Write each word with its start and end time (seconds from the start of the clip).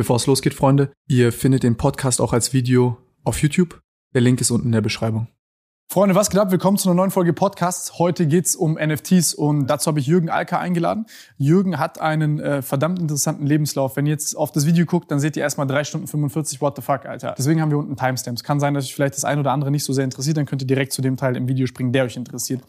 Bevor 0.00 0.16
es 0.16 0.26
losgeht, 0.26 0.54
Freunde, 0.54 0.94
ihr 1.08 1.30
findet 1.30 1.62
den 1.62 1.76
Podcast 1.76 2.22
auch 2.22 2.32
als 2.32 2.54
Video 2.54 2.96
auf 3.22 3.42
YouTube. 3.42 3.82
Der 4.14 4.22
Link 4.22 4.40
ist 4.40 4.50
unten 4.50 4.68
in 4.68 4.72
der 4.72 4.80
Beschreibung. 4.80 5.28
Freunde, 5.92 6.14
was 6.14 6.30
geht 6.30 6.40
ab? 6.40 6.50
Willkommen 6.50 6.78
zu 6.78 6.88
einer 6.88 6.96
neuen 6.96 7.10
Folge 7.10 7.34
Podcasts. 7.34 7.98
Heute 7.98 8.26
geht's 8.26 8.56
um 8.56 8.78
NFTs 8.82 9.34
und 9.34 9.66
dazu 9.66 9.88
habe 9.88 10.00
ich 10.00 10.06
Jürgen 10.06 10.30
Alka 10.30 10.58
eingeladen. 10.58 11.04
Jürgen 11.36 11.78
hat 11.78 12.00
einen 12.00 12.40
äh, 12.40 12.62
verdammt 12.62 12.98
interessanten 12.98 13.46
Lebenslauf. 13.46 13.96
Wenn 13.96 14.06
ihr 14.06 14.12
jetzt 14.12 14.38
auf 14.38 14.52
das 14.52 14.64
Video 14.64 14.86
guckt, 14.86 15.10
dann 15.10 15.20
seht 15.20 15.36
ihr 15.36 15.42
erstmal 15.42 15.66
drei 15.66 15.84
Stunden 15.84 16.06
45, 16.06 16.62
what 16.62 16.76
the 16.76 16.80
fuck, 16.80 17.04
Alter. 17.04 17.34
Deswegen 17.36 17.60
haben 17.60 17.70
wir 17.70 17.76
unten 17.76 17.94
Timestamps. 17.94 18.42
Kann 18.42 18.58
sein, 18.58 18.72
dass 18.72 18.86
euch 18.86 18.94
vielleicht 18.94 19.16
das 19.16 19.26
ein 19.26 19.38
oder 19.38 19.52
andere 19.52 19.70
nicht 19.70 19.84
so 19.84 19.92
sehr 19.92 20.04
interessiert, 20.04 20.38
dann 20.38 20.46
könnt 20.46 20.62
ihr 20.62 20.66
direkt 20.66 20.94
zu 20.94 21.02
dem 21.02 21.18
Teil 21.18 21.36
im 21.36 21.46
Video 21.46 21.66
springen, 21.66 21.92
der 21.92 22.04
euch 22.04 22.16
interessiert. 22.16 22.62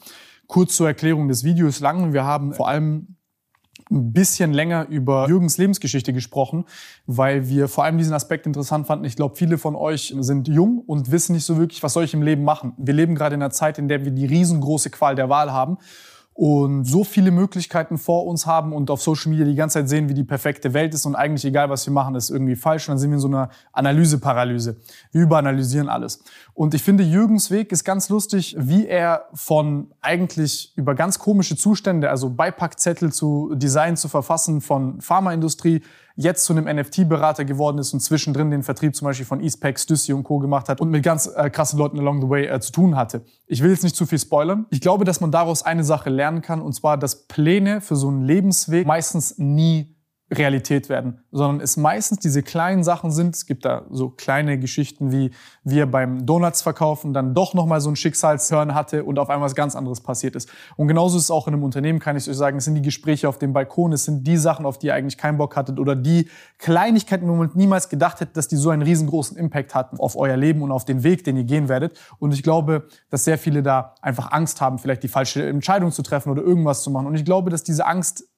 Kurz 0.48 0.75
zur 0.75 0.88
Erklärung 0.88 1.29
des 1.29 1.45
Videos 1.45 1.79
lang. 1.79 2.11
Wir 2.11 2.25
haben 2.25 2.54
vor 2.54 2.68
allem 2.68 3.16
ein 3.91 4.13
bisschen 4.13 4.53
länger 4.53 4.87
über 4.87 5.27
Jürgens 5.27 5.57
Lebensgeschichte 5.57 6.13
gesprochen, 6.13 6.65
weil 7.05 7.49
wir 7.49 7.67
vor 7.67 7.83
allem 7.83 7.97
diesen 7.97 8.13
Aspekt 8.13 8.45
interessant 8.45 8.87
fanden. 8.87 9.05
Ich 9.05 9.15
glaube, 9.15 9.35
viele 9.35 9.57
von 9.57 9.75
euch 9.75 10.16
sind 10.20 10.47
jung 10.47 10.79
und 10.79 11.11
wissen 11.11 11.33
nicht 11.33 11.45
so 11.45 11.57
wirklich, 11.57 11.83
was 11.83 11.93
soll 11.93 12.05
ich 12.05 12.13
im 12.13 12.21
Leben 12.21 12.43
machen. 12.43 12.73
Wir 12.77 12.93
leben 12.93 13.16
gerade 13.16 13.35
in 13.35 13.41
einer 13.41 13.52
Zeit, 13.52 13.77
in 13.77 13.88
der 13.88 14.05
wir 14.05 14.11
die 14.11 14.25
riesengroße 14.25 14.89
Qual 14.89 15.16
der 15.16 15.30
Wahl 15.30 15.52
haben 15.52 15.77
und 16.34 16.85
so 16.85 17.03
viele 17.03 17.30
Möglichkeiten 17.30 17.98
vor 17.98 18.26
uns 18.26 18.45
haben 18.45 18.73
und 18.73 18.89
auf 18.89 19.02
Social 19.02 19.30
Media 19.30 19.45
die 19.45 19.55
ganze 19.55 19.80
Zeit 19.80 19.89
sehen, 19.89 20.08
wie 20.08 20.13
die 20.13 20.23
perfekte 20.23 20.73
Welt 20.73 20.94
ist 20.94 21.05
und 21.05 21.16
eigentlich 21.16 21.44
egal, 21.45 21.70
was 21.70 21.85
wir 21.85 21.94
machen, 21.94 22.16
ist 22.16 22.30
irgendwie 22.30 22.55
falsch. 22.55 22.88
Und 22.88 22.94
dann 22.94 22.99
sind 22.99 23.12
wir 23.12 23.16
in 23.16 23.22
so 23.22 23.27
einer 23.27 23.49
Analyseparalyse. 23.73 24.77
Wir 25.12 25.22
überanalysieren 25.22 25.89
alles. 25.89 26.23
Und 26.53 26.73
ich 26.73 26.84
finde, 26.84 27.03
Jürgens 27.03 27.52
Weg 27.52 27.72
ist 27.72 27.84
ganz 27.84 28.08
lustig, 28.09 28.55
wie 28.58 28.88
er 28.88 29.25
von 29.34 29.91
eigentlich 30.02 30.73
über 30.77 30.95
ganz 30.95 31.20
komische 31.20 31.58
Zustände, 31.58 32.09
also 32.09 32.30
Beipackzettel 32.30 33.11
zu 33.11 33.53
Design 33.55 33.98
zu 33.98 34.08
verfassen 34.08 34.61
von 34.61 35.02
Pharmaindustrie, 35.02 35.81
jetzt 36.15 36.45
zu 36.45 36.53
einem 36.53 36.65
NFT-Berater 36.65 37.45
geworden 37.45 37.77
ist 37.77 37.93
und 37.93 37.99
zwischendrin 37.99 38.52
den 38.52 38.63
Vertrieb 38.63 38.95
zum 38.95 39.05
Beispiel 39.05 39.25
von 39.25 39.41
Eastpack, 39.41 39.79
Stussy 39.79 40.13
und 40.13 40.23
Co. 40.23 40.39
gemacht 40.39 40.69
hat 40.69 40.81
und 40.81 40.89
mit 40.89 41.03
ganz 41.03 41.27
äh, 41.27 41.49
krassen 41.49 41.80
Leuten 41.80 41.99
along 41.99 42.22
the 42.22 42.30
way 42.30 42.45
äh, 42.47 42.59
zu 42.59 42.72
tun 42.72 42.95
hatte. 42.95 43.23
Ich 43.47 43.61
will 43.61 43.72
jetzt 43.72 43.83
nicht 43.83 43.95
zu 43.95 44.05
viel 44.05 44.19
spoilern. 44.19 44.66
Ich 44.69 44.81
glaube, 44.81 45.05
dass 45.05 45.21
man 45.21 45.31
daraus 45.31 45.63
eine 45.63 45.83
Sache 45.83 46.09
lernen 46.09 46.41
kann, 46.41 46.61
und 46.61 46.73
zwar, 46.73 46.97
dass 46.97 47.27
Pläne 47.27 47.81
für 47.81 47.95
so 47.95 48.08
einen 48.08 48.23
Lebensweg 48.23 48.86
meistens 48.86 49.38
nie 49.38 49.95
Realität 50.33 50.87
werden, 50.87 51.19
sondern 51.31 51.59
es 51.59 51.75
meistens 51.77 52.19
diese 52.19 52.41
kleinen 52.41 52.83
Sachen 52.83 53.11
sind. 53.11 53.35
Es 53.35 53.45
gibt 53.45 53.65
da 53.65 53.85
so 53.89 54.09
kleine 54.09 54.57
Geschichten 54.57 55.11
wie 55.11 55.31
wir 55.63 55.85
beim 55.85 56.25
Donuts 56.25 56.61
verkaufen 56.61 57.13
dann 57.13 57.35
doch 57.35 57.53
nochmal 57.53 57.81
so 57.81 57.89
ein 57.89 57.95
Schicksalshörn 57.95 58.73
hatte 58.73 59.03
und 59.03 59.19
auf 59.19 59.29
einmal 59.29 59.45
was 59.45 59.55
ganz 59.55 59.75
anderes 59.75 60.02
passiert 60.02 60.35
ist. 60.35 60.49
Und 60.75 60.87
genauso 60.87 61.17
ist 61.17 61.25
es 61.25 61.31
auch 61.31 61.47
in 61.47 61.53
einem 61.53 61.63
Unternehmen, 61.63 61.99
kann 61.99 62.15
ich 62.15 62.29
euch 62.29 62.35
sagen. 62.35 62.57
Es 62.57 62.65
sind 62.65 62.75
die 62.75 62.81
Gespräche 62.81 63.27
auf 63.27 63.37
dem 63.37 63.53
Balkon, 63.53 63.93
es 63.93 64.05
sind 64.05 64.25
die 64.25 64.37
Sachen, 64.37 64.65
auf 64.65 64.79
die 64.79 64.87
ihr 64.87 64.95
eigentlich 64.95 65.17
keinen 65.17 65.37
Bock 65.37 65.55
hattet 65.55 65.79
oder 65.79 65.95
die 65.95 66.29
Kleinigkeiten, 66.57 67.27
wo 67.27 67.35
man 67.35 67.52
niemals 67.53 67.89
gedacht 67.89 68.19
hätte, 68.21 68.33
dass 68.33 68.47
die 68.47 68.55
so 68.55 68.69
einen 68.69 68.81
riesengroßen 68.81 69.37
Impact 69.37 69.75
hatten 69.75 69.99
auf 69.99 70.15
euer 70.15 70.37
Leben 70.37 70.61
und 70.61 70.71
auf 70.71 70.85
den 70.85 71.03
Weg, 71.03 71.23
den 71.23 71.37
ihr 71.37 71.43
gehen 71.43 71.69
werdet. 71.69 71.99
Und 72.19 72.33
ich 72.33 72.43
glaube, 72.43 72.87
dass 73.09 73.25
sehr 73.25 73.37
viele 73.37 73.61
da 73.63 73.95
einfach 74.02 74.31
Angst 74.31 74.61
haben, 74.61 74.79
vielleicht 74.79 75.03
die 75.03 75.07
falsche 75.07 75.45
Entscheidung 75.45 75.91
zu 75.91 76.02
treffen 76.02 76.31
oder 76.31 76.41
irgendwas 76.41 76.83
zu 76.83 76.89
machen. 76.89 77.07
Und 77.07 77.15
ich 77.15 77.25
glaube, 77.25 77.49
dass 77.49 77.63
diese 77.63 77.85
Angst 77.85 78.30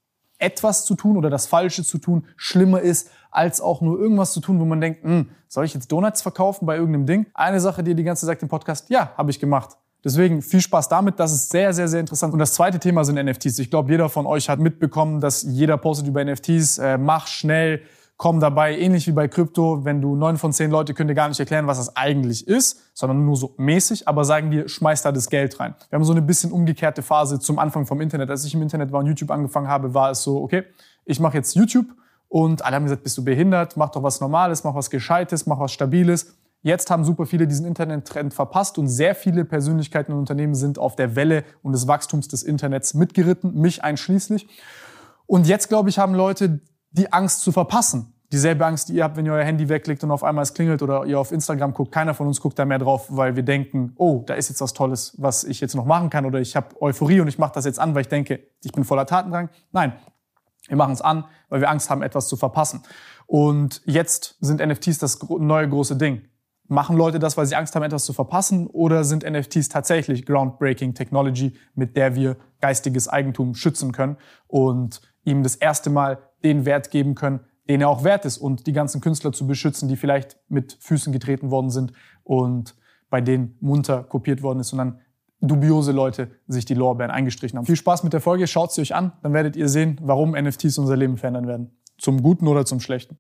etwas 0.44 0.86
zu 0.86 0.96
tun 0.96 1.18
oder 1.18 1.30
das 1.30 1.48
Falsche 1.48 1.84
zu 1.84 1.98
tun 1.98 2.26
schlimmer 2.36 2.82
ist, 2.82 3.10
als 3.32 3.62
auch 3.62 3.82
nur 3.82 4.00
irgendwas 4.00 4.34
zu 4.34 4.42
tun, 4.42 4.60
wo 4.60 4.66
man 4.66 4.82
denkt, 4.82 5.04
hm, 5.04 5.30
soll 5.48 5.66
ich 5.66 5.74
jetzt 5.74 5.92
Donuts 5.92 6.22
verkaufen 6.22 6.66
bei 6.66 6.76
irgendeinem 6.76 7.06
Ding? 7.06 7.26
Eine 7.34 7.60
Sache, 7.60 7.84
die 7.84 7.96
die 7.96 8.04
ganze 8.04 8.26
Zeit 8.26 8.42
im 8.42 8.50
Podcast, 8.50 8.90
ja, 8.90 9.14
habe 9.18 9.32
ich 9.32 9.40
gemacht. 9.40 9.78
Deswegen 10.04 10.42
viel 10.42 10.60
Spaß 10.60 10.90
damit. 10.90 11.20
Das 11.20 11.32
ist 11.32 11.50
sehr, 11.50 11.74
sehr, 11.74 11.88
sehr 11.88 12.02
interessant. 12.02 12.34
Und 12.34 12.40
das 12.40 12.54
zweite 12.54 12.78
Thema 12.78 13.06
sind 13.06 13.24
NFTs. 13.24 13.58
Ich 13.60 13.70
glaube, 13.70 13.90
jeder 13.90 14.10
von 14.10 14.26
euch 14.26 14.50
hat 14.50 14.60
mitbekommen, 14.60 15.22
dass 15.22 15.44
jeder 15.44 15.78
postet 15.78 16.08
über 16.08 16.24
NFTs. 16.24 16.78
Äh, 16.78 16.98
mach 16.98 17.28
schnell, 17.28 17.82
kommen 18.24 18.40
dabei, 18.40 18.80
ähnlich 18.80 19.06
wie 19.06 19.12
bei 19.12 19.28
Krypto, 19.28 19.84
wenn 19.84 20.02
du 20.02 20.16
neun 20.16 20.38
von 20.38 20.54
zehn 20.54 20.72
Leute 20.72 20.94
können 20.94 21.10
dir 21.10 21.14
gar 21.14 21.28
nicht 21.28 21.42
erklären, 21.42 21.68
was 21.68 21.78
das 21.78 21.98
eigentlich 21.98 22.48
ist, 22.48 22.80
sondern 22.94 23.26
nur 23.26 23.36
so 23.36 23.54
mäßig, 23.58 24.08
aber 24.08 24.24
sagen 24.24 24.50
dir, 24.50 24.70
schmeiß 24.70 25.02
da 25.02 25.12
das 25.12 25.30
Geld 25.30 25.60
rein. 25.60 25.76
Wir 25.90 25.98
haben 25.98 26.06
so 26.06 26.14
eine 26.14 26.22
bisschen 26.22 26.54
umgekehrte 26.54 27.02
Phase 27.02 27.42
zum 27.42 27.60
Anfang 27.60 27.86
vom 27.86 28.00
Internet. 28.00 28.30
Als 28.30 28.46
ich 28.46 28.54
im 28.54 28.62
Internet 28.62 28.94
war 28.94 29.02
und 29.02 29.08
YouTube 29.08 29.30
angefangen 29.30 29.68
habe, 29.68 29.94
war 29.94 30.10
es 30.10 30.24
so, 30.24 30.42
okay, 30.42 30.64
ich 31.04 31.20
mache 31.20 31.36
jetzt 31.36 31.54
YouTube 31.54 31.88
und 32.30 32.64
alle 32.64 32.78
haben 32.78 32.84
gesagt, 32.84 33.04
bist 33.04 33.18
du 33.18 33.26
behindert, 33.26 33.76
mach 33.76 33.90
doch 33.90 34.04
was 34.04 34.22
Normales, 34.22 34.64
mach 34.64 34.74
was 34.74 34.90
Gescheites, 34.90 35.46
mach 35.46 35.60
was 35.60 35.74
Stabiles. 35.74 36.38
Jetzt 36.62 36.90
haben 36.90 37.04
super 37.04 37.26
viele 37.26 37.46
diesen 37.46 37.66
Internet-Trend 37.66 38.34
verpasst 38.34 38.78
und 38.78 38.88
sehr 38.88 39.16
viele 39.16 39.44
Persönlichkeiten 39.44 40.14
und 40.14 40.20
Unternehmen 40.20 40.56
sind 40.56 40.80
auf 40.80 40.96
der 40.96 41.18
Welle 41.18 41.44
und 41.62 41.74
des 41.74 41.90
Wachstums 41.90 42.30
des 42.30 42.44
Internets 42.44 42.94
mitgeritten, 42.94 43.54
mich 43.54 43.84
einschließlich. 43.84 44.48
Und 45.26 45.46
jetzt, 45.46 45.68
glaube 45.68 45.90
ich, 45.90 46.00
haben 46.00 46.16
Leute 46.16 46.62
die 46.92 47.12
Angst 47.12 47.42
zu 47.42 47.52
verpassen. 47.52 48.13
Dieselbe 48.34 48.66
Angst, 48.66 48.90
die 48.90 48.96
ihr 48.96 49.04
habt, 49.04 49.16
wenn 49.16 49.28
ihr 49.28 49.34
euer 49.34 49.44
Handy 49.44 49.70
weglegt 49.70 50.04
und 50.04 50.10
auf 50.10 50.24
einmal 50.24 50.42
es 50.42 50.56
klingelt 50.56 50.82
oder 50.82 51.06
ihr 51.06 51.20
auf 51.20 51.32
Instagram 51.32 51.72
guckt. 51.72 51.92
Keiner 51.92 52.16
von 52.16 52.26
uns 52.26 52.42
guckt 52.42 52.58
da 52.58 52.66
mehr 52.66 52.80
drauf, 52.80 53.06
weil 53.10 53.36
wir 53.36 53.44
denken, 53.44 53.94
oh, 53.96 54.24
da 54.26 54.34
ist 54.34 54.50
jetzt 54.50 54.60
was 54.60 54.74
Tolles, 54.74 55.14
was 55.20 55.44
ich 55.44 55.62
jetzt 55.62 55.76
noch 55.76 55.86
machen 55.86 56.10
kann 56.10 56.26
oder 56.26 56.42
ich 56.42 56.56
habe 56.56 56.82
Euphorie 56.82 57.20
und 57.20 57.28
ich 57.28 57.38
mache 57.38 57.52
das 57.54 57.66
jetzt 57.66 57.78
an, 57.80 57.94
weil 57.94 58.02
ich 58.02 58.08
denke, 58.08 58.40
ich 58.64 58.72
bin 58.72 58.86
voller 58.86 59.06
Tatendrang. 59.06 59.50
Nein, 59.72 59.94
wir 60.68 60.78
machen 60.78 60.94
es 60.94 61.02
an, 61.02 61.26
weil 61.50 61.62
wir 61.62 61.70
Angst 61.70 61.92
haben, 61.92 62.02
etwas 62.02 62.28
zu 62.28 62.36
verpassen. 62.36 62.82
Und 63.28 63.84
jetzt 63.86 64.36
sind 64.42 64.66
NFTs 64.66 64.98
das 64.98 65.22
neue 65.22 65.70
große 65.70 65.96
Ding. 65.96 66.24
Machen 66.68 66.98
Leute 66.98 67.20
das, 67.20 67.38
weil 67.38 67.46
sie 67.46 67.56
Angst 67.56 67.76
haben, 67.76 67.84
etwas 67.84 68.04
zu 68.04 68.14
verpassen? 68.14 68.66
Oder 68.66 69.04
sind 69.04 69.30
NFTs 69.30 69.70
tatsächlich 69.70 70.26
groundbreaking 70.26 70.96
Technology, 70.96 71.56
mit 71.76 71.96
der 71.96 72.16
wir 72.16 72.38
geistiges 72.62 73.08
Eigentum 73.08 73.54
schützen 73.54 73.92
können 73.92 74.18
und 74.48 75.02
ihm 75.24 75.44
das 75.44 75.56
erste 75.56 75.92
Mal 75.92 76.18
den 76.44 76.66
Wert 76.66 76.90
geben 76.90 77.14
können, 77.14 77.42
den 77.70 77.82
er 77.82 77.90
auch 77.90 78.04
wert 78.04 78.26
ist 78.26 78.38
und 78.38 78.68
die 78.68 78.74
ganzen 78.74 79.02
Künstler 79.02 79.32
zu 79.32 79.48
beschützen, 79.48 79.88
die 79.88 79.96
vielleicht 79.96 80.38
mit 80.50 80.78
Füßen 80.82 81.14
getreten 81.14 81.52
worden 81.52 81.70
sind 81.70 81.94
und 82.24 82.76
bei 83.10 83.22
denen 83.22 83.58
munter 83.62 84.04
kopiert 84.04 84.42
worden 84.42 84.60
ist, 84.60 84.70
sondern 84.70 85.00
dubiose 85.40 85.92
Leute 85.92 86.32
sich 86.48 86.66
die 86.66 86.74
Lorbeeren 86.74 87.12
eingestrichen 87.12 87.58
haben. 87.58 87.66
Viel 87.66 87.76
Spaß 87.76 88.04
mit 88.04 88.14
der 88.14 88.22
Folge, 88.22 88.48
schaut 88.48 88.72
sie 88.72 88.82
euch 88.82 88.96
an, 88.96 89.14
dann 89.22 89.34
werdet 89.34 89.56
ihr 89.56 89.70
sehen, 89.70 90.00
warum 90.02 90.32
NFTs 90.32 90.78
unser 90.78 90.98
Leben 90.98 91.18
verändern 91.18 91.48
werden. 91.48 91.78
Zum 91.98 92.24
Guten 92.24 92.48
oder 92.48 92.66
zum 92.66 92.80
Schlechten. 92.80 93.18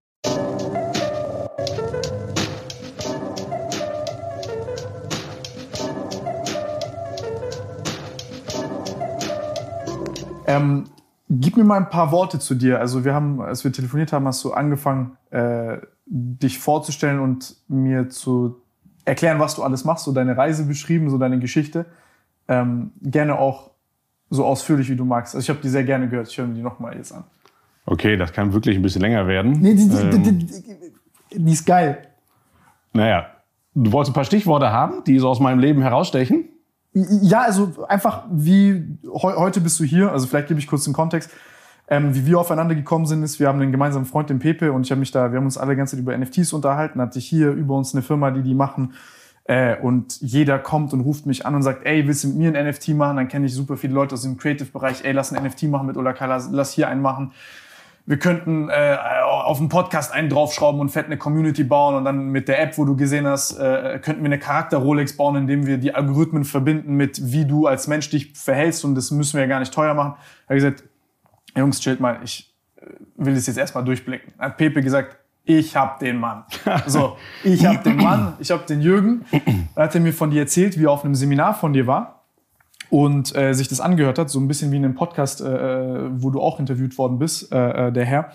Ähm, 10.46 10.86
Gib 11.40 11.58
mir 11.58 11.64
mal 11.64 11.78
ein 11.78 11.90
paar 11.90 12.12
Worte 12.12 12.40
zu 12.40 12.54
dir. 12.54 12.80
Also 12.80 13.06
wir 13.06 13.14
haben, 13.14 13.42
als 13.42 13.64
wir 13.64 13.72
telefoniert 13.72 14.14
haben, 14.14 14.28
hast 14.28 14.44
du 14.44 14.54
angefangen, 14.54 15.18
äh, 15.32 15.78
dich 16.06 16.60
vorzustellen 16.60 17.20
und 17.20 17.56
mir 17.68 18.10
zu 18.10 18.62
erklären, 19.06 19.40
was 19.40 19.56
du 19.56 19.64
alles 19.64 19.84
machst, 19.84 20.06
so 20.06 20.12
deine 20.12 20.38
Reise 20.38 20.66
beschrieben, 20.66 21.10
so 21.10 21.18
deine 21.18 21.40
Geschichte. 21.40 21.86
Ähm, 22.48 22.92
gerne 23.02 23.40
auch 23.40 23.72
so 24.30 24.46
ausführlich, 24.46 24.90
wie 24.90 24.96
du 24.96 25.06
magst. 25.06 25.36
Also 25.36 25.46
ich 25.46 25.50
habe 25.50 25.60
die 25.62 25.70
sehr 25.70 25.84
gerne 25.84 26.08
gehört. 26.08 26.28
Ich 26.28 26.38
höre 26.38 26.46
mir 26.46 26.56
die 26.56 26.62
nochmal 26.62 26.96
jetzt 26.96 27.12
an. 27.12 27.24
Okay, 27.86 28.16
das 28.16 28.32
kann 28.32 28.54
wirklich 28.54 28.78
ein 28.78 28.82
bisschen 28.82 29.02
länger 29.02 29.28
werden. 29.28 29.54
Nee, 29.60 29.76
die, 29.76 29.84
ähm, 29.84 30.24
die, 30.24 30.46
die, 30.46 30.64
die 31.40 31.52
ist 31.52 31.66
geil. 31.66 32.08
Naja, 32.94 33.28
du 33.74 33.92
wolltest 33.92 34.12
ein 34.12 34.14
paar 34.14 34.24
Stichworte 34.24 34.72
haben, 34.72 35.04
die 35.06 35.20
so 35.20 35.30
aus 35.30 35.40
meinem 35.40 35.60
Leben 35.60 35.82
herausstechen? 35.82 36.50
Ja, 36.94 37.42
also 37.42 37.86
einfach 37.88 38.24
wie 38.32 38.98
he 39.02 39.10
heute 39.12 39.62
bist 39.62 39.80
du 39.80 39.84
hier, 39.84 40.12
also 40.12 40.28
vielleicht 40.28 40.48
gebe 40.48 40.60
ich 40.60 40.68
kurz 40.68 40.84
den 40.84 40.94
Kontext. 40.94 41.32
Ähm, 41.88 42.16
wie 42.16 42.26
wir 42.26 42.40
aufeinander 42.40 42.76
gekommen 42.76 43.06
sind, 43.06 43.24
ist, 43.24 43.40
wir 43.40 43.48
haben 43.48 43.60
einen 43.60 43.72
gemeinsamen 43.72 44.06
Freund, 44.06 44.30
den 44.30 44.40
Pepe, 44.40 44.72
und 44.72 44.86
ich 44.86 44.92
habe 44.92 45.00
mich 45.00 45.12
da, 45.12 45.32
wir 45.32 45.38
haben 45.38 45.46
uns 45.46 45.58
alle 45.58 45.76
ganze 45.76 45.96
Zeit 45.96 46.02
über 46.02 46.18
NFTs 46.18 46.54
unterhalten, 46.54 47.02
hatte 47.02 47.20
ich 47.20 47.26
hier 47.26 47.52
über 47.52 47.76
uns 47.76 47.94
eine 47.94 48.02
Firma, 48.04 48.32
die 48.32 48.42
die 48.42 48.54
machen. 48.54 48.94
Äh, 49.46 49.78
und 49.82 50.22
jeder 50.22 50.60
kommt 50.60 50.94
und 50.94 51.02
ruft 51.02 51.26
mich 51.26 51.46
an 51.46 51.56
und 51.56 51.64
sagt, 51.64 51.86
ey, 51.86 52.08
willst 52.08 52.24
du 52.24 52.30
mit 52.30 52.38
mir 52.38 52.56
ein 52.56 52.68
NFT 52.70 52.90
machen? 52.90 53.18
Dann 53.18 53.28
kenne 53.28 53.48
ich 53.48 53.54
super 53.54 53.76
viele 53.76 53.94
Leute 53.94 54.14
aus 54.14 54.22
dem 54.22 54.38
Creative-Bereich, 54.38 55.04
ey, 55.04 55.12
lass 55.12 55.34
ein 55.34 55.44
NFT 55.44 55.64
machen 55.64 55.88
mit 55.88 55.98
Olaka, 55.98 56.26
lass, 56.26 56.50
lass 56.52 56.72
hier 56.72 56.88
einen 56.88 57.02
machen 57.02 57.32
wir 58.06 58.18
könnten 58.20 58.70
äh, 58.70 58.98
auf 59.24 59.60
einen 59.60 59.70
Podcast 59.70 60.12
einen 60.12 60.30
draufschrauben 60.30 60.82
und 60.82 60.90
fett 60.90 61.06
eine 61.06 61.18
Community 61.18 61.64
bauen 61.64 61.96
und 61.96 62.04
dann 62.04 62.30
mit 62.30 62.50
der 62.50 62.62
App, 62.62 62.78
wo 62.78 62.84
du 62.84 62.98
gesehen 62.98 63.26
hast, 63.26 63.58
äh, 63.58 64.00
könnten 64.02 64.22
wir 64.22 64.28
eine 64.28 64.40
Charakter-Rolex 64.40 65.16
bauen, 65.16 65.38
indem 65.38 65.66
wir 65.66 65.78
die 65.78 65.96
Algorithmen 65.96 66.44
verbinden 66.44 66.96
mit, 66.96 67.32
wie 67.32 67.46
du 67.46 67.66
als 67.66 67.88
Mensch 67.88 68.10
dich 68.10 68.34
verhältst 68.34 68.84
und 68.84 68.96
das 68.96 69.12
müssen 69.12 69.36
wir 69.36 69.42
ja 69.42 69.48
gar 69.48 69.60
nicht 69.60 69.74
teuer 69.74 69.94
machen. 69.94 70.16
Habe 70.46 70.58
ich 70.58 70.64
gesagt, 70.64 70.84
Jungs, 71.56 71.80
chillt 71.80 72.02
mal, 72.02 72.20
ich 72.24 72.54
äh, 72.76 72.88
will 73.16 73.36
das 73.36 73.48
jetzt 73.48 73.58
erstmal 73.58 73.86
durchblicken. 73.86 74.34
Hat 74.38 74.58
Pepe 74.58 74.82
gesagt, 74.82 75.18
ich 75.46 75.76
hab 75.76 76.00
den 76.00 76.18
Mann. 76.18 76.44
So, 76.88 77.18
ich 77.44 77.66
hab 77.66 77.84
den 77.84 77.98
Mann, 77.98 78.34
ich 78.40 78.52
hab 78.52 78.66
den 78.68 78.82
Jürgen. 78.82 79.26
Dann 79.76 79.84
hat 79.84 79.96
er 79.96 80.02
mir 80.02 80.14
von 80.14 80.30
dir 80.30 80.42
erzählt, 80.42 80.78
wie 80.78 80.86
er 80.86 80.92
auf 80.92 81.06
einem 81.06 81.16
Seminar 81.16 81.54
von 81.54 81.74
dir 81.74 81.88
war 81.88 82.13
und 82.94 83.36
äh, 83.36 83.54
sich 83.54 83.68
das 83.68 83.82
angehört 83.82 84.20
hat, 84.20 84.30
so 84.30 84.40
ein 84.40 84.48
bisschen 84.48 84.72
wie 84.72 84.78
in 84.78 84.86
einem 84.86 84.94
Podcast, 84.94 85.42
äh, 85.42 85.48
äh, 85.48 86.10
wo 86.12 86.30
du 86.30 86.40
auch 86.40 86.60
interviewt 86.60 86.96
worden 87.00 87.18
bist, 87.18 87.52
äh, 87.52 87.88
äh 87.88 87.92
der 87.92 88.06
Herr. 88.06 88.30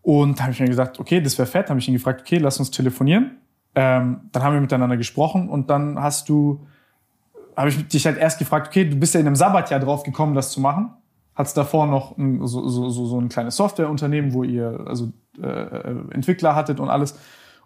Und 0.00 0.38
da 0.38 0.44
habe 0.44 0.52
ich 0.54 0.60
mir 0.60 0.68
gesagt, 0.68 0.98
okay, 0.98 1.20
das 1.20 1.36
wäre 1.36 1.46
fett. 1.46 1.68
Habe 1.68 1.80
ich 1.80 1.86
ihn 1.86 1.92
gefragt, 1.92 2.22
okay, 2.22 2.38
lass 2.38 2.58
uns 2.58 2.70
telefonieren. 2.70 3.36
Ähm, 3.74 4.22
dann 4.32 4.42
haben 4.42 4.54
wir 4.54 4.60
miteinander 4.62 4.96
gesprochen 4.96 5.50
und 5.50 5.68
dann 5.68 6.00
hast 6.00 6.30
du, 6.30 6.66
habe 7.54 7.68
ich 7.68 7.88
dich 7.88 8.06
halt 8.06 8.16
erst 8.16 8.38
gefragt, 8.38 8.68
okay, 8.68 8.88
du 8.88 8.96
bist 8.96 9.12
ja 9.12 9.20
in 9.20 9.26
einem 9.26 9.36
Sabbatjahr 9.36 9.80
drauf 9.80 10.02
gekommen, 10.02 10.34
das 10.34 10.50
zu 10.50 10.62
machen. 10.62 10.94
Hattest 11.34 11.58
davor 11.58 11.86
noch 11.86 12.16
ein, 12.16 12.46
so, 12.46 12.66
so, 12.68 12.88
so, 12.88 13.04
so 13.04 13.20
ein 13.20 13.28
kleines 13.28 13.56
Softwareunternehmen, 13.56 14.32
wo 14.32 14.44
ihr 14.44 14.82
also 14.86 15.12
äh, 15.42 16.14
Entwickler 16.14 16.56
hattet 16.56 16.80
und 16.80 16.88
alles 16.88 17.18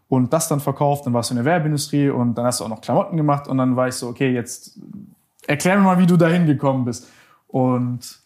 und 0.09 0.33
das 0.33 0.49
dann 0.49 0.59
verkauft, 0.59 1.07
dann 1.07 1.13
warst 1.13 1.31
du 1.31 1.35
in 1.35 1.37
der 1.37 1.45
Werbeindustrie 1.45 2.11
und 2.11 2.35
dann 2.35 2.45
hast 2.45 2.59
du 2.59 2.65
auch 2.65 2.69
noch 2.69 2.81
Klamotten 2.81 3.17
gemacht 3.17 3.47
und 3.47 3.57
dann 3.59 3.77
war 3.77 3.87
ich 3.87 3.95
so, 3.95 4.09
okay, 4.09 4.33
jetzt 4.33 4.81
erklär 5.47 5.77
mir 5.77 5.85
mal, 5.85 5.99
wie 5.99 6.07
du 6.07 6.17
dahin 6.17 6.47
gekommen 6.47 6.85
bist. 6.85 7.11
Und 7.49 8.21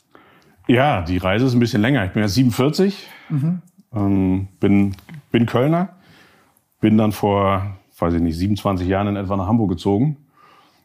ja, 0.67 1.03
die 1.03 1.19
Reise 1.19 1.47
ist 1.47 1.55
ein 1.55 1.61
bisschen 1.61 1.83
länger. 1.83 2.05
Ich 2.05 2.13
bin 2.13 2.23
ja 2.23 2.29
47, 2.29 3.07
mhm. 3.31 3.63
ähm, 3.95 4.49
bin, 4.61 4.95
bin 5.31 5.47
Kölner, 5.47 5.97
bin 6.81 6.99
dann 6.99 7.13
vor, 7.13 7.79
weiß 7.99 8.15
ich 8.15 8.21
nicht, 8.21 8.37
27 8.37 8.87
Jahren 8.87 9.09
in 9.09 9.17
etwa 9.17 9.37
nach 9.37 9.47
Hamburg 9.47 9.71
gezogen 9.71 10.19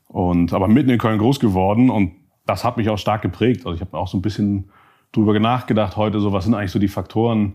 und 0.07 0.53
aber 0.53 0.67
mitten 0.67 0.89
in 0.89 0.99
Köln 0.99 1.19
groß 1.19 1.39
geworden 1.39 1.89
und 1.89 2.13
das 2.45 2.63
hat 2.63 2.77
mich 2.77 2.89
auch 2.89 2.97
stark 2.97 3.21
geprägt. 3.21 3.65
Also 3.65 3.75
ich 3.75 3.81
habe 3.81 3.97
auch 3.97 4.07
so 4.07 4.17
ein 4.17 4.21
bisschen 4.21 4.69
drüber 5.11 5.37
nachgedacht 5.39 5.97
heute, 5.97 6.19
so 6.19 6.33
was 6.33 6.45
sind 6.45 6.53
eigentlich 6.53 6.71
so 6.71 6.79
die 6.79 6.87
Faktoren, 6.87 7.53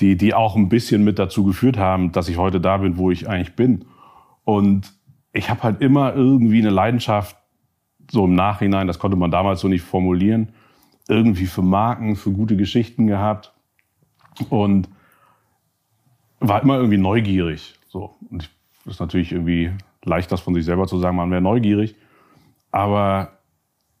die, 0.00 0.16
die 0.16 0.34
auch 0.34 0.56
ein 0.56 0.68
bisschen 0.68 1.04
mit 1.04 1.18
dazu 1.18 1.44
geführt 1.44 1.76
haben, 1.76 2.12
dass 2.12 2.28
ich 2.28 2.36
heute 2.36 2.60
da 2.60 2.78
bin, 2.78 2.96
wo 2.96 3.10
ich 3.10 3.28
eigentlich 3.28 3.54
bin. 3.54 3.84
Und 4.44 4.92
ich 5.32 5.50
habe 5.50 5.62
halt 5.62 5.80
immer 5.80 6.14
irgendwie 6.14 6.60
eine 6.60 6.70
Leidenschaft, 6.70 7.36
so 8.10 8.24
im 8.24 8.34
Nachhinein, 8.34 8.86
das 8.86 8.98
konnte 8.98 9.16
man 9.16 9.30
damals 9.30 9.60
so 9.60 9.68
nicht 9.68 9.82
formulieren, 9.82 10.50
irgendwie 11.08 11.46
für 11.46 11.62
Marken, 11.62 12.16
für 12.16 12.30
gute 12.30 12.56
Geschichten 12.56 13.06
gehabt 13.06 13.52
und 14.48 14.88
war 16.40 16.62
immer 16.62 16.76
irgendwie 16.76 16.98
neugierig. 16.98 17.74
So. 17.88 18.16
Und 18.30 18.42
ich, 18.42 18.50
das 18.84 18.94
ist 18.94 19.00
natürlich 19.00 19.32
irgendwie 19.32 19.72
leicht, 20.04 20.32
das 20.32 20.40
von 20.40 20.54
sich 20.54 20.64
selber 20.64 20.86
zu 20.86 20.98
sagen, 20.98 21.16
man 21.16 21.30
wäre 21.30 21.42
neugierig. 21.42 21.94
Aber 22.70 23.32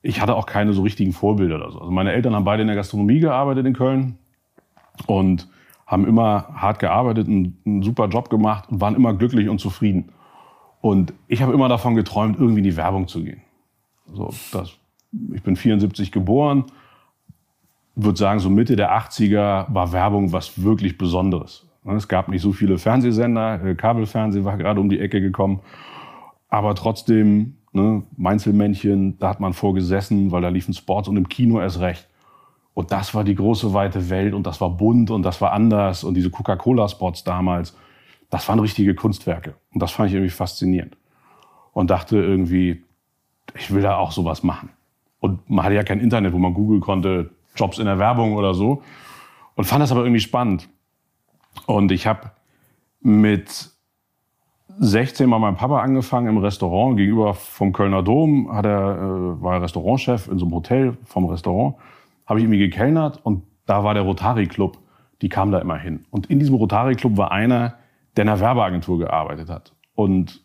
ich 0.02 0.20
hatte 0.20 0.34
auch 0.34 0.46
keine 0.46 0.72
so 0.72 0.82
richtigen 0.82 1.12
Vorbilder 1.12 1.56
oder 1.56 1.70
so. 1.70 1.78
Also 1.80 1.90
meine 1.90 2.12
Eltern 2.12 2.34
haben 2.34 2.44
beide 2.44 2.62
in 2.62 2.68
der 2.68 2.76
Gastronomie 2.76 3.20
gearbeitet 3.20 3.66
in 3.66 3.74
Köln 3.74 4.18
und 5.06 5.48
haben 5.86 6.06
immer 6.06 6.48
hart 6.54 6.78
gearbeitet, 6.78 7.26
einen, 7.26 7.60
einen 7.66 7.82
super 7.82 8.08
Job 8.08 8.30
gemacht 8.30 8.70
und 8.70 8.80
waren 8.80 8.94
immer 8.94 9.12
glücklich 9.12 9.48
und 9.48 9.58
zufrieden. 9.58 10.12
Und 10.80 11.12
ich 11.26 11.42
habe 11.42 11.52
immer 11.52 11.68
davon 11.68 11.94
geträumt, 11.94 12.38
irgendwie 12.38 12.60
in 12.60 12.64
die 12.64 12.76
Werbung 12.76 13.08
zu 13.08 13.22
gehen. 13.22 13.42
So, 14.14 14.32
das, 14.52 14.72
ich 15.34 15.42
bin 15.42 15.56
74 15.56 16.12
geboren, 16.12 16.64
würde 17.94 18.18
sagen, 18.18 18.40
so 18.40 18.50
Mitte 18.50 18.76
der 18.76 18.92
80er 18.92 19.72
war 19.72 19.92
Werbung 19.92 20.32
was 20.32 20.62
wirklich 20.62 20.98
Besonderes. 20.98 21.66
Es 21.84 22.08
gab 22.08 22.28
nicht 22.28 22.42
so 22.42 22.52
viele 22.52 22.78
Fernsehsender, 22.78 23.74
Kabelfernsehen 23.74 24.44
war 24.44 24.56
gerade 24.56 24.80
um 24.80 24.88
die 24.88 25.00
Ecke 25.00 25.20
gekommen, 25.20 25.60
aber 26.48 26.74
trotzdem, 26.74 27.56
ne, 27.72 28.02
Mainzelmännchen, 28.16 29.18
da 29.18 29.30
hat 29.30 29.40
man 29.40 29.54
vorgesessen, 29.54 30.30
weil 30.30 30.42
da 30.42 30.48
liefen 30.48 30.74
Sports 30.74 31.08
und 31.08 31.16
im 31.16 31.28
Kino 31.28 31.60
erst 31.60 31.80
recht. 31.80 32.06
Und 32.74 32.92
das 32.92 33.14
war 33.14 33.24
die 33.24 33.34
große 33.34 33.72
weite 33.72 34.10
Welt 34.10 34.34
und 34.34 34.46
das 34.46 34.60
war 34.60 34.70
bunt 34.70 35.10
und 35.10 35.22
das 35.22 35.40
war 35.40 35.52
anders 35.52 36.04
und 36.04 36.14
diese 36.14 36.30
Coca-Cola-Spots 36.30 37.24
damals, 37.24 37.76
das 38.30 38.48
waren 38.48 38.60
richtige 38.60 38.94
Kunstwerke. 38.94 39.54
Und 39.72 39.82
das 39.82 39.92
fand 39.92 40.08
ich 40.08 40.14
irgendwie 40.14 40.30
faszinierend. 40.30 40.96
Und 41.72 41.90
dachte 41.90 42.16
irgendwie, 42.16 42.84
ich 43.54 43.72
will 43.72 43.82
da 43.82 43.96
auch 43.96 44.12
sowas 44.12 44.42
machen. 44.42 44.70
Und 45.18 45.48
man 45.50 45.64
hatte 45.64 45.74
ja 45.74 45.82
kein 45.82 46.00
Internet, 46.00 46.32
wo 46.32 46.38
man 46.38 46.54
googeln 46.54 46.80
konnte, 46.80 47.30
Jobs 47.54 47.78
in 47.78 47.86
der 47.86 47.98
Werbung 47.98 48.34
oder 48.34 48.54
so. 48.54 48.82
Und 49.54 49.64
fand 49.64 49.82
das 49.82 49.92
aber 49.92 50.02
irgendwie 50.02 50.20
spannend. 50.20 50.68
Und 51.66 51.92
ich 51.92 52.06
habe 52.06 52.30
mit 53.00 53.70
16 54.78 55.28
mal 55.28 55.38
meinem 55.38 55.56
Papa 55.56 55.80
angefangen 55.80 56.28
im 56.28 56.38
Restaurant 56.38 56.96
gegenüber 56.96 57.34
vom 57.34 57.72
Kölner 57.72 58.02
Dom. 58.02 58.50
Hat 58.52 58.64
er, 58.64 58.96
äh, 58.96 59.42
war 59.42 59.54
er 59.54 59.62
Restaurantchef 59.62 60.28
in 60.28 60.38
so 60.38 60.46
einem 60.46 60.54
Hotel 60.54 60.96
vom 61.04 61.26
Restaurant. 61.26 61.76
Habe 62.26 62.38
ich 62.38 62.44
irgendwie 62.44 62.60
gekellnert 62.60 63.20
und 63.22 63.42
da 63.66 63.84
war 63.84 63.94
der 63.94 64.04
Rotary 64.04 64.46
Club. 64.46 64.78
Die 65.20 65.28
kam 65.28 65.50
da 65.50 65.58
immer 65.58 65.76
hin. 65.76 66.06
Und 66.10 66.30
in 66.30 66.38
diesem 66.38 66.54
Rotary 66.54 66.94
Club 66.94 67.16
war 67.16 67.30
einer, 67.30 67.74
der 68.16 68.22
in 68.22 68.28
einer 68.30 68.40
Werbeagentur 68.40 68.98
gearbeitet 68.98 69.50
hat. 69.50 69.74
Und 69.94 70.42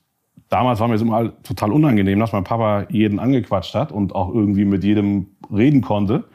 damals 0.50 0.80
war 0.80 0.88
mir 0.88 0.96
es 0.96 1.02
immer 1.02 1.42
total 1.44 1.72
unangenehm, 1.72 2.20
dass 2.20 2.32
mein 2.32 2.44
Papa 2.44 2.86
jeden 2.90 3.20
angequatscht 3.20 3.76
hat 3.76 3.92
und 3.92 4.14
auch 4.14 4.34
irgendwie 4.34 4.66
mit 4.66 4.84
jedem 4.84 5.28
reden 5.52 5.82
konnte. 5.82 6.26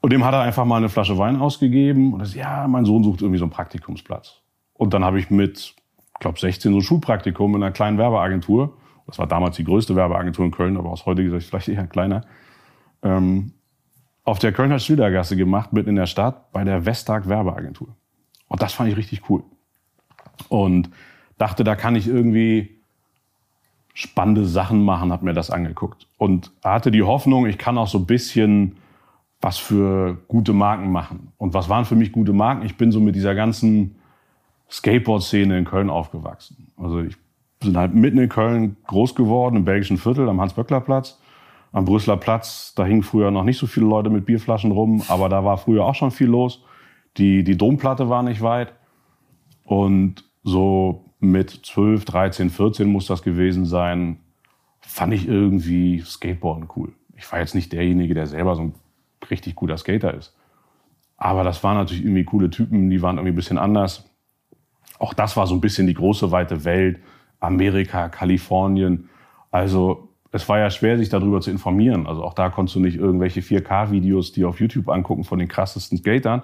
Und 0.00 0.12
dem 0.12 0.24
hat 0.24 0.34
er 0.34 0.40
einfach 0.40 0.64
mal 0.64 0.78
eine 0.78 0.88
Flasche 0.88 1.18
Wein 1.18 1.36
ausgegeben 1.36 2.12
und 2.14 2.20
das, 2.20 2.34
ja, 2.34 2.66
mein 2.68 2.84
Sohn 2.84 3.04
sucht 3.04 3.20
irgendwie 3.20 3.38
so 3.38 3.44
einen 3.44 3.52
Praktikumsplatz. 3.52 4.40
Und 4.74 4.94
dann 4.94 5.04
habe 5.04 5.18
ich 5.18 5.30
mit, 5.30 5.74
glaube, 6.20 6.38
16 6.38 6.72
so 6.72 6.78
ein 6.78 6.82
Schulpraktikum 6.82 7.54
in 7.54 7.62
einer 7.62 7.72
kleinen 7.72 7.98
Werbeagentur, 7.98 8.76
das 9.06 9.18
war 9.18 9.26
damals 9.26 9.56
die 9.56 9.64
größte 9.64 9.96
Werbeagentur 9.96 10.44
in 10.44 10.52
Köln, 10.52 10.76
aber 10.76 10.90
aus 10.90 11.04
heutiger 11.04 11.32
Sicht 11.32 11.48
vielleicht 11.48 11.68
eher 11.68 11.86
kleiner, 11.86 12.24
ähm, 13.02 13.52
auf 14.24 14.38
der 14.38 14.52
Kölner 14.52 14.78
Schildergasse 14.78 15.36
gemacht, 15.36 15.72
mitten 15.72 15.90
in 15.90 15.96
der 15.96 16.06
Stadt, 16.06 16.52
bei 16.52 16.64
der 16.64 16.86
Westag 16.86 17.28
Werbeagentur. 17.28 17.88
Und 18.48 18.62
das 18.62 18.72
fand 18.72 18.88
ich 18.88 18.96
richtig 18.96 19.28
cool. 19.28 19.42
Und 20.48 20.90
dachte, 21.38 21.64
da 21.64 21.74
kann 21.74 21.96
ich 21.96 22.06
irgendwie 22.06 22.79
spannende 23.94 24.46
Sachen 24.46 24.84
machen, 24.84 25.12
habe 25.12 25.24
mir 25.24 25.34
das 25.34 25.50
angeguckt. 25.50 26.06
Und 26.16 26.52
hatte 26.62 26.90
die 26.90 27.02
Hoffnung, 27.02 27.46
ich 27.46 27.58
kann 27.58 27.78
auch 27.78 27.88
so 27.88 27.98
ein 27.98 28.06
bisschen 28.06 28.76
was 29.40 29.58
für 29.58 30.18
gute 30.28 30.52
Marken 30.52 30.92
machen. 30.92 31.32
Und 31.38 31.54
was 31.54 31.68
waren 31.68 31.84
für 31.84 31.96
mich 31.96 32.12
gute 32.12 32.32
Marken? 32.32 32.64
Ich 32.66 32.76
bin 32.76 32.92
so 32.92 33.00
mit 33.00 33.14
dieser 33.14 33.34
ganzen 33.34 33.96
Skateboard-Szene 34.70 35.58
in 35.58 35.64
Köln 35.64 35.90
aufgewachsen. 35.90 36.72
Also 36.76 37.00
ich 37.00 37.16
bin 37.58 37.76
halt 37.76 37.94
mitten 37.94 38.18
in 38.18 38.28
Köln 38.28 38.76
groß 38.86 39.14
geworden, 39.14 39.56
im 39.56 39.64
belgischen 39.64 39.98
Viertel, 39.98 40.28
am 40.28 40.40
Hans-Böckler-Platz. 40.40 41.20
Am 41.72 41.84
Brüsseler 41.84 42.16
Platz, 42.16 42.74
da 42.74 42.84
hingen 42.84 43.04
früher 43.04 43.30
noch 43.30 43.44
nicht 43.44 43.58
so 43.58 43.66
viele 43.68 43.86
Leute 43.86 44.10
mit 44.10 44.26
Bierflaschen 44.26 44.72
rum, 44.72 45.04
aber 45.06 45.28
da 45.28 45.44
war 45.44 45.56
früher 45.56 45.84
auch 45.84 45.94
schon 45.94 46.10
viel 46.10 46.26
los. 46.26 46.64
Die, 47.16 47.44
die 47.44 47.56
Domplatte 47.56 48.08
war 48.08 48.24
nicht 48.24 48.42
weit. 48.42 48.72
Und 49.64 50.24
so 50.42 51.04
mit 51.20 51.50
12, 51.50 52.04
13, 52.04 52.50
14 52.50 52.88
muss 52.88 53.06
das 53.06 53.22
gewesen 53.22 53.66
sein, 53.66 54.18
fand 54.80 55.12
ich 55.14 55.28
irgendwie 55.28 56.00
Skateboarden 56.00 56.68
cool. 56.76 56.92
Ich 57.16 57.30
war 57.30 57.38
jetzt 57.38 57.54
nicht 57.54 57.72
derjenige, 57.72 58.14
der 58.14 58.26
selber 58.26 58.56
so 58.56 58.62
ein 58.62 58.74
richtig 59.30 59.54
guter 59.54 59.76
Skater 59.76 60.14
ist. 60.14 60.34
Aber 61.16 61.44
das 61.44 61.62
waren 61.62 61.76
natürlich 61.76 62.02
irgendwie 62.02 62.24
coole 62.24 62.48
Typen, 62.48 62.88
die 62.88 63.02
waren 63.02 63.16
irgendwie 63.16 63.32
ein 63.32 63.36
bisschen 63.36 63.58
anders. 63.58 64.08
Auch 64.98 65.12
das 65.12 65.36
war 65.36 65.46
so 65.46 65.54
ein 65.54 65.60
bisschen 65.60 65.86
die 65.86 65.94
große 65.94 66.30
weite 66.30 66.64
Welt, 66.64 67.00
Amerika, 67.38 68.08
Kalifornien. 68.08 69.10
Also 69.50 70.08
es 70.32 70.48
war 70.48 70.58
ja 70.58 70.70
schwer, 70.70 70.96
sich 70.96 71.10
darüber 71.10 71.40
zu 71.40 71.50
informieren. 71.50 72.06
Also 72.06 72.24
auch 72.24 72.34
da 72.34 72.48
konntest 72.48 72.76
du 72.76 72.80
nicht 72.80 72.96
irgendwelche 72.96 73.40
4K-Videos, 73.40 74.32
die 74.32 74.44
auf 74.44 74.60
YouTube 74.60 74.88
angucken 74.88 75.24
von 75.24 75.38
den 75.38 75.48
krassesten 75.48 75.98
Skatern, 75.98 76.42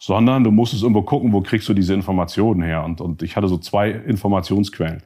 sondern 0.00 0.42
du 0.42 0.50
musstest 0.50 0.82
irgendwo 0.82 1.02
gucken, 1.02 1.32
wo 1.32 1.42
kriegst 1.42 1.68
du 1.68 1.74
diese 1.74 1.92
Informationen 1.92 2.62
her. 2.62 2.84
Und, 2.84 3.02
und 3.02 3.22
ich 3.22 3.36
hatte 3.36 3.48
so 3.48 3.58
zwei 3.58 3.90
Informationsquellen. 3.90 5.02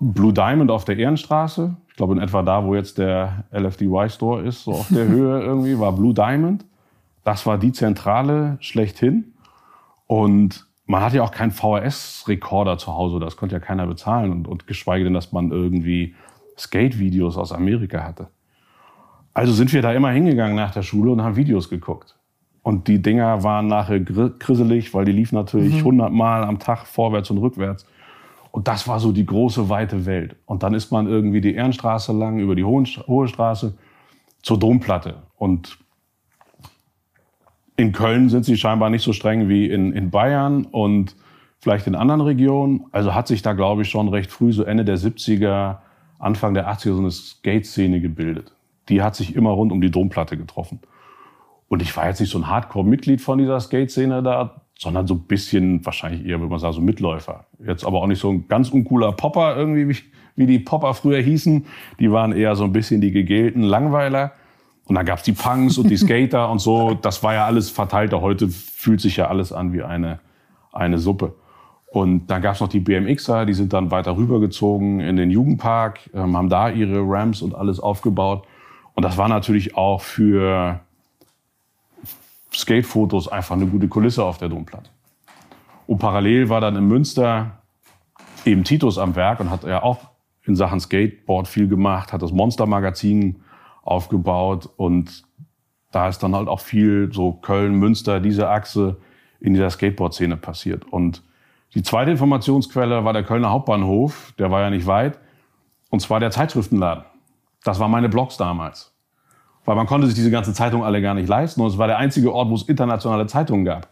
Blue 0.00 0.32
Diamond 0.32 0.70
auf 0.70 0.84
der 0.84 0.98
Ehrenstraße, 0.98 1.76
ich 1.88 1.94
glaube 1.94 2.14
in 2.14 2.20
etwa 2.20 2.42
da, 2.42 2.64
wo 2.64 2.74
jetzt 2.74 2.98
der 2.98 3.44
LFDY 3.52 4.10
Store 4.10 4.42
ist, 4.42 4.64
so 4.64 4.72
auf 4.72 4.88
der 4.88 5.06
Höhe 5.08 5.40
irgendwie, 5.40 5.78
war 5.78 5.92
Blue 5.92 6.12
Diamond. 6.12 6.66
Das 7.22 7.46
war 7.46 7.56
die 7.56 7.72
Zentrale 7.72 8.58
schlechthin. 8.60 9.32
Und 10.08 10.66
man 10.86 11.02
hatte 11.02 11.18
ja 11.18 11.22
auch 11.22 11.30
keinen 11.30 11.52
VHS-Rekorder 11.52 12.78
zu 12.78 12.94
Hause, 12.94 13.20
das 13.20 13.36
konnte 13.36 13.54
ja 13.54 13.60
keiner 13.60 13.86
bezahlen. 13.86 14.32
Und, 14.32 14.48
und 14.48 14.66
geschweige 14.66 15.04
denn, 15.04 15.14
dass 15.14 15.30
man 15.30 15.52
irgendwie 15.52 16.16
Skate-Videos 16.58 17.36
aus 17.36 17.52
Amerika 17.52 18.02
hatte. 18.02 18.28
Also 19.34 19.52
sind 19.52 19.72
wir 19.72 19.82
da 19.82 19.92
immer 19.92 20.10
hingegangen 20.10 20.56
nach 20.56 20.72
der 20.72 20.82
Schule 20.82 21.12
und 21.12 21.22
haben 21.22 21.36
Videos 21.36 21.68
geguckt. 21.68 22.17
Und 22.68 22.86
die 22.86 23.00
Dinger 23.00 23.44
waren 23.44 23.66
nachher 23.66 23.98
grisselig, 23.98 24.92
weil 24.92 25.06
die 25.06 25.12
liefen 25.12 25.36
natürlich 25.36 25.72
mhm. 25.72 26.00
100 26.00 26.12
Mal 26.12 26.44
am 26.44 26.58
Tag 26.58 26.86
vorwärts 26.86 27.30
und 27.30 27.38
rückwärts. 27.38 27.86
Und 28.50 28.68
das 28.68 28.86
war 28.86 29.00
so 29.00 29.10
die 29.10 29.24
große, 29.24 29.70
weite 29.70 30.04
Welt. 30.04 30.36
Und 30.44 30.62
dann 30.62 30.74
ist 30.74 30.92
man 30.92 31.06
irgendwie 31.06 31.40
die 31.40 31.54
Ehrenstraße 31.54 32.12
lang, 32.12 32.40
über 32.40 32.54
die 32.54 32.64
Hohe 32.64 33.26
Straße 33.26 33.78
zur 34.42 34.58
Domplatte. 34.58 35.22
Und 35.38 35.78
in 37.76 37.92
Köln 37.92 38.28
sind 38.28 38.44
sie 38.44 38.58
scheinbar 38.58 38.90
nicht 38.90 39.02
so 39.02 39.14
streng 39.14 39.48
wie 39.48 39.64
in, 39.64 39.94
in 39.94 40.10
Bayern 40.10 40.66
und 40.66 41.16
vielleicht 41.60 41.86
in 41.86 41.94
anderen 41.94 42.20
Regionen. 42.20 42.84
Also 42.92 43.14
hat 43.14 43.28
sich 43.28 43.40
da, 43.40 43.54
glaube 43.54 43.80
ich, 43.80 43.88
schon 43.88 44.08
recht 44.08 44.30
früh, 44.30 44.52
so 44.52 44.64
Ende 44.64 44.84
der 44.84 44.98
70er, 44.98 45.78
Anfang 46.18 46.52
der 46.52 46.68
80er, 46.70 46.92
so 46.92 46.98
eine 46.98 47.10
Skate-Szene 47.10 48.02
gebildet. 48.02 48.52
Die 48.90 49.00
hat 49.00 49.16
sich 49.16 49.34
immer 49.34 49.52
rund 49.52 49.72
um 49.72 49.80
die 49.80 49.90
Domplatte 49.90 50.36
getroffen. 50.36 50.80
Und 51.68 51.82
ich 51.82 51.96
war 51.96 52.06
jetzt 52.06 52.20
nicht 52.20 52.30
so 52.30 52.38
ein 52.38 52.48
Hardcore-Mitglied 52.48 53.20
von 53.20 53.38
dieser 53.38 53.60
Skate-Szene 53.60 54.22
da, 54.22 54.62
sondern 54.78 55.06
so 55.06 55.14
ein 55.14 55.22
bisschen, 55.22 55.84
wahrscheinlich 55.84 56.24
eher, 56.24 56.38
würde 56.38 56.50
man 56.50 56.60
sagen, 56.60 56.72
so 56.72 56.80
Mitläufer. 56.80 57.46
Jetzt 57.64 57.84
aber 57.84 58.00
auch 58.00 58.06
nicht 58.06 58.20
so 58.20 58.30
ein 58.30 58.48
ganz 58.48 58.70
uncooler 58.70 59.12
Popper 59.12 59.56
irgendwie, 59.56 59.88
wie, 59.88 59.96
wie 60.36 60.46
die 60.46 60.60
Popper 60.60 60.94
früher 60.94 61.20
hießen. 61.20 61.66
Die 61.98 62.10
waren 62.12 62.32
eher 62.32 62.54
so 62.56 62.64
ein 62.64 62.72
bisschen 62.72 63.00
die 63.00 63.10
gegelten 63.10 63.62
Langweiler. 63.62 64.32
Und 64.84 64.94
dann 64.94 65.04
gab's 65.04 65.24
die 65.24 65.32
Punks 65.32 65.76
und 65.78 65.90
die 65.90 65.96
Skater 65.98 66.48
und 66.48 66.60
so. 66.60 66.94
Das 66.94 67.22
war 67.22 67.34
ja 67.34 67.44
alles 67.44 67.70
verteilter. 67.70 68.20
Heute 68.22 68.48
fühlt 68.48 69.00
sich 69.00 69.16
ja 69.16 69.26
alles 69.26 69.52
an 69.52 69.72
wie 69.72 69.82
eine, 69.82 70.20
eine 70.72 70.98
Suppe. 70.98 71.34
Und 71.90 72.28
dann 72.28 72.40
gab's 72.40 72.60
noch 72.60 72.68
die 72.68 72.80
BMXer, 72.80 73.46
die 73.46 73.54
sind 73.54 73.72
dann 73.72 73.90
weiter 73.90 74.16
rübergezogen 74.16 75.00
in 75.00 75.16
den 75.16 75.30
Jugendpark, 75.30 76.10
ähm, 76.14 76.36
haben 76.36 76.50
da 76.50 76.68
ihre 76.68 77.00
Ramps 77.00 77.42
und 77.42 77.54
alles 77.54 77.80
aufgebaut. 77.80 78.46
Und 78.94 79.04
das 79.04 79.16
war 79.16 79.28
natürlich 79.28 79.74
auch 79.74 80.02
für 80.02 80.80
Skatefotos 82.58 83.28
einfach 83.28 83.54
eine 83.54 83.66
gute 83.66 83.88
Kulisse 83.88 84.24
auf 84.24 84.38
der 84.38 84.48
Domplatte. 84.48 84.90
Und 85.86 85.98
parallel 85.98 86.48
war 86.48 86.60
dann 86.60 86.74
in 86.76 86.86
Münster 86.86 87.62
eben 88.44 88.64
Titus 88.64 88.98
am 88.98 89.14
Werk 89.14 89.40
und 89.40 89.50
hat 89.50 89.62
ja 89.62 89.82
auch 89.82 89.98
in 90.42 90.56
Sachen 90.56 90.80
Skateboard 90.80 91.46
viel 91.46 91.68
gemacht, 91.68 92.12
hat 92.12 92.22
das 92.22 92.32
Monster-Magazin 92.32 93.42
aufgebaut 93.82 94.68
und 94.76 95.22
da 95.92 96.08
ist 96.08 96.18
dann 96.22 96.34
halt 96.34 96.48
auch 96.48 96.60
viel 96.60 97.10
so 97.12 97.32
Köln, 97.32 97.74
Münster, 97.74 98.20
diese 98.20 98.48
Achse 98.48 98.96
in 99.40 99.54
dieser 99.54 99.70
Skateboard-Szene 99.70 100.36
passiert. 100.36 100.84
Und 100.84 101.22
die 101.74 101.82
zweite 101.82 102.10
Informationsquelle 102.10 103.04
war 103.04 103.12
der 103.12 103.22
Kölner 103.22 103.50
Hauptbahnhof, 103.50 104.34
der 104.38 104.50
war 104.50 104.62
ja 104.62 104.70
nicht 104.70 104.86
weit, 104.86 105.18
und 105.90 106.00
zwar 106.00 106.18
der 106.18 106.30
Zeitschriftenladen. 106.30 107.04
Das 107.62 107.78
waren 107.78 107.90
meine 107.90 108.08
Blogs 108.08 108.36
damals. 108.36 108.97
Weil 109.68 109.76
man 109.76 109.84
konnte 109.84 110.06
sich 110.06 110.16
diese 110.16 110.30
ganzen 110.30 110.54
Zeitungen 110.54 110.86
alle 110.86 111.02
gar 111.02 111.12
nicht 111.12 111.28
leisten 111.28 111.60
und 111.60 111.66
es 111.66 111.76
war 111.76 111.86
der 111.88 111.98
einzige 111.98 112.32
Ort, 112.32 112.48
wo 112.48 112.54
es 112.54 112.62
internationale 112.62 113.26
Zeitungen 113.26 113.66
gab. 113.66 113.86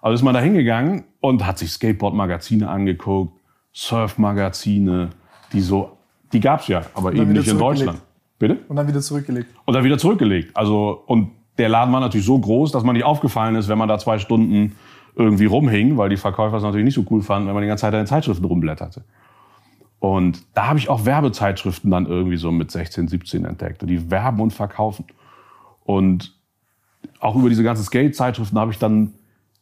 Also 0.00 0.16
ist 0.16 0.22
man 0.22 0.34
da 0.34 0.40
hingegangen 0.40 1.04
und 1.20 1.46
hat 1.46 1.58
sich 1.58 1.70
Skateboard-Magazine 1.70 2.68
angeguckt, 2.68 3.32
Surf-Magazine, 3.72 5.10
die 5.52 5.60
so, 5.60 5.96
die 6.32 6.40
gab's 6.40 6.66
ja, 6.66 6.82
aber 6.94 7.12
eben 7.12 7.34
nicht 7.34 7.46
in 7.46 7.56
Deutschland. 7.56 8.00
Bitte? 8.40 8.58
Und 8.66 8.74
dann 8.74 8.88
wieder 8.88 9.00
zurückgelegt. 9.00 9.46
Und 9.64 9.74
dann 9.74 9.84
wieder 9.84 9.96
zurückgelegt. 9.96 10.56
Also, 10.56 11.04
und 11.06 11.30
der 11.56 11.68
Laden 11.68 11.92
war 11.92 12.00
natürlich 12.00 12.26
so 12.26 12.36
groß, 12.36 12.72
dass 12.72 12.82
man 12.82 12.96
nicht 12.96 13.04
aufgefallen 13.04 13.54
ist, 13.54 13.68
wenn 13.68 13.78
man 13.78 13.88
da 13.88 13.98
zwei 13.98 14.18
Stunden 14.18 14.74
irgendwie 15.14 15.46
rumhing, 15.46 15.96
weil 15.98 16.08
die 16.08 16.16
Verkäufer 16.16 16.56
es 16.56 16.64
natürlich 16.64 16.86
nicht 16.86 16.94
so 16.94 17.04
cool 17.10 17.22
fanden, 17.22 17.46
wenn 17.46 17.54
man 17.54 17.62
die 17.62 17.68
ganze 17.68 17.82
Zeit 17.82 17.94
in 17.94 18.00
den 18.00 18.06
Zeitschriften 18.08 18.44
rumblätterte. 18.44 19.04
Und 20.02 20.42
da 20.54 20.66
habe 20.66 20.80
ich 20.80 20.88
auch 20.88 21.04
Werbezeitschriften 21.04 21.88
dann 21.88 22.06
irgendwie 22.06 22.36
so 22.36 22.50
mit 22.50 22.72
16, 22.72 23.06
17 23.06 23.44
entdeckt. 23.44 23.82
Und 23.82 23.88
die 23.88 24.10
werben 24.10 24.40
und 24.40 24.52
verkaufen. 24.52 25.04
Und 25.84 26.36
auch 27.20 27.36
über 27.36 27.48
diese 27.48 27.62
ganzen 27.62 27.84
Skate-Zeitschriften 27.84 28.58
habe 28.58 28.72
ich 28.72 28.80
dann 28.80 29.14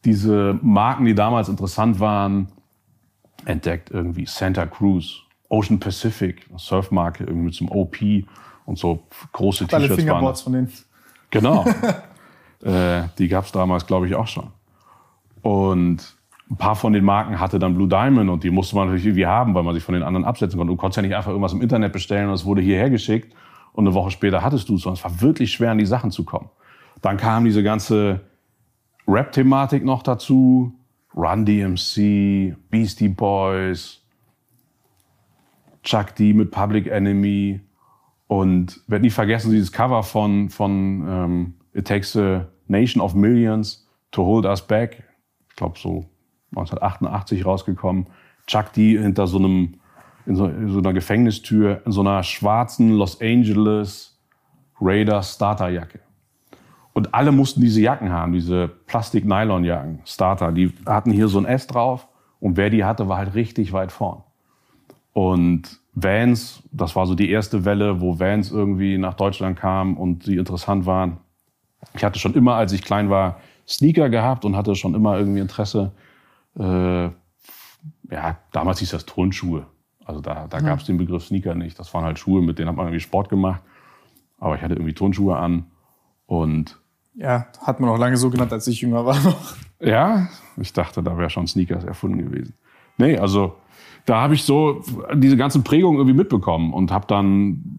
diese 0.07 0.59
Marken, 0.63 1.05
die 1.05 1.15
damals 1.15 1.51
interessant 1.51 2.01
waren, 2.01 2.49
entdeckt. 3.45 3.91
Irgendwie 3.91 4.25
Santa 4.25 4.65
Cruz, 4.65 5.19
Ocean 5.51 5.79
Pacific, 5.79 6.47
Surfmarke, 6.57 7.25
irgendwie 7.25 7.45
mit 7.45 7.55
so 7.55 7.67
einem 7.67 7.73
OP 7.73 7.99
und 8.65 8.79
so 8.79 9.05
große 9.33 9.67
T-Shirts. 9.67 9.91
Alle 9.91 9.95
Fingerboards 9.95 10.41
von 10.41 10.55
denen. 10.55 10.73
Genau. 11.29 11.67
äh, 12.65 13.03
die 13.19 13.29
gab 13.29 13.45
es 13.45 13.53
damals, 13.53 13.87
glaube 13.87 14.09
ich, 14.09 14.15
auch 14.15 14.27
schon. 14.27 14.47
Und 15.43 16.17
ein 16.51 16.57
paar 16.57 16.75
von 16.75 16.93
den 16.93 17.05
Marken 17.05 17.39
hatte 17.39 17.59
dann 17.59 17.75
Blue 17.75 17.89
Diamond 17.89 18.29
und 18.29 18.43
die 18.43 18.51
musste 18.51 18.75
man 18.75 18.87
natürlich 18.87 19.07
irgendwie 19.07 19.27
haben, 19.27 19.55
weil 19.55 19.63
man 19.63 19.75
sich 19.75 19.85
von 19.85 19.95
den 19.95 20.03
anderen 20.03 20.25
absetzen 20.25 20.59
konnte. 20.59 20.73
Du 20.73 20.77
konntest 20.77 20.97
ja 20.97 21.03
nicht 21.03 21.15
einfach 21.15 21.31
irgendwas 21.31 21.53
im 21.53 21.63
Internet 21.63 21.93
bestellen 21.93 22.29
und 22.29 22.35
es 22.35 22.45
wurde 22.45 22.61
hierher 22.61 22.91
geschickt 22.91 23.35
und 23.73 23.87
eine 23.87 23.95
Woche 23.95 24.11
später 24.11 24.43
hattest 24.43 24.69
du 24.69 24.75
es, 24.75 24.83
sondern 24.83 24.99
es 24.99 25.05
war 25.05 25.21
wirklich 25.21 25.53
schwer, 25.53 25.71
an 25.71 25.79
die 25.79 25.87
Sachen 25.87 26.11
zu 26.11 26.25
kommen. 26.25 26.51
Dann 27.03 27.17
kam 27.17 27.45
diese 27.45 27.63
ganze 27.63 28.21
Rap-Thematik 29.07 29.85
noch 29.85 30.03
dazu. 30.03 30.75
Run 31.15 31.45
DMC, 31.45 32.57
Beastie 32.71 33.09
Boys, 33.09 34.01
Chuck 35.83 36.15
D 36.17 36.33
mit 36.33 36.51
Public 36.51 36.87
Enemy 36.87 37.61
und 38.27 38.81
werde 38.87 39.05
nie 39.05 39.11
vergessen 39.11 39.51
dieses 39.51 39.73
Cover 39.73 40.03
von, 40.03 40.51
von 40.51 41.05
ähm, 41.09 41.55
It 41.75 41.87
Takes 41.87 42.17
a 42.17 42.49
Nation 42.69 43.01
of 43.03 43.15
Millions 43.15 43.89
to 44.13 44.25
Hold 44.25 44.47
Us 44.47 44.65
Back. 44.65 45.03
Ich 45.49 45.57
glaube 45.57 45.79
so 45.79 46.10
1988 46.51 47.45
rausgekommen. 47.45 48.07
Chuck 48.47 48.73
D 48.73 48.99
hinter 48.99 49.27
so 49.27 49.39
einem, 49.39 49.75
in 50.27 50.37
so, 50.37 50.47
in 50.47 50.69
so 50.69 50.79
einer 50.79 50.93
Gefängnistür, 50.93 51.83
in 51.85 51.93
so 51.93 52.01
einer 52.01 52.23
schwarzen 52.23 52.91
Los 52.91 53.21
Angeles 53.21 54.19
Raiders 54.81 55.35
Starterjacke. 55.35 56.01
Und 56.93 57.15
alle 57.15 57.33
mussten 57.33 57.61
diese 57.61 57.81
Jacken 57.81 58.11
haben, 58.11 58.33
diese 58.33 58.69
Plastik-Nylon-Jacken, 58.69 60.01
Starter. 60.05 60.53
Die 60.53 60.73
hatten 60.87 61.13
hier 61.13 61.29
so 61.29 61.39
ein 61.39 61.45
S 61.45 61.67
drauf. 61.67 62.09
Und 62.41 62.57
wer 62.57 62.71
die 62.71 62.85
hatte, 62.85 63.09
war 63.09 63.19
halt 63.19 63.35
richtig 63.35 63.73
weit 63.73 63.93
vorn. 63.93 64.23
Und 65.13 65.81
Vans, 65.95 66.63
das 66.73 66.97
war 66.97 67.07
so 67.07 67.15
die 67.15 67.31
erste 67.31 67.65
Welle, 67.65 68.01
wo 68.01 68.19
Vans 68.19 68.51
irgendwie 68.51 68.99
nach 68.99 69.15
Deutschland 69.15 69.59
kamen 69.59 69.97
und 69.97 70.25
sie 70.25 70.37
interessant 70.37 70.87
waren. 70.87 71.19
Ich 71.95 72.05
hatte 72.05 72.19
schon 72.19 72.35
immer, 72.35 72.55
als 72.55 72.73
ich 72.73 72.83
klein 72.83 73.11
war, 73.11 73.41
Sneaker 73.67 74.09
gehabt 74.09 74.45
und 74.45 74.57
hatte 74.57 74.75
schon 74.75 74.95
immer 74.95 75.19
irgendwie 75.19 75.41
Interesse 75.41 75.93
ja, 76.57 78.39
damals 78.53 78.81
hieß 78.81 78.91
das 78.91 79.07
Turnschuhe. 79.07 79.67
Also 80.05 80.21
da, 80.21 80.49
da 80.49 80.61
gab 80.61 80.81
es 80.81 80.87
den 80.87 80.99
Begriff 80.99 81.27
Sneaker 81.27 81.55
nicht. 81.55 81.79
Das 81.79 81.95
waren 81.95 82.05
halt 82.05 82.19
Schuhe, 82.19 82.43
mit 82.43 82.59
denen 82.59 82.69
hat 82.69 82.77
man 82.77 82.87
irgendwie 82.87 83.01
Sport 83.01 83.29
gemacht. 83.29 83.63
Aber 84.39 84.57
ich 84.57 84.63
hatte 84.63 84.75
irgendwie 84.75 84.95
Turnschuhe 84.95 85.37
an 85.37 85.67
und 86.27 86.79
ja, 87.15 87.47
hat 87.61 87.81
man 87.81 87.91
auch 87.91 87.99
lange 87.99 88.17
so 88.17 88.31
genannt, 88.31 88.53
als 88.53 88.67
ich 88.67 88.81
jünger 88.81 89.05
war 89.05 89.19
noch. 89.21 89.57
Ja, 89.81 90.29
ich 90.57 90.73
dachte, 90.73 91.03
da 91.03 91.17
wäre 91.19 91.31
schon 91.31 91.47
Sneakers 91.47 91.85
erfunden 91.85 92.19
gewesen. 92.19 92.55
Nee, 92.97 93.19
also 93.19 93.57
da 94.07 94.21
habe 94.21 94.35
ich 94.35 94.45
so 94.45 94.83
diese 95.15 95.37
ganzen 95.37 95.65
Prägungen 95.65 95.99
irgendwie 95.99 96.17
mitbekommen 96.17 96.73
und 96.73 96.91
habe 96.91 97.07
dann 97.07 97.79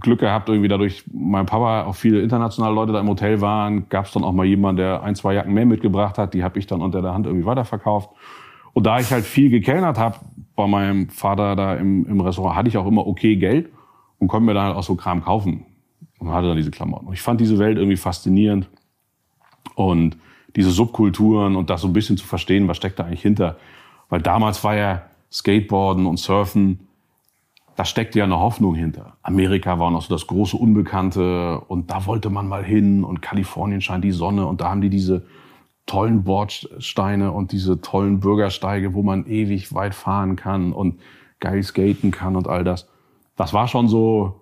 Glück 0.00 0.20
gehabt, 0.20 0.48
irgendwie 0.48 0.68
dadurch, 0.68 1.04
mein 1.12 1.46
Papa, 1.46 1.84
auch 1.84 1.94
viele 1.94 2.20
internationale 2.20 2.74
Leute 2.74 2.92
da 2.92 3.00
im 3.00 3.08
Hotel 3.08 3.40
waren, 3.40 3.88
gab 3.88 4.06
es 4.06 4.12
dann 4.12 4.24
auch 4.24 4.32
mal 4.32 4.46
jemanden, 4.46 4.78
der 4.78 5.02
ein, 5.02 5.14
zwei 5.14 5.34
Jacken 5.34 5.54
mehr 5.54 5.66
mitgebracht 5.66 6.18
hat. 6.18 6.34
Die 6.34 6.42
habe 6.42 6.58
ich 6.58 6.66
dann 6.66 6.80
unter 6.80 7.02
der 7.02 7.14
Hand 7.14 7.26
irgendwie 7.26 7.46
weiterverkauft. 7.46 8.10
Und 8.72 8.86
da 8.86 8.98
ich 8.98 9.10
halt 9.10 9.24
viel 9.24 9.50
gekellnert 9.50 9.98
habe 9.98 10.16
bei 10.54 10.66
meinem 10.66 11.08
Vater 11.08 11.54
da 11.56 11.74
im, 11.74 12.06
im 12.06 12.20
Restaurant, 12.20 12.56
hatte 12.56 12.68
ich 12.68 12.76
auch 12.76 12.86
immer 12.86 13.06
okay 13.06 13.36
Geld 13.36 13.70
und 14.18 14.28
konnte 14.28 14.46
mir 14.46 14.54
dann 14.54 14.66
halt 14.66 14.76
auch 14.76 14.82
so 14.82 14.96
Kram 14.96 15.22
kaufen. 15.22 15.64
Und 16.18 16.30
hatte 16.30 16.48
dann 16.48 16.56
diese 16.56 16.70
Klamotten. 16.70 17.06
Und 17.06 17.12
ich 17.12 17.20
fand 17.20 17.40
diese 17.40 17.58
Welt 17.58 17.76
irgendwie 17.76 17.96
faszinierend. 17.96 18.68
Und 19.74 20.16
diese 20.56 20.70
Subkulturen 20.70 21.54
und 21.54 21.68
das 21.68 21.82
so 21.82 21.88
ein 21.88 21.92
bisschen 21.92 22.16
zu 22.16 22.26
verstehen, 22.26 22.66
was 22.66 22.78
steckt 22.78 22.98
da 22.98 23.04
eigentlich 23.04 23.22
hinter. 23.22 23.56
Weil 24.08 24.22
damals 24.22 24.62
war 24.64 24.76
ja 24.76 25.02
Skateboarden 25.30 26.06
und 26.06 26.18
Surfen 26.18 26.86
da 27.76 27.84
steckte 27.84 28.18
ja 28.18 28.24
eine 28.24 28.40
Hoffnung 28.40 28.74
hinter. 28.74 29.18
Amerika 29.22 29.78
war 29.78 29.90
noch 29.90 30.02
so 30.02 30.14
das 30.14 30.26
große 30.26 30.56
Unbekannte 30.56 31.60
und 31.68 31.90
da 31.90 32.06
wollte 32.06 32.30
man 32.30 32.48
mal 32.48 32.64
hin 32.64 33.04
und 33.04 33.20
Kalifornien 33.20 33.82
scheint 33.82 34.02
die 34.02 34.12
Sonne 34.12 34.46
und 34.46 34.62
da 34.62 34.70
haben 34.70 34.80
die 34.80 34.88
diese 34.88 35.26
tollen 35.84 36.24
Bordsteine 36.24 37.30
und 37.32 37.52
diese 37.52 37.80
tollen 37.82 38.18
Bürgersteige, 38.18 38.94
wo 38.94 39.02
man 39.02 39.26
ewig 39.26 39.74
weit 39.74 39.94
fahren 39.94 40.36
kann 40.36 40.72
und 40.72 40.98
geil 41.38 41.62
skaten 41.62 42.10
kann 42.10 42.34
und 42.34 42.48
all 42.48 42.64
das. 42.64 42.88
Das 43.36 43.52
war 43.52 43.68
schon 43.68 43.88
so, 43.88 44.40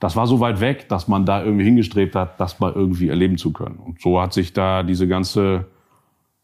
das 0.00 0.16
war 0.16 0.26
so 0.26 0.40
weit 0.40 0.60
weg, 0.60 0.88
dass 0.88 1.06
man 1.08 1.26
da 1.26 1.44
irgendwie 1.44 1.64
hingestrebt 1.64 2.16
hat, 2.16 2.40
das 2.40 2.58
mal 2.58 2.72
irgendwie 2.72 3.08
erleben 3.10 3.36
zu 3.36 3.52
können. 3.52 3.76
Und 3.76 4.00
so 4.00 4.20
hat 4.20 4.32
sich 4.32 4.54
da 4.54 4.82
diese 4.82 5.06
ganze 5.06 5.66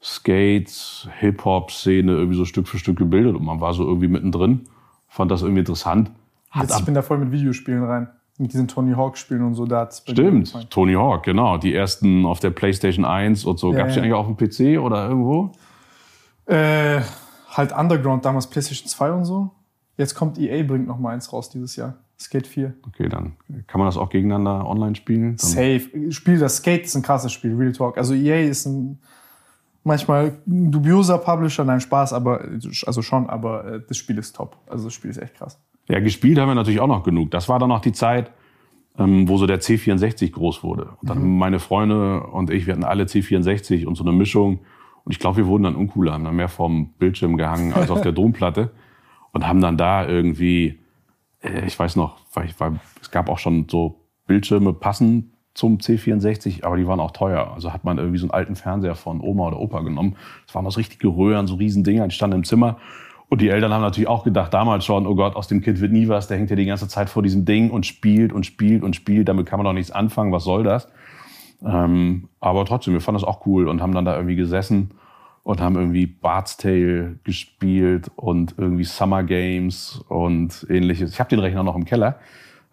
Skates, 0.02 1.08
Hip-Hop-Szene 1.18 2.12
irgendwie 2.12 2.36
so 2.36 2.44
Stück 2.44 2.68
für 2.68 2.78
Stück 2.78 2.98
gebildet 2.98 3.34
und 3.34 3.44
man 3.44 3.60
war 3.60 3.74
so 3.74 3.84
irgendwie 3.84 4.08
mittendrin 4.08 4.66
fand 5.08 5.30
das 5.30 5.42
irgendwie 5.42 5.60
interessant. 5.60 6.10
Jetzt, 6.54 6.78
ich 6.78 6.84
bin 6.84 6.94
da 6.94 7.02
voll 7.02 7.18
mit 7.18 7.32
Videospielen 7.32 7.82
rein. 7.84 8.08
Mit 8.38 8.52
diesen 8.52 8.68
Tony 8.68 8.94
Hawk-Spielen 8.94 9.42
und 9.42 9.54
so. 9.54 9.66
Da 9.66 9.88
Stimmt, 9.90 10.70
Tony 10.70 10.94
Hawk, 10.94 11.24
genau. 11.24 11.58
Die 11.58 11.74
ersten 11.74 12.24
auf 12.24 12.38
der 12.38 12.50
PlayStation 12.50 13.04
1 13.04 13.44
und 13.44 13.58
so. 13.58 13.72
Ja, 13.72 13.78
Gab 13.78 13.88
es 13.88 13.94
die 13.94 13.98
ja. 13.98 14.04
eigentlich 14.04 14.14
auf 14.14 14.26
dem 14.26 14.36
PC 14.36 14.80
oder 14.80 15.08
irgendwo? 15.08 15.50
Äh, 16.46 17.00
halt 17.50 17.76
Underground, 17.76 18.24
damals 18.24 18.46
PlayStation 18.46 18.88
2 18.88 19.12
und 19.12 19.24
so. 19.24 19.50
Jetzt 19.96 20.14
kommt 20.14 20.38
EA, 20.38 20.62
bringt 20.62 20.86
noch 20.86 20.98
mal 20.98 21.14
eins 21.14 21.32
raus 21.32 21.50
dieses 21.50 21.74
Jahr. 21.74 21.94
Skate 22.16 22.46
4. 22.46 22.74
Okay, 22.86 23.08
dann 23.08 23.32
kann 23.66 23.80
man 23.80 23.86
das 23.86 23.96
auch 23.96 24.08
gegeneinander 24.08 24.68
online 24.68 24.94
spielen? 24.94 25.36
Dann 25.36 25.38
Safe. 25.38 26.12
Spiel 26.12 26.38
das 26.38 26.58
Skate 26.58 26.84
ist 26.84 26.94
ein 26.94 27.02
krasses 27.02 27.32
Spiel, 27.32 27.56
Real 27.56 27.72
Talk. 27.72 27.98
Also 27.98 28.14
EA 28.14 28.42
ist 28.42 28.66
ein 28.66 29.00
manchmal 29.84 30.38
ein 30.46 30.70
dubioser 30.70 31.18
Publisher, 31.18 31.64
nein, 31.64 31.80
Spaß, 31.80 32.12
aber 32.12 32.42
also 32.86 33.02
schon, 33.02 33.28
aber 33.28 33.64
äh, 33.64 33.80
das 33.86 33.96
Spiel 33.96 34.18
ist 34.18 34.36
top. 34.36 34.56
Also 34.66 34.84
das 34.84 34.94
Spiel 34.94 35.10
ist 35.10 35.18
echt 35.18 35.34
krass. 35.34 35.60
Ja, 35.88 36.00
gespielt 36.00 36.38
haben 36.38 36.48
wir 36.48 36.54
natürlich 36.54 36.80
auch 36.80 36.86
noch 36.88 37.02
genug. 37.02 37.30
Das 37.30 37.48
war 37.48 37.58
dann 37.58 37.70
noch 37.70 37.80
die 37.80 37.92
Zeit, 37.92 38.30
ähm, 38.98 39.28
wo 39.28 39.38
so 39.38 39.46
der 39.46 39.60
C64 39.60 40.32
groß 40.32 40.62
wurde. 40.62 40.90
Und 41.00 41.08
dann 41.08 41.22
mhm. 41.22 41.38
meine 41.38 41.58
Freunde 41.60 42.22
und 42.24 42.50
ich, 42.50 42.66
wir 42.66 42.74
hatten 42.74 42.84
alle 42.84 43.04
C64 43.04 43.86
und 43.86 43.94
so 43.94 44.04
eine 44.04 44.12
Mischung. 44.12 44.60
Und 45.04 45.12
ich 45.12 45.18
glaube, 45.18 45.38
wir 45.38 45.46
wurden 45.46 45.62
dann 45.62 45.76
uncooler, 45.76 46.12
haben 46.12 46.24
dann 46.24 46.36
mehr 46.36 46.48
vom 46.48 46.92
Bildschirm 46.98 47.36
gehangen 47.36 47.72
als 47.72 47.90
auf 47.90 48.02
der 48.02 48.12
Domplatte 48.20 48.70
und 49.32 49.46
haben 49.46 49.60
dann 49.60 49.78
da 49.78 50.06
irgendwie, 50.06 50.80
äh, 51.40 51.66
ich 51.66 51.78
weiß 51.78 51.96
noch, 51.96 52.18
weil 52.34 52.46
ich 52.46 52.60
war, 52.60 52.78
es 53.00 53.10
gab 53.10 53.30
auch 53.30 53.38
schon 53.38 53.66
so 53.70 54.04
Bildschirme 54.26 54.74
passend 54.74 55.32
zum 55.58 55.78
C64, 55.78 56.62
aber 56.62 56.76
die 56.76 56.86
waren 56.86 57.00
auch 57.00 57.10
teuer. 57.10 57.50
Also 57.52 57.72
hat 57.72 57.82
man 57.82 57.98
irgendwie 57.98 58.18
so 58.18 58.26
einen 58.26 58.30
alten 58.30 58.54
Fernseher 58.54 58.94
von 58.94 59.20
Oma 59.20 59.48
oder 59.48 59.58
Opa 59.58 59.80
genommen. 59.80 60.14
Das 60.46 60.54
waren 60.54 60.64
so 60.70 60.78
richtige 60.78 61.08
Röhren, 61.08 61.48
so 61.48 61.56
riesen 61.56 61.82
Dinger, 61.82 62.06
die 62.06 62.14
standen 62.14 62.36
im 62.36 62.44
Zimmer. 62.44 62.78
Und 63.28 63.40
die 63.40 63.48
Eltern 63.48 63.72
haben 63.74 63.82
natürlich 63.82 64.08
auch 64.08 64.22
gedacht, 64.22 64.54
damals 64.54 64.84
schon, 64.84 65.04
oh 65.04 65.16
Gott, 65.16 65.34
aus 65.34 65.48
dem 65.48 65.60
Kind 65.60 65.80
wird 65.80 65.90
nie 65.90 66.06
was, 66.06 66.28
der 66.28 66.38
hängt 66.38 66.50
ja 66.50 66.56
die 66.56 66.64
ganze 66.64 66.86
Zeit 66.86 67.10
vor 67.10 67.24
diesem 67.24 67.44
Ding 67.44 67.70
und 67.70 67.86
spielt 67.86 68.32
und 68.32 68.46
spielt 68.46 68.84
und 68.84 68.94
spielt, 68.94 69.28
damit 69.28 69.46
kann 69.46 69.58
man 69.58 69.64
doch 69.64 69.72
nichts 69.72 69.90
anfangen, 69.90 70.30
was 70.30 70.44
soll 70.44 70.62
das? 70.62 70.88
Ähm, 71.66 72.28
aber 72.38 72.64
trotzdem, 72.64 72.94
wir 72.94 73.00
fanden 73.00 73.20
das 73.20 73.28
auch 73.28 73.44
cool 73.44 73.66
und 73.66 73.82
haben 73.82 73.92
dann 73.92 74.04
da 74.04 74.14
irgendwie 74.14 74.36
gesessen 74.36 74.92
und 75.42 75.60
haben 75.60 75.74
irgendwie 75.74 76.06
Bart's 76.06 76.56
Tale 76.56 77.18
gespielt 77.24 78.12
und 78.14 78.54
irgendwie 78.58 78.84
Summer 78.84 79.24
Games 79.24 80.04
und 80.08 80.64
ähnliches. 80.70 81.10
Ich 81.12 81.18
habe 81.18 81.30
den 81.30 81.40
Rechner 81.40 81.64
noch 81.64 81.74
im 81.74 81.84
Keller 81.84 82.20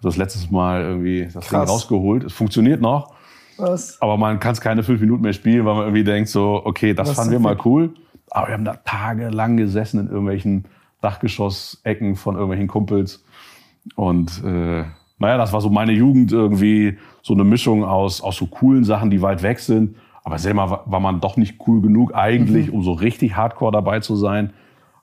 das 0.01 0.17
letztes 0.17 0.51
Mal 0.51 0.81
irgendwie 0.81 1.27
das 1.33 1.47
Ding 1.47 1.59
rausgeholt. 1.59 2.23
Es 2.23 2.33
funktioniert 2.33 2.81
noch. 2.81 3.13
Was? 3.57 4.01
Aber 4.01 4.17
man 4.17 4.39
kann 4.39 4.53
es 4.53 4.61
keine 4.61 4.83
fünf 4.83 4.99
Minuten 5.01 5.21
mehr 5.21 5.33
spielen, 5.33 5.65
weil 5.65 5.75
man 5.75 5.83
irgendwie 5.83 6.03
denkt 6.03 6.29
so, 6.29 6.61
okay, 6.65 6.93
das 6.93 7.09
Was 7.09 7.15
fanden 7.15 7.31
wir 7.31 7.39
mal 7.39 7.57
cool. 7.65 7.93
Aber 8.31 8.47
wir 8.47 8.53
haben 8.53 8.65
da 8.65 8.75
tagelang 8.75 9.57
gesessen 9.57 9.99
in 9.99 10.07
irgendwelchen 10.07 10.65
Dachgeschossecken 11.01 12.15
von 12.15 12.35
irgendwelchen 12.35 12.67
Kumpels. 12.67 13.23
Und 13.95 14.43
äh, 14.43 14.83
naja, 15.19 15.37
das 15.37 15.53
war 15.53 15.61
so 15.61 15.69
meine 15.69 15.93
Jugend 15.93 16.31
irgendwie, 16.31 16.97
so 17.21 17.33
eine 17.33 17.43
Mischung 17.43 17.85
aus, 17.85 18.21
aus 18.21 18.35
so 18.35 18.47
coolen 18.47 18.83
Sachen, 18.83 19.09
die 19.09 19.21
weit 19.21 19.43
weg 19.43 19.59
sind. 19.59 19.95
Aber 20.23 20.39
selber 20.39 20.83
war 20.85 20.99
man 20.99 21.21
doch 21.21 21.37
nicht 21.37 21.59
cool 21.67 21.81
genug 21.81 22.15
eigentlich, 22.15 22.67
mhm. 22.67 22.73
um 22.73 22.83
so 22.83 22.93
richtig 22.93 23.35
hardcore 23.35 23.71
dabei 23.71 23.99
zu 23.99 24.15
sein. 24.15 24.53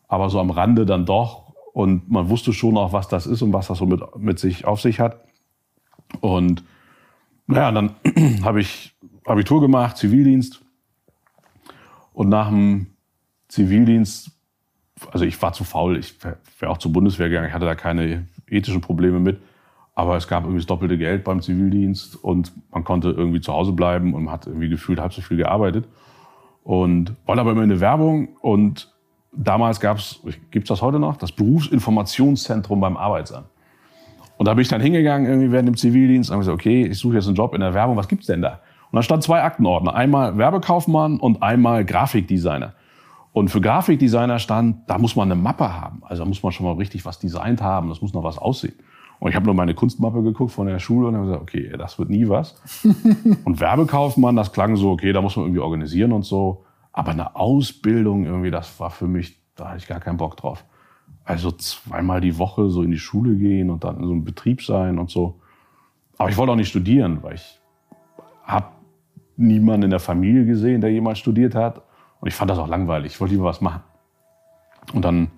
Aber 0.08 0.28
so 0.28 0.40
am 0.40 0.50
Rande 0.50 0.84
dann 0.84 1.06
doch. 1.06 1.41
Und 1.72 2.10
man 2.10 2.28
wusste 2.28 2.52
schon 2.52 2.76
auch, 2.76 2.92
was 2.92 3.08
das 3.08 3.26
ist 3.26 3.42
und 3.42 3.52
was 3.52 3.68
das 3.68 3.78
so 3.78 3.86
mit, 3.86 4.00
mit 4.18 4.38
sich 4.38 4.66
auf 4.66 4.80
sich 4.80 5.00
hat. 5.00 5.24
Und 6.20 6.62
naja, 7.46 7.72
dann 7.72 7.94
habe 8.44 8.60
ich 8.60 8.94
Abitur 9.24 9.60
gemacht, 9.60 9.96
Zivildienst. 9.96 10.62
Und 12.12 12.28
nach 12.28 12.48
dem 12.48 12.88
Zivildienst, 13.48 14.32
also 15.10 15.24
ich 15.24 15.40
war 15.40 15.52
zu 15.52 15.64
faul, 15.64 15.96
ich 15.96 16.14
wäre 16.22 16.70
auch 16.70 16.78
zur 16.78 16.92
Bundeswehr 16.92 17.28
gegangen, 17.28 17.48
ich 17.48 17.54
hatte 17.54 17.64
da 17.64 17.74
keine 17.74 18.28
ethischen 18.48 18.80
Probleme 18.80 19.20
mit. 19.20 19.40
Aber 19.94 20.16
es 20.16 20.26
gab 20.26 20.44
irgendwie 20.44 20.60
das 20.60 20.66
doppelte 20.66 20.96
Geld 20.96 21.24
beim 21.24 21.42
Zivildienst 21.42 22.16
und 22.16 22.52
man 22.70 22.82
konnte 22.82 23.10
irgendwie 23.10 23.40
zu 23.40 23.52
Hause 23.52 23.72
bleiben 23.72 24.14
und 24.14 24.24
man 24.24 24.32
hat 24.32 24.46
irgendwie 24.46 24.70
gefühlt 24.70 25.00
halb 25.00 25.12
so 25.12 25.20
viel 25.20 25.36
gearbeitet. 25.36 25.86
Und 26.62 27.14
wollte 27.26 27.40
aber 27.40 27.52
immer 27.52 27.62
in 27.62 27.70
eine 27.70 27.80
Werbung 27.80 28.36
und 28.36 28.91
damals 29.32 29.80
gab 29.80 29.98
es, 29.98 30.20
gibt 30.50 30.64
es 30.64 30.68
das 30.68 30.82
heute 30.82 30.98
noch, 30.98 31.16
das 31.16 31.32
Berufsinformationszentrum 31.32 32.80
beim 32.80 32.96
Arbeitsamt. 32.96 33.46
Und 34.36 34.46
da 34.46 34.54
bin 34.54 34.62
ich 34.62 34.68
dann 34.68 34.80
hingegangen 34.80 35.28
irgendwie 35.28 35.52
während 35.52 35.68
dem 35.68 35.76
Zivildienst 35.76 36.30
und 36.30 36.34
habe 36.34 36.40
gesagt, 36.40 36.54
okay, 36.54 36.86
ich 36.86 36.98
suche 36.98 37.14
jetzt 37.14 37.26
einen 37.26 37.36
Job 37.36 37.54
in 37.54 37.60
der 37.60 37.74
Werbung, 37.74 37.96
was 37.96 38.08
gibt's 38.08 38.26
denn 38.26 38.42
da? 38.42 38.60
Und 38.90 38.96
da 38.96 39.02
stand 39.02 39.22
zwei 39.22 39.42
Aktenordner, 39.42 39.94
einmal 39.94 40.36
Werbekaufmann 40.36 41.18
und 41.18 41.42
einmal 41.42 41.84
Grafikdesigner. 41.84 42.74
Und 43.32 43.48
für 43.48 43.60
Grafikdesigner 43.60 44.38
stand, 44.38 44.88
da 44.88 44.98
muss 44.98 45.16
man 45.16 45.30
eine 45.30 45.40
Mappe 45.40 45.80
haben. 45.80 46.02
Also 46.04 46.22
da 46.22 46.28
muss 46.28 46.42
man 46.42 46.52
schon 46.52 46.66
mal 46.66 46.74
richtig 46.74 47.04
was 47.06 47.18
designt 47.18 47.62
haben, 47.62 47.88
das 47.88 48.02
muss 48.02 48.12
noch 48.12 48.24
was 48.24 48.36
aussehen. 48.36 48.74
Und 49.18 49.30
ich 49.30 49.36
habe 49.36 49.46
nur 49.46 49.54
meine 49.54 49.74
Kunstmappe 49.74 50.22
geguckt 50.22 50.50
von 50.50 50.66
der 50.66 50.80
Schule 50.80 51.06
und 51.06 51.14
habe 51.14 51.26
gesagt, 51.26 51.42
okay, 51.42 51.72
das 51.78 51.98
wird 51.98 52.10
nie 52.10 52.28
was. 52.28 52.60
und 53.44 53.60
Werbekaufmann, 53.60 54.36
das 54.36 54.52
klang 54.52 54.76
so, 54.76 54.90
okay, 54.90 55.12
da 55.12 55.22
muss 55.22 55.36
man 55.36 55.46
irgendwie 55.46 55.60
organisieren 55.60 56.12
und 56.12 56.24
so. 56.24 56.64
Aber 56.92 57.12
eine 57.12 57.36
Ausbildung 57.36 58.26
irgendwie, 58.26 58.50
das 58.50 58.78
war 58.78 58.90
für 58.90 59.06
mich, 59.06 59.40
da 59.54 59.68
hatte 59.68 59.78
ich 59.78 59.88
gar 59.88 60.00
keinen 60.00 60.18
Bock 60.18 60.36
drauf. 60.36 60.64
Also 61.24 61.50
zweimal 61.52 62.20
die 62.20 62.38
Woche 62.38 62.68
so 62.70 62.82
in 62.82 62.90
die 62.90 62.98
Schule 62.98 63.36
gehen 63.36 63.70
und 63.70 63.84
dann 63.84 63.96
in 63.98 64.04
so 64.04 64.12
einem 64.12 64.24
Betrieb 64.24 64.62
sein 64.62 64.98
und 64.98 65.10
so. 65.10 65.40
Aber 66.18 66.30
ich 66.30 66.36
wollte 66.36 66.52
auch 66.52 66.56
nicht 66.56 66.68
studieren, 66.68 67.22
weil 67.22 67.34
ich 67.34 67.60
habe 68.44 68.66
niemanden 69.36 69.84
in 69.84 69.90
der 69.90 70.00
Familie 70.00 70.44
gesehen, 70.44 70.80
der 70.80 70.92
jemals 70.92 71.18
studiert 71.18 71.54
hat. 71.54 71.82
Und 72.20 72.28
ich 72.28 72.34
fand 72.34 72.50
das 72.50 72.58
auch 72.58 72.68
langweilig. 72.68 73.12
Ich 73.12 73.20
wollte 73.20 73.34
lieber 73.34 73.46
was 73.46 73.60
machen. 73.60 73.82
Und 74.92 75.04
dann 75.04 75.30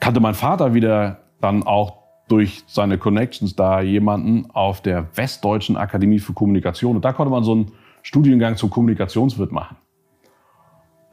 kannte 0.00 0.20
mein 0.20 0.34
Vater 0.34 0.74
wieder 0.74 1.20
dann 1.40 1.62
auch 1.64 2.04
durch 2.28 2.64
seine 2.66 2.98
Connections 2.98 3.54
da 3.56 3.80
jemanden 3.80 4.50
auf 4.50 4.80
der 4.80 5.16
Westdeutschen 5.16 5.76
Akademie 5.76 6.18
für 6.18 6.32
Kommunikation. 6.32 6.96
Und 6.96 7.04
da 7.04 7.12
konnte 7.12 7.30
man 7.30 7.44
so 7.44 7.52
einen 7.52 7.72
Studiengang 8.02 8.56
zum 8.56 8.70
Kommunikationswirt 8.70 9.52
machen. 9.52 9.76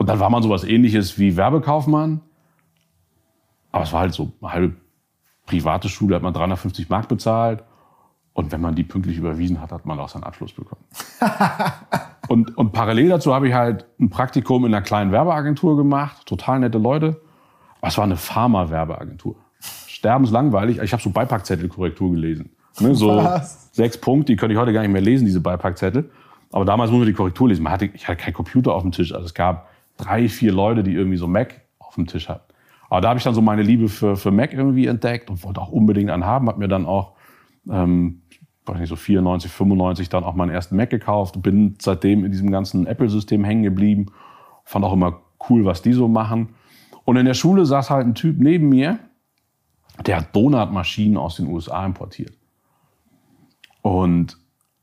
Und 0.03 0.07
dann 0.07 0.19
war 0.19 0.29
man 0.29 0.43
sowas 0.43 0.65
ähnliches 0.65 1.17
wie 1.17 1.37
Werbekaufmann. 1.37 2.19
Aber 3.71 3.85
es 3.85 3.93
war 3.93 4.01
halt 4.01 4.13
so 4.13 4.33
eine 4.41 4.51
halbe 4.51 4.75
private 5.45 5.87
Schule, 5.87 6.17
hat 6.17 6.21
man 6.21 6.33
350 6.33 6.89
Mark 6.89 7.07
bezahlt. 7.07 7.63
Und 8.33 8.51
wenn 8.51 8.59
man 8.59 8.75
die 8.75 8.83
pünktlich 8.83 9.15
überwiesen 9.17 9.61
hat, 9.61 9.71
hat 9.71 9.85
man 9.85 9.97
auch 10.01 10.09
seinen 10.09 10.25
Abschluss 10.25 10.51
bekommen. 10.51 10.83
und, 12.27 12.57
und 12.57 12.73
parallel 12.73 13.07
dazu 13.07 13.33
habe 13.33 13.47
ich 13.47 13.53
halt 13.53 13.85
ein 13.97 14.09
Praktikum 14.09 14.65
in 14.65 14.73
einer 14.73 14.83
kleinen 14.83 15.13
Werbeagentur 15.13 15.77
gemacht. 15.77 16.25
Total 16.25 16.59
nette 16.59 16.79
Leute. 16.79 17.21
Aber 17.79 17.87
es 17.87 17.97
war 17.97 18.03
eine 18.03 18.17
Pharma-Werbeagentur. 18.17 19.37
Sterbenslangweilig. 19.87 20.79
Ich 20.79 20.91
habe 20.91 21.01
so 21.01 21.11
Beipackzettelkorrektur 21.11 22.11
gelesen. 22.11 22.49
Ne, 22.81 22.93
so 22.93 23.07
Was? 23.07 23.73
sechs 23.73 23.97
Punkte, 23.97 24.33
die 24.33 24.35
könnte 24.35 24.51
ich 24.51 24.59
heute 24.59 24.73
gar 24.73 24.81
nicht 24.81 24.91
mehr 24.91 25.01
lesen, 25.01 25.23
diese 25.23 25.39
Beipackzettel. 25.39 26.11
Aber 26.51 26.65
damals 26.65 26.91
musste 26.91 27.05
man 27.05 27.07
die 27.07 27.13
Korrektur 27.13 27.47
lesen. 27.47 27.63
Man 27.63 27.71
hatte, 27.71 27.85
ich 27.85 28.05
hatte 28.05 28.21
keinen 28.21 28.33
Computer 28.33 28.73
auf 28.73 28.81
dem 28.81 28.91
Tisch. 28.91 29.13
Also 29.13 29.27
es 29.27 29.33
gab 29.33 29.69
drei, 30.03 30.29
vier 30.29 30.51
Leute, 30.51 30.83
die 30.83 30.93
irgendwie 30.93 31.17
so 31.17 31.27
Mac 31.27 31.61
auf 31.79 31.95
dem 31.95 32.07
Tisch 32.07 32.29
hatten. 32.29 32.53
Aber 32.89 33.01
da 33.01 33.09
habe 33.09 33.17
ich 33.17 33.23
dann 33.23 33.33
so 33.33 33.41
meine 33.41 33.63
Liebe 33.63 33.87
für, 33.87 34.15
für 34.15 34.31
Mac 34.31 34.53
irgendwie 34.53 34.87
entdeckt 34.87 35.29
und 35.29 35.43
wollte 35.43 35.61
auch 35.61 35.71
unbedingt 35.71 36.11
einen 36.11 36.25
haben. 36.25 36.47
Hab 36.47 36.57
mir 36.57 36.67
dann 36.67 36.85
auch 36.85 37.13
ähm, 37.69 38.21
weiß 38.65 38.79
nicht, 38.79 38.89
so 38.89 38.95
94, 38.95 39.51
95 39.51 40.09
dann 40.09 40.23
auch 40.23 40.35
meinen 40.35 40.51
ersten 40.51 40.75
Mac 40.75 40.89
gekauft. 40.89 41.41
Bin 41.41 41.75
seitdem 41.79 42.25
in 42.25 42.31
diesem 42.31 42.51
ganzen 42.51 42.87
Apple-System 42.87 43.43
hängen 43.43 43.63
geblieben. 43.63 44.07
Fand 44.63 44.85
auch 44.85 44.93
immer 44.93 45.21
cool, 45.49 45.65
was 45.65 45.81
die 45.81 45.93
so 45.93 46.07
machen. 46.07 46.55
Und 47.05 47.17
in 47.17 47.25
der 47.25 47.33
Schule 47.33 47.65
saß 47.65 47.89
halt 47.89 48.07
ein 48.07 48.15
Typ 48.15 48.39
neben 48.39 48.69
mir, 48.69 48.99
der 50.05 50.17
hat 50.17 50.35
Donutmaschinen 50.35 51.17
aus 51.17 51.35
den 51.35 51.47
USA 51.47 51.85
importiert. 51.85 52.33
Und 53.81 54.37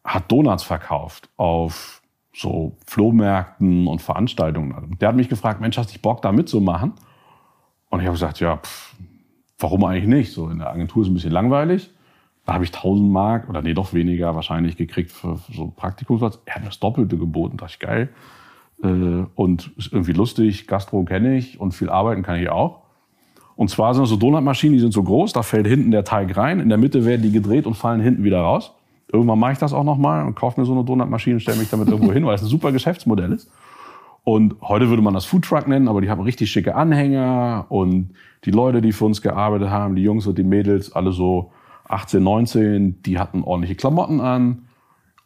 hat 0.04 0.30
Donuts 0.30 0.62
verkauft 0.62 1.30
auf 1.37 1.99
so 2.40 2.79
Flohmärkten 2.87 3.87
und 3.87 4.00
Veranstaltungen. 4.00 4.96
Der 4.98 5.09
hat 5.09 5.16
mich 5.16 5.29
gefragt, 5.29 5.61
Mensch, 5.61 5.76
hast 5.76 5.94
du 5.94 5.98
Bock 6.00 6.22
da 6.22 6.33
mitzumachen? 6.33 6.94
Und 7.90 8.00
ich 8.00 8.07
habe 8.07 8.14
gesagt, 8.14 8.40
ja, 8.40 8.57
pff, 8.57 8.96
warum 9.59 9.85
eigentlich 9.85 10.09
nicht? 10.09 10.33
So 10.33 10.48
in 10.48 10.59
der 10.59 10.70
Agentur 10.70 11.03
ist 11.03 11.11
ein 11.11 11.14
bisschen 11.14 11.33
langweilig. 11.33 11.90
Da 12.46 12.55
habe 12.55 12.64
ich 12.64 12.74
1000 12.74 13.11
Mark 13.11 13.48
oder 13.50 13.61
nee, 13.61 13.74
doch 13.74 13.92
weniger 13.92 14.35
wahrscheinlich 14.35 14.79
gekriegt 14.79 15.11
für, 15.11 15.38
so 15.53 15.70
Praktikumsplatz. 15.76 16.38
Er 16.46 16.55
hat 16.55 16.62
mir 16.62 16.68
das 16.68 16.81
Doppelte 16.81 17.18
geboten, 17.18 17.59
dachte 17.59 17.74
ich 17.74 17.79
geil. 17.79 18.09
Äh, 18.83 19.26
und 19.35 19.72
ist 19.76 19.92
irgendwie 19.92 20.12
lustig, 20.12 20.66
Gastro 20.66 21.05
kenne 21.05 21.37
ich 21.37 21.61
und 21.61 21.72
viel 21.72 21.90
arbeiten 21.90 22.22
kann 22.22 22.40
ich 22.40 22.48
auch. 22.48 22.85
Und 23.55 23.68
zwar 23.68 23.92
sind 23.92 24.05
das 24.05 24.09
so 24.09 24.16
Donutmaschinen, 24.16 24.72
die 24.72 24.81
sind 24.81 24.94
so 24.94 25.03
groß, 25.03 25.35
da 25.35 25.42
fällt 25.42 25.66
hinten 25.66 25.90
der 25.90 26.05
Teig 26.05 26.35
rein, 26.35 26.61
in 26.61 26.70
der 26.70 26.79
Mitte 26.79 27.05
werden 27.05 27.20
die 27.20 27.33
gedreht 27.33 27.66
und 27.66 27.74
fallen 27.74 28.00
hinten 28.00 28.24
wieder 28.24 28.40
raus. 28.40 28.72
Irgendwann 29.12 29.38
mache 29.38 29.53
ich 29.53 29.59
das 29.59 29.73
auch 29.73 29.85
nochmal 29.85 30.25
und 30.25 30.35
kaufe 30.35 30.61
mir 30.61 30.66
so 30.66 30.73
eine 30.73 30.85
Donutmaschine 30.85 31.37
und 31.37 31.40
stelle 31.40 31.59
mich 31.59 31.70
damit 31.70 31.88
irgendwo 31.88 32.12
hin, 32.12 32.25
weil 32.25 32.35
es 32.35 32.42
ein 32.42 32.49
super 32.49 32.70
Geschäftsmodell 32.73 33.33
ist. 33.33 33.51
Und 34.23 34.57
heute 34.61 34.88
würde 34.88 35.03
man 35.03 35.14
das 35.14 35.25
Foodtruck 35.25 35.66
nennen, 35.66 35.88
aber 35.88 36.01
die 36.01 36.11
haben 36.11 36.20
richtig 36.20 36.51
schicke 36.51 36.75
Anhänger 36.75 37.66
und 37.68 38.11
die 38.44 38.51
Leute, 38.51 38.81
die 38.83 38.92
für 38.92 39.07
uns 39.07 39.23
gearbeitet 39.23 39.70
haben, 39.70 39.96
die 39.96 40.03
Jungs 40.03 40.27
und 40.27 40.38
die 40.38 40.44
Mädels, 40.44 40.92
alle 40.92 41.12
so 41.12 41.53
18, 41.88 42.23
19, 42.23 43.03
die 43.03 43.18
hatten 43.18 43.42
ordentliche 43.42 43.75
Klamotten 43.75 44.20
an. 44.20 44.66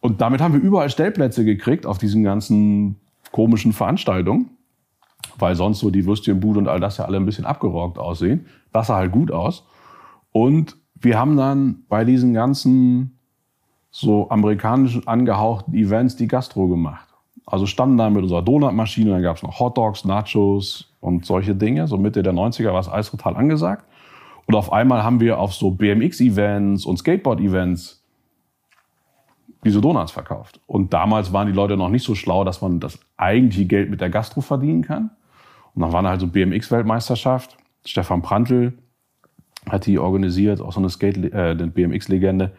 Und 0.01 0.21
damit 0.21 0.41
haben 0.41 0.55
wir 0.55 0.61
überall 0.61 0.91
Stellplätze 0.91 1.45
gekriegt 1.45 1.87
auf 1.87 1.99
diesen 1.99 2.23
ganzen 2.23 2.97
komischen 3.33 3.73
Veranstaltungen, 3.73 4.51
weil 5.39 5.57
sonst 5.57 5.81
so 5.81 5.91
die 5.91 6.07
Würstchenbude 6.07 6.59
und 6.59 6.69
all 6.69 6.81
das 6.81 6.99
ja 6.99 7.05
alle 7.05 7.17
ein 7.17 7.27
bisschen 7.27 7.47
abgerockt 7.47 7.99
aussehen. 7.99 8.47
Das 8.73 8.87
sah 8.87 8.97
halt 8.97 9.13
gut 9.13 9.31
aus. 9.31 9.67
Und 10.33 10.77
wir 10.95 11.19
haben 11.19 11.37
dann 11.37 11.85
bei 11.89 12.05
diesen 12.05 12.33
ganzen 12.33 13.14
so 13.97 14.29
amerikanischen 14.29 15.07
angehauchten 15.07 15.73
Events 15.73 16.17
die 16.17 16.27
Gastro 16.27 16.67
gemacht. 16.67 17.07
Also 17.47 17.65
standen 17.65 17.97
da 17.97 18.11
mit 18.11 18.25
unserer 18.25 18.43
Donutmaschine, 18.43 19.13
dann 19.13 19.23
gab 19.23 19.37
es 19.37 19.45
noch 19.45 19.61
Hotdogs, 19.61 20.05
Nachos 20.05 20.93
und 20.99 21.25
solche 21.25 21.55
Dinge. 21.55 21.87
So 21.87 21.97
Mitte 21.97 22.25
der 22.25 22.33
90er 22.33 22.73
war 22.73 22.81
es 22.81 22.89
alles 22.89 23.13
total 23.13 23.37
angesagt. 23.37 23.85
Und 24.47 24.57
auf 24.57 24.73
einmal 24.73 25.05
haben 25.05 25.21
wir 25.21 25.39
auf 25.39 25.55
so 25.55 25.71
BMX-Events 25.71 26.87
und 26.87 26.97
Skateboard-Events 26.97 28.03
diese 29.65 29.81
Donuts 29.81 30.11
verkauft. 30.11 30.61
Und 30.67 30.93
damals 30.93 31.33
waren 31.33 31.47
die 31.47 31.53
Leute 31.53 31.77
noch 31.77 31.89
nicht 31.89 32.05
so 32.05 32.17
schlau, 32.17 32.43
dass 32.43 32.61
man 32.63 32.81
das 32.81 32.99
eigentliche 33.17 33.67
Geld 33.67 33.91
mit 33.91 34.01
der 34.01 34.11
Gastro 34.11 34.41
verdienen 34.41 34.83
kann. 34.83 35.11
Und 35.73 35.83
dann 35.83 35.93
war 35.93 36.03
da 36.03 36.09
halt 36.09 36.21
so 36.21 36.27
BMX-Weltmeisterschaft. 36.27 37.57
Stefan 37.85 38.23
Prantl 38.23 38.73
hat 39.71 39.87
die 39.87 40.01
organisiert, 40.01 40.61
auch 40.61 40.73
so 40.73 40.81
eine 40.81 40.91
Skate, 40.91 41.33
äh, 41.33 41.55
BMX-Legende. 41.55 42.57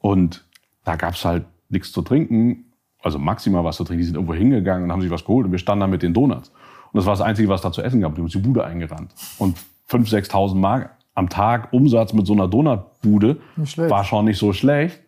Und 0.00 0.44
da 0.88 0.96
gab's 0.96 1.24
halt 1.24 1.44
nichts 1.68 1.92
zu 1.92 2.02
trinken, 2.02 2.64
also 3.02 3.18
maximal 3.18 3.62
was 3.62 3.76
zu 3.76 3.84
trinken. 3.84 4.00
Die 4.00 4.06
sind 4.06 4.14
irgendwo 4.14 4.34
hingegangen 4.34 4.84
und 4.84 4.92
haben 4.92 5.02
sich 5.02 5.10
was 5.10 5.24
geholt 5.24 5.46
und 5.46 5.52
wir 5.52 5.58
standen 5.58 5.80
da 5.82 5.86
mit 5.86 6.02
den 6.02 6.14
Donuts. 6.14 6.48
Und 6.48 6.96
das 6.96 7.04
war 7.04 7.12
das 7.12 7.20
Einzige, 7.20 7.48
was 7.48 7.60
da 7.60 7.70
zu 7.70 7.82
essen 7.82 8.00
gab. 8.00 8.14
Die 8.14 8.18
haben 8.18 8.24
uns 8.24 8.32
die 8.32 8.38
Bude 8.38 8.64
eingerannt. 8.64 9.14
Und 9.38 9.58
5.000, 9.90 10.30
6.000 10.30 10.54
Mark 10.54 10.90
am 11.14 11.28
Tag 11.28 11.72
Umsatz 11.72 12.12
mit 12.14 12.26
so 12.26 12.32
einer 12.32 12.48
Donutbude 12.48 13.38
war 13.76 14.04
schon 14.04 14.24
nicht 14.24 14.38
so 14.38 14.52
schlecht. 14.52 15.00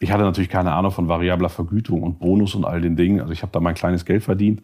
Ich 0.00 0.10
hatte 0.10 0.22
natürlich 0.22 0.48
keine 0.48 0.72
Ahnung 0.72 0.90
von 0.90 1.08
variabler 1.08 1.48
Vergütung 1.48 2.02
und 2.02 2.18
Bonus 2.18 2.54
und 2.54 2.64
all 2.64 2.80
den 2.80 2.96
Dingen. 2.96 3.20
Also 3.20 3.32
ich 3.32 3.42
habe 3.42 3.52
da 3.52 3.60
mein 3.60 3.74
kleines 3.74 4.04
Geld 4.04 4.22
verdient 4.22 4.62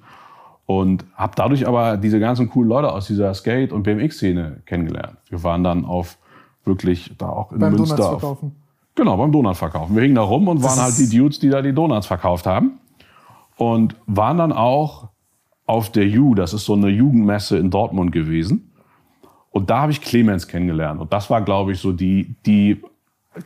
und 0.67 1.05
habe 1.15 1.33
dadurch 1.37 1.69
aber 1.69 1.97
diese 1.97 2.19
ganzen 2.19 2.49
coolen 2.49 2.69
Leute 2.69 2.91
aus 2.91 3.07
dieser 3.07 3.35
Skate- 3.35 3.73
und 3.73 3.83
BMX-Szene 3.83 4.63
kennengelernt. 4.67 5.19
Wir 5.29 5.43
waren 5.43 5.63
dann 5.63 5.85
auf 5.85 6.17
wirklich 6.65 7.15
da 7.19 7.29
auch 7.29 7.53
in 7.53 7.59
beim 7.59 7.75
Münster. 7.75 8.23
Auf. 8.23 8.39
Genau, 8.99 9.17
beim 9.17 9.33
Donut 9.33 9.57
verkaufen. 9.57 9.95
Wir 9.95 10.03
hingen 10.03 10.17
da 10.17 10.23
rum 10.23 10.47
und 10.49 10.63
Das 10.63 10.77
waren 10.77 10.85
halt 10.85 10.99
die 10.99 11.09
Dudes, 11.09 11.39
die 11.39 11.49
da 11.49 11.63
die 11.63 11.73
Donuts 11.73 12.07
verkauft 12.07 12.47
haben. 12.47 12.79
Und 13.57 13.97
waren 14.07 14.37
dann 14.37 14.53
auch 14.53 15.09
auf 15.67 15.91
der 15.91 16.07
U, 16.07 16.35
das 16.35 16.53
ist 16.53 16.65
so 16.65 16.75
eine 16.75 16.89
Jugendmesse 16.89 17.57
in 17.59 17.71
Dortmund 17.71 18.13
gewesen. 18.13 18.73
Und 19.51 19.71
da 19.71 19.81
habe 19.81 19.93
ich 19.93 20.01
Clemens 20.01 20.47
kennengelernt. 20.47 21.01
Und 21.01 21.13
das 21.13 21.31
war, 21.31 21.43
glaube 21.43 21.73
ich, 21.73 21.81
so 21.81 21.93
die, 21.93 22.37
die 22.47 22.83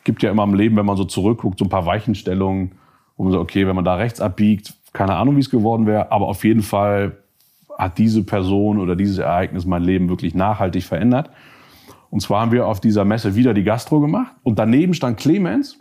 gibt 0.04 0.22
ja 0.22 0.30
immer 0.30 0.44
im 0.44 0.54
Leben, 0.54 0.76
wenn 0.76 0.86
man 0.86 0.96
so 0.96 1.04
zurückguckt, 1.04 1.58
so 1.58 1.64
ein 1.64 1.70
paar 1.70 1.86
Weichenstellungen, 1.86 2.72
wo 3.16 3.24
man 3.24 3.32
so, 3.32 3.40
okay, 3.40 3.66
wenn 3.66 3.76
man 3.76 3.84
da 3.84 3.94
rechts 3.94 4.20
abbiegt, 4.20 4.74
keine 4.92 5.14
Ahnung, 5.14 5.36
wie 5.36 5.40
es 5.40 5.50
geworden 5.50 5.86
wäre, 5.86 6.12
aber 6.12 6.28
auf 6.28 6.44
jeden 6.44 6.62
Fall 6.62 7.18
hat 7.78 7.98
diese 7.98 8.24
Person 8.24 8.78
oder 8.78 8.96
dieses 8.96 9.18
Ereignis 9.18 9.64
mein 9.64 9.82
Leben 9.82 10.08
wirklich 10.08 10.34
nachhaltig 10.34 10.84
verändert. 10.84 11.30
Und 12.12 12.20
zwar 12.20 12.42
haben 12.42 12.52
wir 12.52 12.66
auf 12.66 12.78
dieser 12.78 13.06
Messe 13.06 13.36
wieder 13.36 13.54
die 13.54 13.64
Gastro 13.64 13.98
gemacht 13.98 14.34
und 14.42 14.58
daneben 14.58 14.92
stand 14.92 15.18
Clemens 15.18 15.78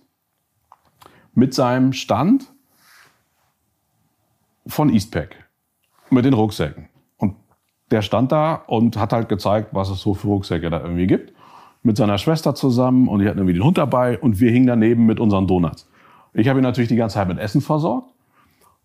mit 1.33 1.53
seinem 1.53 1.91
Stand 1.91 2.53
von 4.65 4.89
Eastpack 4.89 5.35
mit 6.09 6.23
den 6.23 6.33
Rucksäcken. 6.33 6.87
Und 7.17 7.35
der 7.91 8.01
stand 8.01 8.31
da 8.31 8.53
und 8.53 8.95
hat 8.95 9.11
halt 9.11 9.27
gezeigt, 9.27 9.71
was 9.73 9.89
es 9.89 9.99
so 9.99 10.13
für 10.13 10.27
Rucksäcke 10.27 10.69
da 10.69 10.79
irgendwie 10.79 11.05
gibt. 11.05 11.33
Mit 11.83 11.97
seiner 11.97 12.17
Schwester 12.17 12.55
zusammen 12.55 13.09
und 13.09 13.19
die 13.19 13.27
hatten 13.27 13.39
irgendwie 13.39 13.55
den 13.55 13.65
Hund 13.65 13.77
dabei 13.77 14.17
und 14.17 14.39
wir 14.39 14.51
hingen 14.51 14.67
daneben 14.67 15.05
mit 15.05 15.19
unseren 15.19 15.47
Donuts. 15.47 15.89
Ich 16.33 16.47
habe 16.47 16.61
ihn 16.61 16.63
natürlich 16.63 16.87
die 16.87 16.95
ganze 16.95 17.15
Zeit 17.15 17.27
mit 17.27 17.39
Essen 17.39 17.59
versorgt 17.59 18.09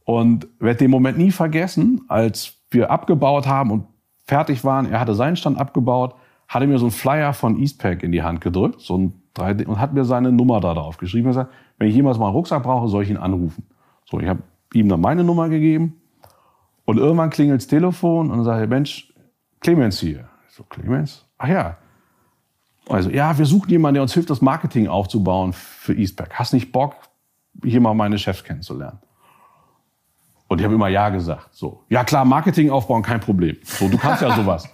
und 0.04 0.48
werde 0.58 0.78
den 0.78 0.90
Moment 0.90 1.16
nie 1.16 1.30
vergessen, 1.30 2.06
als 2.08 2.54
wir 2.72 2.90
abgebaut 2.90 3.46
haben 3.46 3.70
und 3.70 3.86
fertig 4.26 4.64
waren. 4.64 4.90
Er 4.90 4.98
hatte 4.98 5.14
seinen 5.14 5.36
Stand 5.36 5.60
abgebaut, 5.60 6.16
hatte 6.48 6.66
mir 6.66 6.78
so 6.78 6.86
einen 6.86 6.92
Flyer 6.92 7.32
von 7.32 7.58
Eastpack 7.58 8.02
in 8.02 8.12
die 8.12 8.22
Hand 8.22 8.40
gedrückt, 8.40 8.80
so 8.80 8.96
ein 8.96 9.22
3D, 9.36 9.66
und 9.66 9.80
hat 9.80 9.92
mir 9.92 10.04
seine 10.04 10.32
Nummer 10.32 10.60
da 10.60 10.74
drauf 10.74 10.96
geschrieben. 10.96 11.28
Er 11.28 11.32
sagt, 11.34 11.52
wenn 11.78 11.88
ich 11.88 11.94
jemals 11.94 12.18
mal 12.18 12.26
einen 12.26 12.36
Rucksack 12.36 12.62
brauche, 12.62 12.88
soll 12.88 13.02
ich 13.02 13.10
ihn 13.10 13.16
anrufen. 13.16 13.64
So, 14.04 14.20
ich 14.20 14.28
habe 14.28 14.42
ihm 14.72 14.88
dann 14.88 15.00
meine 15.00 15.24
Nummer 15.24 15.48
gegeben 15.48 16.00
und 16.84 16.98
irgendwann 16.98 17.30
klingelt 17.30 17.60
das 17.60 17.66
Telefon 17.66 18.30
und 18.30 18.44
sagt, 18.44 18.68
Mensch, 18.70 19.12
Clemens 19.60 20.00
hier. 20.00 20.28
Ich 20.48 20.54
so, 20.54 20.62
Clemens? 20.64 21.24
Ach 21.38 21.48
ja. 21.48 21.76
Also, 22.88 23.10
ja, 23.10 23.36
wir 23.36 23.46
suchen 23.46 23.68
jemanden, 23.70 23.94
der 23.94 24.02
uns 24.02 24.14
hilft, 24.14 24.30
das 24.30 24.40
Marketing 24.40 24.86
aufzubauen 24.86 25.52
für 25.52 25.92
Eastpack. 25.92 26.34
Hast 26.34 26.52
nicht 26.52 26.70
Bock, 26.70 26.94
hier 27.64 27.80
mal 27.80 27.94
meine 27.94 28.16
Chefs 28.18 28.44
kennenzulernen? 28.44 28.98
Und 30.48 30.60
ich 30.60 30.64
habe 30.64 30.74
immer 30.74 30.88
Ja 30.88 31.08
gesagt. 31.08 31.48
So, 31.52 31.82
ja 31.88 32.04
klar, 32.04 32.24
Marketing 32.24 32.70
aufbauen, 32.70 33.02
kein 33.02 33.20
Problem. 33.20 33.56
So, 33.64 33.88
du 33.88 33.98
kannst 33.98 34.22
ja 34.22 34.34
sowas. 34.36 34.68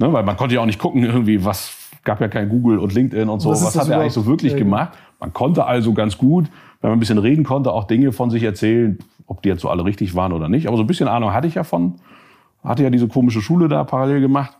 Ne, 0.00 0.12
weil 0.12 0.24
man 0.24 0.36
konnte 0.36 0.54
ja 0.54 0.60
auch 0.62 0.66
nicht 0.66 0.78
gucken, 0.78 1.04
irgendwie, 1.04 1.44
was 1.44 1.76
gab 2.02 2.20
ja 2.20 2.28
kein 2.28 2.48
Google 2.48 2.78
und 2.78 2.94
LinkedIn 2.94 3.28
und 3.28 3.40
so. 3.40 3.50
Was, 3.50 3.64
was 3.64 3.76
hat 3.76 3.88
er 3.88 4.00
eigentlich 4.00 4.14
so 4.14 4.26
wirklich 4.26 4.52
ja, 4.52 4.58
gemacht? 4.58 4.92
Man 5.20 5.32
konnte 5.32 5.66
also 5.66 5.92
ganz 5.92 6.16
gut, 6.16 6.46
wenn 6.80 6.90
man 6.90 6.96
ein 6.96 7.00
bisschen 7.00 7.18
reden 7.18 7.44
konnte, 7.44 7.72
auch 7.72 7.84
Dinge 7.84 8.10
von 8.12 8.30
sich 8.30 8.42
erzählen, 8.42 8.98
ob 9.26 9.42
die 9.42 9.50
jetzt 9.50 9.60
so 9.60 9.68
alle 9.68 9.84
richtig 9.84 10.14
waren 10.14 10.32
oder 10.32 10.48
nicht. 10.48 10.66
Aber 10.66 10.76
so 10.76 10.82
ein 10.82 10.86
bisschen 10.86 11.08
Ahnung 11.08 11.32
hatte 11.32 11.46
ich 11.46 11.54
ja 11.54 11.64
von. 11.64 11.96
Hatte 12.64 12.82
ja 12.82 12.90
diese 12.90 13.08
komische 13.08 13.40
Schule 13.40 13.68
da 13.68 13.84
parallel 13.84 14.20
gemacht. 14.20 14.56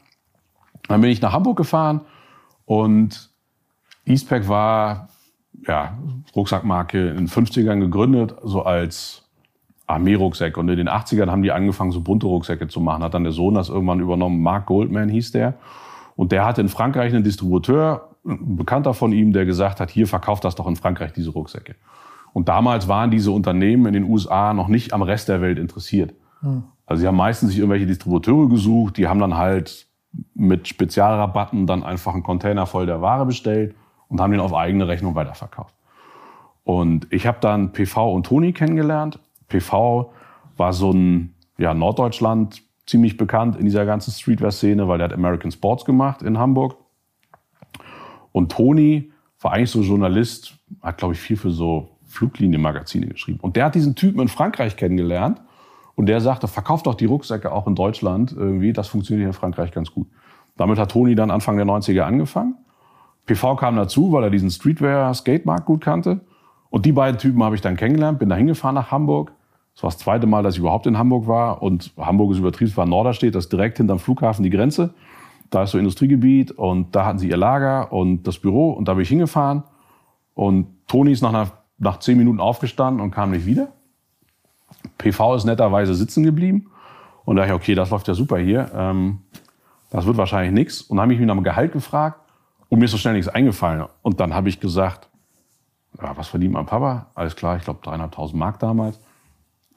Dann 0.88 1.02
bin 1.02 1.10
ich 1.10 1.20
nach 1.20 1.32
Hamburg 1.32 1.58
gefahren 1.58 2.00
und 2.64 3.30
Eastpack 4.06 4.48
war, 4.48 5.08
ja, 5.66 5.98
Rucksackmarke 6.34 7.10
in 7.10 7.16
den 7.16 7.28
50ern 7.28 7.78
gegründet, 7.78 8.34
so 8.42 8.62
als 8.62 9.28
Armeerucksäcke. 9.90 10.58
Und 10.58 10.68
in 10.68 10.76
den 10.76 10.88
80ern 10.88 11.30
haben 11.30 11.42
die 11.42 11.52
angefangen, 11.52 11.92
so 11.92 12.00
bunte 12.00 12.26
Rucksäcke 12.26 12.68
zu 12.68 12.80
machen. 12.80 13.02
Hat 13.02 13.14
dann 13.14 13.24
der 13.24 13.32
Sohn 13.32 13.54
das 13.54 13.68
irgendwann 13.68 14.00
übernommen. 14.00 14.42
Mark 14.42 14.66
Goldman 14.66 15.08
hieß 15.08 15.32
der. 15.32 15.54
Und 16.16 16.32
der 16.32 16.44
hatte 16.44 16.60
in 16.60 16.68
Frankreich 16.68 17.14
einen 17.14 17.24
Distributeur, 17.24 18.10
ein 18.26 18.56
Bekannter 18.56 18.94
von 18.94 19.12
ihm, 19.12 19.32
der 19.32 19.46
gesagt 19.46 19.80
hat, 19.80 19.90
hier 19.90 20.06
verkauft 20.06 20.44
das 20.44 20.54
doch 20.54 20.66
in 20.66 20.76
Frankreich 20.76 21.12
diese 21.12 21.30
Rucksäcke. 21.30 21.76
Und 22.32 22.48
damals 22.48 22.88
waren 22.88 23.10
diese 23.10 23.30
Unternehmen 23.30 23.86
in 23.86 23.92
den 23.94 24.04
USA 24.04 24.54
noch 24.54 24.68
nicht 24.68 24.92
am 24.92 25.02
Rest 25.02 25.28
der 25.28 25.40
Welt 25.40 25.58
interessiert. 25.58 26.14
Hm. 26.40 26.64
Also 26.86 27.02
sie 27.02 27.06
haben 27.06 27.16
meistens 27.16 27.50
sich 27.50 27.58
irgendwelche 27.58 27.86
Distributeure 27.86 28.48
gesucht, 28.48 28.96
die 28.96 29.08
haben 29.08 29.20
dann 29.20 29.36
halt 29.36 29.86
mit 30.34 30.68
Spezialrabatten 30.68 31.66
dann 31.66 31.84
einfach 31.84 32.14
einen 32.14 32.22
Container 32.22 32.66
voll 32.66 32.86
der 32.86 33.00
Ware 33.00 33.26
bestellt 33.26 33.74
und 34.08 34.20
haben 34.20 34.32
den 34.32 34.40
auf 34.40 34.54
eigene 34.54 34.88
Rechnung 34.88 35.14
weiterverkauft. 35.14 35.74
Und 36.64 37.06
ich 37.10 37.26
habe 37.26 37.38
dann 37.40 37.72
PV 37.72 38.12
und 38.12 38.26
Toni 38.26 38.52
kennengelernt. 38.52 39.18
PV 39.50 40.12
war 40.56 40.72
so 40.72 40.92
ein 40.92 41.34
ja, 41.58 41.74
Norddeutschland 41.74 42.62
ziemlich 42.86 43.16
bekannt 43.16 43.56
in 43.56 43.66
dieser 43.66 43.84
ganzen 43.84 44.10
Streetwear-Szene, 44.10 44.88
weil 44.88 44.98
der 44.98 45.08
hat 45.08 45.14
American 45.14 45.50
Sports 45.50 45.84
gemacht 45.84 46.22
in 46.22 46.38
Hamburg. 46.38 46.76
Und 48.32 48.50
Toni 48.50 49.12
war 49.40 49.52
eigentlich 49.52 49.70
so 49.70 49.82
Journalist, 49.82 50.54
hat 50.82 50.98
glaube 50.98 51.14
ich 51.14 51.20
viel 51.20 51.36
für 51.36 51.50
so 51.50 51.90
Fluglinienmagazine 52.06 53.06
geschrieben. 53.06 53.38
Und 53.40 53.56
der 53.56 53.66
hat 53.66 53.74
diesen 53.74 53.94
Typen 53.94 54.20
in 54.20 54.28
Frankreich 54.28 54.76
kennengelernt 54.76 55.40
und 55.94 56.06
der 56.06 56.20
sagte, 56.20 56.48
verkauft 56.48 56.86
doch 56.86 56.94
die 56.94 57.04
Rucksäcke 57.04 57.52
auch 57.52 57.66
in 57.66 57.74
Deutschland 57.74 58.32
irgendwie, 58.32 58.72
das 58.72 58.88
funktioniert 58.88 59.26
in 59.26 59.32
Frankreich 59.32 59.70
ganz 59.70 59.92
gut. 59.92 60.08
Damit 60.56 60.78
hat 60.78 60.90
Toni 60.90 61.14
dann 61.14 61.30
Anfang 61.30 61.56
der 61.56 61.66
90er 61.66 62.02
angefangen. 62.02 62.56
PV 63.26 63.56
kam 63.56 63.76
dazu, 63.76 64.12
weil 64.12 64.24
er 64.24 64.30
diesen 64.30 64.50
Streetwear-Skatemarkt 64.50 65.64
gut 65.64 65.82
kannte. 65.82 66.20
Und 66.68 66.86
die 66.86 66.92
beiden 66.92 67.18
Typen 67.18 67.42
habe 67.42 67.54
ich 67.54 67.60
dann 67.60 67.76
kennengelernt, 67.76 68.18
bin 68.18 68.28
da 68.28 68.36
hingefahren 68.36 68.74
nach 68.74 68.90
Hamburg. 68.90 69.32
Das 69.74 69.82
war 69.82 69.90
das 69.90 69.98
zweite 69.98 70.26
Mal, 70.26 70.42
dass 70.42 70.54
ich 70.54 70.60
überhaupt 70.60 70.86
in 70.86 70.98
Hamburg 70.98 71.26
war. 71.26 71.62
Und 71.62 71.92
Hamburg 71.96 72.32
ist 72.32 72.38
übertrieben, 72.38 72.76
war 72.76 72.86
Norderstedt, 72.86 73.34
das 73.34 73.44
ist 73.44 73.52
direkt 73.52 73.78
hinterm 73.78 73.98
Flughafen 73.98 74.42
die 74.42 74.50
Grenze. 74.50 74.94
Da 75.50 75.64
ist 75.64 75.72
so 75.72 75.78
Industriegebiet 75.78 76.52
und 76.52 76.94
da 76.94 77.06
hatten 77.06 77.18
sie 77.18 77.28
ihr 77.28 77.36
Lager 77.36 77.92
und 77.92 78.22
das 78.24 78.38
Büro 78.38 78.70
und 78.70 78.86
da 78.86 78.94
bin 78.94 79.02
ich 79.02 79.08
hingefahren. 79.08 79.64
Und 80.34 80.66
Toni 80.86 81.12
ist 81.12 81.22
nach, 81.22 81.30
einer, 81.30 81.50
nach 81.78 81.98
zehn 81.98 82.16
Minuten 82.16 82.40
aufgestanden 82.40 83.02
und 83.02 83.10
kam 83.10 83.30
nicht 83.32 83.46
wieder. 83.46 83.68
PV 84.98 85.34
ist 85.34 85.44
netterweise 85.44 85.94
sitzen 85.94 86.22
geblieben. 86.22 86.70
Und 87.24 87.36
da 87.36 87.42
dachte 87.42 87.54
ich, 87.54 87.62
okay, 87.62 87.74
das 87.74 87.90
läuft 87.90 88.08
ja 88.08 88.14
super 88.14 88.38
hier. 88.38 88.70
Ähm, 88.74 89.20
das 89.90 90.06
wird 90.06 90.16
wahrscheinlich 90.16 90.52
nichts. 90.52 90.82
Und 90.82 90.96
dann 90.96 91.04
habe 91.04 91.14
ich 91.14 91.18
mich 91.18 91.26
nach 91.26 91.34
dem 91.34 91.44
Gehalt 91.44 91.72
gefragt 91.72 92.20
und 92.68 92.78
mir 92.78 92.84
ist 92.84 92.92
so 92.92 92.96
schnell 92.96 93.14
nichts 93.14 93.28
eingefallen. 93.28 93.86
Und 94.02 94.20
dann 94.20 94.34
habe 94.34 94.48
ich 94.48 94.60
gesagt, 94.60 95.08
ja, 96.00 96.16
was 96.16 96.28
verdient 96.28 96.52
mein 96.52 96.66
Papa? 96.66 97.06
Alles 97.14 97.34
klar, 97.34 97.56
ich 97.56 97.64
glaube 97.64 97.80
300.000 97.84 98.36
Mark 98.36 98.60
damals. 98.60 99.00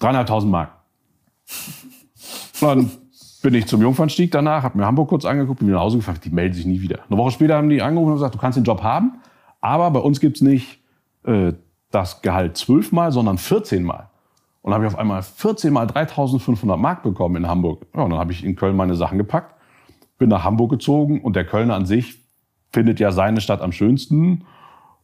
300.000 0.03 0.45
Mark. 0.45 0.71
dann 2.59 2.91
bin 3.41 3.53
ich 3.53 3.67
zum 3.67 3.81
Jungfernstieg 3.81 4.31
danach, 4.31 4.63
habe 4.63 4.77
mir 4.77 4.85
Hamburg 4.85 5.09
kurz 5.09 5.25
angeguckt, 5.25 5.59
bin 5.59 5.67
wieder 5.67 5.77
nach 5.77 5.83
Hause 5.83 5.97
gefahren, 5.97 6.19
die 6.23 6.29
melden 6.29 6.53
sich 6.53 6.65
nie 6.65 6.81
wieder. 6.81 6.99
Eine 7.09 7.17
Woche 7.17 7.31
später 7.31 7.55
haben 7.55 7.69
die 7.69 7.81
angerufen 7.81 8.11
und 8.11 8.15
gesagt, 8.15 8.35
du 8.35 8.39
kannst 8.39 8.57
den 8.57 8.63
Job 8.63 8.83
haben, 8.83 9.19
aber 9.61 9.91
bei 9.91 9.99
uns 9.99 10.19
gibt's 10.19 10.41
nicht 10.41 10.79
äh, 11.25 11.53
das 11.91 12.21
Gehalt 12.21 12.57
zwölfmal, 12.57 13.11
sondern 13.11 13.37
14 13.37 13.83
Mal. 13.83 14.09
Und 14.61 14.71
dann 14.71 14.75
habe 14.75 14.85
ich 14.85 14.93
auf 14.93 14.99
einmal 14.99 15.21
14 15.21 15.73
Mal 15.73 15.87
3.500 15.87 16.77
Mark 16.77 17.03
bekommen 17.03 17.35
in 17.35 17.47
Hamburg. 17.47 17.85
Ja, 17.95 18.03
und 18.03 18.11
dann 18.11 18.19
habe 18.19 18.31
ich 18.31 18.43
in 18.43 18.55
Köln 18.55 18.75
meine 18.75 18.95
Sachen 18.95 19.17
gepackt, 19.17 19.55
bin 20.17 20.29
nach 20.29 20.43
Hamburg 20.43 20.71
gezogen 20.71 21.21
und 21.21 21.35
der 21.35 21.45
Kölner 21.45 21.75
an 21.75 21.85
sich 21.85 22.19
findet 22.71 22.99
ja 22.99 23.11
seine 23.11 23.41
Stadt 23.41 23.61
am 23.61 23.71
schönsten 23.71 24.45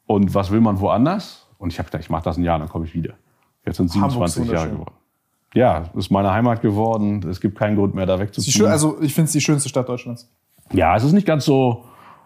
und 0.07 0.33
was 0.33 0.49
will 0.49 0.61
man 0.61 0.79
woanders? 0.79 1.47
Und 1.57 1.73
ich 1.73 1.77
habe 1.77 1.87
gedacht, 1.87 2.03
ich 2.03 2.09
mache 2.09 2.23
das 2.23 2.37
ein 2.37 2.43
Jahr, 2.43 2.57
dann 2.57 2.69
komme 2.69 2.85
ich 2.85 2.93
wieder. 2.93 3.15
Jetzt 3.69 3.77
sind 3.77 3.91
27 3.91 4.49
Jahre 4.49 4.69
geworden. 4.71 4.93
Ja, 5.53 5.89
ist 5.95 6.11
meine 6.11 6.31
Heimat 6.31 6.61
geworden. 6.61 7.23
Es 7.29 7.39
gibt 7.39 7.57
keinen 7.57 7.75
Grund 7.75 7.95
mehr, 7.95 8.05
da 8.05 8.19
wegzuziehen. 8.19 8.67
Also 8.67 9.01
ich 9.01 9.13
finde 9.13 9.25
es 9.27 9.31
die 9.31 9.41
schönste 9.41 9.69
Stadt 9.69 9.87
Deutschlands. 9.87 10.29
Ja, 10.71 10.95
es 10.95 11.03
ist 11.03 11.13
nicht 11.13 11.25
ganz 11.25 11.45
so 11.45 11.85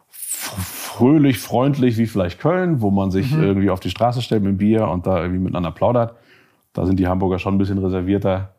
fröhlich, 0.10 1.40
freundlich 1.40 1.98
wie 1.98 2.06
vielleicht 2.06 2.40
Köln, 2.40 2.82
wo 2.82 2.92
man 2.92 3.12
sich 3.12 3.32
mhm. 3.32 3.44
irgendwie 3.44 3.70
auf 3.70 3.80
die 3.80 3.90
Straße 3.90 4.22
stellt 4.22 4.44
mit 4.44 4.58
Bier 4.58 4.88
und 4.88 5.06
da 5.06 5.22
irgendwie 5.22 5.40
miteinander 5.40 5.72
plaudert. 5.72 6.16
Da 6.74 6.86
sind 6.86 7.00
die 7.00 7.08
Hamburger 7.08 7.40
schon 7.40 7.56
ein 7.56 7.58
bisschen 7.58 7.78
reservierter. 7.78 8.54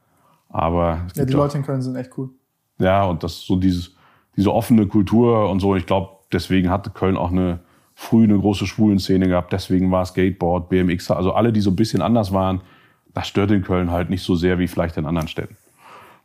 Aber 0.49 1.07
ja, 1.15 1.25
die 1.25 1.33
Leute 1.33 1.59
in 1.59 1.65
Köln 1.65 1.83
sind 1.83 1.97
echt 1.97 2.11
cool. 2.17 2.31
Ja, 2.79 3.05
und 3.05 3.23
das 3.23 3.41
so 3.41 3.57
dieses, 3.57 3.95
diese 4.37 4.53
offene 4.53 4.87
Kultur 4.87 5.49
und 5.51 5.61
so. 5.61 5.77
Ich 5.77 5.87
glaube, 5.87 6.11
deswegen 6.33 6.71
hatte 6.71 6.91
Köln 6.91 7.17
auch 7.17 7.31
eine 7.31 7.61
früh 7.95 8.25
eine 8.25 8.39
große 8.39 8.67
Schwulenszene 8.67 9.29
gehabt. 9.29 9.53
Deswegen 9.53 9.91
war 9.91 10.05
Skateboard, 10.05 10.69
BMX, 10.69 11.11
also 11.11 11.33
alle, 11.33 11.53
die 11.53 11.61
so 11.61 11.71
ein 11.71 11.77
bisschen 11.77 12.03
anders 12.03 12.33
waren. 12.33 12.61
Das 13.15 13.29
stört 13.29 13.51
in 13.51 13.63
Köln 13.63 13.91
halt 13.91 14.11
nicht 14.11 14.23
so 14.23 14.35
sehr 14.35 14.59
wie 14.59 14.67
vielleicht 14.67 14.97
in 14.97 15.07
anderen 15.07 15.29
Städten. 15.29 15.57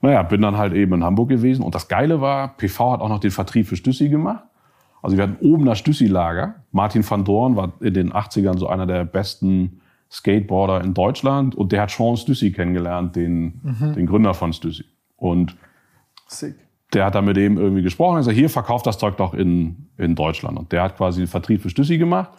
Naja, 0.02 0.24
bin 0.24 0.42
dann 0.42 0.58
halt 0.58 0.74
eben 0.74 0.94
in 0.94 1.04
Hamburg 1.04 1.30
gewesen. 1.30 1.64
Und 1.64 1.76
das 1.76 1.88
Geile 1.88 2.22
war, 2.22 2.58
PV 2.58 2.94
hat 2.94 3.02
auch 3.02 3.10
noch 3.10 3.20
den 3.20 3.32
Vertrieb 3.32 3.68
für 3.68 3.76
Stüssi 3.76 4.10
gemacht. 4.10 4.44
Also 5.02 5.18
wir 5.18 5.24
hatten 5.24 5.38
oben 5.46 5.66
das 5.66 5.80
Stüssi-Lager. 5.80 6.56
Martin 6.72 7.10
van 7.10 7.24
Dorn 7.24 7.56
war 7.56 7.74
in 7.80 7.94
den 7.94 8.12
80ern 8.12 8.58
so 8.58 8.68
einer 8.68 8.86
der 8.86 9.06
besten 9.06 9.82
Skateboarder 10.12 10.84
in 10.84 10.94
Deutschland. 10.94 11.56
Und 11.56 11.72
der 11.72 11.84
hat 11.84 11.92
Sean 11.92 12.18
Stüssi 12.18 12.52
kennengelernt, 12.52 13.16
den, 13.16 13.62
mhm. 13.62 13.94
den 13.94 14.08
Gründer 14.08 14.34
von 14.34 14.54
Stüssi. 14.54 14.86
Und 15.18 15.56
Sick 16.28 16.56
der 16.94 17.06
hat 17.06 17.16
dann 17.16 17.26
mit 17.26 17.38
dem 17.38 17.58
irgendwie 17.58 17.84
gesprochen 17.84 18.14
und 18.14 18.20
gesagt, 18.22 18.38
hier, 18.38 18.50
verkauft 18.50 18.88
das 18.88 18.98
Zeug 18.98 19.18
doch 19.18 19.34
in, 19.34 19.90
in 19.98 20.16
Deutschland. 20.16 20.58
Und 20.58 20.72
der 20.72 20.84
hat 20.84 20.98
quasi 20.98 21.22
den 21.22 21.28
Vertrieb 21.28 21.62
für 21.62 21.70
Stüssi 21.70 21.98
gemacht. 21.98 22.32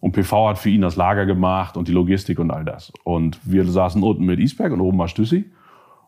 Und 0.00 0.12
PV 0.12 0.48
hat 0.48 0.58
für 0.58 0.70
ihn 0.70 0.82
das 0.82 0.96
Lager 0.96 1.26
gemacht 1.26 1.76
und 1.76 1.88
die 1.88 1.92
Logistik 1.92 2.38
und 2.38 2.50
all 2.50 2.64
das. 2.64 2.92
Und 3.04 3.38
wir 3.44 3.64
saßen 3.64 4.02
unten 4.02 4.24
mit 4.24 4.38
Eastberg 4.38 4.72
und 4.72 4.80
oben 4.80 4.98
war 4.98 5.08
Stüssi. 5.08 5.46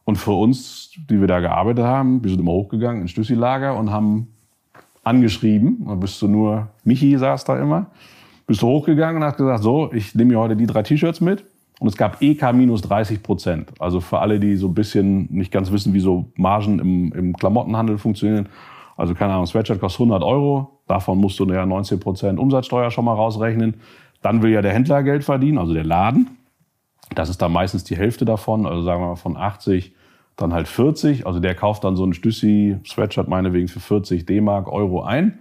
Und 0.05 0.16
für 0.16 0.33
uns, 0.33 0.90
die 1.11 1.20
wir 1.20 1.27
da 1.27 1.40
gearbeitet 1.40 1.85
haben, 1.85 2.22
wir 2.22 2.31
sind 2.31 2.40
immer 2.40 2.53
hochgegangen 2.53 3.03
ins 3.03 3.11
Stüssi-Lager 3.11 3.77
und 3.77 3.90
haben 3.90 4.29
angeschrieben. 5.05 5.79
Und 5.87 6.01
bist 6.01 6.20
du 6.22 6.29
nur, 6.29 6.68
Michi 6.85 7.16
saß 7.16 7.44
da 7.44 7.61
immer, 7.61 7.87
bist 8.46 8.62
du 8.62 8.66
hochgegangen 8.66 9.16
und 9.16 9.24
hast 9.24 9.37
gesagt, 9.37 9.62
so, 9.62 9.92
ich 9.92 10.14
nehme 10.14 10.33
mir 10.33 10.38
heute 10.38 10.57
die 10.57 10.66
drei 10.66 10.83
T-Shirts 10.83 11.20
mit. 11.20 11.44
Und 11.81 11.88
es 11.88 11.96
gab 11.96 12.20
EK 12.22 12.53
minus 12.55 12.83
30 12.83 13.22
Prozent. 13.22 13.72
Also 13.79 14.01
für 14.01 14.18
alle, 14.18 14.40
die 14.40 14.57
so 14.57 14.68
ein 14.68 14.74
bisschen 14.74 15.29
nicht 15.31 15.53
ganz 15.53 15.70
wissen, 15.70 15.94
wie 15.94 16.01
so 16.01 16.33
Margen 16.37 16.79
im, 16.79 17.12
im 17.12 17.37
Klamottenhandel 17.37 17.98
funktionieren. 17.98 18.48
Also 18.96 19.14
keine 19.14 19.35
Ahnung, 19.35 19.46
Sweatshirt 19.46 19.79
kostet 19.79 20.01
100 20.01 20.22
Euro. 20.22 20.78
Davon 20.88 21.18
musst 21.18 21.38
du 21.38 21.44
ja 21.46 21.64
19 21.64 22.01
Prozent 22.01 22.38
Umsatzsteuer 22.38 22.90
schon 22.90 23.05
mal 23.05 23.14
rausrechnen. 23.14 23.74
Dann 24.22 24.42
will 24.42 24.51
ja 24.51 24.62
der 24.62 24.72
Händler 24.72 25.03
Geld 25.03 25.22
verdienen, 25.22 25.59
also 25.59 25.74
der 25.74 25.85
Laden. 25.85 26.38
Das 27.14 27.29
ist 27.29 27.40
dann 27.40 27.53
meistens 27.53 27.85
die 27.85 27.96
Hälfte 27.96 28.24
davon. 28.24 28.66
Also 28.66 28.83
sagen 28.83 29.03
wir 29.03 29.09
mal 29.09 29.16
von 29.16 29.37
80, 29.37 29.94
dann 30.37 30.53
halt 30.53 30.66
40. 30.66 31.27
Also 31.27 31.40
der 31.40 31.55
kauft 31.55 31.85
dann 31.85 31.96
so 31.96 32.05
ein 32.05 32.14
Stüssi-Sweatshirt 32.14 33.29
meinetwegen 33.29 33.68
für 33.68 33.81
40 33.81 34.27
D-Mark, 34.27 34.68
Euro 34.68 35.03
ein. 35.03 35.38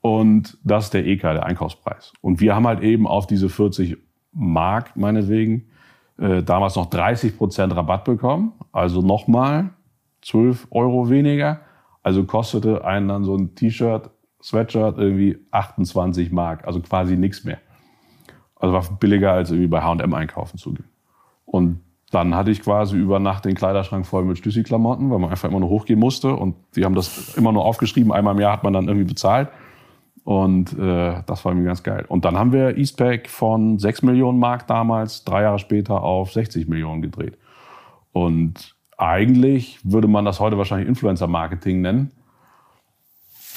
Und 0.00 0.58
das 0.62 0.84
ist 0.84 0.94
der 0.94 1.06
EK, 1.06 1.22
der 1.22 1.44
Einkaufspreis. 1.44 2.12
Und 2.20 2.40
wir 2.40 2.54
haben 2.54 2.66
halt 2.66 2.82
eben 2.82 3.06
auf 3.06 3.26
diese 3.26 3.48
40 3.48 3.96
Mark 4.32 4.96
meinetwegen 4.96 5.68
äh, 6.18 6.42
damals 6.42 6.76
noch 6.76 6.86
30 6.86 7.36
Prozent 7.36 7.74
Rabatt 7.74 8.04
bekommen. 8.04 8.52
Also 8.72 9.02
nochmal 9.02 9.70
12 10.22 10.68
Euro 10.70 11.10
weniger. 11.10 11.60
Also 12.02 12.24
kostete 12.24 12.84
einen 12.84 13.08
dann 13.08 13.24
so 13.24 13.36
ein 13.36 13.54
T-Shirt, 13.54 14.10
Sweatshirt 14.42 14.98
irgendwie 14.98 15.38
28 15.50 16.30
Mark. 16.32 16.66
Also 16.66 16.80
quasi 16.80 17.16
nichts 17.16 17.44
mehr. 17.44 17.58
Also 18.56 18.74
war 18.74 18.82
billiger 18.98 19.32
als 19.32 19.50
irgendwie 19.50 19.68
bei 19.68 19.82
H&M 19.82 20.14
einkaufen 20.14 20.58
zu 20.58 20.74
gehen. 20.74 20.88
Und 21.44 21.80
dann 22.10 22.34
hatte 22.34 22.50
ich 22.50 22.62
quasi 22.62 22.96
über 22.96 23.18
Nacht 23.18 23.44
den 23.44 23.54
Kleiderschrank 23.54 24.06
voll 24.06 24.24
mit 24.24 24.38
Stüssi-Klamotten, 24.38 25.10
weil 25.10 25.18
man 25.18 25.30
einfach 25.30 25.48
immer 25.48 25.60
nur 25.60 25.68
hochgehen 25.68 26.00
musste. 26.00 26.34
Und 26.34 26.56
die 26.74 26.84
haben 26.84 26.94
das 26.94 27.36
immer 27.36 27.52
nur 27.52 27.64
aufgeschrieben. 27.64 28.12
Einmal 28.12 28.34
im 28.34 28.40
Jahr 28.40 28.52
hat 28.52 28.64
man 28.64 28.72
dann 28.72 28.88
irgendwie 28.88 29.06
bezahlt. 29.06 29.48
Und 30.24 30.78
äh, 30.78 31.22
das 31.26 31.44
war 31.44 31.54
mir 31.54 31.64
ganz 31.64 31.82
geil. 31.82 32.04
Und 32.08 32.24
dann 32.24 32.36
haben 32.36 32.52
wir 32.52 32.76
Eastpack 32.76 33.28
von 33.28 33.78
6 33.78 34.02
Millionen 34.02 34.38
Mark 34.38 34.66
damals, 34.66 35.24
drei 35.24 35.42
Jahre 35.42 35.58
später 35.58 36.02
auf 36.02 36.32
60 36.32 36.68
Millionen 36.68 37.02
gedreht. 37.02 37.38
Und 38.12 38.74
eigentlich 38.98 39.78
würde 39.84 40.08
man 40.08 40.24
das 40.24 40.40
heute 40.40 40.58
wahrscheinlich 40.58 40.88
Influencer-Marketing 40.88 41.80
nennen. 41.80 42.10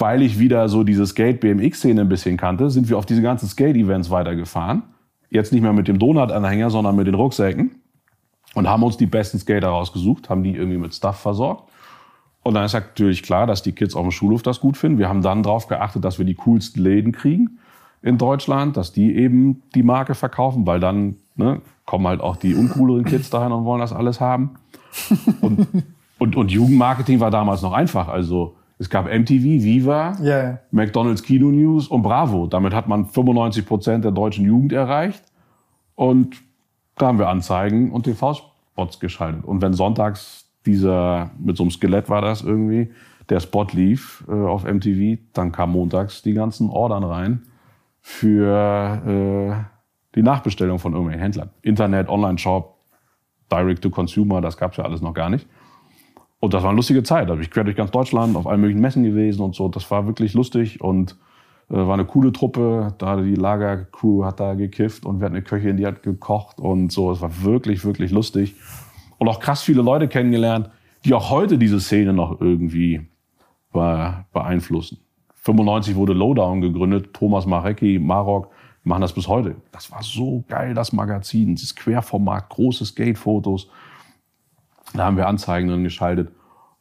Weil 0.02 0.22
ich 0.24 0.40
wieder 0.40 0.68
so 0.68 0.84
diese 0.84 1.06
Skate-BMX-Szene 1.06 2.02
ein 2.02 2.10
bisschen 2.10 2.36
kannte, 2.36 2.70
sind 2.70 2.90
wir 2.90 2.98
auf 2.98 3.06
diese 3.06 3.22
ganzen 3.22 3.48
Skate-Events 3.48 4.10
weitergefahren. 4.10 4.84
Jetzt 5.30 5.54
nicht 5.54 5.62
mehr 5.62 5.74
mit 5.74 5.88
dem 5.88 6.00
Donut-Anhänger, 6.00 6.70
sondern 6.70 6.96
mit 6.96 7.08
den 7.08 7.14
Rucksäcken 7.14 7.72
und 8.56 8.68
haben 8.68 8.84
uns 8.84 8.98
die 8.98 9.06
besten 9.06 9.40
Skater 9.40 9.70
rausgesucht, 9.70 10.30
haben 10.30 10.44
die 10.44 10.56
irgendwie 10.56 10.78
mit 10.78 10.94
Stuff 10.94 11.18
versorgt. 11.18 11.70
Und 12.44 12.56
dann 12.56 12.66
ist 12.66 12.74
natürlich 12.74 13.22
klar, 13.22 13.46
dass 13.46 13.62
die 13.62 13.72
Kids 13.72 13.96
auf 13.96 14.02
dem 14.02 14.12
Schulhof 14.12 14.42
das 14.42 14.60
gut 14.60 14.76
finden. 14.76 14.98
Wir 14.98 15.08
haben 15.08 15.22
dann 15.22 15.44
darauf 15.44 15.68
geachtet, 15.68 16.04
dass 16.04 16.18
wir 16.18 16.26
die 16.26 16.36
coolsten 16.36 16.82
Läden 16.82 17.12
kriegen 17.12 17.60
in 18.02 18.18
Deutschland, 18.18 18.78
dass 18.78 18.92
die 18.92 19.16
eben 19.16 19.62
die 19.76 19.84
Marke 19.84 20.16
verkaufen, 20.16 20.66
weil 20.66 20.80
dann 20.80 21.18
ne, 21.36 21.62
kommen 21.86 22.08
halt 22.08 22.22
auch 22.22 22.36
die 22.36 22.56
uncooleren 22.56 23.06
Kids 23.06 23.30
dahin 23.30 23.52
und 23.52 23.66
wollen 23.66 23.80
das 23.80 23.94
alles 23.94 24.20
haben. 24.20 24.56
Und, 25.42 25.68
und, 26.18 26.36
und 26.36 26.52
Jugendmarketing 26.52 27.20
war 27.20 27.30
damals 27.30 27.62
noch 27.62 27.74
einfach. 27.74 28.08
Also 28.08 28.56
es 28.82 28.90
gab 28.90 29.06
MTV, 29.06 29.64
Viva, 29.64 30.18
Ja, 30.24 30.44
ja. 30.44 30.60
McDonald's 30.72 31.22
Kino 31.22 31.52
News 31.52 31.88
und 31.88 32.02
Bravo. 32.02 32.48
Damit 32.48 32.74
hat 32.74 32.88
man 32.88 33.06
95 33.06 33.64
Prozent 33.64 34.04
der 34.04 34.12
deutschen 34.12 34.44
Jugend 34.44 34.74
erreicht. 34.74 35.24
Und 35.94 36.42
da 36.98 37.06
haben 37.06 37.20
wir 37.20 37.30
Anzeigen 37.30 37.92
und 37.92 38.06
TV-Spots 38.06 39.00
geschaltet. 39.00 39.46
Und 39.46 39.62
wenn 39.62 39.74
sonntags 39.74 40.48
dieser, 40.66 41.30
mit 41.38 41.58
so 41.58 41.64
einem 41.64 41.70
Skelett 41.70 42.10
war 42.10 42.24
das 42.24 42.42
irgendwie, 42.42 42.90
der 43.30 43.40
Spot 43.40 43.68
lief 43.72 44.24
äh, 44.28 44.32
auf 44.32 44.64
MTV, 44.64 45.20
dann 45.34 45.52
kamen 45.52 45.74
montags 45.74 46.24
die 46.24 46.34
ganzen 46.34 46.68
Ordern 46.72 47.04
rein 47.04 47.44
für 48.00 49.00
äh, 49.06 50.16
die 50.16 50.24
Nachbestellung 50.24 50.80
von 50.80 50.94
irgendwelchen 50.94 51.22
Händlern. 51.22 51.50
Internet, 51.62 52.10
Online-Shop, 52.10 52.80
Direct-to-Consumer, 53.52 54.42
das 54.42 54.58
gab's 54.58 54.78
ja 54.78 54.86
alles 54.86 55.04
noch 55.04 55.14
gar 55.14 55.30
nicht. 55.30 55.46
Und 56.42 56.54
das 56.54 56.64
war 56.64 56.72
eine 56.72 56.76
lustige 56.76 57.04
Zeit. 57.04 57.30
Da 57.30 57.34
bin 57.36 57.44
ich 57.44 57.52
quer 57.52 57.64
durch 57.64 57.78
ganz 57.78 57.92
Deutschland 57.92 58.36
auf 58.36 58.48
allen 58.48 58.60
möglichen 58.60 58.82
Messen 58.82 59.04
gewesen 59.04 59.42
und 59.42 59.56
so. 59.56 59.70
Das 59.70 59.90
war 59.92 60.08
wirklich 60.08 60.34
lustig 60.34 60.82
und 60.82 61.16
äh, 61.70 61.76
war 61.76 61.94
eine 61.94 62.04
coole 62.06 62.34
Truppe. 62.34 62.94
Da 62.98 63.16
die 63.22 63.36
Lagercrew 63.36 64.26
hat 64.26 64.40
da 64.40 64.56
gekifft 64.56 65.06
und 65.06 65.20
wir 65.20 65.26
hatten 65.26 65.36
eine 65.36 65.44
Köchin, 65.44 65.78
die 65.78 65.86
hat 65.86 66.02
gekocht 66.04 66.60
und 66.60 66.92
so. 66.92 67.12
Es 67.12 67.22
war 67.22 67.44
wirklich, 67.44 67.86
wirklich 67.86 68.12
lustig. 68.12 68.56
Und 69.20 69.30
auch 69.30 69.40
krass 69.40 69.62
viele 69.62 69.84
Leute 69.84 70.08
kennengelernt, 70.08 70.70
die 71.06 71.14
auch 71.14 71.30
heute 71.30 71.60
diese 71.60 71.80
Szene 71.80 72.12
noch 72.12 72.42
irgendwie 72.42 73.08
be- 73.72 74.26
beeinflussen. 74.34 74.98
95 75.44 75.96
wurde 75.96 76.14
Lowdown 76.14 76.62
gegründet, 76.62 77.14
Thomas 77.14 77.46
Marecki, 77.46 78.00
Marok, 78.00 78.50
machen 78.84 79.02
das 79.02 79.14
bis 79.14 79.28
heute. 79.28 79.56
Das 79.72 79.92
war 79.92 80.02
so 80.02 80.44
geil, 80.48 80.74
das 80.74 80.92
Magazin, 80.92 81.54
dieses 81.56 81.76
Querformat, 81.76 82.50
große 82.50 82.84
Skate-Fotos. 82.86 83.70
Da 84.94 85.06
haben 85.06 85.18
wir 85.18 85.28
Anzeigen 85.28 85.70
drin 85.70 85.84
geschaltet. 85.84 86.32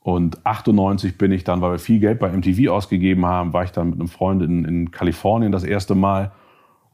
Und 0.03 0.45
98 0.47 1.19
bin 1.19 1.31
ich 1.31 1.45
dann, 1.45 1.61
weil 1.61 1.73
wir 1.73 1.79
viel 1.79 2.01
Geld 2.01 2.19
bei 2.19 2.33
MTV 2.33 2.71
ausgegeben 2.71 3.27
haben, 3.27 3.53
war 3.53 3.65
ich 3.65 3.73
dann 3.73 3.91
mit 3.91 3.99
einem 3.99 4.09
Freund 4.09 4.43
in, 4.43 4.65
in 4.65 4.91
Kalifornien 4.91 5.53
das 5.53 5.65
erste 5.65 5.95
Mal. 5.95 6.33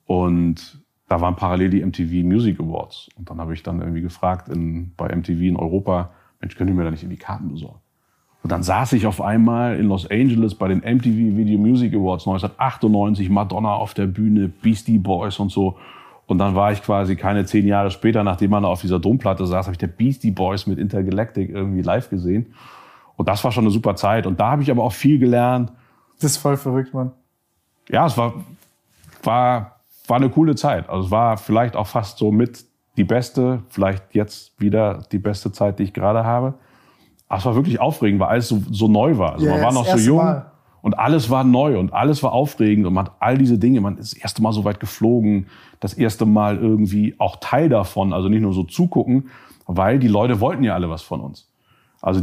Und 0.07 0.83
da 1.09 1.21
waren 1.21 1.37
parallel 1.37 1.71
die 1.71 1.85
MTV 1.85 2.27
Music 2.27 2.59
Awards. 2.59 3.09
Und 3.17 3.31
dann 3.31 3.41
habe 3.41 3.55
ich 3.55 3.63
dann 3.63 3.81
irgendwie 3.81 4.03
gefragt 4.03 4.49
in, 4.49 4.93
bei 4.97 5.15
MTV 5.15 5.41
in 5.41 5.57
Europa, 5.57 6.11
Mensch, 6.41 6.57
könnt 6.57 6.69
ihr 6.69 6.75
mir 6.75 6.85
da 6.85 6.91
nicht 6.91 7.03
irgendwie 7.03 7.19
Karten 7.19 7.49
besorgen? 7.49 7.81
Und 8.43 8.53
dann 8.53 8.63
saß 8.63 8.93
ich 8.93 9.07
auf 9.07 9.21
einmal 9.21 9.77
in 9.77 9.87
Los 9.87 10.09
Angeles 10.09 10.55
bei 10.55 10.69
den 10.69 10.79
MTV 10.79 11.37
Video 11.37 11.59
Music 11.59 11.95
Awards 11.95 12.27
1998, 12.27 13.29
Madonna 13.29 13.75
auf 13.75 13.95
der 13.95 14.07
Bühne, 14.07 14.49
Beastie 14.49 14.99
Boys 14.99 15.39
und 15.39 15.51
so. 15.51 15.79
Und 16.27 16.39
dann 16.39 16.55
war 16.55 16.73
ich 16.73 16.83
quasi 16.83 17.15
keine 17.15 17.47
zehn 17.47 17.67
Jahre 17.67 17.91
später, 17.91 18.25
nachdem 18.25 18.51
man 18.51 18.65
auf 18.65 18.81
dieser 18.81 18.99
Domplatte 18.99 19.47
saß, 19.47 19.67
habe 19.67 19.75
ich 19.75 19.79
der 19.79 19.87
Beastie 19.87 20.33
Boys 20.33 20.67
mit 20.67 20.79
Intergalactic 20.79 21.51
irgendwie 21.51 21.83
live 21.83 22.11
gesehen. 22.11 22.55
Und 23.17 23.29
das 23.29 23.43
war 23.45 23.53
schon 23.53 23.65
eine 23.65 23.71
super 23.71 23.95
Zeit. 23.97 24.27
Und 24.27 24.41
da 24.41 24.51
habe 24.51 24.63
ich 24.63 24.71
aber 24.71 24.83
auch 24.83 24.93
viel 24.93 25.19
gelernt. 25.19 25.73
Das 26.21 26.33
ist 26.33 26.39
voll 26.39 26.57
verrückt, 26.57 26.93
Mann. 26.93 27.13
Ja, 27.89 28.07
es 28.07 28.19
war, 28.19 28.35
war, 29.23 29.81
war 30.09 30.17
eine 30.17 30.29
coole 30.29 30.57
Zeit. 30.57 30.89
Also 30.89 31.07
es 31.07 31.11
war 31.11 31.37
vielleicht 31.37 31.77
auch 31.77 31.87
fast 31.87 32.19
so 32.19 32.33
mit 32.33 32.65
die 32.97 33.05
beste, 33.05 33.63
vielleicht 33.69 34.15
jetzt 34.15 34.59
wieder 34.61 35.05
die 35.13 35.19
beste 35.19 35.53
Zeit, 35.53 35.79
die 35.79 35.85
ich 35.85 35.93
gerade 35.93 36.25
habe. 36.25 36.55
Aber 37.29 37.39
es 37.39 37.45
war 37.45 37.55
wirklich 37.55 37.81
aufregend, 37.81 38.21
weil 38.21 38.29
alles 38.29 38.49
so, 38.49 38.63
so 38.71 38.89
neu 38.89 39.19
war. 39.19 39.35
Also 39.35 39.47
Ja, 39.47 39.53
man 39.53 39.63
war 39.63 39.73
noch 39.73 39.87
so 39.87 39.99
jung 39.99 40.19
Mal. 40.19 40.51
Und 40.87 40.97
alles 41.01 41.31
war 41.31 41.43
neu 41.43 41.81
und 41.81 41.93
alles 41.93 42.23
war 42.23 42.33
aufregend 42.33 42.87
und 42.87 42.95
man 42.95 43.07
hat 43.07 43.17
all 43.19 43.37
diese 43.37 43.59
Dinge, 43.59 43.81
man 43.81 43.99
ist 43.99 44.13
das 44.13 44.23
erste 44.23 44.41
Mal 44.41 44.53
so 44.53 44.65
weit 44.65 44.79
geflogen, 44.79 45.49
das 45.81 45.95
erste 45.95 46.27
Mal 46.27 46.59
irgendwie 46.59 47.17
auch 47.19 47.39
Teil 47.41 47.69
davon, 47.69 48.13
also 48.13 48.29
nicht 48.29 48.43
nur 48.43 48.53
so 48.53 48.63
zugucken, 48.63 49.29
weil 49.67 49.99
die 49.99 50.07
Leute 50.07 50.39
wollten 50.39 50.63
ja 50.63 50.75
alle 50.75 50.89
was 50.89 51.03
von 51.03 51.21
uns. 51.21 51.51
Also 52.01 52.23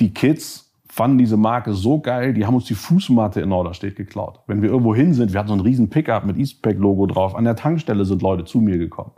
die 0.00 0.14
Kids 0.14 0.72
fanden 0.88 1.18
diese 1.18 1.36
Marke 1.36 1.74
so 1.74 2.00
geil, 2.00 2.32
die 2.32 2.46
haben 2.46 2.54
uns 2.54 2.64
die 2.64 2.72
Fußmatte 2.72 3.42
in 3.42 3.50
Norderstedt 3.50 3.94
geklaut. 3.94 4.40
Wenn 4.46 4.62
wir 4.62 4.70
irgendwo 4.70 4.94
hin 4.94 5.12
sind, 5.12 5.34
wir 5.34 5.38
hatten 5.38 5.48
so 5.48 5.54
einen 5.54 5.60
riesen 5.60 5.90
Pickup 5.90 6.24
mit 6.24 6.38
Eastpack-Logo 6.38 7.04
drauf, 7.04 7.34
an 7.34 7.44
der 7.44 7.56
Tankstelle 7.56 8.06
sind 8.06 8.22
Leute 8.22 8.46
zu 8.46 8.62
mir 8.62 8.78
gekommen. 8.78 9.12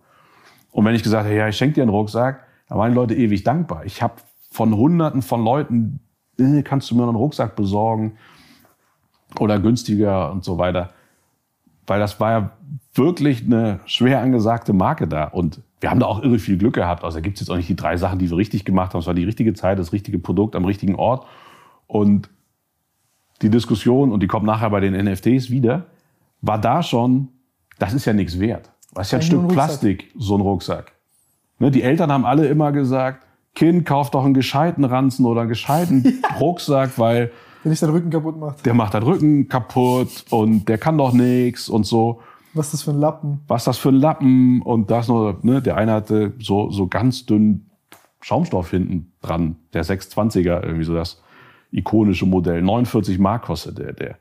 Und 0.72 0.84
wenn 0.84 0.96
ich 0.96 1.04
gesagt 1.04 1.26
habe, 1.26 1.36
ja, 1.36 1.46
ich 1.46 1.56
schenke 1.56 1.76
dir 1.76 1.82
einen 1.82 1.92
Rucksack, 1.92 2.44
dann 2.68 2.78
waren 2.78 2.90
die 2.90 2.96
Leute 2.96 3.14
ewig 3.14 3.44
dankbar. 3.44 3.84
Ich 3.84 4.02
habe 4.02 4.14
von 4.50 4.74
Hunderten 4.74 5.22
von 5.22 5.44
Leuten, 5.44 6.00
äh, 6.40 6.62
kannst 6.64 6.90
du 6.90 6.96
mir 6.96 7.04
einen 7.04 7.14
Rucksack 7.14 7.54
besorgen 7.54 8.16
oder 9.38 9.58
günstiger 9.58 10.30
und 10.30 10.44
so 10.44 10.58
weiter. 10.58 10.90
Weil 11.86 12.00
das 12.00 12.20
war 12.20 12.30
ja 12.30 12.50
wirklich 12.94 13.44
eine 13.44 13.80
schwer 13.86 14.20
angesagte 14.20 14.72
Marke 14.72 15.06
da. 15.06 15.24
Und 15.24 15.60
wir 15.80 15.90
haben 15.90 16.00
da 16.00 16.06
auch 16.06 16.22
irre 16.22 16.38
viel 16.38 16.56
Glück 16.56 16.74
gehabt. 16.74 17.04
Also 17.04 17.18
da 17.18 17.20
gibt 17.20 17.36
es 17.36 17.40
jetzt 17.40 17.50
auch 17.50 17.56
nicht 17.56 17.68
die 17.68 17.76
drei 17.76 17.96
Sachen, 17.96 18.18
die 18.18 18.30
wir 18.30 18.36
richtig 18.36 18.64
gemacht 18.64 18.94
haben. 18.94 19.00
Es 19.00 19.06
war 19.06 19.14
die 19.14 19.24
richtige 19.24 19.52
Zeit, 19.54 19.78
das 19.78 19.92
richtige 19.92 20.18
Produkt 20.18 20.56
am 20.56 20.64
richtigen 20.64 20.94
Ort. 20.94 21.26
Und 21.86 22.30
die 23.42 23.50
Diskussion, 23.50 24.12
und 24.12 24.22
die 24.22 24.26
kommt 24.26 24.46
nachher 24.46 24.70
bei 24.70 24.80
den 24.80 24.94
NFTs 24.94 25.50
wieder, 25.50 25.86
war 26.40 26.58
da 26.58 26.82
schon, 26.82 27.28
das 27.78 27.92
ist 27.92 28.04
ja 28.04 28.12
nichts 28.12 28.38
wert. 28.38 28.70
Das 28.94 29.08
ist 29.08 29.12
ja 29.12 29.18
ein 29.18 29.22
Stück 29.22 29.42
Rucksack. 29.42 29.54
Plastik, 29.54 30.12
so 30.16 30.36
ein 30.36 30.40
Rucksack. 30.40 30.92
Ne, 31.58 31.70
die 31.70 31.82
Eltern 31.82 32.12
haben 32.12 32.24
alle 32.24 32.46
immer 32.46 32.72
gesagt, 32.72 33.26
Kind, 33.54 33.86
kauf 33.86 34.10
doch 34.10 34.24
einen 34.24 34.34
gescheiten 34.34 34.84
Ranzen 34.84 35.26
oder 35.26 35.42
einen 35.42 35.48
gescheiten 35.48 36.22
Rucksack, 36.40 36.98
weil 36.98 37.30
Wenn 37.64 37.72
ich 37.72 37.80
deinen 37.80 37.90
Rücken 37.90 38.10
kaputt 38.10 38.38
macht. 38.38 38.64
der 38.64 38.74
macht 38.74 38.94
deinen 38.94 39.04
Rücken 39.04 39.48
kaputt 39.48 40.26
und 40.30 40.68
der 40.68 40.78
kann 40.78 40.98
doch 40.98 41.12
nichts 41.12 41.68
und 41.68 41.84
so. 41.84 42.20
Was 42.52 42.66
ist 42.66 42.74
das 42.74 42.82
für 42.82 42.90
ein 42.92 43.00
Lappen? 43.00 43.40
Was 43.48 43.62
ist 43.62 43.66
das 43.66 43.78
für 43.78 43.88
ein 43.88 43.96
Lappen? 43.96 44.62
Und 44.62 44.90
das 44.90 45.08
nur, 45.08 45.38
ne, 45.42 45.60
der 45.62 45.76
eine 45.76 45.92
hatte 45.92 46.34
so, 46.38 46.70
so 46.70 46.86
ganz 46.86 47.26
dünn 47.26 47.70
Schaumstoff 48.20 48.70
hinten 48.70 49.12
dran, 49.22 49.56
der 49.72 49.84
620er, 49.84 50.62
irgendwie 50.62 50.84
so 50.84 50.94
das 50.94 51.22
ikonische 51.72 52.26
Modell. 52.26 52.62
49 52.62 53.18
Mark 53.18 53.44
kostet 53.44 53.78
der, 53.78 53.92
der. 53.92 54.18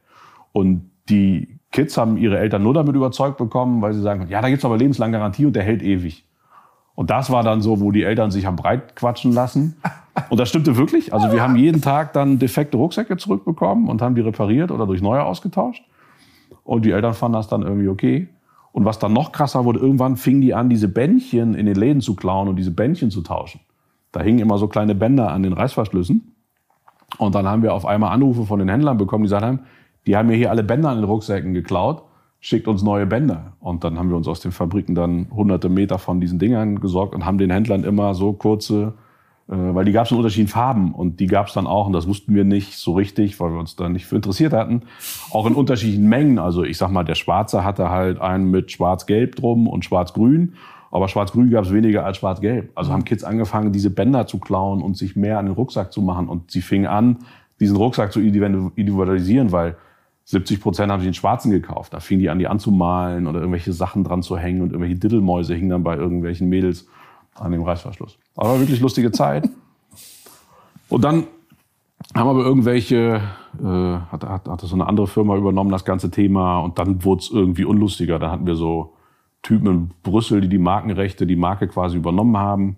Und 0.52 0.90
die 1.10 1.60
Kids 1.72 1.98
haben 1.98 2.18
ihre 2.18 2.40
Eltern 2.40 2.64
nur 2.64 2.74
damit 2.74 2.96
überzeugt 2.96 3.38
bekommen, 3.38 3.82
weil 3.82 3.94
sie 3.94 4.02
sagen, 4.02 4.28
ja, 4.30 4.42
da 4.42 4.50
gibt's 4.50 4.66
aber 4.66 4.78
lebenslange 4.78 5.18
Garantie 5.18 5.46
und 5.46 5.56
der 5.56 5.64
hält 5.64 5.82
ewig. 5.82 6.26
Und 6.96 7.10
das 7.10 7.30
war 7.30 7.44
dann 7.44 7.62
so, 7.62 7.82
wo 7.82 7.92
die 7.92 8.04
Eltern 8.04 8.32
sich 8.32 8.46
haben 8.46 8.56
breit 8.56 8.96
quatschen 8.96 9.32
lassen. 9.32 9.76
Und 10.30 10.40
das 10.40 10.50
stimmte 10.50 10.78
wirklich. 10.78 11.14
Also 11.14 11.32
wir 11.32 11.42
haben 11.42 11.56
jeden 11.56 11.82
Tag 11.82 12.14
dann 12.14 12.38
defekte 12.38 12.78
Rucksäcke 12.78 13.18
zurückbekommen 13.18 13.90
und 13.90 14.02
haben 14.02 14.16
die 14.16 14.22
repariert 14.22 14.72
oder 14.72 14.86
durch 14.86 15.02
neue 15.02 15.24
ausgetauscht. 15.24 15.84
Und 16.64 16.86
die 16.86 16.92
Eltern 16.92 17.14
fanden 17.14 17.34
das 17.34 17.48
dann 17.48 17.64
irgendwie 17.64 17.88
okay. 17.88 18.30
Und 18.72 18.86
was 18.86 19.00
dann 19.00 19.14
noch 19.14 19.32
krasser 19.32 19.66
wurde, 19.66 19.80
irgendwann 19.80 20.18
fingen 20.18 20.42
die 20.42 20.54
an, 20.54 20.70
diese 20.70 20.88
Bändchen 20.88 21.54
in 21.54 21.66
den 21.66 21.76
Läden 21.76 22.02
zu 22.02 22.16
klauen 22.16 22.48
und 22.48 22.56
diese 22.56 22.72
Bändchen 22.72 23.12
zu 23.12 23.22
tauschen. 23.22 23.62
Da 24.12 24.22
hingen 24.22 24.40
immer 24.40 24.58
so 24.58 24.68
kleine 24.68 24.96
Bänder 24.96 25.32
an 25.32 25.44
den 25.44 25.54
Reißverschlüssen. 25.54 26.34
Und 27.18 27.36
dann 27.36 27.48
haben 27.48 27.62
wir 27.62 27.74
auf 27.74 27.86
einmal 27.86 28.12
Anrufe 28.12 28.46
von 28.46 28.60
den 28.60 28.70
Händlern 28.70 28.98
bekommen, 28.98 29.24
die 29.24 29.28
gesagt 29.28 29.46
haben, 29.46 29.60
die 30.06 30.18
haben 30.18 30.28
mir 30.28 30.36
hier 30.36 30.50
alle 30.50 30.64
Bänder 30.64 30.90
an 30.90 30.98
den 30.98 31.06
Rucksäcken 31.06 31.54
geklaut, 31.54 32.04
schickt 32.40 32.68
uns 32.68 32.84
neue 32.84 33.06
Bänder. 33.06 33.54
Und 33.60 33.84
dann 33.84 33.98
haben 33.98 34.10
wir 34.10 34.18
uns 34.18 34.28
aus 34.28 34.40
den 34.40 34.52
Fabriken 34.52 34.96
dann 34.96 35.28
hunderte 35.32 35.70
Meter 35.70 36.00
von 36.00 36.20
diesen 36.20 36.40
Dingern 36.40 36.80
gesorgt 36.80 37.16
und 37.16 37.26
haben 37.26 37.38
den 37.38 37.52
Händlern 37.52 37.84
immer 37.84 38.14
so 38.16 38.34
kurze 38.34 38.94
weil 39.48 39.84
die 39.84 39.92
gab 39.92 40.06
es 40.06 40.12
in 40.12 40.18
unterschiedlichen 40.18 40.52
Farben 40.52 40.94
und 40.94 41.20
die 41.20 41.28
gab 41.28 41.48
es 41.48 41.54
dann 41.54 41.68
auch, 41.68 41.88
und 41.88 41.94
das 41.94 42.08
wussten 42.08 42.34
wir 42.34 42.46
nicht 42.46 42.78
so 42.78 42.94
richtig, 42.94 43.40
weil 43.40 43.52
wir 43.52 43.60
uns 43.60 43.76
da 43.76 43.90
nicht 43.90 44.06
für 44.06 44.16
interessiert 44.16 44.54
hatten, 44.54 44.84
auch 45.32 45.46
in 45.46 45.54
unterschiedlichen 45.54 46.08
Mengen. 46.08 46.40
Also 46.40 46.64
ich 46.64 46.78
sag 46.78 46.92
mal, 46.92 47.04
der 47.04 47.16
Schwarze 47.16 47.64
hatte 47.64 47.90
halt 47.90 48.22
einen 48.22 48.52
mit 48.52 48.72
Schwarz-Gelb 48.72 49.36
drum 49.36 49.68
und 49.68 49.84
Schwarz-Grün, 49.84 50.54
aber 50.92 51.10
Schwarz-Grün 51.10 51.50
gab 51.50 51.66
es 51.66 51.74
weniger 51.74 52.06
als 52.06 52.18
Schwarz-Gelb. 52.18 52.72
Also 52.76 52.94
haben 52.94 53.04
Kids 53.04 53.24
angefangen, 53.24 53.74
diese 53.74 53.90
Bänder 53.90 54.28
zu 54.28 54.40
klauen 54.40 54.82
und 54.82 54.96
sich 54.96 55.16
mehr 55.16 55.40
an 55.40 55.46
den 55.48 55.56
Rucksack 55.56 55.92
zu 55.92 56.02
machen 56.02 56.30
und 56.30 56.52
sie 56.52 56.62
fingen 56.62 56.88
an, 56.88 57.18
diesen 57.60 57.76
Rucksack 57.76 58.14
zu 58.14 58.22
individualisieren, 58.22 59.52
weil 59.52 59.76
70 60.26 60.62
Prozent 60.62 60.92
haben 60.92 61.02
sich 61.02 61.10
den 61.10 61.14
schwarzen 61.14 61.52
gekauft. 61.52 61.94
Da 61.94 62.00
fingen 62.00 62.22
die 62.22 62.30
an, 62.30 62.40
die 62.40 62.48
anzumalen 62.48 63.28
oder 63.28 63.40
irgendwelche 63.40 63.74
Sachen 63.74 64.06
dran 64.06 64.24
zu 64.24 64.38
hängen 64.38 64.62
und 64.62 64.70
irgendwelche 64.70 64.96
Diddelmäuse 64.96 65.54
hingen 65.54 65.70
dann 65.70 65.84
bei 65.84 65.98
irgendwelchen 65.98 66.48
Mädels 66.48 66.88
an 67.36 67.52
dem 67.52 67.64
Reißverschluss. 67.64 68.18
Aber 68.36 68.60
wirklich 68.60 68.80
lustige 68.80 69.12
Zeit. 69.12 69.50
Und 70.90 71.04
dann 71.04 71.28
haben 72.14 72.30
aber 72.30 72.44
irgendwelche, 72.44 73.22
äh, 73.60 73.64
hat, 73.64 74.24
hat, 74.24 74.48
hat 74.48 74.62
so 74.62 74.76
eine 74.76 74.88
andere 74.88 75.08
Firma 75.08 75.36
übernommen, 75.36 75.72
das 75.72 75.86
ganze 75.86 76.12
Thema. 76.12 76.60
Und 76.60 76.78
dann 76.80 77.04
wurde 77.04 77.22
es 77.22 77.32
irgendwie 77.32 77.66
unlustiger. 77.66 78.20
Da 78.20 78.30
hatten 78.32 78.46
wir 78.46 78.56
so 78.56 78.94
Typen 79.42 79.68
in 79.68 79.92
Brüssel, 80.04 80.42
die 80.42 80.50
die 80.50 80.58
Markenrechte, 80.58 81.26
die 81.26 81.36
Marke 81.36 81.68
quasi 81.68 81.98
übernommen 81.98 82.38
haben. 82.38 82.78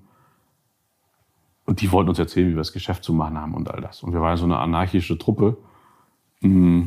Und 1.65 1.81
die 1.81 1.91
wollten 1.91 2.09
uns 2.09 2.19
erzählen, 2.19 2.47
wie 2.47 2.53
wir 2.53 2.59
das 2.59 2.73
Geschäft 2.73 3.03
zu 3.03 3.13
machen 3.13 3.39
haben 3.39 3.53
und 3.53 3.69
all 3.69 3.81
das. 3.81 4.03
Und 4.03 4.13
wir 4.13 4.21
waren 4.21 4.37
so 4.37 4.45
eine 4.45 4.59
anarchische 4.59 5.17
Truppe. 5.17 5.57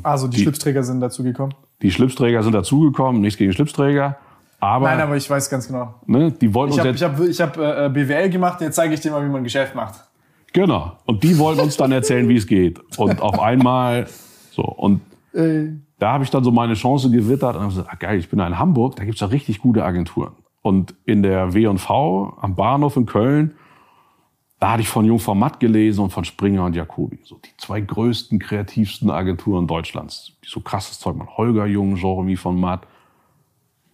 Also 0.03 0.29
die, 0.29 0.37
die 0.37 0.43
Schlipsträger 0.43 0.83
sind 0.83 1.01
dazu 1.01 1.25
gekommen? 1.25 1.55
Die 1.83 1.91
Schlipsträger 1.91 2.43
sind 2.43 2.53
dazugekommen, 2.53 3.21
nichts 3.21 3.39
gegen 3.39 3.53
Schlipsträger. 3.53 4.19
Aber, 4.61 4.87
Nein, 4.87 5.01
aber 5.01 5.17
ich 5.17 5.29
weiß 5.29 5.49
ganz 5.51 5.69
genau. 5.69 5.95
Ne, 6.07 6.33
die 6.33 6.53
wollten 6.53 6.75
Ich 6.75 6.81
habe 6.81 6.93
hab, 6.93 7.21
ich 7.21 7.41
hab, 7.41 7.57
äh, 7.57 7.89
BWL 7.89 8.29
gemacht, 8.29 8.61
jetzt 8.61 8.75
zeige 8.75 8.95
ich 8.95 9.01
dir 9.01 9.13
mal, 9.13 9.23
wie 9.23 9.29
man 9.29 9.43
ein 9.43 9.45
Geschäft 9.45 9.75
macht. 9.75 10.05
Genau. 10.53 10.93
Und 11.05 11.23
die 11.23 11.39
wollten 11.39 11.61
uns 11.61 11.77
dann 11.77 11.93
erzählen, 11.93 12.29
wie 12.29 12.37
es 12.37 12.47
geht. 12.47 12.81
Und 12.99 13.21
auf 13.21 13.39
einmal 13.39 14.07
so. 14.51 14.63
Und 14.63 15.03
Äh, 15.33 15.69
da 15.99 16.13
habe 16.13 16.25
ich 16.25 16.31
dann 16.31 16.43
so 16.43 16.51
meine 16.51 16.75
Chance 16.75 17.11
gewittert 17.11 17.55
und 17.55 17.63
habe 17.63 17.71
gesagt, 17.71 17.89
ah, 17.93 17.97
geil, 17.97 18.19
ich 18.19 18.29
bin 18.29 18.39
da 18.39 18.47
in 18.47 18.59
Hamburg, 18.59 18.97
da 18.97 19.05
gibt's 19.05 19.21
da 19.21 19.27
richtig 19.27 19.61
gute 19.61 19.85
Agenturen. 19.85 20.33
Und 20.63 20.95
in 21.05 21.23
der 21.23 21.55
W&V 21.55 22.37
am 22.41 22.55
Bahnhof 22.55 22.97
in 22.97 23.07
Köln, 23.07 23.55
da 24.59 24.73
hatte 24.73 24.83
ich 24.83 24.89
von 24.89 25.05
Jungfrau 25.05 25.35
Matt 25.35 25.61
gelesen 25.61 26.03
und 26.03 26.11
von 26.11 26.25
Springer 26.25 26.65
und 26.65 26.75
Jacobi. 26.75 27.21
So 27.25 27.37
die 27.37 27.57
zwei 27.59 27.81
größten, 27.81 28.39
kreativsten 28.39 29.11
Agenturen 29.11 29.67
Deutschlands. 29.67 30.33
Die 30.45 30.49
so 30.49 30.61
krasses 30.61 30.99
Zeug 30.99 31.17
machen. 31.17 31.31
Holger 31.37 31.67
Jung, 31.67 31.95
Jeremy 31.95 32.37
von 32.37 32.59
Matt, 32.59 32.87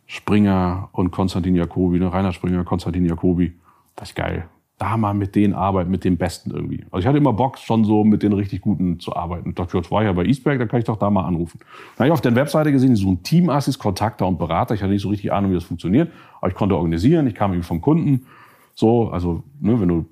Springer 0.06 0.88
und 0.92 1.10
Konstantin 1.10 1.54
Jacobi, 1.54 1.98
ne? 1.98 2.12
Rainer 2.12 2.32
Springer, 2.32 2.64
Konstantin 2.64 3.06
Jacobi. 3.06 3.54
Das 3.96 4.10
ist 4.10 4.14
geil. 4.14 4.48
Da 4.76 4.96
mal 4.96 5.14
mit 5.14 5.36
denen 5.36 5.54
arbeiten, 5.54 5.90
mit 5.90 6.04
den 6.04 6.16
Besten 6.16 6.50
irgendwie. 6.50 6.84
Also 6.90 6.98
ich 6.98 7.06
hatte 7.06 7.18
immer 7.18 7.32
Bock, 7.32 7.58
schon 7.58 7.84
so 7.84 8.02
mit 8.02 8.22
den 8.24 8.32
richtig 8.32 8.60
Guten 8.60 8.98
zu 8.98 9.14
arbeiten. 9.14 9.50
Ich 9.50 9.54
dachte, 9.54 9.90
war 9.90 10.02
ja 10.02 10.12
bei 10.12 10.24
Eastberg, 10.24 10.58
da 10.58 10.66
kann 10.66 10.80
ich 10.80 10.84
doch 10.84 10.96
da 10.96 11.10
mal 11.10 11.24
anrufen. 11.24 11.60
Dann 11.96 12.04
habe 12.04 12.08
ich 12.08 12.12
auf 12.12 12.20
der 12.20 12.34
Webseite 12.34 12.72
gesehen, 12.72 12.96
so 12.96 13.12
ein 13.12 13.22
Teamassis, 13.22 13.78
Kontakter 13.78 14.26
und 14.26 14.36
Berater. 14.36 14.74
Ich 14.74 14.82
hatte 14.82 14.92
nicht 14.92 15.02
so 15.02 15.10
richtig 15.10 15.32
Ahnung, 15.32 15.52
wie 15.52 15.54
das 15.54 15.64
funktioniert. 15.64 16.10
Aber 16.40 16.48
ich 16.48 16.54
konnte 16.54 16.76
organisieren, 16.76 17.26
ich 17.28 17.36
kam 17.36 17.52
irgendwie 17.52 17.68
vom 17.68 17.80
Kunden. 17.80 18.26
So, 18.74 19.10
also, 19.10 19.44
ne, 19.60 19.80
wenn 19.80 19.88
du 19.88 20.06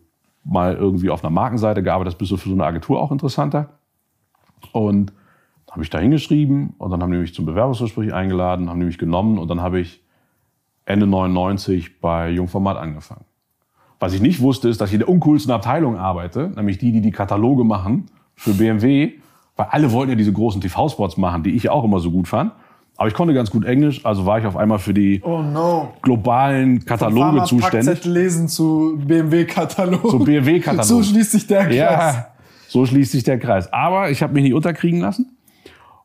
mal 0.44 0.76
irgendwie 0.76 1.10
auf 1.10 1.24
einer 1.24 1.30
Markenseite 1.30 1.82
gearbeitet 1.82 2.14
hast, 2.14 2.18
bist 2.18 2.30
du 2.30 2.36
für 2.36 2.48
so 2.48 2.54
eine 2.54 2.64
Agentur 2.64 3.00
auch 3.00 3.10
interessanter. 3.10 3.78
Und 4.70 5.12
habe 5.72 5.82
ich 5.82 5.90
da 5.90 5.98
hingeschrieben 5.98 6.74
und 6.76 6.90
dann 6.90 7.02
haben 7.02 7.10
die 7.12 7.18
mich 7.18 7.34
zum 7.34 7.46
Bewerbungsgespräch 7.46 8.12
eingeladen, 8.12 8.68
haben 8.68 8.78
die 8.78 8.86
mich 8.86 8.98
genommen 8.98 9.38
und 9.38 9.48
dann 9.48 9.62
habe 9.62 9.80
ich 9.80 10.02
Ende 10.84 11.06
99 11.06 12.00
bei 12.00 12.28
Jungformat 12.30 12.76
angefangen. 12.76 13.24
Was 13.98 14.12
ich 14.12 14.20
nicht 14.20 14.40
wusste, 14.42 14.68
ist, 14.68 14.80
dass 14.82 14.90
ich 14.90 14.94
in 14.94 15.00
der 15.00 15.08
uncoolsten 15.08 15.50
Abteilung 15.52 15.96
arbeite, 15.96 16.52
nämlich 16.54 16.76
die, 16.76 16.92
die 16.92 17.00
die 17.00 17.10
Kataloge 17.12 17.64
machen 17.64 18.06
für 18.34 18.52
BMW, 18.52 19.12
weil 19.56 19.66
alle 19.70 19.92
wollten 19.92 20.10
ja 20.10 20.16
diese 20.16 20.32
großen 20.32 20.60
TV-Spots 20.60 21.16
machen, 21.16 21.42
die 21.42 21.50
ich 21.54 21.70
auch 21.70 21.84
immer 21.84 22.00
so 22.00 22.10
gut 22.10 22.28
fand. 22.28 22.52
Aber 22.98 23.08
ich 23.08 23.14
konnte 23.14 23.32
ganz 23.32 23.50
gut 23.50 23.64
Englisch, 23.64 24.04
also 24.04 24.26
war 24.26 24.38
ich 24.38 24.44
auf 24.46 24.56
einmal 24.56 24.78
für 24.78 24.92
die 24.92 25.22
Oh 25.24 25.40
no. 25.40 25.94
globalen 26.02 26.84
Kataloge 26.84 27.44
zuständig. 27.44 27.86
Packzettel 27.88 28.12
lesen 28.12 28.48
zu 28.48 29.00
BMW-Katalog. 29.06 30.10
Zu 30.10 30.18
BMW-Katalog. 30.18 30.84
So 30.84 31.02
schließt 31.02 31.32
sich 31.32 31.46
der 31.46 31.64
Kreis. 31.64 31.76
Ja, 31.76 32.26
so 32.68 32.84
schließt 32.84 33.12
sich 33.12 33.24
der 33.24 33.38
Kreis. 33.38 33.72
Aber 33.72 34.10
ich 34.10 34.22
habe 34.22 34.34
mich 34.34 34.42
nicht 34.42 34.54
unterkriegen 34.54 35.00
lassen. 35.00 35.31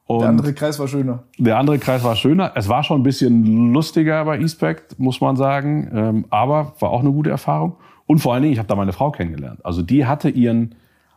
Und 0.07 0.21
Der 0.21 0.29
andere 0.29 0.53
Kreis 0.53 0.79
war 0.79 0.87
schöner. 0.87 1.23
Der 1.37 1.57
andere 1.57 1.79
Kreis 1.79 2.03
war 2.03 2.15
schöner. 2.15 2.53
Es 2.55 2.69
war 2.69 2.83
schon 2.83 3.01
ein 3.01 3.03
bisschen 3.03 3.73
lustiger 3.73 4.23
bei 4.23 4.39
Eastpact, 4.39 4.97
muss 4.97 5.19
man 5.19 5.35
sagen. 5.35 5.89
Ähm, 5.93 6.25
aber 6.29 6.73
war 6.79 6.91
auch 6.91 7.01
eine 7.01 7.11
gute 7.11 7.29
Erfahrung. 7.29 7.75
Und 8.05 8.19
vor 8.19 8.33
allen 8.33 8.43
Dingen, 8.43 8.53
ich 8.53 8.59
habe 8.59 8.69
da 8.69 8.75
meine 8.75 8.93
Frau 8.93 9.11
kennengelernt. 9.11 9.65
Also 9.65 9.81
die 9.81 10.05
hatte 10.05 10.29
ihren 10.29 10.75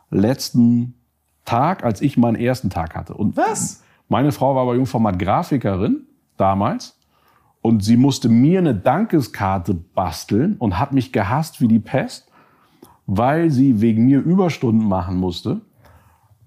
letzten 0.09 0.95
Tag, 1.45 1.85
als 1.85 2.01
ich 2.01 2.17
meinen 2.17 2.35
ersten 2.35 2.69
Tag 2.69 2.95
hatte. 2.95 3.13
Und 3.13 3.37
Was? 3.37 3.81
Meine 4.09 4.33
Frau 4.33 4.55
war 4.55 4.65
bei 4.65 4.75
Jungformat 4.75 5.17
Grafikerin 5.17 6.01
damals. 6.35 6.99
Und 7.61 7.85
sie 7.85 7.95
musste 7.95 8.27
mir 8.27 8.59
eine 8.59 8.75
Dankeskarte 8.75 9.73
basteln 9.73 10.57
und 10.57 10.79
hat 10.79 10.91
mich 10.91 11.13
gehasst 11.13 11.61
wie 11.61 11.67
die 11.69 11.79
Pest, 11.79 12.29
weil 13.05 13.51
sie 13.51 13.79
wegen 13.79 14.05
mir 14.05 14.19
Überstunden 14.19 14.85
machen 14.85 15.15
musste 15.15 15.61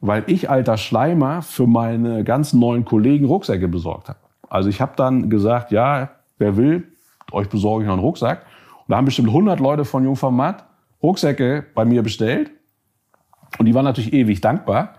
weil 0.07 0.25
ich, 0.27 0.51
alter 0.51 0.77
Schleimer, 0.77 1.41
für 1.41 1.67
meine 1.67 2.25
ganzen 2.25 2.61
neuen 2.61 2.85
Kollegen 2.85 3.25
Rucksäcke 3.25 3.69
besorgt 3.69 4.11
habe. 4.11 4.19
Also 4.51 4.69
ich 4.69 4.83
habe 4.83 4.93
dann 4.97 5.31
gesagt, 5.31 5.73
ja, 5.73 6.11
wer 6.37 6.59
will, 6.59 6.89
euch 7.33 7.49
besorge 7.49 7.85
ich 7.85 7.87
noch 7.87 7.95
einen 7.95 8.03
Rucksack. 8.03 8.43
Und 8.81 8.91
da 8.91 8.97
haben 8.99 9.07
bestimmt 9.07 9.29
100 9.29 9.61
Leute 9.61 9.87
von 9.87 10.05
Jungformat 10.05 10.67
Rucksäcke 11.03 11.65
bei 11.75 11.87
mir 11.87 12.03
bestellt. 12.03 12.51
Und 13.59 13.65
die 13.65 13.75
waren 13.75 13.87
natürlich 13.87 14.13
ewig 14.13 14.43
dankbar. 14.43 14.97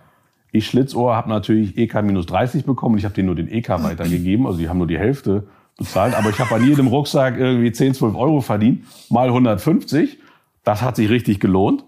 Ich 0.50 0.66
Schlitzohr 0.66 1.14
habe 1.14 1.28
natürlich 1.28 1.78
EK 1.78 2.02
minus 2.02 2.26
30 2.26 2.64
bekommen. 2.64 2.98
Ich 2.98 3.04
habe 3.04 3.14
denen 3.14 3.26
nur 3.26 3.36
den 3.36 3.48
EK 3.48 3.68
weitergegeben. 3.84 4.44
Also 4.44 4.58
die 4.58 4.68
haben 4.68 4.78
nur 4.78 4.88
die 4.88 4.98
Hälfte 4.98 5.46
bezahlt. 5.78 6.16
Aber 6.16 6.30
ich 6.30 6.40
habe 6.40 6.52
an 6.52 6.66
jedem 6.66 6.88
Rucksack 6.88 7.38
irgendwie 7.38 7.70
10, 7.70 7.94
12 7.94 8.16
Euro 8.16 8.40
verdient. 8.40 8.84
Mal 9.08 9.28
150. 9.28 10.18
Das 10.64 10.82
hat 10.82 10.96
sich 10.96 11.10
richtig 11.10 11.38
gelohnt. 11.38 11.84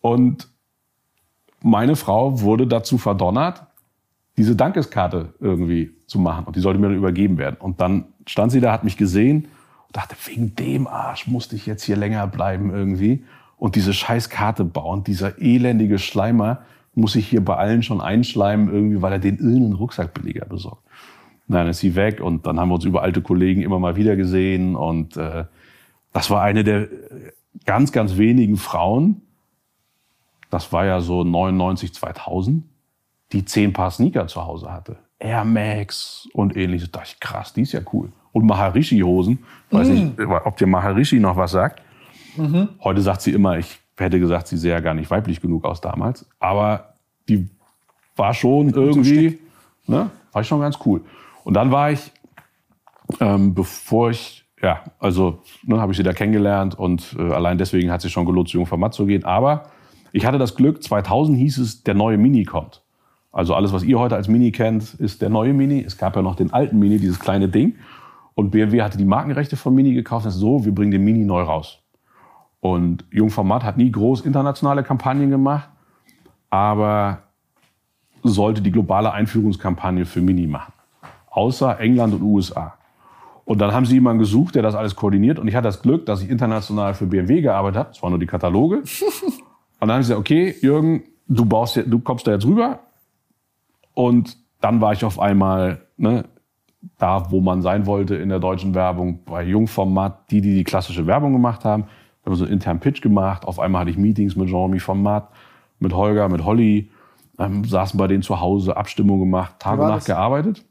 Und 0.00 0.48
meine 1.64 1.96
Frau 1.96 2.42
wurde 2.42 2.66
dazu 2.66 2.98
verdonnert, 2.98 3.66
diese 4.36 4.54
Dankeskarte 4.54 5.32
irgendwie 5.40 5.92
zu 6.06 6.18
machen. 6.18 6.44
Und 6.44 6.56
die 6.56 6.60
sollte 6.60 6.78
mir 6.78 6.88
dann 6.88 6.96
übergeben 6.96 7.38
werden. 7.38 7.56
Und 7.58 7.80
dann 7.80 8.04
stand 8.26 8.52
sie 8.52 8.60
da, 8.60 8.70
hat 8.70 8.84
mich 8.84 8.98
gesehen 8.98 9.48
und 9.86 9.96
dachte, 9.96 10.14
wegen 10.26 10.54
dem 10.56 10.86
Arsch 10.86 11.26
musste 11.26 11.56
ich 11.56 11.64
jetzt 11.64 11.82
hier 11.82 11.96
länger 11.96 12.26
bleiben 12.26 12.70
irgendwie. 12.70 13.24
Und 13.56 13.76
diese 13.76 13.94
Scheißkarte 13.94 14.64
bauen, 14.64 15.04
dieser 15.04 15.40
elendige 15.40 15.98
Schleimer 15.98 16.62
muss 16.94 17.16
ich 17.16 17.28
hier 17.28 17.42
bei 17.42 17.56
allen 17.56 17.82
schon 17.82 18.02
einschleimen 18.02 18.68
irgendwie, 18.68 19.00
weil 19.00 19.12
er 19.12 19.18
den 19.18 19.38
irgendeinen 19.38 19.72
Rucksackbeleger 19.72 20.44
besorgt. 20.44 20.82
Nein, 21.46 21.66
ist 21.68 21.80
sie 21.80 21.96
weg 21.96 22.20
und 22.20 22.46
dann 22.46 22.60
haben 22.60 22.68
wir 22.68 22.74
uns 22.74 22.84
über 22.84 23.02
alte 23.02 23.22
Kollegen 23.22 23.62
immer 23.62 23.78
mal 23.78 23.96
wieder 23.96 24.16
gesehen 24.16 24.76
und 24.76 25.16
äh, 25.16 25.44
das 26.12 26.30
war 26.30 26.42
eine 26.42 26.62
der 26.62 26.88
ganz, 27.64 27.90
ganz 27.90 28.16
wenigen 28.16 28.56
Frauen, 28.56 29.22
das 30.54 30.72
war 30.72 30.86
ja 30.86 31.00
so 31.00 31.24
99, 31.24 31.92
2000, 31.92 32.62
die 33.32 33.44
zehn 33.44 33.72
Paar 33.72 33.90
Sneaker 33.90 34.28
zu 34.28 34.46
Hause 34.46 34.72
hatte. 34.72 34.98
Air 35.18 35.44
Max 35.44 36.28
und 36.32 36.56
ähnliches. 36.56 36.92
Da 36.92 37.00
dachte 37.00 37.14
ich, 37.14 37.20
krass, 37.20 37.52
die 37.52 37.62
ist 37.62 37.72
ja 37.72 37.80
cool. 37.92 38.12
Und 38.30 38.46
Maharishi-Hosen. 38.46 39.40
Weiß 39.72 39.88
nicht, 39.88 40.16
ob 40.44 40.56
dir 40.56 40.68
Maharishi 40.68 41.18
noch 41.18 41.36
was 41.36 41.50
sagt. 41.50 41.82
Heute 42.84 43.00
sagt 43.00 43.22
sie 43.22 43.32
immer, 43.32 43.58
ich 43.58 43.80
hätte 43.96 44.20
gesagt, 44.20 44.46
sie 44.46 44.56
sähe 44.56 44.70
ja 44.70 44.78
gar 44.78 44.94
nicht 44.94 45.10
weiblich 45.10 45.40
genug 45.40 45.64
aus 45.64 45.80
damals. 45.80 46.24
Aber 46.38 46.94
die 47.28 47.48
war 48.14 48.32
schon 48.32 48.70
irgendwie, 48.70 49.40
ne, 49.88 50.10
war 50.30 50.42
ich 50.42 50.46
schon 50.46 50.60
ganz 50.60 50.78
cool. 50.86 51.00
Und 51.42 51.54
dann 51.54 51.72
war 51.72 51.90
ich, 51.90 52.12
ähm, 53.18 53.54
bevor 53.54 54.10
ich, 54.10 54.44
ja, 54.62 54.84
also 55.00 55.42
ne, 55.64 55.80
habe 55.80 55.90
ich 55.90 55.96
sie 55.96 56.04
da 56.04 56.12
kennengelernt 56.12 56.78
und 56.78 57.16
äh, 57.18 57.32
allein 57.32 57.58
deswegen 57.58 57.90
hat 57.90 58.02
sich 58.02 58.12
schon 58.12 58.24
gelohnt, 58.24 58.48
zu 58.48 58.58
Jungformat 58.58 58.94
zu 58.94 59.04
gehen. 59.04 59.24
Aber 59.24 59.73
ich 60.14 60.24
hatte 60.24 60.38
das 60.38 60.54
Glück, 60.54 60.80
2000 60.80 61.36
hieß 61.36 61.58
es, 61.58 61.82
der 61.82 61.94
neue 61.94 62.18
Mini 62.18 62.44
kommt. 62.44 62.82
Also 63.32 63.52
alles, 63.52 63.72
was 63.72 63.82
ihr 63.82 63.98
heute 63.98 64.14
als 64.14 64.28
Mini 64.28 64.52
kennt, 64.52 64.94
ist 64.94 65.20
der 65.20 65.28
neue 65.28 65.52
Mini. 65.52 65.82
Es 65.84 65.98
gab 65.98 66.14
ja 66.14 66.22
noch 66.22 66.36
den 66.36 66.52
alten 66.52 66.78
Mini, 66.78 67.00
dieses 67.00 67.18
kleine 67.18 67.48
Ding. 67.48 67.74
Und 68.36 68.50
BMW 68.50 68.82
hatte 68.82 68.96
die 68.96 69.04
Markenrechte 69.04 69.56
von 69.56 69.74
Mini 69.74 69.92
gekauft. 69.92 70.24
Das 70.24 70.34
ist 70.36 70.40
so, 70.40 70.64
wir 70.64 70.72
bringen 70.72 70.92
den 70.92 71.02
Mini 71.02 71.24
neu 71.24 71.42
raus. 71.42 71.80
Und 72.60 73.04
Jungformat 73.10 73.64
hat 73.64 73.76
nie 73.76 73.90
groß 73.90 74.20
internationale 74.20 74.84
Kampagnen 74.84 75.30
gemacht, 75.30 75.68
aber 76.48 77.24
sollte 78.22 78.62
die 78.62 78.70
globale 78.70 79.12
Einführungskampagne 79.12 80.06
für 80.06 80.20
Mini 80.20 80.46
machen. 80.46 80.72
Außer 81.28 81.80
England 81.80 82.14
und 82.14 82.22
USA. 82.22 82.74
Und 83.44 83.60
dann 83.60 83.72
haben 83.72 83.84
sie 83.84 83.94
jemanden 83.94 84.20
gesucht, 84.20 84.54
der 84.54 84.62
das 84.62 84.76
alles 84.76 84.94
koordiniert. 84.94 85.40
Und 85.40 85.48
ich 85.48 85.56
hatte 85.56 85.66
das 85.66 85.82
Glück, 85.82 86.06
dass 86.06 86.22
ich 86.22 86.30
international 86.30 86.94
für 86.94 87.06
BMW 87.06 87.40
gearbeitet 87.40 87.78
habe. 87.80 87.88
Das 87.88 88.00
waren 88.00 88.10
nur 88.10 88.20
die 88.20 88.26
Kataloge. 88.26 88.84
Und 89.84 89.88
dann 89.88 89.96
haben 89.96 90.02
sie 90.02 90.14
gesagt, 90.14 90.20
okay, 90.20 90.54
Jürgen, 90.62 91.02
du, 91.28 91.44
baust, 91.44 91.76
du 91.76 91.98
kommst 91.98 92.26
da 92.26 92.32
jetzt 92.32 92.46
rüber. 92.46 92.78
Und 93.92 94.38
dann 94.62 94.80
war 94.80 94.94
ich 94.94 95.04
auf 95.04 95.20
einmal 95.20 95.82
ne, 95.98 96.24
da, 96.96 97.30
wo 97.30 97.42
man 97.42 97.60
sein 97.60 97.84
wollte 97.84 98.14
in 98.14 98.30
der 98.30 98.38
deutschen 98.38 98.74
Werbung, 98.74 99.24
bei 99.26 99.42
Jungformat, 99.42 100.30
die, 100.30 100.40
die 100.40 100.54
die 100.54 100.64
klassische 100.64 101.06
Werbung 101.06 101.34
gemacht 101.34 101.66
haben. 101.66 101.82
Wir 102.22 102.30
haben 102.30 102.34
so 102.34 102.44
einen 102.44 102.54
internen 102.54 102.80
Pitch 102.80 103.02
gemacht. 103.02 103.44
Auf 103.44 103.60
einmal 103.60 103.82
hatte 103.82 103.90
ich 103.90 103.98
Meetings 103.98 104.36
mit 104.36 104.48
Jean-Mi 104.48 104.78
von 104.78 105.02
Matt, 105.02 105.28
mit 105.80 105.92
Holger, 105.92 106.30
mit 106.30 106.46
Holly. 106.46 106.90
Ähm, 107.38 107.62
saßen 107.66 107.98
bei 107.98 108.06
denen 108.06 108.22
zu 108.22 108.40
Hause, 108.40 108.78
Abstimmung 108.78 109.20
gemacht, 109.20 109.56
Tag 109.58 109.78
und 109.78 109.88
Nacht 109.88 110.06
gearbeitet. 110.06 110.64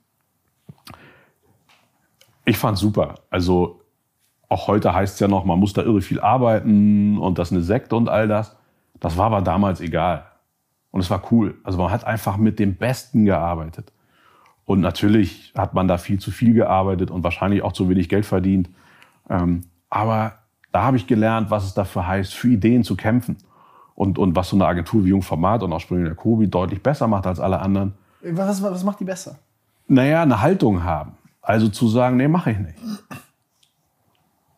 Ich 2.46 2.58
fand's 2.58 2.82
super. 2.82 3.20
Also 3.30 3.80
auch 4.50 4.66
heute 4.66 4.92
heißt 4.92 5.14
es 5.14 5.20
ja 5.20 5.28
noch, 5.28 5.46
man 5.46 5.60
muss 5.60 5.74
da 5.74 5.84
irre 5.84 6.02
viel 6.02 6.20
arbeiten 6.20 7.20
und 7.20 7.38
das 7.38 7.50
ist 7.50 7.52
eine 7.52 7.62
Sekte 7.62 7.96
und 7.96 8.10
all 8.10 8.28
das. 8.28 8.58
Das 9.04 9.18
war 9.18 9.26
aber 9.26 9.42
damals 9.42 9.82
egal. 9.82 10.24
Und 10.92 11.02
es 11.02 11.10
war 11.10 11.22
cool. 11.30 11.56
Also 11.66 11.78
man 11.78 11.92
hat 11.92 12.06
einfach 12.06 12.38
mit 12.38 12.58
dem 12.58 12.76
Besten 12.76 13.26
gearbeitet. 13.26 13.92
Und 14.64 14.80
natürlich 14.80 15.52
hat 15.58 15.74
man 15.74 15.90
da 15.90 15.98
viel 15.98 16.20
zu 16.20 16.32
viel 16.32 16.54
gearbeitet 16.54 17.12
und 17.12 17.22
wahrscheinlich 17.22 17.64
auch 17.64 17.74
zu 17.74 17.90
wenig 17.90 18.08
Geld 18.08 18.26
verdient. 18.26 18.70
Ähm, 19.30 19.66
aber 19.90 20.36
da 20.72 20.84
habe 20.84 20.96
ich 20.96 21.06
gelernt, 21.06 21.52
was 21.52 21.66
es 21.66 21.74
dafür 21.74 22.08
heißt, 22.08 22.34
für 22.34 22.48
Ideen 22.48 22.86
zu 22.86 22.96
kämpfen. 22.96 23.36
Und, 23.94 24.18
und 24.18 24.38
was 24.38 24.48
so 24.48 24.56
eine 24.56 24.68
Agentur 24.68 25.04
wie 25.04 25.10
Jungformat 25.10 25.64
und 25.64 25.74
auch 25.74 25.82
Springer 25.82 26.16
Kobi 26.16 26.48
deutlich 26.48 26.82
besser 26.82 27.10
macht 27.10 27.28
als 27.28 27.42
alle 27.42 27.60
anderen. 27.60 27.96
Was, 28.22 28.64
was 28.64 28.86
macht 28.86 29.02
die 29.02 29.06
besser? 29.06 29.38
Naja, 29.90 30.22
eine 30.22 30.42
Haltung 30.42 30.86
haben. 30.86 31.18
Also 31.42 31.68
zu 31.68 31.90
sagen, 31.90 32.16
nee, 32.16 32.30
mache 32.30 32.52
ich 32.52 32.58
nicht. 32.58 32.78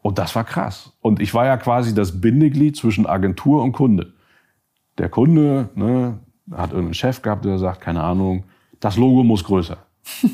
Und 0.04 0.20
das 0.20 0.36
war 0.36 0.44
krass. 0.44 0.94
Und 1.02 1.20
ich 1.20 1.34
war 1.34 1.48
ja 1.48 1.58
quasi 1.58 1.96
das 1.96 2.22
Bindeglied 2.22 2.78
zwischen 2.78 3.08
Agentur 3.08 3.64
und 3.64 3.72
Kunde. 3.72 4.14
Der 4.98 5.10
Kunde 5.10 5.70
ne, 5.76 6.20
hat 6.52 6.72
irgendeinen 6.72 6.94
Chef 6.94 7.22
gehabt, 7.22 7.46
der 7.46 7.58
sagt, 7.58 7.82
keine 7.82 8.04
Ahnung, 8.04 8.44
das 8.80 8.98
Logo 8.98 9.24
muss 9.24 9.44
größer. 9.44 9.78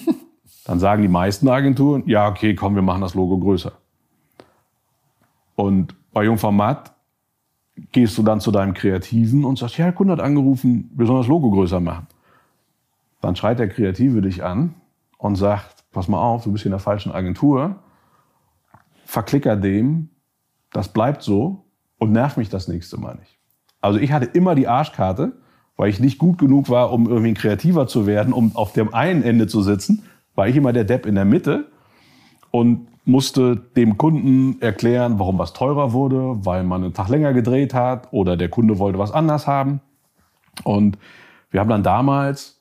Dann 0.66 0.80
sagen 0.80 1.02
die 1.02 1.08
meisten 1.08 1.48
Agenturen, 1.48 2.04
ja, 2.06 2.28
okay, 2.30 2.54
komm, 2.54 2.76
wir 2.76 2.82
machen 2.82 3.02
das 3.02 3.16
Logo 3.16 3.38
größer. 3.38 3.74
Und 5.56 5.96
bei 6.14 6.24
Jungformat 6.24 6.94
gehst 7.92 8.18
du 8.18 8.24
dann 8.24 8.40
zu 8.40 8.52
deinem 8.52 8.74
Kreativen 8.74 9.44
und 9.44 9.58
sagst, 9.58 9.78
ja, 9.78 9.86
der 9.86 9.94
Kunde 9.94 10.14
hat 10.14 10.20
angerufen, 10.20 10.92
wir 10.96 11.06
sollen 11.06 11.20
das 11.20 11.28
Logo 11.28 11.50
größer 11.50 11.80
machen. 11.80 12.08
Dann 13.22 13.36
schreit 13.36 13.60
der 13.60 13.70
Kreative 13.70 14.22
dich 14.22 14.44
an 14.44 14.76
und 15.18 15.36
sagt, 15.36 15.84
pass 15.92 16.08
mal 16.08 16.20
auf, 16.20 16.44
du 16.44 16.52
bist 16.52 16.64
hier 16.64 16.70
in 16.70 16.74
der 16.74 16.80
falschen 16.80 17.12
Agentur 17.12 17.78
verklicker 19.06 19.58
dem, 19.58 20.10
das 20.72 20.88
bleibt 20.88 21.22
so 21.22 21.66
und 21.98 22.14
nerv 22.14 22.38
mich 22.38 22.48
das 22.48 22.70
nächste 22.70 22.98
Mal 22.98 23.16
nicht. 23.16 23.41
Also 23.82 24.00
ich 24.00 24.12
hatte 24.12 24.26
immer 24.26 24.56
die 24.56 24.68
Arschkarte, 24.68 25.34
weil 25.76 25.90
ich 25.90 26.00
nicht 26.00 26.20
gut 26.20 26.38
genug 26.38 26.70
war, 26.70 26.92
um 26.94 27.10
irgendwie 27.10 27.34
kreativer 27.34 27.88
zu 27.88 28.06
werden, 28.06 28.34
um 28.34 28.56
auf 28.56 28.74
dem 28.74 28.94
einen 28.94 29.24
Ende 29.24 29.48
zu 29.48 29.62
sitzen, 29.62 30.04
war 30.36 30.48
ich 30.48 30.56
immer 30.56 30.74
der 30.74 30.84
Depp 30.84 31.06
in 31.06 31.16
der 31.16 31.26
Mitte 31.26 31.66
und 32.52 32.88
musste 33.06 33.56
dem 33.56 33.98
Kunden 33.98 34.62
erklären, 34.62 35.18
warum 35.18 35.40
was 35.40 35.54
teurer 35.54 35.92
wurde, 35.92 36.46
weil 36.46 36.64
man 36.64 36.84
einen 36.84 36.94
Tag 36.94 37.10
länger 37.10 37.34
gedreht 37.34 37.74
hat 37.74 38.10
oder 38.12 38.38
der 38.38 38.50
Kunde 38.50 38.78
wollte 38.78 39.00
was 39.00 39.12
anders 39.12 39.48
haben. 39.48 39.82
Und 40.64 40.98
wir 41.50 41.60
haben 41.60 41.70
dann 41.70 41.84
damals 41.84 42.60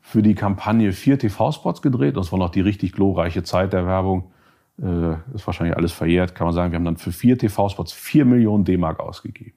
für 0.00 0.22
die 0.22 0.34
Kampagne 0.34 0.92
vier 0.92 1.18
TV-Spots 1.18 1.82
gedreht. 1.82 2.16
Das 2.16 2.30
war 2.32 2.38
noch 2.38 2.50
die 2.50 2.60
richtig 2.60 2.92
glorreiche 2.92 3.42
Zeit 3.42 3.72
der 3.72 3.86
Werbung 3.86 4.31
ist 4.78 5.46
wahrscheinlich 5.46 5.76
alles 5.76 5.92
verjährt, 5.92 6.34
kann 6.34 6.46
man 6.46 6.54
sagen, 6.54 6.72
wir 6.72 6.76
haben 6.76 6.84
dann 6.84 6.96
für 6.96 7.12
vier 7.12 7.38
TV-Spots 7.38 7.92
vier 7.92 8.24
Millionen 8.24 8.64
D-Mark 8.64 9.00
ausgegeben. 9.00 9.56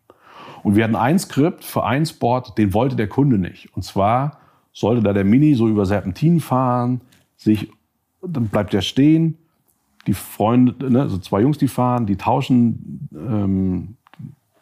Und 0.63 0.75
wir 0.75 0.83
hatten 0.83 0.95
ein 0.95 1.19
Skript 1.19 1.63
für 1.63 1.83
einen 1.83 2.05
Spot, 2.05 2.41
den 2.57 2.73
wollte 2.73 2.95
der 2.95 3.07
Kunde 3.07 3.37
nicht. 3.37 3.73
Und 3.75 3.83
zwar 3.83 4.39
sollte 4.73 5.01
da 5.01 5.13
der 5.13 5.23
Mini 5.23 5.53
so 5.55 5.67
über 5.67 5.85
Serpentin 5.85 6.39
fahren, 6.39 7.01
sich, 7.37 7.71
dann 8.21 8.47
bleibt 8.47 8.73
er 8.73 8.81
stehen, 8.81 9.37
die 10.07 10.13
Freunde, 10.13 10.91
ne, 10.91 11.01
also 11.01 11.17
zwei 11.17 11.41
Jungs, 11.41 11.57
die 11.57 11.67
fahren, 11.67 12.05
die 12.05 12.17
tauschen 12.17 13.09
ähm, 13.13 13.95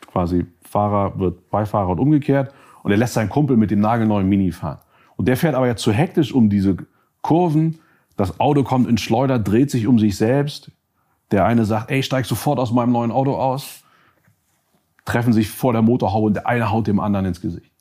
quasi 0.08 0.46
Fahrer 0.62 1.20
wird 1.20 1.50
Beifahrer 1.50 1.90
und 1.90 2.00
umgekehrt 2.00 2.54
und 2.84 2.92
er 2.92 2.98
lässt 2.98 3.14
seinen 3.14 3.30
Kumpel 3.30 3.58
mit 3.58 3.72
dem 3.72 3.80
nagelneuen 3.80 4.28
Mini 4.28 4.52
fahren. 4.52 4.80
Und 5.16 5.28
der 5.28 5.38
fährt 5.38 5.56
aber 5.56 5.68
ja 5.68 5.76
zu 5.76 5.92
hektisch 5.92 6.34
um 6.34 6.50
diese 6.50 6.78
Kurven, 7.22 7.80
das 8.24 8.40
Auto 8.40 8.64
kommt 8.64 8.88
in 8.88 8.98
Schleuder, 8.98 9.38
dreht 9.38 9.70
sich 9.70 9.86
um 9.86 10.00
sich 10.00 10.16
selbst. 10.16 10.72
Der 11.32 11.44
eine 11.44 11.66
sagt, 11.66 11.92
ey, 11.92 12.02
steig 12.02 12.26
sofort 12.26 12.58
aus 12.58 12.72
meinem 12.72 12.94
neuen 12.94 13.12
Auto 13.12 13.36
aus. 13.36 13.84
Treffen 15.04 15.34
sich 15.34 15.50
vor 15.50 15.74
der 15.74 15.82
Motorhaube 15.82 16.28
und 16.28 16.34
der 16.36 16.48
eine 16.48 16.72
haut 16.72 16.88
dem 16.88 17.02
anderen 17.02 17.26
ins 17.26 17.42
Gesicht. 17.42 17.74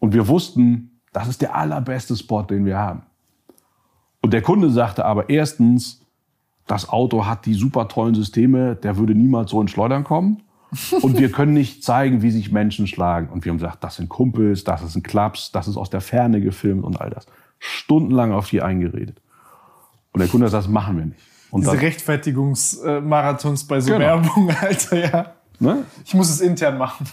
Und 0.00 0.14
wir 0.14 0.26
wussten, 0.26 0.98
das 1.12 1.28
ist 1.28 1.42
der 1.42 1.54
allerbeste 1.54 2.16
Spot, 2.16 2.42
den 2.42 2.64
wir 2.64 2.76
haben. 2.76 3.02
Und 4.20 4.32
der 4.32 4.42
Kunde 4.42 4.68
sagte 4.70 5.04
aber 5.04 5.30
erstens, 5.30 6.04
das 6.66 6.88
Auto 6.88 7.24
hat 7.24 7.46
die 7.46 7.54
super 7.54 7.86
tollen 7.86 8.16
Systeme, 8.16 8.74
der 8.74 8.96
würde 8.96 9.14
niemals 9.14 9.52
so 9.52 9.60
in 9.60 9.68
Schleudern 9.68 10.02
kommen. 10.02 10.42
Und 11.02 11.20
wir 11.20 11.30
können 11.30 11.54
nicht 11.54 11.84
zeigen, 11.84 12.20
wie 12.20 12.32
sich 12.32 12.50
Menschen 12.50 12.88
schlagen. 12.88 13.28
Und 13.28 13.44
wir 13.44 13.50
haben 13.50 13.58
gesagt, 13.58 13.84
das 13.84 13.94
sind 13.94 14.08
Kumpels, 14.08 14.64
das 14.64 14.82
ist 14.82 14.96
ein 14.96 15.04
Klaps, 15.04 15.52
das 15.52 15.68
ist 15.68 15.76
aus 15.76 15.88
der 15.88 16.00
Ferne 16.00 16.40
gefilmt 16.40 16.82
und 16.82 17.00
all 17.00 17.10
das. 17.10 17.28
Stundenlang 17.60 18.32
auf 18.32 18.50
die 18.50 18.60
eingeredet. 18.60 19.22
Und 20.18 20.24
der 20.24 20.30
Kunde 20.30 20.48
sagt, 20.48 20.64
das 20.64 20.70
machen 20.70 20.96
wir 20.96 21.04
nicht. 21.06 21.20
Und 21.50 21.62
Diese 21.62 21.80
Rechtfertigungsmarathons 21.80 23.66
bei 23.66 23.80
so 23.80 23.92
genau. 23.92 24.00
Werbung, 24.04 24.50
Alter, 24.60 25.12
ja. 25.12 25.26
Ne? 25.60 25.84
Ich 26.04 26.14
muss 26.14 26.28
es 26.28 26.40
intern 26.40 26.76
machen. 26.76 27.06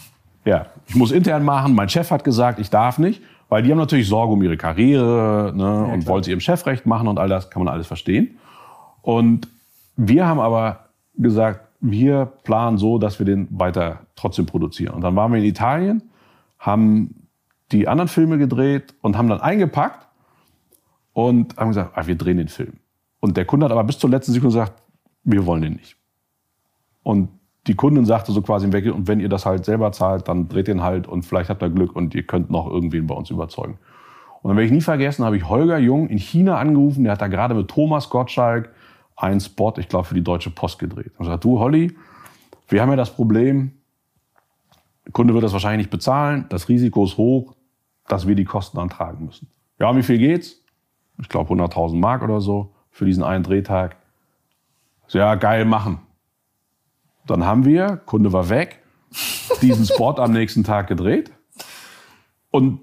Ja, 0.43 0.68
ich 0.88 0.95
muss 0.95 1.12
intern 1.12 1.43
machen. 1.43 1.74
Mein 1.74 1.89
Chef 1.89 2.12
hat 2.12 2.24
gesagt, 2.24 2.60
ich 2.60 2.70
darf 2.70 2.99
nicht, 2.99 3.22
weil 3.49 3.64
die 3.64 3.72
haben 3.72 3.78
natürlich 3.78 4.08
Sorge 4.08 4.34
um 4.34 4.43
ihre 4.43 4.58
Karriere 4.58 5.53
ne, 5.56 5.64
ja, 5.64 5.93
und 5.93 6.06
wollen 6.08 6.24
sie 6.24 6.32
ihrem 6.32 6.41
Chef 6.41 6.66
recht 6.66 6.86
machen 6.86 7.08
und 7.08 7.18
all 7.18 7.30
das 7.30 7.49
kann 7.49 7.64
man 7.64 7.74
alles 7.74 7.88
verstehen. 7.88 8.38
Und 9.01 9.47
wir 9.95 10.28
haben 10.28 10.39
aber 10.39 10.89
gesagt, 11.16 11.62
wir 11.80 12.26
planen 12.43 12.78
so, 12.78 12.97
dass 12.97 13.20
wir 13.20 13.26
den 13.26 13.47
weiter 13.51 14.01
trotzdem 14.16 14.45
produzieren. 14.45 14.93
Und 14.93 15.01
dann 15.01 15.16
waren 15.16 15.32
wir 15.32 15.39
in 15.39 15.45
Italien, 15.45 16.03
haben 16.60 17.28
die 17.72 17.88
anderen 17.88 18.08
Filme 18.08 18.38
gedreht 18.38 18.93
und 19.01 19.18
haben 19.18 19.30
dann 19.30 19.41
eingepackt 19.41 20.08
und 21.14 21.58
haben 21.58 21.70
gesagt, 21.70 21.91
ah, 21.95 22.06
wir 22.06 22.16
drehen 22.16 22.38
den 22.38 22.49
Film. 22.49 22.74
Und 23.26 23.36
der 23.38 23.46
Kunde 23.46 23.66
hat 23.66 23.72
aber 23.72 23.84
bis 23.84 23.98
zur 23.98 24.12
letzten 24.12 24.34
Sekunde 24.34 24.54
gesagt, 24.54 24.84
wir 25.24 25.48
wollen 25.48 25.64
den 25.64 25.74
nicht. 25.74 25.98
Und 27.02 27.30
die 27.66 27.74
Kundin 27.74 28.06
sagte 28.06 28.32
so 28.32 28.44
quasi 28.44 28.68
im 28.68 28.72
Weg, 28.72 28.86
und 28.94 29.08
wenn 29.08 29.20
ihr 29.20 29.30
das 29.30 29.48
halt 29.48 29.66
selber 29.66 29.92
zahlt, 29.92 30.28
dann 30.28 30.48
dreht 30.48 30.68
den 30.68 30.84
halt 30.84 31.08
und 31.08 31.24
vielleicht 31.24 31.50
habt 31.50 31.64
ihr 31.64 31.72
Glück 31.72 31.96
und 31.96 32.14
ihr 32.14 32.22
könnt 32.22 32.52
noch 32.52 32.68
irgendwen 32.70 33.08
bei 33.08 33.16
uns 33.16 33.32
überzeugen. 33.32 33.80
Und 34.44 34.50
dann 34.50 34.58
werde 34.58 34.68
ich 34.68 34.72
nie 34.72 34.82
vergessen, 34.82 35.26
habe 35.26 35.38
ich 35.38 35.50
Holger 35.50 35.80
Jung 35.80 36.08
in 36.08 36.20
China 36.20 36.60
angerufen, 36.60 37.04
der 37.04 37.14
hat 37.14 37.22
da 37.24 37.28
gerade 37.28 37.56
mit 37.56 37.68
Thomas 37.68 38.12
Gottschalk 38.12 38.70
einen 39.16 39.40
Spot, 39.40 39.74
ich 39.78 39.90
glaube, 39.90 40.06
für 40.06 40.14
die 40.14 40.24
Deutsche 40.24 40.52
Post 40.52 40.78
gedreht. 40.78 41.14
Und 41.18 41.26
sagt, 41.26 41.44
du 41.44 41.58
Holly, 41.58 41.98
wir 42.68 42.80
haben 42.80 42.92
ja 42.92 42.96
das 42.96 43.10
Problem, 43.10 43.72
der 45.04 45.14
Kunde 45.14 45.34
wird 45.34 45.44
das 45.44 45.54
wahrscheinlich 45.54 45.88
nicht 45.88 45.92
bezahlen, 45.92 46.46
das 46.50 46.70
Risiko 46.70 47.06
ist 47.06 47.18
hoch, 47.18 47.56
dass 48.08 48.28
wir 48.28 48.36
die 48.36 48.46
Kosten 48.46 48.78
antragen 48.78 49.26
müssen. 49.26 49.48
Ja, 49.80 49.96
wie 49.96 50.04
viel 50.04 50.20
geht's? 50.20 50.62
Ich 51.20 51.28
glaube 51.28 51.52
100.000 51.52 51.96
Mark 51.96 52.22
oder 52.22 52.40
so 52.40 52.75
für 52.96 53.04
diesen 53.04 53.24
einen 53.24 53.43
Drehtag. 53.43 53.98
So, 55.08 55.18
ja, 55.18 55.36
geil, 55.36 55.66
machen. 55.66 56.00
Dann 57.28 57.46
haben 57.46 57.66
wir, 57.66 57.98
Kunde 57.98 58.32
war 58.32 58.48
weg, 58.48 58.82
diesen 59.62 59.86
Spot 59.86 60.14
am 60.18 60.32
nächsten 60.32 60.64
Tag 60.64 60.88
gedreht. 60.88 61.34
Und 62.52 62.80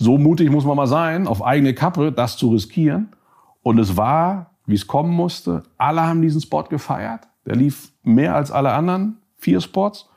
so 0.00 0.16
mutig 0.16 0.50
muss 0.50 0.64
man 0.64 0.78
mal 0.78 0.86
sein, 0.86 1.28
auf 1.28 1.44
eigene 1.44 1.74
Kappe 1.74 2.12
das 2.12 2.38
zu 2.38 2.50
riskieren. 2.50 3.14
Und 3.62 3.78
es 3.78 3.98
war, 3.98 4.52
wie 4.64 4.74
es 4.74 4.86
kommen 4.86 5.12
musste. 5.12 5.64
Alle 5.76 6.06
haben 6.06 6.22
diesen 6.22 6.40
Spot 6.40 6.62
gefeiert. 6.62 7.28
Der 7.44 7.56
lief 7.56 7.92
mehr 8.02 8.34
als 8.34 8.50
alle 8.50 8.72
anderen, 8.72 9.18
vier 9.36 9.60
Spots. 9.60 10.08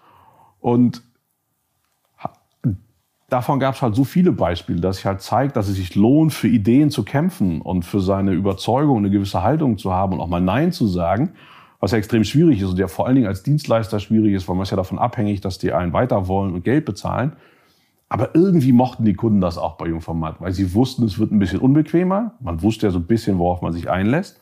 Und 0.61 1.03
davon 3.30 3.59
gab 3.59 3.75
es 3.75 3.82
halt 3.82 3.95
so 3.95 4.03
viele 4.03 4.32
Beispiele, 4.32 4.80
dass 4.82 4.97
sich 4.97 5.05
halt 5.05 5.21
zeigt, 5.21 5.55
dass 5.55 5.67
es 5.67 5.75
sich 5.75 5.95
lohnt, 5.95 6.34
für 6.34 6.47
Ideen 6.47 6.89
zu 6.89 7.03
kämpfen 7.03 7.61
und 7.61 7.84
für 7.84 7.99
seine 7.99 8.32
Überzeugung 8.32 8.97
eine 8.97 9.09
gewisse 9.09 9.43
Haltung 9.43 9.77
zu 9.77 9.93
haben 9.93 10.13
und 10.13 10.19
auch 10.19 10.27
mal 10.27 10.41
Nein 10.41 10.71
zu 10.71 10.88
sagen, 10.88 11.34
was 11.80 11.91
ja 11.91 11.97
extrem 11.97 12.23
schwierig 12.23 12.61
ist 12.61 12.69
und 12.69 12.80
ja 12.80 12.88
vor 12.88 13.05
allen 13.05 13.15
Dingen 13.15 13.27
als 13.27 13.43
Dienstleister 13.43 13.99
schwierig 13.99 14.34
ist, 14.34 14.47
weil 14.47 14.55
man 14.55 14.63
ist 14.63 14.71
ja 14.71 14.77
davon 14.77 14.99
abhängig, 14.99 15.41
dass 15.41 15.57
die 15.57 15.71
einen 15.71 15.93
weiter 15.93 16.27
wollen 16.27 16.53
und 16.53 16.63
Geld 16.63 16.86
bezahlen. 16.86 17.34
Aber 18.09 18.34
irgendwie 18.34 18.73
mochten 18.73 19.05
die 19.05 19.13
Kunden 19.13 19.39
das 19.39 19.57
auch 19.57 19.77
bei 19.77 19.88
Jungformat, 19.88 20.41
weil 20.41 20.51
sie 20.51 20.73
wussten, 20.73 21.05
es 21.05 21.19
wird 21.19 21.32
ein 21.32 21.39
bisschen 21.39 21.59
unbequemer. 21.59 22.34
Man 22.39 22.61
wusste 22.63 22.88
ja 22.88 22.91
so 22.91 22.99
ein 22.99 23.05
bisschen, 23.05 23.38
worauf 23.38 23.61
man 23.61 23.71
sich 23.71 23.89
einlässt, 23.89 24.41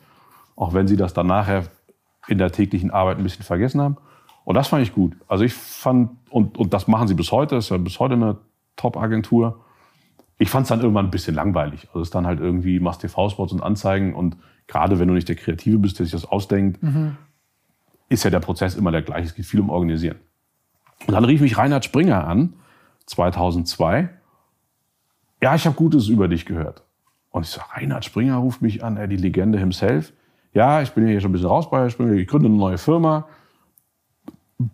auch 0.56 0.74
wenn 0.74 0.88
sie 0.88 0.96
das 0.96 1.14
dann 1.14 1.28
nachher 1.28 1.64
in 2.28 2.38
der 2.38 2.52
täglichen 2.52 2.92
Arbeit 2.92 3.18
ein 3.18 3.24
bisschen 3.24 3.44
vergessen 3.44 3.82
haben. 3.82 3.98
Und 4.46 4.56
das 4.56 4.70
fand 4.70 4.82
ich 4.84 4.94
gut. 4.94 5.18
Also 5.28 5.44
ich 5.44 5.54
fand, 5.54 6.12
und, 6.30 6.58
und 6.58 6.74
das 6.74 6.88
machen 6.88 7.10
sie 7.10 7.14
bis 7.14 7.34
heute, 7.34 7.56
das 7.56 7.66
ist 7.66 7.70
ja 7.70 7.78
bis 7.78 8.00
heute 8.00 8.14
eine 8.14 8.38
Top-Agentur. 8.78 9.64
Ich 10.40 10.50
fand 10.50 10.64
es 10.64 10.70
dann 10.70 10.80
irgendwann 10.80 11.08
ein 11.08 11.12
bisschen 11.12 11.36
langweilig. 11.36 11.88
Also 11.90 12.02
es 12.02 12.08
ist 12.08 12.16
dann 12.16 12.26
halt 12.26 12.40
irgendwie, 12.40 12.80
machst 12.80 13.02
TV-Spots 13.02 13.52
und 13.52 13.62
Anzeigen 13.62 14.16
und 14.16 14.38
gerade 14.68 15.00
wenn 15.00 15.08
du 15.08 15.14
nicht 15.14 15.28
der 15.28 15.36
Kreative 15.36 15.80
bist, 15.80 16.00
der 16.00 16.06
sich 16.06 16.14
das 16.14 16.26
ausdenkt, 16.26 16.82
mhm. 16.82 17.18
ist 18.10 18.24
ja 18.24 18.30
der 18.30 18.40
Prozess 18.40 18.76
immer 18.76 18.92
der 18.92 19.02
gleiche. 19.02 19.28
Es 19.28 19.36
geht 19.36 19.46
viel 19.46 19.60
um 19.60 19.70
Organisieren. 19.70 20.18
Und 21.06 21.14
dann 21.14 21.26
rief 21.26 21.42
mich 21.42 21.58
Reinhard 21.58 21.86
Springer 21.86 22.26
an, 22.26 22.54
2002. 23.06 24.10
Ja, 25.42 25.56
ich 25.56 25.66
habe 25.66 25.76
Gutes 25.76 26.08
über 26.08 26.28
dich 26.28 26.46
gehört. 26.46 26.84
Und 27.30 27.44
ich 27.44 27.50
sage, 27.50 27.68
Reinhard 27.72 28.06
Springer 28.06 28.38
ruft 28.38 28.62
mich 28.62 28.84
an, 28.84 28.98
er 28.98 29.08
die 29.08 29.18
Legende 29.18 29.60
himself. 29.60 30.14
Ja, 30.54 30.82
ich 30.82 30.92
bin 30.92 31.08
hier 31.08 31.22
schon 31.22 31.30
ein 31.30 31.34
bisschen 31.34 31.50
raus 31.50 31.70
bei 31.70 31.90
Springer, 31.90 32.14
ich 32.14 32.28
gründe 32.28 32.48
eine 32.48 32.58
neue 32.58 32.78
Firma. 32.78 33.28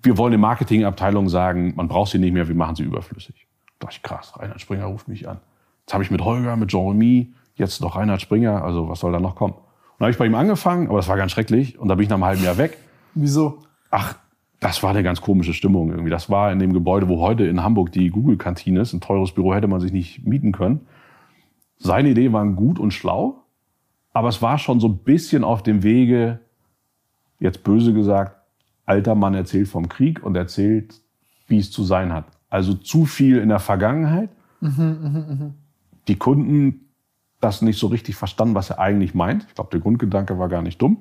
wir 0.01 0.17
wollen 0.17 0.33
in 0.33 0.39
Marketingabteilung 0.39 1.27
sagen, 1.27 1.73
man 1.75 1.89
braucht 1.89 2.11
sie 2.11 2.19
nicht 2.19 2.33
mehr, 2.33 2.47
wir 2.47 2.55
machen 2.55 2.75
sie 2.75 2.83
überflüssig. 2.83 3.42
Da 3.83 3.87
dachte 3.87 3.97
ich, 3.97 4.03
krass, 4.03 4.39
Reinhard 4.39 4.61
Springer 4.61 4.85
ruft 4.85 5.09
mich 5.09 5.27
an. 5.27 5.39
Jetzt 5.81 5.93
habe 5.93 6.03
ich 6.05 6.09
mit 6.09 6.21
Holger, 6.21 6.55
mit 6.55 6.71
Jeremy, 6.71 7.33
jetzt 7.55 7.81
noch 7.81 7.97
Reinhard 7.97 8.21
Springer, 8.21 8.63
also 8.63 8.87
was 8.87 9.01
soll 9.01 9.11
da 9.11 9.19
noch 9.19 9.35
kommen? 9.35 9.55
Und 9.55 9.99
dann 9.99 10.05
habe 10.05 10.11
ich 10.11 10.17
bei 10.17 10.25
ihm 10.25 10.35
angefangen, 10.35 10.87
aber 10.87 10.97
das 10.97 11.09
war 11.09 11.17
ganz 11.17 11.33
schrecklich 11.33 11.77
und 11.77 11.89
da 11.89 11.95
bin 11.95 12.03
ich 12.03 12.09
nach 12.09 12.15
einem 12.15 12.23
halben 12.23 12.43
Jahr 12.45 12.57
weg. 12.57 12.77
Wieso? 13.13 13.59
Ach, 13.91 14.15
das 14.61 14.81
war 14.83 14.91
eine 14.91 15.03
ganz 15.03 15.19
komische 15.19 15.53
Stimmung 15.53 15.91
irgendwie. 15.91 16.09
Das 16.09 16.29
war 16.29 16.53
in 16.53 16.59
dem 16.59 16.71
Gebäude, 16.71 17.09
wo 17.09 17.19
heute 17.19 17.45
in 17.45 17.61
Hamburg 17.61 17.91
die 17.91 18.09
Google-Kantine 18.09 18.79
ist. 18.79 18.93
Ein 18.93 19.01
teures 19.01 19.33
Büro 19.33 19.53
hätte 19.53 19.67
man 19.67 19.81
sich 19.81 19.91
nicht 19.91 20.25
mieten 20.25 20.53
können. 20.53 20.87
Seine 21.77 22.11
Idee 22.11 22.31
war 22.31 22.47
gut 22.47 22.79
und 22.79 22.91
schlau, 22.91 23.43
aber 24.13 24.29
es 24.29 24.41
war 24.41 24.59
schon 24.59 24.79
so 24.79 24.87
ein 24.87 24.99
bisschen 24.99 25.43
auf 25.43 25.61
dem 25.61 25.83
Wege, 25.83 26.39
jetzt 27.37 27.65
böse 27.65 27.93
gesagt, 27.93 28.37
alter 28.85 29.15
Mann 29.15 29.33
erzählt 29.33 29.67
vom 29.67 29.89
Krieg 29.89 30.23
und 30.23 30.37
erzählt, 30.37 31.01
wie 31.47 31.57
es 31.57 31.69
zu 31.69 31.83
sein 31.83 32.13
hat. 32.13 32.27
Also 32.53 32.75
zu 32.75 33.07
viel 33.07 33.39
in 33.39 33.49
der 33.49 33.57
Vergangenheit. 33.57 34.29
Die 36.07 36.15
Kunden 36.17 36.91
das 37.39 37.63
nicht 37.63 37.79
so 37.79 37.87
richtig 37.87 38.15
verstanden, 38.15 38.53
was 38.53 38.69
er 38.69 38.77
eigentlich 38.77 39.15
meint. 39.15 39.47
Ich 39.49 39.55
glaube, 39.55 39.71
der 39.71 39.79
Grundgedanke 39.79 40.37
war 40.37 40.49
gar 40.49 40.61
nicht 40.61 40.79
dumm. 40.79 40.97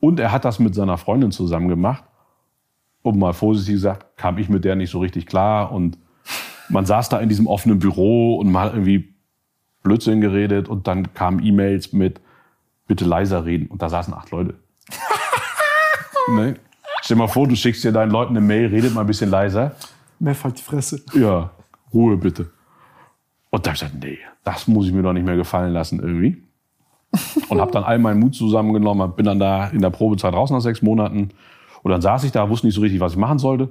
Und 0.00 0.18
er 0.18 0.32
hat 0.32 0.46
das 0.46 0.58
mit 0.58 0.74
seiner 0.74 0.96
Freundin 0.96 1.32
zusammen 1.32 1.68
gemacht. 1.68 2.02
Und 3.02 3.18
mal 3.18 3.34
vorsichtig 3.34 3.74
gesagt, 3.74 4.16
kam 4.16 4.38
ich 4.38 4.48
mit 4.48 4.64
der 4.64 4.74
nicht 4.74 4.88
so 4.88 4.98
richtig 5.00 5.26
klar. 5.26 5.70
Und 5.70 5.98
man 6.70 6.86
saß 6.86 7.10
da 7.10 7.20
in 7.20 7.28
diesem 7.28 7.46
offenen 7.46 7.78
Büro 7.78 8.38
und 8.38 8.56
hat 8.56 8.72
irgendwie 8.72 9.12
Blödsinn 9.82 10.22
geredet. 10.22 10.66
Und 10.66 10.86
dann 10.86 11.12
kamen 11.12 11.44
E-Mails 11.44 11.92
mit, 11.92 12.22
bitte 12.86 13.04
leiser 13.04 13.44
reden. 13.44 13.66
Und 13.66 13.82
da 13.82 13.90
saßen 13.90 14.14
acht 14.14 14.30
Leute. 14.30 14.54
ne? 16.34 16.56
Stell 17.02 17.18
dir 17.18 17.22
mal 17.22 17.28
vor, 17.28 17.46
du 17.46 17.54
schickst 17.54 17.84
dir 17.84 17.92
deinen 17.92 18.10
Leuten 18.10 18.34
eine 18.34 18.40
Mail, 18.40 18.68
redet 18.68 18.94
mal 18.94 19.02
ein 19.02 19.06
bisschen 19.06 19.28
leiser. 19.28 19.76
Mehr 20.18 20.34
fällt 20.34 20.58
die 20.58 20.62
Fresse. 20.62 21.02
Ja, 21.14 21.50
Ruhe 21.92 22.16
bitte. 22.16 22.50
Und 23.50 23.66
da 23.66 23.70
habe 23.70 23.76
ich 23.76 23.80
gesagt, 23.80 24.02
nee, 24.02 24.18
das 24.44 24.68
muss 24.68 24.86
ich 24.86 24.92
mir 24.92 25.02
doch 25.02 25.12
nicht 25.12 25.26
mehr 25.26 25.36
gefallen 25.36 25.72
lassen 25.72 26.00
irgendwie. 26.00 26.42
Und 27.48 27.60
habe 27.60 27.70
dann 27.70 27.84
all 27.84 27.98
meinen 27.98 28.20
Mut 28.20 28.34
zusammengenommen, 28.34 29.12
bin 29.14 29.26
dann 29.26 29.38
da 29.38 29.68
in 29.68 29.80
der 29.80 29.90
Probezeit 29.90 30.34
raus 30.34 30.50
nach 30.50 30.60
sechs 30.60 30.82
Monaten. 30.82 31.30
Und 31.82 31.90
dann 31.90 32.02
saß 32.02 32.24
ich 32.24 32.32
da, 32.32 32.48
wusste 32.50 32.66
nicht 32.66 32.74
so 32.74 32.80
richtig, 32.80 33.00
was 33.00 33.12
ich 33.12 33.18
machen 33.18 33.38
sollte. 33.38 33.70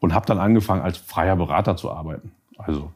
Und 0.00 0.14
habe 0.14 0.26
dann 0.26 0.38
angefangen, 0.38 0.82
als 0.82 0.98
freier 0.98 1.36
Berater 1.36 1.76
zu 1.76 1.90
arbeiten. 1.90 2.32
Also 2.58 2.90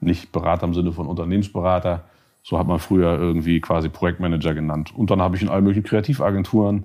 nicht 0.00 0.32
Berater 0.32 0.66
im 0.66 0.74
Sinne 0.74 0.92
von 0.92 1.06
Unternehmensberater. 1.06 2.04
So 2.42 2.58
hat 2.58 2.66
man 2.66 2.78
früher 2.78 3.18
irgendwie 3.18 3.60
quasi 3.60 3.90
Projektmanager 3.90 4.54
genannt. 4.54 4.94
Und 4.96 5.10
dann 5.10 5.20
habe 5.20 5.36
ich 5.36 5.42
in 5.42 5.50
allen 5.50 5.64
möglichen 5.64 5.86
Kreativagenturen 5.86 6.84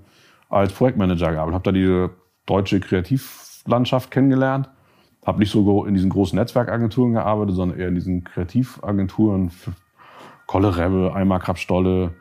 als 0.49 0.73
Projektmanager 0.73 1.31
gearbeitet. 1.31 1.55
Habe 1.55 1.63
da 1.63 1.71
diese 1.71 2.09
deutsche 2.45 2.81
Kreativlandschaft 2.81 4.11
kennengelernt. 4.11 4.69
Habe 5.25 5.39
nicht 5.39 5.51
so 5.51 5.85
in 5.85 5.95
diesen 5.95 6.09
großen 6.09 6.37
Netzwerkagenturen 6.37 7.13
gearbeitet, 7.13 7.55
sondern 7.55 7.79
eher 7.79 7.87
in 7.87 7.95
diesen 7.95 8.23
Kreativagenturen. 8.23 9.51
Kolle 10.45 10.77
Rebbe, 10.77 11.13
Eimer 11.15 11.39
Krabstolle 11.39 12.13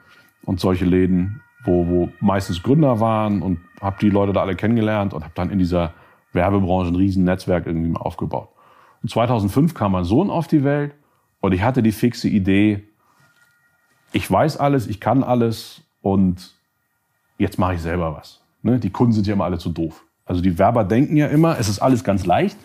und 0.45 0.61
solche 0.61 0.87
Läden, 0.87 1.43
wo, 1.65 1.87
wo 1.87 2.09
meistens 2.21 2.63
Gründer 2.63 3.01
waren 3.01 3.43
und 3.43 3.59
habe 3.81 3.97
die 4.01 4.09
Leute 4.09 4.33
da 4.33 4.41
alle 4.41 4.57
kennengelernt 4.57 5.13
und 5.13 5.23
habe 5.23 5.35
dann 5.35 5.51
in 5.51 5.59
dieser 5.59 5.93
Werbebranche 6.33 6.91
ein 6.91 6.97
riesen 6.97 7.25
Netzwerk 7.25 7.67
irgendwie 7.67 7.95
aufgebaut. 7.97 8.49
Und 9.03 9.11
2005 9.11 9.75
kam 9.75 9.93
mein 9.93 10.05
Sohn 10.05 10.31
auf 10.31 10.47
die 10.47 10.65
Welt 10.65 10.95
und 11.41 11.53
ich 11.53 11.63
hatte 11.63 11.83
die 11.83 11.93
fixe 11.93 12.29
Idee, 12.29 12.85
ich 14.13 14.31
weiß 14.31 14.57
alles, 14.57 14.87
ich 14.87 15.01
kann 15.01 15.23
alles 15.23 15.83
und 16.01 16.55
jetzt 17.37 17.59
mache 17.59 17.75
ich 17.75 17.83
selber 17.83 18.15
was. 18.17 18.41
Ne? 18.63 18.79
Die 18.79 18.91
Kunden 18.91 19.13
sind 19.13 19.27
ja 19.27 19.35
immer 19.35 19.45
alle 19.45 19.59
zu 19.59 19.71
doof. 19.71 20.05
Also 20.25 20.41
die 20.41 20.59
Werber 20.59 20.85
denken 20.85 21.17
ja 21.17 21.27
immer, 21.27 21.59
es 21.59 21.69
ist 21.69 21.81
alles 21.81 22.05
ganz 22.05 22.25
leicht. 22.25 22.57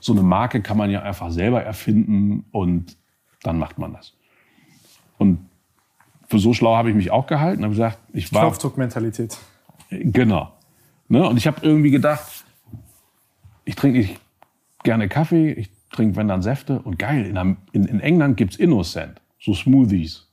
So 0.00 0.12
eine 0.12 0.22
Marke 0.22 0.62
kann 0.62 0.76
man 0.76 0.90
ja 0.90 1.02
einfach 1.02 1.30
selber 1.30 1.62
erfinden 1.62 2.44
und 2.52 2.96
dann 3.42 3.58
macht 3.58 3.78
man 3.78 3.92
das. 3.92 4.14
Und 5.18 5.48
für 6.28 6.38
so 6.38 6.52
schlau 6.52 6.76
habe 6.76 6.90
ich 6.90 6.96
mich 6.96 7.10
auch 7.10 7.26
gehalten. 7.26 7.62
Habe 7.62 7.72
gesagt, 7.72 7.98
ich 8.12 8.32
war 8.32 8.42
Knopfdruckmentalität. 8.42 9.36
Genau. 9.90 10.52
Ne? 11.08 11.26
Und 11.26 11.36
ich 11.36 11.46
habe 11.46 11.58
irgendwie 11.62 11.90
gedacht, 11.90 12.44
ich 13.64 13.74
trinke 13.74 13.98
nicht 13.98 14.20
gerne 14.84 15.08
Kaffee, 15.08 15.52
ich 15.52 15.70
trinke 15.90 16.16
wenn 16.16 16.28
dann 16.28 16.42
Säfte 16.42 16.80
und 16.80 16.98
geil. 16.98 17.24
In, 17.24 17.56
in, 17.72 17.84
in 17.86 18.00
England 18.00 18.36
gibt's 18.36 18.56
Innocent, 18.56 19.20
so 19.40 19.54
Smoothies. 19.54 20.26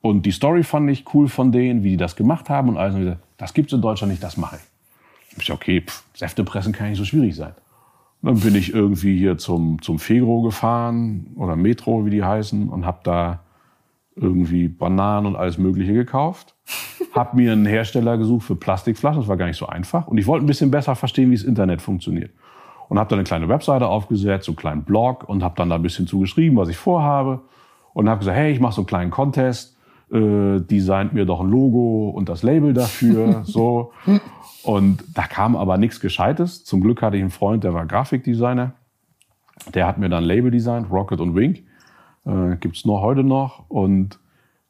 Und 0.00 0.26
die 0.26 0.32
Story 0.32 0.62
fand 0.62 0.90
ich 0.90 1.04
cool 1.14 1.28
von 1.28 1.52
denen, 1.52 1.82
wie 1.82 1.90
die 1.90 1.96
das 1.96 2.16
gemacht 2.16 2.48
haben 2.48 2.68
und 2.68 2.76
alles. 2.76 2.94
Und 2.94 3.00
gesagt, 3.00 3.22
das 3.36 3.54
gibt's 3.54 3.72
in 3.72 3.80
Deutschland 3.80 4.10
nicht, 4.10 4.22
das 4.22 4.36
mache 4.36 4.56
ich. 4.56 5.42
Ich 5.42 5.52
okay, 5.52 5.82
pff, 5.82 6.04
Säfte 6.14 6.44
pressen 6.44 6.72
kann 6.72 6.88
nicht 6.88 6.98
so 6.98 7.04
schwierig 7.04 7.34
sein. 7.34 7.54
Dann 8.26 8.40
bin 8.40 8.56
ich 8.56 8.74
irgendwie 8.74 9.16
hier 9.16 9.38
zum, 9.38 9.80
zum 9.82 10.00
Fegro 10.00 10.42
gefahren 10.42 11.28
oder 11.36 11.54
Metro, 11.54 12.06
wie 12.06 12.10
die 12.10 12.24
heißen, 12.24 12.68
und 12.70 12.84
habe 12.84 12.98
da 13.04 13.38
irgendwie 14.16 14.66
Bananen 14.66 15.26
und 15.26 15.36
alles 15.36 15.58
Mögliche 15.58 15.92
gekauft. 15.92 16.56
hab 17.14 17.34
mir 17.34 17.52
einen 17.52 17.66
Hersteller 17.66 18.18
gesucht 18.18 18.44
für 18.44 18.56
Plastikflaschen, 18.56 19.20
das 19.20 19.28
war 19.28 19.36
gar 19.36 19.46
nicht 19.46 19.58
so 19.58 19.68
einfach. 19.68 20.08
Und 20.08 20.18
ich 20.18 20.26
wollte 20.26 20.44
ein 20.44 20.48
bisschen 20.48 20.72
besser 20.72 20.96
verstehen, 20.96 21.30
wie 21.30 21.36
das 21.36 21.44
Internet 21.44 21.80
funktioniert. 21.80 22.32
Und 22.88 22.98
habe 22.98 23.08
dann 23.08 23.20
eine 23.20 23.24
kleine 23.28 23.48
Webseite 23.48 23.86
aufgesetzt, 23.86 24.46
so 24.46 24.52
einen 24.52 24.56
kleinen 24.56 24.82
Blog 24.82 25.28
und 25.28 25.44
habe 25.44 25.54
dann 25.56 25.70
da 25.70 25.76
ein 25.76 25.82
bisschen 25.82 26.08
zugeschrieben, 26.08 26.58
was 26.58 26.68
ich 26.68 26.76
vorhabe. 26.76 27.42
Und 27.94 28.08
habe 28.08 28.18
gesagt, 28.18 28.36
hey, 28.36 28.50
ich 28.50 28.58
mache 28.58 28.74
so 28.74 28.80
einen 28.80 28.88
kleinen 28.88 29.12
Contest, 29.12 29.75
äh, 30.12 30.60
designt 30.60 31.12
mir 31.12 31.24
doch 31.24 31.40
ein 31.40 31.50
Logo 31.50 32.10
und 32.10 32.28
das 32.28 32.42
Label 32.42 32.72
dafür, 32.72 33.42
so. 33.44 33.92
Und 34.62 35.04
da 35.14 35.22
kam 35.22 35.56
aber 35.56 35.78
nichts 35.78 36.00
Gescheites. 36.00 36.64
Zum 36.64 36.80
Glück 36.80 37.02
hatte 37.02 37.16
ich 37.16 37.22
einen 37.22 37.30
Freund, 37.30 37.64
der 37.64 37.74
war 37.74 37.86
Grafikdesigner. 37.86 38.72
Der 39.74 39.86
hat 39.86 39.98
mir 39.98 40.08
dann 40.08 40.24
Label 40.24 40.50
designt, 40.50 40.90
Rocket 40.90 41.20
und 41.20 41.34
Wink. 41.34 41.64
Äh, 42.24 42.56
Gibt 42.56 42.76
es 42.76 42.84
noch 42.84 43.00
heute 43.00 43.24
noch. 43.24 43.68
Und 43.68 44.18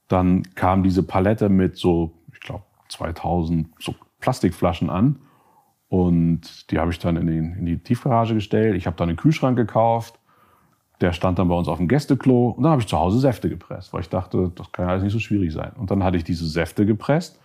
dann 0.09 0.43
kam 0.55 0.83
diese 0.83 1.03
Palette 1.03 1.49
mit 1.49 1.77
so, 1.77 2.13
ich 2.33 2.41
glaube, 2.41 2.65
2000 2.89 3.69
so 3.79 3.95
Plastikflaschen 4.21 4.91
an. 4.91 5.17
Und 5.89 6.71
die 6.71 6.79
habe 6.79 6.91
ich 6.91 6.99
dann 6.99 7.17
in, 7.17 7.27
den, 7.27 7.53
in 7.55 7.67
die 7.67 7.79
Tiefgarage 7.79 8.35
gestellt. 8.35 8.77
Ich 8.77 8.87
habe 8.87 8.97
dann 8.97 9.09
einen 9.09 9.19
Kühlschrank 9.19 9.57
gekauft. 9.57 10.19
Der 11.01 11.13
stand 11.13 11.39
dann 11.39 11.49
bei 11.49 11.55
uns 11.55 11.69
auf 11.69 11.79
dem 11.79 11.89
Gästeklo. 11.89 12.51
Und 12.51 12.63
dann 12.63 12.73
habe 12.73 12.81
ich 12.81 12.89
zu 12.89 12.99
Hause 12.99 13.19
Säfte 13.19 13.49
gepresst, 13.49 13.93
weil 13.93 14.01
ich 14.01 14.09
dachte, 14.09 14.51
das 14.55 14.73
kann 14.73 14.87
ja 14.87 14.93
alles 14.93 15.03
nicht 15.03 15.13
so 15.13 15.19
schwierig 15.19 15.53
sein. 15.53 15.73
Und 15.77 15.91
dann 15.91 16.03
hatte 16.03 16.17
ich 16.17 16.25
diese 16.25 16.47
Säfte 16.47 16.87
gepresst. 16.87 17.41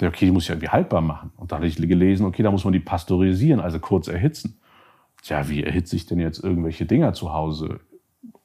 Der, 0.00 0.08
okay, 0.08 0.26
die 0.26 0.30
muss 0.30 0.44
ich 0.44 0.50
irgendwie 0.50 0.68
haltbar 0.68 1.00
machen. 1.00 1.32
Und 1.36 1.52
da 1.52 1.56
hatte 1.56 1.66
ich 1.66 1.76
gelesen, 1.76 2.26
okay, 2.26 2.42
da 2.42 2.50
muss 2.50 2.64
man 2.64 2.72
die 2.72 2.80
pasteurisieren, 2.80 3.60
also 3.60 3.78
kurz 3.78 4.08
erhitzen. 4.08 4.60
Tja, 5.22 5.48
wie 5.48 5.62
erhitze 5.62 5.96
ich 5.96 6.06
denn 6.06 6.18
jetzt 6.18 6.42
irgendwelche 6.42 6.86
Dinger 6.86 7.12
zu 7.12 7.32
Hause? 7.32 7.80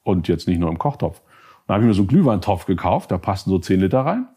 Und 0.02 0.28
jetzt 0.28 0.46
nicht 0.46 0.58
nur 0.58 0.70
im 0.70 0.78
Kochtopf. 0.78 1.20
Dann 1.66 1.74
habe 1.74 1.84
ich 1.84 1.88
mir 1.88 1.94
so 1.94 2.02
einen 2.02 2.08
Glühweintopf 2.08 2.66
gekauft, 2.66 3.10
da 3.10 3.18
passten 3.18 3.50
so 3.50 3.58
10 3.58 3.80
Liter 3.80 4.00
rein. 4.00 4.28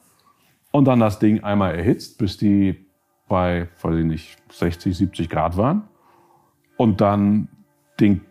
Und 0.71 0.85
dann 0.85 0.99
das 0.99 1.19
Ding 1.19 1.43
einmal 1.43 1.75
erhitzt, 1.75 2.17
bis 2.17 2.37
die 2.37 2.85
bei, 3.27 3.69
weiß 3.81 3.95
ich 3.97 4.05
nicht, 4.05 4.37
60, 4.51 4.97
70 4.97 5.29
Grad 5.29 5.57
waren. 5.57 5.83
Und 6.77 7.01
dann 7.01 7.49
den 7.99 8.21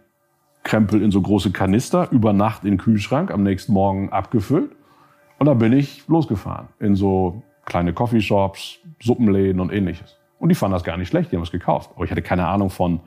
Krempel 0.68 1.00
in 1.00 1.10
so 1.10 1.22
große 1.22 1.50
Kanister, 1.50 2.08
über 2.10 2.34
Nacht 2.34 2.64
in 2.64 2.72
den 2.72 2.78
Kühlschrank, 2.78 3.30
am 3.30 3.42
nächsten 3.42 3.72
Morgen 3.72 4.10
abgefüllt. 4.10 4.70
Und 5.38 5.46
dann 5.46 5.56
bin 5.56 5.72
ich 5.72 6.06
losgefahren 6.08 6.68
in 6.78 6.94
so 6.94 7.42
kleine 7.64 7.94
Coffeeshops, 7.94 8.78
Suppenläden 9.00 9.62
und 9.62 9.72
ähnliches. 9.72 10.18
Und 10.38 10.50
die 10.50 10.54
fanden 10.54 10.74
das 10.74 10.84
gar 10.84 10.98
nicht 10.98 11.08
schlecht, 11.08 11.32
die 11.32 11.36
haben 11.36 11.42
es 11.42 11.50
gekauft. 11.50 11.90
Aber 11.94 12.04
ich 12.04 12.10
hatte 12.10 12.20
keine 12.20 12.46
Ahnung 12.46 12.68
von 12.68 13.00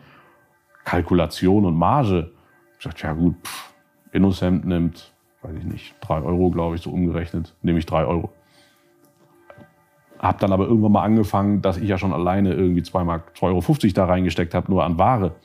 Kalkulation 0.86 1.66
und 1.66 1.76
Marge. 1.76 2.32
Ich 2.80 2.86
dachte, 2.86 3.03
ja 3.03 3.14
gut, 3.14 3.36
pff, 3.43 3.74
Innocent 4.12 4.66
nimmt, 4.66 5.14
weiß 5.43 5.55
ich 5.55 5.64
nicht, 5.64 5.95
drei 6.01 6.20
Euro, 6.20 6.49
glaube 6.49 6.78
ich, 6.78 6.82
so 6.82 6.89
umgerechnet, 6.89 7.55
nehme 7.62 7.78
ich 7.78 7.86
drei 7.86 8.05
Euro. 8.05 8.32
Hab 10.18 10.39
dann 10.39 10.51
aber 10.51 10.66
irgendwann 10.66 10.93
mal 10.93 11.03
angefangen, 11.03 11.62
dass 11.62 11.78
ich 11.78 11.89
ja 11.89 11.99
schon 11.99 12.12
alleine 12.12 12.55
irgendwie 12.55 12.82
2,50 12.82 13.03
Mark, 13.03 13.34
2,50 13.38 13.43
Euro 13.43 13.93
da 13.93 14.05
reingesteckt 14.05 14.55
habe, 14.55 14.72
nur 14.72 14.84
an 14.84 14.97
Ware. 14.97 15.36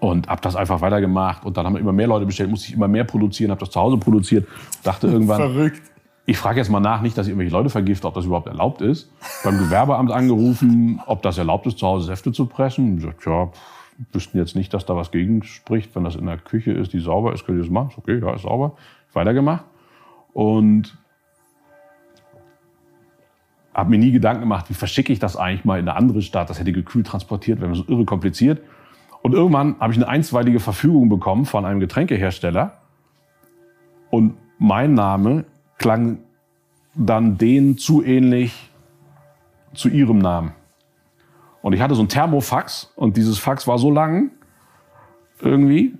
Und 0.00 0.28
habe 0.28 0.40
das 0.40 0.54
einfach 0.54 0.80
weitergemacht. 0.80 1.44
Und 1.44 1.56
dann 1.56 1.66
haben 1.66 1.76
immer 1.76 1.92
mehr 1.92 2.06
Leute 2.06 2.26
bestellt, 2.26 2.50
musste 2.50 2.68
ich 2.68 2.74
immer 2.74 2.88
mehr 2.88 3.04
produzieren, 3.04 3.50
habe 3.50 3.60
das 3.60 3.70
zu 3.70 3.80
Hause 3.80 3.96
produziert. 3.98 4.46
Dachte 4.84 5.08
irgendwann, 5.08 5.38
Verrückt. 5.38 5.82
ich 6.26 6.36
frage 6.36 6.58
jetzt 6.58 6.68
mal 6.68 6.80
nach, 6.80 7.02
nicht, 7.02 7.18
dass 7.18 7.26
ich 7.26 7.32
irgendwelche 7.32 7.52
Leute 7.52 7.70
vergifte, 7.70 8.06
ob 8.06 8.14
das 8.14 8.24
überhaupt 8.24 8.46
erlaubt 8.46 8.80
ist. 8.80 9.10
Beim 9.42 9.58
Gewerbeamt 9.58 10.12
angerufen, 10.12 11.00
ob 11.06 11.22
das 11.22 11.38
erlaubt 11.38 11.66
ist, 11.66 11.78
zu 11.78 11.86
Hause 11.86 12.06
Säfte 12.06 12.32
zu 12.32 12.46
pressen. 12.46 12.92
Und 12.92 12.96
gesagt, 12.96 13.26
ja, 13.26 13.50
wüssten 14.12 14.38
jetzt 14.38 14.54
nicht, 14.54 14.72
dass 14.72 14.86
da 14.86 14.94
was 14.94 15.10
gegen 15.10 15.42
spricht. 15.42 15.94
Wenn 15.96 16.04
das 16.04 16.14
in 16.14 16.26
der 16.26 16.38
Küche 16.38 16.72
ist, 16.72 16.92
die 16.92 17.00
sauber 17.00 17.32
ist, 17.32 17.44
könnt 17.44 17.58
ihr 17.58 17.62
das 17.62 17.70
machen. 17.70 17.90
Ist 17.90 17.98
okay, 17.98 18.20
ja, 18.20 18.34
ist 18.34 18.42
sauber. 18.42 18.76
Weitergemacht. 19.12 19.64
Und 20.32 20.96
habe 23.74 23.90
mir 23.90 23.98
nie 23.98 24.10
Gedanken 24.10 24.40
gemacht, 24.40 24.68
wie 24.68 24.74
verschicke 24.74 25.12
ich 25.12 25.20
das 25.20 25.36
eigentlich 25.36 25.64
mal 25.64 25.78
in 25.78 25.88
eine 25.88 25.96
andere 25.96 26.20
Stadt. 26.20 26.50
Das 26.50 26.58
hätte 26.58 26.72
gekühlt 26.72 27.06
transportiert, 27.06 27.60
wäre 27.60 27.74
so 27.76 27.84
irre 27.86 28.04
kompliziert. 28.04 28.60
Und 29.28 29.34
irgendwann 29.34 29.78
habe 29.78 29.92
ich 29.92 29.98
eine 29.98 30.08
einstweilige 30.08 30.58
Verfügung 30.58 31.10
bekommen 31.10 31.44
von 31.44 31.66
einem 31.66 31.80
Getränkehersteller. 31.80 32.78
Und 34.08 34.38
mein 34.58 34.94
Name 34.94 35.44
klang 35.76 36.20
dann 36.94 37.36
denen 37.36 37.76
zu 37.76 38.02
ähnlich 38.02 38.70
zu 39.74 39.90
ihrem 39.90 40.16
Namen. 40.16 40.52
Und 41.60 41.74
ich 41.74 41.82
hatte 41.82 41.94
so 41.94 42.00
ein 42.00 42.08
Thermofax 42.08 42.90
und 42.96 43.18
dieses 43.18 43.38
Fax 43.38 43.66
war 43.66 43.76
so 43.76 43.90
lang, 43.90 44.30
irgendwie. 45.42 45.98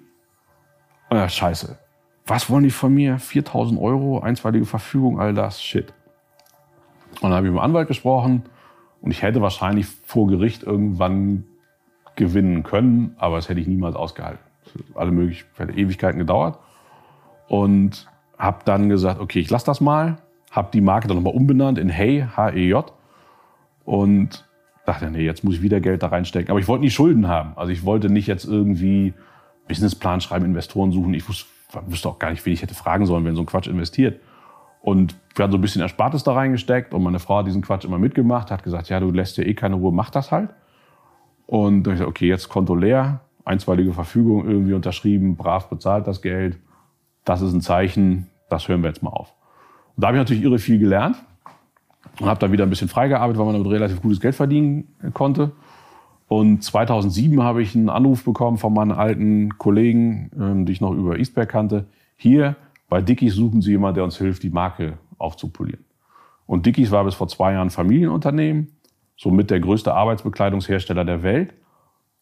Ja, 1.12 1.28
scheiße. 1.28 1.78
Was 2.26 2.48
wollen 2.48 2.64
die 2.64 2.70
von 2.70 2.94
mir? 2.94 3.18
4000 3.18 3.78
Euro, 3.78 4.20
einstweilige 4.20 4.64
Verfügung, 4.64 5.20
all 5.20 5.34
das, 5.34 5.62
shit. 5.62 5.92
Und 7.20 7.24
dann 7.24 7.34
habe 7.34 7.46
ich 7.46 7.52
mit 7.52 7.60
dem 7.60 7.62
Anwalt 7.62 7.88
gesprochen 7.88 8.44
und 9.02 9.10
ich 9.10 9.20
hätte 9.20 9.42
wahrscheinlich 9.42 9.86
vor 9.86 10.28
Gericht 10.28 10.62
irgendwann 10.62 11.44
gewinnen 12.18 12.62
können, 12.62 13.14
aber 13.16 13.36
das 13.36 13.48
hätte 13.48 13.60
ich 13.60 13.66
niemals 13.66 13.96
ausgehalten. 13.96 14.40
Alle 14.94 15.10
möglichen, 15.10 15.46
Ewigkeiten 15.74 16.18
gedauert. 16.18 16.58
Und 17.48 18.06
habe 18.36 18.58
dann 18.66 18.90
gesagt, 18.90 19.20
okay, 19.20 19.40
ich 19.40 19.48
lasse 19.48 19.64
das 19.64 19.80
mal. 19.80 20.18
Habe 20.50 20.68
die 20.72 20.82
Marke 20.82 21.08
dann 21.08 21.16
nochmal 21.16 21.34
umbenannt 21.34 21.78
in 21.78 21.88
Hey, 21.88 22.26
H-E-J. 22.36 22.92
Und 23.84 24.46
dachte, 24.84 25.10
nee, 25.10 25.24
jetzt 25.24 25.44
muss 25.44 25.54
ich 25.54 25.62
wieder 25.62 25.80
Geld 25.80 26.02
da 26.02 26.08
reinstecken. 26.08 26.50
Aber 26.50 26.60
ich 26.60 26.68
wollte 26.68 26.84
nie 26.84 26.90
Schulden 26.90 27.28
haben. 27.28 27.52
Also 27.56 27.72
ich 27.72 27.84
wollte 27.84 28.10
nicht 28.10 28.26
jetzt 28.26 28.44
irgendwie 28.44 29.14
Businessplan 29.66 30.20
schreiben, 30.20 30.44
Investoren 30.44 30.92
suchen. 30.92 31.14
Ich 31.14 31.26
wusste, 31.28 31.46
wusste 31.86 32.08
auch 32.08 32.18
gar 32.18 32.30
nicht, 32.30 32.44
wen 32.44 32.52
ich 32.52 32.62
hätte 32.62 32.74
fragen 32.74 33.06
sollen, 33.06 33.24
wenn 33.24 33.36
so 33.36 33.42
ein 33.42 33.46
Quatsch 33.46 33.68
investiert. 33.68 34.20
Und 34.80 35.16
wir 35.34 35.44
haben 35.44 35.52
so 35.52 35.58
ein 35.58 35.62
bisschen 35.62 35.82
Erspartes 35.82 36.24
da 36.24 36.32
reingesteckt 36.32 36.94
und 36.94 37.02
meine 37.02 37.18
Frau 37.18 37.38
hat 37.38 37.46
diesen 37.46 37.62
Quatsch 37.62 37.84
immer 37.84 37.98
mitgemacht, 37.98 38.50
hat 38.50 38.62
gesagt, 38.62 38.88
ja, 38.88 39.00
du 39.00 39.10
lässt 39.10 39.36
dir 39.36 39.46
eh 39.46 39.54
keine 39.54 39.74
Ruhe, 39.74 39.92
mach 39.92 40.10
das 40.10 40.30
halt. 40.30 40.50
Und 41.48 41.84
dann 41.84 41.94
ich 41.94 42.00
gesagt, 42.00 42.10
okay, 42.10 42.28
jetzt 42.28 42.50
Konto 42.50 42.74
leer, 42.74 43.20
einstweilige 43.46 43.94
Verfügung 43.94 44.46
irgendwie 44.46 44.74
unterschrieben, 44.74 45.34
brav 45.34 45.70
bezahlt 45.70 46.06
das 46.06 46.20
Geld. 46.20 46.58
Das 47.24 47.40
ist 47.40 47.54
ein 47.54 47.62
Zeichen, 47.62 48.26
das 48.50 48.68
hören 48.68 48.82
wir 48.82 48.88
jetzt 48.88 49.02
mal 49.02 49.08
auf. 49.08 49.32
Und 49.96 50.02
da 50.02 50.08
habe 50.08 50.18
ich 50.18 50.20
natürlich 50.20 50.42
irre 50.42 50.58
viel 50.58 50.78
gelernt 50.78 51.16
und 52.20 52.26
habe 52.26 52.38
da 52.38 52.52
wieder 52.52 52.64
ein 52.64 52.70
bisschen 52.70 52.88
freigearbeitet, 52.88 53.38
weil 53.38 53.46
man 53.46 53.54
damit 53.54 53.72
relativ 53.72 54.02
gutes 54.02 54.20
Geld 54.20 54.34
verdienen 54.34 54.88
konnte. 55.14 55.52
Und 56.28 56.62
2007 56.62 57.42
habe 57.42 57.62
ich 57.62 57.74
einen 57.74 57.88
Anruf 57.88 58.26
bekommen 58.26 58.58
von 58.58 58.74
meinen 58.74 58.92
alten 58.92 59.56
Kollegen, 59.56 60.30
ähm, 60.38 60.66
die 60.66 60.72
ich 60.72 60.82
noch 60.82 60.92
über 60.92 61.18
Eastberg 61.18 61.48
kannte. 61.48 61.86
Hier 62.18 62.56
bei 62.90 63.00
Dickies 63.00 63.34
suchen 63.34 63.62
sie 63.62 63.70
jemanden, 63.70 63.94
der 63.94 64.04
uns 64.04 64.18
hilft, 64.18 64.42
die 64.42 64.50
Marke 64.50 64.98
aufzupolieren. 65.16 65.86
Und 66.44 66.66
Dickies 66.66 66.90
war 66.90 67.04
bis 67.04 67.14
vor 67.14 67.28
zwei 67.28 67.54
Jahren 67.54 67.70
Familienunternehmen, 67.70 68.68
somit 69.18 69.50
der 69.50 69.60
größte 69.60 69.92
Arbeitsbekleidungshersteller 69.92 71.04
der 71.04 71.22
Welt, 71.22 71.52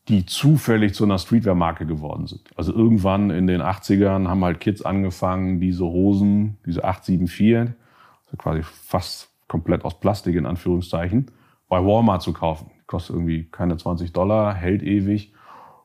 die 0.08 0.26
zufällig 0.26 0.94
zu 0.94 1.04
einer 1.04 1.18
Streetwear-Marke 1.18 1.86
geworden 1.86 2.26
sind. 2.26 2.50
Also 2.56 2.72
irgendwann 2.72 3.30
in 3.30 3.46
den 3.46 3.62
80ern 3.62 4.26
haben 4.26 4.44
halt 4.44 4.58
Kids 4.58 4.82
angefangen, 4.82 5.60
diese 5.60 5.84
Hosen, 5.84 6.58
diese 6.66 6.82
874, 6.82 7.76
also 8.24 8.36
quasi 8.36 8.62
fast 8.62 9.30
komplett 9.46 9.84
aus 9.84 10.00
Plastik 10.00 10.34
in 10.34 10.46
Anführungszeichen, 10.46 11.30
bei 11.68 11.78
Walmart 11.84 12.22
zu 12.22 12.32
kaufen 12.32 12.72
kostet 12.86 13.16
irgendwie 13.16 13.44
keine 13.44 13.76
20 13.76 14.12
Dollar, 14.12 14.54
hält 14.54 14.82
ewig. 14.82 15.32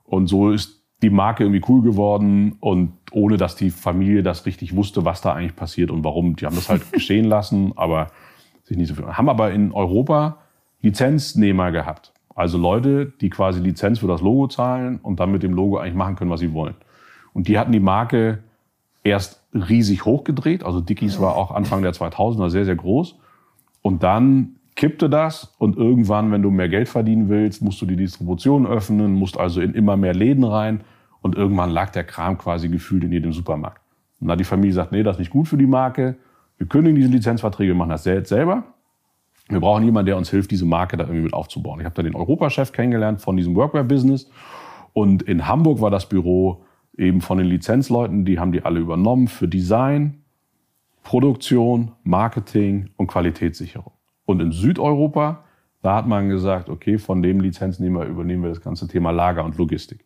Und 0.03 0.27
so 0.27 0.51
ist 0.51 0.83
die 1.01 1.09
Marke 1.09 1.43
irgendwie 1.43 1.63
cool 1.67 1.81
geworden 1.81 2.57
und 2.59 2.93
ohne 3.11 3.37
dass 3.37 3.55
die 3.55 3.71
Familie 3.71 4.23
das 4.23 4.45
richtig 4.45 4.75
wusste, 4.75 5.03
was 5.03 5.21
da 5.21 5.33
eigentlich 5.33 5.55
passiert 5.55 5.89
und 5.89 6.03
warum. 6.03 6.35
Die 6.35 6.45
haben 6.45 6.55
das 6.55 6.69
halt 6.69 6.91
geschehen 6.91 7.25
lassen, 7.25 7.73
aber 7.75 8.11
sich 8.63 8.77
nicht 8.77 8.87
so 8.87 8.95
viel. 8.95 9.05
Haben 9.05 9.29
aber 9.29 9.51
in 9.51 9.71
Europa 9.71 10.37
Lizenznehmer 10.81 11.71
gehabt. 11.71 12.13
Also 12.35 12.57
Leute, 12.57 13.13
die 13.21 13.29
quasi 13.29 13.59
Lizenz 13.59 13.99
für 13.99 14.07
das 14.07 14.21
Logo 14.21 14.47
zahlen 14.47 14.99
und 15.01 15.19
dann 15.19 15.31
mit 15.31 15.43
dem 15.43 15.53
Logo 15.53 15.77
eigentlich 15.77 15.95
machen 15.95 16.15
können, 16.15 16.31
was 16.31 16.39
sie 16.39 16.53
wollen. 16.53 16.75
Und 17.33 17.47
die 17.47 17.59
hatten 17.59 17.71
die 17.71 17.79
Marke 17.79 18.39
erst 19.03 19.43
riesig 19.53 20.05
hochgedreht. 20.05 20.63
Also 20.63 20.81
Dickies 20.81 21.19
war 21.19 21.35
auch 21.35 21.51
Anfang 21.51 21.81
der 21.81 21.93
2000er 21.93 22.49
sehr, 22.49 22.65
sehr 22.65 22.75
groß. 22.75 23.15
Und 23.81 24.03
dann 24.03 24.55
kippte 24.75 25.09
das 25.09 25.53
und 25.57 25.77
irgendwann, 25.77 26.31
wenn 26.31 26.41
du 26.41 26.49
mehr 26.49 26.69
Geld 26.69 26.87
verdienen 26.87 27.29
willst, 27.29 27.61
musst 27.61 27.81
du 27.81 27.85
die 27.85 27.95
Distribution 27.95 28.65
öffnen, 28.65 29.13
musst 29.13 29.37
also 29.37 29.61
in 29.61 29.73
immer 29.73 29.97
mehr 29.97 30.13
Läden 30.13 30.43
rein 30.43 30.81
und 31.21 31.35
irgendwann 31.35 31.69
lag 31.69 31.89
der 31.89 32.03
Kram 32.03 32.37
quasi 32.37 32.69
gefühlt 32.69 33.03
in 33.03 33.11
jedem 33.11 33.33
Supermarkt. 33.33 33.81
Und 34.19 34.27
da 34.27 34.33
hat 34.33 34.39
die 34.39 34.45
Familie 34.45 34.73
sagt, 34.73 34.91
nee, 34.91 35.03
das 35.03 35.17
ist 35.17 35.19
nicht 35.19 35.31
gut 35.31 35.47
für 35.47 35.57
die 35.57 35.67
Marke, 35.67 36.15
wir 36.57 36.67
kündigen 36.67 36.95
diese 36.95 37.09
Lizenzverträge, 37.09 37.73
machen 37.73 37.89
das 37.89 38.05
jetzt 38.05 38.29
selber. 38.29 38.63
Wir 39.51 39.59
brauchen 39.59 39.83
jemanden, 39.83 40.05
der 40.05 40.17
uns 40.17 40.29
hilft, 40.29 40.51
diese 40.51 40.65
Marke 40.65 40.95
da 40.95 41.03
irgendwie 41.03 41.23
mit 41.23 41.33
aufzubauen. 41.33 41.79
Ich 41.79 41.85
habe 41.85 41.95
da 41.95 42.03
den 42.03 42.15
Europachef 42.15 42.71
kennengelernt 42.71 43.21
von 43.21 43.35
diesem 43.35 43.53
Workwear-Business 43.55 44.29
und 44.93 45.23
in 45.23 45.47
Hamburg 45.47 45.81
war 45.81 45.91
das 45.91 46.07
Büro 46.07 46.63
eben 46.97 47.21
von 47.21 47.37
den 47.37 47.47
Lizenzleuten, 47.47 48.25
die 48.25 48.39
haben 48.39 48.51
die 48.51 48.63
alle 48.63 48.79
übernommen 48.79 49.27
für 49.27 49.47
Design, 49.47 50.23
Produktion, 51.03 51.91
Marketing 52.03 52.89
und 52.95 53.07
Qualitätssicherung. 53.07 53.93
Und 54.25 54.39
in 54.39 54.51
Südeuropa, 54.51 55.43
da 55.81 55.95
hat 55.95 56.07
man 56.07 56.29
gesagt, 56.29 56.69
okay, 56.69 56.97
von 56.97 57.21
dem 57.21 57.41
Lizenznehmer 57.41 58.05
übernehmen 58.05 58.43
wir 58.43 58.49
das 58.49 58.61
ganze 58.61 58.87
Thema 58.87 59.11
Lager 59.11 59.43
und 59.43 59.57
Logistik. 59.57 60.05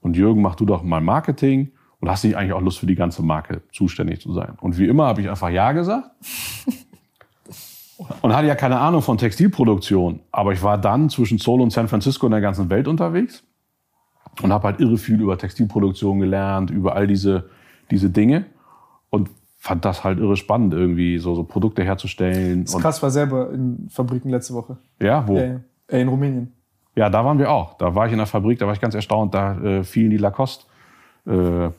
Und 0.00 0.16
Jürgen, 0.16 0.42
mach 0.42 0.54
du 0.54 0.64
doch 0.64 0.82
mal 0.82 1.00
Marketing 1.00 1.72
und 2.00 2.10
hast 2.10 2.24
nicht 2.24 2.36
eigentlich 2.36 2.52
auch 2.52 2.60
Lust 2.60 2.78
für 2.78 2.86
die 2.86 2.94
ganze 2.94 3.22
Marke 3.22 3.62
zuständig 3.72 4.20
zu 4.20 4.32
sein. 4.32 4.54
Und 4.60 4.78
wie 4.78 4.86
immer 4.86 5.06
habe 5.06 5.20
ich 5.20 5.30
einfach 5.30 5.50
Ja 5.50 5.72
gesagt. 5.72 6.10
und 8.22 8.34
hatte 8.34 8.46
ja 8.46 8.54
keine 8.54 8.78
Ahnung 8.78 9.02
von 9.02 9.18
Textilproduktion. 9.18 10.20
Aber 10.32 10.52
ich 10.52 10.62
war 10.62 10.78
dann 10.78 11.08
zwischen 11.10 11.38
Seoul 11.38 11.60
und 11.60 11.70
San 11.70 11.88
Francisco 11.88 12.26
in 12.26 12.32
der 12.32 12.40
ganzen 12.40 12.70
Welt 12.70 12.88
unterwegs 12.88 13.44
und 14.42 14.52
habe 14.52 14.68
halt 14.68 14.80
irre 14.80 14.98
viel 14.98 15.20
über 15.20 15.38
Textilproduktion 15.38 16.18
gelernt, 16.18 16.70
über 16.70 16.94
all 16.94 17.06
diese, 17.06 17.50
diese 17.90 18.10
Dinge. 18.10 18.46
Und 19.10 19.30
fand 19.58 19.84
das 19.84 20.04
halt 20.04 20.18
irre 20.18 20.36
spannend, 20.36 20.74
irgendwie 20.74 21.18
so, 21.18 21.34
so 21.34 21.44
Produkte 21.44 21.84
herzustellen. 21.84 22.64
Das 22.64 22.74
ist 22.74 22.80
krass, 22.80 23.02
war 23.02 23.10
selber 23.10 23.50
in 23.52 23.88
Fabriken 23.88 24.28
letzte 24.28 24.52
Woche. 24.54 24.76
Ja, 25.00 25.26
wo? 25.26 25.38
Ja. 25.38 25.60
In 25.88 26.08
Rumänien. 26.08 26.52
Ja, 26.96 27.10
da 27.10 27.24
waren 27.24 27.38
wir 27.38 27.50
auch. 27.50 27.74
Da 27.78 27.94
war 27.94 28.06
ich 28.06 28.12
in 28.12 28.18
der 28.18 28.26
Fabrik, 28.26 28.58
da 28.58 28.66
war 28.66 28.74
ich 28.74 28.80
ganz 28.80 28.94
erstaunt. 28.94 29.34
Da 29.34 29.58
äh, 29.60 29.84
fielen 29.84 30.10
die 30.10 30.16
Lacoste 30.16 30.66
äh, 31.26 31.70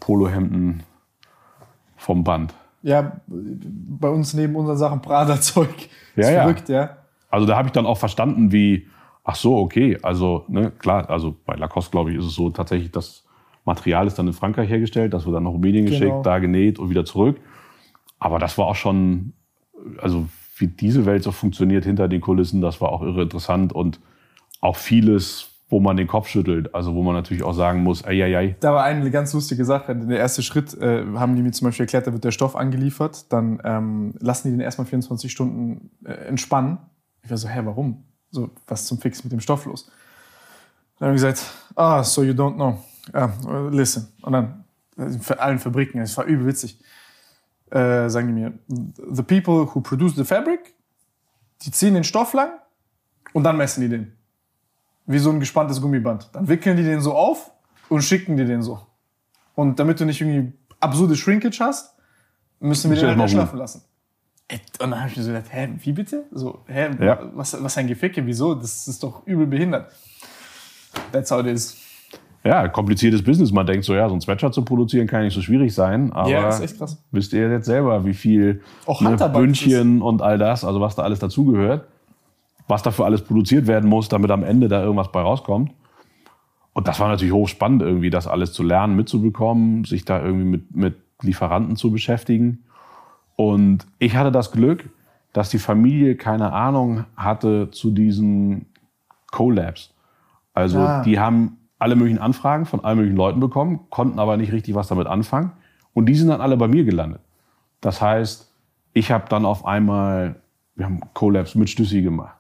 vom 1.98 2.24
Band. 2.24 2.54
Ja, 2.86 3.20
bei 3.28 4.10
uns 4.10 4.36
neben 4.36 4.56
unseren 4.56 4.78
Sachen 4.78 5.02
Prada-Zeug. 5.02 5.74
Ja, 6.16 6.30
ja. 6.30 6.42
verrückt, 6.44 6.70
ja. 6.70 6.98
Also 7.32 7.48
da 7.48 7.58
habe 7.58 7.68
ich 7.68 7.72
dann 7.72 7.88
auch 7.88 7.98
verstanden, 7.98 8.52
wie, 8.52 8.86
ach 9.24 9.36
so, 9.36 9.58
okay, 9.58 9.98
also 10.04 10.46
ne, 10.48 10.72
klar, 10.72 11.10
also 11.10 11.36
bei 11.48 11.56
Lacoste, 11.56 11.90
glaube 11.90 12.12
ich, 12.12 12.18
ist 12.20 12.26
es 12.26 12.36
so 12.36 12.52
tatsächlich, 12.52 12.92
das 12.92 13.26
Material 13.66 14.06
ist 14.06 14.20
dann 14.20 14.28
in 14.28 14.34
Frankreich 14.34 14.70
hergestellt, 14.70 15.16
das 15.16 15.26
wird 15.26 15.36
dann 15.36 15.44
nach 15.44 15.52
Rumänien 15.52 15.86
Genau. 15.86 15.98
geschickt, 15.98 16.26
da 16.28 16.38
genäht 16.38 16.78
und 16.78 16.92
wieder 16.92 17.06
zurück. 17.06 17.38
Aber 18.20 18.38
das 18.38 18.56
war 18.60 18.68
auch 18.68 18.76
schon, 18.76 19.34
also 20.00 20.28
wie 20.58 20.68
diese 20.68 21.08
Welt 21.08 21.24
so 21.24 21.32
funktioniert 21.32 21.86
hinter 21.86 22.08
den 22.08 22.22
Kulissen, 22.22 22.62
das 22.62 22.82
war 22.82 22.90
auch 22.90 23.02
irre 23.02 23.24
interessant 23.24 23.74
und 23.74 24.00
auch 24.62 24.76
vieles, 24.76 25.50
wo 25.68 25.80
man 25.80 25.98
den 25.98 26.08
Kopf 26.08 26.28
schüttelt. 26.28 26.74
Also 26.76 26.94
wo 26.94 27.02
man 27.02 27.16
natürlich 27.16 27.44
auch 27.44 27.54
sagen 27.54 27.84
muss, 27.84 28.06
ei, 28.06 28.24
ei, 28.24 28.38
ei. 28.38 28.56
Da 28.60 28.74
war 28.74 28.84
eine 28.84 29.10
ganz 29.10 29.34
lustige 29.34 29.66
Sache. 29.66 29.96
Der 29.96 30.20
erste 30.20 30.44
Schritt 30.44 30.74
äh, 30.76 31.06
haben 31.16 31.36
die 31.36 31.42
mir 31.42 31.52
zum 31.52 31.66
Beispiel 31.66 31.86
erklärt, 31.86 32.08
da 32.08 32.14
wird 32.14 32.24
der 32.24 32.32
Stoff 32.32 32.56
angeliefert, 32.56 33.32
dann 33.32 33.60
ähm, 33.64 34.14
lassen 34.20 34.50
die 34.50 34.52
den 34.52 34.62
erstmal 34.62 34.86
24 34.86 35.32
Stunden 35.32 35.90
äh, 36.06 36.12
entspannen. 36.12 36.78
Ich 37.24 37.32
war 37.32 37.38
so, 37.38 37.48
hä, 37.48 37.62
warum? 37.64 38.04
So, 38.30 38.52
was 38.68 38.86
zum 38.86 39.00
Fix 39.00 39.24
mit 39.24 39.34
dem 39.34 39.40
Stoff 39.40 39.66
los? 39.66 39.90
Dann 41.00 41.08
haben 41.08 41.16
die 41.16 41.22
gesagt, 41.22 41.44
ah, 41.76 42.04
so 42.04 42.24
you 42.24 42.34
don't 42.34 42.56
know. 42.56 42.80
Ah, 43.14 43.30
listen. 43.72 44.08
Und 44.22 44.34
dann 44.34 44.66
äh, 44.98 45.06
in 45.06 45.40
allen 45.40 45.60
Fabriken, 45.60 46.00
es 46.00 46.16
war 46.18 46.26
übel 46.26 46.46
witzig, 46.46 46.80
äh, 47.72 48.08
sagen 48.10 48.28
die 48.28 48.34
mir, 48.34 48.54
the 49.12 49.24
people 49.24 49.68
who 49.74 49.82
produce 49.82 50.16
the 50.16 50.24
fabric, 50.24 50.76
die 51.64 51.72
ziehen 51.72 51.96
den 51.96 52.04
Stoff 52.04 52.34
lang 52.34 52.52
und 53.34 53.44
dann 53.44 53.58
messen 53.58 53.82
die 53.82 53.90
den. 53.90 54.15
Wie 55.08 55.20
so 55.20 55.30
ein 55.30 55.40
gespanntes 55.40 55.82
Gummiband. 55.82 56.30
Dann 56.34 56.48
wickeln 56.48 56.78
die 56.78 56.84
den 56.84 57.00
so 57.02 57.14
auf 57.14 57.52
und 57.90 58.02
schicken 58.04 58.38
dir 58.38 58.46
den 58.46 58.62
so. 58.62 58.80
Und 59.54 59.80
damit 59.80 60.00
du 60.00 60.06
nicht 60.06 60.20
irgendwie 60.22 60.54
absurde 60.80 61.16
Shrinkage 61.16 61.60
hast, 61.60 61.96
müssen 62.60 62.90
wir 62.90 62.98
Stell 62.98 63.10
den 63.10 63.20
halt 63.20 63.30
rum. 63.32 63.38
erschlaffen 63.38 63.60
lassen. 63.60 63.82
Ey, 64.48 64.60
Und 64.82 64.92
dann 64.92 65.00
habe 65.00 65.10
ich 65.10 65.18
mir 65.18 65.24
so 65.24 65.30
gedacht, 65.32 65.48
hä, 65.52 65.70
wie 65.82 65.92
bitte? 65.92 66.26
So, 66.32 66.60
hä, 66.68 66.90
Ja. 67.00 67.20
was, 67.34 67.62
was 67.64 67.78
ein 67.78 67.88
Geficke, 67.88 68.26
wieso? 68.26 68.54
Das 68.56 68.88
ist 68.88 69.02
doch 69.04 69.26
übel 69.26 69.48
behindert. 69.48 69.92
That's 71.12 71.32
how 71.32 71.40
it 71.42 71.48
is. 71.48 71.78
Ja, 72.44 72.68
kompliziertes 72.68 73.24
Business. 73.24 73.52
Man 73.52 73.66
denkt 73.66 73.86
so, 73.86 73.96
ja, 73.96 74.08
so 74.08 74.14
ein 74.16 74.22
Sweatshirt 74.22 74.54
zu 74.54 74.64
produzieren 74.64 75.08
kann 75.08 75.24
nicht 75.24 75.34
so 75.34 75.42
schwierig 75.42 75.74
sein. 75.74 76.14
Aber 76.14 76.30
Ja, 76.30 76.50
ist 76.50 76.60
echt 76.62 76.78
krass. 76.78 76.98
wisst 77.12 77.34
ihr 77.34 77.50
jetzt 77.50 77.66
selber, 77.66 78.06
wie 78.06 78.14
viel 78.14 78.62
Bündchen 79.34 80.02
und 80.04 80.22
all 80.22 80.38
das, 80.38 80.64
also 80.64 80.80
was 80.80 80.96
da 80.96 81.02
alles 81.04 81.18
dazugehört, 81.20 81.88
was 82.68 82.84
dafür 82.84 83.06
alles 83.06 83.24
produziert 83.24 83.68
werden 83.68 83.90
muss, 83.90 84.10
damit 84.10 84.32
am 84.32 84.44
Ende 84.44 84.68
da 84.68 84.82
irgendwas 84.82 85.12
bei 85.12 85.22
rauskommt. 85.22 85.72
Und 86.74 86.88
das 86.88 87.00
war 87.00 87.08
natürlich 87.08 87.34
hochspannend, 87.34 87.82
irgendwie 87.82 88.10
das 88.10 88.28
alles 88.28 88.52
zu 88.52 88.64
lernen, 88.64 88.96
mitzubekommen, 88.96 89.86
sich 89.86 90.04
da 90.04 90.22
irgendwie 90.22 90.46
mit, 90.46 90.76
mit 90.76 90.96
Lieferanten 91.22 91.76
zu 91.78 91.92
beschäftigen. 91.92 92.64
Und 93.38 93.86
ich 94.00 94.16
hatte 94.16 94.32
das 94.32 94.52
Glück, 94.52 94.90
dass 95.32 95.50
die 95.50 95.58
Familie 95.60 96.16
keine 96.16 96.52
Ahnung 96.54 97.06
hatte 97.16 97.70
zu 97.72 97.92
diesen 97.92 98.66
Collabs. 99.32 99.94
Also 100.54 100.80
Ah. 100.80 101.02
die 101.04 101.20
haben 101.20 101.58
alle 101.80 101.96
möglichen 101.96 102.20
Anfragen 102.20 102.66
von 102.66 102.84
allen 102.84 102.98
möglichen 102.98 103.18
Leuten 103.18 103.40
bekommen, 103.40 103.82
konnten 103.90 104.20
aber 104.20 104.38
nicht 104.38 104.52
richtig 104.54 104.76
was 104.76 104.88
damit 104.88 105.08
anfangen. 105.08 105.52
Und 105.94 106.08
die 106.08 106.16
sind 106.16 106.30
dann 106.30 106.42
alle 106.42 106.58
bei 106.58 106.68
mir 106.68 106.84
gelandet. 106.84 107.22
Das 107.82 108.02
heißt, 108.02 108.52
ich 108.94 109.12
habe 109.12 109.26
dann 109.30 109.46
auf 109.46 109.66
einmal, 109.66 110.36
wir 110.76 110.86
haben 110.86 111.02
Collabs 111.14 111.56
mit 111.56 111.70
Stüssi 111.70 112.02
gemacht. 112.02 112.36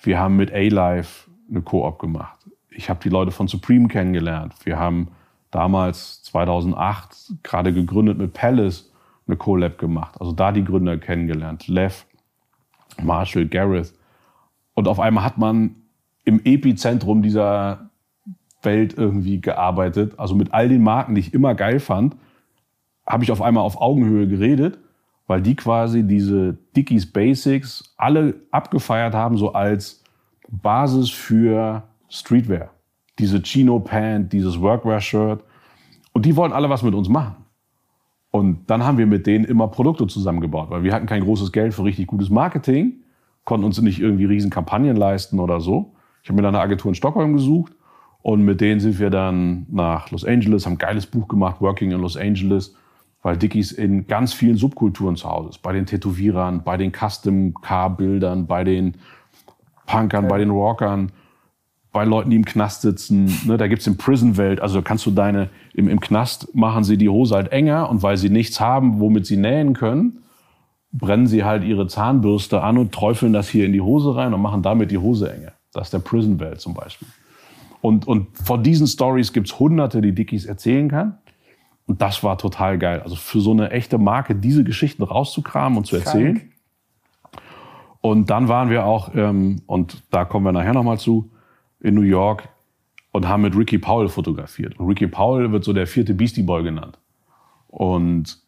Wir 0.00 0.18
haben 0.18 0.36
mit 0.36 0.52
A-Life 0.52 1.30
eine 1.50 1.62
Koop 1.62 1.98
gemacht. 1.98 2.38
Ich 2.70 2.88
habe 2.88 3.00
die 3.02 3.08
Leute 3.08 3.30
von 3.30 3.48
Supreme 3.48 3.88
kennengelernt. 3.88 4.54
Wir 4.64 4.78
haben 4.78 5.08
damals 5.50 6.22
2008 6.24 7.32
gerade 7.42 7.72
gegründet 7.72 8.18
mit 8.18 8.32
Palace 8.32 8.92
eine 9.26 9.36
Collab 9.36 9.78
gemacht. 9.78 10.20
Also 10.20 10.32
da 10.32 10.52
die 10.52 10.64
Gründer 10.64 10.98
kennengelernt. 10.98 11.68
Lev, 11.68 12.06
Marshall, 13.02 13.46
Gareth. 13.46 13.94
Und 14.74 14.88
auf 14.88 15.00
einmal 15.00 15.24
hat 15.24 15.38
man 15.38 15.76
im 16.24 16.40
Epizentrum 16.44 17.22
dieser 17.22 17.90
Welt 18.62 18.96
irgendwie 18.96 19.40
gearbeitet. 19.40 20.18
Also 20.18 20.34
mit 20.34 20.52
all 20.52 20.68
den 20.68 20.82
Marken, 20.82 21.14
die 21.14 21.20
ich 21.20 21.34
immer 21.34 21.54
geil 21.54 21.80
fand, 21.80 22.16
habe 23.06 23.24
ich 23.24 23.32
auf 23.32 23.42
einmal 23.42 23.64
auf 23.64 23.80
Augenhöhe 23.80 24.28
geredet, 24.28 24.78
weil 25.28 25.42
die 25.42 25.54
quasi 25.54 26.02
diese 26.02 26.56
Dickies 26.74 27.06
Basics 27.06 27.94
alle 27.96 28.34
abgefeiert 28.50 29.14
haben, 29.14 29.36
so 29.36 29.52
als 29.52 30.02
Basis 30.48 31.10
für 31.10 31.84
Streetwear. 32.08 32.70
Diese 33.18 33.40
Chino 33.42 33.78
Pant, 33.78 34.32
dieses 34.32 34.60
Workwear 34.60 35.00
Shirt. 35.00 35.44
Und 36.12 36.24
die 36.24 36.34
wollten 36.34 36.54
alle 36.54 36.70
was 36.70 36.82
mit 36.82 36.94
uns 36.94 37.08
machen. 37.08 37.36
Und 38.30 38.70
dann 38.70 38.84
haben 38.84 38.98
wir 38.98 39.06
mit 39.06 39.26
denen 39.26 39.44
immer 39.44 39.68
Produkte 39.68 40.06
zusammengebaut, 40.06 40.70
weil 40.70 40.82
wir 40.82 40.92
hatten 40.92 41.06
kein 41.06 41.22
großes 41.22 41.52
Geld 41.52 41.74
für 41.74 41.84
richtig 41.84 42.06
gutes 42.06 42.30
Marketing, 42.30 42.94
konnten 43.44 43.64
uns 43.64 43.80
nicht 43.80 44.00
irgendwie 44.00 44.24
riesen 44.24 44.50
Kampagnen 44.50 44.96
leisten 44.96 45.40
oder 45.40 45.60
so. 45.60 45.94
Ich 46.22 46.28
habe 46.28 46.36
mir 46.36 46.42
dann 46.42 46.54
eine 46.54 46.62
Agentur 46.62 46.90
in 46.90 46.94
Stockholm 46.94 47.34
gesucht 47.34 47.72
und 48.22 48.42
mit 48.44 48.60
denen 48.60 48.80
sind 48.80 48.98
wir 48.98 49.10
dann 49.10 49.66
nach 49.70 50.10
Los 50.10 50.24
Angeles, 50.24 50.66
haben 50.66 50.74
ein 50.74 50.78
geiles 50.78 51.06
Buch 51.06 51.28
gemacht, 51.28 51.60
Working 51.60 51.90
in 51.90 52.00
Los 52.00 52.16
Angeles, 52.16 52.74
weil 53.22 53.36
Dickies 53.36 53.72
in 53.72 54.06
ganz 54.06 54.32
vielen 54.32 54.56
Subkulturen 54.56 55.16
zu 55.16 55.28
Hause 55.28 55.50
ist. 55.50 55.62
Bei 55.62 55.72
den 55.72 55.86
Tätowierern, 55.86 56.62
bei 56.62 56.76
den 56.76 56.92
Custom-Car-Bildern, 56.92 58.46
bei 58.46 58.64
den 58.64 58.94
Punkern, 59.86 60.24
okay. 60.24 60.30
bei 60.30 60.38
den 60.38 60.50
Rockern, 60.50 61.12
bei 61.92 62.04
Leuten, 62.04 62.30
die 62.30 62.36
im 62.36 62.44
Knast 62.44 62.82
sitzen. 62.82 63.32
Ne, 63.46 63.56
da 63.56 63.66
gibt's 63.66 63.86
im 63.86 63.96
Prison-Welt, 63.96 64.60
also 64.60 64.82
kannst 64.82 65.06
du 65.06 65.10
deine, 65.10 65.48
im, 65.74 65.88
im 65.88 66.00
Knast 66.00 66.54
machen 66.54 66.84
sie 66.84 66.96
die 66.96 67.08
Hose 67.08 67.34
halt 67.34 67.50
enger 67.50 67.90
und 67.90 68.02
weil 68.02 68.16
sie 68.16 68.30
nichts 68.30 68.60
haben, 68.60 69.00
womit 69.00 69.26
sie 69.26 69.36
nähen 69.36 69.74
können, 69.74 70.22
brennen 70.92 71.26
sie 71.26 71.44
halt 71.44 71.64
ihre 71.64 71.86
Zahnbürste 71.86 72.62
an 72.62 72.78
und 72.78 72.92
träufeln 72.92 73.32
das 73.32 73.48
hier 73.48 73.64
in 73.66 73.72
die 73.72 73.80
Hose 73.80 74.14
rein 74.14 74.32
und 74.32 74.42
machen 74.42 74.62
damit 74.62 74.90
die 74.90 74.98
Hose 74.98 75.32
enger. 75.32 75.52
Das 75.72 75.88
ist 75.88 75.92
der 75.92 75.98
Prison-Welt 75.98 76.60
zum 76.60 76.74
Beispiel. 76.74 77.08
Und, 77.80 78.06
und 78.06 78.36
von 78.36 78.62
diesen 78.62 78.86
Stories 78.86 79.32
gibt's 79.32 79.58
hunderte, 79.58 80.00
die 80.00 80.12
Dickies 80.12 80.46
erzählen 80.46 80.88
kann. 80.88 81.18
Und 81.88 82.02
das 82.02 82.22
war 82.22 82.36
total 82.36 82.78
geil. 82.78 83.00
Also 83.00 83.16
für 83.16 83.40
so 83.40 83.50
eine 83.50 83.70
echte 83.70 83.96
Marke 83.96 84.34
diese 84.34 84.62
Geschichten 84.62 85.02
rauszukramen 85.02 85.78
und 85.78 85.86
zu 85.86 85.96
erzählen. 85.96 86.36
Krank. 86.36 86.52
Und 88.02 88.30
dann 88.30 88.48
waren 88.48 88.68
wir 88.68 88.84
auch, 88.84 89.14
ähm, 89.14 89.62
und 89.66 90.02
da 90.10 90.26
kommen 90.26 90.44
wir 90.44 90.52
nachher 90.52 90.74
nochmal 90.74 90.98
zu, 90.98 91.30
in 91.80 91.94
New 91.94 92.02
York 92.02 92.50
und 93.10 93.26
haben 93.26 93.42
mit 93.42 93.56
Ricky 93.56 93.78
Powell 93.78 94.08
fotografiert. 94.08 94.78
Und 94.78 94.86
Ricky 94.86 95.06
Powell 95.06 95.50
wird 95.50 95.64
so 95.64 95.72
der 95.72 95.86
vierte 95.86 96.12
Beastie 96.12 96.42
Boy 96.42 96.62
genannt. 96.62 96.98
Und 97.68 98.38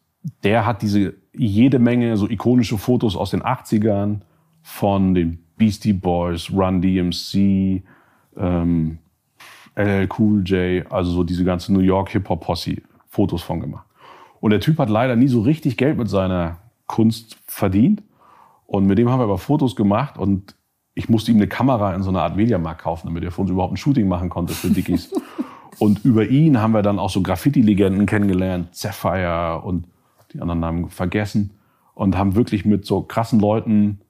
der 0.45 0.67
hat 0.67 0.83
diese 0.83 1.15
jede 1.33 1.79
Menge 1.79 2.19
so 2.19 2.29
ikonische 2.29 2.77
Fotos 2.77 3.17
aus 3.17 3.31
den 3.31 3.43
80ern 3.43 4.21
von 4.63 5.15
den 5.15 5.43
Beastie 5.57 5.95
Boys, 5.95 6.53
Run 6.53 6.83
DMC, 6.83 7.83
ähm, 8.37 8.99
LL 9.77 10.09
Cool 10.19 10.43
J, 10.45 10.93
also 10.93 11.11
so 11.11 11.25
diese 11.25 11.45
ganze 11.45 11.73
New 11.73 11.81
York 11.81 12.11
Hip-Hop-Posse 12.11 12.83
Fotos 13.11 13.43
von 13.43 13.61
gemacht. 13.61 13.87
Und 14.41 14.51
der 14.51 14.61
Typ 14.61 14.79
hat 14.79 14.89
leider 14.89 15.17
nie 15.17 15.29
so 15.29 15.43
richtig 15.43 15.77
Geld 15.77 15.99
mit 15.99 16.09
seiner 16.09 16.59
Kunst 16.87 17.37
verdient. 17.47 18.03
Und 18.67 18.87
mit 18.87 18.99
dem 18.99 19.11
haben 19.11 19.21
wir 19.21 19.25
aber 19.25 19.39
Fotos 19.39 19.77
gemacht 19.77 20.17
und 20.17 20.57
ich 20.95 21.09
musste 21.09 21.31
ihm 21.31 21.37
eine 21.37 21.49
Kamera 21.49 21.95
in 21.95 22.03
so 22.03 22.11
einer 22.11 22.23
Art 22.23 22.37
Mediamarkt 22.37 22.83
kaufen, 22.83 23.09
damit 23.09 23.25
er 23.25 23.31
für 23.31 23.43
uns 23.43 23.51
überhaupt 23.51 23.75
ein 23.75 23.77
Shooting 23.77 24.09
machen 24.09 24.29
konnte 24.29 24.55
für 24.55 24.71
Dickies. 24.71 25.13
und 25.79 26.05
über 26.05 26.29
ihn 26.29 26.61
haben 26.61 26.73
wir 26.73 26.83
dann 26.83 26.99
auch 26.99 27.11
so 27.11 27.21
Graffiti-Legenden 27.21 28.07
kennengelernt, 28.07 28.75
Sapphire 28.75 29.63
und 29.65 29.87
die 30.33 30.41
anderen 30.41 30.61
Namen 30.61 30.89
vergessen 30.89 31.55
und 31.95 32.17
haben 32.17 32.35
wirklich 32.35 32.65
mit 32.65 32.87
so 32.87 33.03
krassen 33.03 33.41
Leuten 33.41 34.01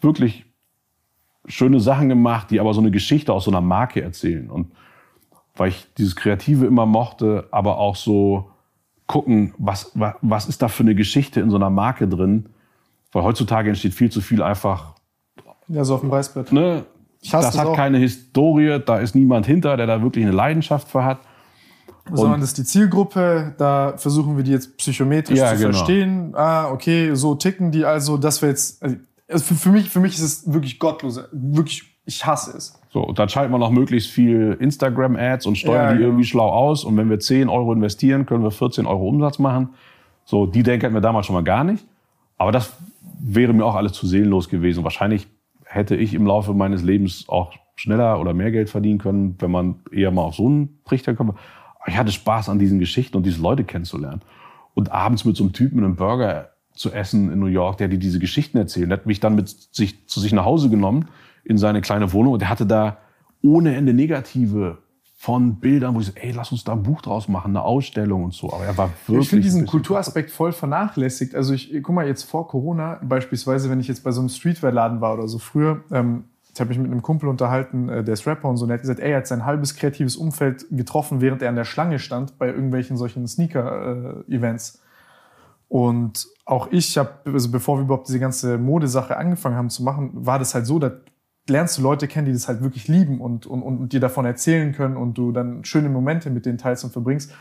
wirklich 0.00 0.44
schöne 1.46 1.80
Sachen 1.80 2.08
gemacht, 2.08 2.50
die 2.50 2.60
aber 2.60 2.74
so 2.74 2.80
eine 2.80 2.90
Geschichte 2.90 3.32
aus 3.32 3.44
so 3.44 3.50
einer 3.50 3.60
Marke 3.60 4.02
erzählen. 4.02 4.50
Und 4.50 4.72
weil 5.56 5.68
ich 5.68 5.86
dieses 5.98 6.16
Kreative 6.16 6.66
immer 6.66 6.86
mochte, 6.86 7.46
aber 7.50 7.78
auch 7.78 7.96
so 7.96 8.50
gucken, 9.06 9.54
was, 9.58 9.92
was, 9.94 10.48
ist 10.48 10.62
da 10.62 10.68
für 10.68 10.82
eine 10.82 10.94
Geschichte 10.94 11.40
in 11.40 11.50
so 11.50 11.56
einer 11.56 11.70
Marke 11.70 12.08
drin? 12.08 12.46
Weil 13.12 13.22
heutzutage 13.22 13.68
entsteht 13.68 13.94
viel 13.94 14.10
zu 14.10 14.20
viel 14.20 14.42
einfach. 14.42 14.94
Ja, 15.68 15.84
so 15.84 15.94
auf 15.94 16.00
dem 16.00 16.10
Reißbrett. 16.10 16.52
Ne? 16.52 16.84
das, 17.32 17.46
das 17.46 17.58
hat 17.58 17.66
auch. 17.68 17.76
keine 17.76 17.98
Historie, 17.98 18.80
da 18.84 18.98
ist 18.98 19.14
niemand 19.14 19.46
hinter, 19.46 19.76
der 19.76 19.86
da 19.86 20.02
wirklich 20.02 20.24
eine 20.24 20.34
Leidenschaft 20.34 20.88
für 20.88 21.04
hat. 21.04 21.18
Sondern 22.12 22.40
das 22.40 22.50
ist 22.50 22.58
die 22.58 22.64
Zielgruppe, 22.64 23.54
da 23.56 23.94
versuchen 23.96 24.36
wir 24.36 24.44
die 24.44 24.50
jetzt 24.50 24.76
psychometrisch 24.76 25.38
ja, 25.38 25.52
zu 25.52 25.56
genau. 25.56 25.70
verstehen. 25.70 26.34
Ah, 26.34 26.70
okay, 26.70 27.14
so 27.14 27.34
ticken 27.34 27.70
die 27.70 27.86
also, 27.86 28.18
das 28.18 28.42
wäre 28.42 28.50
jetzt, 28.50 28.82
also 28.82 29.44
für, 29.44 29.54
für, 29.54 29.70
mich, 29.70 29.88
für 29.88 30.00
mich 30.00 30.14
ist 30.16 30.22
es 30.22 30.52
wirklich 30.52 30.78
gottlos, 30.78 31.18
wirklich, 31.32 31.93
ich 32.06 32.24
hasse 32.26 32.56
es. 32.56 32.78
So, 32.90 33.00
und 33.02 33.18
dann 33.18 33.28
schalten 33.28 33.52
wir 33.52 33.58
noch 33.58 33.70
möglichst 33.70 34.10
viel 34.10 34.56
Instagram-Ads 34.60 35.46
und 35.46 35.56
steuern 35.56 35.82
ja, 35.82 35.92
die 35.92 35.96
genau. 35.98 36.08
irgendwie 36.08 36.24
schlau 36.24 36.48
aus. 36.48 36.84
Und 36.84 36.96
wenn 36.96 37.10
wir 37.10 37.18
10 37.18 37.48
Euro 37.48 37.72
investieren, 37.72 38.26
können 38.26 38.44
wir 38.44 38.50
14 38.50 38.86
Euro 38.86 39.08
Umsatz 39.08 39.38
machen. 39.38 39.70
So, 40.24 40.46
die 40.46 40.62
Denke 40.62 40.86
hatten 40.86 40.94
wir 40.94 41.00
damals 41.00 41.26
schon 41.26 41.34
mal 41.34 41.42
gar 41.42 41.64
nicht. 41.64 41.84
Aber 42.36 42.52
das 42.52 42.76
wäre 43.18 43.52
mir 43.52 43.64
auch 43.64 43.74
alles 43.74 43.92
zu 43.92 44.06
seelenlos 44.06 44.48
gewesen. 44.48 44.84
Wahrscheinlich 44.84 45.26
hätte 45.64 45.96
ich 45.96 46.14
im 46.14 46.26
Laufe 46.26 46.54
meines 46.54 46.82
Lebens 46.82 47.24
auch 47.28 47.54
schneller 47.74 48.20
oder 48.20 48.34
mehr 48.34 48.52
Geld 48.52 48.70
verdienen 48.70 48.98
können, 48.98 49.36
wenn 49.40 49.50
man 49.50 49.76
eher 49.90 50.10
mal 50.10 50.22
auf 50.22 50.36
so 50.36 50.46
einen 50.46 50.78
Trichter 50.84 51.14
kommt. 51.14 51.30
Aber 51.30 51.88
ich 51.88 51.96
hatte 51.96 52.12
Spaß 52.12 52.48
an 52.48 52.58
diesen 52.58 52.78
Geschichten 52.78 53.16
und 53.16 53.26
diese 53.26 53.42
Leute 53.42 53.64
kennenzulernen. 53.64 54.22
Und 54.74 54.92
abends 54.92 55.24
mit 55.24 55.36
so 55.36 55.44
einem 55.44 55.52
Typen 55.52 55.82
einen 55.82 55.96
Burger 55.96 56.50
zu 56.74 56.92
essen 56.92 57.32
in 57.32 57.38
New 57.38 57.46
York, 57.46 57.78
der 57.78 57.88
dir 57.88 57.98
diese 57.98 58.18
Geschichten 58.18 58.58
erzählt. 58.58 58.90
Hat 58.90 59.06
mich 59.06 59.20
dann 59.20 59.34
mit 59.34 59.48
sich, 59.48 60.06
zu 60.06 60.20
sich 60.20 60.32
nach 60.32 60.44
Hause 60.44 60.70
genommen 60.70 61.08
in 61.44 61.58
seine 61.58 61.80
kleine 61.80 62.12
Wohnung 62.12 62.34
und 62.34 62.40
der 62.40 62.48
hatte 62.48 62.66
da 62.66 62.98
ohne 63.42 63.76
Ende 63.76 63.92
Negative 63.92 64.78
von 65.24 65.58
Bildern, 65.58 65.94
wo 65.94 66.00
ich 66.00 66.06
so, 66.06 66.12
ey, 66.16 66.32
lass 66.32 66.52
uns 66.52 66.64
da 66.64 66.72
ein 66.72 66.82
Buch 66.82 67.00
draus 67.00 67.28
machen, 67.28 67.52
eine 67.52 67.62
Ausstellung 67.62 68.24
und 68.24 68.34
so. 68.34 68.52
Aber 68.52 68.64
er 68.64 68.76
war 68.76 68.90
wirklich. 69.06 69.24
Ich 69.24 69.30
finde 69.30 69.42
diesen 69.44 69.66
Kulturaspekt 69.66 70.30
voll 70.30 70.52
vernachlässigt. 70.52 71.34
Also 71.34 71.54
ich, 71.54 71.72
guck 71.82 71.94
mal, 71.94 72.06
jetzt 72.06 72.24
vor 72.24 72.46
Corona, 72.46 73.00
beispielsweise, 73.02 73.70
wenn 73.70 73.80
ich 73.80 73.88
jetzt 73.88 74.04
bei 74.04 74.10
so 74.10 74.20
einem 74.20 74.28
Streetwear-Laden 74.28 75.00
war 75.00 75.14
oder 75.14 75.26
so 75.26 75.38
früher, 75.38 75.82
ähm, 75.90 76.24
ich 76.52 76.60
habe 76.60 76.68
mich 76.68 76.78
mit 76.78 76.90
einem 76.90 77.00
Kumpel 77.02 77.28
unterhalten, 77.30 77.88
äh, 77.88 78.04
der 78.04 78.14
ist 78.14 78.26
Rapper 78.26 78.48
und 78.48 78.58
so, 78.58 78.64
und 78.64 78.68
der 78.68 78.74
hat 78.74 78.82
gesagt, 78.82 79.00
ey, 79.00 79.12
er 79.12 79.16
hat 79.18 79.26
sein 79.26 79.46
halbes 79.46 79.74
kreatives 79.76 80.16
Umfeld 80.16 80.66
getroffen, 80.70 81.22
während 81.22 81.40
er 81.40 81.48
an 81.48 81.56
der 81.56 81.64
Schlange 81.64 81.98
stand 81.98 82.38
bei 82.38 82.48
irgendwelchen 82.48 82.98
solchen 82.98 83.26
Sneaker-Events. 83.26 84.82
Und 85.68 86.28
auch 86.44 86.68
ich 86.70 86.98
habe, 86.98 87.10
also 87.24 87.50
bevor 87.50 87.78
wir 87.78 87.84
überhaupt 87.84 88.08
diese 88.08 88.20
ganze 88.20 88.58
Modesache 88.58 89.16
angefangen 89.16 89.56
haben 89.56 89.70
zu 89.70 89.82
machen, 89.82 90.10
war 90.14 90.38
das 90.38 90.54
halt 90.54 90.66
so, 90.66 90.78
da 90.78 90.92
lernst 91.48 91.78
du 91.78 91.82
Leute 91.82 92.08
kennen, 92.08 92.26
die 92.26 92.32
das 92.32 92.48
halt 92.48 92.62
wirklich 92.62 92.88
lieben 92.88 93.20
und, 93.20 93.46
und, 93.46 93.62
und 93.62 93.92
dir 93.92 94.00
davon 94.00 94.24
erzählen 94.24 94.72
können 94.72 94.96
und 94.96 95.18
du 95.18 95.32
dann 95.32 95.64
schöne 95.64 95.88
Momente 95.88 96.30
mit 96.30 96.46
denen 96.46 96.58
teilst 96.58 96.84
und 96.84 96.90
verbringst. 96.90 97.32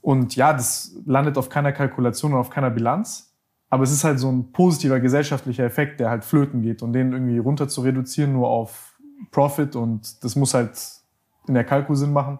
Und 0.00 0.36
ja, 0.36 0.52
das 0.52 0.96
landet 1.06 1.38
auf 1.38 1.48
keiner 1.48 1.72
Kalkulation 1.72 2.32
und 2.32 2.38
auf 2.38 2.50
keiner 2.50 2.70
Bilanz. 2.70 3.34
Aber 3.70 3.84
es 3.84 3.92
ist 3.92 4.04
halt 4.04 4.18
so 4.18 4.30
ein 4.30 4.52
positiver 4.52 5.00
gesellschaftlicher 5.00 5.64
Effekt, 5.64 5.98
der 6.00 6.10
halt 6.10 6.24
flöten 6.24 6.60
geht 6.60 6.82
und 6.82 6.92
den 6.92 7.12
irgendwie 7.12 7.38
runter 7.38 7.68
zu 7.68 7.80
reduzieren 7.80 8.34
nur 8.34 8.48
auf 8.48 8.98
Profit 9.30 9.76
und 9.76 10.22
das 10.24 10.36
muss 10.36 10.52
halt 10.52 10.72
in 11.48 11.54
der 11.54 11.64
Kalkul 11.64 11.96
Sinn 11.96 12.12
machen. 12.12 12.38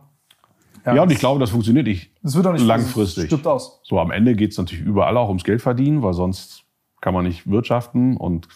Ja, 0.84 0.96
ja 0.96 1.02
und 1.02 1.12
ich 1.12 1.18
glaube, 1.18 1.40
das 1.40 1.50
funktioniert 1.50 1.86
nicht, 1.86 2.12
das 2.22 2.34
wird 2.34 2.46
auch 2.46 2.52
nicht 2.52 2.66
langfristig. 2.66 3.26
Stirbt 3.26 3.46
aus. 3.46 3.80
So 3.84 3.98
am 3.98 4.10
Ende 4.10 4.34
geht 4.34 4.50
es 4.50 4.58
natürlich 4.58 4.84
überall 4.84 5.16
auch 5.16 5.28
ums 5.28 5.44
Geld 5.44 5.62
verdienen, 5.62 6.02
weil 6.02 6.12
sonst 6.12 6.64
kann 7.00 7.14
man 7.14 7.24
nicht 7.24 7.48
wirtschaften 7.48 8.16
und 8.16 8.48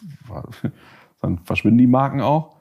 dann 1.27 1.39
verschwinden 1.45 1.79
die 1.79 1.87
Marken 1.87 2.21
auch. 2.21 2.57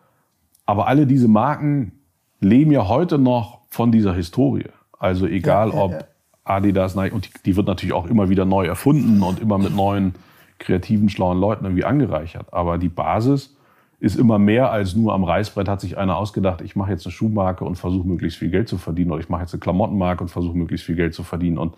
Aber 0.66 0.88
alle 0.88 1.05
diese 1.05 1.28
Marken 1.28 1.93
leben 2.39 2.72
ja 2.72 2.88
heute 2.88 3.18
noch 3.18 3.61
von 3.70 3.91
dieser 3.91 4.13
Historie. 4.13 4.70
Also 4.97 5.28
egal 5.28 5.70
ja, 5.70 5.76
ja, 5.76 5.82
ob 5.82 6.07
Adidas, 6.43 6.95
Nike, 6.95 7.13
und 7.13 7.26
die, 7.26 7.43
die, 7.45 7.55
wird 7.55 7.68
natürlich 7.68 7.93
auch 7.93 8.07
immer 8.07 8.30
wieder 8.30 8.45
neu 8.45 8.66
erfunden 8.66 9.22
und 9.22 9.39
immer 9.39 9.57
mit 9.57 9.76
neuen 9.76 10.16
kreativen, 10.59 11.09
schlauen 11.09 11.39
Leuten 11.39 11.66
irgendwie 11.66 11.86
angereichert. 11.86 12.53
Aber 12.53 12.78
die 12.78 12.89
Basis 12.89 13.55
ist 13.99 14.16
immer 14.16 14.39
mehr 14.39 14.72
als 14.72 14.95
nur 14.95 15.13
am 15.13 15.24
Reißbrett 15.24 15.68
hat 15.68 15.82
sich 15.82 15.97
einer 15.97 16.18
ausgedacht, 16.18 16.61
ich 16.61 16.76
mache 16.76 16.91
jetzt 16.91 17.05
eine 17.05 17.11
Schuhmarke 17.11 17.66
und 17.66 17.78
versuche 17.78 18.07
möglichst 18.07 18.38
viel 18.38 18.49
Geld 18.49 18.68
zu 18.68 18.78
verdienen 18.78 19.11
oder 19.11 19.22
ich 19.22 19.30
mache 19.30 19.41
jetzt 19.41 19.53
eine 19.53 19.59
Klamottenmarke 19.59 20.24
und 20.24 20.30
versuche 20.30 20.57
möglichst 20.57 20.86
viel 20.86 20.95
Geld 20.95 21.13
zu 21.13 21.24
verdienen. 21.24 21.57
Und 21.57 21.76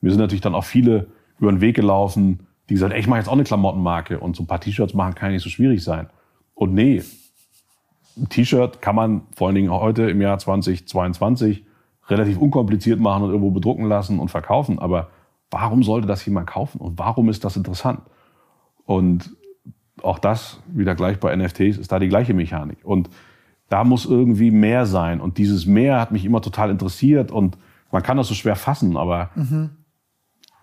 mir 0.00 0.10
sind 0.10 0.20
natürlich 0.20 0.42
dann 0.42 0.54
auch 0.54 0.64
viele 0.64 1.06
über 1.38 1.50
den 1.50 1.60
Weg 1.60 1.76
gelaufen, 1.76 2.40
die 2.68 2.74
gesagt, 2.74 2.92
ey, 2.92 3.00
ich 3.00 3.06
mache 3.06 3.18
jetzt 3.18 3.28
auch 3.28 3.34
eine 3.34 3.44
Klamottenmarke 3.44 4.20
und 4.20 4.36
so 4.36 4.42
ein 4.42 4.46
paar 4.46 4.60
T-Shirts 4.60 4.94
machen 4.94 5.14
kann 5.14 5.32
nicht 5.32 5.42
so 5.42 5.50
schwierig 5.50 5.82
sein. 5.82 6.08
Und 6.60 6.74
nee, 6.74 7.02
ein 8.18 8.28
T-Shirt 8.28 8.82
kann 8.82 8.94
man 8.94 9.22
vor 9.34 9.46
allen 9.46 9.54
Dingen 9.54 9.70
heute 9.70 10.10
im 10.10 10.20
Jahr 10.20 10.36
2022 10.36 11.64
relativ 12.08 12.36
unkompliziert 12.36 13.00
machen 13.00 13.22
und 13.22 13.30
irgendwo 13.30 13.50
bedrucken 13.50 13.86
lassen 13.86 14.18
und 14.18 14.28
verkaufen. 14.28 14.78
Aber 14.78 15.08
warum 15.50 15.82
sollte 15.82 16.06
das 16.06 16.22
jemand 16.26 16.46
kaufen 16.46 16.78
und 16.78 16.98
warum 16.98 17.30
ist 17.30 17.46
das 17.46 17.56
interessant? 17.56 18.02
Und 18.84 19.34
auch 20.02 20.18
das, 20.18 20.60
wieder 20.66 20.94
gleich 20.94 21.18
bei 21.18 21.34
NFTs, 21.34 21.78
ist 21.78 21.92
da 21.92 21.98
die 21.98 22.10
gleiche 22.10 22.34
Mechanik. 22.34 22.84
Und 22.84 23.08
da 23.70 23.82
muss 23.82 24.04
irgendwie 24.04 24.50
mehr 24.50 24.84
sein. 24.84 25.22
Und 25.22 25.38
dieses 25.38 25.64
Mehr 25.64 25.98
hat 25.98 26.12
mich 26.12 26.26
immer 26.26 26.42
total 26.42 26.68
interessiert 26.68 27.32
und 27.32 27.56
man 27.90 28.02
kann 28.02 28.18
das 28.18 28.28
so 28.28 28.34
schwer 28.34 28.54
fassen, 28.54 28.98
aber 28.98 29.30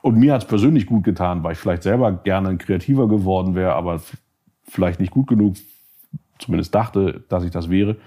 und 0.04 0.16
mir 0.16 0.34
hat 0.34 0.44
es 0.44 0.48
persönlich 0.48 0.86
gut 0.86 1.04
getan, 1.04 1.44
weil 1.44 1.54
ich 1.54 1.58
vielleicht 1.58 1.82
selber 1.82 2.12
gerne 2.12 2.50
ein 2.50 2.60
kreativer 2.60 3.08
geworden 3.08 3.56
wäre, 3.56 3.74
aber 3.74 4.00
vielleicht 4.64 5.00
nicht 5.00 5.12
gut 5.12 5.26
genug, 5.26 5.56
zumindest 6.40 6.74
dachte, 6.74 7.24
dass 7.30 7.44
ich 7.44 7.52
das 7.52 7.70
wäre, 7.70 7.98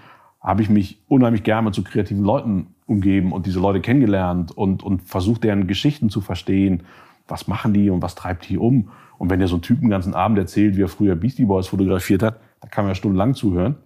habe 0.40 0.62
ich 0.62 0.70
mich 0.70 1.02
unheimlich 1.08 1.42
gerne 1.42 1.72
so 1.72 1.82
kreativen 1.82 2.24
Leuten 2.24 2.74
umgeben 2.86 3.32
und 3.32 3.46
diese 3.46 3.60
Leute 3.60 3.80
kennengelernt 3.80 4.52
und, 4.52 4.82
und 4.82 5.02
versucht, 5.02 5.44
deren 5.44 5.66
Geschichten 5.66 6.08
zu 6.10 6.20
verstehen. 6.20 6.84
Was 7.28 7.46
machen 7.46 7.74
die 7.74 7.90
und 7.90 8.02
was 8.02 8.14
treibt 8.14 8.48
die 8.48 8.58
um? 8.58 8.90
Und 9.18 9.30
wenn 9.30 9.38
der 9.38 9.48
so 9.48 9.56
einen 9.56 9.62
Typen 9.62 9.82
den 9.82 9.90
ganzen 9.90 10.14
Abend 10.14 10.38
erzählt, 10.38 10.76
wie 10.76 10.82
er 10.82 10.88
früher 10.88 11.14
Beastie 11.14 11.44
Boys 11.44 11.68
fotografiert 11.68 12.22
hat, 12.22 12.40
da 12.60 12.68
kann 12.68 12.84
man 12.84 12.90
ja 12.90 12.94
stundenlang 12.94 13.34
zuhören. 13.34 13.76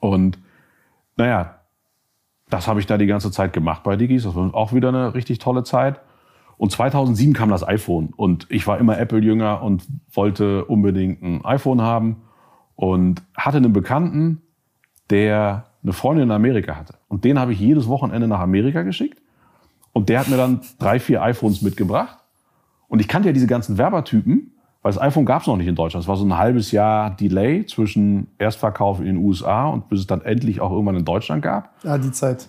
Und 0.00 0.38
naja, 1.16 1.60
das 2.48 2.66
habe 2.66 2.80
ich 2.80 2.86
da 2.86 2.98
die 2.98 3.06
ganze 3.06 3.30
Zeit 3.30 3.52
gemacht 3.52 3.82
bei 3.82 3.96
Digis. 3.96 4.24
Das 4.24 4.34
war 4.34 4.54
auch 4.54 4.72
wieder 4.72 4.88
eine 4.88 5.14
richtig 5.14 5.38
tolle 5.38 5.62
Zeit. 5.62 6.00
Und 6.56 6.72
2007 6.72 7.32
kam 7.32 7.50
das 7.50 7.66
iPhone 7.66 8.12
und 8.16 8.46
ich 8.50 8.66
war 8.66 8.78
immer 8.78 8.98
Apple-Jünger 8.98 9.62
und 9.62 9.86
wollte 10.12 10.64
unbedingt 10.64 11.22
ein 11.22 11.44
iPhone 11.44 11.80
haben 11.80 12.16
und 12.80 13.22
hatte 13.36 13.58
einen 13.58 13.74
Bekannten, 13.74 14.40
der 15.10 15.66
eine 15.82 15.92
Freundin 15.92 16.24
in 16.24 16.30
Amerika 16.30 16.76
hatte. 16.76 16.94
Und 17.08 17.24
den 17.24 17.38
habe 17.38 17.52
ich 17.52 17.60
jedes 17.60 17.88
Wochenende 17.88 18.26
nach 18.26 18.40
Amerika 18.40 18.80
geschickt. 18.84 19.20
Und 19.92 20.08
der 20.08 20.20
hat 20.20 20.28
mir 20.28 20.38
dann 20.38 20.62
drei, 20.78 20.98
vier 20.98 21.22
iPhones 21.22 21.60
mitgebracht. 21.60 22.16
Und 22.88 23.00
ich 23.00 23.06
kannte 23.06 23.28
ja 23.28 23.34
diese 23.34 23.46
ganzen 23.46 23.76
Werbertypen, 23.76 24.52
weil 24.80 24.92
das 24.92 24.98
iPhone 24.98 25.26
gab 25.26 25.42
es 25.42 25.46
noch 25.46 25.58
nicht 25.58 25.66
in 25.66 25.74
Deutschland. 25.74 26.04
Es 26.04 26.08
war 26.08 26.16
so 26.16 26.24
ein 26.24 26.38
halbes 26.38 26.72
Jahr 26.72 27.14
Delay 27.14 27.66
zwischen 27.66 28.28
Erstverkauf 28.38 28.98
in 29.00 29.04
den 29.04 29.18
USA 29.18 29.66
und 29.66 29.90
bis 29.90 30.00
es 30.00 30.06
dann 30.06 30.22
endlich 30.22 30.62
auch 30.62 30.70
irgendwann 30.70 30.96
in 30.96 31.04
Deutschland 31.04 31.42
gab. 31.42 31.74
Ja, 31.84 31.98
die 31.98 32.12
Zeit. 32.12 32.48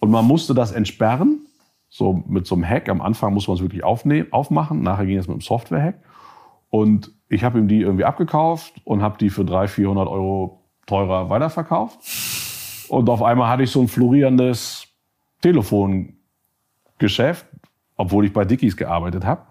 Und 0.00 0.10
man 0.10 0.24
musste 0.24 0.54
das 0.54 0.72
entsperren 0.72 1.46
so 1.88 2.24
mit 2.26 2.48
so 2.48 2.56
einem 2.56 2.68
Hack. 2.68 2.88
Am 2.88 3.00
Anfang 3.00 3.32
muss 3.32 3.46
man 3.46 3.58
es 3.58 3.62
wirklich 3.62 3.84
aufnehmen, 3.84 4.32
aufmachen. 4.32 4.82
Nachher 4.82 5.06
ging 5.06 5.18
es 5.18 5.28
mit 5.28 5.34
einem 5.34 5.40
Software-Hack. 5.40 6.02
Und 6.68 7.12
ich 7.28 7.44
habe 7.44 7.58
ihm 7.58 7.68
die 7.68 7.80
irgendwie 7.80 8.04
abgekauft 8.04 8.74
und 8.84 9.02
habe 9.02 9.18
die 9.18 9.30
für 9.30 9.44
300, 9.44 9.70
400 9.70 10.08
Euro 10.08 10.62
teurer 10.86 11.30
weiterverkauft. 11.30 11.98
Und 12.88 13.08
auf 13.10 13.22
einmal 13.22 13.50
hatte 13.50 13.64
ich 13.64 13.70
so 13.70 13.80
ein 13.80 13.88
florierendes 13.88 14.86
Telefongeschäft, 15.42 17.46
obwohl 17.96 18.24
ich 18.24 18.32
bei 18.32 18.44
Dickies 18.44 18.76
gearbeitet 18.76 19.24
habe. 19.24 19.42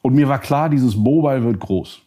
Und 0.00 0.14
mir 0.14 0.28
war 0.28 0.38
klar, 0.38 0.68
dieses 0.68 0.96
Mobile 0.96 1.44
wird 1.44 1.60
groß. 1.60 2.02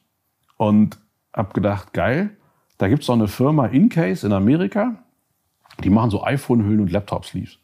Und 0.57 0.97
habe 1.33 1.53
gedacht, 1.53 1.93
geil, 1.93 2.31
da 2.77 2.87
gibt 2.87 3.03
es 3.03 3.07
noch 3.07 3.15
eine 3.15 3.27
Firma 3.27 3.67
Incase 3.67 4.25
in 4.25 4.33
Amerika, 4.33 4.95
die 5.83 5.89
machen 5.89 6.09
so 6.09 6.23
iPhone-Hüllen 6.23 6.81
und 6.81 6.91
Laptop-Sleeves. 6.91 7.59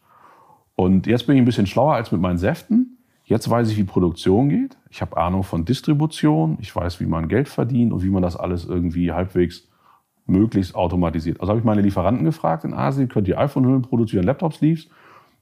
Und 0.75 1.07
jetzt 1.07 1.27
bin 1.27 1.36
ich 1.36 1.41
ein 1.41 1.45
bisschen 1.45 1.67
schlauer 1.67 1.95
als 1.95 2.11
mit 2.11 2.19
meinen 2.19 2.38
Säften. 2.38 2.97
Jetzt 3.32 3.49
weiß 3.49 3.71
ich, 3.71 3.77
wie 3.77 3.86
Produktion 3.86 4.49
geht. 4.49 4.77
Ich 4.89 5.01
habe 5.01 5.15
Ahnung 5.15 5.43
von 5.43 5.63
Distribution. 5.63 6.57
Ich 6.59 6.75
weiß, 6.75 6.99
wie 6.99 7.05
man 7.05 7.29
Geld 7.29 7.47
verdient 7.47 7.93
und 7.93 8.03
wie 8.03 8.09
man 8.09 8.21
das 8.21 8.36
alles 8.36 8.65
irgendwie 8.65 9.13
halbwegs 9.13 9.69
möglichst 10.25 10.75
automatisiert. 10.75 11.39
Also 11.39 11.51
habe 11.51 11.59
ich 11.59 11.63
meine 11.63 11.82
Lieferanten 11.82 12.25
gefragt 12.25 12.65
in 12.65 12.73
Asien, 12.73 13.07
könnt 13.07 13.29
ihr 13.29 13.39
iPhone-Hüllen 13.39 13.84
produzieren, 13.84 14.25
Laptop-Sleeves? 14.25 14.89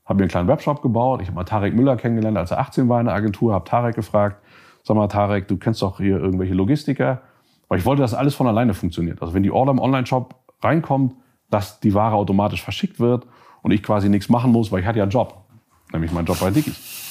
Habe 0.06 0.18
mir 0.18 0.22
einen 0.26 0.30
kleinen 0.30 0.48
Webshop 0.48 0.84
gebaut. 0.84 1.24
Ich 1.24 1.30
habe 1.30 1.36
mal 1.38 1.46
Tarek 1.46 1.74
Müller 1.74 1.96
kennengelernt, 1.96 2.38
als 2.38 2.52
er 2.52 2.60
18 2.60 2.90
war 2.90 3.00
in 3.00 3.08
der 3.08 3.16
Agentur. 3.16 3.56
Habe 3.56 3.66
Tarek 3.66 3.96
gefragt, 3.96 4.40
sag 4.84 4.96
mal 4.96 5.08
Tarek, 5.08 5.48
du 5.48 5.58
kennst 5.58 5.82
doch 5.82 5.98
hier 5.98 6.20
irgendwelche 6.20 6.54
Logistiker. 6.54 7.24
Weil 7.70 7.80
ich 7.80 7.86
wollte, 7.86 8.04
dass 8.04 8.14
alles 8.14 8.36
von 8.36 8.46
alleine 8.46 8.76
funktioniert. 8.76 9.20
Also 9.20 9.34
wenn 9.34 9.42
die 9.42 9.50
Order 9.50 9.72
im 9.72 9.80
Online-Shop 9.80 10.36
reinkommt, 10.62 11.16
dass 11.50 11.80
die 11.80 11.96
Ware 11.96 12.14
automatisch 12.18 12.62
verschickt 12.62 13.00
wird 13.00 13.26
und 13.64 13.72
ich 13.72 13.82
quasi 13.82 14.10
nichts 14.10 14.30
machen 14.30 14.52
muss, 14.52 14.72
weil 14.72 14.82
ich 14.82 14.86
hatte 14.86 15.00
ja 15.00 15.06
einen 15.06 15.12
Job, 15.12 15.44
nämlich 15.92 16.12
meinen 16.12 16.26
Job 16.28 16.40
bei 16.40 16.52
Dickies. 16.52 17.09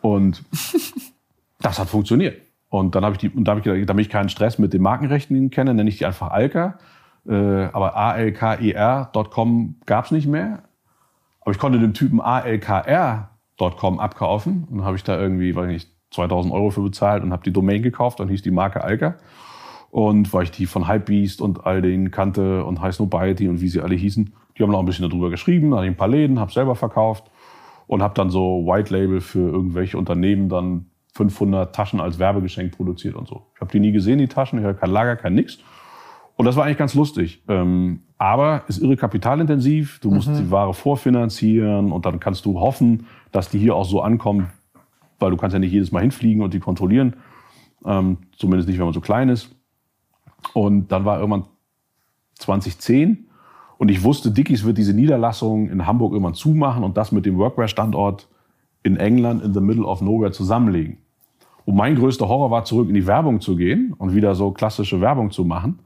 Und 0.00 0.44
das 1.60 1.78
hat 1.78 1.88
funktioniert. 1.88 2.40
Und 2.68 2.94
dann 2.94 3.04
habe 3.04 3.14
ich 3.14 3.18
die, 3.18 3.30
und 3.30 3.44
da 3.44 3.56
ich 3.56 3.64
gedacht, 3.64 3.88
damit 3.88 4.06
ich 4.06 4.10
keinen 4.10 4.28
Stress 4.28 4.58
mit 4.58 4.72
den 4.72 4.82
Markenrechten 4.82 5.50
kenne, 5.50 5.74
nenne 5.74 5.88
ich 5.88 5.98
die 5.98 6.06
einfach 6.06 6.30
Alka. 6.30 6.78
Äh, 7.28 7.34
aber 7.72 7.96
alker.com 7.96 9.76
gab 9.86 10.04
es 10.06 10.10
nicht 10.10 10.26
mehr. 10.26 10.62
Aber 11.40 11.52
ich 11.52 11.58
konnte 11.58 11.78
dem 11.78 11.94
Typen 11.94 12.20
alkr.com 12.20 14.00
abkaufen 14.00 14.66
und 14.70 14.84
habe 14.84 14.96
ich 14.96 15.04
da 15.04 15.18
irgendwie, 15.18 15.54
weiß 15.54 15.68
nicht, 15.68 15.90
2000 16.10 16.52
Euro 16.52 16.70
für 16.70 16.82
bezahlt 16.82 17.22
und 17.22 17.32
habe 17.32 17.42
die 17.44 17.52
Domain 17.52 17.82
gekauft. 17.82 18.20
Dann 18.20 18.28
hieß 18.28 18.42
die 18.42 18.50
Marke 18.50 18.82
Alka. 18.82 19.16
Und 19.90 20.32
weil 20.32 20.42
ich 20.44 20.50
die 20.50 20.66
von 20.66 20.88
Hypebeast 20.88 21.40
und 21.40 21.64
all 21.64 21.80
den 21.80 22.10
kannte 22.10 22.64
und 22.64 22.80
High 22.80 22.94
Snobiety 22.94 23.48
und 23.48 23.60
wie 23.60 23.68
sie 23.68 23.80
alle 23.80 23.94
hießen, 23.94 24.34
die 24.56 24.62
haben 24.62 24.70
noch 24.70 24.80
ein 24.80 24.86
bisschen 24.86 25.08
darüber 25.08 25.30
geschrieben, 25.30 25.72
ich 25.72 25.78
ein 25.78 25.96
paar 25.96 26.08
Läden, 26.08 26.40
habe 26.40 26.52
selber 26.52 26.74
verkauft 26.74 27.30
und 27.86 28.02
habe 28.02 28.14
dann 28.14 28.30
so 28.30 28.66
White 28.66 28.92
Label 28.92 29.20
für 29.20 29.48
irgendwelche 29.50 29.98
Unternehmen 29.98 30.48
dann 30.48 30.86
500 31.14 31.74
Taschen 31.74 32.00
als 32.00 32.18
Werbegeschenk 32.18 32.76
produziert 32.76 33.14
und 33.14 33.26
so. 33.26 33.46
Ich 33.54 33.60
habe 33.60 33.70
die 33.70 33.80
nie 33.80 33.92
gesehen, 33.92 34.18
die 34.18 34.28
Taschen, 34.28 34.58
ich 34.58 34.64
hatte 34.64 34.78
kein 34.78 34.90
Lager, 34.90 35.16
kein 35.16 35.34
nix. 35.34 35.58
Und 36.36 36.44
das 36.44 36.56
war 36.56 36.64
eigentlich 36.64 36.76
ganz 36.76 36.94
lustig. 36.94 37.42
Ähm, 37.48 38.02
aber 38.18 38.64
ist 38.68 38.82
irre 38.82 38.96
kapitalintensiv. 38.96 40.00
Du 40.00 40.10
musst 40.10 40.28
mhm. 40.28 40.36
die 40.36 40.50
Ware 40.50 40.74
vorfinanzieren 40.74 41.92
und 41.92 42.04
dann 42.04 42.20
kannst 42.20 42.44
du 42.44 42.60
hoffen, 42.60 43.06
dass 43.32 43.48
die 43.48 43.58
hier 43.58 43.74
auch 43.74 43.86
so 43.86 44.02
ankommt, 44.02 44.48
weil 45.18 45.30
du 45.30 45.38
kannst 45.38 45.54
ja 45.54 45.58
nicht 45.58 45.72
jedes 45.72 45.92
Mal 45.92 46.00
hinfliegen 46.00 46.42
und 46.42 46.52
die 46.52 46.60
kontrollieren. 46.60 47.16
Ähm, 47.86 48.18
zumindest 48.36 48.68
nicht, 48.68 48.78
wenn 48.78 48.84
man 48.84 48.94
so 48.94 49.00
klein 49.00 49.30
ist. 49.30 49.54
Und 50.52 50.92
dann 50.92 51.06
war 51.06 51.18
irgendwann 51.18 51.46
2010 52.34 53.28
und 53.78 53.90
ich 53.90 54.02
wusste, 54.02 54.30
Dickies 54.30 54.64
wird 54.64 54.78
diese 54.78 54.94
Niederlassung 54.94 55.68
in 55.68 55.86
Hamburg 55.86 56.12
irgendwann 56.12 56.34
zumachen 56.34 56.82
und 56.82 56.96
das 56.96 57.12
mit 57.12 57.26
dem 57.26 57.36
Workwear-Standort 57.36 58.28
in 58.82 58.96
England 58.96 59.42
in 59.42 59.52
the 59.52 59.60
middle 59.60 59.84
of 59.84 60.00
nowhere 60.00 60.32
zusammenlegen. 60.32 60.98
Und 61.64 61.74
mein 61.74 61.96
größter 61.96 62.28
Horror 62.28 62.50
war, 62.50 62.64
zurück 62.64 62.88
in 62.88 62.94
die 62.94 63.06
Werbung 63.06 63.40
zu 63.40 63.56
gehen 63.56 63.92
und 63.98 64.14
wieder 64.14 64.34
so 64.34 64.52
klassische 64.52 65.00
Werbung 65.00 65.30
zu 65.30 65.44
machen. 65.44 65.80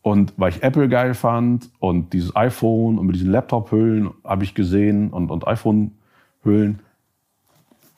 Und 0.00 0.32
weil 0.36 0.50
ich 0.50 0.62
Apple 0.62 0.88
geil 0.88 1.14
fand 1.14 1.70
und 1.78 2.12
dieses 2.12 2.34
iPhone 2.34 2.98
und 2.98 3.06
mit 3.06 3.16
diesen 3.16 3.30
Laptop-Hüllen 3.30 4.10
habe 4.24 4.44
ich 4.44 4.54
gesehen 4.54 5.10
und, 5.10 5.30
und 5.30 5.46
iPhone-Hüllen, 5.46 6.80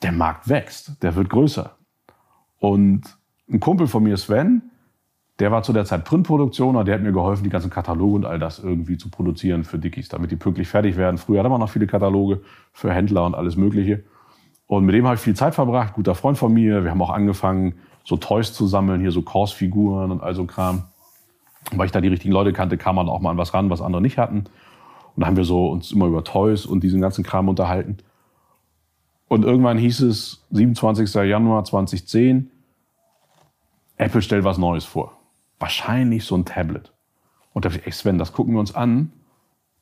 der 0.01 0.11
Markt 0.11 0.49
wächst, 0.49 1.01
der 1.01 1.15
wird 1.15 1.29
größer. 1.29 1.75
Und 2.59 3.17
ein 3.49 3.59
Kumpel 3.59 3.87
von 3.87 4.03
mir, 4.03 4.17
Sven, 4.17 4.63
der 5.39 5.51
war 5.51 5.63
zu 5.63 5.73
der 5.73 5.85
Zeit 5.85 6.05
Printproduktioner, 6.05 6.85
der 6.85 6.95
hat 6.95 7.01
mir 7.01 7.11
geholfen, 7.11 7.43
die 7.43 7.49
ganzen 7.49 7.69
Kataloge 7.69 8.15
und 8.15 8.25
all 8.25 8.39
das 8.39 8.59
irgendwie 8.59 8.97
zu 8.97 9.09
produzieren 9.09 9.65
für 9.65 9.77
Dickies, 9.77 10.07
damit 10.07 10.31
die 10.31 10.37
pünktlich 10.37 10.67
fertig 10.67 10.95
werden. 10.95 11.17
Früher 11.17 11.39
hatte 11.39 11.49
man 11.49 11.59
noch 11.59 11.69
viele 11.69 11.87
Kataloge 11.87 12.41
für 12.71 12.93
Händler 12.93 13.25
und 13.25 13.35
alles 13.35 13.57
Mögliche. 13.57 14.03
Und 14.67 14.85
mit 14.85 14.95
dem 14.95 15.05
habe 15.05 15.15
ich 15.15 15.21
viel 15.21 15.35
Zeit 15.35 15.53
verbracht, 15.53 15.93
guter 15.93 16.15
Freund 16.15 16.37
von 16.37 16.53
mir. 16.53 16.83
Wir 16.83 16.91
haben 16.91 17.01
auch 17.01 17.09
angefangen, 17.09 17.75
so 18.05 18.15
Toys 18.15 18.53
zu 18.53 18.65
sammeln, 18.65 19.01
hier 19.01 19.11
so 19.11 19.23
Kors-Figuren 19.23 20.11
und 20.11 20.23
all 20.23 20.35
so 20.35 20.45
Kram. 20.45 20.83
Weil 21.71 21.87
ich 21.87 21.91
da 21.91 21.99
die 21.99 22.07
richtigen 22.07 22.33
Leute 22.33 22.53
kannte, 22.53 22.77
kam 22.77 22.95
man 22.95 23.09
auch 23.09 23.19
mal 23.19 23.31
an 23.31 23.37
was 23.37 23.53
ran, 23.53 23.69
was 23.69 23.81
andere 23.81 24.01
nicht 24.01 24.17
hatten. 24.17 24.45
Und 25.15 25.21
da 25.21 25.27
haben 25.27 25.37
wir 25.37 25.43
so 25.43 25.67
uns 25.67 25.91
immer 25.91 26.05
über 26.05 26.23
Toys 26.23 26.65
und 26.65 26.81
diesen 26.81 27.01
ganzen 27.01 27.23
Kram 27.23 27.49
unterhalten. 27.49 27.97
Und 29.27 29.43
irgendwann 29.43 29.77
hieß 29.77 30.01
es, 30.01 30.45
27. 30.51 31.13
Januar 31.13 31.63
2010, 31.65 32.51
Apple 33.97 34.21
stellt 34.21 34.43
was 34.43 34.57
Neues 34.57 34.85
vor 34.85 35.14
wahrscheinlich 35.65 36.25
so 36.25 36.37
ein 36.37 36.45
Tablet. 36.45 36.93
Und 37.53 37.65
da 37.65 37.69
dachte 37.69 37.81
ich, 37.81 37.87
ey 37.87 37.91
Sven, 37.91 38.19
das 38.19 38.33
gucken 38.33 38.53
wir 38.53 38.59
uns 38.59 38.75
an. 38.75 39.11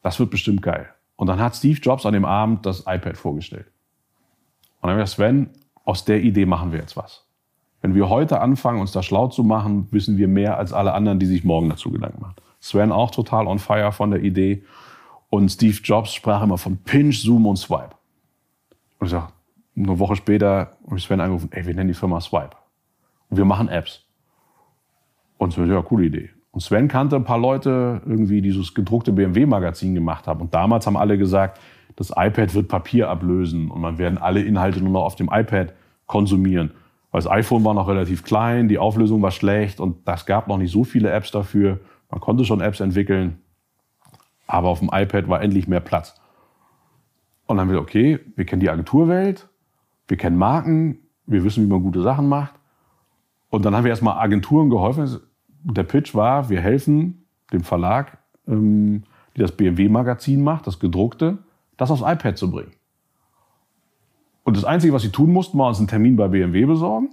Das 0.01 0.17
wird 0.17 0.31
bestimmt 0.31 0.61
geil. 0.61 0.87
Und 1.17 1.27
dann 1.27 1.41
hat 1.41 1.57
Steve 1.57 1.77
Jobs 1.77 2.05
an 2.05 2.13
dem 2.13 2.23
Abend 2.23 2.65
das 2.65 2.85
iPad 2.87 3.17
vorgestellt. 3.17 3.65
Und 4.79 4.87
dann 4.87 4.91
habe 4.91 5.01
ich 5.01 5.05
gesagt, 5.05 5.17
Sven, 5.17 5.49
aus 5.83 6.05
der 6.05 6.21
Idee 6.21 6.45
machen 6.45 6.71
wir 6.71 6.79
jetzt 6.79 6.95
was. 6.95 7.25
Wenn 7.81 7.95
wir 7.95 8.07
heute 8.07 8.39
anfangen, 8.39 8.79
uns 8.79 8.93
da 8.93 9.03
schlau 9.03 9.27
zu 9.27 9.43
machen, 9.43 9.89
wissen 9.91 10.15
wir 10.15 10.29
mehr 10.29 10.57
als 10.57 10.71
alle 10.71 10.93
anderen, 10.93 11.19
die 11.19 11.25
sich 11.25 11.43
morgen 11.43 11.67
dazu 11.67 11.91
Gedanken 11.91 12.21
machen. 12.21 12.35
Sven 12.61 12.93
auch 12.93 13.11
total 13.11 13.45
on 13.47 13.59
fire 13.59 13.91
von 13.91 14.11
der 14.11 14.23
Idee. 14.23 14.63
Und 15.29 15.49
Steve 15.49 15.77
Jobs 15.83 16.13
sprach 16.13 16.43
immer 16.43 16.57
von 16.57 16.77
Pinch, 16.77 17.19
Zoom 17.19 17.45
und 17.45 17.57
Swipe. 17.57 17.95
Und 18.99 19.07
ich 19.07 19.11
sage, 19.11 19.33
eine 19.75 19.99
Woche 19.99 20.15
später 20.15 20.77
habe 20.85 20.97
ich 20.97 21.03
Sven 21.03 21.19
angerufen, 21.19 21.49
ey, 21.51 21.65
wir 21.65 21.75
nennen 21.75 21.89
die 21.89 21.93
Firma 21.93 22.21
Swipe. 22.21 22.55
Und 23.29 23.35
wir 23.35 23.45
machen 23.45 23.67
Apps. 23.67 24.02
Und 25.43 25.51
so, 25.51 25.65
ja, 25.65 25.81
coole 25.81 26.05
Idee. 26.05 26.29
Und 26.51 26.61
Sven 26.61 26.87
kannte 26.87 27.17
ein 27.17 27.25
paar 27.25 27.37
Leute, 27.37 28.01
irgendwie 28.05 28.41
dieses 28.41 28.73
gedruckte 28.73 29.11
BMW-Magazin 29.11 29.93
gemacht 29.93 30.25
haben. 30.25 30.39
Und 30.39 30.53
damals 30.53 30.87
haben 30.87 30.95
alle 30.95 31.17
gesagt, 31.17 31.59
das 31.97 32.11
iPad 32.11 32.53
wird 32.53 32.69
Papier 32.69 33.09
ablösen 33.09 33.69
und 33.69 33.81
man 33.81 33.97
werden 33.97 34.17
alle 34.17 34.41
Inhalte 34.41 34.79
nur 34.79 34.93
noch 34.93 35.03
auf 35.03 35.15
dem 35.15 35.29
iPad 35.29 35.73
konsumieren. 36.05 36.71
Weil 37.11 37.21
das 37.21 37.29
iPhone 37.29 37.65
war 37.65 37.73
noch 37.73 37.89
relativ 37.89 38.23
klein, 38.23 38.69
die 38.69 38.77
Auflösung 38.77 39.21
war 39.21 39.31
schlecht 39.31 39.81
und 39.81 40.07
das 40.07 40.25
gab 40.25 40.47
noch 40.47 40.57
nicht 40.57 40.71
so 40.71 40.85
viele 40.85 41.11
Apps 41.11 41.31
dafür. 41.31 41.81
Man 42.09 42.21
konnte 42.21 42.45
schon 42.45 42.61
Apps 42.61 42.79
entwickeln, 42.79 43.39
aber 44.47 44.69
auf 44.69 44.79
dem 44.79 44.91
iPad 44.93 45.27
war 45.27 45.41
endlich 45.41 45.67
mehr 45.67 45.81
Platz. 45.81 46.15
Und 47.47 47.57
dann 47.57 47.67
haben 47.67 47.73
wir, 47.73 47.81
okay, 47.81 48.19
wir 48.37 48.45
kennen 48.45 48.61
die 48.61 48.69
Agenturwelt, 48.69 49.49
wir 50.07 50.15
kennen 50.15 50.37
Marken, 50.37 50.99
wir 51.25 51.43
wissen, 51.43 51.65
wie 51.65 51.69
man 51.69 51.83
gute 51.83 52.01
Sachen 52.01 52.29
macht. 52.29 52.53
Und 53.49 53.65
dann 53.65 53.75
haben 53.75 53.83
wir 53.83 53.91
erstmal 53.91 54.17
Agenturen 54.23 54.69
geholfen 54.69 55.19
der 55.63 55.83
Pitch 55.83 56.13
war, 56.13 56.49
wir 56.49 56.61
helfen 56.61 57.25
dem 57.51 57.61
Verlag, 57.61 58.17
ähm, 58.47 59.03
die 59.35 59.41
das 59.41 59.51
BMW-Magazin 59.53 60.43
macht, 60.43 60.67
das 60.67 60.79
gedruckte, 60.79 61.39
das 61.77 61.91
aufs 61.91 62.01
iPad 62.01 62.37
zu 62.37 62.51
bringen. 62.51 62.73
Und 64.43 64.57
das 64.57 64.65
Einzige, 64.65 64.93
was 64.93 65.01
sie 65.01 65.09
tun 65.09 65.31
mussten, 65.31 65.57
war 65.57 65.69
uns 65.69 65.79
einen 65.79 65.87
Termin 65.87 66.15
bei 66.15 66.27
BMW 66.27 66.65
besorgen. 66.65 67.09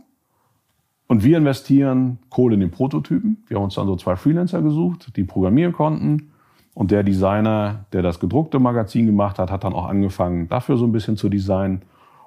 Und 1.07 1.25
wir 1.25 1.39
investieren 1.39 2.19
Kohle 2.29 2.55
in 2.55 2.61
den 2.61 2.71
Prototypen. 2.71 3.45
Wir 3.47 3.57
haben 3.57 3.65
uns 3.65 3.75
dann 3.75 3.87
so 3.87 3.97
zwei 3.97 4.17
Freelancer 4.17 4.63
gesucht, 4.63 5.17
die 5.17 5.25
programmieren 5.25 5.73
konnten. 5.73 6.31
Und 6.75 6.91
der 6.91 7.03
Designer, 7.03 7.87
der 7.93 8.03
das 8.03 8.21
gedruckte 8.21 8.59
Magazin 8.59 9.07
gemacht 9.07 9.39
hat, 9.39 9.51
hat 9.51 9.65
dann 9.65 9.73
auch 9.73 9.87
angefangen, 9.87 10.49
dafür 10.49 10.77
so 10.77 10.87
ein 10.87 10.93
bisschen 10.93 11.17
zu 11.17 11.29
designen. 11.29 11.83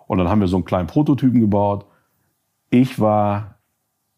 Und 0.07 0.17
dann 0.17 0.27
haben 0.27 0.41
wir 0.41 0.47
so 0.47 0.57
einen 0.57 0.65
kleinen 0.65 0.87
Prototypen 0.87 1.39
gebaut. 1.39 1.85
Ich 2.69 2.99
war 2.99 3.52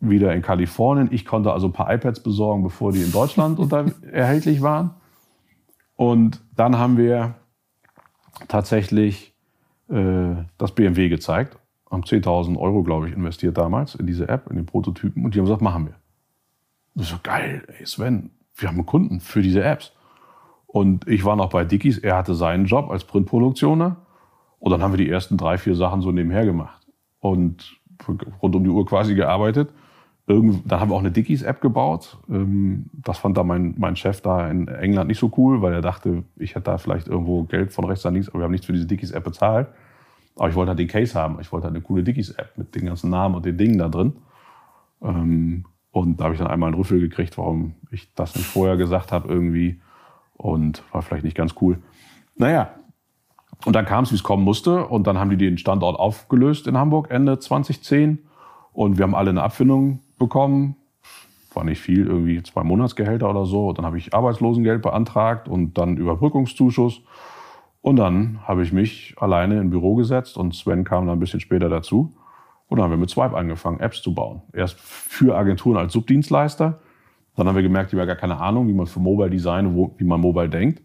wieder 0.09 0.33
in 0.33 0.41
Kalifornien. 0.41 1.09
Ich 1.11 1.25
konnte 1.25 1.51
also 1.51 1.67
ein 1.67 1.73
paar 1.73 1.93
iPads 1.93 2.21
besorgen, 2.21 2.63
bevor 2.63 2.91
die 2.91 3.01
in 3.01 3.11
Deutschland 3.11 3.59
erhältlich 4.11 4.61
waren. 4.61 4.91
Und 5.95 6.41
dann 6.55 6.77
haben 6.77 6.97
wir 6.97 7.35
tatsächlich 8.47 9.33
äh, 9.89 10.35
das 10.57 10.73
BMW 10.73 11.09
gezeigt. 11.09 11.57
Haben 11.89 12.03
10.000 12.03 12.57
Euro, 12.57 12.83
glaube 12.83 13.07
ich, 13.07 13.15
investiert 13.15 13.57
damals 13.57 13.95
in 13.95 14.07
diese 14.07 14.27
App, 14.27 14.49
in 14.49 14.55
den 14.55 14.65
Prototypen. 14.65 15.23
Und 15.23 15.33
die 15.33 15.39
haben 15.39 15.45
gesagt, 15.45 15.61
machen 15.61 15.85
wir. 15.85 15.95
Und 16.95 17.03
ich 17.03 17.09
so, 17.09 17.17
geil, 17.21 17.63
ey 17.79 17.85
Sven, 17.85 18.31
wir 18.55 18.67
haben 18.67 18.75
einen 18.75 18.85
Kunden 18.85 19.19
für 19.19 19.41
diese 19.41 19.63
Apps. 19.63 19.93
Und 20.67 21.07
ich 21.07 21.23
war 21.23 21.35
noch 21.35 21.49
bei 21.49 21.63
Dickies, 21.63 21.97
er 21.97 22.17
hatte 22.17 22.35
seinen 22.35 22.65
Job 22.65 22.89
als 22.89 23.05
Printproduktioner. 23.05 23.97
Und 24.59 24.71
dann 24.71 24.81
haben 24.81 24.93
wir 24.93 24.97
die 24.97 25.09
ersten 25.09 25.37
drei, 25.37 25.57
vier 25.57 25.75
Sachen 25.75 26.01
so 26.01 26.11
nebenher 26.11 26.45
gemacht. 26.45 26.85
Und 27.19 27.79
rund 28.41 28.55
um 28.55 28.63
die 28.63 28.69
Uhr 28.69 28.85
quasi 28.85 29.15
gearbeitet. 29.15 29.69
Irgend, 30.27 30.69
dann 30.69 30.79
haben 30.79 30.89
wir 30.89 30.95
auch 30.95 31.01
eine 31.01 31.11
Dickies-App 31.11 31.61
gebaut. 31.61 32.17
Ähm, 32.29 32.89
das 32.93 33.19
fand 33.19 33.37
da 33.37 33.43
mein, 33.43 33.75
mein 33.77 33.95
Chef 33.95 34.21
da 34.21 34.49
in 34.49 34.67
England 34.67 35.07
nicht 35.07 35.19
so 35.19 35.31
cool, 35.37 35.61
weil 35.61 35.73
er 35.73 35.81
dachte, 35.81 36.23
ich 36.37 36.55
hätte 36.55 36.65
da 36.65 36.77
vielleicht 36.79 37.07
irgendwo 37.07 37.43
Geld 37.43 37.73
von 37.73 37.85
rechts 37.85 38.03
nach 38.03 38.11
links, 38.11 38.29
aber 38.29 38.39
wir 38.39 38.45
haben 38.45 38.51
nichts 38.51 38.65
für 38.65 38.73
diese 38.73 38.87
Dickies-App 38.87 39.23
bezahlt. 39.23 39.67
Aber 40.35 40.49
ich 40.49 40.55
wollte 40.55 40.69
halt 40.69 40.79
den 40.79 40.87
Case 40.87 41.13
haben. 41.13 41.39
Ich 41.41 41.51
wollte 41.51 41.65
halt 41.65 41.75
eine 41.75 41.83
coole 41.83 42.03
Dickies-App 42.03 42.57
mit 42.57 42.73
den 42.73 42.87
ganzen 42.87 43.11
Namen 43.11 43.35
und 43.35 43.45
den 43.45 43.57
Dingen 43.57 43.77
da 43.77 43.87
drin. 43.87 44.13
Ähm, 45.01 45.65
und 45.91 46.19
da 46.19 46.25
habe 46.25 46.33
ich 46.33 46.39
dann 46.39 46.49
einmal 46.49 46.69
einen 46.69 46.77
Rüffel 46.77 46.99
gekriegt, 46.99 47.37
warum 47.37 47.75
ich 47.91 48.11
das 48.15 48.35
nicht 48.35 48.47
vorher 48.47 48.77
gesagt 48.77 49.11
habe 49.11 49.29
irgendwie. 49.29 49.79
Und 50.33 50.83
war 50.91 51.03
vielleicht 51.03 51.23
nicht 51.23 51.37
ganz 51.37 51.53
cool. 51.61 51.77
Naja, 52.35 52.71
und 53.63 53.73
dann 53.75 53.85
kam 53.85 54.03
es, 54.03 54.11
wie 54.11 54.15
es 54.15 54.23
kommen 54.23 54.43
musste. 54.43 54.87
Und 54.87 55.05
dann 55.05 55.19
haben 55.19 55.29
die 55.29 55.37
den 55.37 55.59
Standort 55.59 55.97
aufgelöst 55.97 56.67
in 56.67 56.77
Hamburg 56.77 57.11
Ende 57.11 57.39
2010. 57.39 58.25
Und 58.73 58.97
wir 58.97 59.03
haben 59.03 59.15
alle 59.15 59.29
eine 59.29 59.43
Abfindung 59.43 59.99
bekommen. 60.17 60.75
War 61.53 61.63
nicht 61.63 61.79
viel, 61.79 62.07
irgendwie 62.07 62.43
zwei 62.43 62.63
Monatsgehälter 62.63 63.29
oder 63.29 63.45
so. 63.45 63.71
Dann 63.73 63.85
habe 63.85 63.97
ich 63.97 64.13
Arbeitslosengeld 64.13 64.81
beantragt 64.81 65.47
und 65.47 65.77
dann 65.77 65.97
Überbrückungszuschuss. 65.97 67.01
Und 67.81 67.97
dann 67.97 68.39
habe 68.43 68.63
ich 68.63 68.73
mich 68.73 69.15
alleine 69.17 69.59
im 69.59 69.69
Büro 69.69 69.95
gesetzt 69.95 70.37
und 70.37 70.55
Sven 70.55 70.83
kam 70.83 71.05
dann 71.05 71.17
ein 71.17 71.19
bisschen 71.19 71.39
später 71.39 71.69
dazu. 71.69 72.13
Und 72.67 72.77
dann 72.77 72.85
haben 72.85 72.91
wir 72.91 72.97
mit 72.97 73.11
Swipe 73.11 73.37
angefangen, 73.37 73.79
Apps 73.79 74.01
zu 74.01 74.13
bauen. 74.13 74.41
Erst 74.53 74.79
für 74.79 75.37
Agenturen 75.37 75.77
als 75.77 75.93
Subdienstleister. 75.93 76.79
Dann 77.35 77.47
haben 77.47 77.55
wir 77.55 77.61
gemerkt, 77.61 77.91
die 77.91 77.97
haben 77.99 78.07
gar 78.07 78.15
keine 78.15 78.39
Ahnung, 78.39 78.67
wie 78.67 78.73
man 78.73 78.87
für 78.87 78.99
Mobile 78.99 79.29
Design, 79.29 79.75
wie 79.97 80.03
man 80.03 80.19
Mobile 80.19 80.49
denkt. 80.49 80.81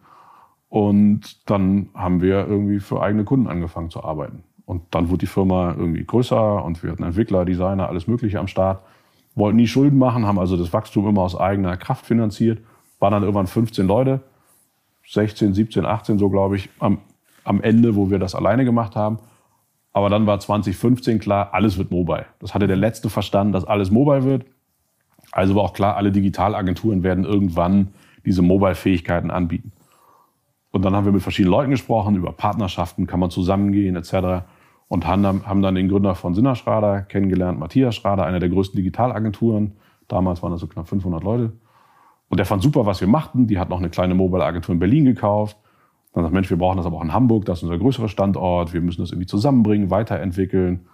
Und 0.68 1.50
dann 1.50 1.88
haben 1.94 2.20
wir 2.20 2.46
irgendwie 2.46 2.80
für 2.80 3.02
eigene 3.02 3.24
Kunden 3.24 3.48
angefangen 3.48 3.90
zu 3.90 4.04
arbeiten. 4.04 4.44
Und 4.66 4.82
dann 4.92 5.08
wurde 5.08 5.18
die 5.18 5.26
Firma 5.26 5.74
irgendwie 5.76 6.04
größer 6.04 6.64
und 6.64 6.82
wir 6.82 6.92
hatten 6.92 7.02
Entwickler, 7.02 7.44
Designer, 7.44 7.88
alles 7.88 8.06
Mögliche 8.06 8.38
am 8.38 8.46
Start 8.46 8.82
wollten 9.34 9.56
nie 9.56 9.66
Schulden 9.66 9.98
machen, 9.98 10.26
haben 10.26 10.38
also 10.38 10.56
das 10.56 10.72
Wachstum 10.72 11.08
immer 11.08 11.22
aus 11.22 11.36
eigener 11.36 11.76
Kraft 11.76 12.06
finanziert, 12.06 12.60
waren 12.98 13.12
dann 13.12 13.22
irgendwann 13.22 13.46
15 13.46 13.86
Leute, 13.86 14.20
16, 15.08 15.54
17, 15.54 15.84
18 15.84 16.18
so 16.18 16.30
glaube 16.30 16.56
ich, 16.56 16.68
am, 16.78 16.98
am 17.44 17.60
Ende, 17.62 17.96
wo 17.96 18.10
wir 18.10 18.18
das 18.18 18.34
alleine 18.34 18.64
gemacht 18.64 18.96
haben. 18.96 19.18
Aber 19.92 20.08
dann 20.08 20.26
war 20.26 20.38
2015 20.38 21.18
klar, 21.18 21.52
alles 21.52 21.76
wird 21.78 21.90
mobile. 21.90 22.26
Das 22.38 22.54
hatte 22.54 22.68
der 22.68 22.76
Letzte 22.76 23.10
verstanden, 23.10 23.52
dass 23.52 23.64
alles 23.64 23.90
mobile 23.90 24.24
wird. 24.24 24.46
Also 25.32 25.56
war 25.56 25.62
auch 25.62 25.72
klar, 25.72 25.96
alle 25.96 26.12
Digitalagenturen 26.12 27.02
werden 27.02 27.24
irgendwann 27.24 27.88
diese 28.24 28.42
Mobile-Fähigkeiten 28.42 29.30
anbieten. 29.30 29.72
Und 30.70 30.84
dann 30.84 30.94
haben 30.94 31.06
wir 31.06 31.12
mit 31.12 31.22
verschiedenen 31.22 31.52
Leuten 31.52 31.70
gesprochen, 31.70 32.14
über 32.14 32.32
Partnerschaften, 32.32 33.06
kann 33.06 33.18
man 33.18 33.30
zusammengehen 33.30 33.96
etc 33.96 34.44
und 34.90 35.06
haben 35.06 35.62
dann 35.62 35.74
den 35.76 35.88
Gründer 35.88 36.16
von 36.16 36.34
Sinner 36.34 36.56
Schrader 36.56 37.02
kennengelernt, 37.02 37.60
Matthias 37.60 37.94
Schrader, 37.94 38.26
einer 38.26 38.40
der 38.40 38.48
größten 38.48 38.76
Digitalagenturen. 38.76 39.74
Damals 40.08 40.42
waren 40.42 40.50
das 40.50 40.60
so 40.60 40.66
knapp 40.66 40.88
500 40.88 41.22
Leute. 41.22 41.52
Und 42.28 42.38
der 42.38 42.44
fand 42.44 42.60
super, 42.60 42.86
was 42.86 43.00
wir 43.00 43.06
machten. 43.06 43.46
Die 43.46 43.60
hat 43.60 43.68
noch 43.68 43.78
eine 43.78 43.88
kleine 43.88 44.16
Mobile-Agentur 44.16 44.72
in 44.72 44.80
Berlin 44.80 45.04
gekauft. 45.04 45.56
Dann 46.12 46.24
sagt, 46.24 46.34
Mensch, 46.34 46.50
wir 46.50 46.58
brauchen 46.58 46.76
das 46.76 46.86
aber 46.86 46.96
auch 46.96 47.04
in 47.04 47.12
Hamburg, 47.12 47.44
das 47.44 47.58
ist 47.58 47.62
unser 47.62 47.78
größerer 47.78 48.08
Standort. 48.08 48.72
Wir 48.72 48.80
müssen 48.80 49.00
das 49.00 49.12
irgendwie 49.12 49.28
zusammenbringen, 49.28 49.90
weiterentwickeln. 49.90 50.86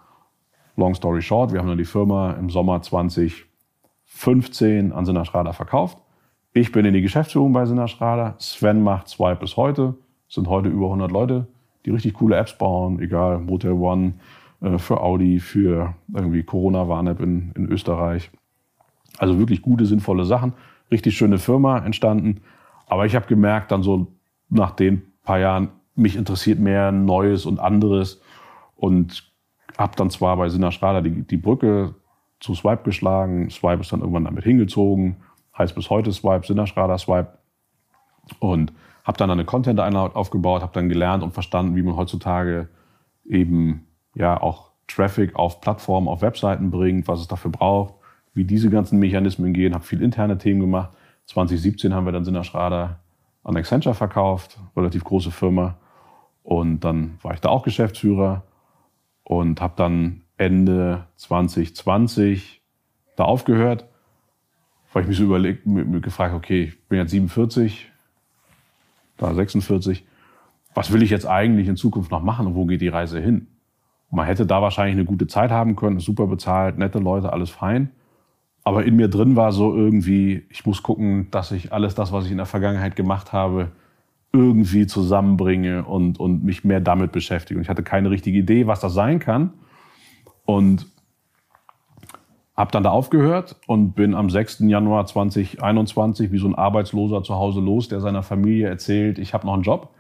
Long 0.76 0.94
story 0.94 1.22
short, 1.22 1.55
wir 1.55 1.61
haben 1.61 1.68
dann 1.68 1.78
die 1.78 1.86
Firma 1.86 2.32
im 2.32 2.51
Sommer 2.51 2.82
2015 2.82 4.92
an 4.92 5.07
Sinner 5.07 5.24
Schrader 5.24 5.55
verkauft. 5.55 5.97
Ich 6.53 6.70
bin 6.70 6.84
in 6.84 6.92
die 6.92 7.01
Geschäftsführung 7.01 7.55
bei 7.55 7.64
Sinner 7.64 7.88
Schrader. 7.88 8.34
Sven 8.40 8.82
macht 8.82 9.09
Swipe 9.09 9.36
bis 9.36 9.57
heute. 9.57 9.94
Es 10.28 10.34
sind 10.34 10.49
heute 10.49 10.68
über 10.68 10.84
100 10.84 11.11
Leute 11.11 11.47
die 11.87 11.91
richtig 11.91 12.14
coole 12.14 12.37
Apps 12.37 12.59
bauen, 12.59 13.01
egal, 13.01 13.39
Motel 13.39 13.72
One 13.72 14.14
äh, 14.61 14.76
für 14.78 15.01
Audi, 15.01 15.39
für 15.41 15.95
irgendwie 16.12 16.43
Corona-Warn-App 16.43 17.20
in, 17.20 17.53
in 17.55 17.68
Österreich. 17.68 18.30
Also 19.18 19.39
wirklich 19.39 19.62
gute, 19.62 19.87
sinnvolle 19.87 20.24
Sachen. 20.24 20.53
Richtig 20.91 21.16
schöne 21.16 21.39
Firma 21.39 21.78
entstanden. 21.78 22.43
Aber 22.87 23.07
ich 23.07 23.14
habe 23.16 23.26
gemerkt, 23.26 23.70
dann 23.70 23.82
so 23.82 24.09
nach 24.51 24.72
den 24.72 25.03
paar 25.22 25.39
Jahren, 25.39 25.68
mich 25.95 26.16
interessiert 26.16 26.59
mehr 26.59 26.93
Neues 26.93 27.47
und 27.47 27.59
anderes. 27.59 28.20
Und 28.76 29.32
habe 29.78 29.97
dann 29.97 30.11
zwar 30.11 30.37
bei 30.37 30.49
Schrader 30.49 31.03
die, 31.03 31.22
die 31.22 31.37
Brücke 31.37 31.95
zu 32.41 32.55
Swipe 32.55 32.82
geschlagen. 32.84 33.49
Swipe 33.49 33.80
ist 33.80 33.93
dann 33.93 34.01
irgendwann 34.01 34.24
damit 34.24 34.45
hingezogen. 34.45 35.16
Heißt 35.57 35.74
bis 35.74 35.89
heute 35.89 36.12
Swipe, 36.12 36.45
Schrader 36.66 36.99
Swipe. 36.99 37.39
Und 38.41 38.72
habe 39.07 39.19
dann 39.19 39.31
eine 39.31 39.45
Content-Einheit 39.45 40.17
aufgebaut, 40.17 40.63
habe 40.63 40.73
dann 40.75 40.89
gelernt 40.89 41.23
und 41.23 41.33
verstanden, 41.33 41.77
wie 41.77 41.83
man 41.83 41.95
heutzutage 41.97 42.69
eben 43.25 43.87
ja 44.15 44.41
auch 44.41 44.73
Traffic 44.89 45.37
auf 45.37 45.61
Plattformen, 45.61 46.09
auf 46.09 46.23
Webseiten 46.23 46.73
bringt, 46.73 47.07
was 47.07 47.21
es 47.21 47.29
dafür 47.29 47.53
braucht, 47.53 47.95
wie 48.35 48.45
diese 48.45 48.69
ganzen 48.69 48.99
Mechanismen 48.99 49.53
gehen, 49.53 49.75
habe 49.75 49.85
viel 49.85 50.03
interne 50.03 50.39
Themen 50.39 50.61
gemacht. 50.61 50.91
2017 51.27 51.95
haben 51.95 52.05
wir 52.05 52.13
dann 52.13 52.25
Sinner 52.25 52.43
Schrader 52.43 52.99
an 53.45 53.57
Accenture 53.57 53.95
verkauft, 53.95 54.59
relativ 54.77 55.05
große 55.05 55.31
Firma. 55.31 55.77
Und 56.43 56.81
dann 56.81 57.19
war 57.23 57.33
ich 57.33 57.41
da 57.41 57.49
auch 57.49 57.63
Geschäftsführer 57.63 58.43
und 59.23 59.61
habe 59.61 59.75
dann 59.77 60.23
Ende 60.37 61.07
2020 61.17 62.61
da 63.15 63.25
aufgehört, 63.25 63.87
weil 64.93 65.03
ich 65.03 65.09
mich 65.09 65.17
so 65.17 65.25
überlegt, 65.25 65.65
mir 65.65 66.01
gefragt, 66.01 66.35
okay, 66.35 66.65
ich 66.65 66.89
bin 66.89 66.99
jetzt 66.99 67.13
47, 67.13 67.93
da 69.17 69.35
46. 69.35 70.05
Was 70.75 70.93
will 70.93 71.03
ich 71.03 71.11
jetzt 71.11 71.27
eigentlich 71.27 71.69
in 71.69 71.77
Zukunft 71.77 72.11
noch 72.11 72.23
machen 72.23 72.47
und 72.47 72.55
wo 72.55 72.67
geht 72.67 72.81
die 72.81 72.89
Reise 72.89 73.21
hin? 73.21 73.49
man 74.11 74.27
hätte 74.27 74.47
da 74.47 74.62
wahrscheinlich 74.62 74.97
eine 74.97 75.05
gute 75.05 75.27
Zeit 75.27 75.51
haben 75.51 75.77
können, 75.77 75.99
super 75.99 76.27
bezahlt, 76.27 76.79
nette 76.79 76.99
Leute, 76.99 77.33
alles 77.33 77.51
fein. 77.51 77.91
Aber 78.64 78.85
in 78.85 78.97
mir 78.97 79.09
drin 79.09 79.37
war 79.37 79.53
so 79.53 79.75
irgendwie, 79.75 80.45
ich 80.51 80.67
muss 80.67 80.83
gucken, 80.83 81.29
dass 81.31 81.53
ich 81.53 81.73
alles 81.73 81.95
das, 81.95 82.12
was 82.12 82.25
ich 82.25 82.31
in 82.31 82.37
der 82.37 82.47
Vergangenheit 82.47 82.97
gemacht 82.97 83.33
habe, 83.33 83.71
irgendwie 84.33 84.87
zusammenbringe 84.87 85.85
und, 85.85 86.19
und 86.19 86.45
mich 86.45 86.64
mehr 86.64 86.81
damit 86.81 87.12
beschäftige. 87.12 87.59
Und 87.59 87.62
ich 87.62 87.69
hatte 87.69 87.83
keine 87.83 88.11
richtige 88.11 88.39
Idee, 88.39 88.67
was 88.67 88.81
das 88.81 88.93
sein 88.93 89.19
kann. 89.19 89.53
Und 90.45 90.87
habe 92.57 92.71
dann 92.71 92.83
da 92.83 92.91
aufgehört 92.91 93.57
und 93.67 93.93
bin 93.93 94.15
am 94.15 94.31
6. 94.31 94.61
Januar 94.61 95.07
2021 95.07 96.33
wie 96.33 96.39
so 96.39 96.49
ein 96.49 96.55
Arbeitsloser 96.55 97.23
zu 97.23 97.35
Hause 97.35 97.61
los, 97.61 97.89
der 97.89 98.01
seiner 98.01 98.23
Familie 98.23 98.69
erzählt, 98.69 99.19
ich 99.19 99.35
habe 99.35 99.47
noch 99.47 99.55
einen 99.55 99.63
Job. 99.63 99.91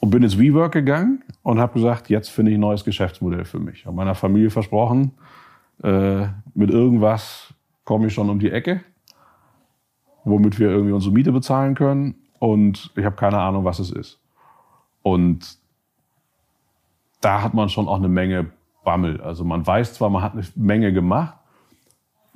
Und 0.00 0.10
bin 0.10 0.24
ins 0.24 0.36
WeWork 0.36 0.72
gegangen 0.72 1.22
und 1.44 1.60
habe 1.60 1.74
gesagt, 1.74 2.10
jetzt 2.10 2.28
finde 2.28 2.50
ich 2.50 2.58
ein 2.58 2.60
neues 2.60 2.82
Geschäftsmodell 2.82 3.44
für 3.44 3.60
mich. 3.60 3.86
Habe 3.86 3.94
meiner 3.94 4.16
Familie 4.16 4.50
versprochen, 4.50 5.12
äh, 5.84 6.26
mit 6.54 6.70
irgendwas 6.70 7.54
komme 7.84 8.08
ich 8.08 8.14
schon 8.14 8.28
um 8.28 8.40
die 8.40 8.50
Ecke, 8.50 8.80
womit 10.24 10.58
wir 10.58 10.70
irgendwie 10.70 10.92
unsere 10.92 11.14
Miete 11.14 11.30
bezahlen 11.30 11.76
können. 11.76 12.16
Und 12.40 12.90
ich 12.96 13.04
habe 13.04 13.14
keine 13.14 13.38
Ahnung, 13.38 13.64
was 13.64 13.78
es 13.78 13.92
ist. 13.92 14.18
Und 15.02 15.56
da 17.20 17.42
hat 17.42 17.54
man 17.54 17.68
schon 17.68 17.86
auch 17.86 17.98
eine 17.98 18.08
Menge 18.08 18.50
Bammel. 18.82 19.20
Also 19.20 19.44
man 19.44 19.64
weiß 19.64 19.94
zwar, 19.94 20.10
man 20.10 20.22
hat 20.22 20.32
eine 20.32 20.44
Menge 20.56 20.92
gemacht, 20.92 21.36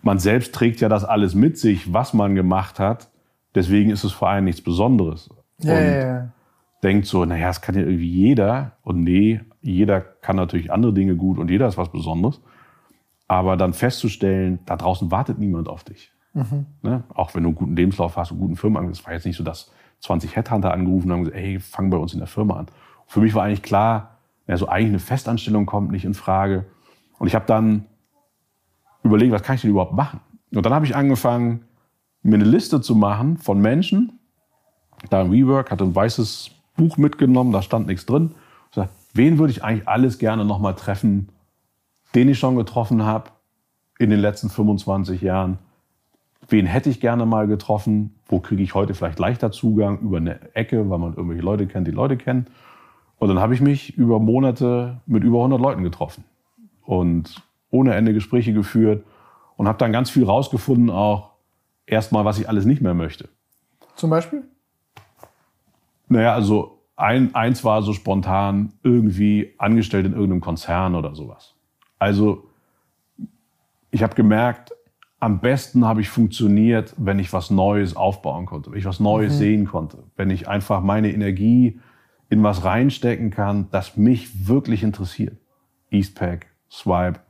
man 0.02 0.18
selbst 0.18 0.54
trägt 0.54 0.80
ja 0.80 0.88
das 0.88 1.04
alles 1.04 1.34
mit 1.34 1.58
sich, 1.58 1.92
was 1.92 2.14
man 2.14 2.34
gemacht 2.34 2.78
hat. 2.78 3.10
Deswegen 3.54 3.90
ist 3.90 4.04
es 4.04 4.12
vor 4.12 4.28
allem 4.28 4.44
nichts 4.44 4.60
Besonderes. 4.60 5.30
Ja, 5.60 5.72
und 5.72 5.84
ja, 5.84 5.98
ja. 5.98 6.28
denkt 6.82 7.06
so, 7.06 7.24
naja, 7.24 7.48
das 7.48 7.62
kann 7.62 7.74
ja 7.74 7.80
irgendwie 7.80 8.10
jeder. 8.10 8.72
Und 8.82 9.02
nee, 9.02 9.40
jeder 9.62 10.00
kann 10.00 10.36
natürlich 10.36 10.72
andere 10.72 10.92
Dinge 10.92 11.16
gut 11.16 11.38
und 11.38 11.50
jeder 11.50 11.66
ist 11.66 11.78
was 11.78 11.90
Besonderes. 11.90 12.40
Aber 13.28 13.56
dann 13.56 13.72
festzustellen, 13.72 14.60
da 14.66 14.76
draußen 14.76 15.10
wartet 15.10 15.38
niemand 15.38 15.68
auf 15.68 15.82
dich. 15.82 16.12
Mhm. 16.34 16.66
Ne? 16.82 17.02
Auch 17.14 17.34
wenn 17.34 17.42
du 17.42 17.48
einen 17.48 17.56
guten 17.56 17.76
Lebenslauf 17.76 18.16
hast, 18.16 18.30
einen 18.30 18.40
guten 18.40 18.56
Firmenangriff, 18.56 18.98
das 18.98 19.06
war 19.06 19.14
jetzt 19.14 19.26
nicht 19.26 19.36
so 19.36 19.42
das 19.42 19.72
20 20.00 20.36
Headhunter 20.36 20.72
angerufen 20.72 21.10
und 21.10 21.12
haben 21.12 21.24
gesagt, 21.24 21.42
hey, 21.42 21.58
fang 21.58 21.90
bei 21.90 21.96
uns 21.96 22.12
in 22.12 22.18
der 22.18 22.28
Firma 22.28 22.56
an. 22.56 22.66
Für 23.06 23.20
mich 23.20 23.34
war 23.34 23.44
eigentlich 23.44 23.62
klar, 23.62 24.18
so 24.54 24.68
eigentlich 24.68 24.90
eine 24.90 24.98
Festanstellung 24.98 25.66
kommt 25.66 25.90
nicht 25.90 26.04
in 26.04 26.14
Frage. 26.14 26.66
Und 27.18 27.26
ich 27.26 27.34
habe 27.34 27.46
dann 27.46 27.86
überlegt, 29.06 29.32
was 29.32 29.42
kann 29.42 29.56
ich 29.56 29.62
denn 29.62 29.70
überhaupt 29.70 29.94
machen? 29.94 30.20
Und 30.54 30.64
dann 30.64 30.72
habe 30.72 30.86
ich 30.86 30.94
angefangen, 30.94 31.64
mir 32.22 32.36
eine 32.36 32.44
Liste 32.44 32.80
zu 32.80 32.94
machen 32.94 33.36
von 33.36 33.60
Menschen. 33.60 34.18
Da 35.10 35.22
im 35.22 35.32
WeWork 35.32 35.70
hatte 35.70 35.84
ein 35.84 35.94
weißes 35.94 36.50
Buch 36.76 36.96
mitgenommen, 36.96 37.52
da 37.52 37.62
stand 37.62 37.86
nichts 37.86 38.06
drin. 38.06 38.34
Ich 38.70 38.76
sag, 38.76 38.88
wen 39.14 39.38
würde 39.38 39.52
ich 39.52 39.64
eigentlich 39.64 39.88
alles 39.88 40.18
gerne 40.18 40.44
nochmal 40.44 40.74
treffen, 40.74 41.28
den 42.14 42.28
ich 42.28 42.38
schon 42.38 42.56
getroffen 42.56 43.04
habe 43.04 43.30
in 43.98 44.10
den 44.10 44.20
letzten 44.20 44.50
25 44.50 45.20
Jahren? 45.20 45.58
Wen 46.48 46.66
hätte 46.66 46.90
ich 46.90 47.00
gerne 47.00 47.26
mal 47.26 47.46
getroffen? 47.46 48.14
Wo 48.26 48.40
kriege 48.40 48.62
ich 48.62 48.74
heute 48.74 48.94
vielleicht 48.94 49.18
leichter 49.18 49.50
Zugang? 49.50 49.98
Über 50.00 50.18
eine 50.18 50.54
Ecke, 50.54 50.88
weil 50.90 50.98
man 50.98 51.14
irgendwelche 51.14 51.42
Leute 51.42 51.66
kennt, 51.66 51.86
die 51.86 51.92
Leute 51.92 52.16
kennen. 52.16 52.46
Und 53.18 53.28
dann 53.28 53.40
habe 53.40 53.54
ich 53.54 53.60
mich 53.60 53.96
über 53.96 54.20
Monate 54.20 55.00
mit 55.06 55.24
über 55.24 55.38
100 55.38 55.60
Leuten 55.60 55.82
getroffen 55.82 56.24
und 56.84 57.42
ohne 57.70 57.94
Ende 57.94 58.12
Gespräche 58.12 58.52
geführt 58.52 59.04
und 59.56 59.68
habe 59.68 59.78
dann 59.78 59.92
ganz 59.92 60.10
viel 60.10 60.24
rausgefunden, 60.24 60.90
auch 60.90 61.32
erstmal, 61.86 62.24
was 62.24 62.38
ich 62.38 62.48
alles 62.48 62.64
nicht 62.64 62.82
mehr 62.82 62.94
möchte. 62.94 63.28
Zum 63.94 64.10
Beispiel? 64.10 64.44
Naja, 66.08 66.34
also 66.34 66.82
ein, 66.96 67.34
eins 67.34 67.64
war 67.64 67.82
so 67.82 67.92
spontan 67.92 68.72
irgendwie 68.82 69.54
angestellt 69.58 70.06
in 70.06 70.12
irgendeinem 70.12 70.40
Konzern 70.40 70.94
oder 70.94 71.14
sowas. 71.14 71.54
Also 71.98 72.48
ich 73.90 74.02
habe 74.02 74.14
gemerkt, 74.14 74.72
am 75.18 75.40
besten 75.40 75.84
habe 75.84 76.02
ich 76.02 76.08
funktioniert, 76.08 76.94
wenn 76.98 77.18
ich 77.18 77.32
was 77.32 77.50
Neues 77.50 77.96
aufbauen 77.96 78.46
konnte, 78.46 78.70
wenn 78.70 78.78
ich 78.78 78.84
was 78.84 79.00
Neues 79.00 79.34
mhm. 79.34 79.38
sehen 79.38 79.66
konnte, 79.66 80.04
wenn 80.16 80.30
ich 80.30 80.48
einfach 80.48 80.82
meine 80.82 81.12
Energie 81.12 81.80
in 82.28 82.42
was 82.42 82.64
reinstecken 82.64 83.30
kann, 83.30 83.68
das 83.70 83.96
mich 83.96 84.46
wirklich 84.46 84.82
interessiert. 84.82 85.38
Eastpack, 85.90 86.46
Swipe, 86.70 87.20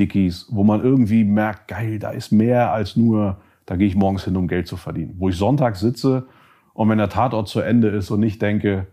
Dickies, 0.00 0.46
wo 0.50 0.64
man 0.64 0.82
irgendwie 0.82 1.24
merkt, 1.24 1.68
geil, 1.68 1.98
da 1.98 2.10
ist 2.10 2.32
mehr 2.32 2.72
als 2.72 2.96
nur, 2.96 3.36
da 3.66 3.76
gehe 3.76 3.86
ich 3.86 3.94
morgens 3.94 4.24
hin, 4.24 4.36
um 4.36 4.48
Geld 4.48 4.66
zu 4.66 4.76
verdienen. 4.76 5.14
Wo 5.18 5.28
ich 5.28 5.36
Sonntag 5.36 5.76
sitze 5.76 6.26
und 6.74 6.88
wenn 6.88 6.98
der 6.98 7.10
Tatort 7.10 7.48
zu 7.48 7.60
Ende 7.60 7.88
ist 7.88 8.10
und 8.10 8.20
nicht 8.20 8.40
denke, 8.42 8.86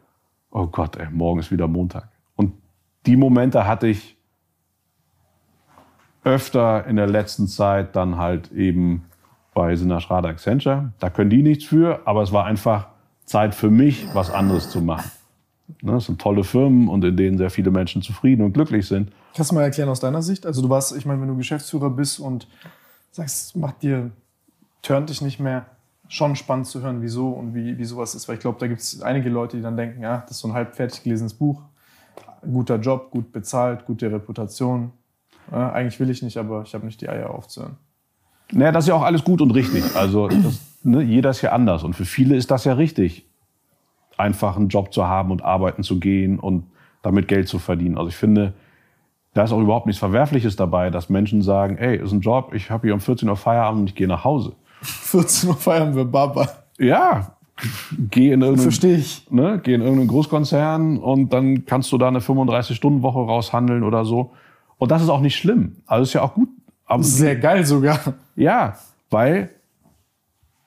oh 0.52 0.68
Gott, 0.68 0.98
ey, 0.98 1.08
morgen 1.12 1.40
ist 1.40 1.52
wieder 1.52 1.68
Montag. 1.68 2.10
Und 2.36 2.54
die 3.06 3.16
Momente 3.16 3.66
hatte 3.66 3.88
ich 3.88 4.18
öfter 6.24 6.86
in 6.86 6.98
der 6.98 7.08
letzten 7.08 7.48
Zeit 7.48 7.96
dann 7.96 8.18
halt 8.18 8.52
eben 8.52 9.06
bei 9.54 9.76
Sina 9.76 10.00
Schrader 10.00 10.30
Accenture. 10.30 10.92
Da 11.00 11.10
können 11.10 11.30
die 11.30 11.42
nichts 11.42 11.64
für, 11.64 12.02
aber 12.06 12.22
es 12.22 12.32
war 12.32 12.46
einfach 12.46 12.90
Zeit 13.26 13.56
für 13.56 13.72
mich, 13.72 14.08
was 14.14 14.30
anderes 14.30 14.70
zu 14.70 14.82
machen. 14.82 15.10
Ne, 15.82 15.94
das 15.94 16.06
sind 16.06 16.22
tolle 16.22 16.44
Firmen 16.44 16.88
und 16.88 17.04
in 17.04 17.18
denen 17.18 17.38
sehr 17.38 17.50
viele 17.50 17.72
Menschen 17.72 18.02
zufrieden 18.02 18.44
und 18.44 18.54
glücklich 18.54 18.88
sind. 18.88 19.12
Kannst 19.36 19.52
du 19.52 19.56
mal 19.56 19.64
erklären 19.64 19.90
aus 19.90 20.00
deiner 20.00 20.22
Sicht? 20.22 20.46
Also 20.46 20.62
du 20.62 20.70
warst, 20.70 20.96
ich 20.96 21.06
meine, 21.06 21.22
wenn 21.22 21.28
du 21.28 21.38
Geschäftsführer 21.38 21.90
bist 21.90 22.20
und 22.20 22.48
sagst, 23.12 23.56
macht 23.56 23.84
dir, 23.84 24.12
turnt 24.82 25.10
dich 25.10 25.22
nicht 25.22 25.40
mehr, 25.40 25.66
schon 26.08 26.36
spannend 26.36 26.68
zu 26.68 26.82
hören, 26.82 27.02
wieso 27.02 27.30
und 27.30 27.54
wie, 27.54 27.78
wie 27.78 27.86
sowas 27.86 28.16
ist. 28.16 28.28
Weil 28.28 28.36
ich 28.36 28.42
glaube, 28.42 28.60
da 28.60 28.68
gibt 28.68 28.80
es 28.80 29.02
einige 29.02 29.30
Leute, 29.30 29.58
die 29.58 29.64
dann 29.64 29.78
denken, 29.78 30.02
ja, 30.02 30.20
das 30.22 30.32
ist 30.32 30.40
so 30.40 30.48
ein 30.48 30.54
halb 30.54 30.76
fertig 30.76 31.04
gelesenes 31.04 31.34
Buch, 31.34 31.62
guter 32.42 32.78
Job, 32.78 33.12
gut 33.12 33.32
bezahlt, 33.32 33.86
gute 33.86 34.12
Reputation. 34.12 34.92
Ja, 35.52 35.72
eigentlich 35.72 36.00
will 36.00 36.10
ich 36.10 36.22
nicht, 36.22 36.38
aber 36.38 36.64
ich 36.64 36.74
habe 36.74 36.86
nicht 36.86 37.02
die 37.02 37.10
Eier 37.10 37.30
aufzuhören. 37.30 37.78
Naja, 38.52 38.72
das 38.72 38.86
ist 38.86 38.90
ja 38.90 38.96
auch 38.96 39.04
alles 39.04 39.24
gut 39.24 39.42
und 39.42 39.52
richtig. 39.52 39.96
Also 39.96 40.28
das, 40.28 40.60
ne, 40.84 41.02
jeder 41.02 41.32
ist 41.32 41.42
ja 41.42 41.52
anders 41.52 41.84
und 41.84 41.96
für 41.96 42.06
viele 42.06 42.36
ist 42.36 42.50
das 42.52 42.64
ja 42.64 42.74
richtig 42.74 43.26
einfach 44.18 44.58
einen 44.58 44.70
Job 44.70 44.94
zu 44.94 45.08
haben 45.08 45.32
und 45.32 45.44
arbeiten 45.44 45.84
zu 45.84 46.00
gehen 46.00 46.40
und 46.40 46.66
damit 47.02 47.28
Geld 47.28 47.48
zu 47.48 47.60
verdienen. 47.60 47.98
Also 47.98 48.10
ich 48.10 48.16
finde, 48.16 48.54
da 49.38 49.44
ist 49.44 49.52
auch 49.52 49.62
überhaupt 49.62 49.86
nichts 49.86 50.00
Verwerfliches 50.00 50.56
dabei, 50.56 50.90
dass 50.90 51.10
Menschen 51.10 51.44
sagen, 51.44 51.78
ey, 51.78 51.98
ist 51.98 52.12
ein 52.12 52.22
Job, 52.22 52.56
ich 52.56 52.72
habe 52.72 52.88
hier 52.88 52.96
um 52.96 53.00
14 53.00 53.30
Uhr 53.30 53.38
Feierabend 53.38 53.82
und 53.82 53.90
ich 53.90 53.96
gehe 53.96 54.08
nach 54.08 54.24
Hause. 54.24 54.54
14 54.82 55.50
Uhr 55.50 55.56
Feierabend 55.56 55.96
wir 55.96 56.06
Baba. 56.06 56.50
Ja, 56.80 57.34
geh 58.10 58.32
in 58.32 58.42
irgendeinen, 58.42 58.58
Verstehe 58.58 58.98
ich. 58.98 59.30
Ne, 59.30 59.62
geh 59.64 59.76
in 59.76 59.82
irgendeinen 59.82 60.08
Großkonzern 60.08 60.98
und 60.98 61.34
dann 61.34 61.66
kannst 61.66 61.92
du 61.92 62.00
da 62.00 62.08
eine 62.08 62.20
35-Stunden-Woche 62.20 63.20
raushandeln 63.20 63.84
oder 63.84 64.06
so. 64.06 64.32
Und 64.80 64.90
das 64.90 65.04
ist 65.04 65.10
auch 65.10 65.22
nicht 65.22 65.36
schlimm. 65.36 65.78
Also 65.86 66.04
ist 66.04 66.14
ja 66.14 66.24
auch 66.24 66.34
gut. 66.34 66.50
Aber 66.88 67.04
Sehr 67.04 67.36
geil 67.36 67.64
sogar. 67.64 68.00
Ja, 68.36 68.76
weil 69.12 69.52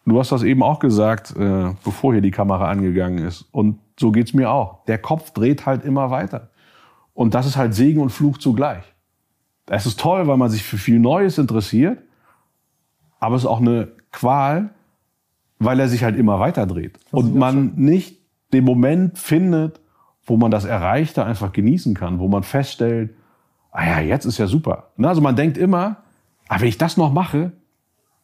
Du 0.06 0.18
hast 0.18 0.32
das 0.32 0.42
eben 0.42 0.62
auch 0.62 0.80
gesagt, 0.80 1.36
äh, 1.36 1.72
bevor 1.84 2.12
hier 2.12 2.22
die 2.22 2.30
Kamera 2.30 2.68
angegangen 2.68 3.24
ist. 3.24 3.42
Und 3.52 3.78
so 3.98 4.10
geht's 4.10 4.32
mir 4.34 4.50
auch. 4.50 4.84
Der 4.86 4.98
Kopf 4.98 5.30
dreht 5.30 5.66
halt 5.66 5.84
immer 5.84 6.10
weiter. 6.10 6.49
Und 7.14 7.34
das 7.34 7.46
ist 7.46 7.56
halt 7.56 7.74
Segen 7.74 8.00
und 8.00 8.10
Fluch 8.10 8.38
zugleich. 8.38 8.84
Es 9.66 9.86
ist 9.86 10.00
toll, 10.00 10.26
weil 10.26 10.36
man 10.36 10.50
sich 10.50 10.62
für 10.62 10.78
viel 10.78 10.98
Neues 10.98 11.38
interessiert, 11.38 11.98
aber 13.20 13.36
es 13.36 13.42
ist 13.42 13.48
auch 13.48 13.60
eine 13.60 13.88
Qual, 14.10 14.70
weil 15.58 15.78
er 15.78 15.88
sich 15.88 16.02
halt 16.02 16.16
immer 16.16 16.40
weiter 16.40 16.66
dreht. 16.66 16.98
Und 17.12 17.36
man 17.36 17.74
nicht 17.76 18.18
den 18.52 18.64
Moment 18.64 19.18
findet, 19.18 19.80
wo 20.24 20.36
man 20.36 20.50
das 20.50 20.64
Erreichte 20.64 21.24
einfach 21.24 21.52
genießen 21.52 21.94
kann, 21.94 22.18
wo 22.18 22.28
man 22.28 22.42
feststellt, 22.42 23.14
ah 23.70 23.86
ja, 23.86 24.00
jetzt 24.00 24.24
ist 24.24 24.38
ja 24.38 24.46
super. 24.46 24.90
Ne, 24.96 25.08
also 25.08 25.20
man 25.20 25.36
denkt 25.36 25.56
immer, 25.56 25.98
ah, 26.48 26.60
wenn 26.60 26.68
ich 26.68 26.78
das 26.78 26.96
noch 26.96 27.12
mache, 27.12 27.52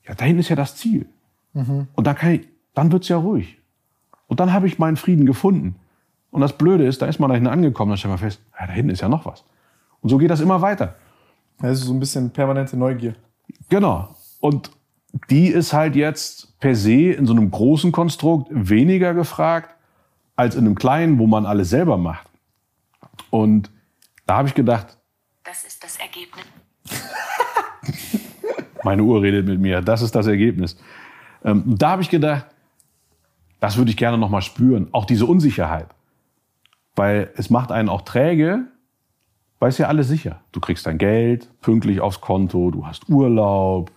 ja, 0.07 0.15
dahin 0.15 0.39
ist 0.39 0.49
ja 0.49 0.57
das 0.57 0.77
Ziel. 0.77 1.07
Mhm. 1.53 1.89
Und 1.95 2.07
da 2.07 2.15
kann 2.15 2.33
ich, 2.33 2.49
dann 2.75 2.93
wird's 2.93 3.09
ja 3.09 3.17
ruhig. 3.17 3.59
Und 4.27 4.41
dann 4.41 4.53
habe 4.53 4.67
ich 4.67 4.79
meinen 4.79 4.97
Frieden 4.97 5.27
gefunden. 5.27 5.77
Und 6.37 6.43
das 6.43 6.53
Blöde 6.53 6.87
ist, 6.87 7.01
da 7.01 7.07
ist 7.07 7.19
man 7.19 7.31
da 7.31 7.35
hinten 7.35 7.49
angekommen, 7.49 7.93
dann 7.93 7.97
stellt 7.97 8.11
man 8.11 8.19
fest, 8.19 8.43
ja, 8.61 8.67
da 8.67 8.73
hinten 8.75 8.91
ist 8.91 9.01
ja 9.01 9.09
noch 9.09 9.25
was. 9.25 9.43
Und 10.03 10.11
so 10.11 10.19
geht 10.19 10.29
das 10.29 10.43
immer 10.43 10.61
weiter. 10.61 10.95
Also 11.61 11.87
so 11.87 11.95
ein 11.95 11.99
bisschen 11.99 12.29
permanente 12.29 12.77
Neugier. 12.77 13.15
Genau. 13.71 14.15
Und 14.41 14.71
die 15.31 15.47
ist 15.47 15.73
halt 15.73 15.97
jetzt 15.97 16.61
per 16.61 16.77
se 16.77 17.13
in 17.13 17.25
so 17.25 17.33
einem 17.33 17.51
großen 17.51 17.91
Konstrukt 17.91 18.49
weniger 18.51 19.15
gefragt 19.15 19.75
als 20.37 20.57
in 20.57 20.67
einem 20.67 20.75
kleinen, 20.75 21.19
wo 21.19 21.27
man 21.27 21.47
alles 21.47 21.71
selber 21.71 21.97
macht. 21.97 22.29
Und 23.31 23.71
da 24.27 24.37
habe 24.37 24.49
ich 24.49 24.55
gedacht, 24.55 24.99
das 25.43 25.65
ist 25.65 25.83
das 25.83 25.97
Ergebnis. 25.97 26.45
Meine 28.85 29.03
Uhr 29.03 29.23
redet 29.23 29.47
mit 29.47 29.59
mir. 29.59 29.81
Das 29.81 30.03
ist 30.03 30.15
das 30.15 30.27
Ergebnis. 30.27 30.77
Ähm, 31.43 31.63
da 31.65 31.93
habe 31.93 32.03
ich 32.03 32.11
gedacht, 32.11 32.45
das 33.59 33.79
würde 33.79 33.91
ich 33.91 33.97
gerne 33.97 34.19
noch 34.19 34.29
mal 34.29 34.43
spüren. 34.43 34.89
Auch 34.93 35.07
diese 35.07 35.25
Unsicherheit. 35.25 35.96
Weil 36.97 37.31
es 37.37 37.51
macht 37.51 37.71
einen 37.71 37.89
auch 37.89 38.03
träge, 38.03 38.67
weil 39.59 39.69
es 39.69 39.79
ja 39.79 39.87
alles 39.87 40.09
sicher. 40.09 40.41
Du 40.53 40.61
kriegst 40.61 40.87
dein 40.87 40.99
Geld 40.99 41.49
pünktlich 41.61 42.01
aufs 42.01 42.21
Konto, 42.21 42.71
du 42.71 42.87
hast 42.87 43.09
Urlaub, 43.09 43.91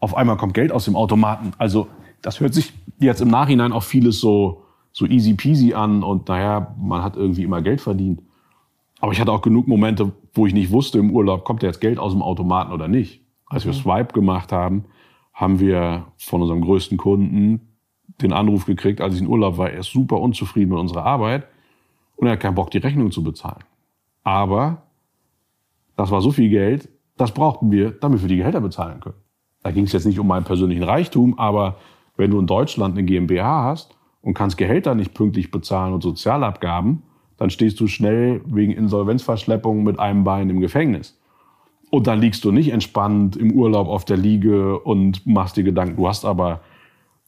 auf 0.00 0.16
einmal 0.16 0.36
kommt 0.36 0.54
Geld 0.54 0.72
aus 0.72 0.84
dem 0.84 0.96
Automaten. 0.96 1.52
Also 1.58 1.88
das 2.22 2.40
hört 2.40 2.54
sich 2.54 2.72
jetzt 2.98 3.20
im 3.20 3.28
Nachhinein 3.28 3.72
auch 3.72 3.82
vieles 3.82 4.20
so, 4.20 4.64
so 4.92 5.06
easy 5.06 5.34
peasy 5.34 5.74
an 5.74 6.02
und 6.02 6.28
naja, 6.28 6.74
man 6.80 7.02
hat 7.02 7.16
irgendwie 7.16 7.42
immer 7.42 7.62
Geld 7.62 7.80
verdient. 7.80 8.22
Aber 9.00 9.12
ich 9.12 9.20
hatte 9.20 9.32
auch 9.32 9.42
genug 9.42 9.68
Momente, 9.68 10.12
wo 10.34 10.46
ich 10.46 10.54
nicht 10.54 10.72
wusste 10.72 10.98
im 10.98 11.10
Urlaub, 11.12 11.44
kommt 11.44 11.62
jetzt 11.62 11.80
Geld 11.80 11.98
aus 11.98 12.12
dem 12.12 12.22
Automaten 12.22 12.72
oder 12.72 12.88
nicht. 12.88 13.22
Als 13.46 13.64
wir 13.64 13.72
mhm. 13.72 13.76
Swipe 13.76 14.12
gemacht 14.12 14.52
haben, 14.52 14.84
haben 15.32 15.60
wir 15.60 16.06
von 16.16 16.42
unserem 16.42 16.60
größten 16.60 16.98
Kunden 16.98 17.76
den 18.20 18.32
Anruf 18.32 18.66
gekriegt, 18.66 19.00
als 19.00 19.14
ich 19.14 19.20
in 19.20 19.28
Urlaub 19.28 19.58
war, 19.58 19.70
er 19.70 19.80
ist 19.80 19.92
super 19.92 20.18
unzufrieden 20.20 20.70
mit 20.70 20.78
unserer 20.78 21.04
Arbeit 21.04 21.46
und 22.18 22.26
er 22.26 22.34
hat 22.34 22.40
keinen 22.40 22.56
Bock, 22.56 22.70
die 22.70 22.78
Rechnung 22.78 23.10
zu 23.10 23.22
bezahlen. 23.22 23.64
Aber 24.24 24.82
das 25.96 26.10
war 26.10 26.20
so 26.20 26.30
viel 26.30 26.50
Geld, 26.50 26.88
das 27.16 27.32
brauchten 27.32 27.70
wir, 27.70 27.92
damit 27.92 28.20
wir 28.20 28.28
die 28.28 28.36
Gehälter 28.36 28.60
bezahlen 28.60 29.00
können. 29.00 29.16
Da 29.62 29.70
ging 29.70 29.84
es 29.84 29.92
jetzt 29.92 30.04
nicht 30.04 30.18
um 30.18 30.26
meinen 30.26 30.44
persönlichen 30.44 30.82
Reichtum, 30.82 31.38
aber 31.38 31.76
wenn 32.16 32.30
du 32.30 32.38
in 32.38 32.46
Deutschland 32.46 32.96
eine 32.96 33.06
GmbH 33.06 33.64
hast 33.64 33.96
und 34.20 34.34
kannst 34.34 34.58
Gehälter 34.58 34.94
nicht 34.94 35.14
pünktlich 35.14 35.50
bezahlen 35.50 35.94
und 35.94 36.02
Sozialabgaben, 36.02 37.02
dann 37.36 37.50
stehst 37.50 37.78
du 37.80 37.86
schnell 37.86 38.40
wegen 38.46 38.72
Insolvenzverschleppung 38.72 39.84
mit 39.84 39.98
einem 39.98 40.24
Bein 40.24 40.50
im 40.50 40.60
Gefängnis. 40.60 41.18
Und 41.90 42.06
dann 42.06 42.20
liegst 42.20 42.44
du 42.44 42.52
nicht 42.52 42.70
entspannt 42.70 43.36
im 43.36 43.52
Urlaub 43.52 43.88
auf 43.88 44.04
der 44.04 44.16
Liege 44.16 44.78
und 44.80 45.26
machst 45.26 45.56
dir 45.56 45.62
Gedanken. 45.62 45.96
Du 45.96 46.08
hast 46.08 46.24
aber 46.24 46.60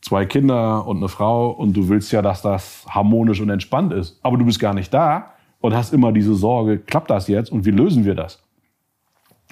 zwei 0.01 0.27
Kinder 0.27 0.87
und 0.87 0.99
eine 0.99 1.09
Frau 1.09 1.51
und 1.51 1.77
du 1.77 1.89
willst 1.89 2.13
ja, 2.13 2.23
dass 2.23 2.43
das 2.43 2.87
harmonisch 2.89 3.41
und 3.41 3.51
entspannt 3.51 3.93
ist. 3.93 4.19
Aber 4.23 4.37
du 4.37 4.45
bist 4.45 4.61
gar 4.61 4.75
nicht 4.75 4.93
da 4.93 5.35
und 5.61 5.75
hast 5.75 5.93
immer 5.93 6.13
diese 6.13 6.35
Sorge, 6.35 6.79
klappt 6.79 7.11
das 7.11 7.29
jetzt 7.29 7.53
und 7.53 7.65
wie 7.65 7.71
lösen 7.71 8.05
wir 8.05 8.15
das? 8.15 8.43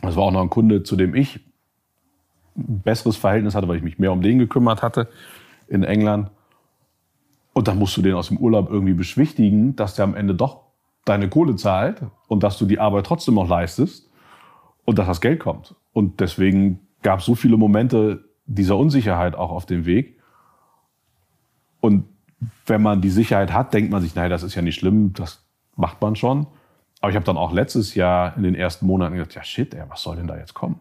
Das 0.00 0.16
war 0.16 0.24
auch 0.24 0.32
noch 0.32 0.42
ein 0.42 0.50
Kunde, 0.50 0.82
zu 0.82 0.96
dem 0.96 1.14
ich 1.14 1.40
ein 2.56 2.80
besseres 2.82 3.16
Verhältnis 3.16 3.54
hatte, 3.54 3.68
weil 3.68 3.76
ich 3.76 3.82
mich 3.82 3.98
mehr 3.98 4.12
um 4.12 4.22
den 4.22 4.38
gekümmert 4.38 4.82
hatte 4.82 5.08
in 5.68 5.82
England. 5.82 6.30
Und 7.52 7.68
dann 7.68 7.78
musst 7.78 7.96
du 7.96 8.02
den 8.02 8.14
aus 8.14 8.28
dem 8.28 8.38
Urlaub 8.38 8.70
irgendwie 8.70 8.94
beschwichtigen, 8.94 9.74
dass 9.76 9.94
der 9.94 10.04
am 10.04 10.14
Ende 10.14 10.34
doch 10.34 10.62
deine 11.04 11.28
Kohle 11.28 11.56
zahlt 11.56 12.02
und 12.28 12.42
dass 12.42 12.58
du 12.58 12.66
die 12.66 12.78
Arbeit 12.78 13.06
trotzdem 13.06 13.34
noch 13.34 13.48
leistest 13.48 14.08
und 14.84 14.98
dass 14.98 15.06
das 15.06 15.20
Geld 15.20 15.40
kommt. 15.40 15.74
Und 15.92 16.20
deswegen 16.20 16.80
gab 17.02 17.20
es 17.20 17.26
so 17.26 17.34
viele 17.34 17.56
Momente 17.56 18.24
dieser 18.46 18.76
Unsicherheit 18.76 19.34
auch 19.34 19.50
auf 19.50 19.66
dem 19.66 19.86
Weg. 19.86 20.17
Und 21.80 22.04
wenn 22.66 22.82
man 22.82 23.00
die 23.00 23.10
Sicherheit 23.10 23.52
hat, 23.52 23.74
denkt 23.74 23.90
man 23.90 24.02
sich, 24.02 24.14
naja, 24.14 24.28
das 24.28 24.42
ist 24.42 24.54
ja 24.54 24.62
nicht 24.62 24.76
schlimm, 24.76 25.12
das 25.12 25.44
macht 25.76 26.00
man 26.00 26.16
schon. 26.16 26.46
Aber 27.00 27.10
ich 27.10 27.16
habe 27.16 27.26
dann 27.26 27.36
auch 27.36 27.52
letztes 27.52 27.94
Jahr 27.94 28.36
in 28.36 28.42
den 28.42 28.54
ersten 28.54 28.86
Monaten 28.86 29.14
gedacht, 29.14 29.34
ja 29.34 29.42
shit, 29.42 29.74
ey, 29.74 29.84
was 29.88 30.02
soll 30.02 30.16
denn 30.16 30.26
da 30.26 30.36
jetzt 30.36 30.54
kommen? 30.54 30.80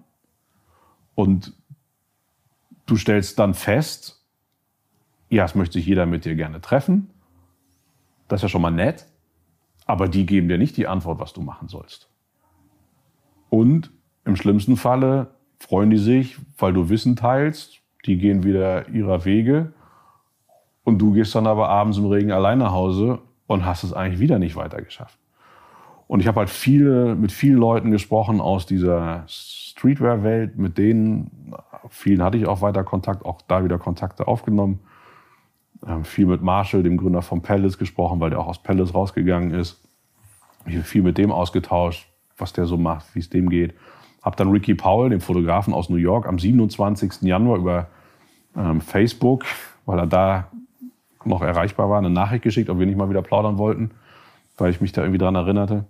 Und 1.16 1.54
du 2.86 2.96
stellst 2.98 3.38
dann 3.40 3.54
fest, 3.54 4.24
ja, 5.30 5.46
es 5.46 5.56
möchte 5.56 5.74
sich 5.74 5.86
jeder 5.86 6.06
mit 6.06 6.26
dir 6.26 6.36
gerne 6.36 6.62
treffen. 6.62 7.10
Das 8.28 8.40
ist 8.40 8.44
ja 8.44 8.50
schon 8.50 8.62
mal 8.62 8.72
nett. 8.72 9.06
Aber 9.86 10.08
die 10.08 10.26
geben 10.26 10.50
dir 10.50 10.58
nicht 10.58 10.78
die 10.78 10.88
Antwort, 10.88 11.20
was 11.20 11.34
du 11.34 11.42
machen 11.42 11.68
sollst. 11.70 12.10
Und 13.50 13.92
im 14.26 14.36
schlimmsten 14.36 14.76
Falle 14.76 15.36
freuen 15.60 15.90
die 15.90 15.98
sich, 15.98 16.38
weil 16.58 16.74
du 16.74 16.90
Wissen 16.90 17.16
teilst. 17.16 17.82
Die 18.06 18.18
gehen 18.18 18.44
wieder 18.44 18.90
ihrer 18.90 19.26
Wege. 19.26 19.74
Und 20.88 21.00
du 21.00 21.12
gehst 21.12 21.36
dann 21.36 21.48
aber 21.48 21.68
abends 21.68 21.98
im 21.98 22.06
Regen 22.06 22.32
allein 22.32 22.60
nach 22.60 22.72
Hause 22.72 23.20
und 23.46 23.66
hast 23.66 23.84
es 23.84 23.92
eigentlich 23.92 24.22
wieder 24.22 24.40
nicht 24.40 24.56
weitergeschafft. 24.56 25.20
Und 26.08 26.22
ich 26.22 26.28
habe 26.28 26.40
halt 26.40 26.50
viele, 26.50 27.14
mit 27.14 27.34
vielen 27.34 27.58
Leuten 27.58 27.92
gesprochen 27.92 28.40
aus 28.40 28.66
dieser 28.66 29.26
Streetwear-Welt, 29.28 30.58
mit 30.58 30.78
denen, 30.78 31.54
vielen 31.90 32.24
hatte 32.24 32.38
ich 32.38 32.48
auch 32.48 32.62
weiter 32.62 32.86
Kontakt, 32.86 33.26
auch 33.26 33.42
da 33.50 33.66
wieder 33.66 33.78
Kontakte 33.78 34.30
aufgenommen. 34.30 34.80
Ähm, 35.86 36.06
viel 36.06 36.26
mit 36.26 36.42
Marshall, 36.42 36.84
dem 36.84 36.96
Gründer 36.96 37.22
von 37.22 37.42
Palace, 37.42 37.78
gesprochen, 37.78 38.22
weil 38.22 38.30
der 38.30 38.40
auch 38.40 38.48
aus 38.48 38.64
Palace 38.64 38.94
rausgegangen 38.94 39.52
ist. 39.52 39.86
Ich 40.68 40.76
habe 40.76 40.86
viel 40.86 41.02
mit 41.02 41.18
dem 41.18 41.34
ausgetauscht, 41.34 42.08
was 42.38 42.54
der 42.54 42.66
so 42.66 42.78
macht, 42.78 43.14
wie 43.14 43.20
es 43.20 43.30
dem 43.30 43.50
geht. 43.50 43.74
Habe 44.22 44.38
dann 44.38 44.52
Ricky 44.52 44.74
Powell, 44.74 45.10
den 45.10 45.20
Fotografen 45.20 45.74
aus 45.74 45.90
New 45.90 45.98
York, 45.98 46.26
am 46.28 46.40
27. 46.40 47.24
Januar 47.24 47.58
über 47.58 47.88
ähm, 48.56 48.80
Facebook, 48.80 49.44
weil 49.86 50.00
er 50.00 50.08
da 50.08 50.48
noch 51.28 51.42
erreichbar 51.42 51.90
war, 51.90 51.98
eine 51.98 52.10
Nachricht 52.10 52.44
geschickt, 52.44 52.70
ob 52.70 52.80
wir 52.80 52.86
nicht 52.86 52.98
mal 52.98 53.10
wieder 53.10 53.22
plaudern 53.22 53.58
wollten, 53.58 53.92
weil 54.58 54.72
ich 54.72 54.82
mich 54.82 54.92
da 54.92 55.02
irgendwie 55.02 55.20
dran 55.20 55.36
erinnerte. 55.36 55.86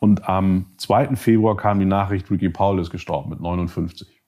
Und 0.00 0.28
am 0.28 0.66
2. 0.76 1.16
Februar 1.16 1.56
kam 1.56 1.78
die 1.78 1.86
Nachricht, 1.86 2.30
Ricky 2.30 2.50
Powell 2.50 2.80
ist 2.80 2.90
gestorben 2.90 3.30
mit 3.30 3.40
59. 3.40 4.22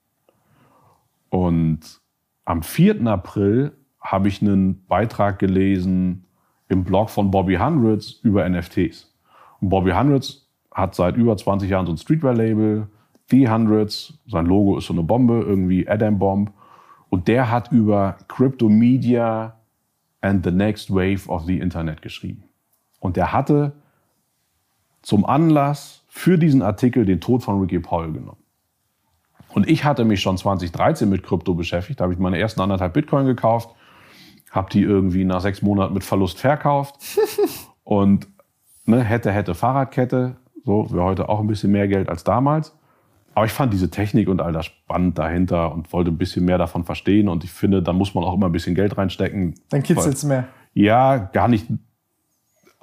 Und 1.31 2.01
am 2.45 2.63
4. 2.63 3.07
April 3.07 3.73
habe 4.01 4.29
ich 4.29 4.41
einen 4.41 4.87
Beitrag 4.87 5.39
gelesen 5.39 6.25
im 6.69 6.85
Blog 6.85 7.11
von 7.11 7.31
Bobby 7.31 7.57
Hundreds 7.57 8.13
über 8.23 8.49
NFTs. 8.49 9.15
Und 9.61 9.69
Bobby 9.69 9.91
Hundreds 9.91 10.49
hat 10.73 10.95
seit 10.95 11.17
über 11.17 11.37
20 11.37 11.69
Jahren 11.69 11.87
so 11.87 11.93
ein 11.93 11.99
Streetwear-Label, 11.99 12.89
The 13.31 13.49
Hundreds, 13.51 14.19
sein 14.27 14.47
Logo 14.47 14.79
ist 14.79 14.87
so 14.87 14.95
eine 14.95 15.03
Bombe, 15.03 15.45
irgendwie 15.47 15.87
Adam 15.87 16.19
Bomb. 16.19 16.53
Und 17.11 17.29
der 17.29 17.51
hat 17.51 17.73
über 17.73 18.17
Crypto 18.29 18.69
Media 18.69 19.58
and 20.21 20.45
the 20.45 20.51
Next 20.51 20.91
Wave 20.91 21.29
of 21.29 21.45
the 21.45 21.59
Internet 21.59 22.03
geschrieben. 22.03 22.45
Und 23.01 23.17
der 23.17 23.33
hatte 23.33 23.73
zum 25.03 25.25
Anlass 25.25 26.05
für 26.09 26.39
diesen 26.39 26.63
Artikel 26.63 27.05
den 27.05 27.21
Tod 27.21 27.43
von 27.43 27.61
Ricky 27.61 27.79
Paul 27.79 28.13
genommen. 28.13 28.43
Und 29.51 29.69
ich 29.69 29.85
hatte 29.85 30.05
mich 30.05 30.21
schon 30.21 30.37
2013 30.37 31.09
mit 31.09 31.23
Krypto 31.23 31.55
beschäftigt. 31.55 32.01
Da 32.01 32.05
habe 32.05 32.13
ich 32.13 32.19
meine 32.19 32.39
ersten 32.39 32.61
anderthalb 32.61 32.93
Bitcoin 32.93 33.27
gekauft, 33.27 33.71
habe 34.51 34.71
die 34.71 34.83
irgendwie 34.83 35.25
nach 35.25 35.41
sechs 35.41 35.63
Monaten 35.63 35.95
mit 35.95 36.05
Verlust 36.05 36.39
verkauft 36.39 36.97
und 37.85 38.29
ne, 38.85 39.03
hätte, 39.03 39.33
hätte 39.33 39.55
Fahrradkette. 39.55 40.37
So, 40.65 40.93
wäre 40.93 41.05
heute 41.05 41.29
auch 41.29 41.41
ein 41.41 41.47
bisschen 41.47 41.73
mehr 41.73 41.89
Geld 41.89 42.09
als 42.09 42.25
damals. 42.25 42.78
Aber 43.35 43.47
ich 43.47 43.53
fand 43.53 43.73
diese 43.73 43.91
Technik 43.91 44.29
und 44.29 44.41
all 44.41 44.53
das 44.53 44.67
spannend 44.67 45.19
dahinter 45.19 45.73
und 45.73 45.93
wollte 45.93 46.11
ein 46.11 46.19
bisschen 46.19 46.45
mehr 46.45 46.59
davon 46.59 46.85
verstehen. 46.85 47.29
Und 47.29 47.45
ich 47.45 47.53
finde, 47.53 47.83
da 47.83 47.93
muss 47.93 48.15
man 48.15 48.25
auch 48.25 48.35
immer 48.35 48.47
ein 48.47 48.53
bisschen 48.53 48.75
Geld 48.75 48.99
reinstecken. 48.99 49.55
Dann 49.71 49.83
kitzelt's 49.83 50.25
mehr. 50.25 50.49
Ja, 50.75 51.17
gar 51.17 51.49
nicht 51.49 51.67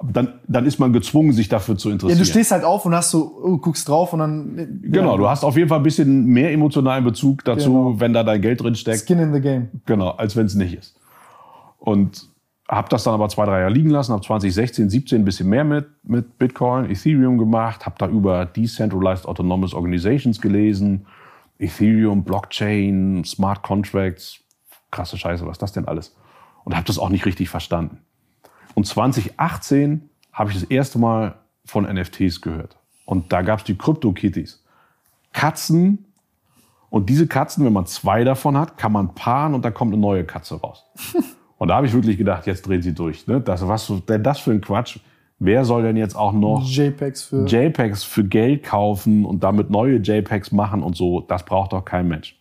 dann, 0.02 0.40
dann 0.46 0.66
ist 0.66 0.78
man 0.78 0.92
gezwungen, 0.92 1.32
sich 1.32 1.48
dafür 1.48 1.76
zu 1.76 1.90
interessieren. 1.90 2.18
Ja, 2.18 2.24
du 2.24 2.30
stehst 2.30 2.50
halt 2.52 2.64
auf 2.64 2.84
und 2.84 2.94
hast 2.94 3.10
so, 3.10 3.40
oh, 3.42 3.56
guckst 3.56 3.88
drauf 3.88 4.12
und 4.12 4.18
dann. 4.18 4.80
Genau, 4.82 5.12
ja. 5.12 5.16
du 5.16 5.28
hast 5.28 5.42
auf 5.42 5.56
jeden 5.56 5.68
Fall 5.68 5.78
ein 5.78 5.84
bisschen 5.84 6.26
mehr 6.26 6.52
emotionalen 6.52 7.04
Bezug 7.04 7.44
dazu, 7.44 7.72
genau. 7.72 8.00
wenn 8.00 8.12
da 8.12 8.22
dein 8.22 8.42
Geld 8.42 8.62
drin 8.62 8.74
steckt. 8.74 9.06
Skin 9.06 9.18
in 9.18 9.32
the 9.32 9.40
game. 9.40 9.68
Genau, 9.86 10.10
als 10.10 10.36
wenn 10.36 10.46
es 10.46 10.54
nicht 10.54 10.74
ist. 10.74 10.96
Und 11.78 12.28
habe 12.68 12.88
das 12.88 13.04
dann 13.04 13.14
aber 13.14 13.28
zwei, 13.28 13.44
drei 13.44 13.60
Jahre 13.60 13.72
liegen 13.72 13.90
lassen, 13.90 14.12
habe 14.12 14.24
2016, 14.24 14.90
17 14.90 15.22
ein 15.22 15.24
bisschen 15.24 15.48
mehr 15.48 15.64
mit, 15.64 15.86
mit 16.02 16.38
Bitcoin, 16.38 16.90
Ethereum 16.90 17.38
gemacht, 17.38 17.86
habe 17.86 17.96
da 17.98 18.08
über 18.08 18.44
Decentralized 18.44 19.26
Autonomous 19.26 19.72
Organizations 19.72 20.40
gelesen, 20.40 21.06
Ethereum, 21.58 22.24
Blockchain, 22.24 23.24
Smart 23.24 23.62
Contracts, 23.62 24.40
krasse 24.90 25.16
Scheiße, 25.16 25.46
was 25.46 25.52
ist 25.52 25.62
das 25.62 25.72
denn 25.72 25.86
alles? 25.86 26.16
Und 26.64 26.74
habe 26.74 26.86
das 26.86 26.98
auch 26.98 27.10
nicht 27.10 27.24
richtig 27.24 27.48
verstanden. 27.48 27.98
Und 28.74 28.86
2018 28.86 30.08
habe 30.32 30.50
ich 30.50 30.60
das 30.60 30.68
erste 30.68 30.98
Mal 30.98 31.36
von 31.64 31.84
NFTs 31.84 32.40
gehört. 32.40 32.76
Und 33.04 33.32
da 33.32 33.42
gab 33.42 33.60
es 33.60 33.64
die 33.64 33.78
Crypto-Kitties. 33.78 34.64
Katzen. 35.32 36.04
Und 36.90 37.08
diese 37.08 37.26
Katzen, 37.28 37.64
wenn 37.64 37.72
man 37.72 37.86
zwei 37.86 38.24
davon 38.24 38.56
hat, 38.56 38.76
kann 38.76 38.92
man 38.92 39.14
paaren 39.14 39.54
und 39.54 39.64
da 39.64 39.70
kommt 39.70 39.92
eine 39.92 40.00
neue 40.00 40.24
Katze 40.24 40.60
raus. 40.60 40.84
und 41.58 41.68
da 41.68 41.76
habe 41.76 41.86
ich 41.86 41.94
wirklich 41.94 42.18
gedacht, 42.18 42.46
jetzt 42.46 42.66
drehen 42.66 42.82
sie 42.82 42.94
durch. 42.94 43.26
Ne? 43.26 43.40
Das, 43.40 43.66
was 43.66 43.90
denn 44.08 44.22
das 44.22 44.38
für 44.38 44.50
ein 44.50 44.60
Quatsch? 44.60 44.98
Wer 45.38 45.64
soll 45.64 45.82
denn 45.82 45.96
jetzt 45.96 46.16
auch 46.16 46.32
noch 46.32 46.62
JPEGs 46.66 47.24
für, 47.24 47.44
JPEGs 47.44 48.04
für 48.04 48.24
Geld 48.24 48.62
kaufen 48.62 49.26
und 49.26 49.44
damit 49.44 49.68
neue 49.68 49.96
JPEGs 49.96 50.52
machen 50.52 50.82
und 50.82 50.96
so? 50.96 51.20
Das 51.20 51.44
braucht 51.44 51.72
doch 51.72 51.84
kein 51.84 52.08
Mensch. 52.08 52.38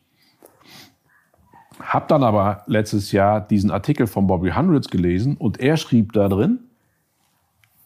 Hab 1.80 2.08
dann 2.08 2.24
aber 2.24 2.64
letztes 2.68 3.12
Jahr 3.12 3.42
diesen 3.42 3.70
Artikel 3.70 4.08
von 4.08 4.28
Bobby 4.28 4.52
Hundreds 4.52 4.90
gelesen 4.90 5.36
und 5.36 5.60
er 5.60 5.76
schrieb 5.76 6.14
da 6.14 6.30
drin, 6.30 6.60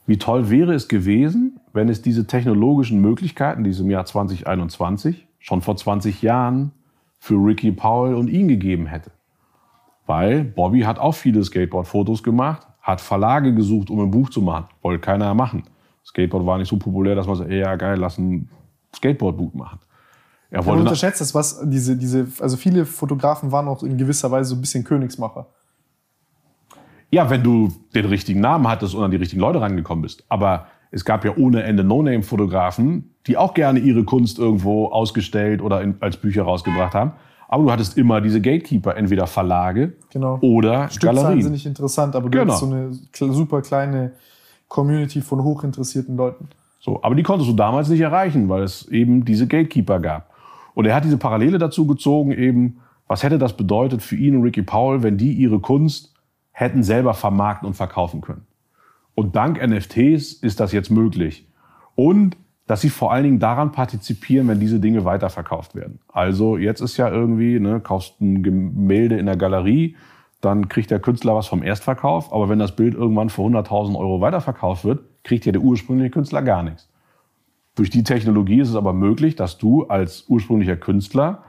wie 0.06 0.18
toll 0.18 0.50
wäre 0.50 0.74
es 0.74 0.88
gewesen, 0.88 1.60
wenn 1.74 1.90
es 1.90 2.02
diese 2.02 2.28
technologischen 2.28 3.02
Möglichkeiten, 3.02 3.64
die 3.64 3.72
es 3.72 3.80
im 3.80 3.90
Jahr 3.90 4.06
2021 4.06 5.28
schon 5.40 5.62
vor 5.62 5.76
20 5.76 6.22
Jahren 6.22 6.72
für 7.20 7.36
Ricky 7.36 7.72
Powell 7.72 8.16
und 8.16 8.28
ihn 8.28 8.48
gegeben 8.48 8.88
hätte. 8.88 9.12
Weil 10.10 10.44
Bobby 10.44 10.82
hat 10.82 10.98
auch 10.98 11.12
viele 11.12 11.44
Skateboard-Fotos 11.44 12.24
gemacht, 12.24 12.66
hat 12.82 13.00
Verlage 13.00 13.54
gesucht, 13.54 13.92
um 13.92 14.00
ein 14.00 14.10
Buch 14.10 14.32
zu 14.32 14.42
machen. 14.42 14.66
Wollte 14.82 15.00
keiner 15.00 15.36
machen. 15.36 15.66
Skateboard 16.04 16.48
war 16.48 16.58
nicht 16.58 16.68
so 16.68 16.78
populär, 16.78 17.14
dass 17.14 17.28
man 17.28 17.36
sagt, 17.36 17.52
ja 17.52 17.76
geil, 17.76 18.00
lass 18.00 18.18
ein 18.18 18.50
Skateboard-Buch 18.96 19.54
machen. 19.54 19.78
Er 20.50 20.66
wollte 20.66 20.80
Man 20.80 20.88
unterschätzt 20.88 21.22
das, 21.22 21.36
was 21.36 21.62
diese, 21.64 21.96
diese, 21.96 22.26
also 22.40 22.58
viele 22.58 22.88
Fotografen 22.88 23.52
waren 23.52 23.68
auch 23.68 23.84
in 23.84 24.00
gewisser 24.00 24.32
Weise 24.32 24.50
so 24.50 24.56
ein 24.56 24.62
bisschen 24.62 24.84
Königsmacher. 24.84 25.46
Ja, 27.12 27.30
wenn 27.30 27.44
du 27.44 27.72
den 27.94 28.06
richtigen 28.06 28.42
Namen 28.42 28.68
hattest 28.68 28.96
und 28.96 29.04
an 29.04 29.12
die 29.12 29.18
richtigen 29.18 29.42
Leute 29.42 29.62
rangekommen 29.62 30.02
bist. 30.02 30.24
Aber 30.28 30.66
es 30.90 31.06
gab 31.06 31.24
ja 31.24 31.38
ohne 31.38 31.62
Ende 31.62 31.84
No-Name-Fotografen, 31.84 33.14
die 33.28 33.38
auch 33.38 33.54
gerne 33.54 33.78
ihre 33.78 34.06
Kunst 34.06 34.40
irgendwo 34.40 34.88
ausgestellt 34.88 35.62
oder 35.62 35.84
in, 35.84 35.98
als 36.00 36.18
Bücher 36.18 36.42
rausgebracht 36.42 36.96
haben. 36.96 37.12
Aber 37.52 37.64
du 37.64 37.72
hattest 37.72 37.98
immer 37.98 38.22
diese 38.22 38.40
Gatekeeper, 38.40 38.96
entweder 38.96 39.26
Verlage 39.26 39.94
genau. 40.12 40.38
oder 40.42 40.88
Stückzahlen 40.88 41.16
Galerien. 41.16 41.42
sind 41.42 41.52
nicht 41.52 41.66
interessant, 41.66 42.16
aber 42.16 42.30
du 42.30 42.38
genau. 42.38 42.54
hast 42.54 42.60
so 42.60 42.68
eine 43.26 43.34
super 43.34 43.64
kleine 43.64 44.12
Community 44.68 45.20
von 45.22 45.44
hochinteressierten 45.44 46.16
Leuten. 46.16 46.48
So, 46.80 47.02
aber 47.02 47.16
die 47.16 47.24
konntest 47.24 47.50
du 47.50 47.56
damals 47.56 47.90
nicht 47.90 48.02
erreichen, 48.02 48.50
weil 48.50 48.62
es 48.62 48.88
eben 48.88 49.26
diese 49.26 49.48
Gatekeeper 49.48 50.00
gab. 50.00 50.30
Und 50.76 50.86
er 50.86 50.96
hat 50.96 51.04
diese 51.04 51.18
Parallele 51.18 51.58
dazu 51.58 51.88
gezogen, 51.88 52.32
eben, 52.32 52.82
was 53.08 53.24
hätte 53.24 53.40
das 53.40 53.58
bedeutet 53.58 54.04
für 54.04 54.16
ihn 54.16 54.36
und 54.36 54.44
Ricky 54.44 54.62
Powell, 54.62 55.02
wenn 55.02 55.18
die 55.18 55.34
ihre 55.34 55.60
Kunst 55.60 56.14
hätten 56.52 56.84
selber 56.84 57.16
vermarkten 57.16 57.68
und 57.68 57.74
verkaufen 57.74 58.22
können. 58.22 58.46
Und 59.16 59.36
dank 59.36 59.60
NFTs 59.60 60.34
ist 60.34 60.60
das 60.60 60.72
jetzt 60.72 60.92
möglich. 60.92 61.48
Und 61.96 62.38
dass 62.70 62.82
sie 62.82 62.92
vor 62.92 63.12
allen 63.12 63.24
Dingen 63.24 63.40
daran 63.40 63.72
partizipieren, 63.72 64.48
wenn 64.48 64.60
diese 64.60 64.80
Dinge 64.80 65.04
weiterverkauft 65.04 65.74
werden. 65.74 66.02
Also 66.08 66.56
jetzt 66.56 66.82
ist 66.82 66.98
ja 66.98 67.10
irgendwie, 67.10 67.60
ne, 67.60 67.80
kaufst 67.80 68.22
ein 68.22 68.44
Gemälde 68.44 69.18
in 69.18 69.26
der 69.26 69.38
Galerie, 69.38 69.96
dann 70.40 70.70
kriegt 70.70 70.92
der 70.92 71.00
Künstler 71.00 71.34
was 71.34 71.48
vom 71.48 71.64
Erstverkauf, 71.64 72.32
aber 72.32 72.48
wenn 72.48 72.60
das 72.60 72.76
Bild 72.76 72.94
irgendwann 72.94 73.32
für 73.32 73.42
100.000 73.42 73.98
Euro 73.98 74.22
weiterverkauft 74.22 74.86
wird, 74.86 75.00
kriegt 75.24 75.48
ja 75.48 75.52
der 75.52 75.64
ursprüngliche 75.64 76.12
Künstler 76.12 76.44
gar 76.44 76.62
nichts. 76.62 76.88
Durch 77.74 77.90
die 77.90 78.04
Technologie 78.04 78.60
ist 78.60 78.70
es 78.70 78.76
aber 78.76 78.94
möglich, 78.94 79.36
dass 79.36 79.58
du 79.58 79.86
als 79.88 80.26
ursprünglicher 80.28 80.78
Künstler 80.78 81.42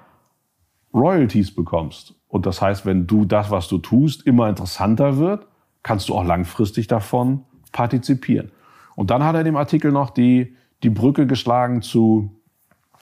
Royalties 0.95 1.55
bekommst. 1.55 2.15
Und 2.29 2.47
das 2.47 2.63
heißt, 2.63 2.87
wenn 2.87 3.07
du 3.07 3.27
das, 3.27 3.51
was 3.51 3.69
du 3.69 3.77
tust, 3.77 4.27
immer 4.27 4.49
interessanter 4.49 5.19
wird, 5.19 5.47
kannst 5.83 6.09
du 6.09 6.15
auch 6.15 6.25
langfristig 6.25 6.87
davon 6.87 7.45
partizipieren. 7.73 8.53
Und 8.97 9.11
dann 9.11 9.23
hat 9.23 9.35
er 9.35 9.43
in 9.43 9.45
dem 9.45 9.57
Artikel 9.57 9.93
noch 9.93 10.09
die, 10.09 10.57
die 10.83 10.91
Brücke 10.91 11.27
geschlagen 11.27 11.83
zu 11.83 12.31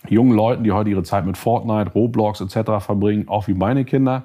jungen 0.09 0.33
Leuten, 0.33 0.65
die 0.65 0.73
heute 0.73 0.91
ihre 0.91 1.03
Zeit 1.03 1.27
mit 1.27 1.37
Fortnite, 1.37 1.93
Roblox 1.93 2.41
etc. 2.41 2.85
verbringen, 2.85 3.29
auch 3.29 3.49
wie 3.49 3.55
meine 3.55 3.85
Kinder, 3.85 4.25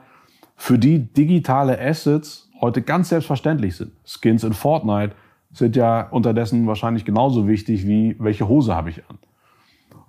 für 0.56 0.78
die 0.78 1.00
digitale 1.00 1.80
Assets 1.80 2.50
heute 2.62 2.82
ganz 2.82 3.10
selbstverständlich 3.10 3.76
sind. 3.76 3.92
Skins 4.06 4.44
in 4.44 4.54
Fortnite 4.54 5.16
sind 5.52 5.76
ja 5.76 6.08
unterdessen 6.10 6.68
wahrscheinlich 6.68 7.06
genauso 7.06 7.48
wichtig 7.48 7.88
wie 7.88 8.16
welche 8.20 8.48
Hose 8.48 8.76
habe 8.76 8.90
ich 8.90 9.04
an. 9.10 9.18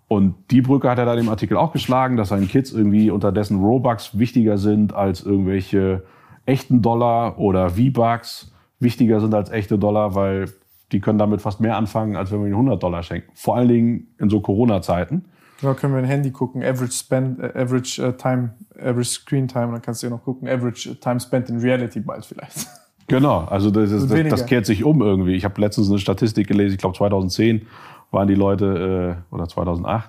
Und 0.07 0.35
die 0.51 0.61
Brücke 0.61 0.89
hat 0.89 0.99
er 0.99 1.07
da 1.07 1.15
im 1.15 1.29
Artikel 1.29 1.57
auch 1.57 1.73
geschlagen, 1.73 2.17
dass 2.17 2.29
seinen 2.29 2.49
Kids 2.49 2.73
irgendwie 2.73 3.11
unterdessen 3.11 3.61
Robux 3.61 4.19
wichtiger 4.19 4.59
sind 4.59 4.95
als 4.95 5.23
irgendwelche 5.23 6.05
echten 6.47 6.83
Dollar 6.83 7.39
oder 7.39 7.71
V-Bucks. 7.71 8.53
wichtiger 8.79 9.21
sind 9.21 9.35
als 9.35 9.51
echte 9.51 9.79
Dollar, 9.79 10.15
weil 10.15 10.51
die 10.95 11.01
können 11.01 11.19
damit 11.19 11.43
fast 11.43 11.61
mehr 11.61 11.77
anfangen, 11.77 12.17
als 12.17 12.31
wenn 12.31 12.39
wir 12.39 12.47
ihnen 12.47 12.55
100 12.55 12.83
Dollar 12.83 13.03
schenken. 13.03 13.31
Vor 13.35 13.57
allen 13.57 13.69
Dingen 13.69 14.15
in 14.19 14.31
so 14.31 14.41
Corona-Zeiten. 14.41 15.25
Da 15.61 15.75
können 15.75 15.93
wir 15.93 15.99
ein 15.99 16.05
Handy 16.05 16.31
gucken, 16.31 16.63
Average 16.63 16.93
Spend, 16.93 17.41
äh, 17.41 17.53
Average 17.55 18.03
äh, 18.03 18.13
Time, 18.13 18.55
Average 18.79 19.11
Screen 19.11 19.49
Time, 19.49 19.73
dann 19.73 19.83
kannst 19.83 20.03
du 20.03 20.07
ja 20.07 20.11
noch 20.11 20.23
gucken, 20.23 20.49
Average 20.49 21.01
Time 21.01 21.19
Spent 21.19 21.51
in 21.51 21.59
Reality 21.59 22.01
bald 22.01 22.25
vielleicht. 22.25 22.67
Genau, 23.07 23.41
also 23.41 23.71
das, 23.71 23.91
das, 23.91 24.07
das, 24.07 24.29
das 24.31 24.47
kehrt 24.47 24.65
sich 24.65 24.83
um 24.83 25.03
irgendwie. 25.03 25.35
Ich 25.35 25.45
habe 25.45 25.61
letztens 25.61 25.91
eine 25.91 25.99
Statistik 25.99 26.49
gelesen, 26.49 26.73
ich 26.73 26.79
glaube 26.79 26.97
2010 26.97 27.67
waren 28.11 28.29
die 28.29 28.35
Leute, 28.35 29.19
äh, 29.31 29.35
oder 29.35 29.47
2008, 29.47 30.09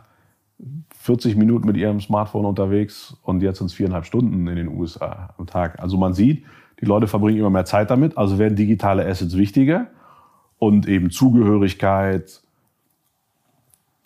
40 1.01 1.35
Minuten 1.35 1.67
mit 1.67 1.75
ihrem 1.75 1.99
Smartphone 1.99 2.45
unterwegs 2.45 3.17
und 3.21 3.43
jetzt 3.43 3.57
sind 3.57 3.67
es 3.67 3.73
viereinhalb 3.73 4.05
Stunden 4.05 4.47
in 4.47 4.55
den 4.55 4.69
USA 4.69 5.33
am 5.37 5.45
Tag. 5.45 5.77
Also 5.81 5.97
man 5.97 6.13
sieht, 6.13 6.45
die 6.79 6.85
Leute 6.85 7.07
verbringen 7.07 7.39
immer 7.39 7.49
mehr 7.49 7.65
Zeit 7.65 7.91
damit, 7.91 8.17
also 8.17 8.39
werden 8.39 8.55
digitale 8.55 9.05
Assets 9.05 9.35
wichtiger 9.35 9.87
und 10.59 10.87
eben 10.87 11.11
Zugehörigkeit, 11.11 12.41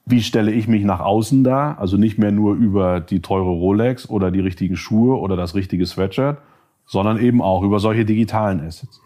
wie 0.05 0.21
stelle 0.21 0.51
ich 0.51 0.67
mich 0.67 0.83
nach 0.83 1.01
außen 1.01 1.43
dar, 1.43 1.77
also 1.79 1.97
nicht 1.97 2.17
mehr 2.17 2.31
nur 2.31 2.55
über 2.55 2.99
die 2.99 3.21
teure 3.21 3.49
Rolex 3.49 4.09
oder 4.09 4.31
die 4.31 4.39
richtigen 4.39 4.75
Schuhe 4.75 5.17
oder 5.17 5.35
das 5.35 5.53
richtige 5.53 5.85
Sweatshirt, 5.85 6.39
sondern 6.85 7.19
eben 7.19 7.41
auch 7.41 7.61
über 7.61 7.79
solche 7.79 8.05
digitalen 8.05 8.59
Assets. 8.61 9.01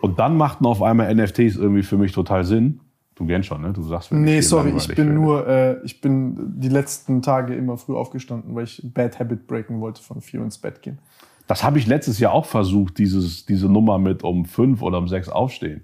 Und 0.00 0.18
dann 0.18 0.38
machten 0.38 0.64
auf 0.64 0.82
einmal 0.82 1.14
NFTs 1.14 1.56
irgendwie 1.56 1.82
für 1.82 1.98
mich 1.98 2.12
total 2.12 2.44
Sinn. 2.44 2.80
Du 3.14 3.26
kennst 3.26 3.48
schon, 3.48 3.60
ne? 3.60 3.74
Du 3.74 3.82
sagst, 3.82 4.10
wenn 4.10 4.22
Nee, 4.22 4.36
dir 4.36 4.42
sorry, 4.42 4.72
ich 4.74 4.88
bin 4.88 5.12
nur, 5.12 5.46
äh, 5.46 5.76
ich 5.84 6.00
bin 6.00 6.38
die 6.58 6.70
letzten 6.70 7.20
Tage 7.20 7.54
immer 7.54 7.76
früh 7.76 7.94
aufgestanden, 7.94 8.54
weil 8.54 8.64
ich 8.64 8.80
Bad 8.82 9.20
Habit 9.20 9.46
breaken 9.46 9.82
wollte, 9.82 10.02
von 10.02 10.22
vier 10.22 10.40
ins 10.40 10.56
Bett 10.56 10.80
gehen. 10.80 10.98
Das 11.46 11.62
habe 11.62 11.78
ich 11.78 11.86
letztes 11.86 12.18
Jahr 12.18 12.32
auch 12.32 12.46
versucht, 12.46 12.96
dieses, 12.96 13.44
diese 13.44 13.68
Nummer 13.68 13.98
mit 13.98 14.22
um 14.22 14.46
fünf 14.46 14.80
oder 14.80 14.96
um 14.96 15.08
sechs 15.08 15.28
aufstehen. 15.28 15.82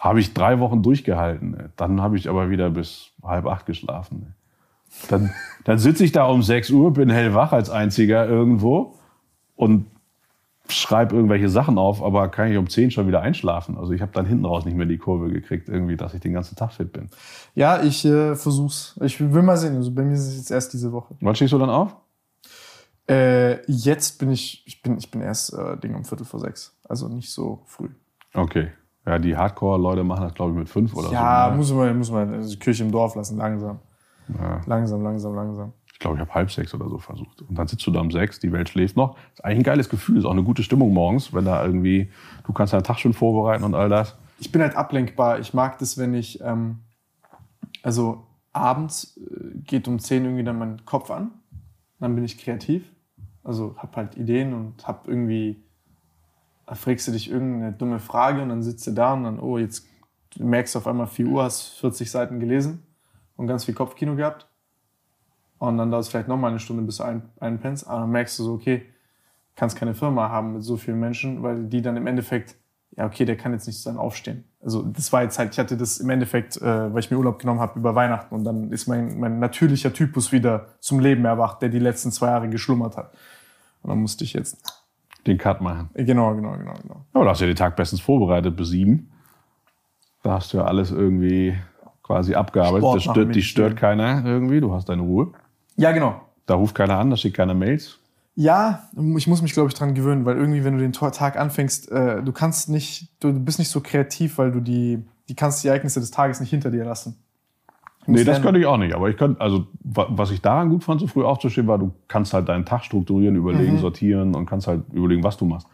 Habe 0.00 0.18
ich 0.18 0.32
drei 0.32 0.58
Wochen 0.60 0.82
durchgehalten. 0.82 1.70
Dann 1.76 2.00
habe 2.00 2.16
ich 2.16 2.28
aber 2.28 2.48
wieder 2.48 2.70
bis 2.70 3.12
halb 3.22 3.46
acht 3.46 3.66
geschlafen. 3.66 4.34
Dann, 5.08 5.30
dann 5.64 5.78
sitze 5.78 6.04
ich 6.04 6.10
da 6.10 6.24
um 6.24 6.42
6 6.42 6.70
Uhr, 6.70 6.92
bin 6.92 7.10
hellwach 7.10 7.52
als 7.52 7.68
Einziger 7.70 8.26
irgendwo 8.26 8.96
und 9.56 9.86
schreibe 10.68 11.14
irgendwelche 11.14 11.48
Sachen 11.48 11.76
auf, 11.78 12.02
aber 12.02 12.28
kann 12.28 12.50
ich 12.50 12.56
um 12.56 12.68
10 12.68 12.90
schon 12.90 13.06
wieder 13.08 13.20
einschlafen. 13.20 13.76
Also 13.76 13.92
ich 13.92 14.00
habe 14.00 14.12
dann 14.12 14.24
hinten 14.24 14.46
raus 14.46 14.64
nicht 14.64 14.76
mehr 14.76 14.86
die 14.86 14.96
Kurve 14.96 15.28
gekriegt, 15.30 15.68
irgendwie, 15.68 15.96
dass 15.96 16.14
ich 16.14 16.20
den 16.20 16.32
ganzen 16.32 16.56
Tag 16.56 16.72
fit 16.72 16.92
bin. 16.92 17.10
Ja, 17.54 17.82
ich 17.82 18.04
äh, 18.04 18.36
versuch's. 18.36 18.98
Ich 19.02 19.20
will 19.20 19.42
mal 19.42 19.58
sehen. 19.58 19.76
Also 19.76 19.92
bei 19.92 20.02
mir 20.02 20.14
ist 20.14 20.26
es 20.26 20.36
jetzt 20.36 20.50
erst 20.50 20.72
diese 20.72 20.92
Woche. 20.92 21.14
Wann 21.20 21.34
stehst 21.34 21.52
du 21.52 21.58
dann 21.58 21.70
auf? 21.70 21.94
Äh, 23.08 23.60
jetzt 23.70 24.18
bin 24.18 24.30
ich, 24.30 24.62
ich 24.66 24.82
bin, 24.82 24.96
ich 24.96 25.10
bin 25.10 25.20
erst 25.20 25.52
äh, 25.52 25.76
Ding 25.76 25.94
um 25.94 26.04
Viertel 26.04 26.24
vor 26.24 26.40
sechs. 26.40 26.74
Also 26.88 27.08
nicht 27.08 27.30
so 27.30 27.62
früh. 27.66 27.90
Okay. 28.32 28.70
Ja, 29.10 29.18
die 29.18 29.36
Hardcore-Leute 29.36 30.04
machen 30.04 30.22
das, 30.22 30.34
glaube 30.34 30.52
ich, 30.52 30.58
mit 30.58 30.68
fünf 30.68 30.94
oder 30.94 31.10
ja, 31.10 31.46
so. 31.46 31.50
ne? 31.50 31.56
muss 31.56 31.72
man, 31.72 31.98
muss 31.98 32.10
man 32.12 32.32
also 32.32 32.48
die 32.48 32.58
Kirche 32.60 32.84
im 32.84 32.92
Dorf 32.92 33.16
lassen, 33.16 33.38
langsam. 33.38 33.80
Ja. 34.28 34.60
Langsam, 34.66 35.02
langsam, 35.02 35.34
langsam. 35.34 35.72
Ich 35.92 35.98
glaube, 35.98 36.14
ich 36.14 36.20
habe 36.20 36.32
halb 36.32 36.52
sechs 36.52 36.72
oder 36.74 36.88
so 36.88 36.98
versucht. 36.98 37.42
Und 37.42 37.58
dann 37.58 37.66
sitzt 37.66 37.84
du 37.88 37.90
da 37.90 38.00
um 38.00 38.12
sechs, 38.12 38.38
die 38.38 38.52
Welt 38.52 38.68
schläft 38.68 38.96
noch. 38.96 39.16
Ist 39.34 39.44
eigentlich 39.44 39.58
ein 39.58 39.62
geiles 39.64 39.88
Gefühl, 39.88 40.16
ist 40.16 40.26
auch 40.26 40.30
eine 40.30 40.44
gute 40.44 40.62
Stimmung 40.62 40.94
morgens, 40.94 41.34
wenn 41.34 41.44
da 41.44 41.64
irgendwie, 41.64 42.12
du 42.46 42.52
kannst 42.52 42.72
deinen 42.72 42.84
Tag 42.84 43.00
schon 43.00 43.12
vorbereiten 43.12 43.64
und 43.64 43.74
all 43.74 43.88
das. 43.88 44.16
Ich 44.38 44.52
bin 44.52 44.62
halt 44.62 44.76
ablenkbar. 44.76 45.40
Ich 45.40 45.54
mag 45.54 45.78
das, 45.78 45.98
wenn 45.98 46.14
ich, 46.14 46.40
ähm, 46.40 46.78
also 47.82 48.28
abends 48.52 49.16
äh, 49.16 49.58
geht 49.58 49.88
um 49.88 49.98
10 49.98 50.24
irgendwie 50.24 50.44
dann 50.44 50.56
mein 50.56 50.84
Kopf 50.84 51.10
an. 51.10 51.32
Dann 51.98 52.14
bin 52.14 52.22
ich 52.22 52.38
kreativ. 52.38 52.84
Also 53.42 53.74
hab 53.76 53.96
halt 53.96 54.16
Ideen 54.16 54.54
und 54.54 54.86
hab 54.86 55.08
irgendwie, 55.08 55.64
fragst 56.74 57.08
du 57.08 57.12
dich 57.12 57.30
irgendeine 57.30 57.72
dumme 57.72 57.98
Frage 57.98 58.42
und 58.42 58.48
dann 58.48 58.62
sitzt 58.62 58.86
du 58.86 58.92
da 58.92 59.12
und 59.14 59.24
dann, 59.24 59.40
oh, 59.40 59.58
jetzt 59.58 59.86
merkst 60.38 60.74
du 60.74 60.78
auf 60.78 60.86
einmal 60.86 61.06
4 61.06 61.26
Uhr, 61.26 61.42
hast 61.42 61.78
40 61.80 62.10
Seiten 62.10 62.40
gelesen 62.40 62.86
und 63.36 63.46
ganz 63.46 63.64
viel 63.64 63.74
Kopfkino 63.74 64.14
gehabt. 64.14 64.46
Und 65.58 65.76
dann 65.76 65.90
dauert 65.90 66.04
es 66.04 66.08
vielleicht 66.08 66.28
nochmal 66.28 66.50
eine 66.50 66.60
Stunde, 66.60 66.82
bis 66.82 66.98
du 66.98 67.04
ein, 67.04 67.22
einpennst. 67.38 67.86
Aber 67.86 68.00
dann 68.00 68.10
merkst 68.10 68.38
du 68.38 68.44
so, 68.44 68.52
okay, 68.54 68.86
kannst 69.56 69.76
keine 69.76 69.94
Firma 69.94 70.30
haben 70.30 70.54
mit 70.54 70.62
so 70.62 70.76
vielen 70.76 70.98
Menschen, 70.98 71.42
weil 71.42 71.64
die 71.64 71.82
dann 71.82 71.96
im 71.96 72.06
Endeffekt, 72.06 72.56
ja, 72.96 73.04
okay, 73.04 73.26
der 73.26 73.36
kann 73.36 73.52
jetzt 73.52 73.66
nicht 73.66 73.84
dann 73.84 73.98
aufstehen. 73.98 74.44
Also 74.62 74.82
das 74.82 75.12
war 75.12 75.22
jetzt 75.22 75.38
halt, 75.38 75.52
ich 75.52 75.58
hatte 75.58 75.76
das 75.76 75.98
im 75.98 76.08
Endeffekt, 76.08 76.56
äh, 76.56 76.92
weil 76.92 77.00
ich 77.00 77.10
mir 77.10 77.18
Urlaub 77.18 77.38
genommen 77.38 77.60
habe 77.60 77.78
über 77.78 77.94
Weihnachten 77.94 78.34
und 78.34 78.44
dann 78.44 78.72
ist 78.72 78.86
mein, 78.86 79.18
mein 79.20 79.38
natürlicher 79.38 79.92
Typus 79.92 80.32
wieder 80.32 80.68
zum 80.80 80.98
Leben 80.98 81.24
erwacht, 81.24 81.60
der 81.60 81.68
die 81.68 81.78
letzten 81.78 82.10
zwei 82.10 82.28
Jahre 82.28 82.48
geschlummert 82.48 82.96
hat. 82.96 83.12
Und 83.82 83.90
dann 83.90 84.00
musste 84.00 84.24
ich 84.24 84.32
jetzt, 84.32 84.79
Den 85.26 85.38
Cut 85.38 85.60
machen. 85.60 85.90
genau, 85.94 86.34
genau, 86.34 86.52
genau, 86.56 86.74
genau. 86.82 87.04
Aber 87.12 87.24
du 87.24 87.30
hast 87.30 87.40
ja 87.40 87.46
den 87.46 87.56
Tag 87.56 87.76
bestens 87.76 88.00
vorbereitet 88.00 88.56
bis 88.56 88.68
sieben. 88.70 89.10
Da 90.22 90.32
hast 90.32 90.52
du 90.52 90.58
ja 90.58 90.64
alles 90.64 90.90
irgendwie 90.90 91.56
quasi 92.02 92.34
abgearbeitet. 92.34 92.80
Sport 92.80 92.96
Das 92.96 93.02
stört, 93.04 93.34
dich 93.34 93.48
stört 93.48 93.76
keiner 93.76 94.24
irgendwie. 94.24 94.60
Du 94.60 94.72
hast 94.72 94.88
deine 94.88 95.02
Ruhe. 95.02 95.32
Ja, 95.76 95.92
genau. 95.92 96.20
Da 96.46 96.54
ruft 96.54 96.74
keiner 96.74 96.98
an, 96.98 97.10
da 97.10 97.16
schickt 97.16 97.36
keiner 97.36 97.54
Mails. 97.54 97.98
Ja, 98.34 98.88
ich 99.16 99.26
muss 99.26 99.42
mich, 99.42 99.52
glaube 99.52 99.68
ich, 99.68 99.74
dran 99.74 99.94
gewöhnen, 99.94 100.24
weil 100.24 100.36
irgendwie, 100.36 100.64
wenn 100.64 100.74
du 100.74 100.80
den 100.80 100.92
Tag 100.92 101.38
anfängst, 101.38 101.90
äh, 101.90 102.22
du 102.22 102.32
kannst 102.32 102.68
nicht, 102.68 103.10
du 103.20 103.32
bist 103.32 103.58
nicht 103.58 103.70
so 103.70 103.80
kreativ, 103.80 104.38
weil 104.38 104.50
du 104.50 104.60
die, 104.60 105.04
die 105.28 105.34
kannst 105.34 105.62
die 105.62 105.68
Ereignisse 105.68 106.00
des 106.00 106.10
Tages 106.10 106.40
nicht 106.40 106.50
hinter 106.50 106.70
dir 106.70 106.84
lassen. 106.84 107.22
Nee, 108.06 108.24
das 108.24 108.40
könnte 108.42 108.58
ich 108.58 108.66
auch 108.66 108.76
nicht. 108.78 108.94
Aber 108.94 109.08
ich 109.10 109.16
könnte, 109.16 109.40
also 109.40 109.66
wa- 109.84 110.06
was 110.10 110.30
ich 110.30 110.40
daran 110.40 110.70
gut 110.70 110.82
fand, 110.84 111.00
so 111.00 111.06
früh 111.06 111.22
aufzustehen, 111.24 111.66
war, 111.66 111.78
du 111.78 111.92
kannst 112.08 112.32
halt 112.34 112.48
deinen 112.48 112.64
Tag 112.64 112.84
strukturieren, 112.84 113.36
überlegen, 113.36 113.74
Mhm. 113.74 113.78
sortieren 113.78 114.34
und 114.34 114.46
kannst 114.46 114.66
halt 114.66 114.82
überlegen, 114.92 115.22
was 115.22 115.36
du 115.36 115.44
machst. 115.44 115.66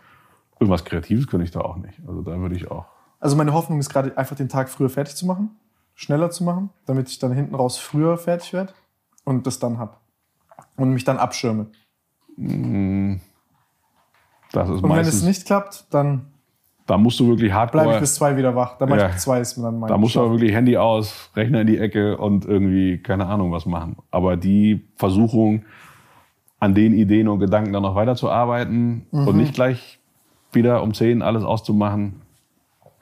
Irgendwas 0.58 0.84
Kreatives 0.84 1.26
könnte 1.28 1.44
ich 1.44 1.50
da 1.50 1.60
auch 1.60 1.76
nicht. 1.76 2.00
Also 2.06 2.22
da 2.22 2.38
würde 2.38 2.54
ich 2.56 2.70
auch. 2.70 2.86
Also 3.20 3.36
meine 3.36 3.52
Hoffnung 3.52 3.78
ist 3.78 3.88
gerade 3.90 4.16
einfach 4.18 4.36
den 4.36 4.48
Tag 4.48 4.68
früher 4.68 4.88
fertig 4.90 5.14
zu 5.14 5.24
machen, 5.26 5.50
schneller 5.94 6.30
zu 6.30 6.44
machen, 6.44 6.70
damit 6.84 7.08
ich 7.08 7.18
dann 7.18 7.32
hinten 7.32 7.54
raus 7.54 7.78
früher 7.78 8.18
fertig 8.18 8.52
werde 8.52 8.72
und 9.24 9.46
das 9.46 9.58
dann 9.58 9.78
hab. 9.78 10.00
Und 10.76 10.90
mich 10.92 11.04
dann 11.04 11.18
abschirme. 11.18 11.66
Das 14.52 14.68
ist 14.68 14.82
Und 14.82 14.90
wenn 14.90 14.98
es 15.00 15.22
nicht 15.22 15.46
klappt, 15.46 15.86
dann 15.90 16.26
da 16.86 16.96
musst 16.96 17.18
du 17.20 17.26
wirklich 17.28 17.50
bleibe 17.50 17.60
hardcore. 17.72 17.94
ich 17.94 18.00
bis 18.00 18.14
zwei 18.14 18.36
wieder 18.36 18.54
wach. 18.54 18.78
Dann 18.78 18.88
mache 18.88 19.00
Ja. 19.00 19.06
ich 19.08 19.14
bis 19.14 19.22
zwei 19.22 19.40
ist 19.40 19.56
mir 19.56 19.64
dann 19.64 19.78
mein 19.80 19.88
Da 19.88 19.98
musst 19.98 20.14
du 20.14 20.20
aber 20.20 20.30
wirklich 20.32 20.52
Handy 20.52 20.76
aus, 20.76 21.30
Rechner 21.34 21.60
in 21.62 21.66
die 21.66 21.78
Ecke 21.78 22.16
und 22.16 22.44
irgendwie, 22.44 22.98
keine 22.98 23.26
Ahnung, 23.26 23.50
was 23.52 23.66
machen. 23.66 23.96
Aber 24.10 24.36
die 24.36 24.86
Versuchung, 24.96 25.64
an 26.58 26.74
den 26.74 26.94
Ideen 26.94 27.28
und 27.28 27.38
Gedanken 27.38 27.72
dann 27.72 27.82
noch 27.82 27.94
weiterzuarbeiten 27.94 29.06
Mhm. 29.10 29.28
und 29.28 29.36
nicht 29.36 29.52
gleich 29.54 29.98
wieder 30.52 30.82
um 30.82 30.94
10 30.94 31.20
alles 31.22 31.44
auszumachen, 31.44 32.22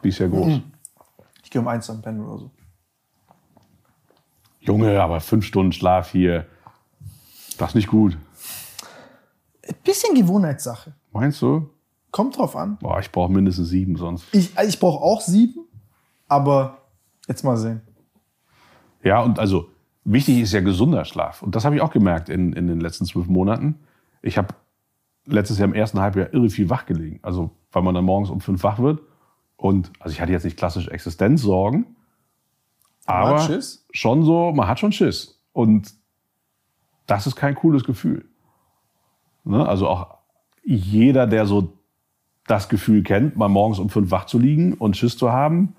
die 0.03 0.09
ist 0.09 0.19
ja 0.19 0.27
groß. 0.29 0.47
Mhm. 0.55 0.63
Ich 1.45 1.51
gehe 1.51 1.61
um 1.61 1.69
eins 1.69 1.89
am 1.89 2.03
Pennen 2.03 2.21
oder 2.27 2.39
so. 2.39 2.51
Junge, 4.61 5.01
aber 5.01 5.21
fünf 5.21 5.45
Stunden 5.45 5.73
Schlaf 5.73 6.11
hier, 6.11 6.47
das 7.59 7.71
ist 7.71 7.75
nicht 7.75 7.89
gut. 7.89 8.17
Bisschen 9.85 10.15
Gewohnheitssache. 10.15 10.93
Meinst 11.13 11.41
du? 11.43 11.69
Kommt 12.15 12.39
drauf 12.39 12.55
an. 12.55 12.79
Boah, 12.81 13.01
ich 13.01 13.11
brauche 13.11 13.33
mindestens 13.33 13.71
sieben 13.71 13.97
sonst. 13.97 14.25
Ich, 14.31 14.57
also 14.57 14.69
ich 14.69 14.79
brauche 14.79 15.03
auch 15.03 15.21
sieben, 15.21 15.67
aber 16.29 16.79
jetzt 17.27 17.43
mal 17.43 17.57
sehen. 17.57 17.81
Ja, 19.03 19.21
und 19.21 19.41
also 19.41 19.71
wichtig 20.05 20.39
ist 20.39 20.53
ja 20.53 20.61
gesunder 20.61 21.05
Schlaf. 21.07 21.43
Und 21.43 21.57
das 21.57 21.65
habe 21.65 21.75
ich 21.75 21.83
auch 21.83 21.91
gemerkt 21.91 22.29
in, 22.29 22.53
in 22.53 22.69
den 22.69 22.81
letzten 22.81 23.05
zwölf 23.05 23.27
Monaten. 23.27 23.81
Ich 24.23 24.39
habe 24.39 24.55
letztes 25.27 25.59
Jahr 25.59 25.67
im 25.67 25.75
ersten 25.75 25.99
Halbjahr 25.99 26.33
irre 26.33 26.51
viel 26.51 26.71
wach 26.71 26.87
gelegen. 26.87 27.19
Also, 27.23 27.51
weil 27.73 27.83
man 27.83 27.97
dann 27.97 28.05
morgens 28.05 28.31
um 28.31 28.41
fünf 28.41 28.63
wach 28.63 28.79
wird. 28.79 29.01
Und 29.57 29.91
also 29.99 30.13
ich 30.13 30.21
hatte 30.21 30.31
jetzt 30.31 30.45
nicht 30.45 30.57
klassisch 30.57 30.87
Existenzsorgen, 30.87 31.97
aber 33.07 33.41
Schiss? 33.41 33.89
schon 33.91 34.23
so, 34.23 34.53
man 34.53 34.69
hat 34.69 34.79
schon 34.79 34.93
Schiss. 34.93 35.43
Und 35.53 35.93
das 37.09 37.27
ist 37.27 37.35
kein 37.35 37.57
cooles 37.57 37.83
Gefühl. 37.83 38.25
Ne? 39.43 39.67
Also 39.67 39.89
auch 39.89 40.19
jeder, 40.63 41.27
der 41.27 41.47
so 41.47 41.73
das 42.47 42.69
Gefühl 42.69 43.03
kennt, 43.03 43.37
mal 43.37 43.49
morgens 43.49 43.79
um 43.79 43.89
fünf 43.89 44.11
wach 44.11 44.27
zu 44.27 44.39
liegen 44.39 44.75
und 44.75 44.97
Schiss 44.97 45.17
zu 45.17 45.33
haben, 45.33 45.75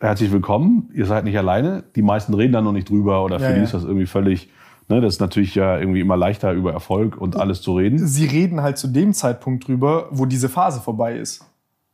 herzlich 0.00 0.32
willkommen. 0.32 0.90
Ihr 0.94 1.06
seid 1.06 1.24
nicht 1.24 1.38
alleine. 1.38 1.84
Die 1.96 2.02
meisten 2.02 2.34
reden 2.34 2.52
da 2.52 2.60
noch 2.60 2.72
nicht 2.72 2.88
drüber 2.88 3.24
oder 3.24 3.38
Ja, 3.38 3.48
für 3.48 3.52
die 3.52 3.58
ja. 3.58 3.64
ist 3.64 3.74
das 3.74 3.84
irgendwie 3.84 4.06
völlig, 4.06 4.50
ne, 4.88 5.00
das 5.00 5.14
ist 5.14 5.20
natürlich 5.20 5.54
ja 5.54 5.78
irgendwie 5.78 6.00
immer 6.00 6.16
leichter 6.16 6.52
über 6.52 6.72
Erfolg 6.72 7.16
und 7.16 7.36
alles 7.36 7.62
zu 7.62 7.76
reden. 7.76 8.06
Sie 8.06 8.26
reden 8.26 8.62
halt 8.62 8.78
zu 8.78 8.88
dem 8.88 9.14
Zeitpunkt 9.14 9.66
drüber, 9.66 10.08
wo 10.10 10.26
diese 10.26 10.48
Phase 10.48 10.80
vorbei 10.80 11.16
ist. 11.16 11.44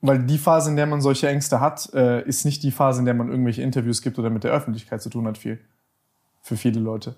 Weil 0.00 0.20
die 0.20 0.38
Phase, 0.38 0.70
in 0.70 0.76
der 0.76 0.86
man 0.86 1.00
solche 1.00 1.28
Ängste 1.28 1.60
hat, 1.60 1.92
äh, 1.92 2.22
ist 2.22 2.44
nicht 2.44 2.62
die 2.62 2.70
Phase, 2.70 3.00
in 3.00 3.04
der 3.04 3.14
man 3.14 3.28
irgendwelche 3.30 3.62
Interviews 3.62 4.00
gibt 4.00 4.18
oder 4.18 4.30
mit 4.30 4.44
der 4.44 4.52
Öffentlichkeit 4.52 5.02
zu 5.02 5.10
tun 5.10 5.26
hat, 5.26 5.38
viel. 5.38 5.58
Für 6.40 6.56
viele 6.56 6.80
Leute. 6.80 7.16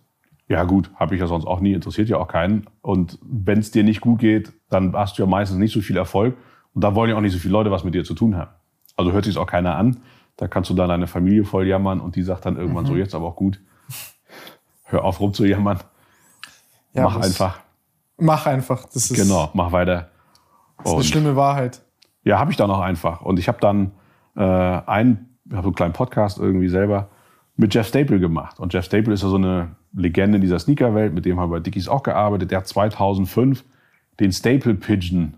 Ja 0.49 0.65
gut, 0.65 0.91
habe 0.97 1.15
ich 1.15 1.21
ja 1.21 1.27
sonst 1.27 1.47
auch 1.47 1.61
nie, 1.61 1.75
interessiert 1.75 2.09
ja 2.09 2.17
auch 2.17 2.27
keinen. 2.27 2.67
Und 2.83 3.19
wenn 3.23 3.59
es 3.61 3.71
dir 3.71 3.85
nicht 3.85 4.01
gut 4.01 4.19
geht, 4.19 4.53
dann 4.71 4.95
hast 4.95 5.19
du 5.19 5.23
ja 5.23 5.29
meistens 5.29 5.59
nicht 5.59 5.73
so 5.73 5.81
viel 5.81 5.97
Erfolg. 5.97 6.37
Und 6.75 6.83
da 6.85 6.95
wollen 6.95 7.11
ja 7.11 7.17
auch 7.17 7.21
nicht 7.21 7.33
so 7.33 7.39
viele 7.39 7.53
Leute 7.53 7.71
was 7.71 7.85
mit 7.85 7.95
dir 7.95 8.05
zu 8.05 8.15
tun 8.15 8.37
haben. 8.37 8.51
Also 8.97 9.13
hört 9.13 9.25
sich 9.25 9.37
auch 9.39 9.47
keiner 9.47 9.77
an. 9.77 9.99
Da 10.37 10.49
kannst 10.49 10.71
du 10.71 10.75
dann 10.75 10.89
deine 10.89 11.07
Familie 11.07 11.45
voll 11.45 11.67
jammern 11.67 12.01
und 12.01 12.17
die 12.17 12.23
sagt 12.23 12.47
dann 12.47 12.57
irgendwann 12.57 12.85
Mhm. 12.85 12.89
so, 12.89 12.97
jetzt 12.97 13.15
aber 13.15 13.27
auch 13.27 13.37
gut. 13.37 13.61
Hör 14.85 15.05
auf 15.05 15.21
rumzujammern. 15.21 15.79
Ja, 16.93 17.05
mach 17.05 17.17
einfach. 17.17 17.61
Mach 18.19 18.47
einfach. 18.47 18.85
Das 18.87 19.11
ist, 19.11 19.15
Genau, 19.15 19.51
mach 19.55 19.73
weiter. 19.73 20.11
das 20.79 20.87
ist 20.87 20.95
eine 20.95 21.05
schlimme 21.05 21.37
Wahrheit. 21.37 21.83
Ja, 22.25 22.39
habe 22.39 22.51
ich 22.51 22.57
dann 22.57 22.71
auch 22.71 22.81
einfach. 22.81 23.21
Und 23.23 23.39
ich 23.39 23.49
habe 23.49 23.59
dann 23.61 23.93
äh, 24.37 24.43
einen, 24.43 25.37
ich 25.47 25.53
habe 25.53 25.63
so 25.63 25.69
einen 25.69 25.75
kleinen 25.75 25.93
Podcast 25.93 26.39
irgendwie 26.39 26.69
selber 26.69 27.09
mit 27.57 27.75
Jeff 27.75 27.87
Staple 27.89 28.19
gemacht. 28.21 28.59
Und 28.59 28.73
Jeff 28.75 28.85
Staple 28.85 29.13
ist 29.15 29.23
ja 29.23 29.29
so 29.29 29.37
eine 29.37 29.77
Legende 29.93 30.37
in 30.37 30.43
dieser 30.43 30.59
Sneakerwelt, 30.59 31.13
mit 31.15 31.25
dem 31.25 31.39
haben 31.41 31.51
wir 31.51 31.59
bei 31.59 31.61
Dickies 31.63 31.89
auch 31.89 32.03
gearbeitet. 32.03 32.51
Der 32.51 32.59
hat 32.59 32.67
2005 32.69 33.65
den 34.19 34.33
Staple 34.33 34.75
Pigeon 34.75 35.35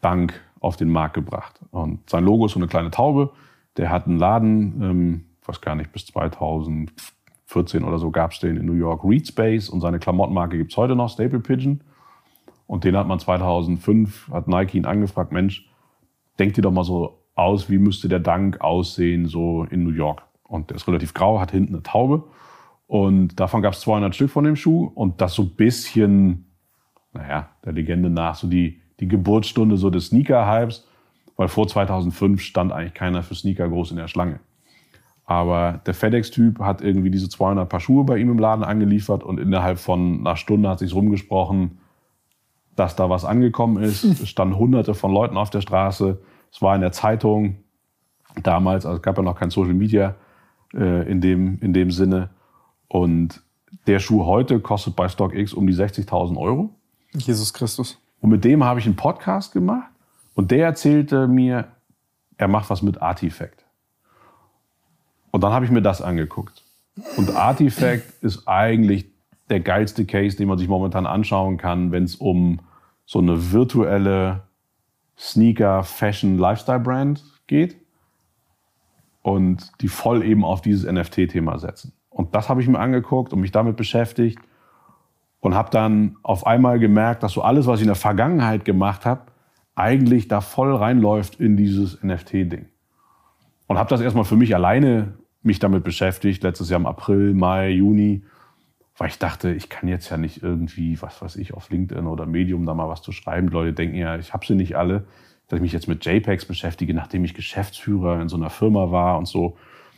Dank 0.00 0.40
auf 0.60 0.76
den 0.76 0.90
Markt 0.90 1.14
gebracht. 1.14 1.60
Und 1.70 2.08
sein 2.08 2.24
Logo 2.24 2.46
ist 2.46 2.52
so 2.52 2.58
eine 2.58 2.68
kleine 2.68 2.90
Taube. 2.90 3.30
Der 3.76 3.90
hat 3.90 4.06
einen 4.06 4.18
Laden, 4.18 4.82
ähm, 4.82 5.24
weiß 5.46 5.60
gar 5.60 5.74
nicht, 5.74 5.92
bis 5.92 6.06
2014 6.06 7.84
oder 7.84 7.98
so 7.98 8.10
gab 8.10 8.32
es 8.32 8.40
den 8.40 8.56
in 8.56 8.66
New 8.66 8.74
York, 8.74 9.04
Read 9.04 9.26
Space. 9.26 9.68
Und 9.68 9.80
seine 9.80 9.98
Klamottenmarke 9.98 10.58
gibt 10.58 10.72
es 10.72 10.76
heute 10.76 10.96
noch, 10.96 11.10
Staple 11.10 11.40
Pigeon. 11.40 11.80
Und 12.66 12.84
den 12.84 12.96
hat 12.96 13.06
man 13.08 13.18
2005, 13.18 14.30
hat 14.32 14.46
Nike 14.46 14.76
ihn 14.76 14.84
angefragt, 14.84 15.32
Mensch, 15.32 15.68
denk 16.38 16.54
dir 16.54 16.62
doch 16.62 16.70
mal 16.70 16.84
so 16.84 17.18
aus, 17.34 17.70
wie 17.70 17.78
müsste 17.78 18.08
der 18.08 18.20
Dank 18.20 18.60
aussehen, 18.60 19.26
so 19.26 19.64
in 19.64 19.82
New 19.82 19.90
York. 19.90 20.22
Und 20.44 20.70
der 20.70 20.76
ist 20.76 20.86
relativ 20.86 21.14
grau, 21.14 21.40
hat 21.40 21.50
hinten 21.50 21.74
eine 21.74 21.82
Taube. 21.82 22.24
Und 22.86 23.38
davon 23.40 23.62
gab 23.62 23.72
es 23.72 23.80
200 23.80 24.14
Stück 24.14 24.30
von 24.30 24.44
dem 24.44 24.56
Schuh. 24.56 24.90
Und 24.94 25.20
das 25.20 25.34
so 25.34 25.42
ein 25.42 25.50
bisschen, 25.50 26.50
naja, 27.12 27.48
der 27.64 27.72
Legende 27.72 28.10
nach, 28.10 28.34
so 28.34 28.48
die, 28.48 28.79
die 29.00 29.08
Geburtsstunde 29.08 29.76
so 29.76 29.90
des 29.90 30.06
Sneaker-Hypes. 30.06 30.86
Weil 31.36 31.48
vor 31.48 31.66
2005 31.66 32.42
stand 32.42 32.70
eigentlich 32.70 32.92
keiner 32.92 33.22
für 33.22 33.34
Sneaker 33.34 33.66
groß 33.66 33.92
in 33.92 33.96
der 33.96 34.08
Schlange. 34.08 34.40
Aber 35.24 35.80
der 35.86 35.94
FedEx-Typ 35.94 36.58
hat 36.58 36.82
irgendwie 36.82 37.10
diese 37.10 37.28
200 37.28 37.68
Paar 37.68 37.80
Schuhe 37.80 38.04
bei 38.04 38.18
ihm 38.18 38.30
im 38.30 38.38
Laden 38.38 38.64
angeliefert 38.64 39.22
und 39.22 39.40
innerhalb 39.40 39.78
von 39.78 40.20
einer 40.20 40.36
Stunde 40.36 40.68
hat 40.68 40.80
sich 40.80 40.92
rumgesprochen, 40.92 41.78
dass 42.76 42.96
da 42.96 43.08
was 43.08 43.24
angekommen 43.24 43.82
ist. 43.82 44.04
Es 44.22 44.28
standen 44.28 44.58
hunderte 44.58 44.92
von 44.92 45.12
Leuten 45.12 45.36
auf 45.36 45.50
der 45.50 45.60
Straße. 45.60 46.20
Es 46.52 46.60
war 46.60 46.74
in 46.74 46.80
der 46.80 46.92
Zeitung 46.92 47.56
damals, 48.42 48.84
also 48.84 48.96
es 48.96 49.02
gab 49.02 49.16
ja 49.16 49.22
noch 49.22 49.38
kein 49.38 49.50
Social 49.50 49.72
Media 49.72 50.16
äh, 50.74 51.10
in, 51.10 51.20
dem, 51.20 51.58
in 51.60 51.72
dem 51.72 51.90
Sinne. 51.90 52.30
Und 52.88 53.40
der 53.86 54.00
Schuh 54.00 54.26
heute 54.26 54.60
kostet 54.60 54.96
bei 54.96 55.08
StockX 55.08 55.54
um 55.54 55.66
die 55.66 55.74
60.000 55.74 56.36
Euro. 56.36 56.70
Jesus 57.14 57.54
Christus. 57.54 57.98
Und 58.20 58.30
mit 58.30 58.44
dem 58.44 58.64
habe 58.64 58.80
ich 58.80 58.86
einen 58.86 58.96
Podcast 58.96 59.52
gemacht 59.52 59.90
und 60.34 60.50
der 60.50 60.66
erzählte 60.66 61.26
mir, 61.28 61.68
er 62.36 62.48
macht 62.48 62.70
was 62.70 62.82
mit 62.82 63.00
Artifact. 63.02 63.64
Und 65.30 65.42
dann 65.42 65.52
habe 65.52 65.64
ich 65.64 65.70
mir 65.70 65.82
das 65.82 66.02
angeguckt. 66.02 66.64
Und 67.16 67.34
Artifact 67.34 68.04
ist 68.22 68.46
eigentlich 68.46 69.06
der 69.48 69.60
geilste 69.60 70.04
Case, 70.04 70.36
den 70.36 70.48
man 70.48 70.58
sich 70.58 70.68
momentan 70.68 71.06
anschauen 71.06 71.56
kann, 71.56 71.92
wenn 71.92 72.04
es 72.04 72.16
um 72.16 72.60
so 73.04 73.18
eine 73.18 73.52
virtuelle 73.52 74.42
Sneaker, 75.18 75.82
Fashion, 75.82 76.38
Lifestyle-Brand 76.38 77.24
geht 77.46 77.76
und 79.22 79.72
die 79.80 79.88
voll 79.88 80.24
eben 80.24 80.44
auf 80.44 80.62
dieses 80.62 80.90
NFT-Thema 80.90 81.58
setzen. 81.58 81.92
Und 82.08 82.34
das 82.34 82.48
habe 82.48 82.62
ich 82.62 82.68
mir 82.68 82.78
angeguckt 82.78 83.32
und 83.32 83.40
mich 83.40 83.50
damit 83.50 83.76
beschäftigt 83.76 84.38
und 85.40 85.54
habe 85.54 85.70
dann 85.70 86.16
auf 86.22 86.46
einmal 86.46 86.78
gemerkt, 86.78 87.22
dass 87.22 87.32
so 87.32 87.42
alles, 87.42 87.66
was 87.66 87.80
ich 87.80 87.84
in 87.84 87.88
der 87.88 87.96
Vergangenheit 87.96 88.64
gemacht 88.64 89.06
habe, 89.06 89.22
eigentlich 89.74 90.28
da 90.28 90.40
voll 90.40 90.74
reinläuft 90.74 91.40
in 91.40 91.56
dieses 91.56 92.02
NFT-Ding. 92.02 92.66
Und 93.66 93.78
habe 93.78 93.88
das 93.88 94.00
erstmal 94.00 94.24
für 94.24 94.36
mich 94.36 94.54
alleine 94.54 95.14
mich 95.42 95.58
damit 95.58 95.84
beschäftigt, 95.84 96.42
letztes 96.42 96.68
Jahr 96.68 96.80
im 96.80 96.86
April, 96.86 97.32
Mai, 97.32 97.70
Juni, 97.70 98.22
weil 98.98 99.08
ich 99.08 99.18
dachte, 99.18 99.54
ich 99.54 99.70
kann 99.70 99.88
jetzt 99.88 100.10
ja 100.10 100.18
nicht 100.18 100.42
irgendwie, 100.42 101.00
was 101.00 101.22
weiß 101.22 101.36
ich, 101.36 101.54
auf 101.54 101.70
LinkedIn 101.70 102.06
oder 102.06 102.26
Medium 102.26 102.66
da 102.66 102.74
mal 102.74 102.88
was 102.88 103.00
zu 103.00 103.12
schreiben. 103.12 103.46
Die 103.46 103.54
Leute 103.54 103.72
denken 103.72 103.96
ja, 103.96 104.18
ich 104.18 104.34
habe 104.34 104.44
sie 104.44 104.54
nicht 104.54 104.76
alle, 104.76 105.06
dass 105.48 105.56
ich 105.56 105.62
mich 105.62 105.72
jetzt 105.72 105.88
mit 105.88 106.04
JPEGs 106.04 106.44
beschäftige, 106.44 106.92
nachdem 106.92 107.24
ich 107.24 107.32
Geschäftsführer 107.32 108.20
in 108.20 108.28
so 108.28 108.36
einer 108.36 108.50
Firma 108.50 108.90
war 108.90 109.16
und 109.16 109.26
so. 109.26 109.56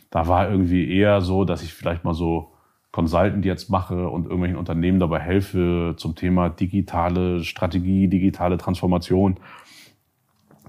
Da 0.09 0.27
war 0.27 0.49
irgendwie 0.49 0.89
eher 0.89 1.19
so, 1.19 1.43
dass 1.43 1.63
ich 1.63 1.73
vielleicht 1.73 2.05
mal 2.05 2.13
so 2.13 2.52
Consultant 2.93 3.43
jetzt 3.43 3.71
mache 3.71 4.07
und 4.07 4.25
irgendwelchen 4.25 4.55
Unternehmen 4.55 4.99
dabei 4.99 5.19
helfe 5.19 5.95
zum 5.97 6.13
Thema 6.15 6.49
digitale 6.49 7.43
Strategie, 7.43 8.07
digitale 8.07 8.57
Transformation. 8.59 9.37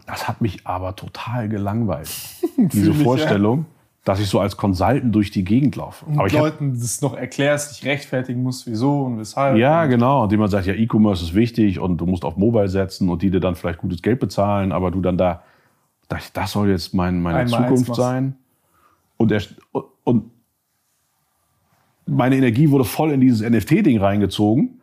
Das 0.07 0.27
hat 0.27 0.41
mich 0.41 0.67
aber 0.67 0.97
total 0.97 1.51
gelangweilt, 1.51 2.11
diese 2.57 2.95
Vorstellung, 2.95 3.67
dass 4.05 4.21
ich 4.21 4.29
so 4.29 4.41
als 4.41 4.57
Consultant 4.57 5.15
durch 5.15 5.33
die 5.33 5.45
Gegend 5.45 5.77
laufe. 5.77 6.07
Und 6.07 6.19
aber 6.19 6.31
Leuten 6.31 6.73
das 6.73 7.03
noch 7.03 7.15
erklärst, 7.15 7.77
dich 7.77 7.87
rechtfertigen 7.87 8.43
musst, 8.43 8.67
wieso 8.67 9.03
und 9.03 9.19
weshalb. 9.19 9.59
ja, 9.59 9.85
und 9.85 9.91
genau. 9.91 10.23
Und 10.23 10.33
jemand 10.33 10.51
sagt, 10.51 10.67
ja, 10.67 10.73
E-Commerce 10.73 11.23
ist 11.23 11.35
wichtig 11.35 11.79
und 11.79 11.99
du 11.99 12.07
musst 12.07 12.25
auf 12.25 12.39
Mobile 12.39 12.69
setzen 12.69 13.11
und 13.11 13.21
die 13.21 13.31
dir 13.31 13.41
dann 13.41 13.55
vielleicht 13.55 13.81
gutes 13.81 14.01
Geld 14.01 14.19
bezahlen, 14.19 14.73
aber 14.73 14.91
du 14.91 15.03
dann 15.03 15.19
da, 15.19 15.43
das 16.09 16.53
soll 16.53 16.71
jetzt 16.71 16.95
mein, 16.95 17.21
meine 17.21 17.41
Einmal 17.41 17.69
Zukunft 17.69 17.95
sein. 17.95 18.37
Und, 19.19 19.31
er, 19.31 19.43
und 20.05 20.31
meine 22.07 22.37
Energie 22.37 22.71
wurde 22.71 22.85
voll 22.85 23.13
in 23.13 23.21
dieses 23.21 23.49
NFT-Ding 23.49 23.99
reingezogen, 23.99 24.81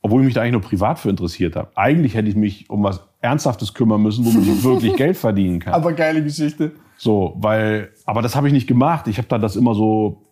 obwohl 0.00 0.22
ich 0.22 0.26
mich 0.26 0.34
da 0.34 0.42
eigentlich 0.42 0.52
nur 0.52 0.60
privat 0.62 0.98
für 0.98 1.10
interessiert 1.10 1.56
habe. 1.56 1.70
Eigentlich 1.74 2.14
hätte 2.14 2.28
ich 2.28 2.36
mich 2.36 2.68
um 2.70 2.82
was 2.82 3.00
Ernsthaftes 3.20 3.74
kümmern 3.74 4.02
müssen, 4.02 4.24
womit 4.24 4.46
ich 4.46 4.64
wirklich 4.64 4.96
Geld 4.96 5.16
verdienen 5.16 5.60
kann. 5.60 5.74
Aber 5.74 5.92
geile 5.92 6.22
Geschichte. 6.22 6.72
So, 6.96 7.36
weil, 7.38 7.90
aber 8.06 8.22
das 8.22 8.36
habe 8.36 8.46
ich 8.46 8.52
nicht 8.52 8.66
gemacht. 8.66 9.08
Ich 9.08 9.18
habe 9.18 9.28
dann 9.28 9.40
das 9.40 9.56
immer 9.56 9.74
so, 9.74 10.22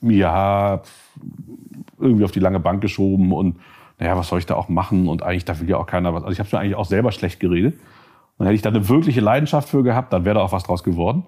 ja, 0.00 0.82
irgendwie 1.98 2.24
auf 2.24 2.32
die 2.32 2.40
lange 2.40 2.60
Bank 2.60 2.80
geschoben 2.80 3.32
und 3.32 3.56
naja, 3.98 4.16
was 4.16 4.28
soll 4.28 4.38
ich 4.38 4.46
da 4.46 4.54
auch 4.54 4.68
machen? 4.68 5.08
Und 5.08 5.22
eigentlich, 5.22 5.46
da 5.46 5.58
will 5.58 5.68
ja 5.68 5.78
auch 5.78 5.86
keiner 5.86 6.12
was. 6.12 6.22
Also 6.22 6.32
ich 6.32 6.38
habe 6.38 6.48
mir 6.52 6.60
eigentlich 6.60 6.74
auch 6.74 6.84
selber 6.84 7.12
schlecht 7.12 7.40
geredet. 7.40 7.78
Und 8.36 8.44
hätte 8.44 8.54
ich 8.54 8.62
da 8.62 8.68
eine 8.68 8.88
wirkliche 8.88 9.22
Leidenschaft 9.22 9.68
für 9.68 9.82
gehabt, 9.82 10.12
dann 10.12 10.26
wäre 10.26 10.34
da 10.34 10.42
auch 10.42 10.52
was 10.52 10.64
draus 10.64 10.84
geworden. 10.84 11.24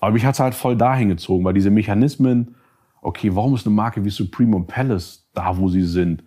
Aber 0.00 0.12
mich 0.12 0.26
hat's 0.26 0.40
halt 0.40 0.54
voll 0.54 0.76
dahin 0.76 1.08
gezogen, 1.08 1.44
weil 1.44 1.54
diese 1.54 1.70
Mechanismen, 1.70 2.56
okay, 3.02 3.34
warum 3.34 3.54
ist 3.54 3.66
eine 3.66 3.74
Marke 3.74 4.04
wie 4.04 4.10
Supreme 4.10 4.56
und 4.56 4.66
Palace 4.66 5.28
da, 5.34 5.56
wo 5.56 5.68
sie 5.68 5.84
sind? 5.84 6.24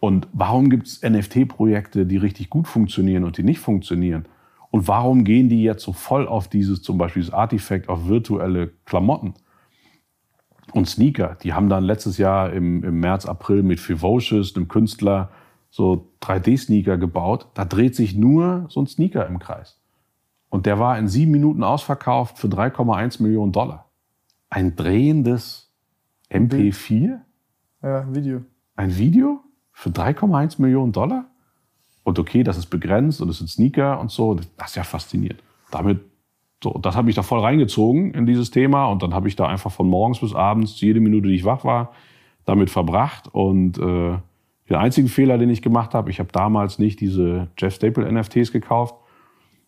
Und 0.00 0.28
warum 0.32 0.68
gibt's 0.68 1.02
NFT-Projekte, 1.02 2.04
die 2.04 2.18
richtig 2.18 2.50
gut 2.50 2.68
funktionieren 2.68 3.24
und 3.24 3.38
die 3.38 3.42
nicht 3.42 3.60
funktionieren? 3.60 4.26
Und 4.70 4.86
warum 4.88 5.24
gehen 5.24 5.48
die 5.48 5.62
jetzt 5.62 5.82
so 5.82 5.92
voll 5.92 6.26
auf 6.26 6.48
dieses, 6.48 6.82
zum 6.82 6.98
Beispiel 6.98 7.22
das 7.22 7.32
Artifact, 7.32 7.88
auf 7.88 8.06
virtuelle 8.08 8.72
Klamotten? 8.84 9.34
Und 10.72 10.88
Sneaker, 10.88 11.36
die 11.42 11.52
haben 11.52 11.68
dann 11.68 11.84
letztes 11.84 12.18
Jahr 12.18 12.52
im, 12.52 12.82
im 12.82 13.00
März, 13.00 13.26
April 13.26 13.62
mit 13.62 13.78
Fivocious, 13.80 14.56
einem 14.56 14.68
Künstler, 14.68 15.30
so 15.70 16.10
3D-Sneaker 16.20 16.98
gebaut. 16.98 17.46
Da 17.54 17.64
dreht 17.64 17.94
sich 17.94 18.14
nur 18.14 18.66
so 18.68 18.80
ein 18.80 18.86
Sneaker 18.86 19.26
im 19.26 19.38
Kreis. 19.38 19.80
Und 20.50 20.66
der 20.66 20.78
war 20.78 20.98
in 20.98 21.08
sieben 21.08 21.32
Minuten 21.32 21.62
ausverkauft 21.62 22.38
für 22.38 22.48
3,1 22.48 23.22
Millionen 23.22 23.52
Dollar. 23.52 23.90
Ein 24.50 24.76
drehendes 24.76 25.63
MP4? 26.34 27.20
Ja, 27.82 28.14
Video. 28.14 28.42
Ein 28.76 28.96
Video 28.96 29.40
für 29.72 29.90
3,1 29.90 30.60
Millionen 30.60 30.92
Dollar? 30.92 31.26
Und 32.02 32.18
okay, 32.18 32.42
das 32.42 32.58
ist 32.58 32.66
begrenzt 32.66 33.22
und 33.22 33.28
es 33.28 33.38
sind 33.38 33.48
Sneaker 33.48 34.00
und 34.00 34.10
so. 34.10 34.34
Das 34.56 34.70
ist 34.70 34.74
ja 34.74 34.82
faszinierend. 34.82 35.40
Damit, 35.70 36.00
so, 36.62 36.72
das 36.72 36.96
habe 36.96 37.08
ich 37.08 37.16
da 37.16 37.22
voll 37.22 37.40
reingezogen 37.40 38.12
in 38.12 38.26
dieses 38.26 38.50
Thema 38.50 38.86
und 38.86 39.02
dann 39.02 39.14
habe 39.14 39.28
ich 39.28 39.36
da 39.36 39.46
einfach 39.46 39.70
von 39.70 39.88
morgens 39.88 40.20
bis 40.20 40.34
abends, 40.34 40.80
jede 40.80 41.00
Minute, 41.00 41.28
die 41.28 41.34
ich 41.34 41.44
wach 41.44 41.64
war, 41.64 41.92
damit 42.44 42.68
verbracht. 42.68 43.28
Und 43.32 43.78
äh, 43.78 44.18
den 44.68 44.76
einzigen 44.76 45.08
Fehler, 45.08 45.38
den 45.38 45.50
ich 45.50 45.62
gemacht 45.62 45.94
habe, 45.94 46.10
ich 46.10 46.18
habe 46.18 46.30
damals 46.32 46.78
nicht 46.78 47.00
diese 47.00 47.48
Jeff 47.56 47.74
Staple 47.74 48.10
NFTs 48.10 48.50
gekauft. 48.50 48.96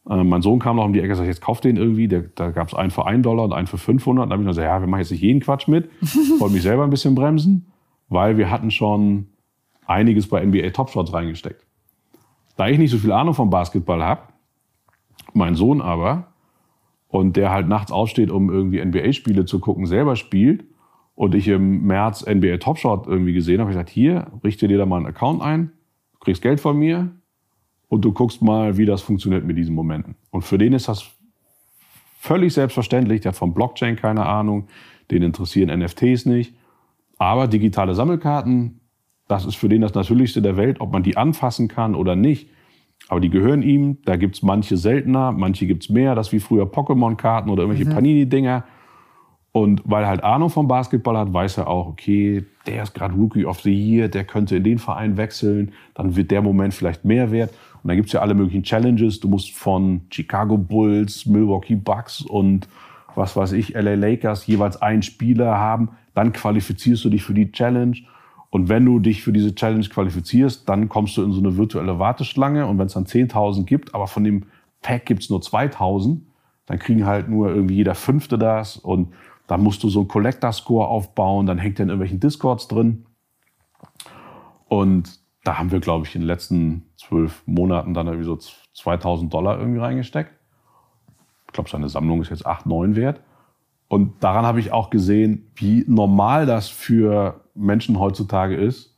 Äh, 0.08 0.24
mein 0.24 0.42
Sohn 0.42 0.58
kam 0.58 0.76
noch 0.76 0.84
um 0.84 0.92
die 0.92 1.00
Ecke 1.00 1.10
und 1.10 1.16
sagte, 1.16 1.30
jetzt 1.30 1.40
kauf 1.40 1.60
den 1.60 1.76
irgendwie. 1.76 2.08
Der, 2.08 2.22
da 2.34 2.50
gab 2.50 2.68
es 2.68 2.74
einen 2.74 2.90
für 2.90 3.06
1 3.06 3.22
Dollar 3.22 3.44
und 3.44 3.52
einen 3.52 3.66
für 3.66 3.78
500. 3.78 4.24
Und 4.24 4.30
dann 4.30 4.38
habe 4.38 4.42
ich 4.42 4.48
gesagt, 4.48 4.66
ja, 4.66 4.80
wir 4.80 4.86
machen 4.86 5.00
jetzt 5.00 5.10
nicht 5.10 5.22
jeden 5.22 5.40
Quatsch 5.40 5.68
mit. 5.68 5.90
Wollte 6.38 6.54
mich 6.54 6.62
selber 6.62 6.84
ein 6.84 6.90
bisschen 6.90 7.14
bremsen, 7.14 7.66
weil 8.08 8.38
wir 8.38 8.50
hatten 8.50 8.70
schon 8.70 9.26
einiges 9.86 10.28
bei 10.28 10.44
NBA 10.44 10.70
Top 10.70 10.90
Shots 10.90 11.12
reingesteckt. 11.12 11.64
Da 12.56 12.68
ich 12.68 12.78
nicht 12.78 12.90
so 12.90 12.98
viel 12.98 13.12
Ahnung 13.12 13.34
vom 13.34 13.50
Basketball 13.50 14.02
habe, 14.02 14.22
mein 15.34 15.54
Sohn 15.54 15.80
aber, 15.80 16.28
und 17.08 17.36
der 17.36 17.50
halt 17.50 17.68
nachts 17.68 17.92
aufsteht, 17.92 18.30
um 18.30 18.50
irgendwie 18.50 18.84
NBA-Spiele 18.84 19.44
zu 19.44 19.60
gucken, 19.60 19.86
selber 19.86 20.16
spielt, 20.16 20.64
und 21.14 21.34
ich 21.34 21.48
im 21.48 21.86
März 21.86 22.26
NBA 22.26 22.58
Top 22.58 22.78
Shot 22.78 23.06
irgendwie 23.06 23.32
gesehen 23.32 23.60
habe, 23.60 23.70
habe 23.70 23.72
ich 23.72 23.76
gesagt, 23.76 23.90
hier, 23.90 24.26
richte 24.44 24.68
dir 24.68 24.76
da 24.76 24.86
mal 24.86 24.98
einen 24.98 25.06
Account 25.06 25.40
ein, 25.40 25.72
du 26.12 26.18
kriegst 26.20 26.42
Geld 26.42 26.60
von 26.60 26.78
mir 26.78 27.10
und 27.88 28.04
du 28.04 28.12
guckst 28.12 28.42
mal, 28.42 28.76
wie 28.76 28.86
das 28.86 29.02
funktioniert 29.02 29.44
mit 29.44 29.56
diesen 29.56 29.74
Momenten. 29.74 30.16
Und 30.30 30.42
für 30.42 30.58
den 30.58 30.72
ist 30.72 30.88
das 30.88 31.06
völlig 32.18 32.54
selbstverständlich, 32.54 33.20
der 33.20 33.32
hat 33.32 33.38
von 33.38 33.54
Blockchain 33.54 33.96
keine 33.96 34.26
Ahnung, 34.26 34.68
den 35.10 35.22
interessieren 35.22 35.76
NFTs 35.78 36.26
nicht, 36.26 36.54
aber 37.18 37.46
digitale 37.46 37.94
Sammelkarten, 37.94 38.80
das 39.28 39.44
ist 39.44 39.56
für 39.56 39.68
den 39.68 39.80
das 39.80 39.94
Natürlichste 39.94 40.42
der 40.42 40.56
Welt, 40.56 40.80
ob 40.80 40.92
man 40.92 41.02
die 41.02 41.16
anfassen 41.16 41.68
kann 41.68 41.94
oder 41.94 42.16
nicht. 42.16 42.48
Aber 43.08 43.20
die 43.20 43.30
gehören 43.30 43.62
ihm. 43.62 43.98
Da 44.04 44.16
gibt's 44.16 44.42
manche 44.42 44.76
seltener, 44.76 45.32
manche 45.32 45.66
gibt's 45.66 45.88
mehr. 45.88 46.14
Das 46.14 46.32
wie 46.32 46.40
früher 46.40 46.64
Pokémon-Karten 46.64 47.50
oder 47.50 47.64
irgendwelche 47.64 47.90
Panini-Dinger. 47.90 48.64
Und 49.56 49.80
weil 49.86 50.02
er 50.02 50.10
halt 50.10 50.22
Ahnung 50.22 50.50
vom 50.50 50.68
Basketball 50.68 51.16
hat, 51.16 51.32
weiß 51.32 51.56
er 51.56 51.68
auch, 51.68 51.86
okay, 51.86 52.44
der 52.66 52.82
ist 52.82 52.92
gerade 52.92 53.14
Rookie 53.14 53.46
of 53.46 53.60
the 53.60 53.72
Year, 53.72 54.06
der 54.06 54.24
könnte 54.24 54.54
in 54.54 54.64
den 54.64 54.78
Verein 54.78 55.16
wechseln, 55.16 55.72
dann 55.94 56.14
wird 56.14 56.30
der 56.30 56.42
Moment 56.42 56.74
vielleicht 56.74 57.06
mehr 57.06 57.32
wert. 57.32 57.54
Und 57.82 57.88
dann 57.88 57.96
gibt's 57.96 58.12
ja 58.12 58.20
alle 58.20 58.34
möglichen 58.34 58.64
Challenges. 58.64 59.18
Du 59.18 59.28
musst 59.28 59.52
von 59.52 60.02
Chicago 60.10 60.58
Bulls, 60.58 61.24
Milwaukee 61.24 61.74
Bucks 61.74 62.20
und 62.20 62.68
was 63.14 63.34
weiß 63.34 63.52
ich, 63.52 63.70
LA 63.70 63.94
Lakers 63.94 64.46
jeweils 64.46 64.82
einen 64.82 65.00
Spieler 65.00 65.56
haben. 65.56 65.88
Dann 66.12 66.34
qualifizierst 66.34 67.02
du 67.06 67.08
dich 67.08 67.22
für 67.22 67.32
die 67.32 67.50
Challenge. 67.50 67.96
Und 68.50 68.68
wenn 68.68 68.84
du 68.84 68.98
dich 68.98 69.22
für 69.22 69.32
diese 69.32 69.54
Challenge 69.54 69.88
qualifizierst, 69.88 70.68
dann 70.68 70.90
kommst 70.90 71.16
du 71.16 71.22
in 71.22 71.32
so 71.32 71.40
eine 71.40 71.56
virtuelle 71.56 71.98
Warteschlange. 71.98 72.66
Und 72.66 72.78
wenn 72.78 72.88
es 72.88 72.92
dann 72.92 73.06
10.000 73.06 73.64
gibt, 73.64 73.94
aber 73.94 74.06
von 74.06 74.22
dem 74.22 74.42
Pack 74.82 75.06
gibt's 75.06 75.30
nur 75.30 75.40
2.000, 75.40 76.18
dann 76.66 76.78
kriegen 76.78 77.06
halt 77.06 77.30
nur 77.30 77.48
irgendwie 77.48 77.76
jeder 77.76 77.94
Fünfte 77.94 78.36
das. 78.36 78.76
Und 78.76 79.14
dann 79.46 79.62
musst 79.62 79.82
du 79.82 79.88
so 79.88 80.00
einen 80.00 80.08
Collector-Score 80.08 80.88
aufbauen, 80.88 81.46
dann 81.46 81.58
hängt 81.58 81.78
der 81.78 81.84
in 81.84 81.90
irgendwelchen 81.90 82.20
Discords 82.20 82.68
drin. 82.68 83.06
Und 84.68 85.20
da 85.44 85.58
haben 85.58 85.70
wir, 85.70 85.80
glaube 85.80 86.06
ich, 86.06 86.14
in 86.14 86.22
den 86.22 86.26
letzten 86.26 86.86
zwölf 86.96 87.42
Monaten 87.46 87.94
dann 87.94 88.08
irgendwie 88.08 88.26
so 88.26 88.38
2000 88.74 89.32
Dollar 89.32 89.58
irgendwie 89.58 89.78
reingesteckt. 89.78 90.32
Ich 91.46 91.52
glaube, 91.52 91.70
seine 91.70 91.88
Sammlung 91.88 92.20
ist 92.20 92.30
jetzt 92.30 92.46
8, 92.46 92.66
9 92.66 92.96
wert. 92.96 93.20
Und 93.88 94.22
daran 94.24 94.44
habe 94.44 94.58
ich 94.58 94.72
auch 94.72 94.90
gesehen, 94.90 95.50
wie 95.54 95.84
normal 95.86 96.46
das 96.46 96.68
für 96.68 97.44
Menschen 97.54 98.00
heutzutage 98.00 98.56
ist, 98.56 98.96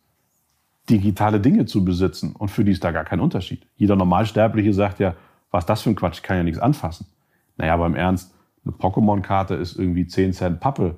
digitale 0.88 1.40
Dinge 1.40 1.66
zu 1.66 1.84
besitzen. 1.84 2.34
Und 2.34 2.48
für 2.48 2.64
die 2.64 2.72
ist 2.72 2.82
da 2.82 2.90
gar 2.90 3.04
kein 3.04 3.20
Unterschied. 3.20 3.66
Jeder 3.76 3.96
Normalsterbliche 3.96 4.72
sagt 4.72 4.98
ja, 4.98 5.14
was 5.50 5.66
das 5.66 5.82
für 5.82 5.90
ein 5.90 5.96
Quatsch, 5.96 6.16
ich 6.16 6.22
kann 6.22 6.38
ja 6.38 6.42
nichts 6.42 6.58
anfassen. 6.58 7.06
Naja, 7.58 7.76
beim 7.76 7.94
Ernst, 7.94 8.34
eine 8.68 8.76
Pokémon-Karte 8.76 9.54
ist 9.54 9.78
irgendwie 9.78 10.06
10 10.06 10.32
Cent 10.32 10.60
Pappe. 10.60 10.96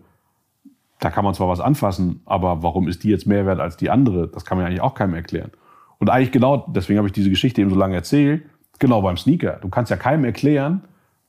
Da 0.98 1.10
kann 1.10 1.24
man 1.24 1.34
zwar 1.34 1.48
was 1.48 1.60
anfassen, 1.60 2.20
aber 2.26 2.62
warum 2.62 2.88
ist 2.88 3.04
die 3.04 3.08
jetzt 3.08 3.26
mehr 3.26 3.46
wert 3.46 3.60
als 3.60 3.76
die 3.76 3.90
andere? 3.90 4.28
Das 4.28 4.44
kann 4.44 4.58
man 4.58 4.64
ja 4.64 4.68
eigentlich 4.68 4.82
auch 4.82 4.94
keinem 4.94 5.14
erklären. 5.14 5.50
Und 5.98 6.10
eigentlich 6.10 6.32
genau, 6.32 6.66
deswegen 6.68 6.98
habe 6.98 7.08
ich 7.08 7.12
diese 7.12 7.30
Geschichte 7.30 7.60
eben 7.60 7.70
so 7.70 7.76
lange 7.76 7.94
erzählt, 7.94 8.44
genau 8.78 9.00
beim 9.02 9.16
Sneaker. 9.16 9.58
Du 9.60 9.68
kannst 9.68 9.90
ja 9.90 9.96
keinem 9.96 10.24
erklären, 10.24 10.82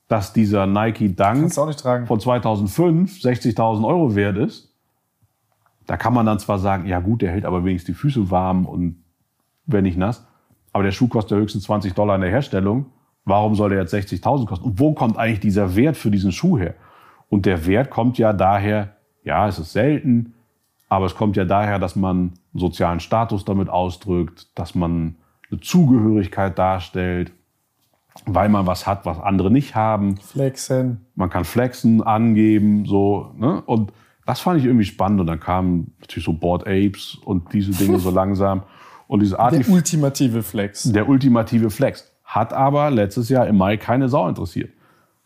dass 0.07 0.33
dieser 0.33 0.65
Nike 0.65 1.15
Dunk 1.15 1.53
von 1.53 2.19
2005 2.19 3.21
60.000 3.21 3.87
Euro 3.87 4.15
wert 4.15 4.37
ist. 4.37 4.75
Da 5.87 5.97
kann 5.97 6.13
man 6.13 6.25
dann 6.25 6.39
zwar 6.39 6.59
sagen, 6.59 6.85
ja 6.87 6.99
gut, 6.99 7.21
der 7.21 7.31
hält 7.31 7.45
aber 7.45 7.63
wenigstens 7.63 7.95
die 7.95 7.99
Füße 7.99 8.29
warm 8.29 8.65
und 8.65 9.03
wenn 9.65 9.83
nicht 9.83 9.97
nass. 9.97 10.25
Aber 10.73 10.83
der 10.83 10.91
Schuh 10.91 11.07
kostet 11.07 11.31
ja 11.31 11.37
höchstens 11.37 11.63
20 11.63 11.93
Dollar 11.93 12.15
in 12.15 12.21
der 12.21 12.29
Herstellung. 12.29 12.87
Warum 13.25 13.55
soll 13.55 13.69
der 13.69 13.79
jetzt 13.79 13.93
60.000 13.93 14.45
kosten? 14.45 14.65
Und 14.65 14.79
wo 14.79 14.93
kommt 14.93 15.17
eigentlich 15.17 15.39
dieser 15.39 15.75
Wert 15.75 15.97
für 15.97 16.11
diesen 16.11 16.31
Schuh 16.31 16.57
her? 16.57 16.75
Und 17.29 17.45
der 17.45 17.65
Wert 17.65 17.89
kommt 17.89 18.17
ja 18.17 18.33
daher, 18.33 18.95
ja, 19.23 19.47
es 19.47 19.59
ist 19.59 19.71
selten, 19.71 20.33
aber 20.89 21.05
es 21.05 21.15
kommt 21.15 21.37
ja 21.37 21.45
daher, 21.45 21.79
dass 21.79 21.95
man 21.95 22.17
einen 22.17 22.33
sozialen 22.59 22.99
Status 22.99 23.45
damit 23.45 23.69
ausdrückt, 23.69 24.47
dass 24.55 24.75
man 24.75 25.15
eine 25.49 25.61
Zugehörigkeit 25.61 26.57
darstellt, 26.57 27.31
weil 28.25 28.49
man 28.49 28.67
was 28.67 28.87
hat, 28.87 29.05
was 29.05 29.19
andere 29.19 29.51
nicht 29.51 29.75
haben. 29.75 30.17
Flexen. 30.17 31.05
Man 31.15 31.29
kann 31.29 31.45
flexen, 31.45 32.03
angeben, 32.03 32.85
so. 32.85 33.33
Ne? 33.37 33.61
Und 33.61 33.93
das 34.25 34.41
fand 34.41 34.59
ich 34.59 34.65
irgendwie 34.65 34.85
spannend. 34.85 35.21
Und 35.21 35.27
dann 35.27 35.39
kamen 35.39 35.93
natürlich 36.01 36.25
so 36.25 36.33
Board 36.33 36.63
Apes 36.67 37.17
und 37.23 37.53
diese 37.53 37.71
Dinge 37.71 37.99
so 37.99 38.09
langsam. 38.11 38.63
Und 39.07 39.21
diese 39.21 39.39
Art. 39.39 39.53
Der 39.53 39.69
ultimative 39.69 40.43
Flex. 40.43 40.83
Der 40.91 41.07
ultimative 41.07 41.69
Flex. 41.69 42.10
Hat 42.31 42.53
aber 42.53 42.91
letztes 42.91 43.27
Jahr 43.27 43.45
im 43.45 43.57
Mai 43.57 43.75
keine 43.75 44.07
Sau 44.07 44.25
interessiert. 44.29 44.71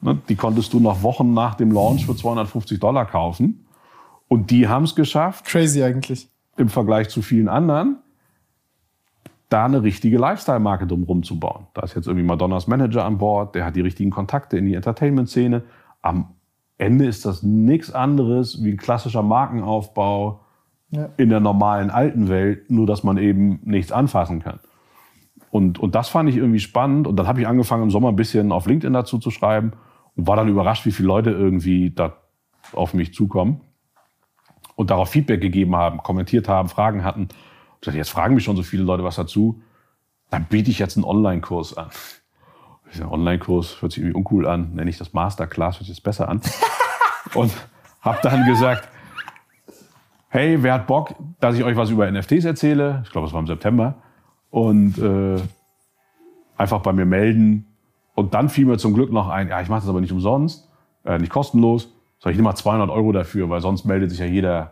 Ne? 0.01 0.17
Die 0.27 0.35
konntest 0.35 0.73
du 0.73 0.79
noch 0.79 1.03
Wochen 1.03 1.35
nach 1.35 1.53
dem 1.53 1.71
Launch 1.71 2.07
für 2.07 2.15
250 2.15 2.79
Dollar 2.79 3.05
kaufen. 3.05 3.67
Und 4.27 4.49
die 4.49 4.67
haben 4.67 4.85
es 4.85 4.95
geschafft. 4.95 5.45
Crazy 5.45 5.83
eigentlich. 5.83 6.27
Im 6.57 6.67
Vergleich 6.67 7.09
zu 7.09 7.21
vielen 7.21 7.47
anderen, 7.47 7.97
da 9.49 9.65
eine 9.65 9.83
richtige 9.83 10.17
Lifestyle-Marke 10.17 10.87
drumherum 10.87 11.21
zu 11.21 11.39
bauen. 11.39 11.67
Da 11.75 11.83
ist 11.83 11.95
jetzt 11.95 12.07
irgendwie 12.07 12.25
Madonnas 12.25 12.65
Manager 12.65 13.05
an 13.05 13.19
Bord, 13.19 13.53
der 13.53 13.65
hat 13.65 13.75
die 13.75 13.81
richtigen 13.81 14.09
Kontakte 14.09 14.57
in 14.57 14.65
die 14.65 14.73
Entertainment-Szene. 14.73 15.61
Am 16.01 16.33
Ende 16.79 17.05
ist 17.05 17.23
das 17.23 17.43
nichts 17.43 17.93
anderes 17.93 18.63
wie 18.63 18.71
ein 18.71 18.77
klassischer 18.77 19.21
Markenaufbau 19.21 20.39
ja. 20.89 21.09
in 21.17 21.29
der 21.29 21.39
normalen 21.39 21.91
alten 21.91 22.29
Welt, 22.29 22.71
nur 22.71 22.87
dass 22.87 23.03
man 23.03 23.17
eben 23.17 23.59
nichts 23.63 23.91
anfassen 23.91 24.41
kann. 24.41 24.59
Und, 25.55 25.79
und 25.79 25.95
das 25.95 26.09
fand 26.09 26.27
ich 26.27 26.35
irgendwie 26.35 26.59
spannend. 26.59 27.07
Und 27.07 27.15
dann 27.15 27.29
habe 27.29 27.39
ich 27.39 27.47
angefangen, 27.47 27.83
im 27.83 27.89
Sommer 27.89 28.09
ein 28.09 28.17
bisschen 28.17 28.51
auf 28.51 28.65
LinkedIn 28.65 28.91
dazu 28.91 29.19
zu 29.19 29.31
schreiben 29.31 29.71
und 30.17 30.27
war 30.27 30.35
dann 30.35 30.49
überrascht, 30.49 30.85
wie 30.85 30.91
viele 30.91 31.07
Leute 31.07 31.29
irgendwie 31.29 31.91
da 31.91 32.17
auf 32.73 32.93
mich 32.93 33.13
zukommen 33.13 33.61
und 34.75 34.89
darauf 34.89 35.11
Feedback 35.11 35.39
gegeben 35.39 35.73
haben, 35.77 35.99
kommentiert 35.99 36.49
haben, 36.49 36.67
Fragen 36.67 37.05
hatten. 37.05 37.21
Und 37.21 37.31
ich 37.75 37.85
dachte, 37.85 37.97
jetzt 37.97 38.09
fragen 38.09 38.35
mich 38.35 38.43
schon 38.43 38.57
so 38.57 38.63
viele 38.63 38.83
Leute 38.83 39.05
was 39.05 39.15
dazu. 39.15 39.61
Dann 40.29 40.43
biete 40.43 40.69
ich 40.69 40.77
jetzt 40.77 40.97
einen 40.97 41.05
Online-Kurs 41.05 41.77
an. 41.77 41.87
Online-Kurs 43.09 43.81
hört 43.81 43.93
sich 43.93 44.03
irgendwie 44.03 44.17
uncool 44.17 44.47
an, 44.49 44.73
nenne 44.73 44.89
ich 44.89 44.97
das 44.97 45.13
Masterclass, 45.13 45.75
hört 45.75 45.85
sich 45.85 45.95
jetzt 45.95 46.03
besser 46.03 46.27
an. 46.27 46.41
und 47.33 47.53
habe 48.01 48.19
dann 48.23 48.45
gesagt, 48.45 48.89
hey, 50.27 50.61
wer 50.61 50.73
hat 50.73 50.85
Bock, 50.85 51.15
dass 51.39 51.55
ich 51.55 51.63
euch 51.63 51.77
was 51.77 51.91
über 51.91 52.11
NFTs 52.11 52.43
erzähle? 52.43 53.03
Ich 53.05 53.11
glaube, 53.13 53.27
es 53.27 53.31
war 53.31 53.39
im 53.39 53.47
September 53.47 54.01
und 54.55 54.97
äh, 54.99 55.41
einfach 56.55 56.79
bei 56.79 56.93
mir 56.93 57.05
melden. 57.05 57.65
Und 58.13 58.33
dann 58.33 58.47
fiel 58.47 58.65
mir 58.65 58.77
zum 58.77 58.93
Glück 58.93 59.11
noch 59.11 59.27
ein, 59.27 59.49
ja, 59.49 59.59
ich 59.59 59.67
mache 59.67 59.81
das 59.81 59.89
aber 59.89 59.99
nicht 59.99 60.13
umsonst, 60.13 60.69
äh, 61.03 61.19
nicht 61.19 61.29
kostenlos, 61.29 61.91
sondern 62.19 62.31
ich 62.31 62.37
nehme 62.37 62.47
mal 62.47 62.55
200 62.55 62.89
Euro 62.89 63.11
dafür, 63.11 63.49
weil 63.49 63.59
sonst 63.59 63.83
meldet 63.83 64.11
sich 64.11 64.19
ja 64.19 64.25
jeder 64.25 64.71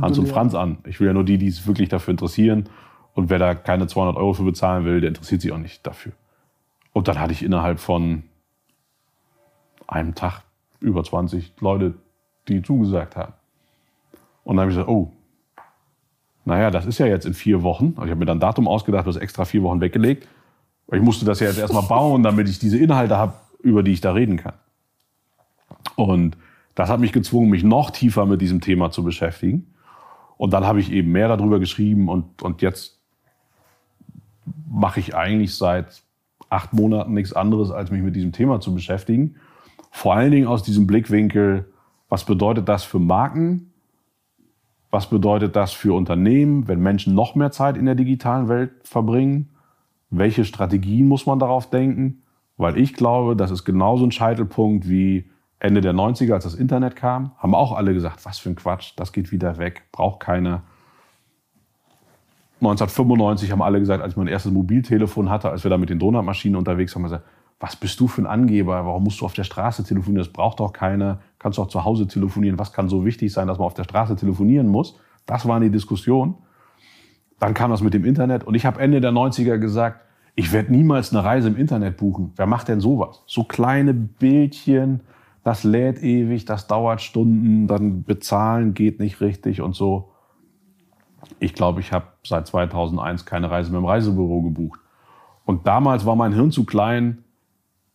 Hans 0.00 0.18
und 0.18 0.26
Franz 0.26 0.54
an. 0.54 0.78
Ich 0.86 1.00
will 1.00 1.08
ja 1.08 1.12
nur 1.12 1.24
die, 1.24 1.36
die 1.36 1.48
es 1.48 1.66
wirklich 1.66 1.90
dafür 1.90 2.12
interessieren. 2.12 2.70
Und 3.12 3.28
wer 3.28 3.38
da 3.38 3.54
keine 3.54 3.88
200 3.88 4.16
Euro 4.16 4.32
für 4.32 4.44
bezahlen 4.44 4.86
will, 4.86 5.02
der 5.02 5.08
interessiert 5.08 5.42
sich 5.42 5.52
auch 5.52 5.58
nicht 5.58 5.86
dafür. 5.86 6.12
Und 6.94 7.06
dann 7.06 7.20
hatte 7.20 7.34
ich 7.34 7.42
innerhalb 7.42 7.78
von 7.78 8.22
einem 9.86 10.14
Tag 10.14 10.44
über 10.78 11.04
20 11.04 11.52
Leute, 11.60 11.92
die 12.48 12.62
zugesagt 12.62 13.16
haben. 13.16 13.34
Und 14.44 14.56
dann 14.56 14.62
habe 14.62 14.70
ich 14.70 14.76
gesagt, 14.76 14.88
oh, 14.88 15.12
naja, 16.44 16.70
das 16.70 16.86
ist 16.86 16.98
ja 16.98 17.06
jetzt 17.06 17.26
in 17.26 17.34
vier 17.34 17.62
Wochen. 17.62 17.92
Also 17.96 18.04
ich 18.04 18.10
habe 18.10 18.20
mir 18.20 18.26
dann 18.26 18.38
ein 18.38 18.40
Datum 18.40 18.66
ausgedacht, 18.66 19.06
das 19.06 19.16
extra 19.16 19.44
vier 19.44 19.62
Wochen 19.62 19.80
weggelegt. 19.80 20.26
Ich 20.92 21.02
musste 21.02 21.24
das 21.24 21.40
ja 21.40 21.46
jetzt 21.46 21.58
erstmal 21.58 21.84
bauen, 21.84 22.22
damit 22.22 22.48
ich 22.48 22.58
diese 22.58 22.78
Inhalte 22.78 23.16
habe, 23.16 23.34
über 23.62 23.82
die 23.82 23.92
ich 23.92 24.00
da 24.00 24.12
reden 24.12 24.36
kann. 24.36 24.54
Und 25.94 26.36
das 26.74 26.88
hat 26.88 27.00
mich 27.00 27.12
gezwungen, 27.12 27.50
mich 27.50 27.62
noch 27.62 27.90
tiefer 27.90 28.26
mit 28.26 28.40
diesem 28.40 28.60
Thema 28.60 28.90
zu 28.90 29.04
beschäftigen. 29.04 29.74
Und 30.36 30.52
dann 30.52 30.64
habe 30.64 30.80
ich 30.80 30.90
eben 30.90 31.12
mehr 31.12 31.28
darüber 31.28 31.60
geschrieben 31.60 32.08
und, 32.08 32.42
und 32.42 32.62
jetzt 32.62 32.98
mache 34.68 34.98
ich 35.00 35.14
eigentlich 35.14 35.54
seit 35.54 36.02
acht 36.48 36.72
Monaten 36.72 37.12
nichts 37.12 37.32
anderes, 37.32 37.70
als 37.70 37.90
mich 37.90 38.02
mit 38.02 38.16
diesem 38.16 38.32
Thema 38.32 38.60
zu 38.60 38.74
beschäftigen. 38.74 39.36
Vor 39.90 40.14
allen 40.14 40.30
Dingen 40.30 40.46
aus 40.46 40.62
diesem 40.62 40.86
Blickwinkel, 40.86 41.70
was 42.08 42.24
bedeutet 42.24 42.68
das 42.68 42.84
für 42.84 42.98
Marken? 42.98 43.69
Was 44.90 45.08
bedeutet 45.08 45.54
das 45.54 45.72
für 45.72 45.94
Unternehmen, 45.94 46.66
wenn 46.66 46.80
Menschen 46.80 47.14
noch 47.14 47.34
mehr 47.34 47.52
Zeit 47.52 47.76
in 47.76 47.86
der 47.86 47.94
digitalen 47.94 48.48
Welt 48.48 48.72
verbringen? 48.82 49.50
Welche 50.10 50.44
Strategien 50.44 51.06
muss 51.06 51.26
man 51.26 51.38
darauf 51.38 51.70
denken? 51.70 52.22
Weil 52.56 52.76
ich 52.76 52.94
glaube, 52.94 53.36
das 53.36 53.52
ist 53.52 53.64
genauso 53.64 54.04
ein 54.04 54.12
Scheitelpunkt 54.12 54.88
wie 54.88 55.30
Ende 55.60 55.80
der 55.80 55.94
90er, 55.94 56.32
als 56.32 56.44
das 56.44 56.54
Internet 56.54 56.96
kam. 56.96 57.32
Haben 57.38 57.54
auch 57.54 57.72
alle 57.72 57.94
gesagt, 57.94 58.24
was 58.24 58.38
für 58.38 58.50
ein 58.50 58.56
Quatsch, 58.56 58.92
das 58.96 59.12
geht 59.12 59.30
wieder 59.30 59.58
weg, 59.58 59.84
braucht 59.92 60.20
keiner. 60.20 60.62
1995 62.60 63.52
haben 63.52 63.62
alle 63.62 63.78
gesagt, 63.78 64.02
als 64.02 64.14
ich 64.14 64.16
mein 64.16 64.26
erstes 64.26 64.52
Mobiltelefon 64.52 65.30
hatte, 65.30 65.50
als 65.50 65.64
wir 65.64 65.70
da 65.70 65.78
mit 65.78 65.88
den 65.88 65.98
Donutmaschinen 65.98 66.56
unterwegs 66.56 66.94
waren, 66.94 67.04
haben 67.04 67.10
wir 67.10 67.18
gesagt, 67.18 67.30
was 67.60 67.76
bist 67.76 68.00
du 68.00 68.08
für 68.08 68.22
ein 68.22 68.26
Angeber? 68.26 68.86
Warum 68.86 69.04
musst 69.04 69.20
du 69.20 69.26
auf 69.26 69.34
der 69.34 69.44
Straße 69.44 69.84
telefonieren? 69.84 70.24
Das 70.24 70.32
braucht 70.32 70.60
doch 70.60 70.72
keiner. 70.72 71.20
Kannst 71.38 71.58
du 71.58 71.62
auch 71.62 71.68
zu 71.68 71.84
Hause 71.84 72.08
telefonieren. 72.08 72.58
Was 72.58 72.72
kann 72.72 72.88
so 72.88 73.04
wichtig 73.04 73.32
sein, 73.32 73.46
dass 73.46 73.58
man 73.58 73.66
auf 73.66 73.74
der 73.74 73.84
Straße 73.84 74.16
telefonieren 74.16 74.66
muss? 74.66 74.98
Das 75.26 75.46
waren 75.46 75.62
die 75.62 75.70
Diskussionen. 75.70 76.34
Dann 77.38 77.52
kam 77.52 77.70
das 77.70 77.82
mit 77.82 77.92
dem 77.92 78.04
Internet 78.06 78.44
und 78.44 78.54
ich 78.54 78.64
habe 78.64 78.80
Ende 78.80 79.02
der 79.02 79.12
90er 79.12 79.58
gesagt, 79.58 80.00
ich 80.34 80.52
werde 80.52 80.72
niemals 80.72 81.12
eine 81.12 81.22
Reise 81.22 81.48
im 81.48 81.56
Internet 81.56 81.98
buchen. 81.98 82.32
Wer 82.36 82.46
macht 82.46 82.68
denn 82.68 82.80
sowas? 82.80 83.22
So 83.26 83.44
kleine 83.44 83.92
Bildchen, 83.92 85.00
das 85.44 85.62
lädt 85.62 86.02
ewig, 86.02 86.46
das 86.46 86.66
dauert 86.66 87.02
Stunden, 87.02 87.66
dann 87.66 88.04
bezahlen 88.04 88.72
geht 88.72 89.00
nicht 89.00 89.20
richtig 89.20 89.60
und 89.60 89.74
so. 89.74 90.12
Ich 91.38 91.52
glaube, 91.54 91.80
ich 91.80 91.92
habe 91.92 92.06
seit 92.24 92.46
2001 92.46 93.26
keine 93.26 93.50
Reise 93.50 93.70
mehr 93.70 93.80
im 93.80 93.86
Reisebüro 93.86 94.42
gebucht. 94.42 94.80
Und 95.44 95.66
damals 95.66 96.06
war 96.06 96.16
mein 96.16 96.32
Hirn 96.32 96.50
zu 96.50 96.64
klein, 96.64 97.24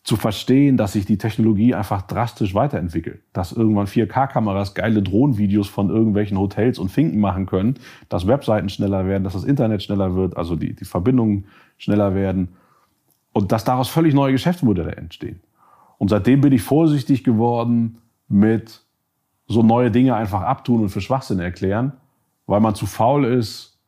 zu 0.05 0.17
verstehen, 0.17 0.77
dass 0.77 0.93
sich 0.93 1.07
die 1.07 1.17
Technologie 1.17 1.73
einfach 1.73 2.03
drastisch 2.03 2.53
weiterentwickelt. 2.53 3.23
Dass 3.33 3.51
irgendwann 3.51 3.87
4K-Kameras 3.87 4.75
geile 4.75 5.01
Drohnenvideos 5.01 5.67
von 5.67 5.89
irgendwelchen 5.89 6.37
Hotels 6.37 6.77
und 6.77 6.89
Finken 6.89 7.19
machen 7.19 7.47
können, 7.47 7.79
dass 8.07 8.27
Webseiten 8.27 8.69
schneller 8.69 9.07
werden, 9.07 9.23
dass 9.23 9.33
das 9.33 9.43
Internet 9.43 9.81
schneller 9.81 10.15
wird, 10.15 10.37
also 10.37 10.55
die, 10.55 10.75
die 10.75 10.85
Verbindungen 10.85 11.45
schneller 11.79 12.13
werden 12.13 12.49
und 13.33 13.51
dass 13.51 13.63
daraus 13.63 13.89
völlig 13.89 14.13
neue 14.13 14.31
Geschäftsmodelle 14.31 14.95
entstehen. 14.95 15.39
Und 15.97 16.09
seitdem 16.09 16.39
bin 16.39 16.53
ich 16.53 16.61
vorsichtig 16.61 17.23
geworden 17.23 17.97
mit 18.27 18.83
so 19.47 19.63
neue 19.63 19.89
Dinge 19.89 20.15
einfach 20.15 20.43
abtun 20.43 20.83
und 20.83 20.89
für 20.89 21.01
Schwachsinn 21.01 21.39
erklären, 21.39 21.93
weil 22.45 22.59
man 22.59 22.75
zu 22.75 22.85
faul 22.85 23.25
ist, 23.25 23.79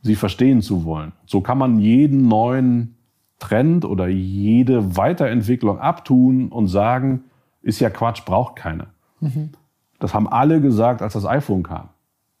sie 0.00 0.14
verstehen 0.14 0.62
zu 0.62 0.84
wollen. 0.84 1.10
So 1.26 1.40
kann 1.40 1.58
man 1.58 1.80
jeden 1.80 2.28
neuen 2.28 2.94
Trend 3.38 3.84
oder 3.84 4.06
jede 4.06 4.96
Weiterentwicklung 4.96 5.78
abtun 5.78 6.48
und 6.48 6.68
sagen, 6.68 7.24
ist 7.62 7.80
ja 7.80 7.90
Quatsch, 7.90 8.24
braucht 8.24 8.56
keiner. 8.56 8.88
Mhm. 9.20 9.50
Das 9.98 10.14
haben 10.14 10.28
alle 10.28 10.60
gesagt, 10.60 11.02
als 11.02 11.14
das 11.14 11.26
iPhone 11.26 11.62
kam. 11.62 11.88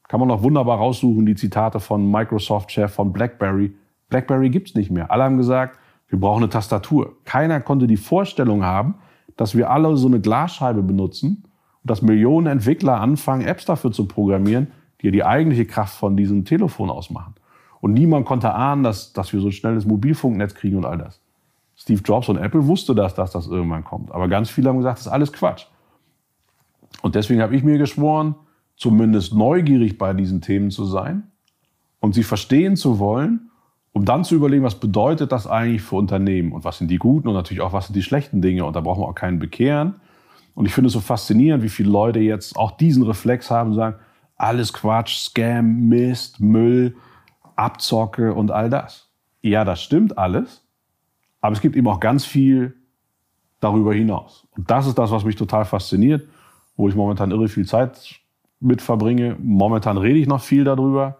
Kann 0.08 0.20
man 0.20 0.28
noch 0.28 0.42
wunderbar 0.42 0.78
raussuchen, 0.78 1.24
die 1.24 1.34
Zitate 1.34 1.80
von 1.80 2.10
Microsoft-Chef, 2.10 2.92
von 2.92 3.12
BlackBerry. 3.12 3.74
BlackBerry 4.10 4.50
gibt's 4.50 4.74
nicht 4.74 4.90
mehr. 4.90 5.10
Alle 5.10 5.24
haben 5.24 5.38
gesagt, 5.38 5.78
wir 6.08 6.20
brauchen 6.20 6.42
eine 6.42 6.50
Tastatur. 6.50 7.16
Keiner 7.24 7.60
konnte 7.60 7.86
die 7.86 7.96
Vorstellung 7.96 8.64
haben, 8.64 8.96
dass 9.36 9.56
wir 9.56 9.70
alle 9.70 9.96
so 9.96 10.06
eine 10.06 10.20
Glasscheibe 10.20 10.82
benutzen 10.82 11.44
und 11.82 11.90
dass 11.90 12.02
Millionen 12.02 12.46
Entwickler 12.46 13.00
anfangen, 13.00 13.46
Apps 13.46 13.64
dafür 13.64 13.92
zu 13.92 14.06
programmieren, 14.06 14.68
die 15.00 15.06
ja 15.06 15.12
die 15.12 15.24
eigentliche 15.24 15.64
Kraft 15.64 15.96
von 15.96 16.16
diesem 16.16 16.44
Telefon 16.44 16.90
ausmachen. 16.90 17.34
Und 17.84 17.92
niemand 17.92 18.24
konnte 18.24 18.54
ahnen, 18.54 18.82
dass, 18.82 19.12
dass 19.12 19.34
wir 19.34 19.40
so 19.40 19.48
ein 19.48 19.52
schnelles 19.52 19.84
Mobilfunknetz 19.84 20.54
kriegen 20.54 20.78
und 20.78 20.86
all 20.86 20.96
das. 20.96 21.20
Steve 21.76 22.00
Jobs 22.02 22.30
und 22.30 22.38
Apple 22.38 22.66
wusste 22.66 22.94
das, 22.94 23.14
dass 23.14 23.32
das 23.32 23.46
irgendwann 23.46 23.84
kommt. 23.84 24.10
Aber 24.10 24.26
ganz 24.26 24.48
viele 24.48 24.70
haben 24.70 24.78
gesagt, 24.78 25.00
das 25.00 25.04
ist 25.04 25.12
alles 25.12 25.34
Quatsch. 25.34 25.66
Und 27.02 27.14
deswegen 27.14 27.42
habe 27.42 27.54
ich 27.54 27.62
mir 27.62 27.76
geschworen, 27.76 28.36
zumindest 28.74 29.34
neugierig 29.34 29.98
bei 29.98 30.14
diesen 30.14 30.40
Themen 30.40 30.70
zu 30.70 30.86
sein 30.86 31.24
und 32.00 32.14
sie 32.14 32.22
verstehen 32.22 32.76
zu 32.76 32.98
wollen, 32.98 33.50
um 33.92 34.06
dann 34.06 34.24
zu 34.24 34.34
überlegen, 34.34 34.64
was 34.64 34.80
bedeutet 34.80 35.30
das 35.30 35.46
eigentlich 35.46 35.82
für 35.82 35.96
Unternehmen 35.96 36.52
und 36.52 36.64
was 36.64 36.78
sind 36.78 36.90
die 36.90 36.96
guten 36.96 37.28
und 37.28 37.34
natürlich 37.34 37.60
auch 37.60 37.74
was 37.74 37.88
sind 37.88 37.96
die 37.96 38.02
schlechten 38.02 38.40
Dinge. 38.40 38.64
Und 38.64 38.76
da 38.76 38.80
brauchen 38.80 39.02
wir 39.02 39.08
auch 39.08 39.14
keinen 39.14 39.38
bekehren. 39.38 39.96
Und 40.54 40.64
ich 40.64 40.72
finde 40.72 40.86
es 40.86 40.94
so 40.94 41.00
faszinierend, 41.00 41.62
wie 41.62 41.68
viele 41.68 41.90
Leute 41.90 42.20
jetzt 42.20 42.56
auch 42.56 42.70
diesen 42.70 43.02
Reflex 43.02 43.50
haben 43.50 43.72
und 43.72 43.76
sagen, 43.76 43.96
alles 44.38 44.72
Quatsch, 44.72 45.18
Scam, 45.18 45.90
Mist, 45.90 46.40
Müll, 46.40 46.96
Abzocke 47.56 48.34
und 48.34 48.50
all 48.50 48.70
das. 48.70 49.10
Ja, 49.42 49.64
das 49.64 49.82
stimmt 49.82 50.18
alles. 50.18 50.64
Aber 51.40 51.52
es 51.52 51.60
gibt 51.60 51.76
eben 51.76 51.88
auch 51.88 52.00
ganz 52.00 52.24
viel 52.24 52.74
darüber 53.60 53.92
hinaus. 53.92 54.46
Und 54.56 54.70
das 54.70 54.86
ist 54.86 54.96
das, 54.96 55.10
was 55.10 55.24
mich 55.24 55.36
total 55.36 55.64
fasziniert, 55.64 56.26
wo 56.76 56.88
ich 56.88 56.94
momentan 56.94 57.30
irre 57.30 57.48
viel 57.48 57.66
Zeit 57.66 58.20
mit 58.60 58.80
verbringe. 58.80 59.36
Momentan 59.40 59.98
rede 59.98 60.18
ich 60.18 60.26
noch 60.26 60.42
viel 60.42 60.64
darüber. 60.64 61.18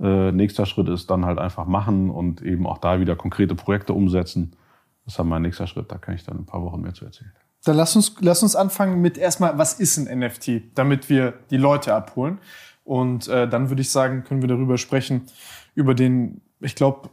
Äh, 0.00 0.32
nächster 0.32 0.66
Schritt 0.66 0.88
ist 0.88 1.10
dann 1.10 1.24
halt 1.24 1.38
einfach 1.38 1.66
machen 1.66 2.10
und 2.10 2.42
eben 2.42 2.66
auch 2.66 2.78
da 2.78 3.00
wieder 3.00 3.16
konkrete 3.16 3.54
Projekte 3.54 3.92
umsetzen. 3.92 4.56
Das 5.04 5.18
ist 5.18 5.24
mein 5.24 5.42
nächster 5.42 5.66
Schritt. 5.66 5.90
Da 5.92 5.98
kann 5.98 6.14
ich 6.14 6.24
dann 6.24 6.38
ein 6.38 6.46
paar 6.46 6.62
Wochen 6.62 6.80
mehr 6.80 6.94
zu 6.94 7.04
erzählen. 7.04 7.32
Dann 7.64 7.76
lass 7.76 7.94
uns, 7.94 8.16
lass 8.20 8.42
uns 8.42 8.56
anfangen 8.56 9.00
mit 9.02 9.18
erstmal, 9.18 9.58
was 9.58 9.74
ist 9.74 9.98
ein 9.98 10.18
NFT, 10.18 10.76
damit 10.76 11.10
wir 11.10 11.34
die 11.50 11.58
Leute 11.58 11.94
abholen. 11.94 12.38
Und 12.84 13.28
äh, 13.28 13.46
dann 13.48 13.68
würde 13.68 13.82
ich 13.82 13.90
sagen, 13.90 14.24
können 14.24 14.40
wir 14.40 14.48
darüber 14.48 14.78
sprechen, 14.78 15.26
über 15.74 15.94
den, 15.94 16.40
ich 16.60 16.74
glaube, 16.74 17.10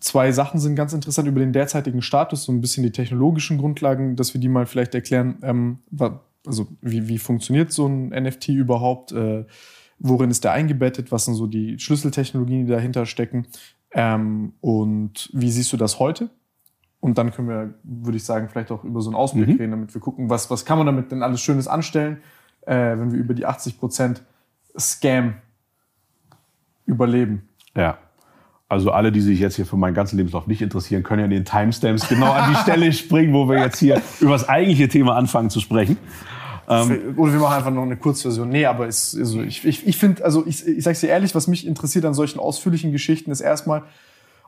zwei 0.00 0.32
Sachen 0.32 0.60
sind 0.60 0.74
ganz 0.76 0.92
interessant, 0.92 1.28
über 1.28 1.40
den 1.40 1.52
derzeitigen 1.52 2.02
Status, 2.02 2.44
so 2.44 2.52
ein 2.52 2.60
bisschen 2.60 2.82
die 2.82 2.92
technologischen 2.92 3.58
Grundlagen, 3.58 4.16
dass 4.16 4.34
wir 4.34 4.40
die 4.40 4.48
mal 4.48 4.66
vielleicht 4.66 4.94
erklären, 4.94 5.38
ähm, 5.42 5.78
also 6.46 6.66
wie, 6.80 7.08
wie 7.08 7.18
funktioniert 7.18 7.72
so 7.72 7.86
ein 7.86 8.08
NFT 8.08 8.48
überhaupt, 8.48 9.12
äh, 9.12 9.44
worin 9.98 10.30
ist 10.30 10.44
der 10.44 10.52
eingebettet, 10.52 11.12
was 11.12 11.24
sind 11.24 11.34
so 11.34 11.46
die 11.46 11.78
Schlüsseltechnologien, 11.78 12.66
die 12.66 12.72
dahinter 12.72 13.06
stecken 13.06 13.46
ähm, 13.92 14.54
und 14.60 15.30
wie 15.32 15.50
siehst 15.50 15.72
du 15.72 15.76
das 15.76 15.98
heute? 15.98 16.30
Und 17.00 17.18
dann 17.18 17.32
können 17.32 17.48
wir, 17.48 17.74
würde 17.82 18.16
ich 18.16 18.24
sagen, 18.24 18.48
vielleicht 18.48 18.70
auch 18.70 18.82
über 18.82 19.00
so 19.00 19.10
einen 19.10 19.16
Ausblick 19.16 19.46
mhm. 19.46 19.56
reden, 19.56 19.70
damit 19.72 19.94
wir 19.94 20.00
gucken, 20.00 20.30
was, 20.30 20.50
was 20.50 20.64
kann 20.64 20.78
man 20.78 20.86
damit 20.86 21.12
denn 21.12 21.22
alles 21.22 21.40
Schönes 21.40 21.68
anstellen, 21.68 22.18
äh, 22.62 22.74
wenn 22.74 23.12
wir 23.12 23.18
über 23.18 23.34
die 23.34 23.46
80% 23.46 24.20
Scam 24.78 25.34
überleben. 26.86 27.48
Ja. 27.76 27.98
Also 28.68 28.90
alle, 28.90 29.12
die 29.12 29.20
sich 29.20 29.38
jetzt 29.40 29.56
hier 29.56 29.66
für 29.66 29.76
meinen 29.76 29.94
ganzen 29.94 30.16
Lebenslauf 30.16 30.46
nicht 30.46 30.62
interessieren, 30.62 31.02
können 31.02 31.20
ja 31.20 31.24
in 31.26 31.30
den 31.30 31.44
Timestamps 31.44 32.08
genau 32.08 32.32
an 32.32 32.50
die 32.50 32.56
Stelle 32.62 32.92
springen, 32.92 33.32
wo 33.34 33.48
wir 33.48 33.58
jetzt 33.58 33.78
hier 33.78 34.00
über 34.20 34.32
das 34.32 34.48
eigentliche 34.48 34.88
Thema 34.88 35.16
anfangen 35.16 35.50
zu 35.50 35.60
sprechen. 35.60 35.98
Ähm, 36.66 37.14
Oder 37.16 37.32
wir 37.34 37.40
machen 37.40 37.56
einfach 37.56 37.70
noch 37.70 37.82
eine 37.82 37.96
Kurzversion. 37.96 38.48
Nee, 38.48 38.64
aber 38.64 38.88
es, 38.88 39.14
also 39.16 39.42
ich, 39.42 39.64
ich, 39.66 39.86
ich 39.86 39.96
finde, 39.98 40.24
also 40.24 40.46
ich, 40.46 40.66
ich 40.66 40.82
sage 40.82 40.98
dir 40.98 41.08
ehrlich, 41.08 41.34
was 41.34 41.46
mich 41.46 41.66
interessiert 41.66 42.06
an 42.06 42.14
solchen 42.14 42.40
ausführlichen 42.40 42.90
Geschichten 42.90 43.30
ist 43.30 43.42
erstmal, 43.42 43.82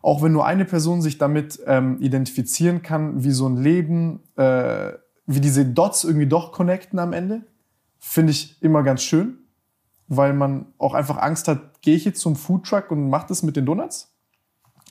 auch 0.02 0.22
wenn 0.22 0.32
nur 0.32 0.46
eine 0.46 0.64
Person 0.64 1.02
sich 1.02 1.18
damit 1.18 1.60
ähm, 1.66 1.98
identifizieren 2.00 2.82
kann, 2.82 3.22
wie 3.22 3.32
so 3.32 3.46
ein 3.46 3.58
Leben, 3.58 4.20
äh, 4.36 4.92
wie 5.26 5.40
diese 5.40 5.66
Dots 5.66 6.04
irgendwie 6.04 6.26
doch 6.26 6.52
connecten 6.52 6.98
am 6.98 7.12
Ende, 7.12 7.42
finde 7.98 8.30
ich 8.30 8.62
immer 8.62 8.82
ganz 8.82 9.02
schön 9.02 9.38
weil 10.08 10.32
man 10.32 10.66
auch 10.78 10.94
einfach 10.94 11.18
Angst 11.18 11.48
hat, 11.48 11.82
gehe 11.82 11.96
ich 11.96 12.04
jetzt 12.04 12.20
zum 12.20 12.36
Foodtruck 12.36 12.90
und 12.90 13.10
mache 13.10 13.26
das 13.28 13.42
mit 13.42 13.56
den 13.56 13.66
Donuts? 13.66 14.12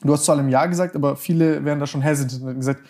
Du 0.02 0.12
hast 0.12 0.24
zu 0.24 0.32
allem 0.32 0.48
Ja 0.48 0.66
gesagt, 0.66 0.94
aber 0.94 1.16
viele 1.16 1.64
werden 1.64 1.80
da 1.80 1.86
schon 1.86 2.02
hesitant 2.02 2.42
und 2.42 2.56
gesagt, 2.56 2.82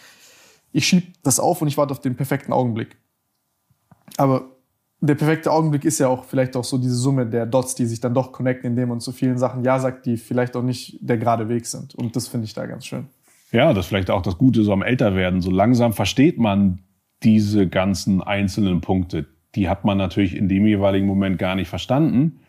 ich 0.73 0.87
schiebe 0.87 1.07
das 1.23 1.39
auf 1.39 1.63
und 1.63 1.69
ich 1.69 1.77
warte 1.79 1.93
auf 1.93 2.01
den 2.01 2.17
perfekten 2.17 2.53
Augenblick. 2.53 2.97
Aber 4.17 4.51
der 5.01 5.15
perfekte 5.15 5.53
Augenblick 5.53 5.85
ist 5.85 5.99
ja 5.99 6.09
auch 6.09 6.25
vielleicht 6.25 6.57
auch 6.57 6.65
so 6.65 6.79
diese 6.79 6.95
Summe 6.95 7.27
der 7.27 7.47
Dots, 7.47 7.75
die 7.75 7.87
sich 7.87 8.01
dann 8.01 8.15
doch 8.15 8.33
connecten, 8.33 8.71
indem 8.71 8.89
man 8.89 9.01
zu 9.01 9.13
vielen 9.13 9.39
Sachen 9.39 9.63
Ja 9.63 9.79
sagt, 9.79 10.07
die 10.07 10.17
vielleicht 10.17 10.57
auch 10.57 10.63
nicht 10.63 10.99
der 11.01 11.19
gerade 11.19 11.49
Weg 11.49 11.67
sind. 11.67 11.95
Und 11.95 12.17
das 12.17 12.29
finde 12.29 12.47
ich 12.47 12.55
da 12.55 12.67
ganz 12.67 12.87
schön. 12.87 13.07
Ja, 13.53 13.73
das 13.73 13.85
ist 13.85 13.89
vielleicht 13.89 14.11
auch 14.11 14.23
das 14.23 14.39
Gute 14.39 14.65
so 14.65 14.73
am 14.73 14.83
Älterwerden. 14.83 15.41
So 15.41 15.51
langsam 15.51 15.93
versteht 15.93 16.39
man 16.39 16.81
diese 17.23 17.69
ganzen 17.69 18.23
einzelnen 18.23 18.81
Punkte, 18.81 19.27
die 19.57 19.69
hat 19.69 19.85
man 19.85 19.99
natürlich 19.99 20.37
in 20.37 20.49
dem 20.49 20.67
jeweiligen 20.67 21.07
Moment 21.07 21.39
gar 21.39 21.55
nicht 21.55 21.69
verstanden. 21.69 22.41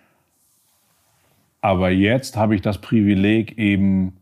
Aber 1.62 1.90
jetzt 1.90 2.38
habe 2.38 2.56
ich 2.56 2.62
das 2.62 2.80
Privileg, 2.80 3.58
eben 3.58 4.18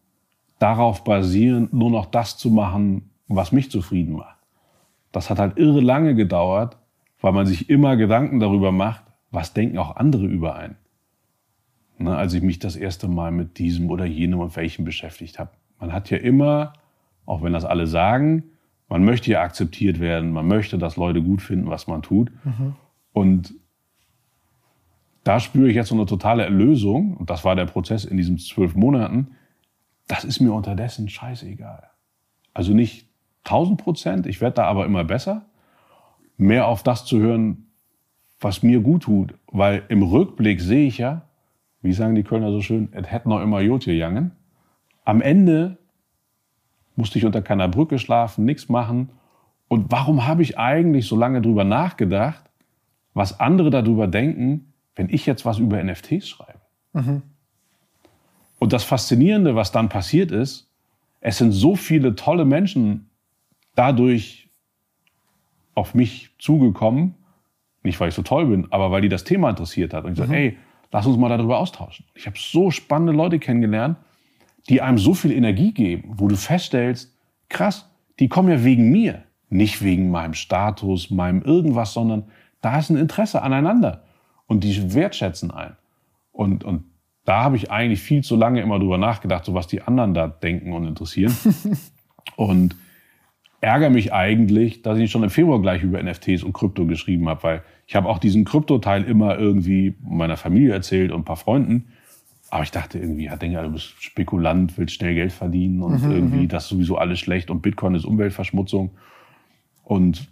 darauf 0.59 1.03
basierend 1.03 1.73
nur 1.73 1.89
noch 1.89 2.05
das 2.05 2.37
zu 2.37 2.49
machen, 2.49 3.09
was 3.27 3.51
mich 3.51 3.69
zufrieden 3.69 4.13
macht. 4.13 4.37
Das 5.11 5.29
hat 5.29 5.39
halt 5.39 5.57
irre 5.57 5.81
lange 5.81 6.15
gedauert, 6.15 6.77
weil 7.21 7.33
man 7.33 7.45
sich 7.45 7.69
immer 7.69 7.97
Gedanken 7.97 8.39
darüber 8.39 8.71
macht, 8.71 9.03
was 9.31 9.53
denken 9.53 9.77
auch 9.77 9.95
andere 9.95 10.25
über 10.25 10.55
einen. 10.55 10.77
Ne, 11.97 12.15
als 12.15 12.33
ich 12.33 12.43
mich 12.43 12.59
das 12.59 12.75
erste 12.75 13.07
Mal 13.07 13.31
mit 13.31 13.57
diesem 13.57 13.89
oder 13.89 14.05
jenem 14.05 14.39
und 14.39 14.55
welchem 14.55 14.85
beschäftigt 14.85 15.39
habe. 15.39 15.51
Man 15.79 15.93
hat 15.93 16.09
ja 16.09 16.17
immer, 16.17 16.73
auch 17.25 17.41
wenn 17.41 17.53
das 17.53 17.65
alle 17.65 17.87
sagen, 17.87 18.43
man 18.87 19.03
möchte 19.03 19.31
ja 19.31 19.41
akzeptiert 19.41 19.99
werden, 19.99 20.31
man 20.31 20.47
möchte, 20.47 20.77
dass 20.77 20.97
Leute 20.97 21.21
gut 21.21 21.41
finden, 21.41 21.69
was 21.69 21.87
man 21.87 22.01
tut. 22.01 22.31
Mhm. 22.43 22.75
Und 23.13 23.53
da 25.23 25.39
spüre 25.39 25.67
ich 25.69 25.75
jetzt 25.75 25.89
so 25.89 25.95
eine 25.95 26.05
totale 26.05 26.43
Erlösung. 26.43 27.17
Und 27.17 27.29
das 27.29 27.43
war 27.43 27.55
der 27.55 27.65
Prozess 27.65 28.05
in 28.05 28.15
diesen 28.15 28.37
zwölf 28.37 28.75
Monaten. 28.75 29.31
Das 30.07 30.23
ist 30.23 30.39
mir 30.39 30.53
unterdessen 30.53 31.09
scheißegal. 31.09 31.89
Also 32.53 32.73
nicht 32.73 33.09
1000 33.45 33.81
Prozent, 33.81 34.27
ich 34.27 34.39
werde 34.39 34.55
da 34.55 34.65
aber 34.65 34.85
immer 34.85 35.03
besser. 35.03 35.45
Mehr 36.37 36.67
auf 36.67 36.83
das 36.83 37.05
zu 37.05 37.19
hören, 37.19 37.67
was 38.39 38.61
mir 38.61 38.81
gut 38.81 39.03
tut. 39.03 39.33
Weil 39.47 39.83
im 39.89 40.03
Rückblick 40.03 40.61
sehe 40.61 40.87
ich 40.87 40.99
ja, 40.99 41.23
wie 41.81 41.93
sagen 41.93 42.15
die 42.15 42.23
Kölner 42.23 42.51
so 42.51 42.61
schön, 42.61 42.89
es 42.91 43.11
hätte 43.11 43.29
noch 43.29 43.41
immer 43.41 43.61
Jod 43.61 43.85
gegangen. 43.85 44.31
Am 45.05 45.21
Ende 45.21 45.77
musste 46.95 47.17
ich 47.17 47.25
unter 47.25 47.41
keiner 47.41 47.67
Brücke 47.67 47.99
schlafen, 47.99 48.45
nichts 48.45 48.69
machen. 48.69 49.09
Und 49.67 49.91
warum 49.91 50.27
habe 50.27 50.41
ich 50.41 50.57
eigentlich 50.57 51.07
so 51.07 51.15
lange 51.15 51.41
drüber 51.41 51.63
nachgedacht, 51.63 52.43
was 53.13 53.39
andere 53.39 53.69
darüber 53.69 54.07
denken, 54.07 54.73
wenn 54.95 55.09
ich 55.09 55.25
jetzt 55.25 55.45
was 55.45 55.59
über 55.59 55.81
NFTs 55.83 56.27
schreibe? 56.29 56.59
Mhm. 56.93 57.21
Und 58.59 58.73
das 58.73 58.83
Faszinierende, 58.83 59.55
was 59.55 59.71
dann 59.71 59.89
passiert 59.89 60.31
ist, 60.31 60.69
es 61.21 61.37
sind 61.37 61.51
so 61.51 61.75
viele 61.75 62.15
tolle 62.15 62.45
Menschen 62.45 63.09
dadurch 63.75 64.49
auf 65.73 65.93
mich 65.93 66.29
zugekommen, 66.39 67.15
nicht 67.83 67.99
weil 67.99 68.09
ich 68.09 68.15
so 68.15 68.21
toll 68.21 68.45
bin, 68.47 68.67
aber 68.71 68.91
weil 68.91 69.01
die 69.01 69.09
das 69.09 69.23
Thema 69.23 69.49
interessiert 69.49 69.93
hat. 69.93 70.05
Und 70.05 70.13
ich 70.13 70.19
mhm. 70.19 70.23
sage, 70.23 70.37
ey, 70.37 70.57
lass 70.91 71.05
uns 71.05 71.17
mal 71.17 71.29
darüber 71.29 71.59
austauschen. 71.59 72.05
Ich 72.15 72.25
habe 72.25 72.37
so 72.39 72.71
spannende 72.71 73.11
Leute 73.11 73.39
kennengelernt, 73.39 73.97
die 74.69 74.81
einem 74.81 74.97
so 74.97 75.13
viel 75.13 75.31
Energie 75.31 75.73
geben, 75.73 76.13
wo 76.17 76.27
du 76.27 76.35
feststellst, 76.35 77.15
krass, 77.49 77.89
die 78.19 78.29
kommen 78.29 78.49
ja 78.49 78.63
wegen 78.63 78.91
mir, 78.91 79.23
nicht 79.49 79.83
wegen 79.83 80.09
meinem 80.09 80.33
Status, 80.33 81.11
meinem 81.11 81.41
irgendwas, 81.41 81.93
sondern 81.93 82.25
da 82.61 82.79
ist 82.79 82.89
ein 82.89 82.97
Interesse 82.97 83.41
aneinander 83.41 84.03
und 84.47 84.63
die 84.63 84.93
wertschätzen 84.93 85.51
ein. 85.51 85.75
Und, 86.31 86.63
und 86.63 86.85
da 87.25 87.43
habe 87.43 87.55
ich 87.55 87.71
eigentlich 87.71 88.01
viel 88.01 88.23
zu 88.23 88.35
lange 88.35 88.61
immer 88.61 88.79
drüber 88.79 88.97
nachgedacht, 88.97 89.45
so 89.45 89.53
was 89.53 89.67
die 89.67 89.81
anderen 89.81 90.13
da 90.13 90.27
denken 90.27 90.73
und 90.73 90.87
interessieren. 90.87 91.35
und 92.35 92.75
ärgere 93.61 93.89
mich 93.89 94.13
eigentlich, 94.13 94.83
dass 94.83 94.97
ich 94.97 95.09
schon 95.09 95.23
im 95.23 95.29
Februar 95.29 95.61
gleich 95.61 95.81
über 95.83 96.01
NFTs 96.01 96.43
und 96.43 96.53
Krypto 96.53 96.85
geschrieben 96.85 97.27
habe, 97.27 97.43
weil 97.43 97.63
ich 97.87 97.95
habe 97.95 98.09
auch 98.09 98.19
diesen 98.19 98.45
Krypto-Teil 98.45 99.03
immer 99.03 99.37
irgendwie 99.37 99.95
meiner 100.01 100.37
Familie 100.37 100.73
erzählt 100.73 101.11
und 101.11 101.21
ein 101.21 101.25
paar 101.25 101.35
Freunden. 101.35 101.87
Aber 102.55 102.63
ich 102.63 102.71
dachte 102.71 102.99
irgendwie, 102.99 103.25
ja, 103.25 103.35
denke, 103.35 103.61
du 103.61 103.69
bist 103.69 104.01
Spekulant, 104.01 104.77
willst 104.77 104.95
schnell 104.95 105.13
Geld 105.13 105.33
verdienen 105.33 105.81
und 105.81 106.01
mhm, 106.01 106.11
irgendwie 106.11 106.43
mhm. 106.43 106.47
das 106.47 106.63
ist 106.63 106.69
sowieso 106.69 106.97
alles 106.97 107.19
schlecht 107.19 107.51
und 107.51 107.61
Bitcoin 107.61 107.95
ist 107.95 108.05
Umweltverschmutzung. 108.05 108.91
Und 109.83 110.29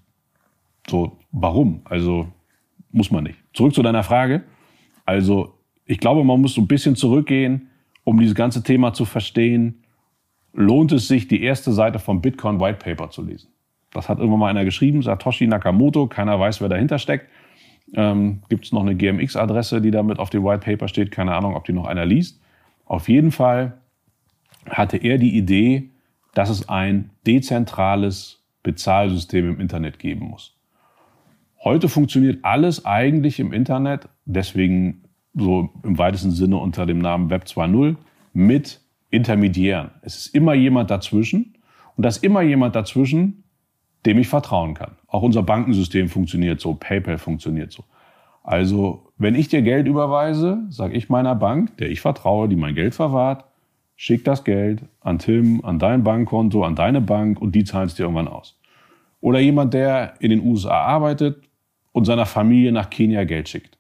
so, 0.90 1.18
warum? 1.34 1.82
Also 1.84 2.30
muss 2.94 3.12
man 3.12 3.26
nicht. 3.26 3.38
Zurück 3.52 3.74
zu 3.74 3.82
deiner 3.82 4.04
Frage. 4.04 4.44
Also 5.04 5.54
ich 5.84 5.98
glaube, 5.98 6.24
man 6.24 6.40
muss 6.40 6.54
so 6.54 6.62
ein 6.62 6.68
bisschen 6.68 6.96
zurückgehen, 6.96 7.68
um 8.06 8.18
dieses 8.18 8.36
ganze 8.36 8.64
Thema 8.64 8.94
zu 8.94 9.04
verstehen. 9.04 9.84
Lohnt 10.54 10.94
es 10.94 11.10
sich, 11.10 11.28
die 11.28 11.44
erste 11.44 11.74
Seite 11.74 12.00
vom 12.00 12.22
Bitcoin 12.22 12.62
White 12.62 12.80
Paper 12.86 13.10
zu 13.10 13.22
lesen? 13.22 13.50
Das 13.92 14.08
hat 14.08 14.20
irgendwann 14.20 14.40
mal 14.40 14.50
einer 14.50 14.64
geschrieben, 14.64 15.02
Satoshi 15.02 15.46
Nakamoto. 15.46 16.08
Keiner 16.08 16.40
weiß, 16.40 16.62
wer 16.62 16.70
dahinter 16.70 17.00
steckt. 17.00 17.28
Ähm, 17.94 18.42
Gibt 18.50 18.66
es 18.66 18.72
noch 18.72 18.82
eine 18.82 18.96
GMX-Adresse, 18.96 19.82
die 19.82 19.92
damit 19.92 20.20
auf 20.20 20.30
dem 20.30 20.44
White 20.44 20.66
Paper 20.66 20.88
steht? 20.88 21.12
Keine 21.12 21.36
Ahnung, 21.36 21.56
ob 21.56 21.66
die 21.66 21.74
noch 21.74 21.86
einer 21.86 22.06
liest. 22.06 22.42
Auf 22.86 23.08
jeden 23.10 23.32
Fall 23.32 23.78
hatte 24.70 24.98
er 24.98 25.18
die 25.18 25.38
Idee, 25.38 25.90
dass 26.34 26.50
es 26.50 26.70
ein 26.70 27.12
dezentrales 27.26 28.44
Bezahlsystem 28.64 29.50
im 29.50 29.60
Internet 29.60 30.00
geben 30.00 30.26
muss. 30.26 30.56
Heute 31.64 31.88
funktioniert 31.88 32.44
alles 32.44 32.86
eigentlich 32.86 33.40
im 33.40 33.54
Internet, 33.54 34.10
deswegen 34.26 35.04
so 35.34 35.70
im 35.84 35.98
weitesten 35.98 36.32
Sinne 36.32 36.58
unter 36.58 36.86
dem 36.86 37.00
Namen 37.00 37.30
Web 37.30 37.46
2.0 37.46 37.96
mit 38.34 38.82
Intermediären. 39.10 39.92
Es 40.02 40.18
ist 40.18 40.36
immer 40.36 40.54
jemand 40.54 40.90
dazwischen 40.92 41.54
und 41.96 42.04
das 42.04 42.18
immer 42.18 42.42
jemand 42.42 42.76
dazwischen, 42.76 43.43
dem 44.06 44.18
ich 44.20 44.28
vertrauen 44.28 44.74
kann. 44.74 44.98
Auch 45.08 45.22
unser 45.22 45.44
Bankensystem 45.44 46.10
funktioniert 46.10 46.60
so, 46.60 46.74
PayPal 46.74 47.18
funktioniert 47.18 47.72
so. 47.72 47.84
Also, 48.44 49.14
wenn 49.18 49.36
ich 49.36 49.48
dir 49.48 49.62
Geld 49.62 49.88
überweise, 49.88 50.64
sage 50.70 50.96
ich 50.96 51.10
meiner 51.10 51.36
Bank, 51.36 51.78
der 51.78 51.90
ich 51.90 52.02
vertraue, 52.02 52.50
die 52.50 52.58
mein 52.58 52.76
Geld 52.76 52.94
verwahrt, 52.94 53.46
schick 53.96 54.26
das 54.26 54.44
Geld 54.44 54.84
an 55.00 55.20
Tim, 55.20 55.64
an 55.64 55.80
dein 55.80 56.04
Bankkonto, 56.04 56.64
an 56.64 56.76
deine 56.76 57.00
Bank 57.00 57.42
und 57.42 57.56
die 57.56 57.64
zahlen 57.64 57.88
es 57.88 57.96
dir 57.96 58.04
irgendwann 58.04 58.28
aus. 58.28 58.60
Oder 59.22 59.40
jemand, 59.40 59.74
der 59.74 60.16
in 60.20 60.30
den 60.32 60.46
USA 60.46 60.82
arbeitet 60.82 61.48
und 61.94 62.04
seiner 62.04 62.26
Familie 62.26 62.74
nach 62.74 62.90
Kenia 62.90 63.24
Geld 63.24 63.48
schickt. 63.48 63.78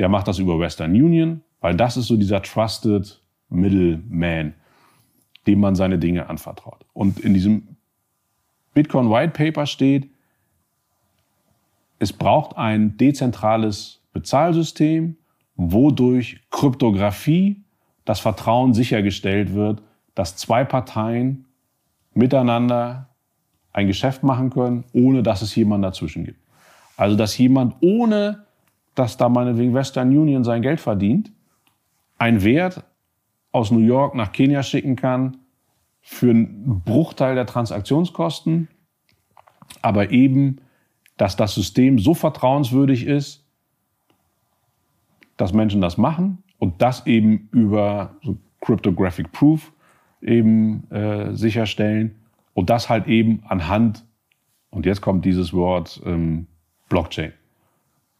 Der 0.00 0.08
macht 0.08 0.26
das 0.26 0.40
über 0.40 0.58
Western 0.58 0.90
Union, 0.90 1.42
weil 1.60 1.76
das 1.76 1.96
ist 1.96 2.08
so 2.08 2.16
dieser 2.16 2.42
Trusted 2.42 3.20
Middleman, 3.48 4.54
dem 5.46 5.60
man 5.60 5.76
seine 5.76 5.98
Dinge 5.98 6.28
anvertraut. 6.28 6.84
Und 6.92 7.20
in 7.20 7.34
diesem 7.34 7.76
Bitcoin 8.74 9.08
White 9.08 9.32
Paper 9.32 9.66
steht, 9.66 10.10
es 11.98 12.12
braucht 12.12 12.58
ein 12.58 12.96
dezentrales 12.96 14.02
Bezahlsystem, 14.12 15.16
wodurch 15.56 16.40
Kryptographie 16.50 17.62
das 18.04 18.20
Vertrauen 18.20 18.74
sichergestellt 18.74 19.54
wird, 19.54 19.82
dass 20.14 20.36
zwei 20.36 20.64
Parteien 20.64 21.46
miteinander 22.12 23.08
ein 23.72 23.86
Geschäft 23.86 24.22
machen 24.22 24.50
können, 24.50 24.84
ohne 24.92 25.22
dass 25.22 25.42
es 25.42 25.54
jemand 25.54 25.84
dazwischen 25.84 26.24
gibt. 26.24 26.38
Also 26.96 27.16
dass 27.16 27.38
jemand, 27.38 27.76
ohne 27.80 28.44
dass 28.94 29.16
da 29.16 29.28
meinetwegen 29.28 29.74
Western 29.74 30.16
Union 30.16 30.44
sein 30.44 30.62
Geld 30.62 30.80
verdient, 30.80 31.32
ein 32.18 32.42
Wert 32.42 32.84
aus 33.50 33.70
New 33.70 33.80
York 33.80 34.14
nach 34.14 34.32
Kenia 34.32 34.62
schicken 34.62 34.96
kann 34.96 35.38
für 36.06 36.30
einen 36.30 36.82
Bruchteil 36.84 37.34
der 37.34 37.46
Transaktionskosten, 37.46 38.68
aber 39.80 40.10
eben, 40.10 40.60
dass 41.16 41.34
das 41.34 41.54
System 41.54 41.98
so 41.98 42.12
vertrauenswürdig 42.12 43.06
ist, 43.06 43.42
dass 45.38 45.54
Menschen 45.54 45.80
das 45.80 45.96
machen 45.96 46.42
und 46.58 46.82
das 46.82 47.06
eben 47.06 47.48
über 47.52 48.16
so 48.22 48.36
Cryptographic 48.60 49.32
Proof 49.32 49.72
eben 50.20 50.90
äh, 50.90 51.34
sicherstellen 51.34 52.16
und 52.52 52.68
das 52.68 52.90
halt 52.90 53.06
eben 53.06 53.42
anhand, 53.48 54.04
und 54.68 54.84
jetzt 54.84 55.00
kommt 55.00 55.24
dieses 55.24 55.54
Wort 55.54 56.02
ähm, 56.04 56.48
Blockchain. 56.90 57.32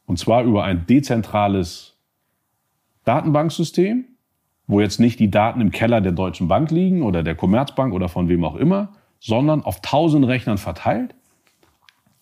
Und 0.07 0.19
zwar 0.19 0.43
über 0.45 0.65
ein 0.65 0.87
dezentrales 0.87 1.99
Datenbanksystem, 3.05 4.07
wo 4.67 4.81
jetzt 4.81 5.01
nicht 5.01 5.21
die 5.21 5.31
Daten 5.31 5.61
im 5.61 5.71
Keller 5.71 6.01
der 6.01 6.13
Deutschen 6.13 6.49
Bank 6.49 6.71
liegen 6.71 7.03
oder 7.03 7.23
der 7.23 7.35
Commerzbank 7.35 7.93
oder 7.93 8.09
von 8.09 8.29
wem 8.29 8.45
auch 8.45 8.57
immer, 8.57 8.89
sondern 9.21 9.63
auf 9.63 9.81
tausend 9.81 10.27
Rechnern 10.27 10.59
verteilt, 10.59 11.15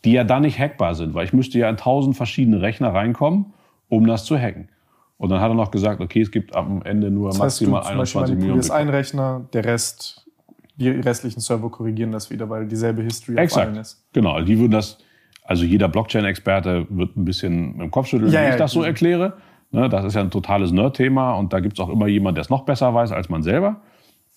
die 0.04 0.12
ja 0.12 0.24
dann 0.24 0.42
nicht 0.42 0.58
hackbar 0.58 0.94
sind, 0.94 1.14
weil 1.14 1.24
ich 1.24 1.32
müsste 1.32 1.58
ja 1.58 1.68
in 1.68 1.76
tausend 1.76 2.16
verschiedene 2.16 2.60
Rechner 2.60 2.92
reinkommen, 2.92 3.52
um 3.88 4.06
das 4.06 4.24
zu 4.24 4.36
hacken. 4.36 4.68
Und 5.18 5.30
dann 5.30 5.40
hat 5.40 5.50
er 5.50 5.54
noch 5.54 5.70
gesagt, 5.70 6.00
okay, 6.00 6.20
es 6.20 6.32
gibt 6.32 6.56
am 6.56 6.82
Ende 6.82 7.10
nur 7.10 7.28
das 7.28 7.40
heißt, 7.40 7.62
maximal 7.62 7.82
du 7.82 7.88
21 7.88 8.36
Millionen. 8.36 8.58
Das 8.58 8.72
ein 8.72 8.88
Rechner, 8.88 9.46
der 9.52 9.64
Rest, 9.64 10.26
die 10.76 10.88
restlichen 10.88 11.38
Server 11.38 11.70
korrigieren 11.70 12.10
das 12.10 12.30
wieder, 12.30 12.50
weil 12.50 12.66
dieselbe 12.66 13.02
History 13.02 13.38
Exakt. 13.38 13.68
auf 13.68 13.72
allen 13.72 13.80
ist. 13.80 14.04
Genau, 14.12 14.40
die 14.40 14.58
würden 14.58 14.72
das, 14.72 14.98
also 15.44 15.64
jeder 15.64 15.88
Blockchain-Experte 15.88 16.86
wird 16.90 17.16
ein 17.16 17.24
bisschen 17.24 17.80
im 17.80 17.90
Kopf 17.92 18.08
schütteln, 18.08 18.32
ja, 18.32 18.40
wenn 18.40 18.46
ja, 18.48 18.54
ich 18.54 18.58
das 18.58 18.72
so 18.72 18.82
erkläre. 18.82 19.34
Ne, 19.72 19.88
das 19.88 20.04
ist 20.04 20.14
ja 20.14 20.20
ein 20.20 20.30
totales 20.30 20.70
Nerd-Thema 20.70 21.34
und 21.34 21.52
da 21.52 21.60
gibt 21.60 21.78
es 21.78 21.80
auch 21.80 21.88
immer 21.88 22.06
jemanden, 22.06 22.36
der 22.36 22.42
es 22.42 22.50
noch 22.50 22.64
besser 22.64 22.92
weiß 22.94 23.10
als 23.10 23.28
man 23.28 23.42
selber. 23.42 23.80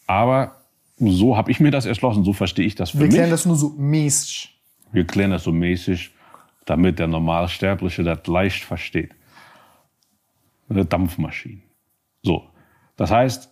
Aber 0.07 0.55
so 0.97 1.35
habe 1.35 1.51
ich 1.51 1.59
mir 1.59 1.71
das 1.71 1.85
erschlossen, 1.85 2.23
so 2.23 2.31
verstehe 2.31 2.65
ich 2.65 2.75
das 2.75 2.91
für 2.91 2.99
Wir 2.99 3.05
mich. 3.07 3.13
Wir 3.13 3.17
klären 3.19 3.31
das 3.31 3.45
nur 3.45 3.55
so 3.55 3.73
mäßig. 3.77 4.57
Wir 4.93 5.05
klären 5.05 5.31
das 5.31 5.43
so 5.43 5.51
mäßig, 5.51 6.11
damit 6.65 6.99
der 6.99 7.07
Normalsterbliche 7.07 8.03
das 8.03 8.25
leicht 8.27 8.63
versteht 8.63 9.11
eine 10.69 10.85
Dampfmaschine. 10.85 11.61
So. 12.23 12.43
Das 12.95 13.11
heißt, 13.11 13.51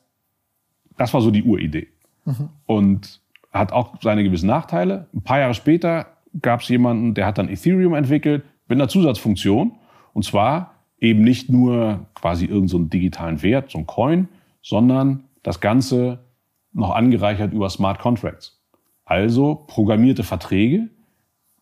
das 0.97 1.13
war 1.13 1.21
so 1.21 1.31
die 1.31 1.43
Uridee. 1.43 1.87
Mhm. 2.25 2.49
Und 2.65 3.21
hat 3.51 3.71
auch 3.71 4.01
seine 4.01 4.23
gewissen 4.23 4.47
Nachteile. 4.47 5.07
Ein 5.13 5.21
paar 5.21 5.39
Jahre 5.39 5.53
später 5.53 6.07
gab 6.41 6.61
es 6.61 6.69
jemanden, 6.69 7.13
der 7.13 7.25
hat 7.25 7.37
dann 7.37 7.49
Ethereum 7.49 7.93
entwickelt 7.93 8.43
mit 8.67 8.77
einer 8.77 8.87
Zusatzfunktion. 8.87 9.73
Und 10.13 10.25
zwar 10.25 10.72
eben 11.03 11.21
nicht 11.21 11.49
nur 11.49 12.07
quasi 12.15 12.45
irgendeinen 12.45 12.67
so 12.69 12.79
digitalen 12.79 13.43
Wert, 13.43 13.69
so 13.69 13.77
ein 13.77 13.85
Coin, 13.85 14.29
sondern 14.61 15.25
das 15.43 15.59
Ganze 15.59 16.23
noch 16.71 16.91
angereichert 16.91 17.53
über 17.53 17.69
Smart 17.69 17.99
Contracts. 17.99 18.61
Also 19.03 19.65
programmierte 19.67 20.23
Verträge, 20.23 20.89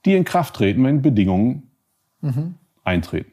die 0.06 0.14
in 0.14 0.26
Kraft 0.26 0.56
treten, 0.56 0.84
wenn 0.84 1.02
Bedingungen 1.02 1.72
mhm. 2.22 2.54
eintreten. 2.84 3.32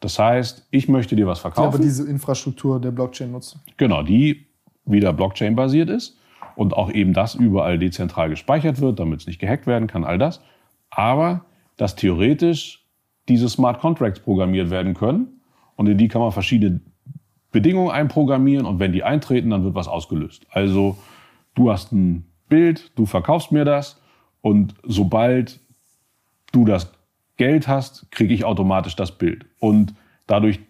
Das 0.00 0.18
heißt, 0.18 0.66
ich 0.72 0.88
möchte 0.88 1.14
dir 1.14 1.28
was 1.28 1.38
verkaufen. 1.38 1.70
Die 1.70 1.76
aber 1.76 1.84
diese 1.84 2.08
Infrastruktur 2.08 2.80
der 2.80 2.90
Blockchain 2.90 3.30
nutzen. 3.30 3.60
Genau, 3.76 4.02
die 4.02 4.46
wieder 4.84 5.12
Blockchain-basiert 5.12 5.88
ist 5.88 6.18
und 6.56 6.74
auch 6.74 6.90
eben 6.90 7.12
das 7.12 7.36
überall 7.36 7.78
dezentral 7.78 8.28
gespeichert 8.28 8.80
wird, 8.80 8.98
damit 8.98 9.20
es 9.20 9.26
nicht 9.28 9.38
gehackt 9.38 9.68
werden 9.68 9.86
kann, 9.86 10.04
all 10.04 10.18
das. 10.18 10.40
Aber 10.90 11.44
dass 11.76 11.94
theoretisch 11.94 12.84
diese 13.28 13.48
Smart 13.48 13.80
Contracts 13.80 14.20
programmiert 14.20 14.70
werden 14.70 14.94
können 14.94 15.33
und 15.76 15.88
in 15.88 15.98
die 15.98 16.08
kann 16.08 16.20
man 16.20 16.32
verschiedene 16.32 16.80
Bedingungen 17.50 17.90
einprogrammieren 17.90 18.66
und 18.66 18.80
wenn 18.80 18.92
die 18.92 19.04
eintreten, 19.04 19.50
dann 19.50 19.64
wird 19.64 19.74
was 19.74 19.88
ausgelöst. 19.88 20.46
Also 20.50 20.98
du 21.54 21.70
hast 21.70 21.92
ein 21.92 22.26
Bild, 22.48 22.92
du 22.96 23.06
verkaufst 23.06 23.52
mir 23.52 23.64
das 23.64 24.00
und 24.40 24.74
sobald 24.82 25.60
du 26.52 26.64
das 26.64 26.92
Geld 27.36 27.68
hast, 27.68 28.10
kriege 28.10 28.34
ich 28.34 28.44
automatisch 28.44 28.96
das 28.96 29.12
Bild. 29.12 29.46
Und 29.60 29.94
dadurch, 30.26 30.60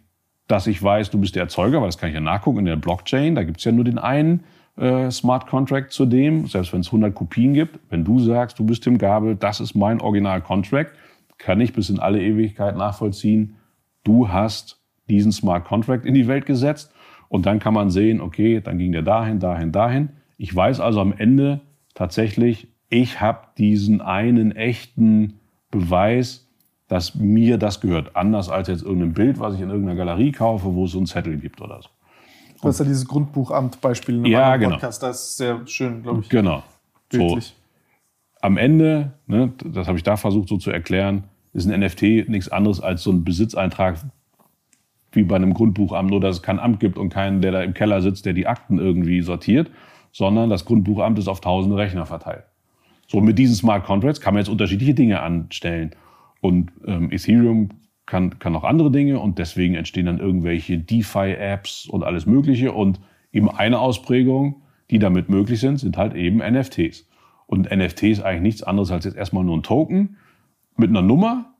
dass 0.46 0.66
ich 0.66 0.82
weiß, 0.82 1.10
du 1.10 1.18
bist 1.18 1.34
der 1.34 1.42
Erzeuger, 1.42 1.80
weil 1.80 1.88
das 1.88 1.98
kann 1.98 2.10
ich 2.10 2.14
ja 2.14 2.20
nachgucken 2.20 2.60
in 2.60 2.66
der 2.66 2.76
Blockchain, 2.76 3.34
da 3.34 3.44
gibt 3.44 3.58
es 3.58 3.64
ja 3.64 3.72
nur 3.72 3.84
den 3.84 3.98
einen 3.98 4.44
äh, 4.76 5.10
Smart 5.10 5.46
Contract 5.46 5.92
zu 5.92 6.06
dem, 6.06 6.46
selbst 6.46 6.72
wenn 6.72 6.80
es 6.80 6.88
100 6.88 7.14
Kopien 7.14 7.54
gibt. 7.54 7.78
Wenn 7.90 8.04
du 8.04 8.18
sagst, 8.18 8.58
du 8.58 8.64
bist 8.64 8.84
Tim 8.84 8.98
Gabel, 8.98 9.36
das 9.36 9.60
ist 9.60 9.74
mein 9.74 10.00
Original 10.00 10.40
Contract, 10.40 10.92
kann 11.38 11.60
ich 11.60 11.72
bis 11.72 11.90
in 11.90 11.98
alle 11.98 12.22
Ewigkeit 12.22 12.76
nachvollziehen, 12.76 13.56
du 14.04 14.28
hast 14.28 14.83
diesen 15.08 15.32
Smart 15.32 15.64
Contract 15.64 16.04
in 16.04 16.14
die 16.14 16.26
Welt 16.26 16.46
gesetzt. 16.46 16.92
Und 17.28 17.46
dann 17.46 17.58
kann 17.58 17.74
man 17.74 17.90
sehen, 17.90 18.20
okay, 18.20 18.60
dann 18.60 18.78
ging 18.78 18.92
der 18.92 19.02
dahin, 19.02 19.40
dahin, 19.40 19.72
dahin. 19.72 20.10
Ich 20.36 20.54
weiß 20.54 20.80
also 20.80 21.00
am 21.00 21.12
Ende 21.12 21.60
tatsächlich, 21.94 22.68
ich 22.88 23.20
habe 23.20 23.48
diesen 23.58 24.00
einen 24.00 24.52
echten 24.54 25.40
Beweis, 25.70 26.48
dass 26.88 27.14
mir 27.14 27.58
das 27.58 27.80
gehört. 27.80 28.14
Anders 28.14 28.48
als 28.48 28.68
jetzt 28.68 28.82
irgendein 28.82 29.14
Bild, 29.14 29.40
was 29.40 29.54
ich 29.54 29.60
in 29.60 29.70
irgendeiner 29.70 29.96
Galerie 29.96 30.32
kaufe, 30.32 30.74
wo 30.74 30.84
es 30.84 30.92
so 30.92 30.98
einen 30.98 31.06
Zettel 31.06 31.38
gibt 31.38 31.60
oder 31.60 31.82
so. 31.82 31.88
Du 32.60 32.68
hast 32.68 32.78
ja 32.78 32.84
dieses 32.84 33.06
Grundbuchamt-Beispiel 33.06 34.16
in 34.16 34.24
ja, 34.26 34.56
genau. 34.56 34.72
Podcast. 34.72 35.02
Das 35.02 35.22
ist 35.30 35.36
sehr 35.36 35.66
schön, 35.66 36.02
glaube 36.02 36.20
ich. 36.20 36.28
Genau. 36.28 36.62
So, 37.10 37.38
am 38.40 38.56
Ende, 38.56 39.12
ne, 39.26 39.52
das 39.64 39.86
habe 39.86 39.98
ich 39.98 40.04
da 40.04 40.16
versucht 40.16 40.48
so 40.48 40.56
zu 40.56 40.70
erklären, 40.70 41.24
ist 41.52 41.66
ein 41.66 41.80
NFT 41.80 42.28
nichts 42.28 42.48
anderes 42.48 42.80
als 42.80 43.02
so 43.02 43.10
ein 43.10 43.24
Besitzeintrag 43.24 43.98
wie 45.16 45.22
bei 45.22 45.36
einem 45.36 45.54
Grundbuchamt, 45.54 46.10
nur 46.10 46.20
dass 46.20 46.36
es 46.36 46.42
kein 46.42 46.58
Amt 46.58 46.80
gibt 46.80 46.98
und 46.98 47.08
keinen, 47.08 47.40
der 47.40 47.52
da 47.52 47.62
im 47.62 47.74
Keller 47.74 48.02
sitzt, 48.02 48.26
der 48.26 48.32
die 48.32 48.46
Akten 48.46 48.78
irgendwie 48.78 49.20
sortiert, 49.20 49.70
sondern 50.12 50.50
das 50.50 50.64
Grundbuchamt 50.64 51.18
ist 51.18 51.28
auf 51.28 51.40
tausende 51.40 51.76
Rechner 51.76 52.06
verteilt. 52.06 52.44
So, 53.06 53.20
mit 53.20 53.38
diesen 53.38 53.54
Smart 53.54 53.84
Contracts 53.84 54.20
kann 54.20 54.34
man 54.34 54.42
jetzt 54.42 54.48
unterschiedliche 54.48 54.94
Dinge 54.94 55.20
anstellen. 55.20 55.90
Und 56.40 56.72
ähm, 56.86 57.10
Ethereum 57.10 57.70
kann, 58.06 58.38
kann 58.38 58.54
auch 58.56 58.64
andere 58.64 58.90
Dinge 58.90 59.18
und 59.18 59.38
deswegen 59.38 59.74
entstehen 59.74 60.06
dann 60.06 60.18
irgendwelche 60.18 60.78
DeFi-Apps 60.78 61.86
und 61.86 62.04
alles 62.04 62.26
Mögliche. 62.26 62.72
Und 62.72 63.00
eben 63.32 63.50
eine 63.50 63.78
Ausprägung, 63.78 64.62
die 64.90 64.98
damit 64.98 65.28
möglich 65.28 65.60
sind, 65.60 65.78
sind 65.78 65.96
halt 65.96 66.14
eben 66.14 66.38
NFTs. 66.38 67.08
Und 67.46 67.70
NFT 67.70 68.04
ist 68.04 68.22
eigentlich 68.22 68.42
nichts 68.42 68.62
anderes 68.62 68.90
als 68.90 69.04
jetzt 69.04 69.16
erstmal 69.16 69.44
nur 69.44 69.56
ein 69.56 69.62
Token 69.62 70.16
mit 70.76 70.90
einer 70.90 71.02
Nummer, 71.02 71.53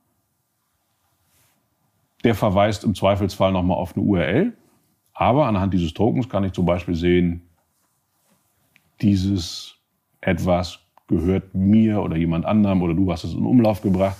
der 2.25 2.35
verweist 2.35 2.83
im 2.83 2.95
Zweifelsfall 2.95 3.51
nochmal 3.51 3.77
auf 3.77 3.95
eine 3.95 4.03
URL. 4.03 4.53
Aber 5.13 5.45
anhand 5.45 5.73
dieses 5.73 5.93
Tokens 5.93 6.27
kann 6.27 6.43
ich 6.43 6.51
zum 6.51 6.65
Beispiel 6.65 6.95
sehen, 6.95 7.43
dieses 9.01 9.75
etwas 10.21 10.79
gehört 11.07 11.53
mir 11.53 12.01
oder 12.01 12.17
jemand 12.17 12.45
anderem 12.45 12.81
oder 12.81 12.95
du 12.95 13.11
hast 13.11 13.23
es 13.23 13.33
in 13.33 13.45
Umlauf 13.45 13.81
gebracht. 13.81 14.17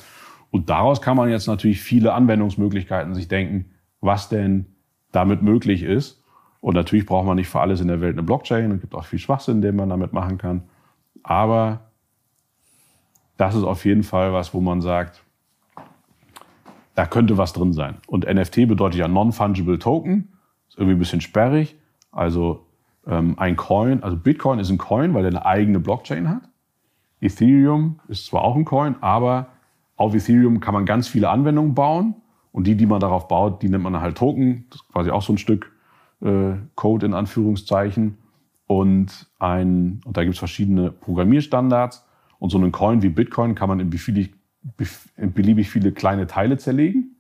Und 0.52 0.70
daraus 0.70 1.02
kann 1.02 1.18
man 1.18 1.30
jetzt 1.30 1.48
natürlich 1.48 1.82
viele 1.82 2.14
Anwendungsmöglichkeiten 2.14 3.16
sich 3.16 3.28
denken, 3.28 3.72
was 4.02 4.30
denn 4.30 4.68
damit 5.12 5.42
möglich 5.42 5.84
ist. 5.84 6.24
Und 6.62 6.76
natürlich 6.76 7.06
braucht 7.06 7.26
man 7.26 7.36
nicht 7.36 7.50
für 7.50 7.60
alles 7.60 7.82
in 7.82 7.88
der 7.88 8.02
Welt 8.02 8.14
eine 8.14 8.24
Blockchain. 8.24 8.72
Es 8.72 8.82
gibt 8.82 8.96
auch 8.96 9.06
viel 9.06 9.20
Schwachsinn, 9.20 9.62
den 9.62 9.76
man 9.76 9.90
damit 9.90 10.14
machen 10.14 10.38
kann. 10.38 10.64
Aber 11.24 11.92
das 13.38 13.56
ist 13.56 13.64
auf 13.64 13.84
jeden 13.84 14.04
Fall 14.04 14.32
was, 14.32 14.54
wo 14.54 14.62
man 14.62 14.82
sagt, 14.82 15.25
da 16.96 17.06
könnte 17.06 17.38
was 17.38 17.54
drin 17.54 17.74
sein. 17.74 17.98
Und 18.08 18.26
NFT 18.26 18.68
bedeutet 18.68 19.00
ja 19.00 19.08
Non-Fungible 19.08 19.80
Token. 19.80 20.30
Ist 20.68 20.78
irgendwie 20.78 20.96
ein 20.96 21.00
bisschen 21.00 21.22
sperrig. 21.22 21.76
Also 22.12 22.66
ähm, 23.06 23.36
ein 23.38 23.56
Coin, 23.56 24.02
also 24.02 24.18
Bitcoin 24.18 24.60
ist 24.60 24.70
ein 24.70 24.78
Coin, 24.78 25.14
weil 25.14 25.26
er 25.26 25.30
eine 25.30 25.46
eigene 25.46 25.80
Blockchain 25.80 26.30
hat. 26.30 26.50
Ethereum 27.22 28.00
ist 28.08 28.26
zwar 28.26 28.44
auch 28.44 28.56
ein 28.56 28.66
Coin, 28.66 28.96
aber 29.02 29.48
auf 29.98 30.14
Ethereum 30.14 30.60
kann 30.60 30.74
man 30.74 30.86
ganz 30.86 31.08
viele 31.08 31.30
Anwendungen 31.30 31.76
bauen. 31.76 32.16
Und 32.52 32.68
die, 32.68 32.76
die 32.76 32.86
man 32.86 33.02
darauf 33.02 33.28
baut, 33.28 33.62
die 33.62 33.68
nennt 33.68 33.84
man 33.84 34.00
halt 34.00 34.18
Token. 34.18 34.66
Das 34.70 34.80
ist 34.80 34.88
quasi 34.94 35.12
auch 35.12 35.22
so 35.22 35.34
ein 35.34 35.38
Stück 35.38 35.74
äh, 36.22 36.54
Code 36.76 37.06
in 37.06 37.14
Anführungszeichen. 37.14 38.18
Und, 38.66 39.28
ein, 39.40 40.00
und 40.06 40.16
da 40.16 40.24
gibt 40.24 40.36
es 40.36 40.40
verschiedene 40.40 40.90
Programmierstandards. 40.92 42.06
Und 42.40 42.52
so 42.52 42.58
einen 42.58 42.72
Coin 42.72 43.02
wie 43.02 43.10
Bitcoin 43.10 43.56
kann 43.56 43.68
man 43.68 43.82
in 43.82 43.90
beliebig, 43.90 44.35
in 45.18 45.34
beliebig 45.34 45.70
viele 45.70 45.92
kleine 45.92 46.28
Teile 46.28 46.58
zerlegen. 46.58 47.16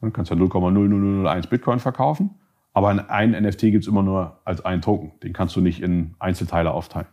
Du 0.00 0.10
kannst 0.10 0.30
ja 0.30 0.36
0,00001 0.36 1.48
Bitcoin 1.48 1.78
verkaufen. 1.78 2.30
Aber 2.72 3.10
ein 3.10 3.30
NFT 3.30 3.60
gibt 3.62 3.84
es 3.84 3.88
immer 3.88 4.02
nur 4.02 4.40
als 4.44 4.64
einen 4.64 4.80
Token. 4.80 5.12
Den 5.22 5.32
kannst 5.32 5.56
du 5.56 5.60
nicht 5.60 5.82
in 5.82 6.14
Einzelteile 6.18 6.70
aufteilen. 6.70 7.08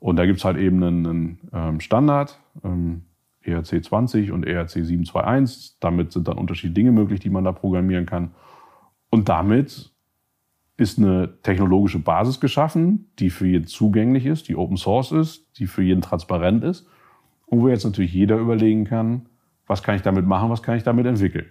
Und 0.00 0.16
da 0.16 0.26
gibt 0.26 0.38
es 0.38 0.44
halt 0.44 0.56
eben 0.56 0.82
einen, 0.82 1.06
einen 1.06 1.38
ähm, 1.52 1.80
Standard, 1.80 2.40
ähm, 2.64 3.02
ERC 3.42 3.84
20 3.84 4.32
und 4.32 4.44
ERC 4.46 4.70
721. 4.70 5.76
Damit 5.80 6.12
sind 6.12 6.26
dann 6.26 6.38
unterschiedliche 6.38 6.74
Dinge 6.74 6.92
möglich, 6.92 7.20
die 7.20 7.30
man 7.30 7.44
da 7.44 7.52
programmieren 7.52 8.06
kann. 8.06 8.32
Und 9.10 9.28
damit 9.28 9.92
ist 10.76 10.98
eine 10.98 11.40
technologische 11.42 11.98
Basis 11.98 12.40
geschaffen, 12.40 13.10
die 13.18 13.30
für 13.30 13.46
jeden 13.46 13.66
zugänglich 13.66 14.26
ist, 14.26 14.48
die 14.48 14.56
Open 14.56 14.76
Source 14.76 15.12
ist, 15.12 15.58
die 15.58 15.66
für 15.66 15.82
jeden 15.82 16.00
transparent 16.00 16.64
ist. 16.64 16.86
Und 17.50 17.60
wo 17.60 17.68
jetzt 17.68 17.84
natürlich 17.84 18.12
jeder 18.12 18.36
überlegen 18.36 18.84
kann, 18.84 19.26
was 19.66 19.82
kann 19.82 19.96
ich 19.96 20.02
damit 20.02 20.24
machen, 20.24 20.50
was 20.50 20.62
kann 20.62 20.76
ich 20.76 20.84
damit 20.84 21.06
entwickeln. 21.06 21.46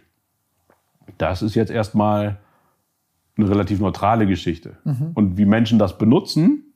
Das 1.18 1.42
ist 1.42 1.56
jetzt 1.56 1.72
erstmal 1.72 2.40
eine 3.38 3.50
relativ 3.50 3.80
neutrale 3.80 4.26
Geschichte. 4.26 4.78
Mhm. 4.86 5.12
Und 5.14 5.38
wie 5.38 5.46
Menschen 5.46 5.78
das 5.78 5.98
benutzen, 5.98 6.74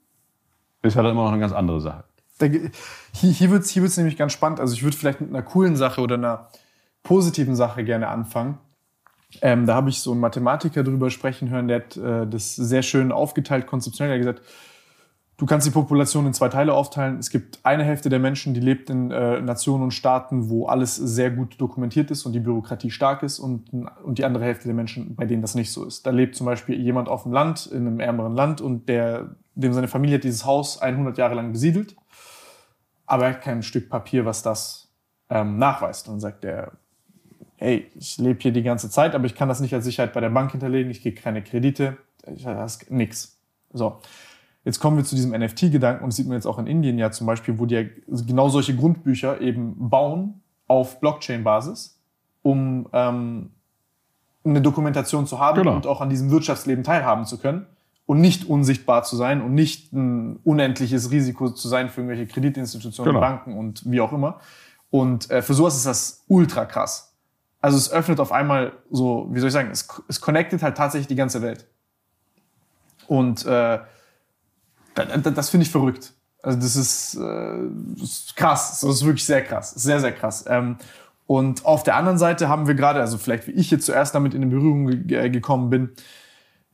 ist 0.82 0.98
halt 0.98 1.08
immer 1.08 1.24
noch 1.24 1.32
eine 1.32 1.40
ganz 1.40 1.54
andere 1.54 1.80
Sache. 1.80 2.04
Da, 2.40 2.48
hier 2.48 3.32
hier 3.32 3.50
wird 3.50 3.64
es 3.64 3.70
hier 3.70 3.82
wird's 3.82 3.96
nämlich 3.98 4.18
ganz 4.18 4.34
spannend. 4.34 4.60
Also 4.60 4.74
ich 4.74 4.84
würde 4.84 4.98
vielleicht 4.98 5.22
mit 5.22 5.30
einer 5.30 5.42
coolen 5.42 5.78
Sache 5.78 6.02
oder 6.02 6.16
einer 6.16 6.50
positiven 7.02 7.56
Sache 7.56 7.84
gerne 7.84 8.10
anfangen. 8.10 8.58
Ähm, 9.42 9.66
da 9.66 9.76
habe 9.76 9.90
ich 9.90 10.00
so 10.00 10.12
einen 10.12 10.20
Mathematiker 10.20 10.84
drüber 10.84 11.10
sprechen 11.10 11.50
hören, 11.50 11.68
der 11.68 11.78
hat 11.78 11.98
äh, 11.98 12.28
das 12.28 12.56
sehr 12.56 12.84
schön 12.84 13.12
aufgeteilt, 13.12 13.68
konzeptionell. 13.68 14.12
Er 14.12 14.26
hat 14.28 14.38
gesagt, 14.38 14.42
du 15.44 15.48
kannst 15.48 15.68
die 15.68 15.72
Population 15.72 16.26
in 16.26 16.34
zwei 16.34 16.48
Teile 16.48 16.74
aufteilen. 16.74 17.20
Es 17.20 17.30
gibt 17.30 17.60
eine 17.64 17.84
Hälfte 17.84 18.08
der 18.08 18.20
Menschen, 18.20 18.54
die 18.54 18.62
lebt 18.62 18.90
in 18.90 19.12
äh, 19.12 19.42
Nationen 19.42 19.84
und 19.84 19.92
Staaten, 19.92 20.50
wo 20.50 20.68
alles 20.68 20.96
sehr 20.96 21.32
gut 21.32 21.60
dokumentiert 21.60 22.12
ist 22.12 22.26
und 22.26 22.32
die 22.32 22.40
Bürokratie 22.40 22.90
stark 22.90 23.24
ist 23.24 23.40
und, 23.40 23.66
und 23.74 24.20
die 24.20 24.24
andere 24.24 24.46
Hälfte 24.46 24.70
der 24.70 24.74
Menschen, 24.74 25.16
bei 25.18 25.26
denen 25.26 25.42
das 25.42 25.54
nicht 25.54 25.74
so 25.74 25.84
ist. 25.84 26.06
Da 26.06 26.12
lebt 26.12 26.38
zum 26.38 26.46
Beispiel 26.46 26.80
jemand 26.80 27.10
auf 27.10 27.24
dem 27.24 27.34
Land, 27.34 27.66
in 27.66 27.86
einem 27.86 28.00
ärmeren 28.00 28.34
Land 28.34 28.62
und 28.62 28.88
der, 28.88 29.36
dem 29.56 29.74
seine 29.74 29.90
Familie 29.90 30.16
hat 30.16 30.24
dieses 30.24 30.46
Haus 30.46 30.82
100 30.82 31.18
Jahre 31.18 31.36
lang 31.36 31.52
besiedelt, 31.52 31.98
aber 33.06 33.26
er 33.26 33.34
hat 33.34 33.42
kein 33.42 33.64
Stück 33.64 33.90
Papier, 33.90 34.24
was 34.24 34.44
das 34.44 34.94
ähm, 35.30 35.58
nachweist. 35.58 36.08
Dann 36.08 36.22
sagt 36.22 36.46
der, 36.46 36.72
hey, 37.58 37.92
ich 37.96 38.18
lebe 38.18 38.40
hier 38.40 38.54
die 38.54 38.64
ganze 38.64 38.90
Zeit, 38.90 39.14
aber 39.14 39.26
ich 39.26 39.36
kann 39.36 39.50
das 39.50 39.60
nicht 39.60 39.74
als 39.74 39.84
Sicherheit 39.84 40.14
bei 40.14 40.22
der 40.22 40.30
Bank 40.30 40.52
hinterlegen, 40.52 40.90
ich 40.90 41.02
kriege 41.02 41.22
keine 41.22 41.44
Kredite, 41.44 41.98
ich, 42.34 42.44
das 42.44 42.90
nix. 42.90 43.38
So. 43.74 44.00
Jetzt 44.66 44.80
kommen 44.80 44.96
wir 44.98 45.04
zu 45.04 45.16
diesem 45.16 45.32
NFT-Gedanken 45.32 46.04
und 46.04 46.10
das 46.12 46.16
sieht 46.16 46.28
man 46.28 46.36
jetzt 46.36 46.46
auch 46.46 46.58
in 46.58 46.68
Indien 46.68 46.98
ja 46.98 47.12
zum 47.12 47.28
Beispiel, 47.28 47.60
wo 47.60 47.66
die 47.66 47.76
ja 47.76 47.84
genau 48.08 48.48
solche 48.50 48.76
Grundbücher 48.76 49.42
eben 49.42 49.90
bauen 49.90 50.42
auf 50.68 51.02
Blockchain-Basis, 51.02 52.00
um 52.44 52.88
ähm, 52.94 53.52
eine 54.46 54.62
Dokumentation 54.62 55.28
zu 55.28 55.40
haben 55.40 55.58
genau. 55.58 55.76
und 55.76 55.88
auch 55.88 56.00
an 56.02 56.10
diesem 56.10 56.32
Wirtschaftsleben 56.32 56.84
teilhaben 56.84 57.26
zu 57.26 57.38
können 57.38 57.66
und 58.06 58.22
nicht 58.22 58.50
unsichtbar 58.50 59.04
zu 59.04 59.16
sein 59.16 59.42
und 59.42 59.54
nicht 59.54 59.94
ein 59.94 60.38
unendliches 60.44 61.12
Risiko 61.12 61.50
zu 61.50 61.68
sein 61.68 61.90
für 61.90 62.02
irgendwelche 62.02 62.28
Kreditinstitutionen, 62.28 63.14
genau. 63.14 63.26
Banken 63.26 63.58
und 63.58 63.90
wie 63.90 64.02
auch 64.02 64.14
immer. 64.14 64.40
Und 64.92 65.30
äh, 65.30 65.42
für 65.42 65.54
sowas 65.54 65.76
ist 65.76 65.86
das 65.86 66.24
ultra 66.28 66.66
krass. 66.66 67.14
Also 67.62 67.78
es 67.78 67.92
öffnet 67.92 68.20
auf 68.20 68.32
einmal 68.32 68.74
so, 68.92 69.28
wie 69.32 69.40
soll 69.40 69.48
ich 69.48 69.54
sagen, 69.54 69.72
es, 69.72 69.88
es 70.08 70.22
connectet 70.22 70.62
halt 70.64 70.76
tatsächlich 70.78 71.08
die 71.08 71.16
ganze 71.16 71.42
Welt. 71.42 71.66
Und 73.08 73.46
äh, 73.46 73.80
das 74.96 75.50
finde 75.50 75.66
ich 75.66 75.72
verrückt. 75.72 76.14
Also 76.42 76.60
das 76.60 76.76
ist, 76.76 77.16
äh, 77.16 77.58
das 77.98 78.10
ist 78.10 78.36
krass. 78.36 78.82
Das 78.82 78.96
ist 78.96 79.06
wirklich 79.06 79.26
sehr 79.26 79.44
krass. 79.44 79.72
Sehr, 79.72 80.00
sehr 80.00 80.12
krass. 80.12 80.46
Ähm, 80.48 80.78
und 81.26 81.66
auf 81.66 81.84
der 81.84 81.96
anderen 81.96 82.18
Seite 82.18 82.50
haben 82.50 82.68
wir 82.68 82.76
gerade, 82.76 83.00
also 83.00 83.18
vielleicht 83.18 83.48
wie 83.48 83.52
ich 83.52 83.72
jetzt 83.72 83.86
zuerst 83.86 84.14
damit 84.14 84.34
in 84.34 84.50
Berührung 84.50 85.08
ge 85.08 85.30
gekommen 85.30 85.70
bin, 85.70 85.90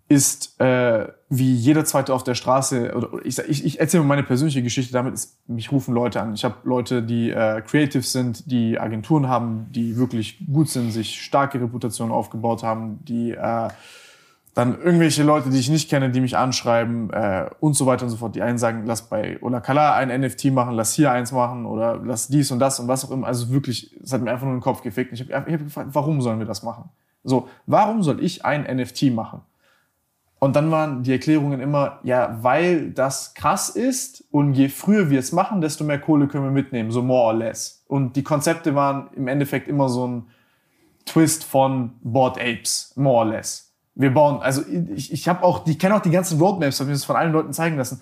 ist 0.10 0.60
äh, 0.60 1.08
wie 1.30 1.54
jeder 1.54 1.86
zweite 1.86 2.16
auf 2.16 2.24
der 2.24 2.34
Straße, 2.34 2.96
oder 2.96 3.24
ich, 3.24 3.38
ich, 3.38 3.64
ich 3.64 3.80
erzähle 3.80 4.04
meine 4.04 4.24
persönliche 4.24 4.64
Geschichte, 4.64 4.92
damit 4.92 5.14
ist, 5.14 5.38
mich 5.48 5.72
rufen 5.72 5.94
Leute 5.94 6.20
an. 6.20 6.34
Ich 6.34 6.44
habe 6.44 6.56
Leute, 6.64 7.04
die 7.04 7.30
äh, 7.30 7.62
creative 7.62 8.02
sind, 8.02 8.52
die 8.52 8.80
Agenturen 8.80 9.28
haben, 9.28 9.68
die 9.70 9.98
wirklich 9.98 10.44
gut 10.52 10.68
sind, 10.68 10.92
sich 10.92 11.22
starke 11.22 11.62
Reputationen 11.62 12.12
aufgebaut 12.12 12.64
haben, 12.64 13.06
die 13.06 13.32
äh, 13.32 13.68
dann 14.56 14.82
irgendwelche 14.82 15.24
Leute, 15.24 15.50
die 15.50 15.60
ich 15.60 15.70
nicht 15.70 15.90
kenne, 15.90 16.10
die 16.10 16.22
mich 16.22 16.36
anschreiben 16.36 17.12
äh, 17.12 17.50
und 17.60 17.76
so 17.76 17.86
weiter 17.86 18.06
und 18.06 18.10
so 18.10 18.18
fort. 18.18 18.36
Die 18.36 18.42
einen 18.42 18.58
sagen, 18.58 18.84
lass 18.86 19.04
bei 19.04 19.38
Olakala 19.42 19.96
ein 19.96 20.10
NFT 20.22 20.46
machen, 20.46 20.76
lass 20.76 20.94
hier 20.94 21.12
eins 21.12 21.32
machen 21.32 21.66
oder 21.66 22.00
lass 22.04 22.28
dies 22.28 22.52
und 22.52 22.60
das 22.60 22.80
und 22.80 22.88
was 22.88 23.06
auch 23.06 23.12
immer. 23.12 23.28
Also 23.28 23.50
wirklich, 23.52 23.96
es 24.04 24.12
hat 24.12 24.22
mir 24.22 24.32
einfach 24.32 24.46
nur 24.46 24.56
den 24.56 24.62
Kopf 24.62 24.82
gefickt. 24.82 25.14
Ich 25.14 25.22
habe 25.22 25.36
hab 25.36 25.46
gefragt, 25.46 25.90
warum 25.94 26.22
sollen 26.22 26.40
wir 26.40 26.46
das 26.46 26.64
machen? 26.64 26.90
So, 27.24 27.48
warum 27.68 28.02
soll 28.02 28.24
ich 28.24 28.44
ein 28.44 28.64
NFT 28.64 29.12
machen? 29.14 29.42
Und 30.40 30.56
dann 30.56 30.72
waren 30.72 31.04
die 31.04 31.12
Erklärungen 31.12 31.60
immer, 31.60 32.00
ja, 32.04 32.40
weil 32.42 32.92
das 32.92 33.34
krass 33.34 33.70
ist 33.70 34.24
und 34.32 34.54
je 34.54 34.70
früher 34.70 35.10
wir 35.10 35.20
es 35.20 35.34
machen, 35.34 35.60
desto 35.60 35.84
mehr 35.84 36.00
Kohle 36.00 36.28
können 36.28 36.46
wir 36.46 36.52
mitnehmen, 36.52 36.92
so 36.92 37.02
more 37.02 37.28
or 37.28 37.34
less. 37.34 37.84
Und 37.88 38.16
die 38.16 38.24
Konzepte 38.24 38.74
waren 38.74 39.10
im 39.16 39.28
Endeffekt 39.28 39.68
immer 39.68 39.90
so 39.90 40.08
ein 40.08 40.28
Twist 41.06 41.44
von 41.44 41.92
Bored 42.04 42.38
Apes, 42.40 42.94
more 42.96 43.18
or 43.18 43.26
less 43.26 43.69
wir 44.00 44.14
bauen, 44.14 44.42
also 44.42 44.62
ich, 44.96 45.12
ich 45.12 45.28
habe 45.28 45.44
auch, 45.44 45.68
ich 45.68 45.78
kenne 45.78 45.94
auch 45.94 46.02
die 46.02 46.10
ganzen 46.10 46.40
Roadmaps, 46.40 46.80
habe 46.80 46.88
mir 46.88 46.94
das 46.94 47.04
von 47.04 47.18
allen 47.18 47.34
Leuten 47.34 47.52
zeigen 47.52 47.76
lassen. 47.76 48.02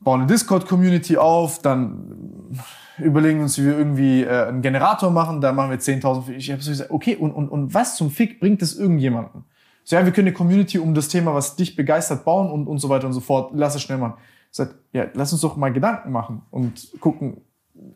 Bauen 0.00 0.20
eine 0.20 0.28
Discord-Community 0.28 1.16
auf, 1.16 1.62
dann 1.62 2.58
überlegen 2.98 3.40
uns, 3.40 3.56
wie 3.56 3.66
wir 3.66 3.78
irgendwie 3.78 4.24
äh, 4.24 4.48
einen 4.48 4.62
Generator 4.62 5.12
machen, 5.12 5.40
da 5.40 5.52
machen 5.52 5.70
wir 5.70 5.78
10.000. 5.78 6.30
Ich 6.32 6.50
habe 6.50 6.60
so 6.60 6.70
gesagt, 6.70 6.90
okay, 6.90 7.14
und, 7.14 7.30
und, 7.30 7.48
und 7.48 7.72
was 7.72 7.96
zum 7.96 8.10
Fick 8.10 8.40
bringt 8.40 8.62
das 8.62 8.74
irgendjemanden? 8.74 9.44
So, 9.84 9.94
ja, 9.94 10.04
wir 10.04 10.12
können 10.12 10.26
eine 10.26 10.34
Community 10.34 10.80
um 10.80 10.92
das 10.92 11.06
Thema, 11.06 11.32
was 11.32 11.54
dich 11.54 11.76
begeistert, 11.76 12.24
bauen 12.24 12.50
und, 12.50 12.66
und 12.66 12.78
so 12.78 12.88
weiter 12.88 13.06
und 13.06 13.12
so 13.12 13.20
fort. 13.20 13.52
Lass 13.54 13.76
es 13.76 13.82
schnell 13.82 13.98
machen. 13.98 14.14
Ich 14.50 14.56
sag, 14.56 14.74
ja, 14.92 15.06
lass 15.14 15.32
uns 15.32 15.40
doch 15.42 15.56
mal 15.56 15.72
Gedanken 15.72 16.10
machen 16.10 16.42
und 16.50 16.88
gucken, 16.98 17.42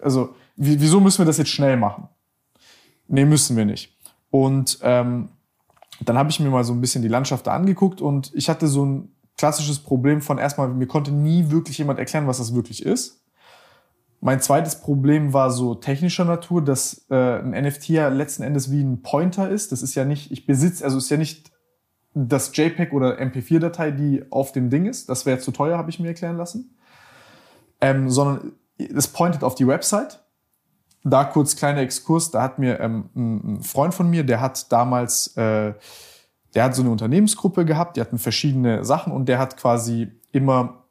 also 0.01 0.37
wieso 0.55 1.01
müssen 1.01 1.19
wir 1.19 1.27
das 1.27 1.39
jetzt 1.39 1.51
schnell 1.51 1.77
machen? 1.77 2.09
Nee, 3.09 3.25
müssen 3.25 3.57
wir 3.57 3.65
nicht. 3.65 3.99
Und 4.31 4.79
ähm, 4.83 5.29
dann 6.05 6.19
habe 6.19 6.31
ich 6.31 6.41
mir 6.41 6.51
mal 6.51 6.65
so 6.65 6.73
ein 6.73 6.81
bisschen 6.81 7.03
die 7.03 7.09
Landschaft 7.09 7.47
da 7.47 7.53
angeguckt 7.53 8.01
und 8.01 8.33
ich 8.35 8.49
hatte 8.49 8.69
so 8.69 8.85
ein 8.85 9.09
klassisches 9.37 9.79
Problem 9.79 10.21
von 10.21 10.39
erstmal, 10.39 10.69
mir 10.69 10.87
konnte 10.87 11.11
nie 11.11 11.51
wirklich 11.51 11.79
jemand 11.79 11.99
erklären, 11.99 12.27
was 12.27 12.39
das 12.39 12.55
wirklich 12.55 12.85
ist. 12.85 13.25
Mein 14.21 14.41
zweites 14.41 14.77
Problem 14.81 15.33
war 15.33 15.51
so 15.51 15.75
technischer 15.75 16.25
Natur, 16.25 16.63
dass 16.63 17.07
äh, 17.11 17.41
ein 17.41 17.51
NFT 17.51 17.89
ja 17.89 18.09
letzten 18.09 18.45
Endes 18.45 18.71
wie 18.71 18.81
ein 18.81 19.03
Pointer 19.03 19.51
ist. 19.51 19.73
Das 19.73 19.83
ist 19.83 19.97
ja 19.97 20.05
nicht, 20.05 20.31
ich 20.31 20.47
besitze, 20.47 20.85
also 20.85 20.97
ist 20.97 21.11
ja 21.11 21.17
nicht 21.17 21.51
das 22.15 22.57
JPEG 22.57 22.93
oder 22.93 23.19
MP4-Datei, 23.21 23.91
die 23.91 24.25
auf 24.31 24.53
dem 24.53 24.71
Ding 24.71 24.87
ist. 24.87 25.09
Das 25.09 25.27
wäre 25.27 25.39
zu 25.39 25.51
teuer, 25.51 25.77
habe 25.77 25.91
ich 25.91 25.99
mir 25.99 26.09
erklären 26.09 26.37
lassen. 26.37 26.77
Ähm, 27.81 28.11
sondern 28.11 28.53
es 28.79 29.09
pointet 29.09 29.43
auf 29.43 29.57
die 29.57 29.67
Website 29.67 30.22
da 31.05 31.25
kurz 31.25 31.57
kleiner 31.57 31.81
Exkurs, 31.81 32.31
da 32.31 32.43
hat 32.43 32.59
mir 32.59 32.81
ähm, 32.81 33.09
ein 33.15 33.63
Freund 33.63 33.95
von 33.95 34.09
mir, 34.09 34.25
der 34.25 34.41
hat 34.41 34.71
damals, 34.71 35.37
äh, 35.37 35.75
der 36.55 36.65
hat 36.65 36.75
so 36.75 36.83
eine 36.83 36.91
Unternehmensgruppe 36.91 37.65
gehabt, 37.65 37.97
die 37.97 38.01
hatten 38.01 38.19
verschiedene 38.19 38.85
Sachen 38.85 39.13
und 39.13 39.27
der 39.29 39.39
hat 39.39 39.57
quasi 39.57 40.13
immer 40.33 40.85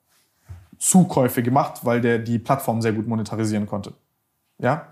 Zukäufe 0.79 1.43
gemacht, 1.43 1.81
weil 1.85 2.01
der 2.01 2.19
die 2.19 2.39
Plattform 2.39 2.81
sehr 2.81 2.93
gut 2.93 3.07
monetarisieren 3.07 3.67
konnte. 3.67 3.93
Ja? 4.57 4.87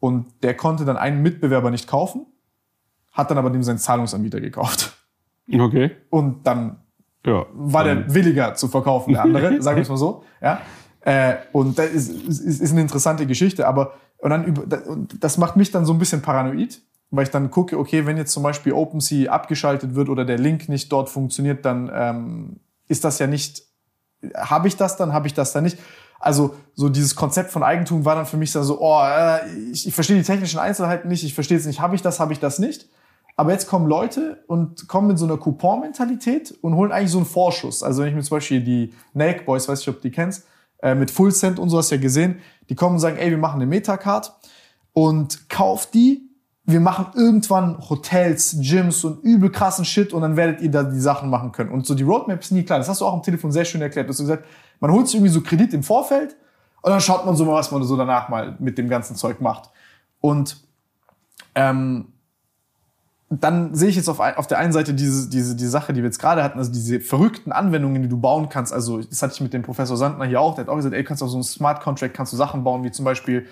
Und 0.00 0.26
der 0.42 0.54
konnte 0.56 0.84
dann 0.84 0.96
einen 0.96 1.22
Mitbewerber 1.22 1.70
nicht 1.70 1.88
kaufen, 1.88 2.26
hat 3.12 3.30
dann 3.30 3.38
aber 3.38 3.50
dem 3.50 3.62
seinen 3.64 3.78
Zahlungsanbieter 3.78 4.40
gekauft. 4.40 4.96
Okay. 5.52 5.90
Und 6.10 6.46
dann 6.46 6.76
Ja. 7.26 7.46
war 7.52 7.82
der 7.82 8.14
williger 8.14 8.54
zu 8.54 8.68
verkaufen, 8.68 9.12
der 9.14 9.22
andere, 9.24 9.60
sagen 9.62 9.76
wir 9.76 9.82
es 9.82 9.88
mal 9.88 9.96
so. 9.96 10.22
Ja? 10.40 10.60
Äh, 11.00 11.36
und 11.52 11.78
das 11.78 11.90
ist, 11.90 12.10
ist, 12.10 12.60
ist 12.60 12.70
eine 12.70 12.80
interessante 12.82 13.26
Geschichte, 13.26 13.66
aber 13.66 13.94
und 14.18 14.30
dann 14.30 14.44
über, 14.44 14.64
das 15.20 15.38
macht 15.38 15.56
mich 15.56 15.70
dann 15.70 15.84
so 15.84 15.92
ein 15.92 15.98
bisschen 15.98 16.22
paranoid, 16.22 16.80
weil 17.10 17.24
ich 17.24 17.30
dann 17.30 17.50
gucke, 17.50 17.78
okay, 17.78 18.04
wenn 18.06 18.16
jetzt 18.16 18.32
zum 18.32 18.42
Beispiel 18.42 18.72
OpenSea 18.72 19.30
abgeschaltet 19.30 19.94
wird 19.94 20.08
oder 20.08 20.24
der 20.24 20.38
Link 20.38 20.68
nicht 20.68 20.92
dort 20.92 21.08
funktioniert, 21.08 21.64
dann 21.64 21.90
ähm, 21.92 22.56
ist 22.88 23.04
das 23.04 23.18
ja 23.18 23.26
nicht, 23.26 23.62
habe 24.34 24.68
ich 24.68 24.76
das 24.76 24.96
dann, 24.96 25.12
habe 25.12 25.26
ich 25.26 25.34
das 25.34 25.52
dann 25.52 25.64
nicht. 25.64 25.78
Also 26.20 26.56
so 26.74 26.88
dieses 26.88 27.14
Konzept 27.14 27.52
von 27.52 27.62
Eigentum 27.62 28.04
war 28.04 28.16
dann 28.16 28.26
für 28.26 28.36
mich 28.36 28.52
dann 28.52 28.64
so, 28.64 28.80
oh, 28.80 29.00
äh, 29.04 29.48
ich, 29.70 29.86
ich 29.86 29.94
verstehe 29.94 30.16
die 30.16 30.24
technischen 30.24 30.58
Einzelheiten 30.58 31.08
nicht, 31.08 31.22
ich 31.22 31.34
verstehe 31.34 31.56
es 31.56 31.64
nicht, 31.64 31.80
habe 31.80 31.94
ich 31.94 32.02
das, 32.02 32.18
habe 32.18 32.32
ich 32.32 32.40
das 32.40 32.58
nicht. 32.58 32.88
Aber 33.36 33.52
jetzt 33.52 33.68
kommen 33.68 33.86
Leute 33.86 34.42
und 34.48 34.88
kommen 34.88 35.06
mit 35.06 35.18
so 35.18 35.24
einer 35.24 35.36
Coupon-Mentalität 35.36 36.58
und 36.60 36.74
holen 36.74 36.90
eigentlich 36.90 37.12
so 37.12 37.18
einen 37.18 37.26
Vorschuss. 37.26 37.84
Also 37.84 38.02
wenn 38.02 38.08
ich 38.08 38.16
mir 38.16 38.22
zum 38.22 38.38
Beispiel 38.38 38.60
die 38.60 38.92
Nake 39.14 39.44
Boys, 39.44 39.68
weiß 39.68 39.80
ich, 39.80 39.88
ob 39.88 39.96
du 39.96 40.08
die 40.08 40.10
kennst, 40.10 40.44
äh, 40.82 40.96
mit 40.96 41.12
Full 41.12 41.32
Cent 41.32 41.60
und 41.60 41.70
so 41.70 41.78
hast 41.78 41.92
du 41.92 41.94
ja 41.94 42.00
gesehen, 42.00 42.40
die 42.68 42.74
kommen 42.74 42.96
und 42.96 43.00
sagen, 43.00 43.16
ey, 43.16 43.30
wir 43.30 43.38
machen 43.38 43.56
eine 43.56 43.66
Metacard 43.66 44.32
und 44.92 45.48
kauft 45.48 45.94
die. 45.94 46.22
Wir 46.64 46.80
machen 46.80 47.06
irgendwann 47.14 47.78
Hotels, 47.88 48.56
Gyms 48.60 49.02
und 49.02 49.24
übel 49.24 49.50
krassen 49.50 49.86
Shit 49.86 50.12
und 50.12 50.20
dann 50.20 50.36
werdet 50.36 50.60
ihr 50.60 50.70
da 50.70 50.82
die 50.82 51.00
Sachen 51.00 51.30
machen 51.30 51.50
können. 51.52 51.70
Und 51.70 51.86
so 51.86 51.94
die 51.94 52.02
Roadmap 52.02 52.40
ist 52.40 52.52
nie 52.52 52.62
klar. 52.62 52.78
Das 52.78 52.88
hast 52.88 53.00
du 53.00 53.06
auch 53.06 53.14
am 53.14 53.22
Telefon 53.22 53.50
sehr 53.52 53.64
schön 53.64 53.80
erklärt. 53.80 54.06
Du 54.06 54.10
hast 54.10 54.18
gesagt, 54.18 54.44
man 54.80 54.92
holt 54.92 55.06
sich 55.06 55.16
irgendwie 55.16 55.32
so 55.32 55.40
Kredit 55.40 55.72
im 55.72 55.82
Vorfeld 55.82 56.36
und 56.82 56.90
dann 56.90 57.00
schaut 57.00 57.24
man 57.24 57.36
so 57.36 57.44
mal, 57.46 57.54
was 57.54 57.70
man 57.70 57.82
so 57.84 57.96
danach 57.96 58.28
mal 58.28 58.54
mit 58.58 58.76
dem 58.76 58.88
ganzen 58.88 59.16
Zeug 59.16 59.40
macht. 59.40 59.70
Und 60.20 60.58
ähm, 61.54 62.12
dann 63.30 63.74
sehe 63.74 63.88
ich 63.88 63.96
jetzt 63.96 64.08
auf, 64.08 64.20
auf 64.20 64.46
der 64.46 64.58
einen 64.58 64.72
Seite 64.72 64.94
diese, 64.94 65.28
diese, 65.28 65.54
die 65.54 65.66
Sache, 65.66 65.92
die 65.92 66.00
wir 66.00 66.06
jetzt 66.06 66.18
gerade 66.18 66.42
hatten, 66.42 66.58
also 66.58 66.72
diese 66.72 67.00
verrückten 67.00 67.52
Anwendungen, 67.52 68.02
die 68.02 68.08
du 68.08 68.18
bauen 68.18 68.48
kannst. 68.48 68.72
Also, 68.72 69.02
das 69.02 69.22
hatte 69.22 69.34
ich 69.34 69.40
mit 69.42 69.52
dem 69.52 69.62
Professor 69.62 69.96
Sandner 69.96 70.24
hier 70.24 70.40
auch, 70.40 70.54
der 70.54 70.64
hat 70.64 70.70
auch 70.70 70.76
gesagt, 70.76 70.94
ey, 70.94 71.04
kannst 71.04 71.22
auf 71.22 71.28
so 71.28 71.36
einem 71.36 71.42
Smart 71.44 71.82
Contract 71.82 72.14
kannst 72.14 72.32
du 72.32 72.36
Sachen 72.36 72.64
bauen, 72.64 72.84
wie 72.84 72.90
zum 72.90 73.04
Beispiel, 73.04 73.46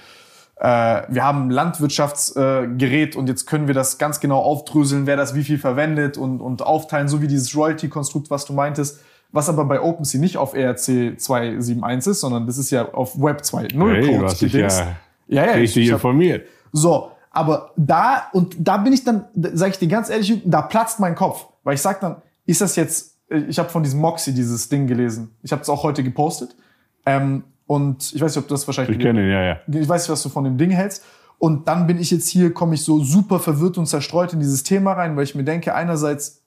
äh, 0.58 1.02
wir 1.08 1.22
haben 1.22 1.48
ein 1.48 1.50
Landwirtschaftsgerät 1.50 3.14
äh, 3.14 3.18
und 3.18 3.28
jetzt 3.28 3.46
können 3.46 3.66
wir 3.66 3.74
das 3.74 3.98
ganz 3.98 4.20
genau 4.20 4.38
aufdröseln, 4.38 5.06
wer 5.06 5.16
das 5.16 5.34
wie 5.34 5.44
viel 5.44 5.58
verwendet 5.58 6.16
und, 6.16 6.40
und 6.40 6.62
aufteilen, 6.62 7.08
so 7.08 7.20
wie 7.20 7.28
dieses 7.28 7.54
Royalty-Konstrukt, 7.54 8.30
was 8.30 8.46
du 8.46 8.54
meintest. 8.54 9.00
Was 9.32 9.48
aber 9.50 9.64
bei 9.66 9.82
OpenSea 9.82 10.20
nicht 10.20 10.38
auf 10.38 10.54
ERC 10.54 11.20
271 11.20 12.12
ist, 12.12 12.20
sondern 12.20 12.46
das 12.46 12.56
ist 12.56 12.70
ja 12.70 12.92
auf 12.92 13.20
Web 13.20 13.42
2.0 13.42 13.92
Hey, 13.92 14.00
du 14.00 14.20
Code 14.20 14.34
gedingst. 14.36 14.78
ja 14.78 14.96
ja, 15.28 15.44
ja, 15.44 15.50
ich, 15.52 15.62
richtig 15.62 15.84
ich 15.84 15.90
hab, 15.90 15.96
informiert. 15.98 16.46
so, 16.72 17.10
aber 17.36 17.72
da, 17.76 18.28
und 18.32 18.56
da 18.58 18.78
bin 18.78 18.94
ich 18.94 19.04
dann, 19.04 19.26
sage 19.34 19.72
ich 19.72 19.78
dir 19.78 19.88
ganz 19.88 20.08
ehrlich, 20.08 20.40
da 20.46 20.62
platzt 20.62 21.00
mein 21.00 21.14
Kopf. 21.14 21.46
Weil 21.64 21.74
ich 21.74 21.82
sag 21.82 22.00
dann, 22.00 22.16
ist 22.46 22.62
das 22.62 22.76
jetzt, 22.76 23.18
ich 23.28 23.58
habe 23.58 23.68
von 23.68 23.82
diesem 23.82 24.00
Moxie 24.00 24.32
dieses 24.32 24.70
Ding 24.70 24.86
gelesen. 24.86 25.36
Ich 25.42 25.52
habe 25.52 25.60
es 25.60 25.68
auch 25.68 25.82
heute 25.82 26.02
gepostet. 26.02 26.56
Ähm, 27.04 27.44
und 27.66 28.14
ich 28.14 28.22
weiß 28.22 28.34
nicht, 28.34 28.42
ob 28.42 28.48
du 28.48 28.54
das 28.54 28.66
wahrscheinlich 28.66 28.96
Ich 28.96 29.02
kenne 29.02 29.30
ja, 29.30 29.42
ja. 29.42 29.58
ich 29.66 29.86
weiß 29.86 30.04
nicht, 30.04 30.10
was 30.10 30.22
du 30.22 30.30
von 30.30 30.44
dem 30.44 30.56
Ding 30.56 30.70
hältst. 30.70 31.04
Und 31.36 31.68
dann 31.68 31.86
bin 31.86 31.98
ich 31.98 32.10
jetzt 32.10 32.26
hier, 32.26 32.54
komme 32.54 32.74
ich 32.74 32.82
so 32.82 33.04
super 33.04 33.38
verwirrt 33.38 33.76
und 33.76 33.84
zerstreut 33.84 34.32
in 34.32 34.40
dieses 34.40 34.62
Thema 34.62 34.94
rein, 34.94 35.14
weil 35.14 35.24
ich 35.24 35.34
mir 35.34 35.44
denke, 35.44 35.74
einerseits, 35.74 36.42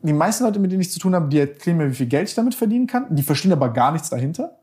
die 0.00 0.14
meisten 0.14 0.44
Leute, 0.44 0.60
mit 0.60 0.72
denen 0.72 0.80
ich 0.80 0.90
zu 0.90 0.98
tun 0.98 1.14
habe, 1.14 1.28
die 1.28 1.40
erklären 1.40 1.76
mir, 1.76 1.90
wie 1.90 1.94
viel 1.94 2.06
Geld 2.06 2.30
ich 2.30 2.34
damit 2.34 2.54
verdienen 2.54 2.86
kann. 2.86 3.14
Die 3.14 3.22
verstehen 3.22 3.52
aber 3.52 3.68
gar 3.68 3.92
nichts 3.92 4.08
dahinter, 4.08 4.60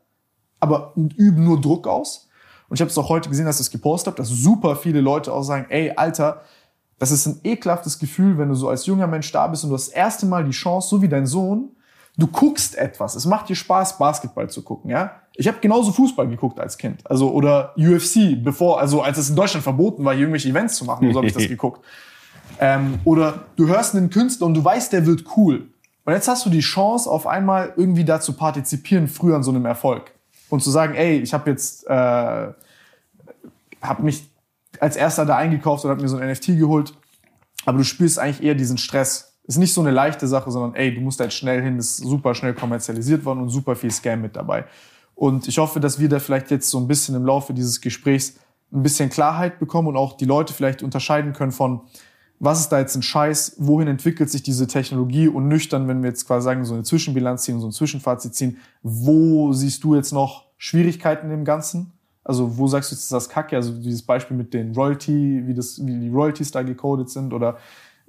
aber 0.58 0.94
üben 0.96 1.44
nur 1.44 1.60
Druck 1.60 1.86
aus. 1.86 2.25
Und 2.68 2.76
ich 2.76 2.80
habe 2.80 2.90
es 2.90 2.98
auch 2.98 3.08
heute 3.08 3.28
gesehen, 3.28 3.46
dass 3.46 3.60
ich 3.60 3.66
es 3.66 3.70
gepostet 3.70 4.08
habe, 4.08 4.16
dass 4.16 4.28
super 4.28 4.76
viele 4.76 5.00
Leute 5.00 5.32
auch 5.32 5.42
sagen, 5.42 5.66
ey, 5.68 5.92
Alter, 5.94 6.42
das 6.98 7.10
ist 7.10 7.26
ein 7.26 7.40
ekelhaftes 7.44 7.98
Gefühl, 7.98 8.38
wenn 8.38 8.48
du 8.48 8.54
so 8.54 8.68
als 8.68 8.86
junger 8.86 9.06
Mensch 9.06 9.30
da 9.30 9.46
bist 9.46 9.64
und 9.64 9.70
du 9.70 9.74
hast 9.74 9.88
das 9.88 9.94
erste 9.94 10.26
Mal 10.26 10.44
die 10.44 10.52
Chance, 10.52 10.88
so 10.88 11.02
wie 11.02 11.08
dein 11.08 11.26
Sohn, 11.26 11.70
du 12.16 12.26
guckst 12.26 12.76
etwas. 12.76 13.14
Es 13.14 13.26
macht 13.26 13.48
dir 13.48 13.56
Spaß, 13.56 13.98
Basketball 13.98 14.48
zu 14.48 14.62
gucken, 14.62 14.90
ja? 14.90 15.12
Ich 15.34 15.46
habe 15.46 15.58
genauso 15.60 15.92
Fußball 15.92 16.26
geguckt 16.28 16.58
als 16.58 16.78
Kind. 16.78 17.08
Also, 17.08 17.30
oder 17.30 17.74
UFC, 17.76 18.42
bevor, 18.42 18.80
also 18.80 19.02
als 19.02 19.18
es 19.18 19.28
in 19.28 19.36
Deutschland 19.36 19.62
verboten 19.62 20.02
war, 20.04 20.14
hier 20.14 20.22
irgendwelche 20.22 20.48
Events 20.48 20.76
zu 20.76 20.86
machen, 20.86 21.12
so 21.12 21.18
habe 21.18 21.26
ich 21.26 21.34
das 21.34 21.42
geguckt. 21.48 21.84
Ähm, 22.58 23.00
oder 23.04 23.42
du 23.56 23.66
hörst 23.66 23.94
einen 23.94 24.08
Künstler 24.08 24.46
und 24.46 24.54
du 24.54 24.64
weißt, 24.64 24.92
der 24.92 25.04
wird 25.04 25.24
cool. 25.36 25.68
Und 26.06 26.12
jetzt 26.12 26.28
hast 26.28 26.46
du 26.46 26.50
die 26.50 26.60
Chance, 26.60 27.10
auf 27.10 27.26
einmal 27.26 27.74
irgendwie 27.76 28.04
da 28.04 28.20
zu 28.20 28.32
partizipieren, 28.32 29.08
früher 29.08 29.36
an 29.36 29.42
so 29.42 29.50
einem 29.50 29.66
Erfolg. 29.66 30.12
Und 30.48 30.62
zu 30.62 30.70
sagen, 30.70 30.94
ey, 30.94 31.18
ich 31.18 31.34
habe 31.34 31.50
jetzt, 31.50 31.86
äh, 31.86 31.90
habe 31.90 32.54
mich 34.02 34.28
als 34.80 34.96
erster 34.96 35.24
da 35.24 35.36
eingekauft 35.36 35.84
und 35.84 35.90
habe 35.90 36.02
mir 36.02 36.08
so 36.08 36.16
ein 36.16 36.30
NFT 36.30 36.58
geholt. 36.58 36.94
Aber 37.64 37.78
du 37.78 37.84
spürst 37.84 38.18
eigentlich 38.18 38.42
eher 38.42 38.54
diesen 38.54 38.78
Stress. 38.78 39.38
Ist 39.44 39.58
nicht 39.58 39.72
so 39.72 39.80
eine 39.80 39.90
leichte 39.90 40.26
Sache, 40.26 40.50
sondern 40.50 40.74
ey, 40.74 40.94
du 40.94 41.00
musst 41.00 41.20
halt 41.20 41.32
schnell 41.32 41.62
hin, 41.62 41.78
ist 41.78 41.96
super 41.96 42.34
schnell 42.34 42.54
kommerzialisiert 42.54 43.24
worden 43.24 43.40
und 43.40 43.48
super 43.48 43.76
viel 43.76 43.90
Scam 43.90 44.22
mit 44.22 44.36
dabei. 44.36 44.64
Und 45.14 45.48
ich 45.48 45.58
hoffe, 45.58 45.80
dass 45.80 45.98
wir 45.98 46.08
da 46.08 46.18
vielleicht 46.18 46.50
jetzt 46.50 46.68
so 46.68 46.78
ein 46.78 46.86
bisschen 46.86 47.14
im 47.14 47.24
Laufe 47.24 47.54
dieses 47.54 47.80
Gesprächs 47.80 48.34
ein 48.72 48.82
bisschen 48.82 49.08
Klarheit 49.08 49.58
bekommen 49.58 49.88
und 49.88 49.96
auch 49.96 50.16
die 50.16 50.24
Leute 50.24 50.52
vielleicht 50.52 50.82
unterscheiden 50.82 51.32
können 51.32 51.52
von, 51.52 51.82
was 52.38 52.60
ist 52.60 52.68
da 52.68 52.78
jetzt 52.78 52.94
ein 52.94 53.02
Scheiß, 53.02 53.56
wohin 53.58 53.88
entwickelt 53.88 54.30
sich 54.30 54.42
diese 54.42 54.66
Technologie 54.66 55.28
und 55.28 55.48
nüchtern, 55.48 55.88
wenn 55.88 56.02
wir 56.02 56.10
jetzt 56.10 56.26
quasi 56.26 56.44
sagen, 56.44 56.64
so 56.64 56.74
eine 56.74 56.82
Zwischenbilanz 56.82 57.44
ziehen, 57.44 57.60
so 57.60 57.68
ein 57.68 57.72
Zwischenfazit 57.72 58.34
ziehen, 58.34 58.58
wo 58.82 59.52
siehst 59.52 59.82
du 59.84 59.94
jetzt 59.94 60.12
noch 60.12 60.44
Schwierigkeiten 60.58 61.30
im 61.30 61.44
Ganzen? 61.44 61.92
Also 62.24 62.58
wo 62.58 62.66
sagst 62.66 62.90
du 62.90 62.94
jetzt, 62.94 63.04
ist 63.04 63.12
das 63.12 63.28
kacke? 63.28 63.56
Also 63.56 63.72
dieses 63.72 64.02
Beispiel 64.02 64.36
mit 64.36 64.52
den 64.52 64.74
Royalty, 64.74 65.44
wie, 65.46 65.54
das, 65.54 65.84
wie 65.84 65.98
die 65.98 66.08
Royalties 66.08 66.50
da 66.50 66.62
gecodet 66.62 67.08
sind 67.08 67.32
oder 67.32 67.56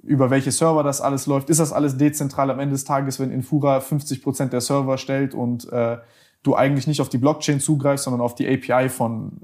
über 0.02 0.30
welche 0.30 0.52
Server 0.52 0.82
das 0.82 1.00
alles 1.00 1.26
läuft. 1.26 1.50
Ist 1.50 1.60
das 1.60 1.72
alles 1.72 1.96
dezentral 1.96 2.50
am 2.50 2.58
Ende 2.58 2.72
des 2.72 2.84
Tages, 2.84 3.18
wenn 3.18 3.30
Infura 3.30 3.80
50 3.80 4.22
Prozent 4.22 4.52
der 4.52 4.60
Server 4.60 4.98
stellt 4.98 5.34
und 5.34 5.70
äh, 5.72 5.98
du 6.42 6.54
eigentlich 6.54 6.86
nicht 6.86 7.00
auf 7.00 7.08
die 7.08 7.18
Blockchain 7.18 7.60
zugreifst, 7.60 8.04
sondern 8.04 8.20
auf 8.20 8.34
die 8.34 8.46
API 8.46 8.88
von 8.88 9.40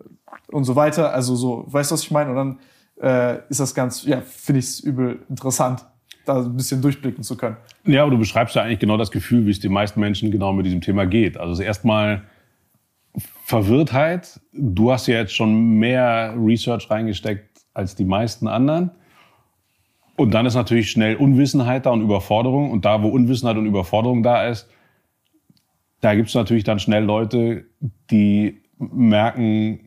und 0.50 0.64
so 0.64 0.76
weiter? 0.76 1.12
Also 1.12 1.36
so, 1.36 1.64
weißt 1.68 1.90
du, 1.90 1.94
was 1.94 2.02
ich 2.02 2.10
meine? 2.10 2.30
Und 2.30 2.36
dann 2.36 2.58
äh, 3.00 3.38
ist 3.48 3.60
das 3.60 3.74
ganz, 3.74 4.04
ja, 4.04 4.20
finde 4.20 4.60
ich 4.60 4.66
es 4.66 4.80
übel 4.80 5.20
interessant, 5.28 5.84
da 6.24 6.38
ein 6.38 6.56
bisschen 6.56 6.80
durchblicken 6.80 7.22
zu 7.22 7.36
können. 7.36 7.56
Ja, 7.84 8.02
aber 8.02 8.12
du 8.12 8.18
beschreibst 8.18 8.54
ja 8.54 8.62
eigentlich 8.62 8.78
genau 8.78 8.96
das 8.96 9.10
Gefühl, 9.10 9.46
wie 9.46 9.50
es 9.50 9.60
den 9.60 9.72
meisten 9.72 10.00
Menschen 10.00 10.30
genau 10.30 10.52
mit 10.52 10.66
diesem 10.66 10.80
Thema 10.80 11.06
geht. 11.06 11.36
Also 11.36 11.52
es 11.52 11.58
ist 11.58 11.66
erstmal 11.66 12.22
Verwirrtheit. 13.44 14.40
Du 14.52 14.90
hast 14.90 15.06
ja 15.06 15.16
jetzt 15.16 15.34
schon 15.34 15.78
mehr 15.78 16.34
Research 16.36 16.90
reingesteckt 16.90 17.60
als 17.74 17.94
die 17.94 18.04
meisten 18.04 18.48
anderen. 18.48 18.90
Und 20.16 20.32
dann 20.32 20.46
ist 20.46 20.54
natürlich 20.54 20.90
schnell 20.90 21.16
Unwissenheit 21.16 21.86
da 21.86 21.90
und 21.90 22.00
Überforderung. 22.00 22.70
Und 22.70 22.84
da, 22.84 23.02
wo 23.02 23.08
Unwissenheit 23.08 23.56
und 23.56 23.66
Überforderung 23.66 24.22
da 24.22 24.46
ist, 24.46 24.68
da 26.00 26.14
gibt 26.14 26.28
es 26.28 26.34
natürlich 26.34 26.64
dann 26.64 26.78
schnell 26.78 27.04
Leute, 27.04 27.64
die 28.10 28.62
merken, 28.78 29.80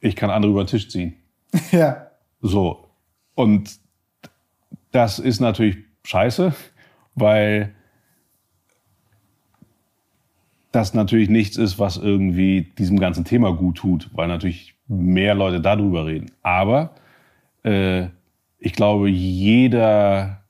ich 0.00 0.16
kann 0.16 0.30
andere 0.30 0.52
über 0.52 0.64
den 0.64 0.68
Tisch 0.68 0.88
ziehen. 0.88 1.14
ja. 1.72 2.11
So. 2.42 2.88
Und 3.34 3.78
das 4.90 5.18
ist 5.18 5.40
natürlich 5.40 5.78
scheiße, 6.04 6.52
weil 7.14 7.74
das 10.72 10.94
natürlich 10.94 11.28
nichts 11.28 11.56
ist, 11.56 11.78
was 11.78 11.96
irgendwie 11.96 12.62
diesem 12.78 12.98
ganzen 12.98 13.24
Thema 13.24 13.52
gut 13.52 13.76
tut, 13.76 14.10
weil 14.12 14.28
natürlich 14.28 14.74
mehr 14.88 15.34
Leute 15.34 15.60
darüber 15.60 16.06
reden. 16.06 16.30
Aber 16.42 16.94
äh, 17.62 18.06
ich 18.58 18.72
glaube, 18.72 19.08
jeder 19.08 20.42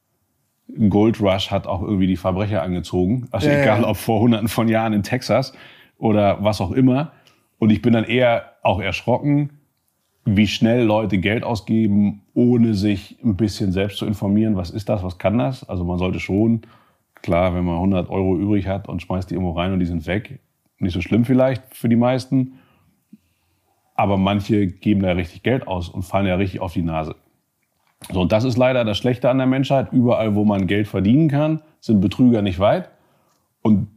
Gold 0.89 1.21
Rush 1.21 1.51
hat 1.51 1.67
auch 1.67 1.83
irgendwie 1.83 2.07
die 2.07 2.17
Verbrecher 2.17 2.63
angezogen. 2.63 3.29
Also 3.31 3.49
Ja, 3.49 3.55
ja. 3.55 3.63
egal, 3.63 3.85
ob 3.85 3.97
vor 3.97 4.21
hunderten 4.21 4.49
von 4.49 4.69
Jahren 4.69 4.93
in 4.93 5.03
Texas 5.03 5.53
oder 5.99 6.43
was 6.43 6.61
auch 6.61 6.73
immer. 6.73 7.13
Und 7.59 7.71
ich 7.71 7.83
bin 7.83 7.93
dann 7.93 8.05
eher 8.05 8.53
auch 8.63 8.81
erschrocken, 8.81 9.51
wie 10.25 10.47
schnell 10.47 10.85
Leute 10.85 11.19
Geld 11.19 11.45
ausgeben, 11.45 12.23
ohne 12.35 12.75
sich 12.75 13.19
ein 13.25 13.37
bisschen 13.37 13.73
selbst 13.73 13.99
zu 13.99 14.07
informieren, 14.07 14.57
was 14.57 14.71
ist 14.71 14.89
das, 14.89 15.03
was 15.03 15.19
kann 15.19 15.39
das. 15.39 15.69
Also 15.69 15.85
man 15.85 15.99
sollte 15.99 16.21
schon, 16.21 16.63
klar, 17.23 17.55
wenn 17.55 17.65
man 17.65 17.77
100 17.77 18.09
Euro 18.11 18.37
übrig 18.37 18.67
hat 18.67 18.89
und 18.89 19.03
schmeißt 19.03 19.31
die 19.31 19.35
irgendwo 19.35 19.53
rein 19.53 19.73
und 19.73 19.81
die 19.81 19.87
sind 19.87 20.07
weg, 20.07 20.41
nicht 20.79 20.93
so 20.93 21.01
schlimm 21.01 21.25
vielleicht 21.25 21.75
für 21.75 21.89
die 21.89 21.97
meisten. 21.97 22.55
Aber 23.95 24.17
manche 24.17 24.67
geben 24.67 25.03
da 25.03 25.13
richtig 25.13 25.43
Geld 25.43 25.67
aus 25.67 25.89
und 25.89 26.03
fallen 26.03 26.27
ja 26.27 26.37
richtig 26.37 26.61
auf 26.61 26.73
die 26.73 26.83
Nase. 26.83 27.15
So, 28.11 28.23
und 28.23 28.33
das 28.33 28.45
ist 28.45 28.57
leider 28.57 28.85
das 28.85 28.99
Schlechte 28.99 29.31
an 29.31 29.39
der 29.39 29.47
Menschheit. 29.47 29.93
Überall, 29.93 30.35
wo 30.35 30.45
man 30.45 30.67
Geld 30.67 30.89
verdienen 30.89 31.29
kann, 31.29 31.63
sind 31.81 32.01
Betrüger 32.01 32.43
nicht 32.43 32.59
weit. 32.59 32.91
Und 33.61 33.89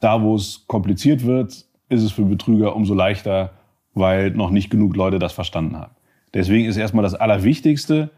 da, 0.00 0.22
wo 0.22 0.34
es 0.34 0.64
kompliziert 0.66 1.24
wird, 1.24 1.52
ist 1.88 2.02
es 2.02 2.10
für 2.10 2.24
Betrüger 2.24 2.74
umso 2.74 2.94
leichter, 2.94 3.52
weil 3.94 4.30
noch 4.30 4.50
nicht 4.50 4.70
genug 4.70 4.96
Leute 4.96 5.18
das 5.18 5.32
verstanden 5.32 5.76
haben. 5.76 5.94
Deswegen 6.34 6.66
ist 6.66 6.76
erstmal 6.76 7.02
das 7.02 7.14
Allerwichtigste, 7.14 8.10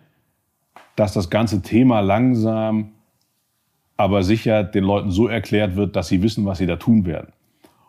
dass 0.96 1.12
das 1.12 1.30
ganze 1.30 1.62
Thema 1.62 2.00
langsam, 2.00 2.92
aber 3.96 4.22
sicher 4.22 4.62
den 4.64 4.84
Leuten 4.84 5.10
so 5.10 5.26
erklärt 5.26 5.76
wird, 5.76 5.96
dass 5.96 6.08
sie 6.08 6.22
wissen, 6.22 6.46
was 6.46 6.58
sie 6.58 6.66
da 6.66 6.76
tun 6.76 7.06
werden. 7.06 7.32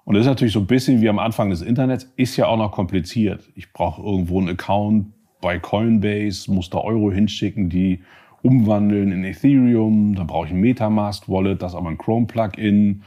Und 0.04 0.16
das 0.16 0.22
ist 0.22 0.28
natürlich 0.28 0.54
so 0.54 0.60
ein 0.60 0.68
bisschen 0.68 1.02
wie 1.02 1.10
am 1.10 1.20
Anfang 1.20 1.50
des 1.50 1.62
Internets, 1.62 2.12
ist 2.16 2.38
ja 2.38 2.48
auch 2.48 2.58
noch 2.58 2.72
kompliziert. 2.72 3.50
Ich 3.56 3.74
brauche 3.74 4.02
irgendwo 4.04 4.40
einen 4.40 4.50
Account, 4.50 5.08
bei 5.46 5.60
Coinbase, 5.60 6.52
muss 6.52 6.72
da 6.72 6.80
Euro 6.80 7.12
hinschicken, 7.12 7.70
die 7.70 8.00
umwandeln 8.42 9.12
in 9.12 9.24
Ethereum. 9.24 10.16
Dann 10.16 10.26
brauche 10.26 10.48
ich 10.48 10.54
ein 10.54 10.60
Metamask-Wallet, 10.60 11.62
das 11.62 11.76
aber 11.76 11.90
ein 11.90 12.00
Chrome-Plugin. 12.00 13.04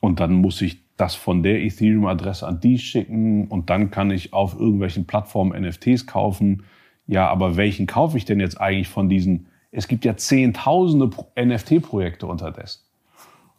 Und 0.00 0.20
dann 0.20 0.32
muss 0.32 0.62
ich 0.62 0.78
das 0.96 1.14
von 1.14 1.42
der 1.42 1.62
Ethereum-Adresse 1.62 2.46
an 2.46 2.60
die 2.60 2.78
schicken. 2.78 3.48
Und 3.48 3.70
dann 3.70 3.90
kann 3.90 4.10
ich 4.10 4.32
auf 4.32 4.58
irgendwelchen 4.58 5.06
Plattformen 5.06 5.60
NFTs 5.60 6.06
kaufen. 6.06 6.64
Ja, 7.06 7.28
aber 7.28 7.56
welchen 7.56 7.86
kaufe 7.86 8.16
ich 8.16 8.24
denn 8.24 8.40
jetzt 8.40 8.60
eigentlich 8.60 8.88
von 8.88 9.08
diesen? 9.08 9.46
Es 9.70 9.88
gibt 9.88 10.04
ja 10.04 10.16
zehntausende 10.16 11.10
NFT-Projekte 11.38 12.26
unterdessen. 12.26 12.82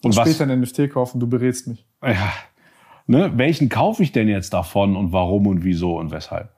Und 0.03 0.14
später 0.14 0.45
ein 0.45 0.61
NFT 0.61 0.89
kaufen, 0.89 1.19
du 1.19 1.27
berätst 1.27 1.68
mich. 1.68 1.85
Ja, 2.03 2.31
ne, 3.07 3.31
welchen 3.35 3.69
kaufe 3.69 4.03
ich 4.03 4.11
denn 4.11 4.27
jetzt 4.27 4.53
davon 4.53 4.95
und 4.95 5.11
warum 5.11 5.47
und 5.47 5.64
wieso 5.64 5.97
und 5.97 6.11
weshalb? 6.11 6.49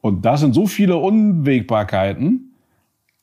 Und 0.00 0.24
das 0.24 0.40
sind 0.40 0.54
so 0.54 0.66
viele 0.66 0.96
Unwägbarkeiten, 0.96 2.52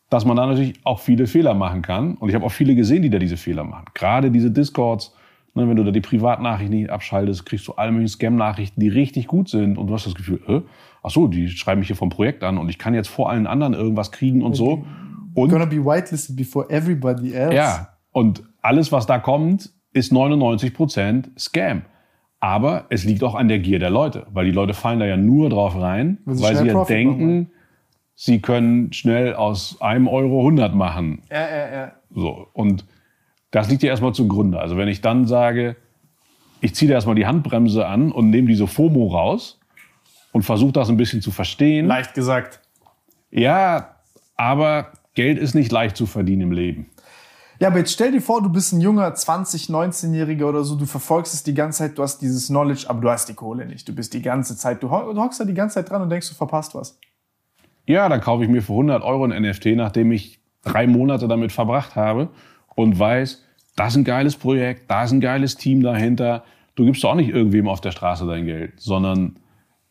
dass 0.10 0.26
man 0.26 0.38
da 0.38 0.46
natürlich 0.46 0.74
auch 0.84 1.00
viele 1.00 1.28
Fehler 1.28 1.54
machen 1.54 1.82
kann. 1.82 2.16
Und 2.16 2.30
ich 2.30 2.36
habe 2.36 2.46
auch 2.46 2.52
viele 2.52 2.76
gesehen, 2.76 3.02
die 3.02 3.10
da 3.10 3.18
diese 3.18 3.38
Fehler 3.38 3.64
machen. 3.64 3.86
Gerade 3.94 4.30
diese 4.32 4.52
Discords, 4.52 5.16
ne, 5.56 5.68
wenn 5.68 5.76
du 5.76 5.84
da 5.84 5.92
die 5.92 6.02
Privatnachrichten 6.02 6.78
nicht 6.78 6.90
abschaltest, 6.90 7.46
kriegst 7.46 7.68
du 7.68 7.74
all 7.74 7.92
möglichen 7.92 8.14
Scam-Nachrichten, 8.14 8.80
die 8.80 8.90
richtig 8.90 9.28
gut 9.28 9.50
sind. 9.50 9.78
Und 9.78 9.88
du 9.88 9.94
hast 9.94 10.06
das 10.06 10.16
Gefühl, 10.16 10.42
äh, 10.48 10.62
ach 11.02 11.10
so, 11.10 11.28
die 11.28 11.48
schreiben 11.50 11.80
mich 11.80 11.88
hier 11.88 11.96
vom 11.96 12.10
Projekt 12.10 12.44
an 12.44 12.58
und 12.58 12.70
ich 12.70 12.78
kann 12.78 12.94
jetzt 12.94 13.08
vor 13.08 13.30
allen 13.30 13.48
anderen 13.48 13.74
irgendwas 13.74 14.12
kriegen 14.12 14.42
und 14.44 14.54
so. 14.56 14.86
Und 15.34 15.50
gonna 15.50 15.66
be 15.66 15.84
whitelisted 15.84 16.36
before 16.36 16.70
everybody 16.70 17.34
else. 17.34 17.56
Ja, 17.56 17.90
und 18.12 18.44
alles, 18.62 18.92
was 18.92 19.06
da 19.06 19.20
kommt, 19.20 19.72
ist 19.92 20.12
99% 20.14 21.38
Scam. 21.38 21.84
Aber 22.40 22.86
es 22.90 23.04
liegt 23.06 23.24
auch 23.24 23.36
an 23.36 23.48
der 23.48 23.60
Gier 23.60 23.80
der 23.80 23.90
Leute, 23.90 24.28
weil 24.32 24.46
die 24.46 24.52
Leute 24.52 24.74
fallen 24.74 25.00
da 25.00 25.06
ja 25.06 25.18
nur 25.18 25.50
drauf 25.50 25.76
rein, 25.80 26.20
Weil 26.26 26.36
sie 26.36 26.44
weil 26.44 26.56
sie 26.58 26.68
ja 26.68 26.74
Profit 26.74 26.96
denken, 26.96 27.38
machen. 27.38 27.52
sie 28.14 28.42
können 28.42 28.94
schnell 28.94 29.34
aus 29.34 29.82
einem 29.82 30.08
Euro 30.08 30.40
100 30.40 30.76
machen. 30.76 31.24
Ja, 31.32 31.40
ja, 31.42 31.74
ja. 31.74 31.92
So. 32.14 32.48
Und 32.54 32.86
das 33.56 33.70
liegt 33.70 33.84
ja 33.84 33.90
erstmal 33.90 34.14
zugrunde. 34.14 34.60
Also 34.60 34.76
wenn 34.78 34.88
ich 34.88 35.02
dann 35.02 35.28
sage, 35.28 35.76
ich 36.62 36.76
ziehe 36.76 36.92
erstmal 36.92 37.16
die 37.16 37.26
Handbremse 37.26 37.86
an 37.88 38.12
und 38.12 38.30
nehme 38.30 38.48
diese 38.48 38.68
FOMO 38.68 39.08
raus 39.08 39.60
und 40.32 40.44
versuche 40.44 40.74
das 40.74 40.90
ein 40.90 40.98
bisschen 40.98 41.22
zu 41.22 41.32
verstehen. 41.32 41.88
Leicht 41.88 42.14
gesagt. 42.14 42.60
Ja, 43.32 43.96
aber 44.36 44.92
Geld 45.14 45.38
ist 45.40 45.54
nicht 45.56 45.72
leicht 45.72 45.96
zu 45.96 46.06
verdienen 46.06 46.42
im 46.42 46.52
Leben. 46.52 46.90
Ja, 47.60 47.70
aber 47.70 47.78
jetzt 47.78 47.94
stell 47.94 48.12
dir 48.12 48.22
vor, 48.22 48.42
du 48.42 48.50
bist 48.50 48.74
ein 48.74 48.82
junger 48.82 49.08
20-, 49.14 49.72
19-Jähriger 49.72 50.44
oder 50.50 50.66
so, 50.66 50.76
du 50.76 50.86
verfolgst 50.86 51.34
es 51.34 51.42
die 51.44 51.54
ganze 51.54 51.78
Zeit, 51.80 51.98
du 51.98 52.04
hast 52.04 52.20
dieses 52.22 52.48
Knowledge, 52.48 52.86
aber 52.90 53.00
du 53.00 53.10
hast 53.10 53.30
die 53.30 53.34
Kohle 53.34 53.66
nicht. 53.66 53.88
Du 53.88 53.96
bist 53.96 54.14
die 54.14 54.22
ganze 54.22 54.58
Zeit, 54.58 54.84
du, 54.84 54.92
ho- 54.92 55.14
du 55.14 55.22
hockst 55.22 55.40
da 55.40 55.46
die 55.46 55.54
ganze 55.54 55.76
Zeit 55.76 55.90
dran 55.90 56.02
und 56.02 56.10
denkst, 56.10 56.28
du 56.28 56.36
verpasst 56.36 56.76
was. 56.76 57.00
Ja, 57.86 58.10
dann 58.10 58.20
kaufe 58.20 58.44
ich 58.44 58.50
mir 58.50 58.62
für 58.62 58.74
100 58.74 59.02
Euro 59.04 59.24
ein 59.24 59.42
NFT, 59.42 59.68
nachdem 59.78 60.12
ich 60.12 60.42
drei 60.64 60.86
Monate 60.88 61.30
damit 61.30 61.54
verbracht 61.54 61.96
habe 61.96 62.28
und 62.76 63.00
weiß, 63.00 63.45
das 63.76 63.94
ist 63.94 63.98
ein 63.98 64.04
geiles 64.04 64.36
Projekt, 64.36 64.90
da 64.90 65.04
ist 65.04 65.12
ein 65.12 65.22
geiles 65.22 65.56
Team 65.58 65.82
dahinter. 65.82 66.44
Du 66.76 66.86
gibst 66.86 67.04
doch 67.04 67.12
auch 67.12 67.16
nicht 67.16 67.30
irgendwem 67.30 67.68
auf 67.68 67.82
der 67.82 67.92
Straße 67.92 68.26
dein 68.26 68.46
Geld, 68.46 68.74
sondern 68.78 69.38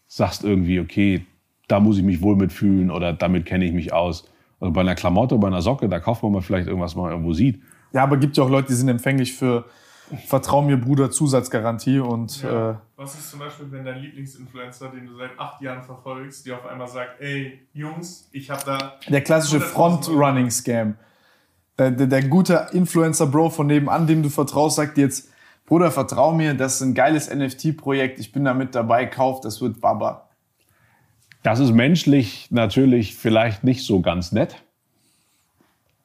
sagst 0.06 0.44
irgendwie, 0.44 0.80
okay, 0.80 1.24
da 1.68 1.80
muss 1.80 1.96
ich 1.96 2.02
mich 2.04 2.20
wohl 2.22 2.36
mitfühlen 2.36 2.90
oder 2.90 3.12
damit 3.12 3.46
kenne 3.46 3.64
ich 3.64 3.72
mich 3.72 3.92
aus. 3.92 4.28
Also 4.60 4.72
bei 4.72 4.80
einer 4.82 4.94
Klamotte, 4.94 5.36
bei 5.36 5.46
einer 5.48 5.62
Socke, 5.62 5.88
da 5.88 5.98
kauft 6.00 6.22
man 6.22 6.32
mal 6.32 6.42
vielleicht 6.42 6.68
irgendwas, 6.68 6.92
was 6.92 7.02
man 7.02 7.10
irgendwo 7.10 7.32
sieht. 7.32 7.60
Ja, 7.92 8.02
aber 8.02 8.16
gibt 8.16 8.36
ja 8.36 8.44
auch 8.44 8.50
Leute, 8.50 8.68
die 8.68 8.74
sind 8.74 8.88
empfänglich 8.88 9.32
für 9.34 9.64
Vertrau 10.26 10.60
mir, 10.60 10.76
Bruder, 10.76 11.10
Zusatzgarantie 11.10 11.98
und 11.98 12.42
Ja. 12.42 12.70
äh, 12.72 12.74
Was 12.96 13.14
ist 13.14 13.30
zum 13.30 13.40
Beispiel, 13.40 13.66
wenn 13.70 13.84
dein 13.84 14.00
Lieblingsinfluencer, 14.00 14.90
den 14.90 15.06
du 15.06 15.16
seit 15.16 15.38
acht 15.38 15.62
Jahren 15.62 15.82
verfolgst, 15.82 16.44
dir 16.44 16.56
auf 16.58 16.66
einmal 16.66 16.88
sagt, 16.88 17.20
ey, 17.20 17.66
Jungs, 17.72 18.28
ich 18.32 18.50
habe 18.50 18.62
da... 18.66 18.94
der 19.08 19.22
klassische 19.22 19.58
100.000 19.64 19.68
Front-Running-Scam. 19.68 20.94
Der, 21.78 21.90
der, 21.90 22.06
der 22.06 22.22
gute 22.22 22.68
Influencer-Bro 22.72 23.50
von 23.50 23.66
nebenan, 23.66 24.06
dem 24.06 24.22
du 24.22 24.28
vertraust, 24.28 24.76
sagt 24.76 24.96
jetzt, 24.98 25.30
Bruder, 25.66 25.90
vertrau 25.90 26.32
mir, 26.32 26.54
das 26.54 26.76
ist 26.76 26.82
ein 26.82 26.94
geiles 26.94 27.34
NFT-Projekt, 27.34 28.20
ich 28.20 28.32
bin 28.32 28.44
da 28.44 28.54
mit 28.54 28.74
dabei, 28.74 29.06
kauf, 29.06 29.40
das 29.40 29.60
wird 29.60 29.80
Baba. 29.80 30.28
Das 31.42 31.58
ist 31.58 31.72
menschlich 31.72 32.48
natürlich 32.50 33.14
vielleicht 33.14 33.64
nicht 33.64 33.84
so 33.84 34.00
ganz 34.00 34.32
nett. 34.32 34.62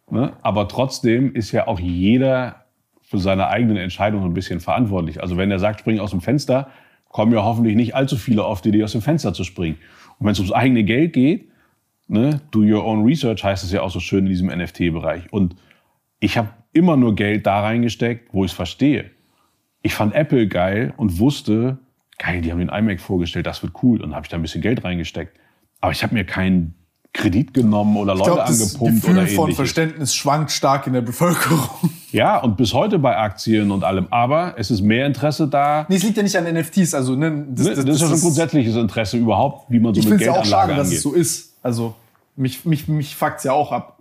Ne? 0.09 0.33
Aber 0.41 0.67
trotzdem 0.67 1.33
ist 1.33 1.51
ja 1.51 1.67
auch 1.67 1.79
jeder 1.79 2.65
für 3.01 3.19
seine 3.19 3.47
eigenen 3.47 3.77
Entscheidungen 3.77 4.25
ein 4.25 4.33
bisschen 4.33 4.59
verantwortlich. 4.59 5.21
Also 5.21 5.37
wenn 5.37 5.51
er 5.51 5.59
sagt, 5.59 5.81
spring 5.81 5.99
aus 5.99 6.11
dem 6.11 6.21
Fenster, 6.21 6.69
kommen 7.09 7.33
ja 7.33 7.43
hoffentlich 7.43 7.75
nicht 7.75 7.95
allzu 7.95 8.17
viele 8.17 8.43
auf 8.43 8.61
die 8.61 8.69
Idee, 8.69 8.83
aus 8.83 8.91
dem 8.91 9.01
Fenster 9.01 9.33
zu 9.33 9.43
springen. 9.43 9.77
Und 10.19 10.25
wenn 10.25 10.33
es 10.33 10.39
ums 10.39 10.51
eigene 10.51 10.83
Geld 10.83 11.13
geht, 11.13 11.49
ne, 12.10 12.41
do 12.52 12.60
your 12.60 12.84
own 12.86 13.03
research 13.06 13.44
heißt 13.44 13.64
es 13.64 13.72
ja 13.72 13.81
auch 13.81 13.91
so 13.91 13.99
schön 13.99 14.26
in 14.26 14.30
diesem 14.30 14.48
NFT-Bereich. 14.48 15.31
Und 15.31 15.56
ich 16.19 16.38
habe 16.38 16.49
immer 16.73 16.98
nur 16.98 17.15
Geld 17.15 17.45
da 17.45 17.61
reingesteckt, 17.61 18.34
wo 18.34 18.44
ich 18.44 18.52
es 18.52 18.56
verstehe. 18.56 19.11
Ich 19.81 19.94
fand 19.94 20.14
Apple 20.14 20.48
geil 20.48 20.94
und 20.98 21.19
wusste, 21.19 21.77
geil, 22.18 22.41
die 22.41 22.52
haben 22.52 22.60
den 22.60 22.69
iMac 22.69 22.99
vorgestellt, 22.99 23.45
das 23.45 23.64
wird 23.64 23.73
cool. 23.84 24.02
Und 24.02 24.14
habe 24.14 24.26
ich 24.26 24.30
da 24.30 24.38
ein 24.38 24.41
bisschen 24.41 24.61
Geld 24.61 24.84
reingesteckt. 24.84 25.38
Aber 25.81 25.91
ich 25.91 26.03
habe 26.03 26.14
mir 26.14 26.26
keinen 26.26 26.76
Kredit 27.14 27.53
genommen 27.53 27.98
oder 27.98 28.14
Ich 28.14 28.19
Leute 28.19 28.31
glaube, 28.31 28.48
das 28.48 28.61
angepumpt 28.61 29.02
Gefühl 29.02 29.18
oder 29.18 29.27
von 29.27 29.36
ähnliches. 29.36 29.56
Verständnis 29.56 30.15
schwankt 30.15 30.52
stark 30.52 30.88
in 30.88 30.94
der 30.94 31.02
Bevölkerung. 31.02 31.69
Ja, 32.11 32.40
und 32.40 32.57
bis 32.57 32.73
heute 32.73 32.98
bei 32.98 33.15
Aktien 33.15 33.69
und 33.69 33.84
allem. 33.84 34.07
Aber 34.10 34.56
es 34.57 34.72
ist 34.72 34.81
mehr 34.81 35.06
Interesse 35.06 35.48
da. 35.48 35.86
Nee, 35.90 35.98
es 35.98 36.03
liegt 36.03 36.18
ja 36.18 36.23
nicht 36.23 36.36
an 36.36 36.52
NFTs, 36.52 36.95
also 36.95 37.15
ne, 37.15 37.45
Das, 37.52 37.68
das, 37.68 37.77
ist 37.86 38.02
ja 38.02 38.07
schon 38.07 38.19
grundsätzliches 38.19 38.76
Interesse 38.76 39.18
überhaupt, 39.18 39.69
wie 39.69 39.80
man 39.80 39.94
so 39.94 39.99
Ich 39.99 40.07
finde 40.07 40.23
es 40.23 40.26
ja 40.26 40.31
auch 40.31 40.41
Geldanlage 40.41 40.69
schade, 40.69 40.76
dass 40.76 40.88
angeht. 40.88 40.98
es 40.98 41.03
so 41.03 41.14
ist. 41.14 41.48
Also 41.61 41.95
mich, 42.36 42.65
mich, 42.65 42.88
mich 42.88 43.15
fuckt's 43.15 43.44
ja 43.44 43.53
auch 43.53 43.72
ab. 43.72 43.99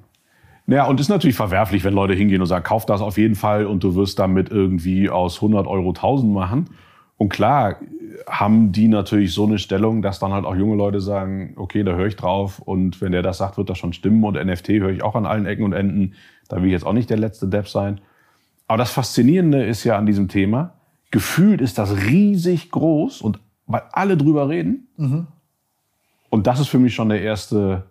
Ja, 0.66 0.86
und 0.86 1.00
ist 1.00 1.08
natürlich 1.08 1.36
verwerflich, 1.36 1.82
wenn 1.84 1.94
Leute 1.94 2.12
hingehen 2.12 2.42
und 2.42 2.46
sagen, 2.46 2.62
kauf 2.62 2.84
das 2.84 3.00
auf 3.00 3.16
jeden 3.16 3.36
Fall 3.36 3.64
und 3.64 3.82
du 3.82 3.94
wirst 3.94 4.18
damit 4.18 4.50
irgendwie 4.50 5.08
aus 5.08 5.36
100 5.36 5.66
Euro 5.66 5.88
1000 5.88 6.32
machen. 6.32 6.66
Und 7.16 7.30
klar 7.30 7.76
haben 8.28 8.70
die 8.70 8.86
natürlich 8.86 9.32
so 9.32 9.46
eine 9.46 9.58
Stellung, 9.58 10.02
dass 10.02 10.18
dann 10.18 10.32
halt 10.32 10.44
auch 10.44 10.54
junge 10.54 10.76
Leute 10.76 11.00
sagen, 11.00 11.54
okay, 11.56 11.84
da 11.84 11.92
höre 11.92 12.06
ich 12.06 12.16
drauf 12.16 12.58
und 12.58 13.00
wenn 13.00 13.12
der 13.12 13.22
das 13.22 13.38
sagt, 13.38 13.56
wird 13.56 13.70
das 13.70 13.78
schon 13.78 13.92
stimmen 13.92 14.22
und 14.24 14.34
NFT 14.34 14.68
höre 14.68 14.90
ich 14.90 15.02
auch 15.02 15.14
an 15.14 15.26
allen 15.26 15.46
Ecken 15.46 15.64
und 15.64 15.72
Enden. 15.72 16.14
Da 16.48 16.58
will 16.58 16.66
ich 16.66 16.72
jetzt 16.72 16.86
auch 16.86 16.92
nicht 16.92 17.10
der 17.10 17.16
letzte 17.16 17.48
Depp 17.48 17.68
sein. 17.68 18.00
Aber 18.66 18.78
das 18.78 18.90
Faszinierende 18.90 19.64
ist 19.64 19.84
ja 19.84 19.96
an 19.96 20.04
diesem 20.04 20.28
Thema, 20.28 20.74
gefühlt 21.10 21.62
ist 21.62 21.78
das 21.78 21.96
riesig 21.96 22.70
groß 22.70 23.22
und 23.22 23.40
weil 23.66 23.82
alle 23.92 24.16
drüber 24.16 24.48
reden. 24.48 24.88
Und 26.30 26.46
das 26.46 26.60
ist 26.60 26.68
für 26.68 26.78
mich 26.78 26.94
schon 26.94 27.08
der 27.08 27.22
erste 27.22 27.84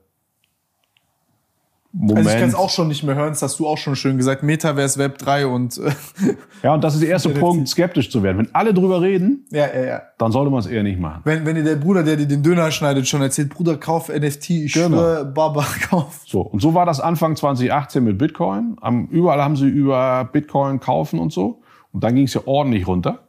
Moment. 2.00 2.18
Also 2.20 2.30
ich 2.30 2.40
kann 2.40 2.50
es 2.50 2.56
auch 2.56 2.70
schon 2.70 2.90
nicht 2.90 3.04
mehr 3.04 3.16
hören, 3.16 3.30
das 3.30 3.42
hast 3.42 3.60
du 3.60 3.66
auch 3.66 3.78
schon 3.78 3.96
schön 3.96 4.18
gesagt. 4.18 4.44
Metaverse, 4.44 5.00
Web 5.00 5.18
3 5.18 5.48
und 5.48 5.78
äh, 5.78 5.92
Ja, 6.64 6.74
und 6.74 6.84
das 6.84 6.94
ist 6.94 7.02
der 7.02 7.10
erste. 7.10 7.30
Punkt, 7.38 7.68
skeptisch 7.68 8.12
zu 8.12 8.22
werden. 8.22 8.38
Wenn 8.38 8.54
alle 8.54 8.74
drüber 8.74 9.02
reden, 9.02 9.46
ja, 9.52 9.66
ja, 9.74 9.86
ja. 9.86 10.02
dann 10.18 10.32
sollte 10.32 10.52
man 10.52 10.60
es 10.60 10.68
eher 10.68 10.84
nicht 10.84 11.00
machen. 11.00 11.22
Wenn, 11.24 11.46
wenn 11.46 11.56
dir 11.56 11.64
der 11.64 11.76
Bruder, 11.78 12.04
der 12.04 12.18
dir 12.18 12.28
den 12.28 12.44
Döner 12.44 12.70
schneidet, 12.72 13.08
schon 13.08 13.22
erzählt, 13.22 13.50
Bruder, 13.50 13.78
kauf 13.78 14.10
NFT, 14.10 14.50
ich 14.50 14.74
Genau. 14.74 14.98
schwöre, 14.98 15.26
Baba, 15.26 15.66
kauf. 15.90 16.22
So, 16.26 16.42
und 16.42 16.62
so 16.62 16.74
war 16.74 16.86
das 16.86 17.00
Anfang 17.00 17.36
2018 17.36 18.04
mit 18.04 18.18
Bitcoin. 18.18 18.78
Am, 18.82 19.08
überall 19.08 19.42
haben 19.42 19.56
sie 19.56 19.68
über 19.68 20.30
Bitcoin 20.32 20.80
kaufen 20.80 21.20
und 21.20 21.32
so. 21.34 21.62
Und 21.94 22.04
dann 22.04 22.14
ging 22.16 22.26
es 22.26 22.34
ja 22.34 22.42
ordentlich 22.46 22.86
runter. 22.86 23.20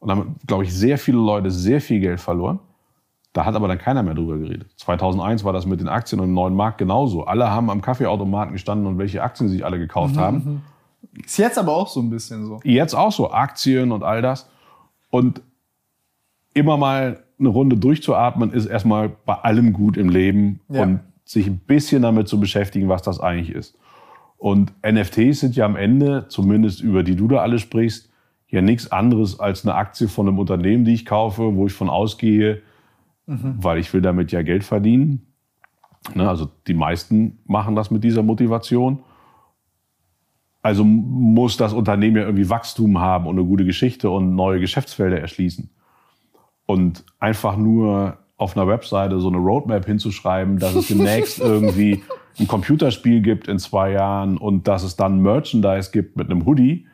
Und 0.00 0.08
dann, 0.08 0.36
glaube 0.46 0.64
ich, 0.64 0.74
sehr 0.74 0.98
viele 0.98 1.18
Leute 1.18 1.50
sehr 1.50 1.80
viel 1.80 2.00
Geld 2.00 2.20
verloren. 2.20 2.58
Da 3.36 3.44
hat 3.44 3.54
aber 3.54 3.68
dann 3.68 3.76
keiner 3.76 4.02
mehr 4.02 4.14
drüber 4.14 4.38
geredet. 4.38 4.70
2001 4.78 5.44
war 5.44 5.52
das 5.52 5.66
mit 5.66 5.78
den 5.78 5.88
Aktien 5.88 6.20
und 6.20 6.28
im 6.28 6.32
neuen 6.32 6.54
Markt 6.54 6.78
genauso. 6.78 7.24
Alle 7.24 7.50
haben 7.50 7.68
am 7.68 7.82
Kaffeeautomaten 7.82 8.54
gestanden 8.54 8.86
und 8.86 8.96
welche 8.96 9.22
Aktien 9.22 9.48
sie 9.50 9.56
sich 9.56 9.64
alle 9.66 9.78
gekauft 9.78 10.16
haben. 10.16 10.62
Ist 11.22 11.36
jetzt 11.36 11.58
aber 11.58 11.76
auch 11.76 11.88
so 11.88 12.00
ein 12.00 12.08
bisschen 12.08 12.46
so. 12.46 12.60
Jetzt 12.64 12.94
auch 12.94 13.12
so 13.12 13.30
Aktien 13.30 13.92
und 13.92 14.02
all 14.02 14.22
das. 14.22 14.48
Und 15.10 15.42
immer 16.54 16.78
mal 16.78 17.24
eine 17.38 17.48
Runde 17.50 17.76
durchzuatmen, 17.76 18.52
ist 18.54 18.64
erstmal 18.64 19.10
bei 19.10 19.34
allem 19.34 19.74
gut 19.74 19.98
im 19.98 20.08
Leben 20.08 20.60
Ja. 20.70 20.84
und 20.84 21.00
sich 21.26 21.46
ein 21.46 21.58
bisschen 21.58 22.00
damit 22.00 22.28
zu 22.28 22.40
beschäftigen, 22.40 22.88
was 22.88 23.02
das 23.02 23.20
eigentlich 23.20 23.54
ist. 23.54 23.76
Und 24.38 24.72
NFTs 24.82 25.40
sind 25.40 25.56
ja 25.56 25.66
am 25.66 25.76
Ende, 25.76 26.24
zumindest 26.28 26.80
über 26.80 27.02
die 27.02 27.16
du 27.16 27.28
da 27.28 27.38
alle 27.40 27.58
sprichst, 27.58 28.08
ja 28.48 28.62
nichts 28.62 28.90
anderes 28.90 29.38
als 29.38 29.66
eine 29.66 29.74
Aktie 29.74 30.08
von 30.08 30.26
einem 30.26 30.38
Unternehmen, 30.38 30.86
die 30.86 30.94
ich 30.94 31.04
kaufe, 31.04 31.54
wo 31.54 31.66
ich 31.66 31.74
von 31.74 31.90
ausgehe, 31.90 32.62
weil 33.26 33.78
ich 33.78 33.92
will 33.92 34.00
damit 34.00 34.32
ja 34.32 34.42
Geld 34.42 34.64
verdienen. 34.64 35.26
Ne, 36.14 36.28
also 36.28 36.48
die 36.66 36.74
meisten 36.74 37.38
machen 37.46 37.74
das 37.74 37.90
mit 37.90 38.04
dieser 38.04 38.22
Motivation. 38.22 39.00
Also 40.62 40.84
muss 40.84 41.56
das 41.56 41.72
Unternehmen 41.72 42.16
ja 42.16 42.22
irgendwie 42.22 42.48
Wachstum 42.48 42.98
haben 42.98 43.26
und 43.26 43.38
eine 43.38 43.46
gute 43.46 43.64
Geschichte 43.64 44.10
und 44.10 44.34
neue 44.34 44.60
Geschäftsfelder 44.60 45.20
erschließen. 45.20 45.70
Und 46.66 47.04
einfach 47.20 47.56
nur 47.56 48.18
auf 48.36 48.56
einer 48.56 48.66
Webseite 48.66 49.20
so 49.20 49.28
eine 49.28 49.38
Roadmap 49.38 49.86
hinzuschreiben, 49.86 50.58
dass 50.58 50.74
es 50.74 50.88
demnächst 50.88 51.38
irgendwie 51.40 52.02
ein 52.38 52.48
Computerspiel 52.48 53.22
gibt 53.22 53.48
in 53.48 53.58
zwei 53.58 53.92
Jahren 53.92 54.36
und 54.36 54.68
dass 54.68 54.82
es 54.82 54.96
dann 54.96 55.20
Merchandise 55.20 55.90
gibt 55.90 56.16
mit 56.16 56.30
einem 56.30 56.44
Hoodie, 56.44 56.86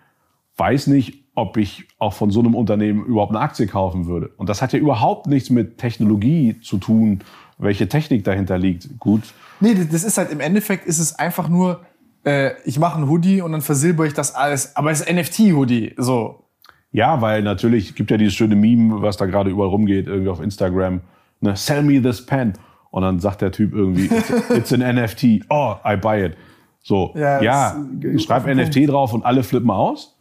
weiß 0.56 0.86
nicht, 0.88 1.21
ob 1.34 1.56
ich 1.56 1.84
auch 1.98 2.12
von 2.12 2.30
so 2.30 2.40
einem 2.40 2.54
Unternehmen 2.54 3.04
überhaupt 3.04 3.32
eine 3.32 3.40
Aktie 3.40 3.66
kaufen 3.66 4.06
würde. 4.06 4.30
Und 4.36 4.48
das 4.48 4.60
hat 4.60 4.72
ja 4.72 4.78
überhaupt 4.78 5.26
nichts 5.26 5.50
mit 5.50 5.78
Technologie 5.78 6.60
zu 6.60 6.78
tun, 6.78 7.20
welche 7.58 7.88
Technik 7.88 8.24
dahinter 8.24 8.58
liegt, 8.58 8.98
gut. 8.98 9.22
Nee, 9.60 9.74
das 9.90 10.04
ist 10.04 10.18
halt 10.18 10.30
im 10.30 10.40
Endeffekt 10.40 10.86
ist 10.86 10.98
es 10.98 11.18
einfach 11.18 11.48
nur, 11.48 11.80
äh, 12.24 12.50
ich 12.64 12.78
mache 12.78 12.98
ein 12.98 13.08
Hoodie 13.08 13.40
und 13.40 13.52
dann 13.52 13.62
versilber 13.62 14.04
ich 14.04 14.14
das 14.14 14.34
alles, 14.34 14.76
aber 14.76 14.90
es 14.90 15.00
ist 15.00 15.12
NFT-Hoodie, 15.12 15.94
so. 15.96 16.44
Ja, 16.90 17.22
weil 17.22 17.42
natürlich 17.42 17.94
gibt 17.94 18.10
ja 18.10 18.18
dieses 18.18 18.34
schöne 18.34 18.56
Meme, 18.56 19.00
was 19.00 19.16
da 19.16 19.24
gerade 19.26 19.50
überall 19.50 19.70
rumgeht, 19.70 20.08
irgendwie 20.08 20.28
auf 20.28 20.40
Instagram. 20.40 21.00
Ne, 21.40 21.56
Sell 21.56 21.82
me 21.82 22.02
this 22.02 22.24
pen. 22.26 22.52
Und 22.90 23.02
dann 23.02 23.20
sagt 23.20 23.40
der 23.40 23.50
Typ 23.50 23.72
irgendwie, 23.72 24.04
it's, 24.14 24.30
it's 24.50 24.72
an 24.72 24.80
NFT. 24.80 25.46
Oh, 25.48 25.76
I 25.86 25.96
buy 25.96 26.26
it. 26.26 26.36
So, 26.82 27.12
Ja, 27.14 27.40
ja, 27.40 27.76
schreibe 28.18 28.54
NFT 28.54 28.88
drauf 28.88 29.14
und 29.14 29.24
alle 29.24 29.42
flippen 29.42 29.70
aus. 29.70 30.18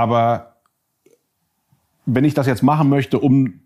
Aber 0.00 0.56
wenn 2.06 2.24
ich 2.24 2.32
das 2.34 2.46
jetzt 2.46 2.62
machen 2.62 2.88
möchte, 2.88 3.18
um 3.18 3.60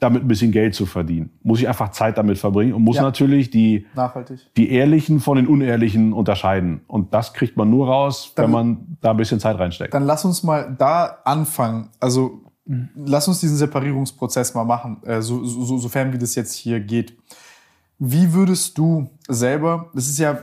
damit 0.00 0.24
ein 0.24 0.28
bisschen 0.28 0.50
Geld 0.50 0.74
zu 0.74 0.84
verdienen, 0.84 1.30
muss 1.44 1.60
ich 1.60 1.68
einfach 1.68 1.92
Zeit 1.92 2.18
damit 2.18 2.36
verbringen 2.36 2.72
und 2.74 2.82
muss 2.82 2.96
Ja. 2.96 3.02
natürlich 3.02 3.50
die, 3.50 3.86
Nachhaltig. 3.94 4.40
die 4.56 4.72
Ehrlichen 4.72 5.20
von 5.20 5.36
den 5.36 5.46
Unehrlichen 5.46 6.12
unterscheiden. 6.12 6.80
Und 6.88 7.14
das 7.14 7.32
kriegt 7.34 7.56
man 7.56 7.70
nur 7.70 7.86
raus, 7.86 8.32
Dann- 8.34 8.46
wenn 8.46 8.50
man 8.50 8.96
da 9.00 9.12
ein 9.12 9.16
bisschen 9.16 9.38
Zeit 9.38 9.56
reinsteckt. 9.60 9.94
Dann 9.94 10.04
lass 10.04 10.24
uns 10.24 10.42
mal 10.42 10.74
da 10.76 11.18
anfangen. 11.24 11.90
Also 12.00 12.40
lass 12.96 13.28
uns 13.28 13.38
diesen 13.38 13.56
Separierungsprozess 13.56 14.54
mal 14.54 14.64
machen, 14.64 15.00
äh, 15.04 15.22
so, 15.22 15.44
so, 15.44 15.78
sofern 15.78 16.12
wie 16.12 16.18
das 16.18 16.34
jetzt 16.34 16.54
hier 16.54 16.80
geht. 16.80 17.16
Wie 18.00 18.32
würdest 18.32 18.76
du 18.78 19.08
selber, 19.28 19.88
das 19.94 20.08
ist 20.08 20.18
ja, 20.18 20.36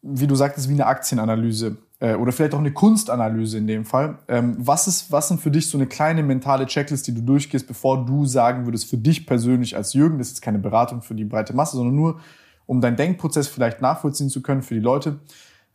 wie 0.00 0.26
du 0.26 0.34
sagtest, 0.34 0.70
wie 0.70 0.72
eine 0.74 0.86
Aktienanalyse 0.86 1.76
äh, 2.00 2.14
oder 2.14 2.32
vielleicht 2.32 2.54
auch 2.54 2.58
eine 2.58 2.72
Kunstanalyse 2.72 3.58
in 3.58 3.66
dem 3.66 3.84
Fall. 3.84 4.18
Ähm, 4.28 4.56
was, 4.58 4.86
ist, 4.86 5.10
was 5.10 5.28
sind 5.28 5.40
für 5.40 5.50
dich 5.50 5.68
so 5.68 5.78
eine 5.78 5.86
kleine 5.86 6.22
mentale 6.22 6.66
Checklist, 6.66 7.06
die 7.06 7.14
du 7.14 7.22
durchgehst, 7.22 7.66
bevor 7.66 8.04
du 8.04 8.26
sagen 8.26 8.66
würdest, 8.66 8.88
für 8.90 8.98
dich 8.98 9.26
persönlich 9.26 9.76
als 9.76 9.94
Jürgen, 9.94 10.18
das 10.18 10.28
ist 10.28 10.42
keine 10.42 10.58
Beratung 10.58 11.02
für 11.02 11.14
die 11.14 11.24
breite 11.24 11.54
Masse, 11.54 11.76
sondern 11.76 11.96
nur, 11.96 12.20
um 12.66 12.80
deinen 12.80 12.96
Denkprozess 12.96 13.48
vielleicht 13.48 13.80
nachvollziehen 13.80 14.28
zu 14.28 14.42
können 14.42 14.62
für 14.62 14.74
die 14.74 14.80
Leute. 14.80 15.20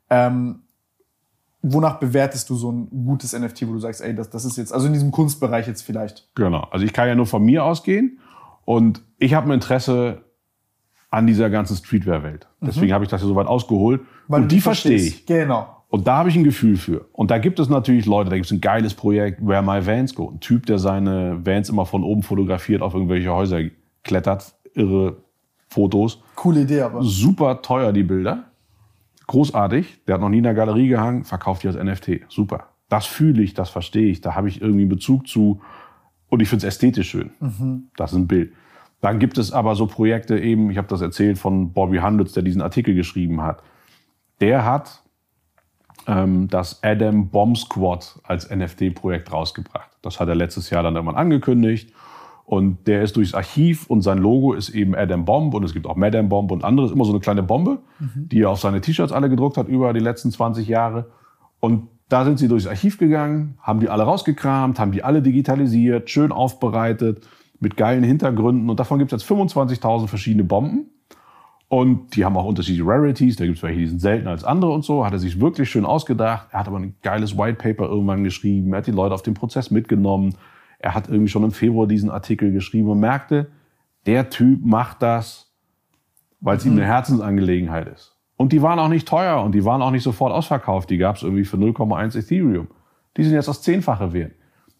Ähm, 0.09 0.61
wonach 1.61 1.99
bewertest 1.99 2.49
du 2.49 2.55
so 2.55 2.71
ein 2.71 2.89
gutes 3.05 3.37
NFT, 3.37 3.67
wo 3.67 3.73
du 3.73 3.79
sagst, 3.79 4.01
ey, 4.01 4.13
das, 4.13 4.29
das 4.29 4.45
ist 4.45 4.57
jetzt, 4.57 4.73
also 4.73 4.87
in 4.87 4.93
diesem 4.93 5.11
Kunstbereich 5.11 5.67
jetzt 5.67 5.81
vielleicht? 5.83 6.29
Genau. 6.35 6.67
Also 6.71 6.85
ich 6.85 6.93
kann 6.93 7.07
ja 7.07 7.15
nur 7.15 7.27
von 7.27 7.43
mir 7.43 7.63
ausgehen 7.63 8.19
und 8.65 9.01
ich 9.17 9.33
habe 9.33 9.49
ein 9.49 9.53
Interesse 9.53 10.23
an 11.09 11.27
dieser 11.27 11.49
ganzen 11.49 11.75
Streetwear-Welt. 11.75 12.47
Deswegen 12.61 12.93
habe 12.93 13.03
ich 13.03 13.09
das 13.09 13.21
ja 13.21 13.27
so 13.27 13.35
weit 13.35 13.47
ausgeholt. 13.47 14.01
Mhm. 14.01 14.05
Weil 14.27 14.41
und 14.43 14.51
die 14.51 14.61
verstehe 14.61 14.95
ich. 14.95 15.25
Genau. 15.25 15.80
Und 15.91 16.07
da 16.07 16.15
habe 16.19 16.29
ich 16.29 16.37
ein 16.37 16.45
Gefühl 16.45 16.77
für. 16.77 17.05
Und 17.11 17.31
da 17.31 17.37
gibt 17.37 17.59
es 17.59 17.67
natürlich 17.67 18.05
Leute, 18.05 18.29
da 18.29 18.37
gibt 18.37 18.45
es 18.45 18.51
ein 18.53 18.61
geiles 18.61 18.93
Projekt, 18.93 19.45
Where 19.45 19.61
My 19.61 19.85
Vans 19.85 20.15
Go. 20.15 20.29
Ein 20.29 20.39
Typ, 20.39 20.65
der 20.65 20.79
seine 20.79 21.45
Vans 21.45 21.67
immer 21.67 21.85
von 21.85 22.05
oben 22.05 22.23
fotografiert, 22.23 22.81
auf 22.81 22.93
irgendwelche 22.93 23.29
Häuser 23.29 23.59
klettert. 24.03 24.55
Irre 24.73 25.17
Fotos. 25.67 26.23
Coole 26.35 26.61
Idee, 26.61 26.81
aber. 26.83 27.03
Super 27.03 27.61
teuer, 27.61 27.91
die 27.91 28.03
Bilder. 28.03 28.45
Großartig. 29.27 30.05
Der 30.07 30.13
hat 30.13 30.21
noch 30.21 30.29
nie 30.29 30.37
in 30.37 30.43
der 30.43 30.53
Galerie 30.53 30.87
gehangen, 30.87 31.25
verkauft 31.25 31.63
die 31.63 31.67
als 31.67 31.75
NFT. 31.75 32.21
Super. 32.29 32.67
Das 32.87 33.05
fühle 33.05 33.43
ich, 33.43 33.53
das 33.53 33.69
verstehe 33.69 34.07
ich. 34.07 34.21
Da 34.21 34.33
habe 34.33 34.47
ich 34.47 34.61
irgendwie 34.61 34.83
einen 34.83 34.89
Bezug 34.89 35.27
zu. 35.27 35.59
Und 36.29 36.41
ich 36.41 36.47
finde 36.47 36.65
es 36.65 36.73
ästhetisch 36.73 37.09
schön. 37.09 37.31
Das 37.97 38.13
ist 38.13 38.17
ein 38.17 38.27
Bild. 38.27 38.53
Dann 39.01 39.19
gibt 39.19 39.37
es 39.37 39.51
aber 39.51 39.75
so 39.75 39.87
Projekte 39.87 40.39
eben, 40.39 40.71
ich 40.71 40.77
habe 40.77 40.87
das 40.87 41.01
erzählt 41.01 41.37
von 41.37 41.73
Bobby 41.73 41.97
Hundreds, 41.97 42.31
der 42.31 42.43
diesen 42.43 42.61
Artikel 42.61 42.95
geschrieben 42.95 43.41
hat. 43.41 43.61
Der 44.39 44.63
hat 44.63 45.03
ähm, 46.11 46.47
das 46.49 46.83
Adam 46.83 47.29
Bomb 47.29 47.57
Squad 47.57 48.19
als 48.23 48.49
NFT-Projekt 48.49 49.31
rausgebracht. 49.31 49.89
Das 50.01 50.19
hat 50.19 50.27
er 50.27 50.35
letztes 50.35 50.69
Jahr 50.69 50.83
dann 50.83 50.95
irgendwann 50.95 51.15
angekündigt. 51.15 51.93
Und 52.45 52.85
der 52.85 53.01
ist 53.01 53.15
durchs 53.15 53.33
Archiv 53.33 53.87
und 53.87 54.01
sein 54.01 54.17
Logo 54.17 54.51
ist 54.53 54.69
eben 54.69 54.93
Adam 54.93 55.23
Bomb 55.23 55.53
und 55.53 55.63
es 55.63 55.73
gibt 55.73 55.87
auch 55.87 55.95
Madam 55.95 56.27
Bomb 56.27 56.51
und 56.51 56.65
anderes. 56.65 56.91
Immer 56.91 57.05
so 57.05 57.11
eine 57.11 57.21
kleine 57.21 57.43
Bombe, 57.43 57.79
die 58.13 58.41
er 58.41 58.49
auf 58.49 58.59
seine 58.59 58.81
T-Shirts 58.81 59.13
alle 59.13 59.29
gedruckt 59.29 59.55
hat 59.55 59.69
über 59.69 59.93
die 59.93 60.01
letzten 60.01 60.31
20 60.31 60.67
Jahre. 60.67 61.11
Und 61.61 61.87
da 62.09 62.25
sind 62.25 62.39
sie 62.39 62.49
durchs 62.49 62.67
Archiv 62.67 62.97
gegangen, 62.97 63.57
haben 63.61 63.79
die 63.79 63.87
alle 63.87 64.03
rausgekramt, 64.03 64.79
haben 64.79 64.91
die 64.91 65.01
alle 65.01 65.21
digitalisiert, 65.21 66.09
schön 66.09 66.33
aufbereitet, 66.33 67.25
mit 67.61 67.77
geilen 67.77 68.03
Hintergründen. 68.03 68.69
Und 68.69 68.81
davon 68.81 68.99
gibt 68.99 69.13
es 69.13 69.21
jetzt 69.21 69.31
25.000 69.31 70.07
verschiedene 70.07 70.43
Bomben. 70.43 70.89
Und 71.71 72.17
die 72.17 72.25
haben 72.25 72.35
auch 72.35 72.43
unterschiedliche 72.43 72.85
Rarities. 72.85 73.37
Da 73.37 73.45
gibt 73.45 73.55
es 73.55 73.63
welche, 73.63 73.79
die 73.79 73.87
sind 73.87 74.01
seltener 74.01 74.31
als 74.31 74.43
andere 74.43 74.73
und 74.73 74.83
so. 74.83 75.05
Hat 75.05 75.13
er 75.13 75.19
sich 75.19 75.39
wirklich 75.39 75.69
schön 75.69 75.85
ausgedacht. 75.85 76.49
Er 76.51 76.59
hat 76.59 76.67
aber 76.67 76.77
ein 76.77 76.95
geiles 77.01 77.37
White 77.37 77.59
Paper 77.59 77.85
irgendwann 77.85 78.25
geschrieben. 78.25 78.73
Er 78.73 78.79
hat 78.79 78.87
die 78.87 78.91
Leute 78.91 79.15
auf 79.15 79.21
den 79.21 79.35
Prozess 79.35 79.71
mitgenommen. 79.71 80.35
Er 80.79 80.93
hat 80.93 81.07
irgendwie 81.07 81.29
schon 81.29 81.45
im 81.45 81.51
Februar 81.51 81.87
diesen 81.87 82.09
Artikel 82.09 82.51
geschrieben 82.51 82.89
und 82.89 82.99
merkte, 82.99 83.51
der 84.05 84.29
Typ 84.29 84.65
macht 84.65 85.01
das, 85.01 85.53
weil 86.41 86.57
es 86.57 86.65
ihm 86.65 86.73
eine 86.73 86.83
Herzensangelegenheit 86.83 87.87
ist. 87.87 88.17
Und 88.35 88.51
die 88.51 88.61
waren 88.61 88.77
auch 88.77 88.89
nicht 88.89 89.07
teuer 89.07 89.41
und 89.41 89.55
die 89.55 89.63
waren 89.63 89.81
auch 89.81 89.91
nicht 89.91 90.03
sofort 90.03 90.33
ausverkauft. 90.33 90.89
Die 90.89 90.97
gab 90.97 91.15
es 91.15 91.23
irgendwie 91.23 91.45
für 91.45 91.55
0,1 91.55 92.17
Ethereum. 92.17 92.67
Die 93.15 93.23
sind 93.23 93.33
jetzt 93.33 93.47
das 93.47 93.61
Zehnfache 93.61 94.11
wert. 94.11 94.33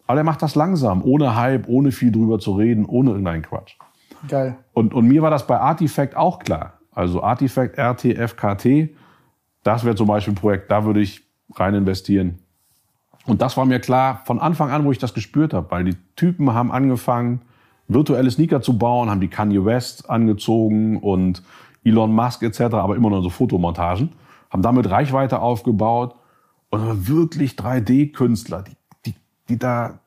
Aber 0.08 0.18
er 0.18 0.26
macht 0.26 0.42
das 0.42 0.56
langsam, 0.56 1.06
ohne 1.06 1.38
Hype, 1.38 1.70
ohne 1.70 1.94
viel 1.94 2.12
drüber 2.12 2.38
zu 2.40 2.52
reden, 2.52 2.84
ohne 2.84 3.12
irgendeinen 3.12 3.44
Quatsch. 3.44 3.78
Geil. 4.28 4.58
Und, 4.74 4.94
und 4.94 5.08
mir 5.08 5.22
war 5.22 5.32
das 5.32 5.48
bei 5.48 5.58
Artifact 5.58 6.18
auch 6.18 6.40
klar. 6.40 6.81
Also 6.92 7.24
Artifact, 7.24 7.78
RTFKT, 7.78 8.96
das 9.64 9.86
wäre 9.86 9.96
zum 9.96 10.08
Beispiel 10.08 10.34
ein 10.34 10.38
Projekt, 10.38 10.72
da 10.72 10.86
würde 10.86 11.02
ich 11.02 11.22
rein 11.56 11.74
investieren. 11.74 12.40
Und 13.26 13.42
das 13.42 13.56
war 13.56 13.66
mir 13.66 13.80
klar 13.80 14.22
von 14.26 14.40
Anfang 14.40 14.72
an, 14.72 14.84
wo 14.84 14.92
ich 14.92 14.98
das 14.98 15.14
gespürt 15.14 15.54
habe, 15.54 15.70
weil 15.72 15.84
die 15.84 15.96
Typen 16.16 16.54
haben 16.54 16.72
angefangen, 16.72 17.42
virtuelle 17.88 18.32
Sneaker 18.32 18.62
zu 18.62 18.78
bauen, 18.78 19.10
haben 19.10 19.22
die 19.22 19.28
Kanye 19.28 19.64
West 19.64 20.10
angezogen 20.10 20.98
und 20.98 21.44
Elon 21.84 22.14
Musk 22.14 22.44
etc., 22.44 22.62
aber 22.74 22.96
immer 22.96 23.10
nur 23.10 23.22
so 23.22 23.30
Fotomontagen, 23.30 24.14
haben 24.50 24.62
damit 24.62 24.90
Reichweite 24.90 25.40
aufgebaut 25.40 26.16
und 26.70 27.08
wirklich 27.08 27.54
3D-Künstler, 27.54 28.64
die, 28.64 28.76
die, 29.06 29.16
die 29.50 29.60
da 29.60 30.00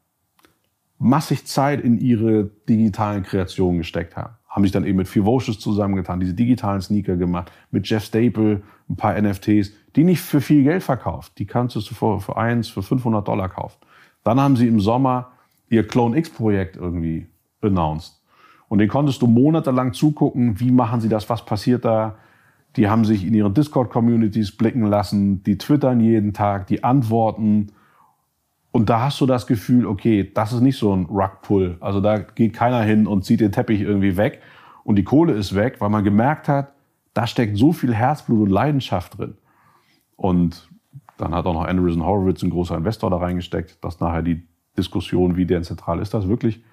massig 0.99 1.47
Zeit 1.47 1.81
in 1.81 1.99
ihre 1.99 2.45
digitalen 2.69 3.23
Kreationen 3.23 3.79
gesteckt 3.79 4.17
haben. 4.17 4.35
Haben 4.55 4.63
sich 4.63 4.71
dann 4.71 4.85
eben 4.85 4.99
mit 4.99 5.09
Fivocious 5.09 5.59
zusammengetan, 5.59 6.21
diese 6.21 6.33
digitalen 6.33 6.81
Sneaker 6.81 7.17
gemacht, 7.17 7.51
mit 7.73 7.89
Jeff 7.89 8.05
Staple 8.05 8.63
ein 8.89 8.97
paar 8.97 9.21
NFTs, 9.21 9.73
die 9.97 10.05
nicht 10.05 10.21
für 10.21 10.41
viel 10.41 10.63
Geld 10.63 10.85
verkauft. 10.85 11.33
Die 11.39 11.45
kannst 11.45 11.75
du 11.75 11.81
für, 11.81 12.21
für 12.21 12.37
eins, 12.37 12.69
für 12.69 12.83
500 12.83 13.27
Dollar 13.27 13.49
kaufen. 13.49 13.79
Dann 14.23 14.39
haben 14.39 14.55
sie 14.55 14.69
im 14.69 14.79
Sommer 14.79 15.33
ihr 15.71 15.85
Clone 15.85 16.17
X-Projekt 16.17 16.77
irgendwie 16.77 17.27
announced. 17.63 18.23
Und 18.69 18.79
den 18.79 18.89
konntest 18.89 19.23
du 19.23 19.27
monatelang 19.27 19.93
zugucken, 19.93 20.61
wie 20.61 20.71
machen 20.71 21.01
sie 21.01 21.09
das, 21.09 21.29
was 21.29 21.45
passiert 21.45 21.85
da. 21.85 22.15
Die 22.77 22.89
haben 22.89 23.05
sich 23.05 23.27
in 23.27 23.35
ihren 23.35 23.55
Discord-Communities 23.55 24.57
blicken 24.57 24.87
lassen, 24.87 25.43
die 25.43 25.59
twittern 25.59 25.99
jeden 25.99 26.33
Tag, 26.33 26.69
die 26.69 26.85
antworten. 26.85 27.73
Und 28.75 28.91
da 28.91 29.03
hast 29.03 29.21
du 29.21 29.27
das 29.27 29.47
Gefühl, 29.47 29.87
okay, 29.87 30.29
das 30.35 30.53
ist 30.53 30.61
nicht 30.61 30.77
so 30.77 30.93
ein 30.93 31.05
Rugpull. 31.05 31.77
Also 31.79 32.01
da 32.01 32.19
geht 32.19 32.55
keiner 32.55 32.83
hin 32.83 33.07
und 33.07 33.25
zieht 33.25 33.39
den 33.39 33.53
Teppich 33.53 33.81
irgendwie 33.81 34.17
weg 34.17 34.43
und 34.83 34.97
die 34.97 35.05
Kohle 35.05 35.33
ist 35.33 35.55
weg, 35.55 35.77
weil 35.81 35.91
man 35.91 36.03
gemerkt 36.03 36.49
hat, 36.49 36.73
da 37.13 37.29
steckt 37.29 37.57
so 37.57 37.73
viel 37.73 37.95
Herzblut 37.95 38.41
und 38.41 38.51
Leidenschaft 38.51 39.17
drin. 39.17 39.37
Und 40.17 40.69
dann 41.19 41.37
hat 41.37 41.47
auch 41.47 41.55
noch 41.55 41.67
Andreessen 41.67 42.05
Horowitz, 42.05 42.43
ein 42.43 42.51
großer 42.51 42.77
Investor, 42.77 43.11
da 43.11 43.19
reingesteckt, 43.19 43.79
dass 43.85 44.01
nachher 44.01 44.23
die 44.23 44.45
Diskussion, 44.77 45.37
wie 45.37 45.47
dezentral 45.47 46.01
ist 46.01 46.13
das 46.13 46.27
wirklich. 46.27 46.65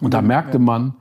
Und 0.00 0.14
da 0.14 0.22
merkte 0.22 0.58
man, 0.58 0.94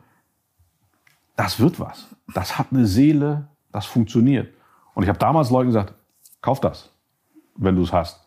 das 1.37 1.61
wird 1.61 1.79
was. 1.79 2.13
Das 2.33 2.59
hat 2.59 2.73
eine 2.73 2.87
Seele, 2.87 3.47
das 3.71 3.85
funktioniert. 3.85 4.53
Und 4.95 5.03
ich 5.03 5.09
habe 5.09 5.19
damals 5.19 5.49
Leuten 5.49 5.67
gesagt, 5.67 5.93
kauf 6.41 6.59
das, 6.59 6.91
wenn 7.55 7.77
du 7.77 7.83
es 7.83 7.93
hast. 7.93 8.26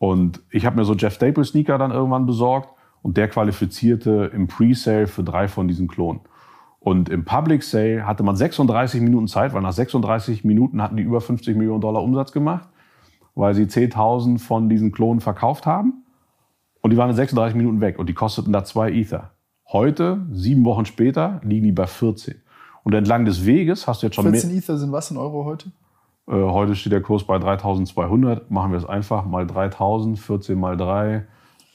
Und 0.00 0.40
ich 0.50 0.64
habe 0.64 0.76
mir 0.76 0.86
so 0.86 0.94
Jeff 0.94 1.12
Staple 1.12 1.44
Sneaker 1.44 1.76
dann 1.76 1.90
irgendwann 1.90 2.24
besorgt 2.24 2.70
und 3.02 3.18
der 3.18 3.28
qualifizierte 3.28 4.30
im 4.32 4.46
Pre-Sale 4.46 5.06
für 5.06 5.22
drei 5.22 5.46
von 5.46 5.68
diesen 5.68 5.88
Klonen. 5.88 6.22
Und 6.78 7.10
im 7.10 7.26
Public 7.26 7.62
Sale 7.62 8.06
hatte 8.06 8.22
man 8.22 8.34
36 8.34 9.02
Minuten 9.02 9.28
Zeit, 9.28 9.52
weil 9.52 9.60
nach 9.60 9.74
36 9.74 10.42
Minuten 10.42 10.80
hatten 10.80 10.96
die 10.96 11.02
über 11.02 11.20
50 11.20 11.54
Millionen 11.54 11.82
Dollar 11.82 12.02
Umsatz 12.02 12.32
gemacht, 12.32 12.66
weil 13.34 13.52
sie 13.52 13.64
10.000 13.64 14.38
von 14.38 14.70
diesen 14.70 14.90
Klonen 14.90 15.20
verkauft 15.20 15.66
haben. 15.66 16.02
Und 16.80 16.92
die 16.92 16.96
waren 16.96 17.10
in 17.10 17.16
36 17.16 17.54
Minuten 17.54 17.82
weg 17.82 17.98
und 17.98 18.08
die 18.08 18.14
kosteten 18.14 18.54
da 18.54 18.64
zwei 18.64 18.90
Ether. 18.90 19.32
Heute, 19.68 20.26
sieben 20.32 20.64
Wochen 20.64 20.86
später, 20.86 21.42
liegen 21.44 21.66
die 21.66 21.72
bei 21.72 21.86
14. 21.86 22.36
Und 22.84 22.94
entlang 22.94 23.26
des 23.26 23.44
Weges 23.44 23.86
hast 23.86 24.00
du 24.00 24.06
jetzt 24.06 24.16
schon 24.16 24.24
14 24.24 24.48
mehr. 24.48 24.58
Ether 24.58 24.78
sind 24.78 24.92
was 24.92 25.10
in 25.10 25.18
Euro 25.18 25.44
heute? 25.44 25.72
Äh, 26.30 26.34
heute 26.34 26.76
steht 26.76 26.92
der 26.92 27.02
Kurs 27.02 27.24
bei 27.24 27.38
3200. 27.38 28.50
Machen 28.50 28.70
wir 28.72 28.78
es 28.78 28.86
einfach 28.86 29.24
mal 29.24 29.46
3000, 29.46 30.18
14 30.18 30.58
mal 30.58 30.76
3, 30.76 31.26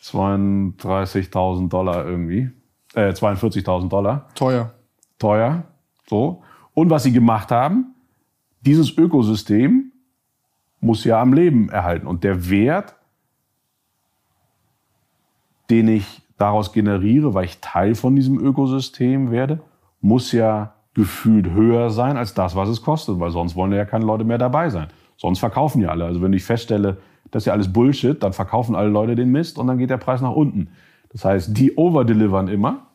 32.000 0.02 1.70
Dollar 1.70 2.06
irgendwie. 2.06 2.52
Äh, 2.94 3.10
42.000 3.10 3.90
Dollar. 3.90 4.30
Teuer. 4.34 4.74
Teuer. 5.20 5.66
So. 6.08 6.42
Und 6.74 6.90
was 6.90 7.04
sie 7.04 7.12
gemacht 7.12 7.52
haben, 7.52 7.96
dieses 8.62 8.98
Ökosystem 8.98 9.92
muss 10.80 11.04
ja 11.04 11.22
am 11.22 11.34
Leben 11.34 11.70
erhalten. 11.70 12.08
Und 12.08 12.24
der 12.24 12.50
Wert, 12.50 12.96
den 15.70 15.90
ich 15.90 16.22
daraus 16.38 16.72
generiere, 16.72 17.34
weil 17.34 17.46
ich 17.46 17.60
Teil 17.60 17.96
von 17.96 18.16
diesem 18.16 18.40
Ökosystem 18.40 19.32
werde, 19.32 19.60
muss 20.00 20.32
ja 20.32 20.75
gefühlt 20.96 21.52
höher 21.52 21.92
sein 21.92 22.18
als 22.18 22.34
das, 22.34 22.56
was 22.56 22.70
es 22.70 22.82
kostet, 22.82 23.20
weil 23.20 23.30
sonst 23.30 23.56
wollen 23.56 23.72
ja 23.74 23.86
keine 23.86 24.06
Leute 24.06 24.24
mehr 24.24 24.38
dabei 24.38 24.70
sein. 24.70 24.88
Sonst 25.18 25.40
verkaufen 25.40 25.82
ja 25.82 25.90
alle. 25.90 26.06
Also 26.06 26.22
wenn 26.22 26.34
ich 26.34 26.44
feststelle, 26.44 26.98
das 27.32 27.44
ist 27.44 27.48
ja 27.48 27.54
alles 27.54 27.72
Bullshit, 27.72 28.22
dann 28.24 28.34
verkaufen 28.34 28.76
alle 28.76 28.90
Leute 28.90 29.16
den 29.16 29.32
Mist 29.32 29.60
und 29.60 29.68
dann 29.68 29.78
geht 29.78 29.90
der 29.90 29.98
Preis 29.98 30.22
nach 30.22 30.32
unten. 30.32 30.70
Das 31.10 31.24
heißt, 31.24 31.56
die 31.58 31.76
overdelivern 31.76 32.48
immer 32.48 32.88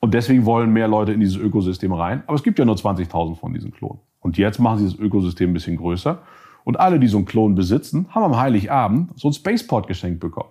und 0.00 0.12
deswegen 0.12 0.44
wollen 0.44 0.70
mehr 0.70 0.88
Leute 0.88 1.12
in 1.12 1.20
dieses 1.20 1.36
Ökosystem 1.36 1.92
rein. 1.92 2.22
Aber 2.26 2.34
es 2.34 2.42
gibt 2.42 2.58
ja 2.58 2.64
nur 2.64 2.74
20.000 2.74 3.36
von 3.36 3.54
diesen 3.54 3.72
Klonen. 3.72 4.00
Und 4.20 4.36
jetzt 4.36 4.58
machen 4.58 4.78
sie 4.78 4.84
das 4.84 4.98
Ökosystem 4.98 5.50
ein 5.50 5.54
bisschen 5.54 5.76
größer. 5.76 6.18
Und 6.64 6.80
alle, 6.80 6.98
die 6.98 7.08
so 7.08 7.18
einen 7.18 7.26
Klon 7.26 7.54
besitzen, 7.54 8.06
haben 8.10 8.24
am 8.24 8.36
Heiligabend 8.36 9.18
so 9.18 9.28
ein 9.28 9.32
Spaceport 9.32 9.86
geschenkt 9.86 10.20
bekommen. 10.20 10.50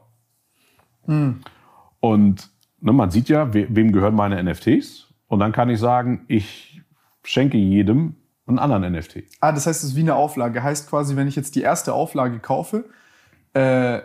Hm. 1.06 1.42
Und 2.00 2.50
ne, 2.82 2.94
man 2.94 3.12
sieht 3.12 3.30
ja, 3.30 3.54
we 3.54 3.68
wem 3.70 3.92
gehören 3.92 4.16
meine 4.16 4.42
NFTs. 4.44 5.03
Und 5.34 5.40
dann 5.40 5.52
kann 5.52 5.70
ich 5.70 5.80
sagen, 5.80 6.26
ich 6.28 6.82
schenke 7.24 7.58
jedem 7.58 8.16
einen 8.46 8.60
anderen 8.60 8.92
NFT. 8.94 9.24
Ah, 9.40 9.52
das 9.52 9.68
heißt, 9.68 9.84
es 9.84 9.90
ist 9.90 9.96
wie 9.96 10.02
eine 10.02 10.16
Auflage. 10.16 10.64
Heißt 10.64 10.90
quasi, 10.90 11.16
wenn 11.16 11.28
ich 11.28 11.36
jetzt 11.36 11.56
die 11.56 11.62
erste 11.62 11.94
Auflage 11.94 12.40
kaufe, 12.40 12.86
äh, 13.54 14.00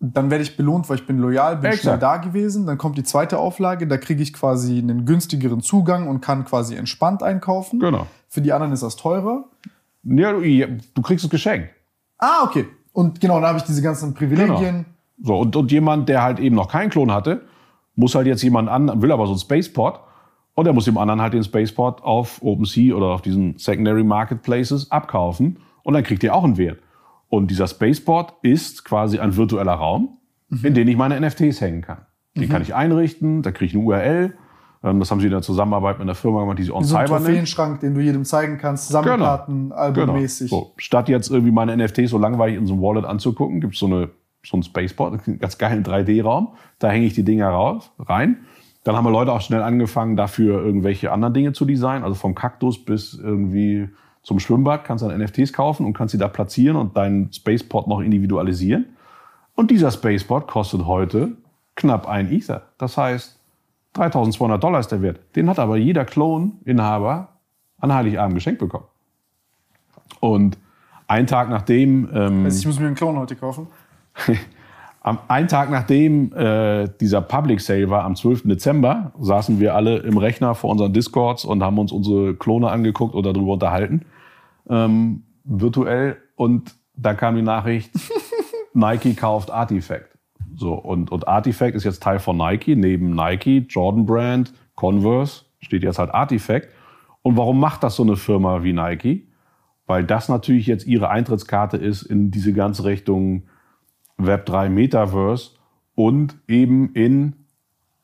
dann 0.00 0.30
werde 0.30 0.42
ich 0.42 0.56
belohnt, 0.56 0.88
weil 0.88 0.96
ich 0.96 1.06
bin 1.06 1.18
loyal, 1.18 1.56
bin 1.56 1.66
Exakt. 1.66 1.82
schnell 1.82 1.98
da 1.98 2.16
gewesen. 2.16 2.66
Dann 2.66 2.76
kommt 2.78 2.98
die 2.98 3.04
zweite 3.04 3.38
Auflage, 3.38 3.86
da 3.86 3.98
kriege 3.98 4.22
ich 4.22 4.32
quasi 4.32 4.78
einen 4.78 5.04
günstigeren 5.04 5.60
Zugang 5.60 6.08
und 6.08 6.20
kann 6.20 6.44
quasi 6.44 6.74
entspannt 6.74 7.22
einkaufen. 7.22 7.78
Genau. 7.78 8.06
Für 8.28 8.40
die 8.40 8.52
anderen 8.52 8.72
ist 8.72 8.82
das 8.82 8.96
teurer. 8.96 9.44
Ja, 10.04 10.32
du, 10.32 10.40
du 10.40 11.02
kriegst 11.02 11.24
es 11.24 11.30
geschenkt. 11.30 11.68
Ah, 12.18 12.44
okay. 12.44 12.66
Und 12.92 13.20
genau, 13.20 13.40
da 13.40 13.48
habe 13.48 13.58
ich 13.58 13.64
diese 13.64 13.82
ganzen 13.82 14.14
Privilegien. 14.14 14.86
So, 15.22 15.38
und, 15.38 15.54
und 15.54 15.70
jemand, 15.70 16.08
der 16.08 16.22
halt 16.22 16.40
eben 16.40 16.56
noch 16.56 16.68
keinen 16.68 16.90
Klon 16.90 17.12
hatte, 17.12 17.42
muss 17.94 18.14
halt 18.14 18.26
jetzt 18.26 18.42
jemand 18.42 18.68
an, 18.68 19.02
will 19.02 19.12
aber 19.12 19.26
so 19.26 19.32
einen 19.32 19.40
Spaceport. 19.40 20.00
Und 20.54 20.66
er 20.66 20.72
muss 20.72 20.84
dem 20.84 20.98
anderen 20.98 21.20
halt 21.22 21.32
den 21.32 21.42
Spaceport 21.44 22.02
auf 22.04 22.42
OpenSea 22.42 22.94
oder 22.94 23.06
auf 23.06 23.22
diesen 23.22 23.56
Secondary 23.58 24.04
Marketplaces 24.04 24.90
abkaufen. 24.90 25.58
Und 25.82 25.94
dann 25.94 26.02
kriegt 26.04 26.22
ihr 26.22 26.34
auch 26.34 26.44
einen 26.44 26.58
Wert. 26.58 26.78
Und 27.28 27.50
dieser 27.50 27.66
Spaceport 27.66 28.34
ist 28.42 28.84
quasi 28.84 29.18
ein 29.18 29.36
virtueller 29.36 29.72
Raum, 29.72 30.18
in 30.62 30.74
den 30.74 30.86
ich 30.88 30.96
meine 30.96 31.18
NFTs 31.18 31.60
hängen 31.62 31.80
kann. 31.80 31.98
Den 32.36 32.48
kann 32.48 32.60
ich 32.62 32.74
einrichten, 32.74 33.42
da 33.42 33.50
kriege 33.52 33.66
ich 33.70 33.74
eine 33.74 33.84
URL. 33.84 34.34
Ähm, 34.84 35.00
Das 35.00 35.10
haben 35.10 35.20
sie 35.20 35.26
in 35.26 35.32
der 35.32 35.40
Zusammenarbeit 35.42 35.96
mit 35.98 36.02
einer 36.02 36.14
Firma 36.14 36.40
gemacht, 36.40 36.58
die 36.58 36.64
sich 36.64 36.72
On 36.72 36.84
So 36.84 36.96
ein 36.96 37.06
Cyber 37.06 37.18
nennt. 37.18 37.26
Trophäenschrank, 37.28 37.80
den 37.80 37.94
du 37.94 38.00
jedem 38.00 38.24
zeigen 38.24 38.58
kannst, 38.58 38.88
Sammelkarten, 38.88 39.70
Genau. 39.70 39.74
albummäßig. 39.80 40.50
So, 40.50 40.72
statt 40.76 41.08
jetzt 41.08 41.30
irgendwie 41.30 41.52
meine 41.52 41.74
NFTs 41.76 42.10
so 42.10 42.18
langweilig 42.18 42.56
in 42.58 42.66
so 42.66 42.74
einem 42.74 42.82
Wallet 42.82 43.04
anzugucken, 43.06 43.60
gibt 43.60 43.74
es 43.74 43.80
so, 43.80 43.86
eine, 43.86 44.10
so 44.44 44.56
einen 44.56 44.62
Spaceport, 44.62 45.26
einen 45.26 45.38
ganz 45.38 45.56
geilen 45.56 45.84
3D-Raum. 45.84 46.48
Da 46.78 46.90
hänge 46.90 47.06
ich 47.06 47.14
die 47.14 47.24
Dinger 47.24 47.48
raus, 47.48 47.90
rein. 47.98 48.38
Dann 48.84 48.96
haben 48.96 49.04
wir 49.04 49.10
Leute 49.10 49.32
auch 49.32 49.40
schnell 49.40 49.62
angefangen, 49.62 50.16
dafür 50.16 50.64
irgendwelche 50.64 51.12
anderen 51.12 51.34
Dinge 51.34 51.52
zu 51.52 51.64
designen. 51.64 52.02
Also 52.04 52.14
vom 52.16 52.34
Kaktus 52.34 52.84
bis 52.84 53.14
irgendwie 53.14 53.88
zum 54.22 54.40
Schwimmbad 54.40 54.84
kannst 54.84 55.04
du 55.04 55.08
dann 55.08 55.20
NFTs 55.20 55.52
kaufen 55.52 55.86
und 55.86 55.92
kannst 55.94 56.12
sie 56.12 56.18
da 56.18 56.28
platzieren 56.28 56.76
und 56.76 56.96
deinen 56.96 57.32
Spaceport 57.32 57.88
noch 57.88 58.00
individualisieren. 58.00 58.86
Und 59.54 59.70
dieser 59.70 59.90
Spaceport 59.90 60.48
kostet 60.48 60.86
heute 60.86 61.32
knapp 61.76 62.08
ein 62.08 62.32
Ether. 62.32 62.62
Das 62.78 62.96
heißt, 62.96 63.38
3200 63.94 64.62
Dollar 64.62 64.80
ist 64.80 64.88
der 64.88 65.02
Wert. 65.02 65.20
Den 65.36 65.48
hat 65.48 65.58
aber 65.58 65.76
jeder 65.76 66.04
Clone-Inhaber 66.04 67.28
an 67.78 67.92
Heiligabend 67.92 68.34
geschenkt 68.34 68.60
bekommen. 68.60 68.86
Und 70.20 70.56
einen 71.06 71.26
Tag 71.26 71.50
nachdem, 71.50 72.08
ähm, 72.12 72.44
Also 72.44 72.58
ich 72.58 72.66
muss 72.66 72.78
mir 72.78 72.86
einen 72.86 72.94
Klon 72.94 73.18
heute 73.18 73.36
kaufen. 73.36 73.66
am 75.02 75.18
einen 75.26 75.48
Tag 75.48 75.70
nachdem 75.70 76.32
äh, 76.32 76.88
dieser 77.00 77.20
Public 77.20 77.60
Sale 77.60 77.90
war, 77.90 78.04
am 78.04 78.14
12. 78.14 78.44
Dezember, 78.44 79.12
saßen 79.18 79.58
wir 79.58 79.74
alle 79.74 79.98
im 79.98 80.16
Rechner 80.16 80.54
vor 80.54 80.70
unseren 80.70 80.92
Discords 80.92 81.44
und 81.44 81.62
haben 81.62 81.78
uns 81.78 81.90
unsere 81.90 82.34
Klone 82.34 82.70
angeguckt 82.70 83.14
oder 83.14 83.32
darüber 83.32 83.54
unterhalten, 83.54 84.02
ähm, 84.68 85.24
virtuell. 85.44 86.18
Und 86.36 86.76
da 86.94 87.14
kam 87.14 87.34
die 87.34 87.42
Nachricht, 87.42 87.90
Nike 88.74 89.14
kauft 89.14 89.50
Artifact. 89.50 90.16
So, 90.54 90.74
und, 90.74 91.10
und 91.10 91.26
Artifact 91.26 91.74
ist 91.74 91.84
jetzt 91.84 92.02
Teil 92.02 92.20
von 92.20 92.36
Nike, 92.36 92.76
neben 92.76 93.14
Nike, 93.14 93.66
Jordan 93.68 94.06
Brand, 94.06 94.52
Converse, 94.76 95.44
steht 95.58 95.82
jetzt 95.82 95.98
halt 95.98 96.14
Artifact. 96.14 96.68
Und 97.22 97.36
warum 97.36 97.58
macht 97.58 97.82
das 97.82 97.96
so 97.96 98.04
eine 98.04 98.16
Firma 98.16 98.62
wie 98.62 98.72
Nike? 98.72 99.28
Weil 99.86 100.04
das 100.04 100.28
natürlich 100.28 100.66
jetzt 100.66 100.86
ihre 100.86 101.08
Eintrittskarte 101.08 101.76
ist 101.76 102.02
in 102.02 102.30
diese 102.30 102.52
ganze 102.52 102.84
Richtung 102.84 103.44
Web3 104.18 104.68
Metaverse 104.68 105.52
und 105.94 106.36
eben 106.48 106.92
in 106.94 107.34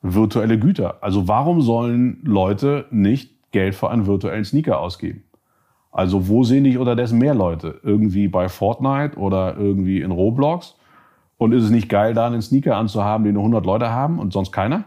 virtuelle 0.01 0.59
Güter. 0.59 1.03
Also 1.03 1.27
warum 1.27 1.61
sollen 1.61 2.21
Leute 2.23 2.85
nicht 2.91 3.51
Geld 3.51 3.75
für 3.75 3.89
einen 3.89 4.05
virtuellen 4.05 4.45
Sneaker 4.45 4.79
ausgeben? 4.79 5.23
Also 5.91 6.27
wo 6.27 6.43
sehen 6.43 6.63
dich 6.63 6.77
unterdessen 6.77 7.17
mehr 7.17 7.33
Leute? 7.33 7.79
Irgendwie 7.83 8.27
bei 8.27 8.47
Fortnite 8.47 9.17
oder 9.17 9.57
irgendwie 9.57 10.01
in 10.01 10.11
Roblox? 10.11 10.75
Und 11.37 11.53
ist 11.53 11.63
es 11.63 11.69
nicht 11.69 11.89
geil, 11.89 12.13
da 12.13 12.27
einen 12.27 12.41
Sneaker 12.41 12.75
anzuhaben, 12.75 13.23
den 13.23 13.33
nur 13.33 13.43
100 13.43 13.65
Leute 13.65 13.89
haben 13.89 14.19
und 14.19 14.33
sonst 14.33 14.51
keiner? 14.51 14.85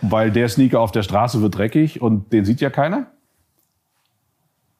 Weil 0.00 0.30
der 0.30 0.48
Sneaker 0.48 0.80
auf 0.80 0.92
der 0.92 1.02
Straße 1.02 1.42
wird 1.42 1.58
dreckig 1.58 2.00
und 2.00 2.32
den 2.32 2.44
sieht 2.44 2.60
ja 2.60 2.70
keiner? 2.70 3.06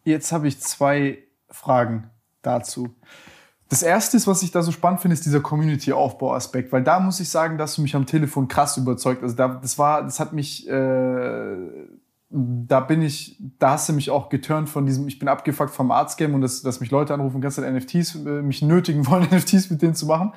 Jetzt 0.04 0.32
habe 0.32 0.48
ich 0.48 0.58
zwei 0.60 1.18
Fragen 1.50 2.08
dazu. 2.42 2.88
Das 3.70 3.84
erste 3.84 4.16
ist, 4.16 4.26
was 4.26 4.42
ich 4.42 4.50
da 4.50 4.62
so 4.62 4.72
spannend 4.72 5.00
finde, 5.00 5.14
ist 5.14 5.24
dieser 5.24 5.38
Community-Aufbau-Aspekt, 5.38 6.72
weil 6.72 6.82
da 6.82 6.98
muss 6.98 7.20
ich 7.20 7.28
sagen, 7.28 7.56
dass 7.56 7.76
du 7.76 7.82
mich 7.82 7.94
am 7.94 8.04
Telefon 8.04 8.48
krass 8.48 8.76
überzeugt. 8.76 9.22
Also 9.22 9.36
da, 9.36 9.46
das 9.46 9.78
war, 9.78 10.02
das 10.02 10.18
hat 10.18 10.32
mich, 10.32 10.68
äh, 10.68 11.56
da 12.30 12.80
bin 12.80 13.00
ich, 13.00 13.40
da 13.60 13.70
hast 13.70 13.88
du 13.88 13.92
mich 13.92 14.10
auch 14.10 14.28
geturnt 14.28 14.68
von 14.68 14.86
diesem, 14.86 15.06
ich 15.06 15.20
bin 15.20 15.28
abgefuckt 15.28 15.70
vom 15.70 15.92
Arts-Game 15.92 16.34
und 16.34 16.40
dass, 16.40 16.62
dass 16.62 16.80
mich 16.80 16.90
Leute 16.90 17.14
anrufen, 17.14 17.40
ganze 17.40 17.62
Zeit 17.62 17.72
NFTs, 17.72 18.16
mich 18.16 18.60
nötigen 18.60 19.06
wollen, 19.06 19.22
NFTs 19.30 19.70
mit 19.70 19.80
denen 19.82 19.94
zu 19.94 20.06
machen. 20.06 20.32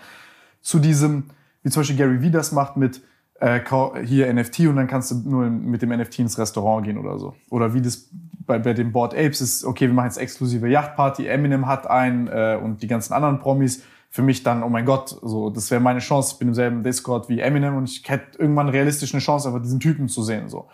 Zu 0.62 0.78
diesem, 0.78 1.24
wie 1.64 1.72
zum 1.72 1.82
Beispiel 1.82 1.98
Gary 1.98 2.22
Vee 2.22 2.30
das 2.30 2.52
macht 2.52 2.78
mit, 2.78 3.02
äh, 3.40 3.60
hier 4.04 4.34
NFT 4.34 4.62
und 4.62 4.76
dann 4.76 4.88
kannst 4.88 5.12
du 5.12 5.16
nur 5.16 5.50
mit 5.50 5.82
dem 5.82 5.90
NFT 5.90 6.20
ins 6.20 6.38
Restaurant 6.38 6.86
gehen 6.86 6.98
oder 6.98 7.20
so. 7.20 7.34
Oder 7.50 7.74
wie 7.74 7.82
das 7.82 8.10
bei, 8.46 8.60
bei 8.60 8.74
den 8.74 8.92
Board 8.92 9.14
Apes 9.14 9.42
ist, 9.42 9.66
okay, 9.66 9.88
wir 9.88 9.94
machen 9.94 10.08
jetzt 10.08 10.18
exklusive 10.18 10.68
Yachtparty, 10.68 11.28
Eminem 11.28 11.68
hat 11.68 11.90
einen 11.90 12.28
äh, 12.28 12.60
und 12.62 12.82
die 12.82 12.88
ganzen 12.88 13.14
anderen 13.14 13.40
Promis. 13.40 13.84
Für 14.10 14.22
mich 14.22 14.44
dann, 14.44 14.62
oh 14.62 14.70
mein 14.70 14.86
Gott, 14.86 15.18
so, 15.24 15.50
das 15.50 15.72
wäre 15.72 15.82
meine 15.82 16.00
Chance. 16.00 16.34
Ich 16.34 16.40
bin 16.40 16.50
im 16.50 16.54
selben 16.54 16.84
Discord 16.84 17.30
wie 17.30 17.40
Eminem 17.40 17.76
und 17.76 17.90
ich 17.90 18.08
hätte 18.08 18.38
irgendwann 18.38 18.70
realistisch 18.70 19.14
eine 19.14 19.22
Chance, 19.22 19.48
einfach 19.48 19.62
diesen 19.62 19.80
Typen 19.80 20.08
zu 20.08 20.22
sehen. 20.22 20.50
So. 20.50 20.68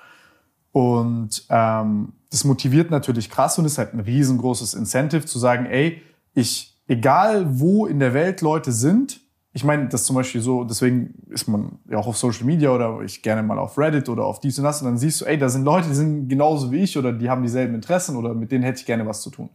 Und 0.73 1.45
ähm, 1.49 2.13
das 2.29 2.43
motiviert 2.43 2.91
natürlich 2.91 3.29
krass 3.29 3.57
und 3.57 3.65
ist 3.65 3.77
halt 3.77 3.93
ein 3.93 4.01
riesengroßes 4.01 4.73
Incentive 4.73 5.25
zu 5.25 5.39
sagen, 5.39 5.65
ey, 5.65 6.01
ich, 6.33 6.77
egal 6.87 7.45
wo 7.59 7.85
in 7.85 7.99
der 7.99 8.13
Welt 8.13 8.41
Leute 8.41 8.73
sind, 8.73 9.21
ich 9.59 9.65
meine, 9.65 9.89
das 9.89 10.05
zum 10.05 10.15
Beispiel 10.15 10.39
so, 10.39 10.63
deswegen 10.63 11.15
ist 11.29 11.49
man 11.49 11.79
ja 11.89 11.97
auch 11.97 12.07
auf 12.07 12.15
Social 12.17 12.45
Media 12.45 12.69
oder 12.71 13.01
ich 13.01 13.21
gerne 13.21 13.43
mal 13.43 13.59
auf 13.59 13.77
Reddit 13.77 14.07
oder 14.07 14.23
auf 14.23 14.39
dies 14.39 14.57
und 14.57 14.63
das 14.63 14.81
und 14.81 14.85
dann 14.87 14.97
siehst 14.97 15.19
du, 15.19 15.25
ey, 15.25 15.37
da 15.37 15.49
sind 15.49 15.65
Leute, 15.65 15.89
die 15.89 15.95
sind 15.95 16.29
genauso 16.29 16.71
wie 16.71 16.77
ich 16.77 16.97
oder 16.97 17.11
die 17.11 17.29
haben 17.29 17.41
dieselben 17.41 17.75
Interessen 17.75 18.15
oder 18.15 18.33
mit 18.33 18.53
denen 18.53 18.63
hätte 18.63 18.79
ich 18.79 18.85
gerne 18.85 19.05
was 19.05 19.21
zu 19.21 19.29
tun. 19.31 19.49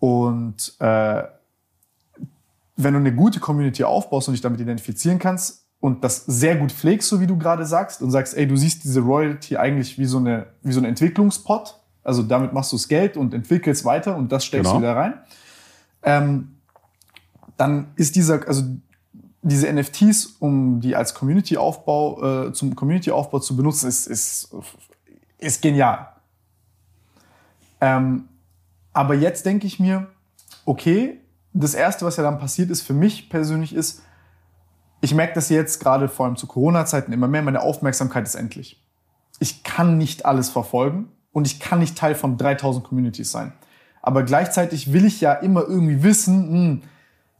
Und 0.00 0.74
äh, 0.80 1.22
wenn 2.76 2.94
du 2.94 2.98
eine 2.98 3.14
gute 3.14 3.38
Community 3.38 3.84
aufbaust 3.84 4.26
und 4.26 4.32
dich 4.32 4.40
damit 4.42 4.60
identifizieren 4.60 5.20
kannst 5.20 5.64
und 5.78 6.02
das 6.02 6.26
sehr 6.26 6.56
gut 6.56 6.72
pflegst, 6.72 7.08
so 7.08 7.20
wie 7.20 7.28
du 7.28 7.38
gerade 7.38 7.64
sagst, 7.66 8.02
und 8.02 8.10
sagst, 8.10 8.36
ey, 8.36 8.48
du 8.48 8.56
siehst 8.56 8.82
diese 8.82 9.00
Royalty 9.00 9.56
eigentlich 9.56 9.96
wie 9.96 10.06
so 10.06 10.18
eine, 10.18 10.46
wie 10.62 10.72
so 10.72 10.80
ein 10.80 10.86
Entwicklungspot, 10.86 11.78
also 12.02 12.24
damit 12.24 12.52
machst 12.52 12.72
du 12.72 12.76
das 12.76 12.88
Geld 12.88 13.16
und 13.16 13.32
entwickelst 13.32 13.84
weiter 13.84 14.16
und 14.16 14.32
das 14.32 14.44
steckst 14.44 14.64
Genau. 14.72 14.80
du 14.80 14.82
wieder 14.82 14.96
rein, 14.96 15.14
ähm, 16.02 16.48
dann 17.56 17.86
ist 17.94 18.16
dieser, 18.16 18.46
also 18.48 18.64
diese 19.44 19.70
NFTs, 19.70 20.36
um 20.38 20.80
die 20.80 20.96
als 20.96 21.14
Community-Aufbau, 21.14 22.46
äh, 22.46 22.52
zum 22.52 22.74
Community-Aufbau 22.74 23.40
zu 23.40 23.56
benutzen, 23.56 23.88
ist, 23.88 24.06
ist, 24.06 24.54
ist 25.38 25.60
genial. 25.60 26.08
Ähm, 27.80 28.28
aber 28.94 29.14
jetzt 29.14 29.44
denke 29.44 29.66
ich 29.66 29.78
mir, 29.78 30.06
okay, 30.64 31.20
das 31.52 31.74
Erste, 31.74 32.06
was 32.06 32.16
ja 32.16 32.22
dann 32.22 32.38
passiert 32.38 32.70
ist, 32.70 32.80
für 32.82 32.94
mich 32.94 33.28
persönlich 33.28 33.74
ist, 33.74 34.02
ich 35.02 35.14
merke 35.14 35.34
das 35.34 35.50
jetzt 35.50 35.78
gerade 35.78 36.08
vor 36.08 36.24
allem 36.24 36.36
zu 36.36 36.46
Corona-Zeiten 36.46 37.12
immer 37.12 37.28
mehr, 37.28 37.42
meine 37.42 37.60
Aufmerksamkeit 37.60 38.26
ist 38.26 38.36
endlich. 38.36 38.82
Ich 39.40 39.62
kann 39.62 39.98
nicht 39.98 40.24
alles 40.24 40.48
verfolgen 40.48 41.12
und 41.32 41.46
ich 41.46 41.60
kann 41.60 41.80
nicht 41.80 41.98
Teil 41.98 42.14
von 42.14 42.38
3000 42.38 42.82
Communities 42.82 43.30
sein. 43.30 43.52
Aber 44.00 44.22
gleichzeitig 44.22 44.94
will 44.94 45.04
ich 45.04 45.20
ja 45.20 45.34
immer 45.34 45.62
irgendwie 45.62 46.02
wissen, 46.02 46.48
hm, 46.50 46.82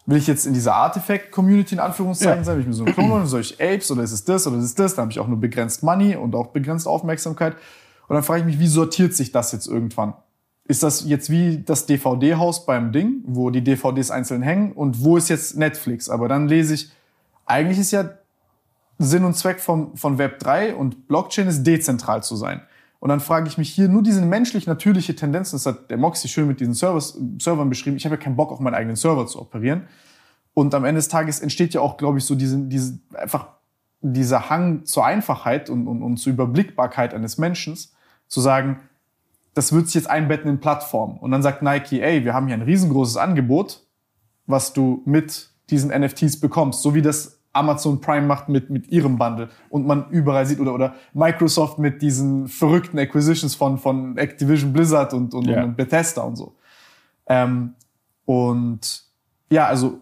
will 0.06 0.18
ich 0.18 0.26
jetzt 0.26 0.47
in 0.47 0.52
dieser 0.55 0.74
Artifact-Community 0.74 1.74
in 1.74 1.81
Anführungszeichen 1.81 2.39
Ja. 2.39 2.44
sein, 2.44 2.56
will 2.56 2.62
ich 2.62 2.66
mir 2.68 2.74
so 2.74 2.85
einen 2.85 2.94
Klon 2.94 3.10
holen, 3.10 3.26
soll 3.26 3.40
ich 3.40 3.60
Apes 3.60 3.90
oder 3.90 4.02
ist 4.02 4.12
es 4.12 4.24
das 4.24 4.47
oder 4.47 4.59
ist 4.59 4.64
es 4.64 4.74
das? 4.74 4.94
Da 4.94 5.02
habe 5.02 5.12
ich 5.12 5.18
auch 5.18 5.28
nur 5.28 5.40
begrenzt 5.40 5.82
Money 5.82 6.16
und 6.16 6.35
auch 6.35 6.48
begrenzt 6.48 6.86
Aufmerksamkeit. 6.86 7.55
Und 8.06 8.14
dann 8.14 8.22
frage 8.22 8.40
ich 8.40 8.47
mich, 8.47 8.59
wie 8.59 8.66
sortiert 8.66 9.14
sich 9.14 9.32
das 9.32 9.52
jetzt 9.52 9.66
irgendwann? 9.66 10.12
Ist 10.66 10.82
das 10.82 11.05
jetzt 11.06 11.31
wie 11.31 11.59
das 11.64 11.86
DVD-Haus 11.86 12.66
beim 12.66 12.93
Ding, 12.93 13.22
wo 13.26 13.51
die 13.51 13.62
DVDs 13.62 14.10
einzeln 14.10 14.43
hängen 14.43 14.72
und 14.72 15.02
wo 15.02 15.16
ist 15.16 15.28
jetzt 15.28 15.56
Netflix? 15.56 16.09
Aber 16.09 16.28
dann 16.28 16.48
lese 16.48 16.74
ich, 16.74 16.90
eigentlich 17.47 17.78
ist 17.78 17.90
ja 17.93 18.10
Sinn 18.98 19.24
und 19.24 19.35
Zweck 19.35 19.60
von, 19.60 19.97
von 19.97 20.18
Web 20.18 20.39
3 20.39 20.74
und 20.74 21.09
Blockchain 21.09 21.48
ist 21.48 21.64
dezentral 21.64 22.22
zu 22.22 22.36
sein. 22.36 22.62
Und 23.05 23.10
dann 23.10 23.20
frage 23.20 23.47
ich 23.48 23.59
mich 23.59 23.68
hier 23.68 23.90
nur 23.90 24.02
diese 24.02 24.22
menschlich 24.22 24.66
natürliche 24.66 25.14
Tendenz, 25.14 25.51
das 25.51 25.66
hat 25.66 25.90
der 25.90 25.98
Moxie 25.98 26.26
schön 26.26 26.48
mit 26.48 26.59
diesen 26.59 26.72
Servers, 26.72 27.18
Servern 27.39 27.68
beschrieben. 27.68 27.98
Ich 27.98 28.06
habe 28.06 28.14
ja 28.14 28.20
keinen 28.20 28.35
Bock, 28.35 28.51
auf 28.51 28.60
meinen 28.60 28.72
eigenen 28.72 28.97
Server 28.97 29.26
zu 29.26 29.43
operieren. 29.43 29.82
Und 30.55 30.74
am 30.74 30.86
Ende 30.86 31.01
des 31.01 31.09
Tages 31.09 31.40
entsteht 31.40 31.74
ja 31.74 31.82
auch, 31.82 31.98
glaube 31.98 32.16
ich, 32.16 32.24
so 32.24 32.35
diese, 32.35 32.56
diese, 32.60 32.98
einfach 33.12 33.48
dieser 34.01 34.48
Hang 34.48 34.86
zur 34.86 35.05
Einfachheit 35.05 35.68
und, 35.68 35.86
und, 35.86 36.02
und 36.02 36.16
zur 36.16 36.32
Überblickbarkeit 36.32 37.12
eines 37.12 37.36
Menschen, 37.36 37.76
zu 38.26 38.40
sagen, 38.40 38.81
das 39.52 39.74
wird 39.74 39.85
sich 39.89 39.97
jetzt 39.97 40.09
einbetten 40.09 40.48
in 40.48 40.59
Plattformen. 40.60 41.18
Und 41.18 41.31
dann 41.31 41.43
sagt 41.43 41.60
Nike, 41.60 42.01
ey, 42.01 42.24
wir 42.24 42.32
haben 42.32 42.47
hier 42.47 42.56
ein 42.56 42.62
riesengroßes 42.62 43.18
Angebot, 43.18 43.82
was 44.47 44.72
du 44.72 45.02
mit 45.05 45.51
diesen 45.68 45.90
NFTs 45.90 46.40
bekommst, 46.40 46.81
so 46.81 46.94
wie 46.94 47.02
das 47.02 47.39
Amazon 47.55 48.01
Prime 48.01 48.26
macht 48.26 48.48
mit, 48.48 48.68
mit 48.68 48.89
ihrem 48.89 49.16
Bundle 49.16 49.48
und 49.70 49.86
man 49.86 50.10
überall 50.10 50.44
sieht 50.44 50.60
oder, 50.60 50.74
oder 50.74 50.94
Microsoft 51.14 51.78
mit 51.78 52.02
diesen 52.02 52.48
verrückten 52.48 52.98
Acquisitions 52.98 53.55
von, 53.55 53.78
von 53.78 54.18
Activision 54.18 54.72
Blizzard 54.72 55.14
und, 55.14 55.32
und, 55.35 55.47
yeah. 55.47 55.64
und 55.64 55.76
Bethesda 55.76 56.22
und 56.22 56.36
so. 56.36 56.56
Ähm, 57.26 57.74
und 58.24 59.05
ja, 59.51 59.66
also 59.66 60.01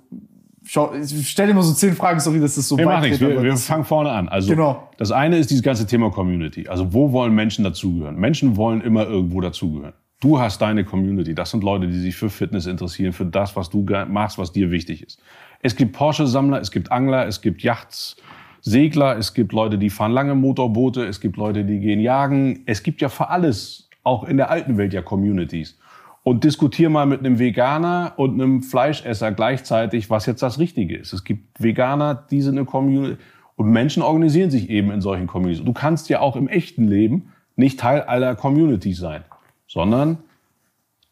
schau, 0.64 0.94
ich 0.94 1.28
stell 1.28 1.46
dir 1.46 1.54
mal 1.54 1.62
so 1.62 1.74
zehn 1.74 1.94
Fragen, 1.94 2.20
sorry, 2.20 2.40
dass 2.40 2.54
das 2.54 2.68
so 2.68 2.76
nee, 2.76 2.86
weit 2.86 3.04
geht, 3.04 3.20
wir, 3.20 3.42
wir 3.42 3.56
fangen 3.56 3.84
vorne 3.84 4.10
an. 4.10 4.28
Also 4.28 4.50
genau. 4.50 4.88
das 4.98 5.12
eine 5.12 5.38
ist 5.38 5.50
dieses 5.50 5.62
ganze 5.62 5.86
Thema 5.86 6.10
Community. 6.10 6.68
Also 6.68 6.92
wo 6.92 7.12
wollen 7.12 7.34
Menschen 7.34 7.64
dazugehören? 7.64 8.16
Menschen 8.16 8.56
wollen 8.56 8.80
immer 8.80 9.06
irgendwo 9.06 9.40
dazugehören. 9.40 9.94
Du 10.20 10.38
hast 10.38 10.62
deine 10.62 10.84
Community. 10.84 11.34
Das 11.34 11.50
sind 11.50 11.64
Leute, 11.64 11.88
die 11.88 11.98
sich 11.98 12.14
für 12.14 12.30
Fitness 12.30 12.66
interessieren, 12.66 13.12
für 13.12 13.26
das, 13.26 13.56
was 13.56 13.70
du 13.70 13.84
machst, 14.08 14.38
was 14.38 14.52
dir 14.52 14.70
wichtig 14.70 15.02
ist. 15.02 15.20
Es 15.62 15.76
gibt 15.76 15.94
Porsche-Sammler, 15.94 16.60
es 16.60 16.70
gibt 16.70 16.92
Angler, 16.92 17.26
es 17.26 17.40
gibt 17.40 17.62
Yachts, 17.62 18.16
Segler, 18.60 19.16
es 19.16 19.34
gibt 19.34 19.52
Leute, 19.52 19.78
die 19.78 19.90
fahren 19.90 20.12
lange 20.12 20.34
Motorboote, 20.34 21.04
es 21.04 21.20
gibt 21.20 21.36
Leute, 21.36 21.64
die 21.64 21.80
gehen 21.80 22.00
jagen. 22.00 22.62
Es 22.66 22.82
gibt 22.82 23.00
ja 23.00 23.08
für 23.08 23.30
alles, 23.30 23.88
auch 24.02 24.24
in 24.24 24.36
der 24.36 24.50
alten 24.50 24.76
Welt 24.76 24.92
ja 24.92 25.02
Communities. 25.02 25.78
Und 26.24 26.44
diskutier 26.44 26.90
mal 26.90 27.06
mit 27.06 27.20
einem 27.20 27.38
Veganer 27.38 28.12
und 28.16 28.40
einem 28.40 28.62
Fleischesser 28.62 29.32
gleichzeitig, 29.32 30.10
was 30.10 30.26
jetzt 30.26 30.42
das 30.42 30.58
Richtige 30.58 30.96
ist. 30.96 31.12
Es 31.12 31.24
gibt 31.24 31.60
Veganer, 31.60 32.14
die 32.14 32.42
sind 32.42 32.58
eine 32.58 32.66
Community. 32.66 33.16
Und 33.56 33.70
Menschen 33.70 34.02
organisieren 34.02 34.50
sich 34.50 34.70
eben 34.70 34.90
in 34.90 35.00
solchen 35.00 35.26
Communities. 35.26 35.64
Du 35.64 35.72
kannst 35.72 36.08
ja 36.08 36.20
auch 36.20 36.36
im 36.36 36.48
echten 36.48 36.86
Leben 36.86 37.32
nicht 37.56 37.80
Teil 37.80 38.02
aller 38.02 38.34
Communities 38.36 38.98
sein 38.98 39.24
sondern 39.72 40.18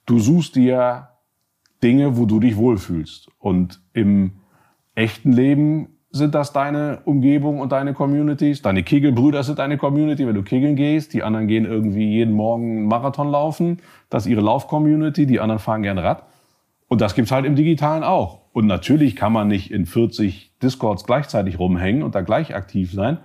du 0.05 0.19
suchst 0.19 0.55
dir 0.55 1.09
Dinge, 1.83 2.19
wo 2.19 2.27
du 2.27 2.41
dich 2.41 2.59
wohlfühlst. 2.59 3.31
Und 3.39 3.81
im 3.95 4.33
echten 4.95 5.33
Leben 5.33 5.97
sind 6.13 6.35
das 6.35 6.53
deine 6.53 7.01
Umgebung 7.05 7.61
und 7.61 7.73
deine 7.73 7.95
Communities. 7.95 8.63
Deine 8.63 8.83
Kegelbrüder 8.83 9.45
sind 9.45 9.61
deine 9.61 9.79
Community, 9.79 10.27
wenn 10.27 10.35
du 10.35 10.43
kegeln 10.43 10.75
gehst. 10.75 11.15
Die 11.15 11.23
anderen 11.23 11.47
gehen 11.47 11.65
irgendwie 11.65 12.11
jeden 12.11 12.35
Morgen 12.35 12.79
einen 12.79 12.87
Marathon 12.87 13.29
laufen. 13.29 13.79
Das 14.09 14.27
ist 14.27 14.31
ihre 14.31 14.41
Lauf-Community. 14.41 15.27
Die 15.27 15.39
anderen 15.39 15.61
fahren 15.61 15.83
gerne 15.83 16.03
Rad. 16.03 16.25
Und 16.89 17.01
das 17.01 17.15
gibt's 17.15 17.31
halt 17.31 17.47
im 17.47 17.55
Digitalen 17.55 18.03
auch. 18.03 18.41
Und 18.53 18.67
natürlich 18.67 19.15
kann 19.15 19.33
man 19.33 19.47
nicht 19.47 19.71
in 19.71 19.87
40 19.87 20.59
Discords 20.61 21.05
gleichzeitig 21.05 21.61
rumhängen 21.61 22.03
und 22.03 22.17
da 22.17 22.23
gleich 22.23 22.57
aktiv 22.57 22.93
sein. 22.93 23.19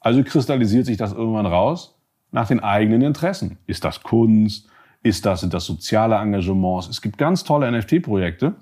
Also 0.00 0.24
kristallisiert 0.24 0.86
sich 0.86 0.96
das 0.96 1.12
irgendwann 1.12 1.46
raus 1.46 2.00
nach 2.32 2.48
den 2.48 2.58
eigenen 2.58 3.02
Interessen. 3.02 3.58
Ist 3.66 3.84
das 3.84 4.02
Kunst? 4.02 4.68
Ist 5.04 5.24
das, 5.26 5.40
sind 5.40 5.54
das 5.54 5.64
soziale 5.64 6.16
Engagements? 6.16 6.88
Es 6.88 7.00
gibt 7.00 7.18
ganz 7.18 7.44
tolle 7.44 7.70
NFT-Projekte, 7.70 8.54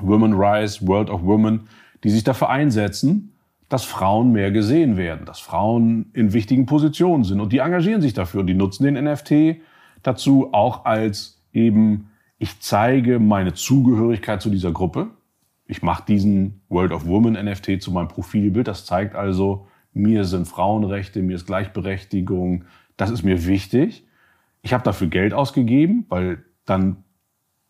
Women 0.00 0.34
Rise, 0.34 0.86
World 0.86 1.10
of 1.10 1.24
Women, 1.24 1.68
die 2.04 2.10
sich 2.10 2.24
dafür 2.24 2.50
einsetzen, 2.50 3.34
dass 3.68 3.84
Frauen 3.84 4.32
mehr 4.32 4.50
gesehen 4.50 4.96
werden, 4.96 5.26
dass 5.26 5.40
Frauen 5.40 6.10
in 6.14 6.32
wichtigen 6.32 6.66
Positionen 6.66 7.24
sind. 7.24 7.40
Und 7.40 7.52
die 7.52 7.58
engagieren 7.58 8.00
sich 8.00 8.14
dafür 8.14 8.40
und 8.40 8.46
die 8.46 8.54
nutzen 8.54 8.84
den 8.84 9.02
NFT 9.02 9.60
dazu 10.02 10.52
auch 10.52 10.84
als 10.84 11.42
eben, 11.52 12.10
ich 12.38 12.60
zeige 12.60 13.18
meine 13.18 13.52
Zugehörigkeit 13.52 14.40
zu 14.40 14.48
dieser 14.48 14.72
Gruppe. 14.72 15.08
Ich 15.66 15.82
mache 15.82 16.04
diesen 16.06 16.62
World 16.68 16.92
of 16.92 17.06
Women 17.06 17.34
NFT 17.34 17.82
zu 17.82 17.90
meinem 17.92 18.08
Profilbild. 18.08 18.68
Das 18.68 18.86
zeigt 18.86 19.14
also, 19.14 19.66
mir 19.92 20.24
sind 20.24 20.46
Frauenrechte, 20.46 21.20
mir 21.20 21.36
ist 21.36 21.46
Gleichberechtigung, 21.46 22.64
das 22.96 23.10
ist 23.10 23.22
mir 23.22 23.46
wichtig. 23.46 24.06
Ich 24.62 24.72
habe 24.72 24.84
dafür 24.84 25.08
Geld 25.08 25.34
ausgegeben, 25.34 26.06
weil 26.08 26.44
dann 26.64 27.04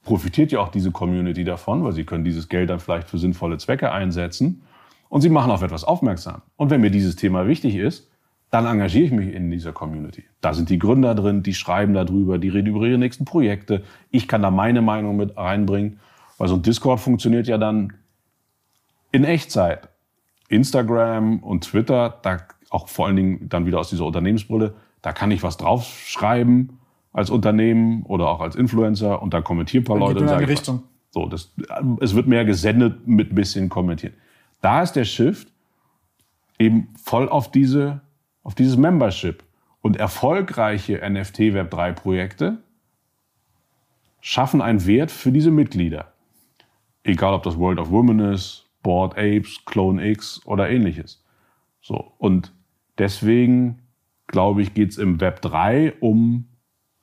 profitiert 0.04 0.52
ja 0.52 0.60
auch 0.60 0.68
diese 0.68 0.90
Community 0.90 1.44
davon, 1.44 1.84
weil 1.84 1.92
sie 1.92 2.04
können 2.04 2.24
dieses 2.24 2.48
Geld 2.48 2.70
dann 2.70 2.80
vielleicht 2.80 3.08
für 3.08 3.18
sinnvolle 3.18 3.58
Zwecke 3.58 3.92
einsetzen 3.92 4.62
und 5.08 5.20
sie 5.20 5.28
machen 5.28 5.50
auf 5.50 5.62
etwas 5.62 5.84
aufmerksam. 5.84 6.42
Und 6.56 6.70
wenn 6.70 6.80
mir 6.80 6.90
dieses 6.90 7.16
Thema 7.16 7.46
wichtig 7.46 7.76
ist, 7.76 8.10
dann 8.50 8.64
engagiere 8.64 9.04
ich 9.04 9.12
mich 9.12 9.34
in 9.34 9.50
dieser 9.50 9.72
Community. 9.72 10.24
Da 10.40 10.54
sind 10.54 10.70
die 10.70 10.78
Gründer 10.78 11.14
drin, 11.14 11.42
die 11.42 11.52
schreiben 11.52 11.92
darüber, 11.92 12.38
die 12.38 12.48
reden 12.48 12.68
über 12.68 12.86
ihre 12.86 12.98
nächsten 12.98 13.26
Projekte. 13.26 13.84
Ich 14.10 14.26
kann 14.26 14.40
da 14.40 14.50
meine 14.50 14.80
Meinung 14.80 15.16
mit 15.16 15.36
reinbringen, 15.36 16.00
weil 16.38 16.48
so 16.48 16.54
ein 16.54 16.62
Discord 16.62 17.00
funktioniert 17.00 17.46
ja 17.46 17.58
dann 17.58 17.92
in 19.12 19.24
Echtzeit. 19.24 19.88
Instagram 20.48 21.40
und 21.40 21.64
Twitter, 21.64 22.18
da 22.22 22.38
auch 22.70 22.88
vor 22.88 23.06
allen 23.06 23.16
Dingen 23.16 23.48
dann 23.48 23.66
wieder 23.66 23.80
aus 23.80 23.90
dieser 23.90 24.06
Unternehmensbrille, 24.06 24.74
da 25.02 25.12
kann 25.12 25.30
ich 25.30 25.42
was 25.42 25.58
draufschreiben 25.58 26.78
als 27.18 27.30
Unternehmen 27.30 28.04
oder 28.04 28.28
auch 28.28 28.40
als 28.40 28.54
Influencer 28.54 29.20
und 29.20 29.34
da 29.34 29.40
kommentieren 29.40 29.82
ein 29.82 29.86
paar 29.86 29.98
Leute. 29.98 30.20
Und 30.20 30.28
sagen, 30.28 30.44
Richtung. 30.46 30.84
So, 31.10 31.26
das, 31.26 31.52
es 32.00 32.14
wird 32.14 32.28
mehr 32.28 32.44
gesendet 32.44 33.08
mit 33.08 33.32
ein 33.32 33.34
bisschen 33.34 33.68
kommentieren. 33.68 34.14
Da 34.60 34.82
ist 34.82 34.92
der 34.92 35.04
Shift 35.04 35.48
eben 36.60 36.94
voll 37.02 37.28
auf 37.28 37.50
diese, 37.50 38.02
auf 38.44 38.54
dieses 38.54 38.76
Membership. 38.76 39.42
Und 39.80 39.96
erfolgreiche 39.96 41.00
NFT 41.08 41.54
Web 41.54 41.70
3 41.70 41.92
Projekte 41.92 42.58
schaffen 44.20 44.62
einen 44.62 44.86
Wert 44.86 45.10
für 45.10 45.32
diese 45.32 45.50
Mitglieder. 45.50 46.12
Egal 47.02 47.34
ob 47.34 47.42
das 47.42 47.58
World 47.58 47.80
of 47.80 47.90
Women 47.90 48.20
ist, 48.20 48.68
Board 48.82 49.18
Apes, 49.18 49.64
Clone 49.64 50.04
X 50.10 50.40
oder 50.44 50.70
ähnliches. 50.70 51.24
So. 51.80 52.12
Und 52.18 52.52
deswegen, 52.96 53.80
glaube 54.28 54.62
ich, 54.62 54.74
geht 54.74 54.90
es 54.90 54.98
im 54.98 55.20
Web 55.20 55.42
3 55.42 55.94
um 56.00 56.44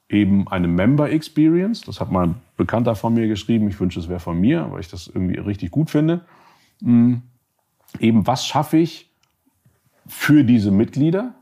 eben 0.10 0.48
eine 0.48 0.68
Member 0.68 1.10
Experience. 1.10 1.82
Das 1.82 2.00
hat 2.00 2.12
mal 2.12 2.28
ein 2.28 2.36
Bekannter 2.58 2.96
von 2.96 3.14
mir 3.14 3.28
geschrieben. 3.28 3.68
Ich 3.68 3.80
wünsche, 3.80 4.00
es 4.00 4.08
wäre 4.08 4.20
von 4.20 4.40
mir, 4.40 4.68
weil 4.72 4.82
ich 4.82 4.90
das 4.90 5.08
irgendwie 5.08 5.40
richtig 5.40 5.72
gut 5.72 5.90
finde. 5.90 6.22
Mhm. 6.82 7.24
Eben, 8.00 8.28
was 8.28 8.46
schaffe 8.46 8.78
ich 8.78 9.10
für 10.08 10.44
diese 10.44 10.72
Mitglieder 10.72 11.34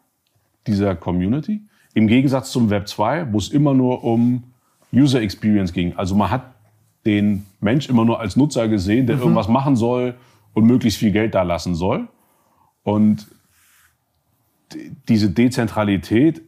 dieser 0.67 0.95
Community? 0.95 1.61
Im 1.93 2.07
Gegensatz 2.07 2.51
zum 2.51 2.69
Web 2.69 2.87
2, 2.87 3.33
wo 3.33 3.37
es 3.37 3.49
immer 3.49 3.73
nur 3.73 4.03
um 4.03 4.43
User 4.93 5.21
Experience 5.21 5.73
ging. 5.73 5.95
Also 5.97 6.15
man 6.15 6.29
hat 6.29 6.53
den 7.05 7.45
Mensch 7.59 7.89
immer 7.89 8.05
nur 8.05 8.19
als 8.19 8.35
Nutzer 8.35 8.67
gesehen, 8.67 9.07
der 9.07 9.17
mhm. 9.17 9.23
irgendwas 9.23 9.47
machen 9.47 9.75
soll 9.75 10.15
und 10.53 10.65
möglichst 10.65 10.99
viel 10.99 11.11
Geld 11.11 11.35
da 11.35 11.43
lassen 11.43 11.75
soll. 11.75 12.07
Und 12.83 13.27
diese 15.07 15.29
Dezentralität 15.29 16.41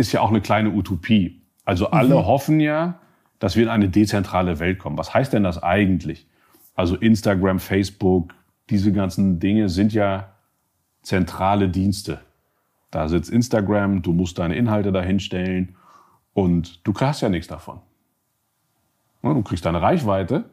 ist 0.00 0.12
ja 0.12 0.20
auch 0.20 0.30
eine 0.30 0.40
kleine 0.40 0.70
Utopie. 0.70 1.42
Also 1.64 1.90
alle 1.90 2.16
mhm. 2.16 2.26
hoffen 2.26 2.60
ja, 2.60 2.98
dass 3.38 3.56
wir 3.56 3.62
in 3.62 3.68
eine 3.68 3.88
dezentrale 3.88 4.58
Welt 4.58 4.78
kommen. 4.78 4.98
Was 4.98 5.14
heißt 5.14 5.32
denn 5.32 5.44
das 5.44 5.62
eigentlich? 5.62 6.26
Also 6.74 6.96
Instagram, 6.96 7.58
Facebook, 7.58 8.34
diese 8.70 8.92
ganzen 8.92 9.38
Dinge 9.38 9.68
sind 9.68 9.92
ja 9.92 10.30
zentrale 11.02 11.68
Dienste. 11.68 12.20
Da 12.90 13.08
sitzt 13.08 13.30
Instagram, 13.30 14.02
du 14.02 14.12
musst 14.12 14.38
deine 14.38 14.56
Inhalte 14.56 14.92
dahinstellen 14.92 15.76
und 16.32 16.86
du 16.86 16.92
hast 16.94 17.20
ja 17.20 17.28
nichts 17.28 17.48
davon. 17.48 17.80
Du 19.22 19.42
kriegst 19.42 19.64
deine 19.64 19.82
Reichweite, 19.82 20.44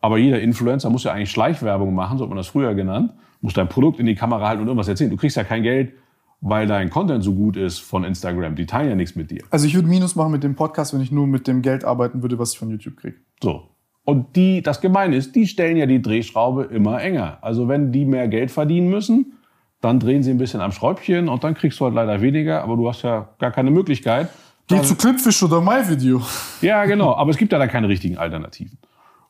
aber 0.00 0.18
jeder 0.18 0.40
Influencer 0.40 0.90
muss 0.90 1.04
ja 1.04 1.12
eigentlich 1.12 1.30
Schleichwerbung 1.30 1.94
machen, 1.94 2.18
so 2.18 2.24
hat 2.24 2.30
man 2.30 2.36
das 2.36 2.48
früher 2.48 2.74
genannt, 2.74 3.12
muss 3.40 3.54
dein 3.54 3.68
Produkt 3.68 4.00
in 4.00 4.06
die 4.06 4.14
Kamera 4.14 4.48
halten 4.48 4.62
und 4.62 4.68
irgendwas 4.68 4.88
erzählen. 4.88 5.10
Du 5.10 5.16
kriegst 5.16 5.36
ja 5.36 5.44
kein 5.44 5.62
Geld 5.62 5.92
weil 6.46 6.66
dein 6.66 6.90
Content 6.90 7.24
so 7.24 7.32
gut 7.32 7.56
ist 7.56 7.78
von 7.78 8.04
Instagram. 8.04 8.54
Die 8.54 8.66
teilen 8.66 8.90
ja 8.90 8.94
nichts 8.94 9.16
mit 9.16 9.30
dir. 9.30 9.42
Also 9.50 9.66
ich 9.66 9.74
würde 9.74 9.88
Minus 9.88 10.14
machen 10.14 10.30
mit 10.30 10.44
dem 10.44 10.54
Podcast, 10.54 10.92
wenn 10.92 11.00
ich 11.00 11.10
nur 11.10 11.26
mit 11.26 11.48
dem 11.48 11.62
Geld 11.62 11.86
arbeiten 11.86 12.20
würde, 12.20 12.38
was 12.38 12.52
ich 12.52 12.58
von 12.58 12.68
YouTube 12.68 12.98
kriege. 12.98 13.16
So. 13.42 13.70
Und 14.04 14.36
die, 14.36 14.60
das 14.60 14.82
Gemeine 14.82 15.16
ist, 15.16 15.34
die 15.34 15.46
stellen 15.46 15.78
ja 15.78 15.86
die 15.86 16.02
Drehschraube 16.02 16.64
immer 16.64 17.00
enger. 17.00 17.38
Also 17.40 17.66
wenn 17.66 17.92
die 17.92 18.04
mehr 18.04 18.28
Geld 18.28 18.50
verdienen 18.50 18.90
müssen, 18.90 19.38
dann 19.80 19.98
drehen 19.98 20.22
sie 20.22 20.32
ein 20.32 20.36
bisschen 20.36 20.60
am 20.60 20.70
Schräubchen 20.70 21.30
und 21.30 21.42
dann 21.44 21.54
kriegst 21.54 21.80
du 21.80 21.86
halt 21.86 21.94
leider 21.94 22.20
weniger, 22.20 22.62
aber 22.62 22.76
du 22.76 22.86
hast 22.86 23.00
ja 23.00 23.30
gar 23.38 23.50
keine 23.50 23.70
Möglichkeit. 23.70 24.28
Geh 24.68 24.82
zu 24.82 24.96
Clipfish 24.96 25.42
oder 25.42 25.62
MyVideo. 25.62 26.20
Ja, 26.60 26.84
genau. 26.84 27.14
Aber 27.14 27.30
es 27.30 27.38
gibt 27.38 27.52
ja 27.52 27.58
da 27.58 27.66
keine 27.66 27.88
richtigen 27.88 28.18
Alternativen. 28.18 28.76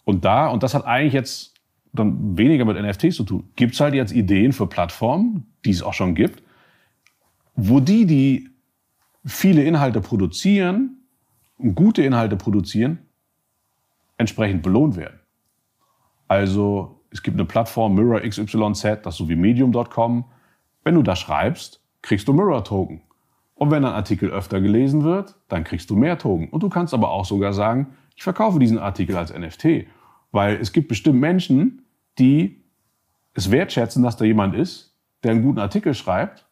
Und 0.05 0.25
da, 0.25 0.49
und 0.49 0.65
das 0.65 0.75
hat 0.75 0.85
eigentlich 0.85 1.13
jetzt 1.13 1.55
dann 1.93 2.37
weniger 2.37 2.65
mit 2.65 2.77
NFTs 2.77 3.15
zu 3.15 3.23
tun, 3.23 3.45
gibt 3.55 3.75
es 3.75 3.81
halt 3.81 3.95
jetzt 3.95 4.13
Ideen 4.13 4.53
für 4.53 4.67
Plattformen, 4.67 5.47
die 5.65 5.71
es 5.71 5.81
auch 5.81 5.95
schon 5.95 6.17
gibt, 6.17 6.43
wo 7.57 7.81
die, 7.81 8.07
die 8.07 8.51
viele 9.25 9.63
Inhalte 9.63 10.01
produzieren, 10.01 10.99
gute 11.75 12.03
Inhalte 12.03 12.37
produzieren, 12.37 12.99
entsprechend 14.17 14.63
belohnt 14.63 14.97
werden. 14.97 15.21
Also 16.29 17.01
Es 17.15 17.23
gibt 17.23 17.37
eine 17.37 17.45
Plattform 17.45 17.95
Mirror 17.95 18.23
XYZ, 18.23 18.83
das 19.05 19.15
ist 19.15 19.19
so 19.19 19.29
wie 19.29 19.37
medium.com. 19.37 20.25
Wenn 20.83 20.97
du 20.97 21.03
da 21.03 21.15
schreibst, 21.15 21.81
kriegst 22.03 22.27
du 22.27 22.33
Mirror-Token. 22.33 23.03
Und 23.55 23.71
wenn 23.71 23.85
ein 23.85 23.93
Artikel 23.93 24.31
öfter 24.31 24.61
gelesen 24.61 25.05
wird, 25.05 25.37
dann 25.47 25.63
kriegst 25.63 25.89
du 25.91 25.95
mehr 25.95 26.19
Token. 26.19 26.49
Und 26.49 26.65
du 26.65 26.69
kannst 26.69 26.93
aber 26.93 27.13
auch 27.13 27.25
sogar 27.25 27.53
sagen, 27.53 27.95
ich 28.17 28.25
verkaufe 28.25 28.59
diesen 28.59 28.81
Artikel 28.81 29.17
als 29.17 29.33
NFT. 29.33 29.87
Weil 30.33 30.57
es 30.57 30.73
gibt 30.73 30.89
bestimmt 30.89 31.21
Menschen, 31.21 31.83
die 32.19 32.65
es 33.33 33.53
wertschätzen, 33.53 34.03
dass 34.03 34.17
da 34.17 34.25
jemand 34.25 34.57
ist, 34.57 34.97
der 35.23 35.31
einen 35.31 35.43
guten 35.43 35.61
Artikel 35.61 35.95
schreibt 35.95 36.44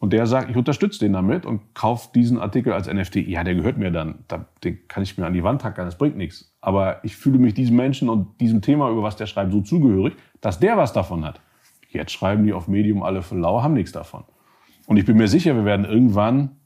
und 0.00 0.12
der 0.12 0.26
sagt, 0.26 0.48
ich 0.48 0.56
unterstütze 0.56 1.00
den 1.00 1.12
damit 1.12 1.44
und 1.44 1.74
kaufe 1.74 2.10
diesen 2.14 2.38
Artikel 2.38 2.72
als 2.72 2.86
NFT. 2.86 3.16
Ja, 3.16 3.42
der 3.42 3.56
gehört 3.56 3.78
mir 3.78 3.90
dann. 3.90 4.24
Den 4.62 4.86
kann 4.86 5.02
ich 5.02 5.18
mir 5.18 5.26
an 5.26 5.32
die 5.32 5.42
Wand 5.42 5.62
tackern, 5.62 5.86
das 5.86 5.98
bringt 5.98 6.16
nichts. 6.16 6.54
Aber 6.60 7.04
ich 7.04 7.16
fühle 7.16 7.38
mich 7.38 7.54
diesem 7.54 7.76
Menschen 7.76 8.08
und 8.08 8.40
diesem 8.40 8.62
Thema, 8.62 8.90
über 8.90 9.02
was 9.02 9.16
der 9.16 9.26
schreibt, 9.26 9.50
so 9.50 9.60
zugehörig, 9.60 10.14
dass 10.40 10.60
der 10.60 10.76
was 10.76 10.92
davon 10.92 11.24
hat. 11.24 11.40
Jetzt 11.90 12.12
schreiben 12.12 12.44
die 12.44 12.52
auf 12.52 12.68
Medium 12.68 13.02
alle 13.02 13.22
für 13.22 13.36
lau, 13.36 13.62
haben 13.62 13.74
nichts 13.74 13.92
davon. 13.92 14.24
Und 14.86 14.98
ich 14.98 15.04
bin 15.04 15.16
mir 15.16 15.28
sicher, 15.28 15.56
wir 15.56 15.64
werden 15.64 15.84
irgendwann 15.84 16.56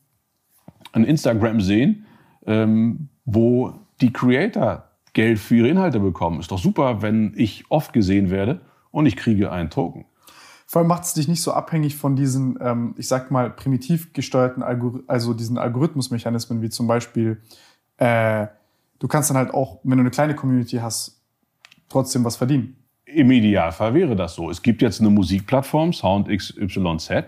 ein 0.93 1.05
Instagram 1.05 1.61
sehen, 1.61 2.05
ähm, 2.47 3.09
wo 3.25 3.73
die 4.01 4.13
Creator 4.13 4.85
Geld 5.15 5.39
für 5.39 5.57
ihre 5.57 5.69
Inhalte 5.69 6.01
bekommen. 6.01 6.41
Ist 6.41 6.51
doch 6.51 6.59
super, 6.59 7.03
wenn 7.03 7.33
ich 7.37 7.65
oft 7.71 7.93
gesehen 7.93 8.31
werde 8.31 8.61
und 8.91 9.07
ich 9.07 9.17
kriege 9.17 9.51
einen 9.51 9.71
Token. 9.71 10.05
Vor 10.73 10.81
allem 10.81 10.89
macht 10.89 11.05
es 11.05 11.13
dich 11.13 11.29
nicht 11.29 11.43
so 11.43 11.53
abhängig 11.53 11.97
von 11.97 12.17
diesen, 12.17 12.59
ähm, 12.63 12.95
ich 12.97 13.07
sag 13.07 13.31
mal, 13.31 13.51
primitiv 13.51 14.15
gesteuerten, 14.15 14.63
Algor 14.63 15.01
also 15.07 15.35
diesen 15.35 15.59
Algorithmusmechanismen, 15.59 16.63
wie 16.63 16.71
zum 16.71 16.87
Beispiel, 16.87 17.43
äh, 17.99 18.47
du 18.99 19.07
kannst 19.07 19.29
dann 19.29 19.37
halt 19.37 19.53
auch, 19.53 19.81
wenn 19.83 19.99
du 19.99 20.01
eine 20.01 20.11
kleine 20.11 20.35
Community 20.35 20.79
hast, 20.79 21.21
trotzdem 21.91 22.25
was 22.25 22.37
verdienen. 22.37 22.79
Im 23.05 23.31
Idealfall 23.31 23.93
wäre 23.93 24.17
das 24.17 24.35
so. 24.35 24.49
Es 24.49 24.63
gibt 24.63 24.81
jetzt 24.81 25.01
eine 25.01 25.11
Musikplattform, 25.11 25.93
SoundXYZ. 25.93 27.25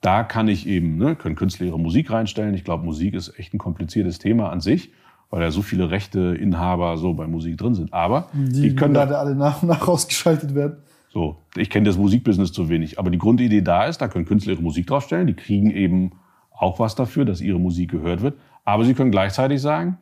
Da 0.00 0.24
kann 0.24 0.48
ich 0.48 0.66
eben, 0.66 0.96
ne, 0.96 1.14
können 1.14 1.36
Künstler 1.36 1.66
ihre 1.66 1.78
Musik 1.78 2.10
reinstellen. 2.10 2.54
Ich 2.54 2.64
glaube, 2.64 2.84
Musik 2.84 3.14
ist 3.14 3.38
echt 3.38 3.54
ein 3.54 3.58
kompliziertes 3.58 4.18
Thema 4.18 4.50
an 4.50 4.60
sich, 4.60 4.90
weil 5.30 5.42
ja 5.42 5.52
so 5.52 5.62
viele 5.62 5.90
Rechteinhaber 5.90 6.96
so 6.96 7.14
bei 7.14 7.28
Musik 7.28 7.56
drin 7.56 7.76
sind. 7.76 7.92
Aber 7.92 8.30
die, 8.32 8.62
die 8.62 8.74
können 8.74 8.94
gerade 8.94 9.16
alle 9.16 9.36
nach 9.36 9.62
und 9.62 9.68
nach 9.68 9.86
ausgeschaltet 9.86 10.56
werden. 10.56 10.82
So, 11.12 11.36
ich 11.56 11.70
kenne 11.70 11.86
das 11.86 11.98
Musikbusiness 11.98 12.52
zu 12.52 12.68
wenig. 12.68 12.98
Aber 12.98 13.10
die 13.10 13.18
Grundidee 13.18 13.62
da 13.62 13.86
ist, 13.86 13.98
da 13.98 14.08
können 14.08 14.24
Künstler 14.24 14.52
ihre 14.52 14.62
Musik 14.62 14.86
draufstellen. 14.86 15.26
Die 15.26 15.34
kriegen 15.34 15.70
eben 15.70 16.12
auch 16.50 16.78
was 16.78 16.94
dafür, 16.94 17.24
dass 17.24 17.40
ihre 17.40 17.58
Musik 17.58 17.90
gehört 17.90 18.22
wird. 18.22 18.38
Aber 18.64 18.84
sie 18.84 18.94
können 18.94 19.10
gleichzeitig 19.10 19.60
sagen, 19.60 19.98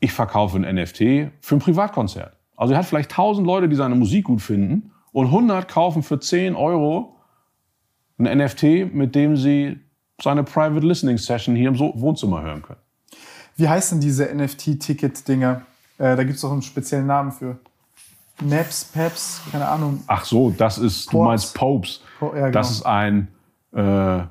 ich 0.00 0.12
verkaufe 0.12 0.58
ein 0.58 0.74
NFT 0.74 1.30
für 1.40 1.56
ein 1.56 1.60
Privatkonzert. 1.60 2.36
Also 2.56 2.74
er 2.74 2.78
hat 2.78 2.86
vielleicht 2.86 3.10
1000 3.10 3.46
Leute, 3.46 3.68
die 3.68 3.76
seine 3.76 3.94
Musik 3.94 4.24
gut 4.24 4.42
finden 4.42 4.90
und 5.12 5.26
100 5.26 5.68
kaufen 5.68 6.02
für 6.02 6.18
10 6.18 6.56
Euro 6.56 7.16
ein 8.18 8.38
NFT, 8.38 8.92
mit 8.92 9.14
dem 9.14 9.36
sie 9.36 9.80
seine 10.20 10.44
Private 10.44 10.86
Listening 10.86 11.18
Session 11.18 11.56
hier 11.56 11.68
im 11.68 11.78
Wohnzimmer 11.78 12.42
hören 12.42 12.62
können. 12.62 12.80
Wie 13.56 13.68
heißen 13.68 14.00
diese 14.00 14.32
NFT-Ticket-Dinger? 14.34 15.62
Äh, 15.98 16.16
da 16.16 16.24
gibt 16.24 16.36
es 16.36 16.40
doch 16.40 16.52
einen 16.52 16.62
speziellen 16.62 17.06
Namen 17.06 17.32
für. 17.32 17.58
Naps, 18.42 18.84
Peps, 18.84 19.42
keine 19.50 19.68
Ahnung. 19.68 20.02
Ach 20.06 20.24
so, 20.24 20.50
das 20.56 20.78
ist, 20.78 21.06
Pops. 21.06 21.12
du 21.12 21.22
meinst 21.22 21.54
Popes. 21.54 22.00
Po 22.18 22.26
ja, 22.28 22.32
genau. 22.32 22.50
Das 22.50 22.70
ist 22.70 22.84
ein 22.84 23.28
äh, 23.72 24.22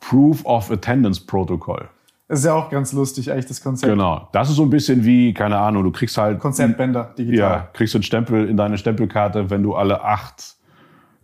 Proof 0.00 0.44
of 0.44 0.70
Attendance 0.70 1.24
Protocol. 1.24 1.88
Das 2.28 2.38
ist 2.38 2.46
ja 2.46 2.54
auch 2.54 2.70
ganz 2.70 2.92
lustig, 2.92 3.30
eigentlich, 3.30 3.46
das 3.46 3.62
Konzept. 3.62 3.92
Genau. 3.92 4.28
Das 4.32 4.48
ist 4.48 4.56
so 4.56 4.62
ein 4.62 4.70
bisschen 4.70 5.04
wie, 5.04 5.34
keine 5.34 5.58
Ahnung, 5.58 5.84
du 5.84 5.90
kriegst 5.90 6.16
halt. 6.16 6.40
Konzertbänder, 6.40 7.14
digital. 7.18 7.38
Ja, 7.38 7.68
kriegst 7.72 7.94
du 7.94 7.98
einen 7.98 8.02
Stempel 8.02 8.48
in 8.48 8.56
deine 8.56 8.78
Stempelkarte, 8.78 9.50
wenn 9.50 9.62
du 9.62 9.74
alle 9.74 10.02
acht 10.02 10.56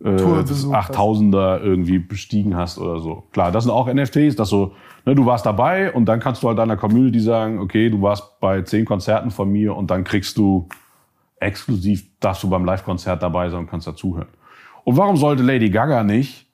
äh, 0.03 0.09
8000er 0.09 1.59
irgendwie 1.61 1.99
bestiegen 1.99 2.55
hast 2.55 2.77
oder 2.77 2.99
so. 2.99 3.23
Klar, 3.31 3.51
das 3.51 3.63
sind 3.63 3.71
auch 3.71 3.91
NFTs, 3.91 4.35
dass 4.35 4.49
so, 4.49 4.73
ne, 5.05 5.15
du 5.15 5.25
warst 5.25 5.45
dabei 5.45 5.91
und 5.91 6.05
dann 6.05 6.19
kannst 6.19 6.43
du 6.43 6.47
halt 6.47 6.57
deiner 6.57 6.77
Community 6.77 7.19
sagen, 7.19 7.59
okay, 7.59 7.89
du 7.89 8.01
warst 8.01 8.39
bei 8.39 8.61
zehn 8.61 8.85
Konzerten 8.85 9.31
von 9.31 9.51
mir 9.51 9.75
und 9.75 9.91
dann 9.91 10.03
kriegst 10.03 10.37
du 10.37 10.67
exklusiv, 11.41 12.05
darfst 12.19 12.43
du 12.43 12.49
beim 12.49 12.65
Live-Konzert 12.65 13.21
dabei 13.21 13.49
sein 13.49 13.61
und 13.61 13.69
kannst 13.69 13.87
dazuhören. 13.87 14.29
Und 14.83 14.97
warum 14.97 15.17
sollte 15.17 15.43
Lady 15.43 15.69
Gaga 15.69 16.03
nicht 16.03 16.47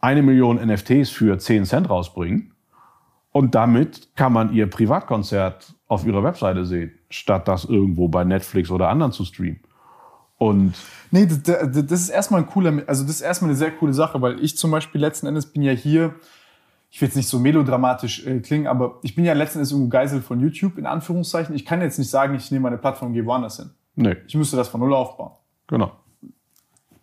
eine 0.00 0.22
Million 0.22 0.56
NFTs 0.56 1.10
für 1.10 1.38
10 1.38 1.64
Cent 1.64 1.90
rausbringen? 1.90 2.52
Und 3.32 3.54
damit 3.54 4.08
kann 4.16 4.32
man 4.32 4.52
ihr 4.52 4.68
Privatkonzert 4.68 5.74
auf 5.86 6.06
ihrer 6.06 6.22
Webseite 6.24 6.64
sehen, 6.64 6.92
statt 7.10 7.46
das 7.46 7.64
irgendwo 7.64 8.08
bei 8.08 8.24
Netflix 8.24 8.70
oder 8.70 8.88
anderen 8.88 9.12
zu 9.12 9.24
streamen. 9.24 9.60
Und 10.38 10.74
nee, 11.10 11.26
das, 11.26 12.00
ist 12.00 12.08
erstmal 12.10 12.42
ein 12.42 12.46
cooler, 12.46 12.82
also 12.86 13.02
das 13.02 13.16
ist 13.16 13.20
erstmal 13.20 13.50
eine 13.50 13.58
sehr 13.58 13.72
coole 13.72 13.92
Sache, 13.92 14.22
weil 14.22 14.42
ich 14.42 14.56
zum 14.56 14.70
Beispiel 14.70 15.00
letzten 15.00 15.26
Endes 15.26 15.46
bin 15.46 15.62
ja 15.62 15.72
hier, 15.72 16.14
ich 16.90 17.00
will 17.00 17.08
jetzt 17.08 17.16
nicht 17.16 17.28
so 17.28 17.40
melodramatisch 17.40 18.24
äh, 18.24 18.38
klingen, 18.38 18.68
aber 18.68 18.98
ich 19.02 19.14
bin 19.14 19.24
ja 19.24 19.32
letzten 19.34 19.58
Endes 19.58 19.72
irgendwo 19.72 19.90
Geisel 19.90 20.22
von 20.22 20.40
YouTube, 20.40 20.78
in 20.78 20.86
Anführungszeichen. 20.86 21.54
Ich 21.56 21.66
kann 21.66 21.82
jetzt 21.82 21.98
nicht 21.98 22.08
sagen, 22.08 22.34
ich 22.34 22.50
nehme 22.50 22.64
meine 22.64 22.78
Plattform 22.78 23.08
und 23.08 23.14
gehe 23.14 23.26
woanders 23.26 23.56
hin. 23.56 23.70
Nee. 23.98 24.16
Ich 24.28 24.34
müsste 24.36 24.56
das 24.56 24.68
von 24.68 24.80
Null 24.80 24.94
aufbauen. 24.94 25.32
Genau. 25.66 25.90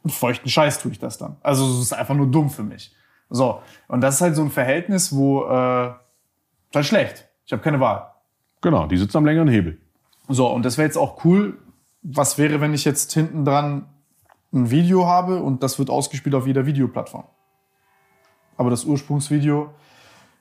Und 0.02 0.12
feuchten 0.12 0.50
Scheiß 0.50 0.80
tue 0.80 0.94
ich 0.94 1.00
das 1.00 1.18
dann. 1.18 1.36
Also 1.42 1.66
es 1.66 1.82
ist 1.82 1.94
einfach 1.94 2.16
nur 2.16 2.28
dumm 2.28 2.50
für 2.50 2.64
mich. 2.64 2.96
So, 3.30 3.60
und 3.90 4.00
das 4.00 4.16
ist 4.16 4.22
halt 4.22 4.36
so 4.36 4.44
ein 4.44 4.50
Verhältnis, 4.50 5.14
wo 5.14 5.44
äh, 5.44 5.94
das 6.72 6.82
ist 6.82 6.88
schlecht. 6.88 7.28
Ich 7.46 7.52
habe 7.52 7.62
keine 7.62 7.82
Wahl. 7.82 8.14
Genau, 8.62 8.88
die 8.88 8.96
sitzen 8.96 9.18
am 9.18 9.26
längeren 9.26 9.50
Hebel. 9.50 9.78
So, 10.30 10.48
und 10.48 10.64
das 10.64 10.78
wäre 10.78 10.88
jetzt 10.88 10.98
auch 10.98 11.26
cool. 11.26 11.58
Was 12.02 12.38
wäre, 12.38 12.62
wenn 12.62 12.74
ich 12.74 12.86
jetzt 12.86 13.12
hinten 13.12 13.44
dran 13.44 13.90
ein 14.54 14.72
Video 14.72 15.06
habe 15.06 15.42
und 15.42 15.64
das 15.64 15.78
wird 15.78 15.90
ausgespielt 15.90 16.34
auf 16.34 16.48
jeder 16.48 16.66
Videoplattform? 16.66 17.26
Aber 18.56 18.70
das 18.70 18.86
Ursprungsvideo 18.86 19.74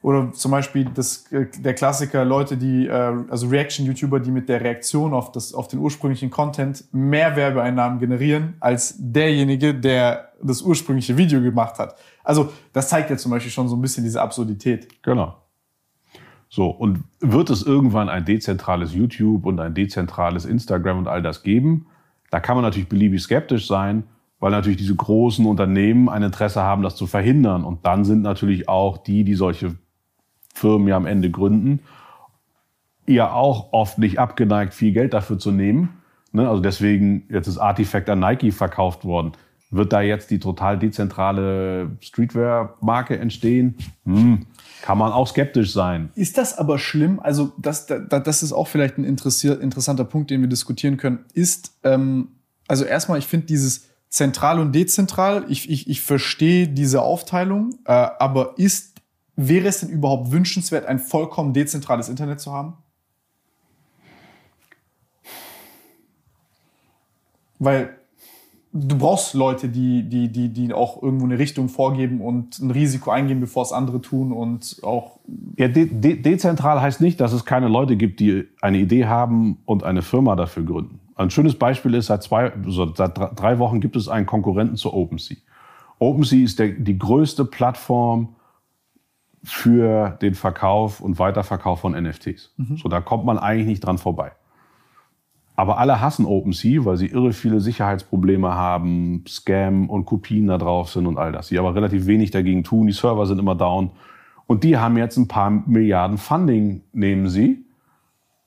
oder 0.04 0.32
zum 0.32 0.50
Beispiel 0.50 0.84
das, 0.92 1.32
äh, 1.32 1.46
der 1.60 1.72
Klassiker, 1.72 2.26
Leute, 2.26 2.58
die, 2.58 2.86
äh, 2.86 3.14
also 3.30 3.48
Reaction-YouTuber, 3.48 4.20
die 4.20 4.30
mit 4.30 4.50
der 4.50 4.60
Reaktion 4.60 5.14
auf, 5.14 5.32
das, 5.32 5.54
auf 5.54 5.66
den 5.66 5.78
ursprünglichen 5.78 6.28
Content 6.28 6.84
mehr 6.92 7.36
Werbeeinnahmen 7.36 7.98
generieren, 7.98 8.52
als 8.60 8.96
derjenige, 8.98 9.74
der 9.74 10.32
das 10.42 10.60
ursprüngliche 10.60 11.16
Video 11.16 11.40
gemacht 11.40 11.78
hat. 11.78 11.96
Also 12.22 12.52
das 12.74 12.90
zeigt 12.90 13.08
ja 13.08 13.16
zum 13.16 13.30
Beispiel 13.30 13.50
schon 13.50 13.66
so 13.66 13.76
ein 13.76 13.80
bisschen 13.80 14.04
diese 14.04 14.20
Absurdität. 14.20 15.02
Genau. 15.02 15.38
So, 16.50 16.66
und 16.68 17.02
wird 17.20 17.48
es 17.48 17.62
irgendwann 17.62 18.10
ein 18.10 18.26
dezentrales 18.26 18.92
YouTube 18.92 19.46
und 19.46 19.58
ein 19.58 19.72
dezentrales 19.72 20.44
Instagram 20.44 20.98
und 20.98 21.08
all 21.08 21.22
das 21.22 21.42
geben? 21.42 21.86
Da 22.30 22.40
kann 22.40 22.56
man 22.56 22.62
natürlich 22.62 22.90
beliebig 22.90 23.22
skeptisch 23.22 23.66
sein, 23.66 24.04
weil 24.38 24.50
natürlich 24.50 24.76
diese 24.76 24.94
großen 24.94 25.46
Unternehmen 25.46 26.10
ein 26.10 26.22
Interesse 26.22 26.60
haben, 26.60 26.82
das 26.82 26.94
zu 26.94 27.06
verhindern. 27.06 27.64
Und 27.64 27.86
dann 27.86 28.04
sind 28.04 28.20
natürlich 28.20 28.68
auch 28.68 28.98
die, 28.98 29.24
die 29.24 29.34
solche 29.34 29.76
Firmen 30.54 30.88
ja 30.88 30.96
am 30.96 31.06
Ende 31.06 31.30
gründen, 31.30 31.80
ja 33.06 33.32
auch 33.32 33.72
oft 33.72 33.98
nicht 33.98 34.18
abgeneigt, 34.18 34.72
viel 34.72 34.92
Geld 34.92 35.12
dafür 35.12 35.38
zu 35.38 35.50
nehmen. 35.50 36.00
Ne? 36.32 36.48
Also 36.48 36.62
deswegen, 36.62 37.24
jetzt 37.28 37.48
ist 37.48 37.58
Artifact 37.58 38.08
an 38.08 38.20
Nike 38.20 38.52
verkauft 38.52 39.04
worden. 39.04 39.32
Wird 39.70 39.92
da 39.92 40.00
jetzt 40.02 40.30
die 40.30 40.38
total 40.38 40.78
dezentrale 40.78 41.90
Streetwear-Marke 42.00 43.18
entstehen? 43.18 43.76
Hm, 44.04 44.46
kann 44.82 44.98
man 44.98 45.10
auch 45.10 45.26
skeptisch 45.26 45.72
sein. 45.72 46.10
Ist 46.14 46.38
das 46.38 46.56
aber 46.56 46.78
schlimm? 46.78 47.18
Also 47.18 47.52
das, 47.58 47.86
das, 47.86 48.42
ist 48.42 48.52
auch 48.52 48.68
vielleicht 48.68 48.98
ein 48.98 49.04
interessanter 49.04 50.04
Punkt, 50.04 50.30
den 50.30 50.42
wir 50.42 50.48
diskutieren 50.48 50.96
können. 50.96 51.24
Ist, 51.32 51.72
ähm, 51.82 52.28
also 52.68 52.84
erstmal, 52.84 53.18
ich 53.18 53.26
finde 53.26 53.46
dieses 53.46 53.88
zentral 54.10 54.60
und 54.60 54.72
dezentral, 54.72 55.44
ich, 55.48 55.68
ich, 55.68 55.90
ich 55.90 56.02
verstehe 56.02 56.68
diese 56.68 57.02
Aufteilung, 57.02 57.74
äh, 57.84 57.92
aber 57.92 58.54
ist 58.58 58.93
Wäre 59.36 59.66
es 59.66 59.80
denn 59.80 59.88
überhaupt 59.88 60.30
wünschenswert, 60.30 60.86
ein 60.86 60.98
vollkommen 60.98 61.52
dezentrales 61.52 62.08
Internet 62.08 62.40
zu 62.40 62.52
haben? 62.52 62.74
Weil 67.58 67.96
du 68.72 68.98
brauchst 68.98 69.34
Leute, 69.34 69.68
die, 69.68 70.08
die, 70.08 70.30
die, 70.30 70.48
die 70.50 70.72
auch 70.72 71.02
irgendwo 71.02 71.24
eine 71.24 71.38
Richtung 71.38 71.68
vorgeben 71.68 72.20
und 72.20 72.58
ein 72.58 72.70
Risiko 72.70 73.10
eingehen, 73.10 73.40
bevor 73.40 73.62
es 73.62 73.72
andere 73.72 74.00
tun 74.00 74.32
und 74.32 74.80
auch. 74.82 75.18
Ja, 75.56 75.68
de 75.68 75.86
de 75.86 76.20
dezentral 76.20 76.80
heißt 76.80 77.00
nicht, 77.00 77.20
dass 77.20 77.32
es 77.32 77.44
keine 77.44 77.68
Leute 77.68 77.96
gibt, 77.96 78.20
die 78.20 78.44
eine 78.60 78.78
Idee 78.78 79.06
haben 79.06 79.58
und 79.64 79.84
eine 79.84 80.02
Firma 80.02 80.36
dafür 80.36 80.64
gründen. 80.64 81.00
Ein 81.14 81.30
schönes 81.30 81.56
Beispiel 81.56 81.94
ist, 81.94 82.06
seit, 82.06 82.24
zwei, 82.24 82.52
seit 82.66 83.16
drei 83.16 83.58
Wochen 83.60 83.80
gibt 83.80 83.94
es 83.94 84.08
einen 84.08 84.26
Konkurrenten 84.26 84.76
zu 84.76 84.92
OpenSea. 84.92 85.36
OpenSea 86.00 86.44
ist 86.44 86.58
der, 86.58 86.68
die 86.68 86.98
größte 86.98 87.44
Plattform 87.44 88.34
für 89.44 90.16
den 90.22 90.34
Verkauf 90.34 91.00
und 91.00 91.18
Weiterverkauf 91.18 91.80
von 91.80 91.92
NFTs. 91.92 92.54
Mhm. 92.56 92.76
So, 92.78 92.88
da 92.88 93.00
kommt 93.00 93.24
man 93.24 93.38
eigentlich 93.38 93.66
nicht 93.66 93.84
dran 93.84 93.98
vorbei. 93.98 94.32
Aber 95.56 95.78
alle 95.78 96.00
hassen 96.00 96.26
OpenSea, 96.26 96.84
weil 96.84 96.96
sie 96.96 97.06
irre 97.06 97.32
viele 97.32 97.60
Sicherheitsprobleme 97.60 98.54
haben, 98.54 99.24
Scam 99.28 99.88
und 99.88 100.04
Kopien 100.04 100.48
da 100.48 100.58
drauf 100.58 100.90
sind 100.90 101.06
und 101.06 101.16
all 101.16 101.30
das. 101.30 101.48
Sie 101.48 101.58
aber 101.58 101.74
relativ 101.74 102.06
wenig 102.06 102.32
dagegen 102.32 102.64
tun. 102.64 102.88
Die 102.88 102.92
Server 102.92 103.26
sind 103.26 103.38
immer 103.38 103.54
down. 103.54 103.92
Und 104.46 104.64
die 104.64 104.76
haben 104.76 104.96
jetzt 104.96 105.16
ein 105.16 105.28
paar 105.28 105.50
Milliarden 105.50 106.18
Funding, 106.18 106.82
nehmen 106.92 107.28
sie. 107.28 107.64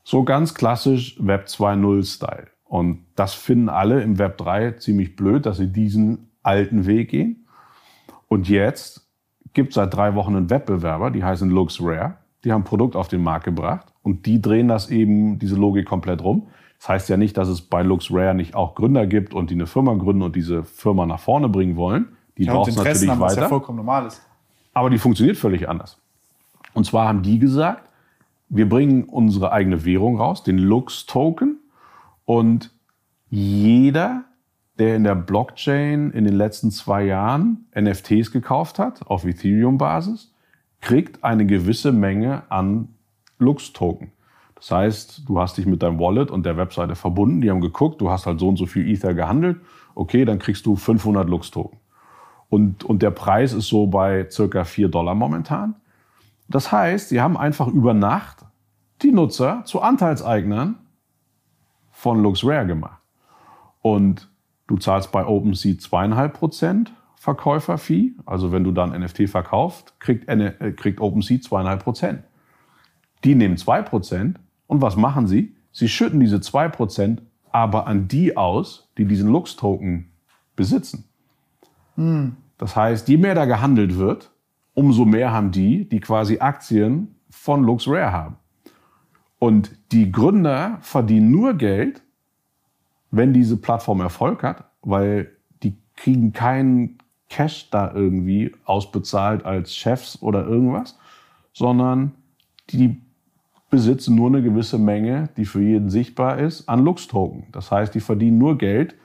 So 0.04 0.24
ganz 0.24 0.54
klassisch 0.54 1.18
Web 1.20 1.46
2.0 1.48 2.06
Style. 2.06 2.48
Und 2.66 3.06
das 3.16 3.34
finden 3.34 3.70
alle 3.70 4.02
im 4.02 4.20
Web 4.20 4.38
3 4.38 4.72
ziemlich 4.74 5.16
blöd, 5.16 5.46
dass 5.46 5.58
sie 5.58 5.72
diesen 5.72 6.30
alten 6.44 6.86
Weg 6.86 7.10
gehen. 7.10 7.48
Und 8.28 8.50
jetzt 8.50 9.07
gibt 9.58 9.74
seit 9.74 9.92
drei 9.94 10.14
Wochen 10.14 10.36
einen 10.36 10.52
Wettbewerber, 10.52 11.10
die 11.10 11.24
heißen 11.24 11.50
LuxRare. 11.50 12.14
Die 12.44 12.52
haben 12.54 12.62
ein 12.62 12.64
Produkt 12.66 12.96
auf 12.96 13.08
den 13.08 13.24
Markt 13.24 13.44
gebracht 13.44 13.88
und 14.04 14.28
die 14.28 14.40
drehen 14.40 14.68
das 14.68 14.92
eben, 14.92 15.40
diese 15.40 15.56
Logik 15.56 15.88
komplett 15.88 16.24
rum. 16.24 16.48
Das 16.78 16.90
heißt 16.90 17.10
ja 17.10 17.18
nicht, 17.18 17.36
dass 17.38 17.48
es 17.48 17.62
bei 17.64 17.82
LuxRare 17.82 18.36
nicht 18.36 18.54
auch 18.54 18.76
Gründer 18.76 19.08
gibt 19.08 19.34
und 19.34 19.50
die 19.50 19.56
eine 19.56 19.66
Firma 19.66 19.96
gründen 19.96 20.22
und 20.22 20.36
diese 20.36 20.64
Firma 20.64 21.08
nach 21.08 21.20
vorne 21.20 21.50
bringen 21.50 21.76
wollen. 21.76 22.10
Die 22.38 22.44
Ja, 22.44 22.54
braucht 22.54 22.70
es 22.70 22.76
natürlich 22.76 23.10
haben, 23.10 23.20
was 23.20 23.32
weiter. 23.32 23.42
ja 23.42 23.50
vollkommen 23.50 23.78
normal 23.78 24.06
ist. 24.06 24.22
Aber 24.76 24.92
die 24.92 25.00
funktioniert 25.00 25.38
völlig 25.38 25.68
anders. 25.68 25.98
Und 26.76 26.86
zwar 26.86 27.08
haben 27.08 27.24
die 27.24 27.40
gesagt, 27.40 27.90
wir 28.50 28.70
bringen 28.70 29.06
unsere 29.06 29.52
eigene 29.52 29.84
Währung 29.86 30.18
raus, 30.20 30.44
den 30.44 30.60
Lux-Token. 30.60 31.58
Und 32.26 32.72
jeder, 33.32 34.26
der 34.80 34.96
in 34.96 35.04
der 35.04 35.16
Blockchain 35.16 36.12
in 36.12 36.26
den 36.26 36.36
letzten 36.36 36.72
zwei 36.72 37.06
Jahren 37.06 37.66
NFTs 37.76 38.32
gekauft 38.32 38.80
hat, 38.80 39.08
auf 39.08 39.26
Ethereum-Basis, 39.26 40.32
kriegt 40.82 41.24
eine 41.24 41.46
gewisse 41.46 41.92
Menge 41.92 42.44
an 42.50 42.90
Lux-Token. 43.40 44.12
Das 44.56 44.72
heißt, 44.72 45.24
du 45.28 45.40
hast 45.40 45.58
dich 45.58 45.66
mit 45.66 45.84
deinem 45.84 46.00
Wallet 46.00 46.32
und 46.32 46.46
der 46.46 46.58
Webseite 46.58 46.96
verbunden, 46.96 47.42
die 47.42 47.50
haben 47.50 47.62
geguckt, 47.62 48.02
du 48.02 48.10
hast 48.10 48.26
halt 48.26 48.40
so 48.40 48.50
und 48.50 48.58
so 48.58 48.66
viel 48.66 48.88
Ether 48.88 49.14
gehandelt, 49.14 49.58
okay, 49.96 50.26
dann 50.26 50.40
kriegst 50.40 50.66
du 50.66 50.76
500 50.76 51.28
Lux-Token. 51.30 51.80
Und, 52.50 52.84
und 52.84 53.02
der 53.02 53.12
Preis 53.12 53.54
ist 53.54 53.68
so 53.68 53.88
bei 53.88 54.28
circa 54.30 54.64
4 54.64 54.88
Dollar 54.88 55.16
momentan. 55.16 55.76
Das 56.48 56.72
heißt, 56.72 57.10
sie 57.10 57.22
haben 57.22 57.38
einfach 57.38 57.68
über 57.68 57.94
Nacht 57.94 58.46
die 59.02 59.12
Nutzer 59.12 59.64
zu 59.66 59.82
Anteilseignern 59.82 60.76
von 61.92 62.22
LuxRare 62.24 62.66
gemacht. 62.66 63.02
Und 63.82 64.30
du 64.68 64.78
zahlst 64.78 65.12
bei 65.12 65.26
OpenSea 65.26 65.74
2,5% 65.74 66.88
Verkäuferfee. 67.16 68.14
Also 68.26 68.52
wenn 68.52 68.64
du 68.64 68.72
dann 68.72 68.98
NFT 68.98 69.30
verkaufst, 69.30 70.00
kriegt, 70.00 70.30
äh, 70.30 70.74
kriegt 70.76 71.02
OpenSea 71.02 71.38
2,5%. 71.38 72.20
Die 73.24 73.36
nehmen 73.36 73.56
2% 73.58 74.36
und 74.68 74.82
was 74.82 74.96
machen 74.96 75.28
sie? 75.28 75.56
Sie 75.72 75.90
schütten 75.90 76.20
diese 76.20 76.38
2% 76.38 77.20
aber 77.52 77.88
an 77.88 78.08
die 78.08 78.38
aus, 78.38 78.90
die 78.98 79.06
diesen 79.06 79.32
Lux-Token 79.32 80.12
besitzen. 80.56 81.06
Das 82.58 82.76
heißt, 82.76 83.08
je 83.08 83.18
mehr 83.18 83.36
da 83.36 83.46
gehandelt 83.46 83.98
wird, 83.98 84.32
umso 84.74 85.06
mehr 85.06 85.32
haben 85.32 85.52
die, 85.52 85.90
die 85.90 86.00
quasi 86.00 86.40
Aktien 86.40 87.16
von 87.30 87.64
LuxRare 87.64 88.12
haben. 88.12 88.36
Und 89.40 89.72
die 89.92 90.12
Gründer 90.12 90.78
verdienen 90.82 91.32
nur 91.32 91.56
Geld, 91.56 92.04
wenn 93.12 93.34
diese 93.34 93.58
Plattform 93.58 94.02
Erfolg 94.02 94.44
hat, 94.44 94.66
weil 94.82 95.32
die 95.64 95.76
kriegen 95.96 96.34
keinen 96.34 96.98
Cash 97.30 97.70
da 97.70 97.92
irgendwie 97.94 98.54
ausbezahlt 98.66 99.46
als 99.46 99.76
Chefs 99.76 100.22
oder 100.22 100.46
irgendwas, 100.46 100.98
sondern 101.54 102.14
die 102.70 103.02
besitzen 103.70 104.16
nur 104.16 104.28
eine 104.30 104.42
gewisse 104.42 104.78
Menge, 104.78 105.30
die 105.36 105.46
für 105.46 105.62
jeden 105.62 105.90
sichtbar 105.90 106.40
ist, 106.40 106.70
an 106.70 106.84
Lux-Token. 106.84 107.48
Das 107.52 107.72
heißt, 107.72 107.94
die 107.94 108.00
verdienen 108.00 108.38
nur 108.38 108.58
Geld, 108.58 108.96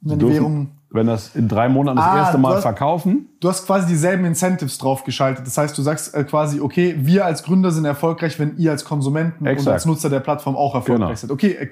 Wenn 0.00 0.18
die 0.18 0.28
Währung- 0.28 0.70
wenn 0.90 1.06
das 1.06 1.34
in 1.36 1.48
drei 1.48 1.68
Monaten 1.68 1.98
das 1.98 2.06
Ah, 2.06 2.16
erste 2.18 2.36
du 2.36 2.42
Mal 2.42 2.54
hast- 2.56 2.62
verkaufen, 2.62 3.26
Du 3.40 3.48
hast 3.48 3.66
quasi 3.66 3.86
dieselben 3.86 4.24
Incentives 4.24 4.78
drauf 4.78 5.04
geschaltet. 5.04 5.46
Das 5.46 5.56
heißt, 5.58 5.76
du 5.76 5.82
sagst 5.82 6.14
äh, 6.14 6.24
quasi, 6.24 6.60
okay, 6.60 6.96
wir 6.98 7.24
als 7.26 7.42
Gründer 7.42 7.70
sind 7.70 7.84
erfolgreich, 7.84 8.38
wenn 8.38 8.56
ihr 8.56 8.70
als 8.72 8.84
Konsumenten 8.84 9.40
und 9.44 9.46
Exakt. 9.46 9.74
als 9.74 9.86
Nutzer 9.86 10.08
der 10.10 10.20
Plattform 10.20 10.56
auch 10.56 10.74
erfolgreich 10.74 11.06
Genau. 11.08 11.14
seid. 11.14 11.30
Okay, 11.30 11.52
äh, 11.52 11.68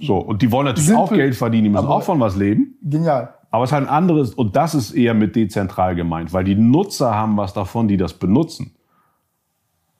so, 0.00 0.16
und 0.18 0.42
die 0.42 0.50
wollen 0.50 0.66
natürlich 0.66 0.88
Simpel, 0.88 1.02
auch 1.04 1.12
Geld 1.12 1.34
verdienen, 1.36 1.64
die 1.64 1.70
müssen 1.70 1.86
auch 1.86 2.02
von 2.02 2.18
was 2.20 2.36
leben. 2.36 2.74
genial. 2.82 3.34
Aber 3.50 3.64
es 3.64 3.70
ist 3.70 3.74
halt 3.74 3.84
ein 3.86 3.94
anderes, 3.94 4.34
und 4.34 4.56
das 4.56 4.74
ist 4.74 4.92
eher 4.92 5.14
mit 5.14 5.36
dezentral 5.36 5.94
gemeint, 5.94 6.32
weil 6.32 6.42
die 6.44 6.54
Nutzer 6.56 7.14
haben 7.14 7.36
was 7.36 7.52
davon, 7.52 7.86
die 7.86 7.96
das 7.98 8.14
benutzen. 8.14 8.74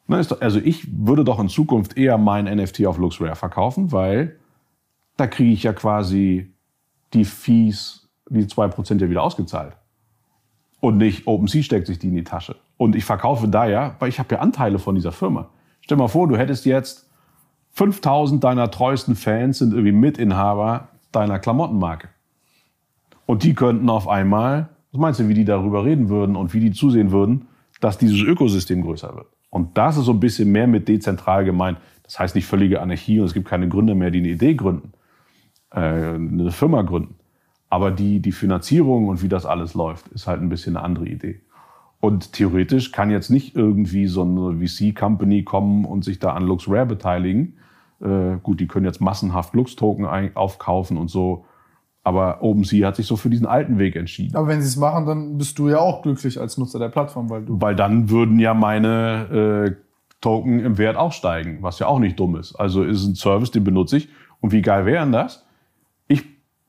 Ne, 0.08 0.20
also 0.40 0.58
ich 0.58 0.88
würde 0.92 1.22
doch 1.24 1.38
in 1.38 1.48
Zukunft 1.48 1.96
eher 1.96 2.18
mein 2.18 2.46
NFT 2.46 2.86
auf 2.86 2.98
LuxRare 2.98 3.36
verkaufen, 3.36 3.92
weil 3.92 4.36
da 5.16 5.26
kriege 5.26 5.52
ich 5.52 5.62
ja 5.62 5.72
quasi 5.72 6.52
die 7.14 7.24
Fees, 7.24 8.01
die 8.40 8.46
2% 8.46 9.00
ja 9.00 9.10
wieder 9.10 9.22
ausgezahlt. 9.22 9.76
Und 10.80 10.98
nicht 10.98 11.26
OpenSea 11.26 11.62
steckt 11.62 11.86
sich 11.86 11.98
die 11.98 12.08
in 12.08 12.14
die 12.14 12.24
Tasche. 12.24 12.56
Und 12.76 12.96
ich 12.96 13.04
verkaufe 13.04 13.46
da 13.48 13.66
ja, 13.66 13.94
weil 14.00 14.08
ich 14.08 14.18
habe 14.18 14.34
ja 14.34 14.40
Anteile 14.40 14.78
von 14.78 14.94
dieser 14.94 15.12
Firma. 15.12 15.50
Stell 15.80 15.96
mal 15.96 16.08
vor, 16.08 16.26
du 16.26 16.36
hättest 16.36 16.64
jetzt 16.64 17.08
5000 17.72 18.42
deiner 18.42 18.70
treuesten 18.70 19.14
Fans 19.14 19.58
sind 19.58 19.72
irgendwie 19.72 19.92
Mitinhaber 19.92 20.88
deiner 21.10 21.38
Klamottenmarke. 21.38 22.08
Und 23.26 23.44
die 23.44 23.54
könnten 23.54 23.88
auf 23.88 24.08
einmal, 24.08 24.68
was 24.90 25.00
meinst 25.00 25.20
du, 25.20 25.28
wie 25.28 25.34
die 25.34 25.44
darüber 25.44 25.84
reden 25.84 26.08
würden 26.08 26.36
und 26.36 26.52
wie 26.52 26.60
die 26.60 26.72
zusehen 26.72 27.12
würden, 27.12 27.46
dass 27.80 27.98
dieses 27.98 28.20
Ökosystem 28.20 28.82
größer 28.82 29.14
wird? 29.14 29.26
Und 29.50 29.76
das 29.78 29.96
ist 29.96 30.06
so 30.06 30.12
ein 30.12 30.20
bisschen 30.20 30.50
mehr 30.50 30.66
mit 30.66 30.88
dezentral 30.88 31.44
gemeint. 31.44 31.78
Das 32.02 32.18
heißt 32.18 32.34
nicht 32.34 32.46
völlige 32.46 32.80
Anarchie 32.80 33.20
und 33.20 33.26
es 33.26 33.34
gibt 33.34 33.48
keine 33.48 33.68
Gründer 33.68 33.94
mehr, 33.94 34.10
die 34.10 34.18
eine 34.18 34.28
Idee 34.28 34.54
gründen, 34.54 34.92
äh, 35.70 35.78
eine 35.78 36.50
Firma 36.50 36.82
gründen. 36.82 37.14
Aber 37.72 37.90
die, 37.90 38.20
die 38.20 38.32
Finanzierung 38.32 39.08
und 39.08 39.22
wie 39.22 39.30
das 39.30 39.46
alles 39.46 39.72
läuft, 39.72 40.08
ist 40.08 40.26
halt 40.26 40.42
ein 40.42 40.50
bisschen 40.50 40.76
eine 40.76 40.84
andere 40.84 41.06
Idee. 41.06 41.40
Und 42.00 42.34
theoretisch 42.34 42.92
kann 42.92 43.10
jetzt 43.10 43.30
nicht 43.30 43.56
irgendwie 43.56 44.08
so 44.08 44.20
eine 44.24 44.58
VC-Company 44.60 45.44
kommen 45.44 45.86
und 45.86 46.04
sich 46.04 46.18
da 46.18 46.34
an 46.34 46.42
LuxRare 46.42 46.84
beteiligen. 46.84 47.54
Äh, 48.02 48.36
gut, 48.42 48.60
die 48.60 48.66
können 48.66 48.84
jetzt 48.84 49.00
massenhaft 49.00 49.54
Lux-Token 49.54 50.36
aufkaufen 50.36 50.98
und 50.98 51.08
so. 51.08 51.46
Aber 52.04 52.42
OpenSea 52.42 52.88
hat 52.88 52.96
sich 52.96 53.06
so 53.06 53.16
für 53.16 53.30
diesen 53.30 53.46
alten 53.46 53.78
Weg 53.78 53.96
entschieden. 53.96 54.36
Aber 54.36 54.48
wenn 54.48 54.60
sie 54.60 54.68
es 54.68 54.76
machen, 54.76 55.06
dann 55.06 55.38
bist 55.38 55.58
du 55.58 55.70
ja 55.70 55.78
auch 55.78 56.02
glücklich 56.02 56.38
als 56.38 56.58
Nutzer 56.58 56.78
der 56.78 56.90
Plattform, 56.90 57.30
weil 57.30 57.42
du. 57.42 57.58
Weil 57.58 57.74
dann 57.74 58.10
würden 58.10 58.38
ja 58.38 58.52
meine 58.52 59.70
äh, 59.70 59.76
Token 60.20 60.60
im 60.60 60.76
Wert 60.76 60.98
auch 60.98 61.12
steigen, 61.12 61.62
was 61.62 61.78
ja 61.78 61.86
auch 61.86 62.00
nicht 62.00 62.20
dumm 62.20 62.36
ist. 62.36 62.54
Also 62.54 62.82
ist 62.84 63.06
ein 63.06 63.14
Service, 63.14 63.50
den 63.50 63.64
benutze 63.64 63.96
ich. 63.96 64.10
Und 64.42 64.52
wie 64.52 64.60
geil 64.60 64.84
wäre 64.84 65.02
denn 65.02 65.12
das? 65.12 65.46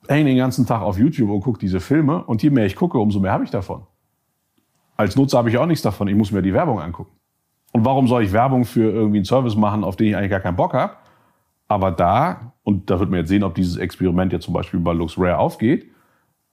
Hänge 0.07 0.25
den 0.25 0.37
ganzen 0.37 0.65
Tag 0.65 0.81
auf 0.81 0.97
YouTube 0.97 1.29
und 1.29 1.41
gucke 1.41 1.59
diese 1.59 1.79
Filme 1.79 2.23
und 2.23 2.43
je 2.43 2.49
mehr 2.49 2.65
ich 2.65 2.75
gucke, 2.75 2.97
umso 2.97 3.19
mehr 3.19 3.31
habe 3.31 3.43
ich 3.43 3.51
davon. 3.51 3.83
Als 4.95 5.15
Nutzer 5.15 5.37
habe 5.37 5.49
ich 5.49 5.57
auch 5.57 5.65
nichts 5.65 5.81
davon. 5.81 6.07
Ich 6.07 6.15
muss 6.15 6.31
mir 6.31 6.41
die 6.41 6.53
Werbung 6.53 6.79
angucken. 6.79 7.11
Und 7.71 7.85
warum 7.85 8.07
soll 8.07 8.23
ich 8.23 8.31
Werbung 8.31 8.65
für 8.65 8.91
irgendwie 8.91 9.17
einen 9.17 9.25
Service 9.25 9.55
machen, 9.55 9.83
auf 9.83 9.95
den 9.95 10.07
ich 10.07 10.15
eigentlich 10.15 10.29
gar 10.29 10.39
keinen 10.39 10.55
Bock 10.55 10.73
habe? 10.73 10.93
Aber 11.67 11.91
da, 11.91 12.53
und 12.63 12.89
da 12.89 12.99
wird 12.99 13.09
man 13.09 13.19
jetzt 13.19 13.29
sehen, 13.29 13.43
ob 13.43 13.55
dieses 13.55 13.77
Experiment 13.77 14.31
jetzt 14.31 14.45
zum 14.45 14.53
Beispiel 14.53 14.79
bei 14.79 14.93
LuxRare 14.93 15.39
aufgeht, 15.39 15.87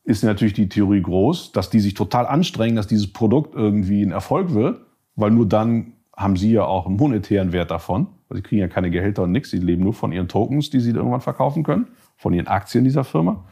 ist 0.05 0.25
natürlich 0.25 0.55
die 0.55 0.69
Theorie 0.69 1.03
groß, 1.03 1.53
dass 1.53 1.69
die 1.69 1.81
sich 1.81 1.95
total 1.95 2.27
anstrengen, 2.27 2.77
dass 2.77 2.87
dieses 2.87 3.13
Produkt 3.13 3.55
irgendwie 3.55 4.03
ein 4.03 4.13
Erfolg 4.13 4.55
wird, 4.55 4.81
weil 5.15 5.31
nur 5.31 5.47
dann 5.47 5.93
haben 6.17 6.37
sie 6.37 6.53
ja 6.53 6.65
auch 6.65 6.87
einen 6.87 6.97
monetären 6.97 7.53
Wert 7.53 7.71
davon. 7.71 8.09
Also 8.29 8.37
sie 8.37 8.43
kriegen 8.43 8.61
ja 8.61 8.69
keine 8.69 8.91
Gehälter 8.91 9.25
und 9.25 9.33
nichts, 9.33 9.51
sie 9.51 9.59
leben 9.59 9.83
nur 9.83 9.93
von 9.93 10.13
ihren 10.13 10.29
Tokens, 10.29 10.71
die 10.71 10.81
sie 10.81 10.93
irgendwann 10.93 11.21
verkaufen 11.21 11.65
können, 11.65 11.89
von 12.21 12.35
ihren 12.35 12.49
Aktien 12.49 12.85
dieser 12.85 13.03
Firma. 13.03 13.45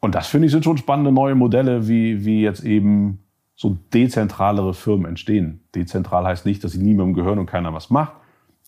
Und 0.00 0.14
das 0.14 0.28
finde 0.28 0.46
ich 0.46 0.52
sind 0.52 0.64
schon 0.64 0.76
spannende 0.76 1.10
neue 1.10 1.34
Modelle, 1.34 1.88
wie, 1.88 2.24
wie 2.24 2.42
jetzt 2.42 2.64
eben 2.64 3.18
so 3.56 3.76
dezentralere 3.92 4.72
Firmen 4.72 5.06
entstehen. 5.06 5.64
Dezentral 5.74 6.24
heißt 6.24 6.46
nicht, 6.46 6.62
dass 6.62 6.72
sie 6.72 6.82
niemandem 6.82 7.14
gehören 7.14 7.40
und 7.40 7.46
keiner 7.46 7.74
was 7.74 7.90
macht, 7.90 8.14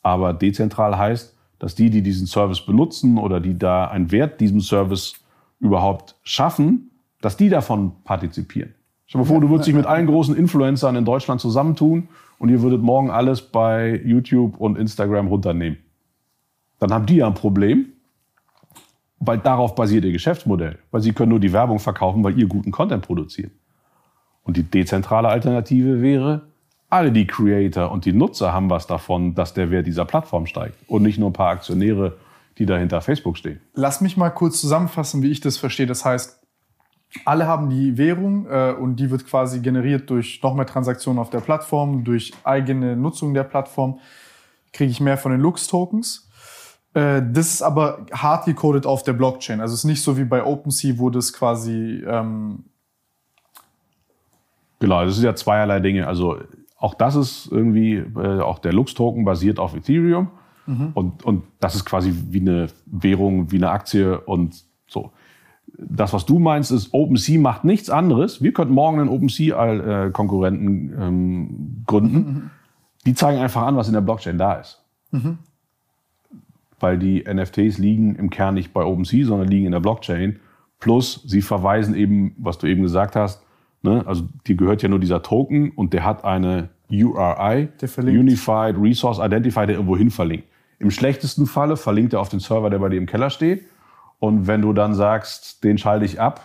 aber 0.02 0.34
dezentral 0.34 0.99
heißt, 0.99 1.36
dass 1.60 1.76
die, 1.76 1.91
die 1.91 2.02
diesen 2.02 2.26
Service 2.26 2.60
benutzen 2.60 3.17
oder 3.17 3.39
die 3.39 3.57
da 3.57 3.86
einen 3.86 4.10
Wert 4.10 4.41
diesem 4.41 4.60
Service 4.60 5.15
überhaupt 5.60 6.17
schaffen, 6.25 6.91
dass 7.20 7.36
die 7.36 7.49
davon 7.49 7.93
partizipieren. 8.02 8.75
Stell 9.07 9.20
dir 9.20 9.26
vor, 9.26 9.41
du 9.41 9.49
würdest 9.49 9.68
dich 9.68 9.75
mit 9.75 9.86
allen 9.86 10.07
großen 10.07 10.36
Influencern 10.36 10.97
in 10.97 11.05
Deutschland 11.05 11.41
zusammentun 11.41 12.09
und 12.39 12.49
ihr 12.49 12.62
würdet 12.62 12.83
morgen 12.83 13.10
alles 13.10 13.43
bei 13.43 14.01
YouTube 14.05 14.59
und 14.59 14.76
Instagram 14.76 15.28
runternehmen. 15.28 15.78
Dann 16.81 16.93
haben 16.93 17.07
die 17.07 17.17
ja 17.17 17.28
ein 17.28 17.34
Problem, 17.34 17.93
weil 19.27 19.39
darauf 19.39 19.75
basiert 19.75 20.05
ihr 20.05 20.12
Geschäftsmodell. 20.12 20.78
Weil 20.91 21.01
sie 21.01 21.12
können 21.12 21.31
nur 21.31 21.41
die 21.41 21.53
Werbung 21.53 21.78
verkaufen, 21.78 22.23
weil 22.25 22.39
ihr 22.39 22.47
guten 22.47 22.70
Content 22.70 23.05
produziert. 23.05 23.53
Und 24.43 24.57
die 24.57 24.62
dezentrale 24.62 25.28
Alternative 25.28 26.03
wäre, 26.03 26.49
alle 26.91 27.11
die 27.11 27.27
Creator 27.27 27.91
und 27.91 28.05
die 28.05 28.12
Nutzer 28.12 28.53
haben 28.53 28.70
was 28.70 28.86
davon, 28.86 29.35
dass 29.35 29.55
der 29.55 29.70
Wert 29.70 29.86
dieser 29.86 30.05
Plattform 30.05 30.47
steigt. 30.47 30.77
Und 30.86 31.03
nicht 31.03 31.19
nur 31.19 31.31
ein 31.31 31.33
paar 31.33 31.51
Aktionäre, 31.51 32.17
die 32.59 32.67
dahinter 32.67 33.01
Facebook 33.01 33.36
stehen. 33.36 33.61
Lass 33.75 34.01
mich 34.01 34.17
mal 34.17 34.31
kurz 34.31 34.61
zusammenfassen, 34.61 35.23
wie 35.23 35.31
ich 35.31 35.41
das 35.41 35.57
verstehe. 35.57 35.86
Das 35.86 36.05
heißt, 36.05 36.41
alle 37.25 37.47
haben 37.47 37.70
die 37.70 37.97
Währung 37.97 38.47
äh, 38.47 38.73
und 38.73 38.97
die 38.97 39.11
wird 39.11 39.27
quasi 39.27 39.61
generiert 39.61 40.11
durch 40.11 40.41
noch 40.43 40.55
mehr 40.55 40.67
Transaktionen 40.67 41.20
auf 41.20 41.31
der 41.31 41.41
Plattform, 41.41 42.05
durch 42.05 42.33
eigene 42.44 42.97
Nutzung 42.97 43.35
der 43.35 43.44
Plattform. 43.44 43.99
Kriege 44.73 44.91
ich 44.91 45.01
mehr 45.01 45.17
von 45.17 45.33
den 45.33 45.41
Lux-Tokens. 45.41 46.24
Äh, 46.94 47.23
das 47.32 47.55
ist 47.55 47.62
aber 47.62 48.06
hart 48.12 48.47
gecodet 48.47 48.86
auf 48.86 49.02
der 49.02 49.12
Blockchain. 49.12 49.60
Also 49.60 49.74
es 49.74 49.81
ist 49.81 49.84
nicht 49.84 50.02
so 50.02 50.16
wie 50.16 50.24
bei 50.24 50.44
OpenSea, 50.44 50.94
wo 50.98 51.10
das 51.10 51.32
quasi 51.32 52.02
ähm, 52.06 52.64
Genau, 54.84 55.02
das 55.02 55.16
ist 55.16 55.24
ja 55.24 55.34
zweierlei 55.34 55.81
Dinge. 55.81 56.06
Also 56.06 56.39
auch 56.76 56.92
das 56.92 57.16
ist 57.16 57.48
irgendwie, 57.50 57.94
äh, 57.94 58.40
auch 58.40 58.58
der 58.58 58.74
Lux-Token 58.74 59.24
basiert 59.24 59.58
auf 59.58 59.74
Ethereum. 59.74 60.28
Und, 60.92 61.24
und 61.24 61.44
das 61.60 61.74
ist 61.74 61.86
quasi 61.86 62.14
wie 62.31 62.40
eine 62.40 62.66
Währung, 62.84 63.50
wie 63.50 63.56
eine 63.56 63.70
Aktie 63.70 64.20
und 64.20 64.62
so. 64.86 65.12
Das, 65.78 66.12
was 66.12 66.26
du 66.26 66.39
meinst, 66.39 66.70
ist, 66.70 66.92
OpenSea 66.92 67.40
macht 67.40 67.64
nichts 67.64 67.89
anderes. 67.90 68.42
Wir 68.42 68.52
könnten 68.52 68.74
morgen 68.74 69.00
einen 69.00 69.08
OpenSea-Konkurrenten 69.08 70.94
ähm, 71.00 71.82
gründen. 71.86 72.50
Die 73.06 73.14
zeigen 73.14 73.40
einfach 73.40 73.62
an, 73.62 73.76
was 73.76 73.89
in 73.89 73.94
der 73.94 74.00
Blockchain 74.02 74.36
da 74.36 74.55
ist. 74.55 74.82
Weil 76.84 76.98
die 76.98 77.24
NFTs 77.26 77.78
liegen 77.78 78.14
im 78.16 78.28
Kern 78.28 78.52
nicht 78.52 78.74
bei 78.74 78.84
OpenSea, 78.84 79.24
sondern 79.24 79.48
liegen 79.48 79.64
in 79.64 79.72
der 79.72 79.80
Blockchain. 79.80 80.38
Plus, 80.80 81.22
sie 81.26 81.40
verweisen 81.40 81.94
eben, 81.94 82.34
was 82.36 82.58
du 82.58 82.66
eben 82.66 82.82
gesagt 82.82 83.16
hast, 83.16 83.42
ne, 83.80 84.02
also 84.06 84.24
dir 84.46 84.54
gehört 84.54 84.82
ja 84.82 84.90
nur 84.90 84.98
dieser 84.98 85.22
Token 85.22 85.70
und 85.70 85.94
der 85.94 86.04
hat 86.04 86.26
eine 86.26 86.68
URI. 86.90 87.68
Unified 87.96 88.76
Resource 88.78 89.18
Identifier, 89.18 89.64
der 89.64 89.76
irgendwo 89.76 89.96
hin 89.96 90.10
verlinkt. 90.10 90.46
Im 90.78 90.90
schlechtesten 90.90 91.46
Falle 91.46 91.78
verlinkt 91.78 92.12
er 92.12 92.20
auf 92.20 92.28
den 92.28 92.40
Server, 92.40 92.68
der 92.68 92.78
bei 92.80 92.90
dir 92.90 92.98
im 92.98 93.06
Keller 93.06 93.30
steht. 93.30 93.64
Und 94.18 94.46
wenn 94.46 94.60
du 94.60 94.74
dann 94.74 94.92
sagst, 94.92 95.64
den 95.64 95.78
schalte 95.78 96.04
ich 96.04 96.20
ab, 96.20 96.42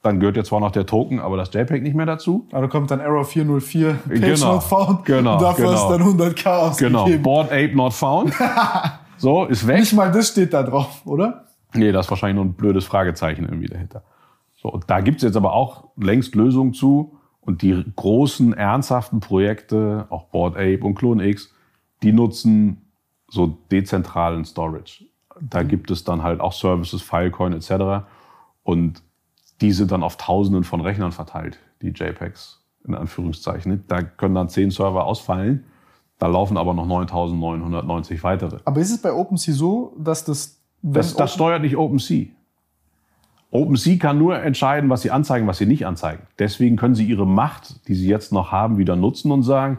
dann 0.00 0.20
gehört 0.20 0.38
ja 0.38 0.44
zwar 0.44 0.60
noch 0.60 0.70
der 0.70 0.86
Token, 0.86 1.20
aber 1.20 1.36
das 1.36 1.52
JPEG 1.52 1.82
nicht 1.82 1.94
mehr 1.94 2.06
dazu. 2.06 2.46
Da 2.50 2.66
kommt 2.68 2.90
dann 2.90 3.00
Error 3.00 3.24
404, 3.26 3.94
Page 4.08 4.20
Genau. 4.20 4.54
not 4.54 4.62
found. 4.62 5.04
Genau, 5.04 5.34
Und 5.34 5.42
dafür 5.42 5.66
genau. 5.66 5.76
ist 5.76 5.88
dann 5.88 6.02
100k 6.02 6.56
ausgegeben. 6.56 7.04
Genau, 7.04 7.22
Board 7.22 7.52
Ape 7.52 7.72
not 7.74 7.92
found. 7.92 8.32
So, 9.24 9.46
ist 9.46 9.66
weg. 9.66 9.80
Nicht 9.80 9.94
mal 9.94 10.12
das 10.12 10.28
steht 10.28 10.52
da 10.52 10.62
drauf, 10.62 11.00
oder? 11.06 11.46
Nee, 11.72 11.92
da 11.92 12.00
ist 12.00 12.10
wahrscheinlich 12.10 12.36
nur 12.36 12.44
ein 12.44 12.52
blödes 12.52 12.84
Fragezeichen 12.84 13.46
irgendwie 13.46 13.68
dahinter. 13.68 14.04
So, 14.54 14.68
und 14.68 14.90
da 14.90 15.00
gibt's 15.00 15.22
jetzt 15.22 15.38
aber 15.38 15.54
auch 15.54 15.88
längst 15.96 16.34
Lösungen 16.34 16.74
zu. 16.74 17.16
Und 17.40 17.62
die 17.62 17.84
großen, 17.96 18.52
ernsthaften 18.52 19.20
Projekte, 19.20 20.08
auch 20.10 20.24
Board 20.26 20.56
Ape 20.56 20.80
und 20.82 20.94
CloneX, 20.94 21.54
die 22.02 22.12
nutzen 22.12 22.92
so 23.28 23.46
dezentralen 23.72 24.44
Storage. 24.44 25.06
Da 25.40 25.62
gibt 25.62 25.90
es 25.90 26.04
dann 26.04 26.22
halt 26.22 26.42
auch 26.42 26.52
Services, 26.52 27.00
Filecoin 27.00 27.54
etc. 27.54 28.04
Und 28.62 29.02
die 29.62 29.72
sind 29.72 29.90
dann 29.90 30.02
auf 30.02 30.18
Tausenden 30.18 30.64
von 30.64 30.82
Rechnern 30.82 31.12
verteilt, 31.12 31.58
die 31.80 31.88
JPEGs 31.88 32.62
in 32.86 32.94
Anführungszeichen. 32.94 33.84
Da 33.88 34.02
können 34.02 34.34
dann 34.34 34.50
zehn 34.50 34.70
Server 34.70 35.06
ausfallen. 35.06 35.64
Da 36.18 36.26
laufen 36.26 36.56
aber 36.56 36.74
noch 36.74 36.86
9990 36.86 38.22
weitere. 38.22 38.58
Aber 38.64 38.80
ist 38.80 38.90
es 38.90 39.02
bei 39.02 39.12
OpenSea 39.12 39.54
so, 39.54 39.94
dass 39.98 40.24
das, 40.24 40.60
Das, 40.82 41.14
das 41.14 41.34
steuert 41.34 41.62
nicht 41.62 41.76
OpenSea. 41.76 42.26
OpenSea 43.50 43.98
kann 43.98 44.18
nur 44.18 44.38
entscheiden, 44.40 44.90
was 44.90 45.02
sie 45.02 45.10
anzeigen, 45.10 45.46
was 45.46 45.58
sie 45.58 45.66
nicht 45.66 45.86
anzeigen. 45.86 46.22
Deswegen 46.38 46.76
können 46.76 46.94
sie 46.94 47.04
ihre 47.04 47.26
Macht, 47.26 47.86
die 47.88 47.94
sie 47.94 48.08
jetzt 48.08 48.32
noch 48.32 48.52
haben, 48.52 48.78
wieder 48.78 48.96
nutzen 48.96 49.30
und 49.30 49.42
sagen, 49.42 49.78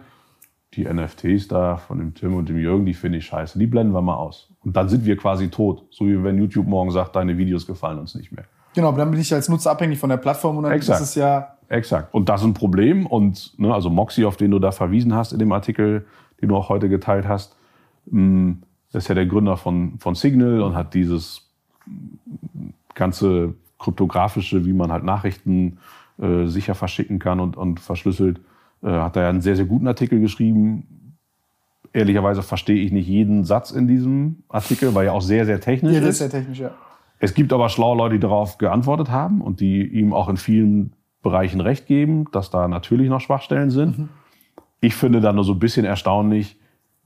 die 0.74 0.86
NFTs 0.86 1.48
da 1.48 1.78
von 1.78 2.00
dem 2.00 2.14
Tim 2.14 2.36
und 2.36 2.50
dem 2.50 2.58
Jürgen, 2.58 2.86
die 2.86 2.94
finde 2.94 3.18
ich 3.18 3.26
scheiße, 3.26 3.58
die 3.60 3.68
blenden 3.68 3.94
wir 3.94 4.02
mal 4.02 4.16
aus. 4.16 4.50
Und 4.64 4.76
dann 4.76 4.90
sind 4.90 5.06
wir 5.06 5.18
quasi 5.18 5.50
tot. 5.50 5.84
So 5.90 6.06
wie 6.06 6.22
wenn 6.24 6.38
YouTube 6.38 6.68
morgen 6.68 6.92
sagt, 6.92 7.16
deine 7.16 7.38
Videos 7.38 7.66
gefallen 7.66 8.00
uns 8.00 8.16
nicht 8.16 8.32
mehr. 8.32 8.46
Genau, 8.74 8.90
aber 8.90 8.98
dann 8.98 9.12
bin 9.12 9.20
ich 9.20 9.34
als 9.34 9.48
Nutzer 9.48 9.72
abhängig 9.72 10.00
von 10.00 10.10
der 10.10 10.18
Plattform 10.18 10.58
und 10.58 10.64
dann 10.64 10.74
Exakt. 10.74 11.02
ist 11.02 11.10
es 11.10 11.16
ja. 11.16 11.56
Exakt. 11.70 12.14
Und 12.14 12.30
das 12.30 12.42
ist 12.42 12.48
ein 12.48 12.54
Problem. 12.54 13.06
Und 13.06 13.58
ne, 13.58 13.74
also 13.74 13.90
Moxie, 13.90 14.26
auf 14.26 14.38
den 14.38 14.52
du 14.52 14.60
da 14.60 14.72
verwiesen 14.72 15.14
hast 15.14 15.32
in 15.32 15.40
dem 15.40 15.52
Artikel, 15.52 16.06
den 16.42 16.50
du 16.50 16.56
auch 16.56 16.70
heute 16.70 16.90
geteilt 16.90 17.28
hast, 17.28 17.56
das 18.06 19.04
ist 19.04 19.08
ja 19.08 19.16
der 19.16 19.26
Gründer 19.26 19.58
von, 19.58 19.98
von 20.00 20.16
Signal 20.16 20.62
und 20.62 20.76
hat 20.76 20.94
dieses 20.94 21.50
ganze 22.94 23.56
kryptografische, 23.80 24.66
wie 24.66 24.74
man 24.74 24.92
halt 24.92 25.04
Nachrichten 25.04 25.78
äh, 26.20 26.46
sicher 26.46 26.76
verschicken 26.76 27.20
kann 27.20 27.40
und, 27.40 27.58
und 27.58 27.80
verschlüsselt, 27.80 28.40
äh, 28.84 28.88
hat 28.88 29.16
er 29.16 29.24
ja 29.24 29.30
einen 29.30 29.42
sehr, 29.42 29.56
sehr 29.56 29.66
guten 29.66 29.88
Artikel 29.88 30.20
geschrieben. 30.20 31.18
Ehrlicherweise 31.94 32.42
verstehe 32.42 32.84
ich 32.84 32.92
nicht 32.92 33.08
jeden 33.08 33.44
Satz 33.44 33.72
in 33.72 33.88
diesem 33.88 34.44
Artikel, 34.50 34.96
weil 34.96 35.08
er 35.08 35.14
auch 35.14 35.22
sehr, 35.22 35.46
sehr 35.46 35.60
technisch 35.60 35.96
Ja, 35.96 36.08
ist. 36.08 36.20
ja 36.20 36.28
technisch, 36.30 36.60
ja. 36.60 36.72
Es 37.20 37.34
gibt 37.34 37.54
aber 37.54 37.70
schlaue 37.70 37.98
Leute, 37.98 38.16
die 38.16 38.20
darauf 38.20 38.58
geantwortet 38.58 39.10
haben 39.10 39.42
und 39.42 39.60
die 39.60 39.86
ihm 39.86 40.14
auch 40.14 40.30
in 40.30 40.38
vielen 40.38 40.94
Bereichen 41.22 41.62
recht 41.62 41.88
geben, 41.88 42.26
dass 42.32 42.50
da 42.50 42.68
natürlich 42.68 43.10
noch 43.10 43.22
Schwachstellen 43.22 43.72
sind. 43.72 44.10
Ich 44.86 44.94
finde 44.94 45.20
da 45.20 45.34
nur 45.34 45.44
so 45.44 45.54
ein 45.54 45.60
bisschen 45.60 45.84
erstaunlich, 45.84 46.60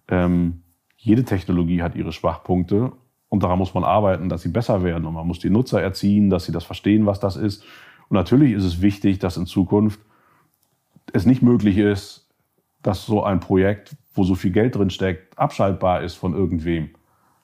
ähm, 0.09 0.64
jede 0.98 1.24
Technologie 1.24 1.82
hat 1.82 1.95
ihre 1.95 2.11
Schwachpunkte 2.11 2.91
und 3.30 3.41
daran 3.41 3.58
muss 3.58 3.74
man 3.74 3.85
arbeiten, 3.85 4.27
dass 4.27 4.41
sie 4.41 4.49
besser 4.49 4.83
werden 4.83 5.06
und 5.06 5.14
man 5.14 5.25
muss 5.25 5.40
die 5.40 5.49
Nutzer 5.49 5.82
erziehen, 5.82 6.30
dass 6.30 6.43
sie 6.43 6.51
das 6.51 6.66
verstehen, 6.66 7.06
was 7.06 7.22
das 7.22 7.38
ist. 7.38 7.64
Und 8.09 8.16
natürlich 8.16 8.51
ist 8.51 8.66
es 8.66 8.82
wichtig, 8.82 9.19
dass 9.19 9.38
in 9.38 9.45
Zukunft 9.45 10.01
es 11.14 11.25
nicht 11.25 11.41
möglich 11.41 11.77
ist, 11.77 12.27
dass 12.82 13.06
so 13.06 13.24
ein 13.24 13.40
Projekt, 13.40 13.95
wo 14.14 14.25
so 14.25 14.35
viel 14.35 14.51
Geld 14.51 14.75
drin 14.75 14.90
steckt, 14.90 15.40
abschaltbar 15.40 16.03
ist 16.03 16.16
von 16.16 16.33
irgendwem. 16.33 16.90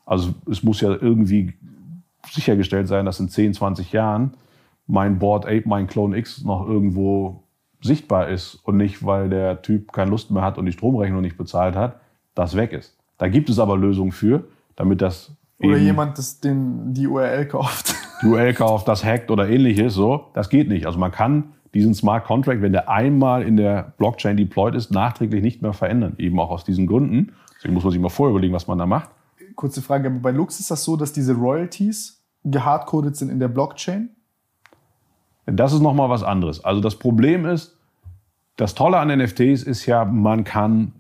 Also 0.06 0.34
es 0.52 0.64
muss 0.64 0.82
ja 0.82 0.90
irgendwie 0.90 1.54
sichergestellt 2.30 2.90
sein, 2.90 3.06
dass 3.06 3.22
in 3.22 3.30
10, 3.30 3.54
20 3.54 3.94
Jahren 3.94 4.34
mein 4.86 5.18
Board 5.18 5.46
Ape, 5.46 5.64
mein 5.64 5.88
Clone 5.88 6.18
X 6.18 6.44
noch 6.44 6.68
irgendwo 6.68 7.45
sichtbar 7.86 8.30
ist 8.30 8.56
und 8.64 8.78
nicht, 8.78 9.06
weil 9.06 9.30
der 9.30 9.62
Typ 9.62 9.94
keine 9.94 10.12
Lust 10.12 10.32
mehr 10.32 10.44
hat 10.44 10.58
und 10.58 10.66
die 10.66 10.72
Stromrechnung 10.72 11.22
nicht 11.22 11.38
bezahlt 11.38 11.76
hat, 11.76 12.00
das 12.34 12.56
weg 12.56 12.74
ist. 12.74 12.98
Da 13.18 13.28
gibt 13.28 13.50
es 13.50 13.60
aber 13.60 13.78
Lösungen 13.78 14.12
für, 14.12 14.44
damit 14.76 15.02
das 15.02 15.32
Oder 15.60 15.78
jemand 15.78 16.18
das 16.18 16.42
den, 16.42 16.94
die 16.94 17.08
URL 17.08 17.46
kauft. 17.46 17.96
die 18.22 18.28
URL 18.28 18.54
kauft, 18.54 18.88
das 18.88 19.06
hackt 19.06 19.32
oder 19.32 19.50
ähnliches, 19.50 19.94
so, 19.94 20.28
das 20.34 20.50
geht 20.50 20.68
nicht. 20.68 20.86
Also 20.86 21.00
man 21.00 21.12
kann 21.12 21.54
diesen 21.74 21.94
Smart 21.94 22.26
Contract, 22.26 22.62
wenn 22.62 22.72
der 22.72 22.90
einmal 22.90 23.44
in 23.44 23.58
der 23.58 23.94
Blockchain 23.98 24.38
deployed 24.38 24.76
ist, 24.76 24.92
nachträglich 24.92 25.42
nicht 25.42 25.62
mehr 25.62 25.74
verändern. 25.74 26.16
Eben 26.18 26.40
auch 26.40 26.50
aus 26.50 26.64
diesen 26.64 26.88
Gründen. 26.88 27.34
Deswegen 27.58 27.74
muss 27.74 27.84
man 27.84 27.92
sich 27.92 28.02
mal 28.02 28.10
vorher 28.10 28.32
überlegen, 28.32 28.54
was 28.54 28.68
man 28.68 28.78
da 28.78 28.86
macht. 28.86 29.10
Kurze 29.56 29.82
Frage, 29.82 30.08
aber 30.10 30.20
bei 30.20 30.32
Lux 30.32 30.60
ist 30.60 30.72
das 30.72 30.84
so, 30.84 30.96
dass 30.96 31.14
diese 31.14 31.34
Royalties 31.34 32.22
gehardcoded 32.46 33.16
sind 33.16 33.30
in 33.30 33.40
der 33.40 33.48
Blockchain? 33.48 34.10
Das 35.46 35.74
ist 35.74 35.82
nochmal 35.82 36.10
was 36.10 36.24
anderes. 36.24 36.64
Also 36.64 36.82
das 36.82 36.98
Problem 36.98 37.46
ist, 37.46 37.78
das 38.58 38.74
Tolle 38.74 38.98
an 38.98 39.16
NFTs 39.16 39.64
ist 39.64 39.86
ja, 39.86 40.06
man 40.06 40.44
kann 40.44 40.94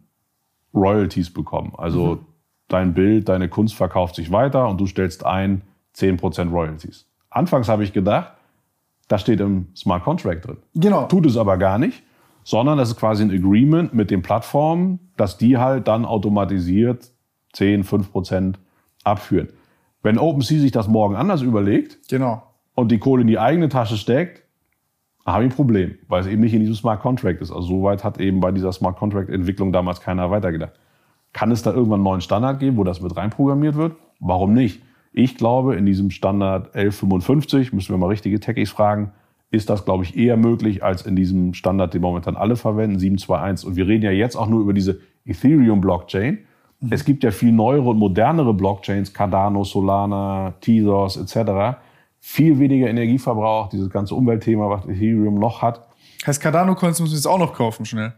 Royalties 0.74 1.32
bekommen. 1.32 1.74
Also 1.78 2.20
dein 2.68 2.94
Bild, 2.94 3.30
deine 3.30 3.50
Kunst 3.50 3.76
verkauft 3.76 4.16
sich 4.16 4.32
weiter 4.32 4.68
und 4.68 4.80
du 4.80 4.88
stellst 4.88 5.26
ein 5.26 5.62
10% 5.96 6.52
Royalties. 6.52 7.08
Anfangs 7.30 7.70
habe 7.70 7.84
ich 7.84 7.94
gedacht, 7.94 8.34
das 9.08 9.22
steht 9.22 9.40
im 9.40 9.68
Smart 9.76 10.04
Contract 10.04 10.48
drin. 10.48 10.58
Genau. 10.76 11.06
Tut 11.06 11.26
es 11.26 11.38
aber 11.38 11.58
gar 11.58 11.78
nicht, 11.78 12.04
sondern 12.44 12.78
das 12.78 12.90
ist 12.90 12.98
quasi 12.98 13.24
ein 13.24 13.32
Agreement 13.32 13.94
mit 13.94 14.12
den 14.12 14.22
Plattformen, 14.22 15.00
dass 15.16 15.38
die 15.38 15.58
halt 15.58 15.88
dann 15.88 16.06
automatisiert 16.06 17.12
10, 17.54 17.84
5% 17.84 18.56
abführen. 19.04 19.50
Wenn 20.02 20.18
OpenSea 20.18 20.60
sich 20.60 20.72
das 20.72 20.88
morgen 20.88 21.16
anders 21.16 21.42
überlegt, 21.42 22.10
Genau. 22.10 22.44
Und 22.76 22.92
die 22.92 23.00
Kohle 23.00 23.22
in 23.22 23.28
die 23.28 23.40
eigene 23.40 23.70
Tasche 23.70 23.98
steckt, 23.98 24.44
habe 25.26 25.44
ich 25.44 25.52
ein 25.52 25.56
Problem, 25.56 25.96
weil 26.08 26.22
es 26.22 26.28
eben 26.28 26.42
nicht 26.42 26.54
in 26.54 26.60
diesem 26.60 26.76
Smart 26.76 27.02
Contract 27.02 27.42
ist. 27.42 27.52
Also 27.52 27.68
soweit 27.68 28.04
hat 28.04 28.20
eben 28.20 28.40
bei 28.40 28.52
dieser 28.52 28.72
Smart 28.72 28.98
Contract 28.98 29.30
Entwicklung 29.30 29.72
damals 29.72 30.02
keiner 30.02 30.30
weitergedacht. 30.30 30.74
Kann 31.34 31.52
es 31.52 31.64
da 31.64 31.72
irgendwann 31.72 31.96
einen 31.96 32.04
neuen 32.04 32.22
Standard 32.22 32.60
geben, 32.60 32.78
wo 32.78 32.84
das 32.84 33.02
mit 33.02 33.18
reinprogrammiert 33.18 33.76
wird? 33.76 33.96
Warum 34.20 34.54
nicht? 34.54 34.82
Ich 35.12 35.36
glaube, 35.36 35.76
in 35.76 35.86
diesem 35.86 36.12
Standard 36.12 36.76
1155, 36.76 37.74
müssen 37.74 37.94
wir 37.94 37.98
mal 37.98 38.08
richtige 38.08 38.40
Techies 38.40 38.70
fragen, 38.70 39.12
ist 39.50 39.70
das, 39.70 39.86
glaube 39.86 40.04
ich, 40.04 40.18
eher 40.18 40.38
möglich 40.38 40.84
als 40.84 41.06
in 41.06 41.16
diesem 41.16 41.54
Standard, 41.54 41.94
den 41.94 42.02
momentan 42.02 42.36
alle 42.36 42.56
verwenden, 42.56 43.00
721. 43.00 43.68
Und 43.68 43.76
wir 43.76 43.88
reden 43.88 44.04
ja 44.04 44.12
jetzt 44.12 44.36
auch 44.36 44.48
nur 44.48 44.62
über 44.62 44.74
diese 44.74 45.00
Ethereum-Blockchain. 45.26 46.40
Es 46.90 47.06
gibt 47.06 47.24
ja 47.24 47.32
viel 47.32 47.52
neuere 47.52 47.90
und 47.90 47.98
modernere 47.98 48.54
Blockchains, 48.54 49.14
Cardano, 49.14 49.64
Solana, 49.64 50.54
Tezos 50.62 51.18
etc., 51.18 51.78
viel 52.28 52.58
weniger 52.58 52.88
Energieverbrauch, 52.88 53.70
dieses 53.70 53.88
ganze 53.92 54.16
Umweltthema, 54.16 54.68
was 54.68 54.86
Ethereum 54.88 55.36
noch 55.36 55.62
hat. 55.62 55.88
Heißt 56.26 56.42
Cardano-Coins 56.42 57.00
müssen 57.00 57.12
wir 57.12 57.18
jetzt 57.18 57.28
auch 57.28 57.38
noch 57.38 57.54
kaufen, 57.54 57.86
schnell. 57.86 58.14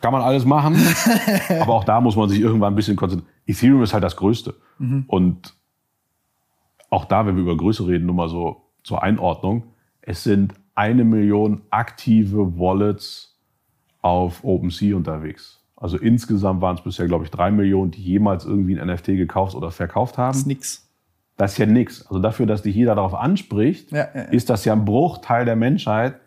Kann 0.00 0.12
man 0.12 0.20
alles 0.20 0.44
machen, 0.44 0.76
aber 1.60 1.74
auch 1.74 1.84
da 1.84 2.00
muss 2.00 2.16
man 2.16 2.28
sich 2.28 2.40
irgendwann 2.40 2.72
ein 2.72 2.76
bisschen 2.76 2.96
konzentrieren. 2.96 3.32
Ethereum 3.46 3.82
ist 3.84 3.94
halt 3.94 4.02
das 4.02 4.16
Größte. 4.16 4.56
Und 5.06 5.54
auch 6.90 7.04
da, 7.04 7.24
wenn 7.24 7.36
wir 7.36 7.42
über 7.42 7.56
Größe 7.56 7.86
reden, 7.86 8.06
nur 8.06 8.16
mal 8.16 8.28
so 8.28 8.62
zur 8.82 9.04
Einordnung, 9.04 9.68
es 10.02 10.24
sind 10.24 10.52
eine 10.74 11.04
Million 11.04 11.62
aktive 11.70 12.58
Wallets 12.58 13.38
auf 14.02 14.42
OpenSea 14.42 14.96
unterwegs. 14.96 15.62
Also 15.76 15.98
insgesamt 15.98 16.60
waren 16.62 16.76
es 16.76 16.82
bisher, 16.82 17.06
glaube 17.06 17.24
ich, 17.24 17.30
drei 17.30 17.52
Millionen, 17.52 17.92
die 17.92 18.02
jemals 18.02 18.44
irgendwie 18.44 18.78
ein 18.78 18.88
NFT 18.88 19.06
gekauft 19.06 19.54
oder 19.54 19.70
verkauft 19.70 20.18
haben. 20.18 20.32
Das 20.32 20.38
ist 20.38 20.46
nix. 20.46 20.85
Das 21.36 21.52
ist 21.52 21.58
ja 21.58 21.66
nix. 21.66 22.06
Also 22.06 22.18
dafür, 22.18 22.46
dass 22.46 22.62
dich 22.62 22.74
jeder 22.74 22.94
darauf 22.94 23.14
anspricht, 23.14 23.92
Ja, 23.92 23.98
ja, 23.98 24.08
ja. 24.14 24.22
ist 24.22 24.48
das 24.48 24.64
ja 24.64 24.72
ein 24.72 24.84
Bruchteil 24.84 25.44
der 25.44 25.56
Menschheit, 25.56 26.20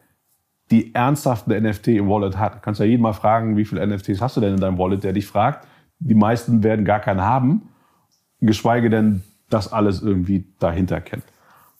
die 0.71 0.93
ernsthaft 0.93 1.49
eine 1.49 1.69
NFT 1.69 1.87
im 1.89 2.09
Wallet 2.09 2.37
hat. 2.37 2.55
Du 2.55 2.59
kannst 2.59 2.79
ja 2.79 2.85
jeden 2.85 3.01
mal 3.01 3.13
fragen, 3.13 3.57
wie 3.57 3.65
viele 3.65 3.85
NFTs 3.85 4.21
hast 4.21 4.37
du 4.37 4.41
denn 4.41 4.53
in 4.53 4.59
deinem 4.59 4.77
Wallet, 4.77 5.03
der 5.03 5.13
dich 5.13 5.25
fragt. 5.25 5.67
Die 5.97 6.13
meisten 6.13 6.63
werden 6.63 6.85
gar 6.85 6.99
keinen 6.99 7.21
haben, 7.21 7.69
geschweige 8.39 8.89
denn 8.89 9.23
das 9.49 9.73
alles 9.73 10.01
irgendwie 10.01 10.45
dahinter 10.59 11.01
kennt. 11.01 11.23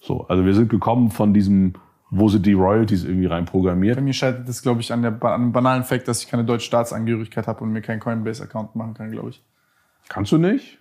So, 0.01 0.25
also 0.27 0.43
wir 0.43 0.56
sind 0.56 0.69
gekommen 0.69 1.11
von 1.11 1.33
diesem, 1.33 1.74
wo 2.09 2.30
sind 2.30 2.48
die 2.48 2.53
Royalties 2.53 3.03
irgendwie 3.03 3.27
reinprogrammiert. 3.27 3.98
Bei 3.98 4.01
mir 4.01 4.14
scheitert 4.14 4.49
das, 4.49 4.64
glaube 4.64 4.82
ich, 4.82 4.91
an, 4.91 5.03
der, 5.03 5.11
an 5.24 5.41
einem 5.41 5.51
banalen 5.51 5.83
Fakt, 5.83 6.08
dass 6.08 6.24
ich 6.24 6.30
keine 6.30 6.43
deutsche 6.43 6.66
Staatsangehörigkeit 6.66 7.45
habe 7.45 7.64
und 7.64 7.72
mir 7.72 7.82
keinen 7.82 7.99
Coinbase-Account 7.99 8.75
machen 8.75 8.95
kann, 8.95 9.11
glaube 9.11 9.30
ich. 9.30 9.43
Kannst 10.08 10.32
du 10.32 10.40
nicht? 10.40 10.78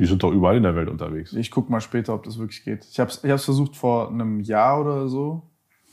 Die 0.00 0.06
sind 0.06 0.22
doch 0.22 0.32
überall 0.32 0.56
in 0.56 0.62
der 0.62 0.74
Welt 0.74 0.88
unterwegs. 0.88 1.34
Ich 1.34 1.50
guck 1.50 1.68
mal 1.68 1.82
später, 1.82 2.14
ob 2.14 2.24
das 2.24 2.38
wirklich 2.38 2.64
geht. 2.64 2.86
Ich 2.90 2.98
habe 2.98 3.10
es 3.10 3.22
ich 3.22 3.30
hab's 3.30 3.44
versucht 3.44 3.76
vor 3.76 4.08
einem 4.08 4.40
Jahr 4.40 4.80
oder 4.80 5.08
so 5.08 5.42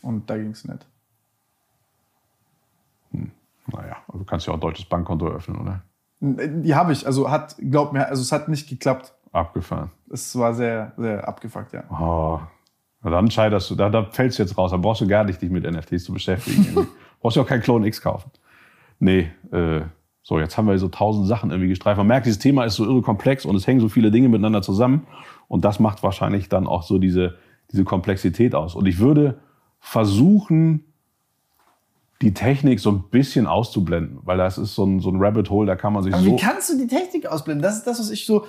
und 0.01 0.29
da 0.29 0.37
ging 0.37 0.51
es 0.51 0.63
nicht. 0.63 0.87
Naja, 3.11 3.97
also 4.07 4.19
du 4.19 4.23
kannst 4.23 4.47
ja 4.47 4.53
auch 4.53 4.57
ein 4.57 4.61
deutsches 4.61 4.85
Bankkonto 4.85 5.27
eröffnen, 5.27 5.59
oder? 5.59 5.81
Die 6.21 6.73
habe 6.73 6.93
ich, 6.93 7.05
also 7.05 7.29
hat, 7.29 7.57
glaub 7.59 7.91
mir, 7.91 8.07
also 8.07 8.21
es 8.21 8.31
hat 8.31 8.47
nicht 8.47 8.69
geklappt. 8.69 9.13
Abgefahren. 9.33 9.91
Es 10.09 10.37
war 10.37 10.53
sehr, 10.53 10.93
sehr 10.95 11.27
abgefuckt, 11.27 11.73
ja. 11.73 11.83
Oh. 11.91 12.39
Na 13.03 13.11
dann 13.11 13.29
scheiterst 13.29 13.69
du, 13.69 13.75
da, 13.75 13.89
da 13.89 14.05
fällst 14.05 14.39
du 14.39 14.43
jetzt 14.43 14.57
raus. 14.57 14.71
Da 14.71 14.77
brauchst 14.77 15.01
du 15.01 15.07
gar 15.07 15.25
nicht 15.25 15.41
dich 15.41 15.51
mit 15.51 15.69
NFTs 15.69 16.05
zu 16.05 16.13
beschäftigen. 16.13 16.87
brauchst 17.19 17.35
du 17.35 17.41
auch 17.41 17.45
kein 17.45 17.61
Clone 17.61 17.85
X 17.87 18.01
kaufen. 18.01 18.31
Nee, 18.99 19.29
äh, 19.51 19.81
so, 20.27 20.39
jetzt 20.39 20.57
haben 20.57 20.67
wir 20.67 20.77
so 20.77 20.89
tausend 20.89 21.25
Sachen 21.25 21.51
irgendwie 21.51 21.69
gestreift. 21.69 21.97
Man 21.97 22.07
merkt, 22.07 22.25
dieses 22.25 22.37
Thema 22.37 22.65
ist 22.65 22.75
so 22.75 22.83
irre 22.83 23.01
komplex 23.01 23.45
und 23.45 23.55
es 23.55 23.65
hängen 23.65 23.79
so 23.79 23.87
viele 23.87 24.11
Dinge 24.11 24.27
miteinander 24.27 24.61
zusammen. 24.61 25.07
Und 25.47 25.63
das 25.63 25.79
macht 25.79 26.03
wahrscheinlich 26.03 26.49
dann 26.49 26.67
auch 26.67 26.83
so 26.83 26.97
diese, 26.97 27.37
diese 27.71 27.85
Komplexität 27.85 28.53
aus. 28.53 28.75
Und 28.75 28.87
ich 28.87 28.99
würde 28.99 29.39
versuchen, 29.79 30.83
die 32.21 32.33
Technik 32.33 32.81
so 32.81 32.91
ein 32.91 33.03
bisschen 33.09 33.47
auszublenden, 33.47 34.19
weil 34.23 34.37
das 34.37 34.57
ist 34.57 34.75
so 34.75 34.83
ein, 34.83 34.99
so 34.99 35.09
ein 35.11 35.15
Rabbit 35.17 35.49
Hole, 35.49 35.65
da 35.65 35.77
kann 35.77 35.93
man 35.93 36.03
sich 36.03 36.13
Aber 36.13 36.21
so. 36.21 36.29
wie 36.29 36.35
kannst 36.35 36.69
du 36.71 36.77
die 36.77 36.87
Technik 36.87 37.25
ausblenden? 37.25 37.63
Das 37.63 37.77
ist 37.77 37.87
das, 37.87 37.97
was 37.97 38.09
ich 38.09 38.25
so, 38.25 38.45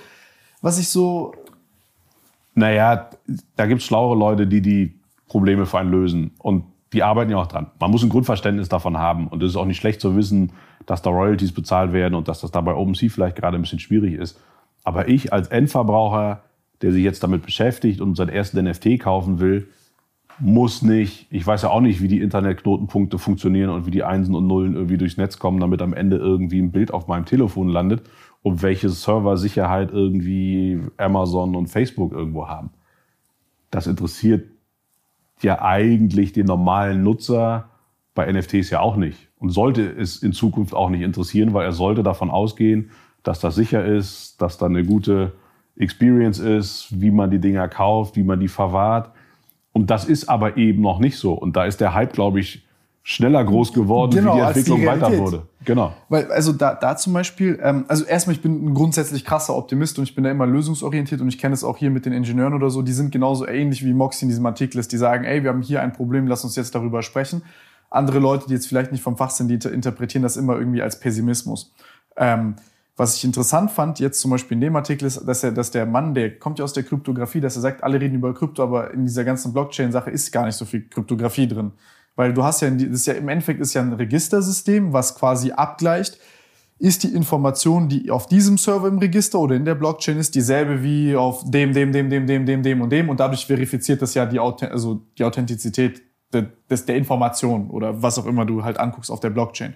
was 0.61 0.81
ich 0.81 0.89
so, 0.89 1.33
Naja, 2.57 3.09
da 3.55 3.67
gibt 3.67 3.83
es 3.83 3.87
schlauere 3.87 4.19
Leute, 4.19 4.49
die 4.49 4.63
die 4.63 4.99
Probleme 5.29 5.65
für 5.65 5.79
einen 5.79 5.93
lösen. 5.93 6.33
Und 6.39 6.65
die 6.93 7.03
arbeiten 7.03 7.31
ja 7.31 7.37
auch 7.37 7.47
dran. 7.47 7.71
Man 7.81 7.91
muss 7.91 8.03
ein 8.03 8.09
Grundverständnis 8.09 8.69
davon 8.69 8.97
haben. 8.97 9.29
Und 9.29 9.43
es 9.43 9.51
ist 9.51 9.57
auch 9.57 9.67
nicht 9.67 9.79
schlecht 9.79 10.01
zu 10.01 10.17
wissen, 10.17 10.53
dass 10.87 11.03
da 11.03 11.11
Royalties 11.11 11.53
bezahlt 11.53 11.93
werden 11.93 12.15
und 12.15 12.29
dass 12.29 12.41
das 12.41 12.51
da 12.51 12.61
bei 12.61 12.75
OpenSea 12.75 13.11
vielleicht 13.11 13.37
gerade 13.37 13.57
ein 13.57 13.63
bisschen 13.63 13.79
schwierig 13.79 14.15
ist. 14.15 14.41
Aber 14.85 15.09
ich 15.09 15.33
als 15.33 15.49
Endverbraucher, 15.49 16.43
der 16.81 16.93
sich 16.93 17.03
jetzt 17.03 17.23
damit 17.23 17.45
beschäftigt 17.45 18.01
und 18.01 18.17
sein 18.17 18.29
erstes 18.29 18.63
NFT 18.63 19.01
kaufen 19.01 19.39
will, 19.41 19.69
muss 20.41 20.83
nicht, 20.83 21.27
ich 21.31 21.47
weiß 21.47 21.63
ja 21.63 21.71
auch 21.71 21.81
nicht, 21.81 22.01
wie 22.01 22.09
die 22.09 22.21
Internetknotenpunkte 22.21 23.19
funktionieren 23.19 23.71
und 23.71 23.87
wie 23.87 23.91
die 23.91 24.05
Einsen 24.05 24.35
und 24.35 24.47
Nullen 24.47 24.75
irgendwie 24.75 24.97
durchs 24.97 25.17
Netz 25.17 25.39
kommen, 25.39 25.61
damit 25.61 25.83
am 25.83 25.93
Ende 25.93 26.17
irgendwie 26.17 26.63
ein 26.63 26.71
Bild 26.71 26.93
auf 26.93 27.09
meinem 27.09 27.25
Telefon 27.25 27.69
landet 27.69 28.03
und 28.43 28.63
welche 28.63 28.89
Serversicherheit 28.89 29.91
irgendwie 29.93 30.81
Amazon 30.97 31.57
und 31.57 31.67
Facebook 31.67 32.13
irgendwo 32.13 32.49
haben. 32.49 32.71
Das 33.71 33.87
interessiert 33.87 34.49
ja 35.43 35.63
eigentlich 35.63 36.33
den 36.33 36.47
normalen 36.47 37.03
Nutzer 37.03 37.69
bei 38.15 38.31
NFTs 38.31 38.71
ja 38.71 38.81
auch 38.81 38.97
nicht 38.97 39.29
und 39.39 39.51
sollte 39.51 39.83
es 39.83 40.23
in 40.23 40.33
Zukunft 40.33 40.75
auch 40.75 40.91
nicht 40.91 41.03
interessieren, 41.03 41.55
weil 41.55 41.65
er 41.65 41.73
sollte 41.73 42.03
davon 42.03 42.31
ausgehen, 42.31 42.91
dass 43.23 43.41
das 43.41 43.55
sicher 43.55 43.85
ist, 43.85 44.41
dass 44.41 44.59
da 44.59 44.67
eine 44.67 44.85
gute 44.85 45.33
Experience 45.77 46.39
ist, 46.39 46.89
wie 47.01 47.11
man 47.11 47.31
die 47.31 47.39
Dinger 47.39 47.69
kauft, 47.69 48.17
wie 48.17 48.23
man 48.23 48.41
die 48.41 48.49
verwahrt. 48.49 49.11
Und 49.73 49.91
das 49.91 50.05
ist 50.05 50.29
aber 50.29 50.57
eben 50.57 50.83
noch 50.83 50.99
nicht 50.99 51.17
so. 51.17 51.35
Und 51.35 51.57
da 51.57 51.65
ist 51.65 51.81
der 51.81 51.95
Hype, 51.95 52.13
glaube 52.13 52.41
ich, 52.41 52.67
schneller 53.03 53.45
groß 53.45 53.73
geworden, 53.73 54.11
Genau, 54.17 54.33
wie 54.33 54.37
die 54.37 54.43
als 54.43 54.65
die 54.65 54.71
Entwicklung 54.73 54.87
weiter 54.87 55.19
wurde. 55.19 55.43
Genau. 55.69 55.93
weil, 56.09 56.33
also 56.33 56.53
da, 56.53 56.75
da 56.75 56.97
zum 56.97 57.13
Beispiel, 57.13 57.61
ähm, 57.63 57.85
also 57.89 58.05
erstmal, 58.05 58.35
ich 58.35 58.41
bin 58.41 58.71
ein 58.71 58.75
grundsätzlich 58.75 59.23
krasser 59.23 59.55
Optimist 59.55 59.99
und 59.99 60.05
ich 60.05 60.15
bin 60.15 60.25
da 60.25 60.31
immer 60.31 60.47
lösungsorientiert 60.47 61.21
und 61.21 61.29
ich 61.29 61.37
kenne 61.37 61.53
es 61.53 61.63
auch 61.63 61.77
hier 61.77 61.91
mit 61.91 62.07
den 62.07 62.15
Ingenieuren 62.15 62.55
oder 62.55 62.71
so, 62.71 62.81
die 62.81 62.95
sind 62.95 63.13
genauso 63.13 63.47
ähnlich 63.47 63.85
wie 63.85 63.93
Moxie 63.93 64.25
in 64.25 64.31
diesem 64.31 64.47
Artikel 64.47 64.79
ist, 64.79 64.93
die 64.93 64.97
sagen, 64.97 65.25
ey, 65.25 65.43
wir 65.43 65.51
haben 65.51 65.61
hier 65.61 65.83
ein 65.83 65.93
Problem, 65.93 66.27
lass 66.27 66.43
uns 66.43 66.57
jetzt 66.57 66.75
darüber 66.75 67.03
sprechen. 67.03 67.43
Andere 67.91 68.19
Leute, 68.19 68.47
die 68.49 68.55
jetzt 68.55 68.67
vielleicht 68.67 68.93
nicht 68.93 69.03
vom 69.03 69.19
Fach 69.19 69.29
sind, 69.29 69.49
die 69.49 69.55
inter- 69.55 69.73
interpretieren 69.73 70.23
das 70.23 70.39
immer 70.39 70.57
irgendwie 70.57 70.81
als 70.81 70.99
Pessimismus. 70.99 71.75
Ähm, 72.17 72.57
was 72.97 73.15
ich 73.17 73.25
interessant 73.25 73.71
fand, 73.71 74.01
jetzt 74.01 74.21
zum 74.21 74.31
Beispiel 74.31 74.57
in 74.57 74.63
dem 74.63 74.75
Artikel, 74.75 75.05
ist, 75.05 75.23
dass, 75.29 75.45
er, 75.45 75.53
dass 75.53 75.71
der 75.71 75.85
Mann, 75.85 76.15
der 76.15 76.39
kommt 76.39 76.59
ja 76.59 76.65
aus 76.65 76.73
der 76.73 76.83
Kryptographie, 76.83 77.41
dass 77.41 77.57
er 77.57 77.63
sagt, 77.63 77.85
alle 77.85 78.01
reden 78.01 78.15
über 78.15 78.33
Krypto, 78.33 78.63
aber 78.63 78.93
in 78.93 79.05
dieser 79.05 79.25
ganzen 79.25 79.53
Blockchain-Sache 79.53 80.11
ist 80.11 80.33
gar 80.33 80.47
nicht 80.47 80.57
so 80.57 80.65
viel 80.65 80.89
Kryptographie 80.89 81.47
drin. 81.47 81.73
Weil 82.19 82.35
du 82.35 82.43
hast 82.43 82.63
ja, 82.63 82.71
das 82.71 82.83
ist 82.83 83.07
ja 83.07 83.15
im 83.15 83.29
Endeffekt 83.29 83.61
ist 83.61 83.75
ja 83.75 83.81
ein 83.81 83.93
Registersystem, 83.93 84.93
was 84.93 85.15
quasi 85.15 85.53
abgleicht, 85.53 86.19
ist 86.81 87.05
die 87.05 87.15
Information, 87.15 87.89
die 87.89 88.11
auf 88.11 88.27
diesem 88.27 88.59
Server 88.59 88.89
im 88.89 88.99
Register 88.99 89.39
oder 89.39 89.55
in 89.55 89.65
der 89.65 89.77
Blockchain 89.77 90.19
ist, 90.19 90.35
dieselbe 90.35 90.83
wie 90.83 91.15
auf 91.15 91.49
dem, 91.49 91.73
dem, 91.73 91.93
dem, 91.93 92.11
dem, 92.11 92.27
dem, 92.27 92.45
dem, 92.45 92.65
dem 92.65 92.81
und 92.81 92.91
dem. 92.91 93.09
Und 93.09 93.21
dadurch 93.21 93.47
verifiziert 93.47 94.03
das 94.03 94.15
ja 94.15 94.27
die, 94.27 94.41
also 94.41 95.07
die 95.17 95.23
Authentizität 95.23 96.03
de- 96.35 96.47
des, 96.69 96.87
der 96.87 96.97
Information 96.97 97.71
oder 97.71 98.03
was 98.03 98.19
auch 98.19 98.27
immer 98.27 98.45
du 98.45 98.65
halt 98.65 98.81
anguckst 98.81 99.13
auf 99.13 99.21
der 99.21 99.31
Blockchain. 99.31 99.75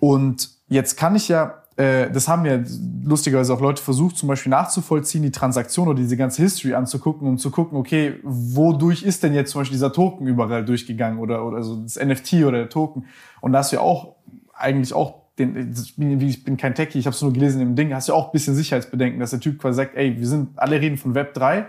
Und 0.00 0.48
jetzt 0.68 0.96
kann 0.96 1.14
ich 1.16 1.28
ja, 1.28 1.61
das 1.76 2.28
haben 2.28 2.44
ja 2.44 2.58
lustigerweise 3.02 3.54
auch 3.54 3.60
Leute 3.60 3.82
versucht, 3.82 4.18
zum 4.18 4.28
Beispiel 4.28 4.50
nachzuvollziehen, 4.50 5.22
die 5.22 5.30
Transaktion 5.30 5.88
oder 5.88 5.96
diese 5.96 6.18
ganze 6.18 6.42
History 6.42 6.74
anzugucken, 6.74 7.26
um 7.26 7.38
zu 7.38 7.50
gucken, 7.50 7.78
okay, 7.78 8.16
wodurch 8.22 9.02
ist 9.02 9.22
denn 9.22 9.32
jetzt 9.32 9.52
zum 9.52 9.62
Beispiel 9.62 9.76
dieser 9.76 9.92
Token 9.92 10.26
überall 10.26 10.64
durchgegangen 10.64 11.18
oder, 11.18 11.46
oder 11.46 11.62
so 11.62 11.76
das 11.76 11.96
NFT 11.96 12.34
oder 12.44 12.58
der 12.58 12.68
Token. 12.68 13.06
Und 13.40 13.52
da 13.52 13.60
hast 13.60 13.72
du 13.72 13.76
ja 13.76 13.82
auch 13.82 14.16
eigentlich 14.52 14.92
auch 14.92 15.22
den, 15.38 15.72
ich 15.72 15.96
bin, 15.96 16.20
ich 16.20 16.44
bin 16.44 16.56
kein 16.56 16.74
Techie, 16.74 16.98
ich 16.98 17.06
habe 17.06 17.14
es 17.14 17.22
nur 17.22 17.32
gelesen 17.32 17.60
im 17.62 17.74
Ding, 17.74 17.94
hast 17.94 18.08
du 18.08 18.12
ja 18.12 18.18
auch 18.18 18.26
ein 18.26 18.32
bisschen 18.32 18.54
Sicherheitsbedenken, 18.54 19.18
dass 19.18 19.30
der 19.30 19.40
Typ 19.40 19.58
quasi 19.60 19.76
sagt, 19.76 19.96
ey, 19.96 20.18
wir 20.18 20.26
sind, 20.26 20.58
alle 20.58 20.80
reden 20.80 20.98
von 20.98 21.14
Web 21.14 21.32
3, 21.34 21.66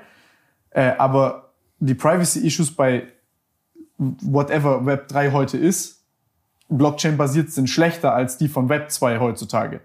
äh, 0.72 0.91
aber 0.98 1.53
die 1.80 1.95
Privacy-Issues 1.95 2.75
bei 2.75 3.03
whatever 3.98 4.85
Web 4.85 5.07
3 5.07 5.32
heute 5.32 5.57
ist, 5.57 6.03
Blockchain-basiert 6.69 7.51
sind 7.51 7.69
schlechter 7.69 8.14
als 8.14 8.38
die 8.38 8.48
von 8.48 8.69
Web 8.69 8.91
2 8.91 9.19
heutzutage. 9.19 9.82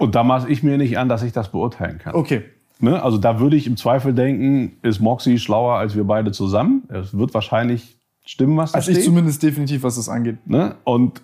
Und 0.00 0.14
da 0.14 0.24
maße 0.24 0.48
ich 0.48 0.62
mir 0.62 0.78
nicht 0.78 0.98
an, 0.98 1.08
dass 1.08 1.22
ich 1.22 1.32
das 1.32 1.52
beurteilen 1.52 1.98
kann. 1.98 2.14
Okay. 2.14 2.42
Ne? 2.78 3.02
Also 3.02 3.18
da 3.18 3.38
würde 3.38 3.56
ich 3.56 3.66
im 3.66 3.76
Zweifel 3.76 4.14
denken, 4.14 4.78
ist 4.82 5.00
Moxie 5.00 5.38
schlauer 5.38 5.74
als 5.74 5.94
wir 5.94 6.04
beide 6.04 6.32
zusammen. 6.32 6.84
Es 6.88 7.16
wird 7.16 7.34
wahrscheinlich 7.34 7.98
stimmen, 8.24 8.56
was 8.56 8.72
da 8.72 8.78
Also 8.78 8.90
ich 8.90 8.96
steht. 8.96 9.06
zumindest 9.06 9.42
definitiv, 9.42 9.82
was 9.82 9.96
das 9.96 10.08
angeht. 10.08 10.38
Ne? 10.46 10.76
Und 10.84 11.22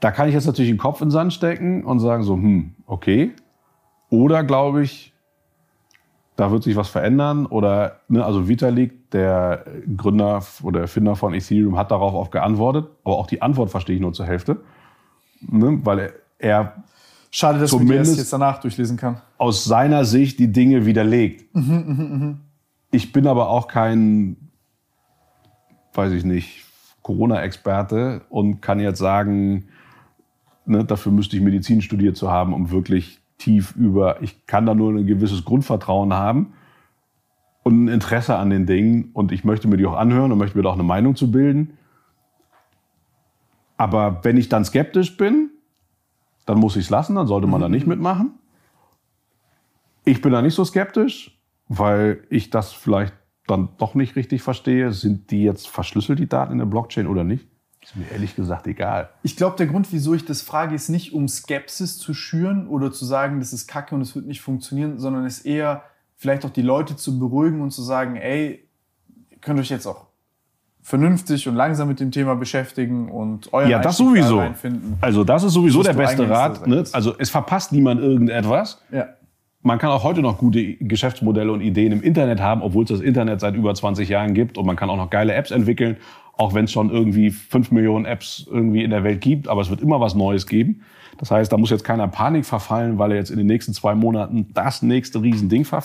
da 0.00 0.10
kann 0.10 0.28
ich 0.28 0.34
jetzt 0.34 0.46
natürlich 0.46 0.70
den 0.70 0.78
Kopf 0.78 1.00
in 1.00 1.06
den 1.06 1.12
Sand 1.12 1.32
stecken 1.32 1.84
und 1.84 2.00
sagen 2.00 2.22
so, 2.22 2.34
hm, 2.34 2.74
okay. 2.86 3.32
Oder 4.10 4.44
glaube 4.44 4.82
ich, 4.82 5.12
da 6.36 6.50
wird 6.52 6.62
sich 6.62 6.76
was 6.76 6.88
verändern. 6.88 7.46
Oder, 7.46 8.00
ne, 8.08 8.24
also 8.24 8.48
Vitalik, 8.48 9.10
der 9.10 9.64
Gründer 9.96 10.42
oder 10.62 10.80
Erfinder 10.80 11.16
von 11.16 11.34
Ethereum, 11.34 11.76
hat 11.76 11.90
darauf 11.90 12.14
auch 12.14 12.30
geantwortet. 12.30 12.86
Aber 13.04 13.16
auch 13.18 13.26
die 13.26 13.42
Antwort 13.42 13.70
verstehe 13.70 13.96
ich 13.96 14.02
nur 14.02 14.12
zur 14.12 14.26
Hälfte. 14.26 14.60
Ne? 15.40 15.80
Weil 15.84 16.12
er, 16.38 16.84
Schade, 17.30 17.58
dass 17.58 17.72
man 17.72 17.82
Zumindest- 17.82 18.16
jetzt 18.18 18.32
danach 18.32 18.58
durchlesen 18.60 18.96
kann. 18.96 19.20
aus 19.36 19.64
seiner 19.64 20.04
Sicht 20.04 20.38
die 20.38 20.50
Dinge 20.50 20.86
widerlegt. 20.86 21.44
Ich 22.90 23.12
bin 23.12 23.26
aber 23.26 23.50
auch 23.50 23.68
kein, 23.68 24.36
weiß 25.92 26.12
ich 26.12 26.24
nicht, 26.24 26.64
Corona-Experte 27.02 28.22
und 28.30 28.60
kann 28.62 28.80
jetzt 28.80 28.98
sagen, 28.98 29.64
ne, 30.64 30.84
dafür 30.84 31.12
müsste 31.12 31.36
ich 31.36 31.42
Medizin 31.42 31.82
studiert 31.82 32.16
zu 32.16 32.30
haben, 32.30 32.52
um 32.54 32.70
wirklich 32.70 33.18
tief 33.38 33.74
über, 33.76 34.22
ich 34.22 34.46
kann 34.46 34.66
da 34.66 34.74
nur 34.74 34.92
ein 34.92 35.06
gewisses 35.06 35.44
Grundvertrauen 35.44 36.12
haben 36.14 36.54
und 37.62 37.84
ein 37.84 37.88
Interesse 37.88 38.36
an 38.36 38.50
den 38.50 38.66
Dingen 38.66 39.10
und 39.12 39.32
ich 39.32 39.44
möchte 39.44 39.68
mir 39.68 39.76
die 39.76 39.86
auch 39.86 39.96
anhören 39.96 40.32
und 40.32 40.38
möchte 40.38 40.56
mir 40.56 40.62
da 40.64 40.70
auch 40.70 40.74
eine 40.74 40.82
Meinung 40.82 41.14
zu 41.14 41.30
bilden. 41.30 41.77
Aber 43.78 44.22
wenn 44.24 44.36
ich 44.36 44.50
dann 44.50 44.64
skeptisch 44.64 45.16
bin, 45.16 45.50
dann 46.44 46.58
muss 46.58 46.76
ich 46.76 46.84
es 46.84 46.90
lassen, 46.90 47.14
dann 47.14 47.26
sollte 47.26 47.46
man 47.46 47.60
da 47.60 47.68
nicht 47.68 47.86
mitmachen. 47.86 48.32
Ich 50.04 50.20
bin 50.20 50.32
da 50.32 50.42
nicht 50.42 50.54
so 50.54 50.64
skeptisch, 50.64 51.38
weil 51.68 52.24
ich 52.28 52.50
das 52.50 52.72
vielleicht 52.72 53.14
dann 53.46 53.70
doch 53.78 53.94
nicht 53.94 54.16
richtig 54.16 54.42
verstehe. 54.42 54.92
Sind 54.92 55.30
die 55.30 55.44
jetzt 55.44 55.68
verschlüsselt, 55.68 56.18
die 56.18 56.28
Daten 56.28 56.52
in 56.52 56.58
der 56.58 56.66
Blockchain 56.66 57.06
oder 57.06 57.24
nicht? 57.24 57.46
Ist 57.80 57.96
mir 57.96 58.10
ehrlich 58.10 58.34
gesagt 58.34 58.66
egal. 58.66 59.10
Ich 59.22 59.36
glaube, 59.36 59.56
der 59.56 59.66
Grund, 59.66 59.92
wieso 59.92 60.12
ich 60.12 60.24
das 60.24 60.42
frage, 60.42 60.74
ist 60.74 60.88
nicht, 60.88 61.14
um 61.14 61.28
Skepsis 61.28 61.98
zu 61.98 62.12
schüren 62.12 62.66
oder 62.66 62.92
zu 62.92 63.04
sagen, 63.04 63.38
das 63.38 63.52
ist 63.52 63.68
kacke 63.68 63.94
und 63.94 64.00
es 64.00 64.14
wird 64.14 64.26
nicht 64.26 64.40
funktionieren, 64.40 64.98
sondern 64.98 65.24
ist 65.24 65.46
eher 65.46 65.84
vielleicht 66.16 66.44
auch 66.44 66.50
die 66.50 66.62
Leute 66.62 66.96
zu 66.96 67.18
beruhigen 67.18 67.62
und 67.62 67.70
zu 67.70 67.82
sagen, 67.82 68.16
ey, 68.16 68.68
ihr 69.30 69.38
könnt 69.38 69.60
euch 69.60 69.70
jetzt 69.70 69.86
auch 69.86 70.07
vernünftig 70.82 71.46
und 71.48 71.54
langsam 71.54 71.88
mit 71.88 72.00
dem 72.00 72.10
Thema 72.10 72.34
beschäftigen 72.34 73.10
und 73.10 73.52
euren 73.52 73.68
Ja, 73.68 73.78
das 73.78 74.00
Einstieg 74.00 74.24
sowieso. 74.24 74.42
Also 75.00 75.24
das 75.24 75.44
ist 75.44 75.52
sowieso 75.52 75.82
der 75.82 75.92
beste 75.92 76.28
Rat. 76.28 76.66
Ne? 76.66 76.84
Also 76.92 77.14
es 77.18 77.30
verpasst 77.30 77.72
niemand 77.72 78.00
irgendetwas. 78.00 78.82
Ja. 78.90 79.08
Man 79.62 79.78
kann 79.78 79.90
auch 79.90 80.04
heute 80.04 80.22
noch 80.22 80.38
gute 80.38 80.74
Geschäftsmodelle 80.76 81.52
und 81.52 81.60
Ideen 81.60 81.92
im 81.92 82.02
Internet 82.02 82.40
haben, 82.40 82.62
obwohl 82.62 82.84
es 82.84 82.90
das 82.90 83.00
Internet 83.00 83.40
seit 83.40 83.54
über 83.54 83.74
20 83.74 84.08
Jahren 84.08 84.32
gibt. 84.32 84.56
Und 84.56 84.66
man 84.66 84.76
kann 84.76 84.88
auch 84.88 84.96
noch 84.96 85.10
geile 85.10 85.34
Apps 85.34 85.50
entwickeln, 85.50 85.96
auch 86.34 86.54
wenn 86.54 86.66
es 86.66 86.72
schon 86.72 86.90
irgendwie 86.90 87.30
5 87.30 87.72
Millionen 87.72 88.04
Apps 88.04 88.46
irgendwie 88.50 88.84
in 88.84 88.90
der 88.90 89.04
Welt 89.04 89.20
gibt. 89.20 89.48
Aber 89.48 89.60
es 89.60 89.68
wird 89.68 89.80
immer 89.80 90.00
was 90.00 90.14
Neues 90.14 90.46
geben. 90.46 90.82
Das 91.18 91.32
heißt, 91.32 91.52
da 91.52 91.56
muss 91.56 91.70
jetzt 91.70 91.84
keiner 91.84 92.06
Panik 92.08 92.46
verfallen, 92.46 92.98
weil 92.98 93.10
er 93.10 93.18
jetzt 93.18 93.30
in 93.30 93.36
den 93.36 93.46
nächsten 93.48 93.74
zwei 93.74 93.94
Monaten 93.94 94.46
das 94.54 94.82
nächste 94.82 95.20
Riesending 95.20 95.64
ver 95.64 95.82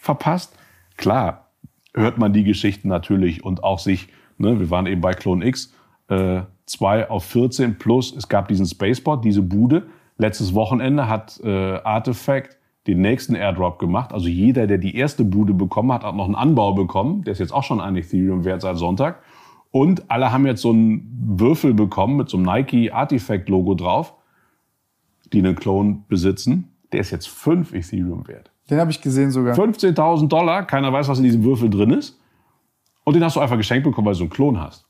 verpasst. 0.00 0.54
Klar, 0.98 1.48
hört 1.94 2.18
man 2.18 2.34
die 2.34 2.44
Geschichten 2.44 2.88
natürlich 2.88 3.42
und 3.42 3.64
auch 3.64 3.78
sich, 3.78 4.08
ne, 4.38 4.58
wir 4.58 4.70
waren 4.70 4.86
eben 4.86 5.00
bei 5.00 5.12
Clone 5.12 5.46
X, 5.46 5.72
äh, 6.08 6.42
2 6.66 7.10
auf 7.10 7.24
14 7.24 7.78
plus, 7.78 8.14
es 8.16 8.28
gab 8.28 8.48
diesen 8.48 8.66
Spaceport, 8.66 9.24
diese 9.24 9.42
Bude, 9.42 9.86
letztes 10.18 10.54
Wochenende 10.54 11.08
hat 11.08 11.40
äh, 11.42 11.78
Artifact 11.82 12.56
den 12.86 13.00
nächsten 13.00 13.34
Airdrop 13.34 13.78
gemacht. 13.78 14.12
Also 14.12 14.28
jeder, 14.28 14.66
der 14.66 14.78
die 14.78 14.96
erste 14.96 15.24
Bude 15.24 15.54
bekommen 15.54 15.92
hat, 15.92 16.04
hat 16.04 16.14
noch 16.14 16.26
einen 16.26 16.34
Anbau 16.34 16.74
bekommen. 16.74 17.24
Der 17.24 17.32
ist 17.32 17.38
jetzt 17.38 17.52
auch 17.52 17.64
schon 17.64 17.80
ein 17.80 17.96
Ethereum 17.96 18.44
wert 18.44 18.60
seit 18.60 18.76
Sonntag. 18.76 19.20
Und 19.70 20.10
alle 20.10 20.30
haben 20.30 20.46
jetzt 20.46 20.60
so 20.60 20.70
einen 20.70 21.36
Würfel 21.36 21.74
bekommen 21.74 22.16
mit 22.16 22.28
so 22.28 22.36
einem 22.36 22.46
Nike 22.46 22.92
Artifact 22.92 23.48
Logo 23.48 23.74
drauf, 23.74 24.14
die 25.32 25.38
einen 25.38 25.56
Clone 25.56 26.02
besitzen. 26.08 26.68
Der 26.92 27.00
ist 27.00 27.10
jetzt 27.10 27.28
5 27.28 27.72
Ethereum 27.72 28.28
wert. 28.28 28.50
Den 28.70 28.78
habe 28.78 28.90
ich 28.90 29.00
gesehen 29.00 29.30
sogar. 29.30 29.56
15.000 29.56 30.28
Dollar, 30.28 30.64
keiner 30.64 30.92
weiß, 30.92 31.08
was 31.08 31.18
in 31.18 31.24
diesem 31.24 31.42
Würfel 31.42 31.70
drin 31.70 31.90
ist. 31.90 32.20
Und 33.04 33.14
den 33.14 33.22
hast 33.22 33.36
du 33.36 33.40
einfach 33.40 33.56
geschenkt 33.56 33.84
bekommen, 33.84 34.06
weil 34.06 34.14
du 34.14 34.18
so 34.18 34.24
einen 34.24 34.30
Klon 34.30 34.60
hast. 34.60 34.86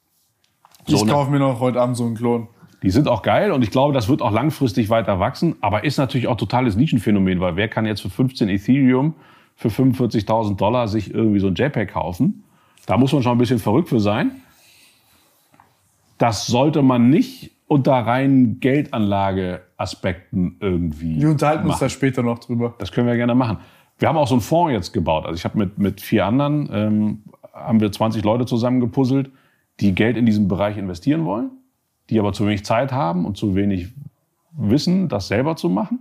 So, 0.86 0.97
ich 0.97 1.05
ne? 1.05 1.12
kaufe 1.12 1.31
mir 1.31 1.39
noch 1.39 1.60
heute 1.60 1.81
Abend 1.81 1.97
so 1.97 2.05
einen 2.05 2.15
Klon. 2.15 2.49
Die 2.83 2.91
sind 2.91 3.09
auch 3.09 3.23
geil 3.23 3.51
und 3.51 3.62
ich 3.62 3.70
glaube, 3.70 3.94
das 3.94 4.09
wird 4.09 4.20
auch 4.20 4.31
langfristig 4.31 4.91
weiter 4.91 5.18
wachsen, 5.18 5.57
aber 5.62 5.84
ist 5.84 5.97
natürlich 5.97 6.26
auch 6.28 6.36
totales 6.36 6.76
Nischenphänomen, 6.76 7.41
weil 7.41 7.57
wer 7.57 7.68
kann 7.68 7.86
jetzt 7.86 8.02
für 8.02 8.10
15 8.10 8.51
Ethereum 8.51 9.15
für 9.57 9.68
45.000 9.68 10.57
Dollar 10.57 10.86
sich 10.86 11.15
irgendwie 11.15 11.41
so 11.41 11.47
ein 11.47 11.55
JPEG 11.55 11.93
kaufen? 11.93 12.44
Da 12.86 12.99
muss 12.99 13.12
man 13.12 13.23
schon 13.23 13.33
ein 13.33 13.39
bisschen 13.39 13.59
verrückt 13.59 13.89
für 13.89 14.01
sein. 14.01 14.33
Das 16.18 16.47
sollte 16.47 16.83
man 16.83 17.09
nicht 17.09 17.52
unter 17.67 17.94
reinen 17.94 18.60
Geldanlageaspekten 18.60 20.59
irgendwie. 20.60 21.23
Wir 21.23 21.31
unterhalten 21.31 21.65
uns 21.65 21.76
machen. 21.76 21.84
da 21.84 21.89
später 21.89 22.23
noch 22.23 22.39
drüber. 22.39 22.75
Das 22.78 22.93
können 22.93 23.07
wir 23.07 23.17
gerne 23.17 23.34
machen. 23.34 23.59
Wir 23.99 24.09
haben 24.09 24.18
auch 24.18 24.28
so 24.28 24.34
einen 24.34 24.43
Fonds 24.43 24.73
jetzt 24.73 24.93
gebaut. 24.93 25.25
Also 25.25 25.36
ich 25.36 25.44
habe 25.44 25.57
mit, 25.59 25.78
mit 25.78 26.01
vier 26.02 26.26
anderen, 26.26 26.68
ähm, 26.73 27.23
haben 27.55 27.81
wir 27.81 27.91
20 27.91 28.24
Leute 28.24 28.47
zusammengepuzzelt, 28.47 29.31
die 29.81 29.94
Geld 29.94 30.16
in 30.16 30.26
diesen 30.26 30.49
Bereich 30.49 30.76
investieren 30.76 31.24
wollen, 31.24 31.50
die 32.10 32.18
aber 32.18 32.33
zu 32.33 32.47
wenig 32.47 32.65
Zeit 32.65 32.92
haben 32.92 33.24
und 33.24 33.36
zu 33.36 33.55
wenig 33.55 33.92
Wissen, 34.57 35.08
das 35.08 35.28
selber 35.28 35.57
zu 35.57 35.68
machen. 35.68 36.00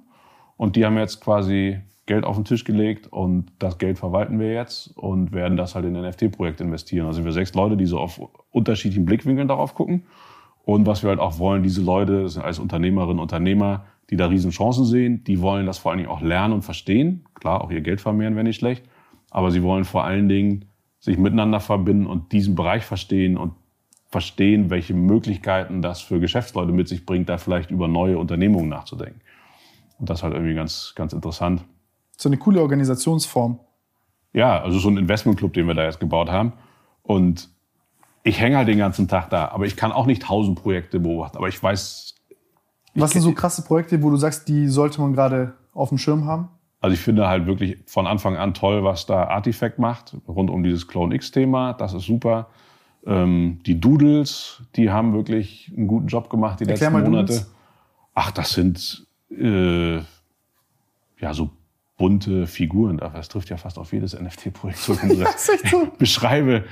Und 0.57 0.75
die 0.75 0.85
haben 0.85 0.97
jetzt 0.97 1.21
quasi 1.21 1.79
Geld 2.05 2.25
auf 2.25 2.35
den 2.35 2.45
Tisch 2.45 2.65
gelegt 2.65 3.07
und 3.07 3.51
das 3.59 3.77
Geld 3.77 3.97
verwalten 3.97 4.39
wir 4.39 4.51
jetzt 4.51 4.87
und 4.97 5.31
werden 5.31 5.57
das 5.57 5.73
halt 5.73 5.85
in 5.85 5.93
NFT-Projekte 5.93 6.63
investieren. 6.63 7.07
Also 7.07 7.23
wir 7.23 7.31
sechs 7.31 7.53
Leute, 7.53 7.77
die 7.77 7.85
so 7.85 7.97
auf 7.97 8.21
unterschiedlichen 8.51 9.05
Blickwinkeln 9.05 9.47
darauf 9.47 9.73
gucken. 9.73 10.03
Und 10.65 10.85
was 10.85 11.01
wir 11.03 11.09
halt 11.09 11.19
auch 11.19 11.39
wollen, 11.39 11.63
diese 11.63 11.81
Leute 11.81 12.23
das 12.23 12.33
sind 12.33 12.43
als 12.43 12.59
Unternehmerinnen 12.59 13.17
und 13.17 13.23
Unternehmer, 13.23 13.85
die 14.09 14.17
da 14.17 14.27
riesen 14.27 14.51
Chancen 14.51 14.85
sehen, 14.85 15.23
die 15.23 15.41
wollen 15.41 15.65
das 15.65 15.77
vor 15.77 15.91
allen 15.91 15.99
Dingen 15.99 16.09
auch 16.09 16.21
lernen 16.21 16.53
und 16.53 16.61
verstehen. 16.61 17.25
Klar, 17.35 17.61
auch 17.61 17.71
ihr 17.71 17.81
Geld 17.81 18.01
vermehren 18.01 18.35
wäre 18.35 18.43
nicht 18.43 18.59
schlecht. 18.59 18.85
Aber 19.31 19.49
sie 19.49 19.63
wollen 19.63 19.85
vor 19.85 20.03
allen 20.03 20.29
Dingen 20.29 20.65
sich 21.03 21.17
miteinander 21.17 21.59
verbinden 21.59 22.07
und 22.07 22.31
diesen 22.31 22.55
Bereich 22.55 22.85
verstehen 22.85 23.37
und 23.37 23.51
verstehen, 24.09 24.69
welche 24.69 24.93
Möglichkeiten 24.93 25.81
das 25.81 25.99
für 25.99 26.21
Geschäftsleute 26.21 26.71
mit 26.71 26.87
sich 26.87 27.05
bringt, 27.05 27.27
da 27.27 27.37
vielleicht 27.37 27.71
über 27.71 27.89
neue 27.89 28.17
Unternehmungen 28.17 28.69
nachzudenken. 28.69 29.19
Und 29.99 30.09
das 30.09 30.19
ist 30.19 30.23
halt 30.23 30.33
irgendwie 30.33 30.55
ganz, 30.55 30.93
ganz 30.95 31.11
interessant. 31.11 31.65
So 32.15 32.29
eine 32.29 32.37
coole 32.37 32.61
Organisationsform. 32.61 33.59
Ja, 34.31 34.61
also 34.61 34.79
so 34.79 34.87
ein 34.87 34.95
Investmentclub, 34.95 35.51
den 35.51 35.67
wir 35.67 35.73
da 35.73 35.83
jetzt 35.83 35.99
gebaut 35.99 36.31
haben. 36.31 36.53
Und 37.01 37.49
ich 38.23 38.39
hänge 38.39 38.55
halt 38.55 38.69
den 38.69 38.77
ganzen 38.77 39.09
Tag 39.09 39.29
da, 39.29 39.49
aber 39.49 39.65
ich 39.65 39.75
kann 39.75 39.91
auch 39.91 40.05
nicht 40.05 40.21
tausend 40.21 40.57
Projekte 40.57 41.01
beobachten. 41.01 41.35
Aber 41.35 41.49
ich 41.49 41.61
weiß, 41.61 42.15
Was 42.95 43.11
sind 43.11 43.23
so 43.23 43.33
krasse 43.33 43.63
Projekte, 43.63 44.01
wo 44.01 44.09
du 44.09 44.15
sagst, 44.15 44.47
die 44.47 44.69
sollte 44.69 45.01
man 45.01 45.11
gerade 45.11 45.55
auf 45.73 45.89
dem 45.89 45.97
Schirm 45.97 46.23
haben? 46.23 46.47
Also 46.83 46.95
ich 46.95 46.99
finde 46.99 47.29
halt 47.29 47.45
wirklich 47.45 47.77
von 47.85 48.07
Anfang 48.07 48.35
an 48.35 48.53
toll, 48.53 48.83
was 48.83 49.05
da 49.05 49.23
Artifact 49.29 49.79
macht, 49.79 50.17
rund 50.27 50.49
um 50.49 50.63
dieses 50.63 50.85
Clone 50.85 51.15
X-Thema. 51.15 51.71
Das 51.71 51.93
ist 51.93 52.03
super. 52.03 52.49
Ähm, 53.05 53.59
die 53.65 53.79
Doodles, 53.79 54.61
die 54.75 54.91
haben 54.91 55.13
wirklich 55.13 55.71
einen 55.77 55.87
guten 55.87 56.07
Job 56.07 56.29
gemacht 56.29 56.59
die 56.59 56.65
Erklär 56.65 56.91
letzten 56.91 57.09
Monate. 57.09 57.27
Doodles. 57.27 57.53
Ach, 58.13 58.31
das 58.31 58.51
sind 58.51 59.07
äh, 59.29 59.95
ja 59.95 61.33
so 61.33 61.51
bunte 61.95 62.47
Figuren. 62.47 62.97
Das 62.97 63.29
trifft 63.29 63.49
ja 63.49 63.55
fast 63.55 63.79
auf 63.79 63.93
jedes 63.93 64.19
NFT-Projekt 64.19 64.79
so. 64.79 64.97
beschreibe, 65.97 66.65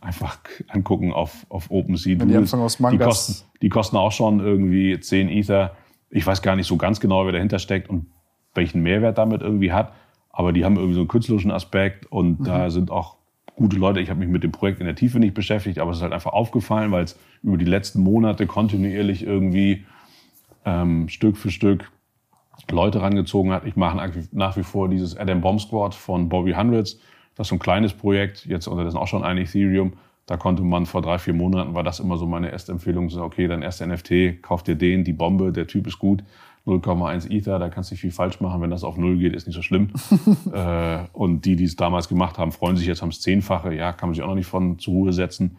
einfach, 0.00 0.38
angucken 0.68 1.12
auf, 1.12 1.46
auf 1.48 1.68
OpenSea. 1.68 2.14
die 2.14 2.36
aus 2.60 2.76
die, 2.76 2.98
kosten, 2.98 3.44
die 3.60 3.68
kosten 3.70 3.96
auch 3.96 4.12
schon 4.12 4.38
irgendwie 4.38 5.00
10 5.00 5.30
Ether. 5.30 5.74
Ich 6.10 6.24
weiß 6.24 6.42
gar 6.42 6.54
nicht 6.54 6.68
so 6.68 6.76
ganz 6.76 7.00
genau, 7.00 7.24
wer 7.26 7.32
dahinter 7.32 7.58
steckt 7.58 7.90
und 7.90 8.06
welchen 8.54 8.82
Mehrwert 8.82 9.18
damit 9.18 9.40
irgendwie 9.42 9.72
hat. 9.72 9.92
Aber 10.30 10.52
die 10.52 10.64
haben 10.64 10.76
irgendwie 10.76 10.94
so 10.94 11.00
einen 11.00 11.08
künstlerischen 11.08 11.50
Aspekt 11.50 12.06
und 12.10 12.40
Mhm. 12.40 12.44
da 12.44 12.70
sind 12.70 12.90
auch 12.90 13.16
gute 13.54 13.76
Leute. 13.76 14.00
Ich 14.00 14.08
habe 14.10 14.20
mich 14.20 14.28
mit 14.28 14.42
dem 14.42 14.52
Projekt 14.52 14.80
in 14.80 14.86
der 14.86 14.94
Tiefe 14.94 15.18
nicht 15.18 15.34
beschäftigt, 15.34 15.78
aber 15.78 15.90
es 15.90 15.98
ist 15.98 16.02
halt 16.02 16.12
einfach 16.14 16.32
aufgefallen, 16.32 16.90
weil 16.90 17.04
es 17.04 17.18
über 17.42 17.56
die 17.58 17.64
letzten 17.66 18.02
Monate 18.02 18.46
kontinuierlich 18.46 19.24
irgendwie 19.26 19.84
ähm, 20.64 21.08
Stück 21.08 21.36
für 21.36 21.50
Stück 21.50 21.90
Leute 22.70 23.02
rangezogen 23.02 23.50
hat. 23.52 23.66
Ich 23.66 23.76
mache 23.76 23.96
nach 24.32 24.56
wie- 24.56 24.62
vor 24.62 24.88
dieses 24.88 25.16
Adam 25.16 25.40
Bomb 25.40 25.60
Squad 25.60 25.94
von 25.94 26.28
Bobby 26.28 26.52
Hundreds. 26.52 26.98
Das 27.34 27.46
ist 27.46 27.48
so 27.48 27.56
ein 27.56 27.58
kleines 27.58 27.92
Projekt, 27.92 28.46
jetzt 28.46 28.66
unterdessen 28.68 28.96
auch 28.98 29.08
schon 29.08 29.24
ein 29.24 29.36
Ethereum. 29.38 29.94
Da 30.26 30.36
konnte 30.36 30.62
man 30.62 30.86
vor 30.86 31.02
drei, 31.02 31.18
vier 31.18 31.34
Monaten, 31.34 31.74
war 31.74 31.82
das 31.82 31.98
immer 31.98 32.16
so 32.16 32.26
meine 32.26 32.50
erste 32.52 32.70
Empfehlung, 32.72 33.10
so, 33.10 33.22
okay, 33.22 33.48
dein 33.48 33.62
erster 33.62 33.86
NFT, 33.86 34.40
kauf 34.40 34.62
dir 34.62 34.76
den, 34.76 35.02
die 35.02 35.12
Bombe, 35.12 35.50
der 35.52 35.66
Typ 35.66 35.86
ist 35.88 35.98
gut, 35.98 36.22
0,1 36.66 37.30
Ether, 37.30 37.58
da 37.58 37.68
kannst 37.68 37.90
du 37.90 37.94
nicht 37.94 38.00
viel 38.00 38.12
falsch 38.12 38.40
machen, 38.40 38.60
wenn 38.60 38.70
das 38.70 38.84
auf 38.84 38.96
Null 38.96 39.18
geht, 39.18 39.34
ist 39.34 39.46
nicht 39.46 39.56
so 39.56 39.62
schlimm. 39.62 39.90
äh, 40.52 40.98
und 41.12 41.44
die, 41.44 41.56
die 41.56 41.64
es 41.64 41.76
damals 41.76 42.08
gemacht 42.08 42.38
haben, 42.38 42.52
freuen 42.52 42.76
sich 42.76 42.86
jetzt, 42.86 43.02
haben 43.02 43.08
es 43.08 43.20
zehnfache, 43.20 43.74
ja, 43.74 43.92
kann 43.92 44.08
man 44.08 44.14
sich 44.14 44.22
auch 44.22 44.28
noch 44.28 44.36
nicht 44.36 44.46
von 44.46 44.78
zur 44.78 44.94
Ruhe 44.94 45.12
setzen. 45.12 45.56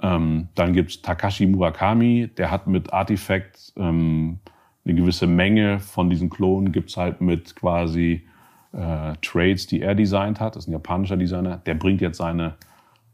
Ähm, 0.00 0.48
dann 0.54 0.72
gibt's 0.72 1.02
Takashi 1.02 1.46
Murakami, 1.46 2.30
der 2.36 2.50
hat 2.50 2.66
mit 2.66 2.92
Artifact 2.92 3.72
ähm, 3.76 4.38
eine 4.84 4.94
gewisse 4.94 5.26
Menge 5.26 5.80
von 5.80 6.10
diesen 6.10 6.30
Klonen 6.30 6.72
gibt's 6.72 6.96
halt 6.96 7.20
mit 7.20 7.56
quasi 7.56 8.26
äh, 8.72 9.14
Trades, 9.22 9.66
die 9.66 9.80
er 9.80 9.94
designt 9.94 10.40
hat. 10.40 10.56
Das 10.56 10.64
ist 10.64 10.68
ein 10.68 10.72
japanischer 10.72 11.16
Designer. 11.16 11.58
Der 11.58 11.74
bringt 11.74 12.00
jetzt 12.00 12.18
seine 12.18 12.54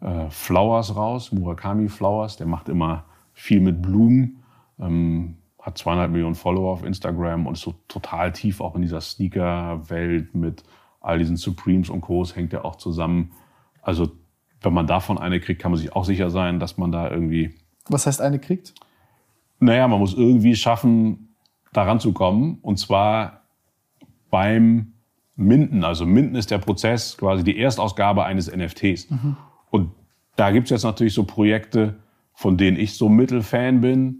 äh, 0.01 0.29
Flowers 0.31 0.97
raus, 0.97 1.33
Murakami 1.33 1.89
Flowers. 1.89 2.37
Der 2.37 2.47
macht 2.47 2.69
immer 2.69 3.05
viel 3.35 3.61
mit 3.61 3.81
Blumen. 3.81 4.43
Ähm, 4.81 5.37
hat 5.61 5.79
zweieinhalb 5.79 6.11
Millionen 6.11 6.35
Follower 6.35 6.73
auf 6.73 6.85
Instagram 6.85 7.47
und 7.47 7.55
ist 7.55 7.63
so 7.63 7.75
total 7.89 8.33
tief 8.33 8.61
auch 8.61 8.75
in 8.75 8.83
dieser 8.83 9.01
Sneaker-Welt 9.01 10.35
mit 10.35 10.65
all 11.01 11.19
diesen 11.19 11.37
Supremes 11.37 11.91
und 11.91 12.01
Co. 12.01 12.25
hängt 12.27 12.53
er 12.53 12.65
auch 12.65 12.77
zusammen. 12.77 13.33
Also 13.83 14.11
wenn 14.63 14.73
man 14.73 14.87
davon 14.87 15.19
eine 15.19 15.41
kriegt, 15.41 15.61
kann 15.61 15.71
man 15.71 15.81
sich 15.81 15.95
auch 15.95 16.05
sicher 16.05 16.31
sein, 16.31 16.61
dass 16.61 16.77
man 16.77 16.93
da 16.93 17.11
irgendwie 17.11 17.55
Was 17.89 18.07
heißt 18.07 18.21
eine 18.21 18.39
kriegt? 18.39 18.75
naja, 19.61 19.87
man 19.87 20.01
muss 20.01 20.15
irgendwie 20.15 20.57
schaffen, 20.57 21.35
daran 21.73 22.01
zu 22.01 22.13
kommen. 22.13 22.59
Und 22.63 22.79
zwar 22.79 23.43
beim 24.31 24.95
Minden. 25.37 25.85
Also 25.85 26.07
Minden 26.07 26.35
ist 26.35 26.51
der 26.51 26.59
Prozess, 26.59 27.17
quasi 27.17 27.45
die 27.45 27.59
Erstausgabe 27.59 28.25
eines 28.25 28.51
NFTs. 28.51 29.09
Und 29.71 29.91
da 30.37 30.51
gibt's 30.51 30.71
jetzt 30.71 30.85
natürlich 30.85 31.15
so 31.15 31.25
Projekte, 31.25 31.97
von 32.33 32.57
denen 32.57 32.79
ich 32.79 32.97
so 32.97 33.09
Mittelfan 33.09 33.81
bin, 33.81 34.20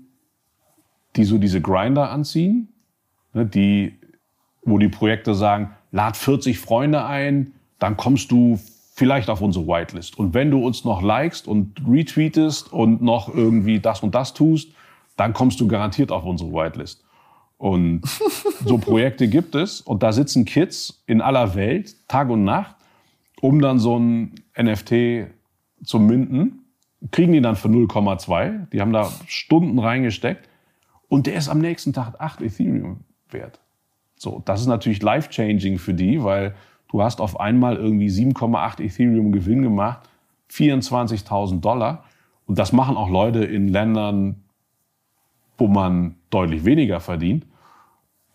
die 1.17 1.25
so 1.25 1.39
diese 1.39 1.61
Grinder 1.61 2.11
anziehen, 2.11 2.69
ne, 3.33 3.47
die, 3.47 3.99
wo 4.63 4.79
die 4.79 4.89
Projekte 4.89 5.35
sagen, 5.35 5.71
lad 5.93 6.17
40 6.17 6.59
Freunde 6.59 7.05
ein, 7.05 7.53
dann 7.79 7.97
kommst 7.97 8.31
du 8.31 8.59
vielleicht 8.95 9.31
auf 9.31 9.41
unsere 9.41 9.67
Whitelist. 9.67 10.19
Und 10.19 10.35
wenn 10.35 10.51
du 10.51 10.65
uns 10.65 10.85
noch 10.85 11.03
likest 11.03 11.49
und 11.49 11.81
retweetest 11.89 12.73
und 12.73 13.01
noch 13.03 13.35
irgendwie 13.35 13.81
das 13.81 14.03
und 14.03 14.15
das 14.15 14.35
tust, 14.35 14.73
dann 15.17 15.33
kommst 15.33 15.61
du 15.61 15.67
garantiert 15.67 16.13
auf 16.13 16.25
unsere 16.25 16.53
Whitelist. 16.53 17.03
Und 17.57 18.03
so 18.65 18.79
Projekte 18.79 19.29
gibt 19.29 19.55
es 19.55 19.81
und 19.81 20.03
da 20.03 20.13
sitzen 20.13 20.45
Kids 20.45 21.03
in 21.07 21.21
aller 21.21 21.55
Welt, 21.55 21.97
Tag 22.09 22.29
und 22.29 22.45
Nacht, 22.45 22.77
um 23.41 23.61
dann 23.61 23.79
so 23.79 23.99
ein 23.99 24.35
NFT 24.61 25.31
zu 25.83 25.99
minden, 25.99 26.67
kriegen 27.11 27.33
die 27.33 27.41
dann 27.41 27.57
für 27.57 27.69
0,2. 27.69 28.69
Die 28.71 28.83
haben 28.83 28.93
da 28.93 29.11
Stunden 29.27 29.79
reingesteckt 29.79 30.50
und 31.11 31.27
der 31.27 31.35
ist 31.35 31.49
am 31.49 31.59
nächsten 31.59 31.93
Tag 31.93 32.15
8 32.21 32.41
Ethereum 32.41 33.01
wert. 33.31 33.59
So, 34.17 34.43
das 34.45 34.61
ist 34.61 34.69
natürlich 34.69 35.03
life-changing 35.03 35.79
für 35.79 35.93
die, 35.93 36.23
weil 36.23 36.55
du 36.89 37.03
hast 37.03 37.21
auf 37.21 37.41
einmal 37.41 37.77
irgendwie 37.77 38.07
7,8 38.07 38.81
Ethereum 38.81 39.33
Gewinn 39.33 39.63
gemacht, 39.63 40.09
24.000 40.53 41.61
Dollar. 41.61 42.05
Und 42.47 42.61
das 42.61 42.73
machen 42.73 42.97
auch 42.97 43.11
Leute 43.11 43.45
in 43.45 43.67
Ländern, 43.67 44.37
wo 45.59 45.67
man 45.67 46.15
deutlich 46.31 46.65
weniger 46.65 47.01
verdient. 47.01 47.45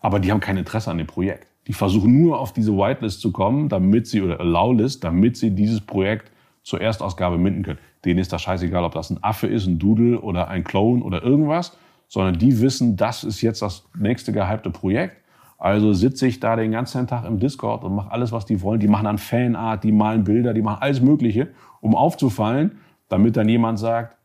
Aber 0.00 0.20
die 0.20 0.30
haben 0.30 0.40
kein 0.40 0.58
Interesse 0.58 0.90
an 0.90 0.98
dem 0.98 1.06
Projekt. 1.06 1.46
Die 1.68 1.72
versuchen 1.72 2.20
nur 2.20 2.38
auf 2.38 2.52
diese 2.52 2.76
Whitelist 2.76 3.22
zu 3.22 3.32
kommen, 3.32 3.70
damit 3.70 4.06
sie, 4.06 4.20
oder 4.20 4.38
Allow-List, 4.38 5.02
damit 5.02 5.38
sie 5.38 5.50
dieses 5.50 5.80
Projekt 5.80 6.30
zur 6.62 6.82
Erstausgabe 6.82 7.38
minden 7.38 7.62
können. 7.62 7.78
Denen 8.04 8.18
ist 8.18 8.34
das 8.34 8.42
scheißegal, 8.42 8.84
ob 8.84 8.92
das 8.92 9.08
ein 9.08 9.22
Affe 9.24 9.46
ist, 9.46 9.66
ein 9.66 9.78
Doodle 9.78 10.20
oder 10.20 10.48
ein 10.48 10.62
Clone 10.62 11.02
oder 11.02 11.22
irgendwas, 11.22 11.76
sondern 12.08 12.38
die 12.38 12.60
wissen, 12.60 12.96
das 12.96 13.24
ist 13.24 13.42
jetzt 13.42 13.62
das 13.62 13.88
nächste 13.98 14.32
gehypte 14.32 14.70
Projekt. 14.70 15.16
Also 15.58 15.92
sitze 15.92 16.26
ich 16.26 16.40
da 16.40 16.54
den 16.54 16.72
ganzen 16.72 17.06
Tag 17.06 17.24
im 17.24 17.38
Discord 17.38 17.82
und 17.84 17.94
mache 17.94 18.10
alles, 18.10 18.30
was 18.32 18.44
die 18.44 18.60
wollen. 18.60 18.78
Die 18.78 18.88
machen 18.88 19.04
dann 19.04 19.18
Fanart, 19.18 19.84
die 19.84 19.92
malen 19.92 20.24
Bilder, 20.24 20.52
die 20.52 20.62
machen 20.62 20.82
alles 20.82 21.00
Mögliche, 21.00 21.48
um 21.80 21.94
aufzufallen, 21.94 22.78
damit 23.08 23.36
dann 23.36 23.48
jemand 23.48 23.78
sagt, 23.78 24.16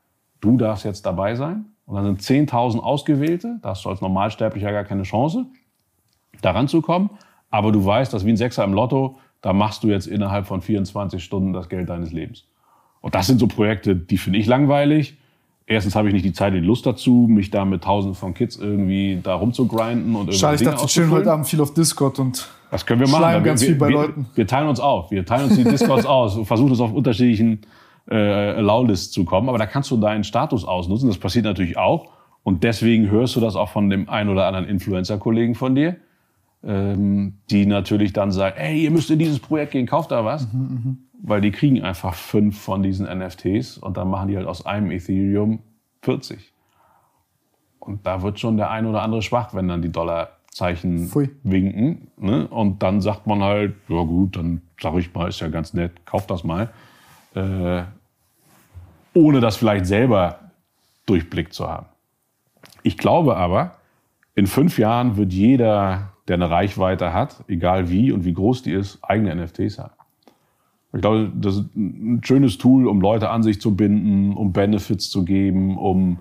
du 0.41 0.57
darfst 0.57 0.83
jetzt 0.83 1.05
dabei 1.05 1.35
sein. 1.35 1.65
Und 1.85 1.95
dann 1.95 2.17
sind 2.17 2.49
10.000 2.49 2.79
ausgewählte, 2.79 3.59
da 3.61 3.69
hast 3.69 3.85
du 3.85 3.89
als 3.89 4.01
Normalsterblicher 4.01 4.71
gar 4.71 4.83
keine 4.83 5.03
Chance, 5.03 5.45
da 6.41 6.51
ranzukommen. 6.51 7.09
Aber 7.49 7.71
du 7.71 7.83
weißt, 7.85 8.13
dass 8.13 8.25
wie 8.25 8.29
ein 8.29 8.37
Sechser 8.37 8.63
im 8.63 8.73
Lotto, 8.73 9.17
da 9.41 9.53
machst 9.53 9.83
du 9.83 9.87
jetzt 9.87 10.07
innerhalb 10.07 10.45
von 10.47 10.61
24 10.61 11.23
Stunden 11.23 11.53
das 11.53 11.69
Geld 11.69 11.89
deines 11.89 12.11
Lebens. 12.11 12.47
Und 13.01 13.15
das 13.15 13.27
sind 13.27 13.39
so 13.39 13.47
Projekte, 13.47 13.95
die 13.95 14.17
finde 14.17 14.39
ich 14.39 14.45
langweilig. 14.45 15.17
Erstens 15.67 15.95
habe 15.95 16.07
ich 16.07 16.13
nicht 16.13 16.25
die 16.25 16.33
Zeit, 16.33 16.53
die 16.53 16.59
Lust 16.59 16.85
dazu, 16.85 17.27
mich 17.29 17.49
da 17.49 17.63
mit 17.65 17.83
tausenden 17.83 18.15
von 18.15 18.33
Kids 18.33 18.57
irgendwie 18.57 19.19
da 19.21 19.35
rumzugrinden 19.35 20.15
und 20.15 20.33
Schade, 20.33 20.55
ich 20.55 20.59
Dinge 20.59 20.71
dachte, 20.71 20.87
chillen 20.87 21.11
heute 21.11 21.31
Abend 21.31 21.47
viel 21.47 21.61
auf 21.61 21.73
Discord 21.73 22.19
und 22.19 22.49
Das 22.71 22.85
können 22.85 22.99
wir 22.99 23.07
machen. 23.07 23.43
Ganz 23.43 23.61
wir, 23.61 23.67
viel 23.69 23.77
bei 23.77 23.87
wir, 23.87 23.95
Leuten. 23.95 24.25
Wir 24.35 24.47
teilen 24.47 24.67
uns 24.67 24.79
auf. 24.79 25.11
Wir 25.11 25.25
teilen 25.25 25.45
uns 25.45 25.55
die 25.55 25.63
Discords 25.63 26.05
aus 26.07 26.35
und 26.35 26.45
versuchen 26.45 26.71
es 26.73 26.79
auf 26.79 26.91
unterschiedlichen 26.91 27.61
äh, 28.09 28.15
Allow-Lists 28.15 29.11
zu 29.11 29.23
kommen. 29.23 29.49
Aber 29.49 29.57
da 29.57 29.65
kannst 29.65 29.91
du 29.91 29.97
deinen 29.97 30.23
Status 30.23 30.65
ausnutzen. 30.65 31.07
Das 31.07 31.17
passiert 31.17 31.45
natürlich 31.45 31.77
auch. 31.77 32.09
Und 32.43 32.63
deswegen 32.63 33.09
hörst 33.09 33.35
du 33.35 33.39
das 33.39 33.55
auch 33.55 33.69
von 33.69 33.89
dem 33.89 34.09
einen 34.09 34.29
oder 34.29 34.47
anderen 34.47 34.67
Influencer-Kollegen 34.67 35.55
von 35.55 35.75
dir, 35.75 35.97
ähm, 36.63 37.39
die 37.49 37.65
natürlich 37.65 38.13
dann 38.13 38.31
sagen, 38.31 38.57
ey, 38.57 38.83
ihr 38.83 38.91
müsst 38.91 39.09
in 39.09 39.19
dieses 39.19 39.39
Projekt 39.39 39.71
gehen, 39.71 39.85
kauft 39.87 40.11
da 40.11 40.23
was. 40.25 40.47
Weil 41.23 41.41
die 41.41 41.51
kriegen 41.51 41.81
einfach 41.83 42.15
fünf 42.15 42.59
von 42.59 42.81
diesen 42.81 43.05
NFTs 43.05 43.77
und 43.77 43.97
dann 43.97 44.09
machen 44.09 44.27
die 44.27 44.37
halt 44.37 44.47
aus 44.47 44.65
einem 44.65 44.89
Ethereum 44.91 45.59
40. 46.01 46.51
Und 47.79 48.05
da 48.05 48.21
wird 48.21 48.39
schon 48.39 48.57
der 48.57 48.69
ein 48.69 48.85
oder 48.85 49.01
andere 49.01 49.21
schwach, 49.21 49.53
wenn 49.53 49.67
dann 49.67 49.81
die 49.81 49.91
Dollarzeichen 49.91 51.07
Pfui. 51.07 51.29
winken. 51.43 52.07
Ne? 52.17 52.47
Und 52.47 52.81
dann 52.83 53.01
sagt 53.01 53.27
man 53.27 53.43
halt, 53.43 53.75
ja 53.87 54.03
gut, 54.03 54.35
dann 54.35 54.61
sag 54.79 54.95
ich 54.97 55.13
mal, 55.13 55.29
ist 55.29 55.39
ja 55.39 55.47
ganz 55.47 55.73
nett, 55.73 56.05
kauf 56.05 56.27
das 56.27 56.43
mal. 56.43 56.69
Äh, 57.35 57.83
ohne 59.13 59.39
das 59.39 59.57
vielleicht 59.57 59.85
selber 59.85 60.39
durchblickt 61.05 61.53
zu 61.53 61.67
haben. 61.67 61.87
Ich 62.83 62.97
glaube 62.97 63.35
aber, 63.35 63.75
in 64.35 64.47
fünf 64.47 64.77
Jahren 64.77 65.17
wird 65.17 65.33
jeder, 65.33 66.10
der 66.27 66.35
eine 66.35 66.49
Reichweite 66.49 67.13
hat, 67.13 67.43
egal 67.47 67.89
wie 67.89 68.11
und 68.11 68.25
wie 68.25 68.33
groß 68.33 68.63
die 68.63 68.71
ist, 68.71 68.99
eigene 69.01 69.35
NFTs 69.35 69.79
haben. 69.79 69.93
Ich 70.93 71.01
glaube, 71.01 71.31
das 71.35 71.57
ist 71.57 71.75
ein 71.75 72.21
schönes 72.23 72.57
Tool, 72.57 72.87
um 72.87 72.99
Leute 72.99 73.29
an 73.29 73.43
sich 73.43 73.61
zu 73.61 73.75
binden, 73.75 74.33
um 74.33 74.51
Benefits 74.51 75.09
zu 75.09 75.23
geben, 75.23 75.77
um 75.77 76.19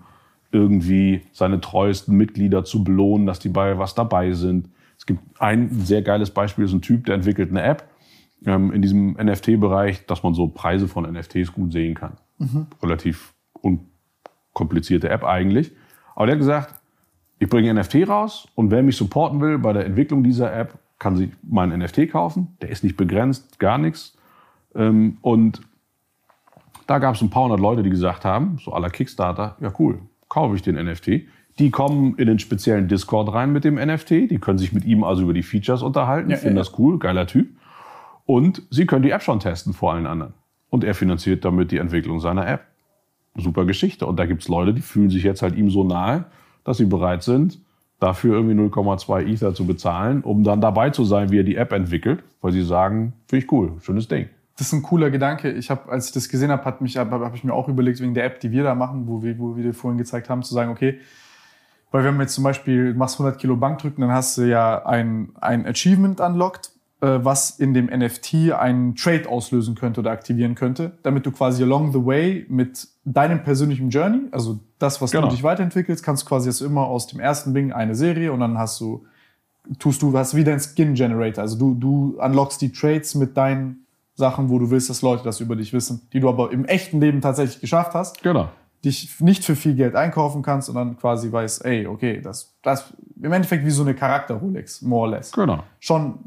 irgendwie 0.53 1.23
seine 1.33 1.61
treuesten 1.61 2.17
Mitglieder 2.17 2.65
zu 2.65 2.85
belohnen, 2.85 3.27
dass 3.27 3.41
die 3.41 3.49
bei 3.49 3.79
was 3.79 3.95
dabei 3.95 4.33
sind. 4.33 4.69
Es 4.97 5.07
gibt 5.07 5.21
ein 5.41 5.71
sehr 5.71 6.03
geiles 6.03 6.31
Beispiel, 6.31 6.65
ist 6.65 6.73
ein 6.73 6.83
Typ, 6.83 7.07
der 7.07 7.17
entwickelt 7.17 7.51
eine 7.51 7.63
App 7.63 7.89
ähm, 8.47 8.73
in 8.73 8.83
diesem 8.83 9.13
NFT-Bereich, 9.13 10.07
dass 10.07 10.23
man 10.23 10.35
so 10.35 10.49
Preise 10.49 10.89
von 10.89 11.11
NFTs 11.11 11.53
gut 11.53 11.73
sehen 11.73 11.95
kann. 11.95 12.17
Relativ 12.83 13.35
unkomplizierte 13.61 15.09
App 15.09 15.25
eigentlich. 15.25 15.73
Aber 16.15 16.27
der 16.27 16.35
hat 16.35 16.41
gesagt, 16.41 16.80
ich 17.41 17.49
bringe 17.49 17.73
NFT 17.75 18.09
raus 18.09 18.47
und 18.55 18.71
wer 18.71 18.83
mich 18.83 18.97
supporten 18.97 19.41
will 19.41 19.59
bei 19.59 19.73
der 19.73 19.87
Entwicklung 19.87 20.23
dieser 20.23 20.55
App, 20.55 20.75
kann 20.99 21.17
sich 21.17 21.31
meinen 21.43 21.81
NFT 21.81 22.11
kaufen. 22.11 22.57
Der 22.61 22.69
ist 22.69 22.85
nicht 22.85 22.99
begrenzt, 22.99 23.59
gar 23.59 23.79
nichts. 23.79 24.17
Ähm, 24.75 25.17
und 25.23 25.63
da 26.87 26.99
gab 26.99 27.15
es 27.15 27.23
ein 27.23 27.31
paar 27.31 27.45
hundert 27.45 27.61
Leute, 27.61 27.83
die 27.83 27.89
gesagt 27.89 28.27
haben, 28.27 28.59
so 28.63 28.73
aller 28.73 28.91
Kickstarter, 28.91 29.57
ja 29.61 29.73
cool, 29.79 30.01
kaufe 30.29 30.55
ich 30.55 30.63
den 30.63 30.77
NFT. 30.77 31.23
Die 31.59 31.71
kommen 31.71 32.15
in 32.17 32.27
den 32.27 32.39
speziellen 32.39 32.89
Discord 32.89 33.33
rein 33.33 33.53
mit 33.53 33.65
dem 33.65 33.77
NFT. 33.77 34.11
Die 34.11 34.39
können 34.39 34.59
sich 34.59 34.75
mit 34.75 34.85
ihm 34.85 35.03
also 35.03 35.23
über 35.23 35.33
die 35.33 35.43
Features 35.43 35.83
unterhalten, 35.83 36.31
Ja, 36.31 36.37
finden 36.37 36.57
ja, 36.57 36.63
das 36.63 36.79
cool, 36.79 36.99
geiler 36.99 37.27
Typ. 37.27 37.49
Und 38.27 38.63
sie 38.71 38.85
können 38.85 39.03
die 39.03 39.11
App 39.11 39.23
schon 39.23 39.41
testen 39.41 39.73
vor 39.73 39.95
allen 39.95 40.07
anderen. 40.07 40.35
Und 40.69 40.85
er 40.85 40.95
finanziert 40.95 41.45
damit 41.45 41.73
die 41.73 41.79
Entwicklung 41.79 42.21
seiner 42.21 42.47
App. 42.47 42.67
Super 43.35 43.65
Geschichte. 43.65 44.05
Und 44.07 44.19
da 44.19 44.27
gibt 44.27 44.43
es 44.43 44.49
Leute, 44.49 44.75
die 44.75 44.83
fühlen 44.83 45.09
sich 45.09 45.23
jetzt 45.23 45.41
halt 45.41 45.57
ihm 45.57 45.71
so 45.71 45.85
nahe, 45.85 46.27
dass 46.65 46.79
sie 46.79 46.85
bereit 46.85 47.23
sind, 47.23 47.59
dafür 47.99 48.37
irgendwie 48.37 48.55
0,2 48.55 49.27
Ether 49.27 49.55
zu 49.55 49.67
bezahlen, 49.67 50.23
um 50.23 50.43
dann 50.43 50.61
dabei 50.61 50.91
zu 50.91 51.05
sein, 51.05 51.31
wie 51.31 51.39
er 51.39 51.45
die 51.45 51.57
App 51.57 51.73
entwickelt, 51.73 52.23
weil 52.41 52.53
sie 52.53 52.63
sagen, 52.63 53.13
finde 53.27 53.45
ich 53.45 53.53
cool, 53.53 53.73
schönes 53.81 54.09
Ding. 54.09 54.29
Das 54.57 54.67
ist 54.67 54.73
ein 54.73 54.83
cooler 54.83 55.11
Gedanke. 55.11 55.51
Ich 55.53 55.71
habe, 55.71 55.91
als 55.91 56.09
ich 56.09 56.13
das 56.13 56.29
gesehen 56.29 56.51
habe, 56.51 56.65
habe 56.65 56.85
hab 56.87 57.35
ich 57.35 57.45
mir 57.45 57.55
auch 57.55 57.69
überlegt, 57.69 58.01
wegen 58.01 58.15
der 58.15 58.25
App, 58.25 58.41
die 58.41 58.51
wir 58.51 58.63
da 58.63 58.75
machen, 58.75 59.07
wo 59.07 59.23
wir, 59.23 59.39
wo 59.39 59.57
wir 59.57 59.63
dir 59.63 59.75
vorhin 59.75 59.97
gezeigt 59.97 60.29
haben, 60.29 60.43
zu 60.43 60.53
sagen, 60.53 60.71
okay, 60.71 60.99
weil 61.91 62.05
wenn 62.05 62.17
wir 62.17 62.23
jetzt 62.23 62.35
zum 62.35 62.45
Beispiel, 62.45 62.95
machst 62.95 63.19
100 63.19 63.41
Kilo 63.41 63.57
Bankdrücken, 63.57 64.03
dann 64.03 64.13
hast 64.13 64.39
du 64.39 64.43
ja 64.43 64.85
ein, 64.85 65.31
ein 65.41 65.67
Achievement 65.67 66.21
unlocked, 66.21 66.73
was 67.07 67.59
in 67.59 67.73
dem 67.75 67.87
NFT 67.87 68.53
einen 68.53 68.95
Trade 68.95 69.29
auslösen 69.29 69.75
könnte 69.75 70.01
oder 70.01 70.11
aktivieren 70.11 70.55
könnte, 70.55 70.93
damit 71.03 71.25
du 71.27 71.31
quasi 71.33 71.63
along 71.63 71.93
the 71.93 72.05
way 72.05 72.45
mit 72.49 72.89
deinem 73.05 73.43
persönlichen 73.43 73.89
Journey, 73.91 74.29
also 74.33 74.61
das, 74.79 75.01
was 75.01 75.11
Genau. 75.11 75.27
du 75.29 75.33
dich 75.35 75.43
weiterentwickelst, 75.43 76.05
kannst 76.05 76.25
du 76.25 76.29
quasi 76.29 76.49
jetzt 76.49 76.61
immer 76.61 76.83
aus 76.87 77.07
dem 77.07 77.19
ersten 77.21 77.55
Ding 77.55 77.73
eine 77.73 77.95
Serie 77.95 78.33
und 78.33 78.41
dann 78.41 78.59
hast 78.59 78.81
du, 78.81 79.05
tust 79.79 80.03
du, 80.03 80.17
hast 80.17 80.35
wieder 80.35 80.53
ein 80.53 80.61
Skin 80.61 80.95
Generator. 80.95 81.43
Also 81.43 81.59
du, 81.59 81.75
du 81.75 82.19
unlockst 82.21 82.61
die 82.61 82.71
Trades 82.73 83.15
mit 83.15 83.37
deinen 83.37 83.87
Sachen, 84.15 84.51
wo 84.51 84.59
du 84.59 84.71
willst, 84.71 84.91
dass 84.91 85.01
Leute 85.01 85.25
das 85.25 85.41
über 85.41 85.57
dich 85.57 85.73
wissen, 85.73 86.03
die 86.13 86.21
du 86.21 86.29
aber 86.29 86.53
im 86.53 86.67
echten 86.67 87.01
Leben 87.01 87.21
tatsächlich 87.23 87.61
geschafft 87.61 87.95
hast 87.95 88.23
Genau. 88.23 88.49
dich 88.85 89.19
nicht 89.21 89.45
für 89.45 89.57
viel 89.57 89.75
Geld 89.75 89.95
einkaufen 89.97 90.43
kannst 90.43 90.69
und 90.69 90.75
dann 90.75 90.99
quasi 90.99 91.33
weißt, 91.33 91.65
ey, 91.65 91.87
okay, 91.87 92.21
das, 92.21 92.55
das 92.63 92.93
im 93.23 93.33
Endeffekt 93.33 93.65
wie 93.65 93.71
so 93.71 93.83
eine 93.83 93.95
Charakter-Rolex, 93.95 94.83
more 94.83 95.03
or 95.09 95.17
less. 95.17 95.33
Genau. 95.33 95.63
Schon, 95.79 96.19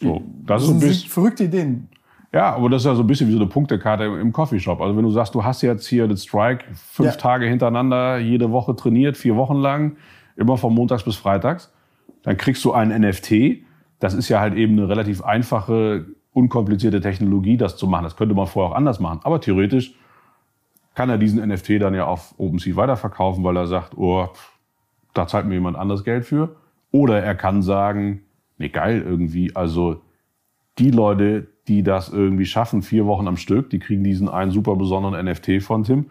So, 0.00 0.22
das 0.44 0.62
das 0.62 0.62
ist 0.64 0.70
ein 0.70 0.80
bisschen, 0.80 1.10
verrückte 1.10 1.44
Ideen. 1.44 1.88
ja, 2.32 2.54
aber 2.54 2.68
das 2.68 2.82
ist 2.82 2.86
ja 2.86 2.94
so 2.94 3.02
ein 3.02 3.06
bisschen 3.06 3.28
wie 3.28 3.32
so 3.32 3.38
eine 3.38 3.46
Punktekarte 3.48 4.04
im 4.04 4.32
Coffeeshop. 4.32 4.80
Also 4.80 4.96
wenn 4.96 5.04
du 5.04 5.10
sagst, 5.10 5.34
du 5.34 5.44
hast 5.44 5.62
jetzt 5.62 5.86
hier 5.86 6.06
den 6.08 6.16
Strike 6.16 6.64
fünf 6.74 7.10
Ja. 7.10 7.16
Tage 7.16 7.46
hintereinander, 7.46 8.18
jede 8.18 8.50
Woche 8.50 8.74
trainiert, 8.76 9.16
vier 9.16 9.36
Wochen 9.36 9.56
lang, 9.56 9.96
immer 10.36 10.56
von 10.56 10.74
montags 10.74 11.04
bis 11.04 11.16
freitags, 11.16 11.72
dann 12.22 12.36
kriegst 12.36 12.64
du 12.64 12.72
einen 12.72 13.00
NFT. 13.02 13.62
Das 14.00 14.14
ist 14.14 14.28
ja 14.28 14.40
halt 14.40 14.54
eben 14.54 14.72
eine 14.78 14.88
relativ 14.88 15.22
einfache, 15.22 16.06
unkomplizierte 16.32 17.00
Technologie, 17.00 17.56
das 17.56 17.76
zu 17.76 17.86
machen. 17.86 18.02
Das 18.04 18.16
könnte 18.16 18.34
man 18.34 18.46
vorher 18.48 18.72
auch 18.72 18.76
anders 18.76 18.98
machen. 18.98 19.20
Aber 19.22 19.40
theoretisch 19.40 19.94
kann 20.94 21.08
er 21.08 21.18
diesen 21.18 21.46
NFT 21.46 21.80
dann 21.80 21.94
ja 21.94 22.06
auf 22.06 22.34
OpenSea 22.38 22.74
weiterverkaufen, 22.76 23.44
weil 23.44 23.56
er 23.56 23.66
sagt, 23.68 23.96
oh, 23.96 24.28
da 25.12 25.26
zahlt 25.28 25.46
mir 25.46 25.54
jemand 25.54 25.76
anderes 25.76 26.02
Geld 26.04 26.24
für. 26.24 26.56
Oder 26.90 27.22
er 27.22 27.34
kann 27.36 27.62
sagen, 27.62 28.22
nee, 28.58 28.68
geil 28.68 29.02
irgendwie, 29.04 29.54
also 29.54 30.02
die 30.78 30.90
Leute, 30.90 31.46
die 31.68 31.82
das 31.82 32.08
irgendwie 32.08 32.46
schaffen, 32.46 32.82
vier 32.82 33.06
Wochen 33.06 33.28
am 33.28 33.36
Stück, 33.36 33.70
die 33.70 33.78
kriegen 33.78 34.04
diesen 34.04 34.28
einen 34.28 34.50
super 34.50 34.76
besonderen 34.76 35.24
NFT 35.24 35.62
von 35.62 35.84
Tim. 35.84 36.06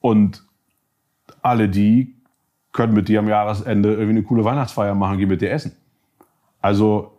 Und 0.00 0.44
alle 1.42 1.68
die 1.68 2.14
können 2.72 2.92
mit 2.92 3.08
dir 3.08 3.20
am 3.20 3.28
Jahresende 3.28 3.90
irgendwie 3.90 4.10
eine 4.10 4.22
coole 4.22 4.44
Weihnachtsfeier 4.44 4.94
machen, 4.94 5.18
gehen 5.18 5.28
mit 5.28 5.40
dir 5.40 5.50
essen. 5.50 5.72
Also 6.60 7.12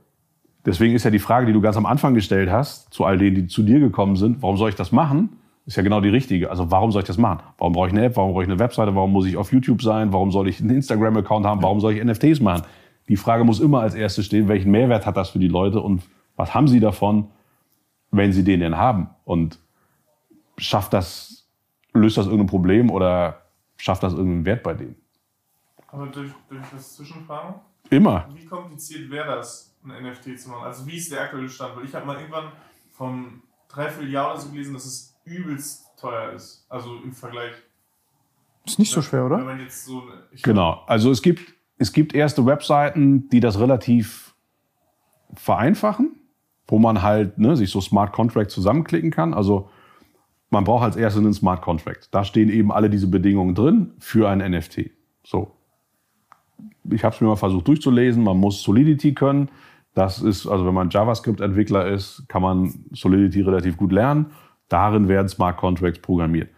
deswegen 0.66 0.96
ist 0.96 1.04
ja 1.04 1.12
die 1.12 1.20
Frage, 1.20 1.48
die 1.48 1.54
du 1.54 1.62
ganz 1.62 1.78
am 1.78 1.86
Anfang 1.86 2.14
gestellt 2.14 2.52
hast, 2.52 2.94
zu 2.94 3.06
all 3.06 3.18
denen, 3.18 3.36
die 3.36 3.48
zu 3.48 3.64
dir 3.64 3.80
gekommen 3.80 4.16
sind, 4.16 4.42
warum 4.42 4.58
soll 4.58 4.70
ich 4.70 4.76
das 4.76 4.92
machen? 4.92 5.38
Ist 5.66 5.78
ja 5.78 5.84
genau 5.84 6.00
die 6.00 6.10
richtige. 6.10 6.52
Also 6.52 6.70
warum 6.70 6.92
soll 6.92 7.02
ich 7.02 7.08
das 7.08 7.18
machen? 7.18 7.40
Warum 7.58 7.74
brauche 7.74 7.88
ich 7.88 7.94
eine 7.94 8.06
App? 8.06 8.18
Warum 8.18 8.34
brauche 8.34 8.44
ich 8.44 8.50
eine 8.50 8.60
Webseite? 8.60 8.94
Warum 8.96 9.12
muss 9.12 9.26
ich 9.26 9.36
auf 9.36 9.52
YouTube 9.52 9.82
sein? 9.82 10.14
Warum 10.14 10.32
soll 10.32 10.48
ich 10.48 10.62
einen 10.62 10.70
Instagram-Account 10.70 11.46
haben? 11.46 11.64
Warum 11.64 11.80
soll 11.80 11.94
ich 11.94 12.04
NFTs 12.04 12.40
machen? 12.40 12.64
Die 13.08 13.18
Frage 13.18 13.44
muss 13.44 13.60
immer 13.60 13.82
als 13.82 13.94
erstes 13.94 14.26
stehen, 14.26 14.48
welchen 14.48 14.72
Mehrwert 14.72 15.06
hat 15.06 15.18
das 15.18 15.30
für 15.30 15.40
die 15.40 15.48
Leute 15.48 15.80
und 15.82 16.04
was 16.36 16.54
haben 16.54 16.68
sie 16.68 16.80
davon, 16.80 17.30
wenn 18.12 18.34
sie 18.34 18.44
den 18.44 18.60
denn 18.60 18.78
haben? 18.78 19.10
Und 19.26 19.60
schafft 20.58 20.94
das, 20.94 21.48
löst 21.94 22.18
das 22.18 22.26
irgendein 22.26 22.48
Problem 22.48 22.90
oder 22.90 23.42
schafft 23.78 24.04
das 24.04 24.14
irgendeinen 24.14 24.46
Wert 24.46 24.64
bei 24.64 24.74
denen? 24.74 24.96
Aber 25.88 26.08
durch, 26.08 26.32
durch 26.50 26.62
das 26.72 26.96
Zwischenfragen, 26.96 27.56
Immer. 27.90 28.28
wie 28.34 28.46
kompliziert 28.46 29.10
wäre 29.10 29.36
das, 29.36 29.76
ein 29.84 30.04
NFT 30.04 30.40
zu 30.40 30.50
machen? 30.50 30.66
Also 30.66 30.86
wie 30.88 30.98
ist 30.98 31.12
der 31.12 31.22
aktuelle 31.22 31.48
Stand? 31.48 31.76
Weil 31.78 31.86
ich 31.86 31.94
habe 31.94 32.06
mal 32.06 32.18
irgendwann 32.18 32.52
vom 32.92 33.44
Dreivierteljahr 33.70 34.32
oder 34.32 34.42
so 34.42 34.50
gelesen, 34.50 34.74
dass 34.74 34.86
es 34.86 35.16
übelst 35.26 35.86
teuer 35.98 36.32
ist. 36.34 36.66
Also 36.70 36.98
im 37.04 37.14
Vergleich. 37.14 37.54
Ist 38.66 38.80
nicht 38.80 38.92
so 38.92 39.02
schwer, 39.02 39.26
Wenn 39.26 39.32
oder? 39.34 39.44
man 39.46 39.60
jetzt 39.60 39.86
so 39.86 40.04
Genau. 40.44 40.84
Also 40.88 41.12
es 41.12 41.22
gibt, 41.22 41.55
es 41.78 41.92
gibt 41.92 42.16
erste 42.16 42.46
Webseiten, 42.46 43.30
die 43.30 43.40
das 43.40 43.60
relativ 43.60 44.36
vereinfachen, 45.34 46.16
wo 46.68 46.80
man 46.80 47.02
halt 47.02 47.38
ne, 47.38 47.56
sich 47.56 47.70
so 47.70 47.82
Smart 47.82 48.14
Contracts 48.14 48.54
zusammenklicken 48.54 49.12
kann. 49.12 49.34
Also 49.34 49.70
man 50.50 50.64
braucht 50.64 50.84
als 50.84 50.96
erstes 50.96 51.22
einen 51.22 51.34
Smart 51.34 51.62
Contract. 51.62 52.08
Da 52.12 52.24
stehen 52.24 52.50
eben 52.50 52.72
alle 52.72 52.90
diese 52.90 53.08
Bedingungen 53.08 53.56
drin 53.56 53.94
für 54.00 54.30
ein 54.30 54.40
NFT. 54.40 54.92
So. 55.24 55.52
Ich 56.90 57.04
habe 57.04 57.14
es 57.14 57.22
mir 57.22 57.28
mal 57.28 57.36
versucht 57.36 57.68
durchzulesen. 57.68 58.24
Man 58.24 58.38
muss 58.38 58.62
Solidity 58.62 59.14
können. 59.14 59.50
Das 59.94 60.22
ist, 60.22 60.48
also 60.48 60.66
wenn 60.66 60.74
man 60.74 60.90
JavaScript-Entwickler 60.90 61.88
ist, 61.88 62.26
kann 62.28 62.42
man 62.42 62.86
Solidity 62.92 63.42
relativ 63.42 63.76
gut 63.78 63.92
lernen. 63.92 64.28
Darin 64.70 65.08
werden 65.08 65.28
Smart 65.28 65.58
Contracts 65.58 66.00
programmiert. 66.00 66.50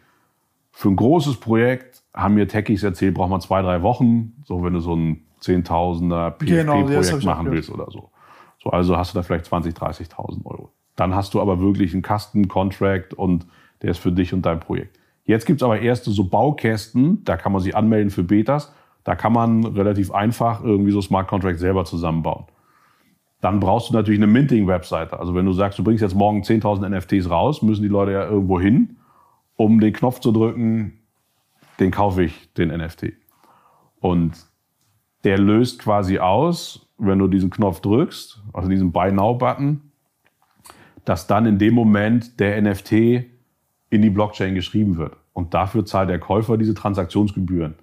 Für 0.72 0.90
ein 0.90 0.96
großes 0.96 1.38
Projekt 1.38 2.04
haben 2.18 2.34
mir 2.34 2.48
Techies 2.48 2.84
erzählt, 2.84 3.14
braucht 3.14 3.30
man 3.30 3.42
zwei, 3.42 3.62
drei 3.62 3.82
Wochen. 3.84 4.34
So, 4.44 4.64
wenn 4.64 4.74
du 4.74 4.80
so 4.80 4.96
ein 4.96 5.24
Zehntausender 5.40 6.36
Genau, 6.40 6.84
PFP-Projekt 6.84 7.14
auch 7.14 7.24
machen 7.24 7.52
willst 7.52 7.70
oder 7.70 7.90
so. 7.92 8.10
So, 8.64 8.72
also 8.72 8.98
hast 8.98 9.14
du 9.14 9.20
da 9.20 9.24
vielleicht 9.24 9.46
20, 9.46 9.76
30.000 9.76 10.46
Euro. 10.46 10.72
Dann 10.96 11.14
hast 11.14 11.34
du 11.34 11.42
aber 11.42 11.60
wirklich 11.60 11.94
einen 11.94 12.04
Custom 12.04 12.48
Contract 12.48 13.14
und 13.14 13.46
der 13.84 13.92
ist 13.92 14.00
für 14.00 14.12
dich 14.12 14.34
und 14.34 14.46
dein 14.46 14.60
Projekt. 14.60 15.00
Jetzt 15.26 15.46
gibt's 15.46 15.62
aber 15.62 15.80
erste 15.80 16.10
so 16.10 16.24
Baukästen, 16.24 17.24
da 17.24 17.38
kann 17.38 17.52
man 17.52 17.62
sich 17.62 17.76
anmelden 17.76 18.10
für 18.10 18.24
Betas. 18.24 18.74
Da 19.04 19.16
kann 19.16 19.32
man 19.32 19.64
relativ 19.66 20.12
einfach 20.12 20.64
irgendwie 20.64 20.92
so 20.92 21.02
Smart 21.02 21.28
Contracts 21.28 21.62
selber 21.62 21.86
zusammenbauen. 21.86 22.46
Dann 23.42 23.60
brauchst 23.60 23.90
du 23.90 23.94
natürlich 23.94 24.20
eine 24.20 24.28
Minting-Webseite. 24.28 25.20
Also 25.20 25.36
wenn 25.36 25.46
du 25.46 25.54
sagst, 25.54 25.78
du 25.78 25.84
bringst 25.84 26.02
jetzt 26.02 26.16
morgen 26.16 26.42
10.000 26.42 26.90
NFTs 26.90 27.30
raus, 27.30 27.62
müssen 27.62 27.84
die 27.84 27.88
Leute 27.88 28.14
ja 28.14 28.26
irgendwo 28.26 28.60
hin, 28.60 28.98
um 29.56 29.80
den 29.80 29.94
Knopf 29.94 30.20
zu 30.20 30.32
drücken, 30.32 30.97
den 31.80 31.92
kaufe 31.92 32.24
ich, 32.24 32.54
den 32.54 32.70
NFT. 32.70 33.14
Und 34.00 34.34
der 35.24 35.38
löst 35.38 35.80
quasi 35.80 36.20
aus, 36.20 36.88
wenn 36.98 37.20
du 37.20 37.28
diesen 37.28 37.50
Knopf 37.50 37.82
drückst, 37.82 38.44
also 38.54 38.70
diesen 38.70 38.92
Buy 38.92 39.12
Now-Button, 39.12 39.92
dass 41.06 41.28
dann 41.28 41.46
in 41.46 41.58
dem 41.58 41.74
Moment 41.74 42.40
der 42.40 42.62
NFT 42.62 42.92
in 43.90 44.02
die 44.02 44.10
Blockchain 44.10 44.56
geschrieben 44.56 44.98
wird. 44.98 45.16
Und 45.34 45.54
dafür 45.54 45.86
zahlt 45.86 46.10
der 46.10 46.20
Käufer 46.20 46.58
diese 46.58 46.74
Transaktionsgebühren. 46.74 47.76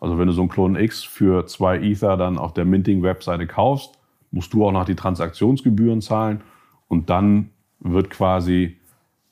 Also 0.00 0.18
wenn 0.18 0.26
du 0.26 0.32
so 0.32 0.42
einen 0.42 0.50
Klon 0.50 0.76
X 0.76 1.02
für 1.02 1.46
zwei 1.46 1.78
Ether 1.78 2.16
dann 2.16 2.38
auf 2.38 2.52
der 2.52 2.64
Minting-Webseite 2.64 3.46
kaufst, 3.46 3.98
musst 4.30 4.52
du 4.52 4.66
auch 4.66 4.72
noch 4.72 4.84
die 4.84 4.96
Transaktionsgebühren 4.96 6.02
zahlen 6.02 6.42
und 6.88 7.08
dann 7.08 7.50
wird 7.80 8.10
quasi 8.10 8.76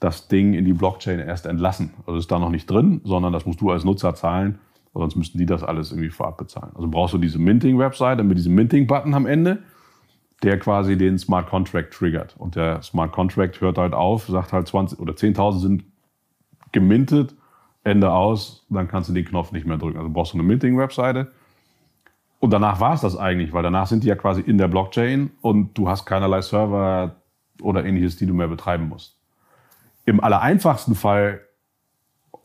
das 0.04 0.28
Ding 0.28 0.52
in 0.52 0.66
die 0.66 0.74
Blockchain 0.74 1.18
erst 1.18 1.46
entlassen. 1.46 1.94
Also 2.06 2.18
ist 2.18 2.30
da 2.30 2.38
noch 2.38 2.50
nicht 2.50 2.70
drin, 2.70 3.00
sondern 3.04 3.32
das 3.32 3.46
musst 3.46 3.62
du 3.62 3.70
als 3.70 3.84
Nutzer 3.84 4.14
zahlen, 4.14 4.58
sonst 4.92 5.16
müssten 5.16 5.38
die 5.38 5.46
das 5.46 5.62
alles 5.62 5.92
irgendwie 5.92 6.10
vorab 6.10 6.36
bezahlen. 6.36 6.72
Also 6.74 6.88
brauchst 6.88 7.14
du 7.14 7.18
diese 7.18 7.38
Minting-Webseite 7.38 8.22
mit 8.22 8.36
diesem 8.36 8.54
Minting-Button 8.54 9.14
am 9.14 9.24
Ende, 9.24 9.62
der 10.42 10.58
quasi 10.58 10.98
den 10.98 11.18
Smart 11.18 11.48
Contract 11.48 11.94
triggert. 11.94 12.36
Und 12.38 12.54
der 12.54 12.82
Smart 12.82 13.12
Contract 13.12 13.62
hört 13.62 13.78
halt 13.78 13.94
auf, 13.94 14.26
sagt 14.26 14.52
halt 14.52 14.68
20 14.68 15.00
oder 15.00 15.14
10.000 15.14 15.58
sind 15.58 15.84
gemintet, 16.72 17.34
Ende 17.82 18.12
aus, 18.12 18.66
dann 18.68 18.88
kannst 18.88 19.08
du 19.08 19.14
den 19.14 19.24
Knopf 19.24 19.52
nicht 19.52 19.66
mehr 19.66 19.78
drücken. 19.78 19.96
Also 19.96 20.10
brauchst 20.10 20.34
du 20.34 20.38
eine 20.38 20.46
Minting-Webseite 20.46 21.32
und 22.40 22.50
danach 22.50 22.78
war 22.78 22.92
es 22.92 23.00
das 23.00 23.16
eigentlich, 23.16 23.54
weil 23.54 23.62
danach 23.62 23.86
sind 23.86 24.04
die 24.04 24.08
ja 24.08 24.16
quasi 24.16 24.42
in 24.42 24.58
der 24.58 24.68
Blockchain 24.68 25.30
und 25.40 25.78
du 25.78 25.88
hast 25.88 26.04
keinerlei 26.04 26.42
Server 26.42 27.16
oder 27.62 27.86
ähnliches, 27.86 28.18
die 28.18 28.26
du 28.26 28.34
mehr 28.34 28.48
betreiben 28.48 28.86
musst. 28.90 29.16
Im 30.04 30.20
allereinfachsten 30.20 30.94
Fall, 30.94 31.40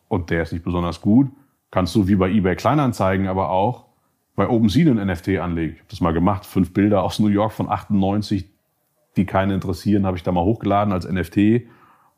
und 0.07 0.29
der 0.29 0.43
ist 0.43 0.53
nicht 0.53 0.63
besonders 0.63 1.01
gut, 1.01 1.29
kannst 1.71 1.93
du 1.95 2.07
wie 2.07 2.15
bei 2.15 2.29
eBay 2.29 2.55
Kleinanzeigen 2.55 3.27
aber 3.27 3.49
auch 3.49 3.85
bei 4.35 4.47
OpenSea 4.47 4.89
einen 4.89 5.07
NFT 5.07 5.39
anlegen. 5.39 5.73
Ich 5.73 5.79
habe 5.79 5.89
das 5.89 6.01
mal 6.01 6.13
gemacht, 6.13 6.45
fünf 6.45 6.73
Bilder 6.73 7.03
aus 7.03 7.19
New 7.19 7.27
York 7.27 7.51
von 7.51 7.69
98, 7.69 8.49
die 9.17 9.25
keine 9.25 9.53
interessieren, 9.53 10.05
habe 10.05 10.15
ich 10.15 10.23
da 10.23 10.31
mal 10.31 10.45
hochgeladen 10.45 10.93
als 10.93 11.09
NFT 11.09 11.67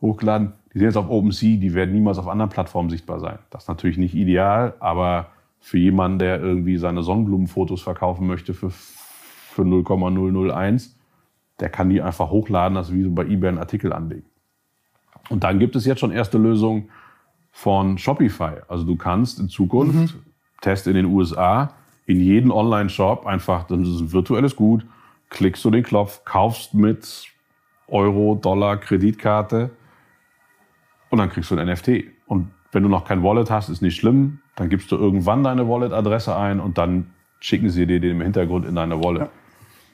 hochgeladen. 0.01 0.53
Die 0.73 0.79
sind 0.79 0.87
jetzt 0.87 0.97
auf 0.97 1.09
OpenSea, 1.09 1.57
die 1.57 1.73
werden 1.73 1.93
niemals 1.93 2.17
auf 2.17 2.27
anderen 2.27 2.49
Plattformen 2.49 2.89
sichtbar 2.89 3.19
sein. 3.19 3.39
Das 3.49 3.63
ist 3.63 3.69
natürlich 3.69 3.97
nicht 3.97 4.15
ideal, 4.15 4.75
aber 4.79 5.27
für 5.59 5.77
jemanden, 5.77 6.19
der 6.19 6.39
irgendwie 6.39 6.77
seine 6.77 7.03
Sonnenblumenfotos 7.03 7.81
verkaufen 7.81 8.27
möchte 8.27 8.53
für, 8.53 8.71
für 8.71 9.65
0,001, 9.65 10.97
der 11.59 11.69
kann 11.69 11.89
die 11.89 12.01
einfach 12.01 12.31
hochladen, 12.31 12.77
also 12.77 12.93
wie 12.93 13.03
so 13.03 13.11
bei 13.11 13.23
eBay 13.23 13.49
einen 13.49 13.57
Artikel 13.59 13.93
anlegen. 13.93 14.25
Und 15.29 15.43
dann 15.43 15.59
gibt 15.59 15.75
es 15.75 15.85
jetzt 15.85 15.99
schon 15.99 16.11
erste 16.11 16.37
Lösungen 16.37 16.89
von 17.51 17.97
Shopify. 17.97 18.61
Also 18.67 18.85
du 18.85 18.95
kannst 18.95 19.39
in 19.39 19.49
Zukunft, 19.49 20.15
mhm. 20.15 20.23
Test 20.61 20.87
in 20.87 20.93
den 20.93 21.05
USA, 21.05 21.73
in 22.05 22.19
jeden 22.19 22.51
Online-Shop 22.51 23.25
einfach, 23.25 23.63
das 23.63 23.79
ist 23.79 23.99
ein 23.99 24.11
virtuelles 24.11 24.55
Gut, 24.55 24.85
klickst 25.29 25.63
du 25.63 25.71
den 25.71 25.83
Knopf, 25.83 26.23
kaufst 26.25 26.73
mit 26.73 27.25
Euro, 27.87 28.35
Dollar, 28.35 28.77
Kreditkarte 28.77 29.71
und 31.09 31.17
dann 31.17 31.29
kriegst 31.29 31.51
du 31.51 31.57
ein 31.57 31.67
NFT. 31.67 32.05
Und 32.27 32.51
wenn 32.71 32.83
du 32.83 32.89
noch 32.89 33.05
kein 33.05 33.23
Wallet 33.23 33.49
hast, 33.49 33.69
ist 33.69 33.81
nicht 33.81 33.95
schlimm. 33.95 34.39
Dann 34.55 34.69
gibst 34.69 34.91
du 34.91 34.97
irgendwann 34.97 35.43
deine 35.43 35.67
Wallet-Adresse 35.67 36.35
ein 36.35 36.59
und 36.59 36.77
dann 36.77 37.11
schicken 37.39 37.69
sie 37.69 37.85
dir 37.85 37.99
den 37.99 38.11
im 38.11 38.21
Hintergrund 38.21 38.65
in 38.65 38.75
deine 38.75 39.03
Wallet. 39.03 39.23
Ja. 39.23 39.29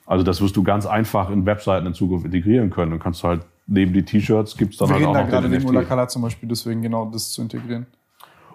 Also 0.05 0.23
das 0.23 0.41
wirst 0.41 0.55
du 0.55 0.63
ganz 0.63 0.85
einfach 0.85 1.29
in 1.29 1.45
Webseiten 1.45 1.87
in 1.87 1.93
Zukunft 1.93 2.25
integrieren 2.25 2.69
können. 2.69 2.91
Dann 2.91 2.99
kannst 2.99 3.23
halt 3.23 3.41
neben 3.67 3.93
die 3.93 4.03
T-Shirts 4.03 4.57
gibt 4.57 4.73
es 4.73 4.79
dann 4.79 4.89
Wir 4.89 4.95
halt 4.95 5.01
reden 5.01 5.09
auch 5.09 5.13
da 5.13 5.21
noch 5.23 5.29
gerade 5.29 5.49
den 5.49 5.59
neben 5.59 5.69
Ulakala 5.69 6.07
zum 6.07 6.21
Beispiel, 6.21 6.49
deswegen 6.49 6.81
genau 6.81 7.05
das 7.05 7.31
zu 7.31 7.41
integrieren. 7.41 7.85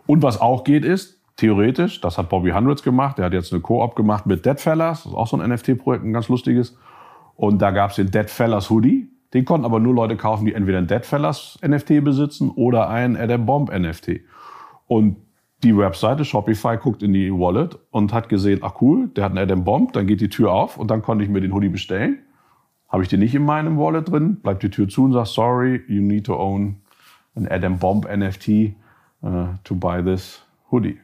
Und 0.07 0.23
was 0.23 0.41
auch 0.41 0.65
geht 0.65 0.85
ist, 0.85 1.21
theoretisch, 1.37 2.01
das 2.01 2.19
hat 2.19 2.29
Bobby 2.29 2.51
Hundreds 2.51 2.83
gemacht, 2.83 3.19
der 3.19 3.27
hat 3.27 3.33
jetzt 3.33 3.53
eine 3.53 3.63
Co-op 3.63 3.95
gemacht 3.95 4.27
mit 4.27 4.45
Deadfellas, 4.45 5.05
das 5.05 5.13
ist 5.13 5.17
auch 5.17 5.27
so 5.27 5.39
ein 5.39 5.49
NFT-Projekt, 5.51 6.05
ein 6.05 6.13
ganz 6.13 6.29
lustiges. 6.29 6.77
Und 7.37 7.61
da 7.63 7.71
gab 7.71 7.91
es 7.91 7.97
den 7.97 8.11
Deadfellas 8.11 8.71
Hoodie, 8.71 9.09
den 9.35 9.45
konnten 9.45 9.65
aber 9.65 9.81
nur 9.81 9.95
Leute 9.95 10.17
kaufen, 10.17 10.45
die 10.45 10.55
entweder 10.55 10.79
ein 10.79 10.87
Deadfellas 10.87 11.59
NFT 11.67 12.05
besitzen 12.05 12.51
oder 12.51 12.89
ein 12.89 13.17
Adam 13.17 13.47
Bomb 13.47 13.73
NFT. 13.73 14.21
Und 14.87 15.17
die 15.63 15.77
Webseite 15.77 16.25
Shopify 16.25 16.77
guckt 16.77 17.03
in 17.03 17.13
die 17.13 17.33
Wallet 17.33 17.79
und 17.91 18.13
hat 18.13 18.29
gesehen, 18.29 18.61
ach 18.63 18.75
cool, 18.81 19.09
der 19.09 19.25
hat 19.25 19.31
einen 19.31 19.39
Adam 19.39 19.65
Bomb, 19.65 19.93
dann 19.93 20.07
geht 20.07 20.21
die 20.21 20.29
Tür 20.29 20.53
auf 20.53 20.77
und 20.77 20.91
dann 20.91 21.03
konnte 21.03 21.25
ich 21.25 21.31
mir 21.31 21.41
den 21.41 21.55
Hoodie 21.55 21.69
bestellen. 21.69 22.19
Habe 22.93 23.03
ich 23.03 23.09
den 23.09 23.21
nicht 23.21 23.35
in 23.35 23.45
meinem 23.45 23.79
Wallet 23.79 24.11
drin, 24.11 24.37
bleibt 24.37 24.63
die 24.63 24.69
Tür 24.69 24.87
zu 24.87 25.05
und 25.05 25.15
sagt, 25.15 25.29
sorry, 25.29 25.81
you 25.89 26.03
need 26.03 26.27
to 26.27 26.39
own 26.39 26.77
an 27.35 27.49
Adam 27.49 27.79
Bomb 27.79 28.07
NFT 28.07 28.75
uh, 29.23 29.47
to 29.65 29.75
buy 29.75 30.05
this 30.05 30.43
hoodie. 30.71 30.99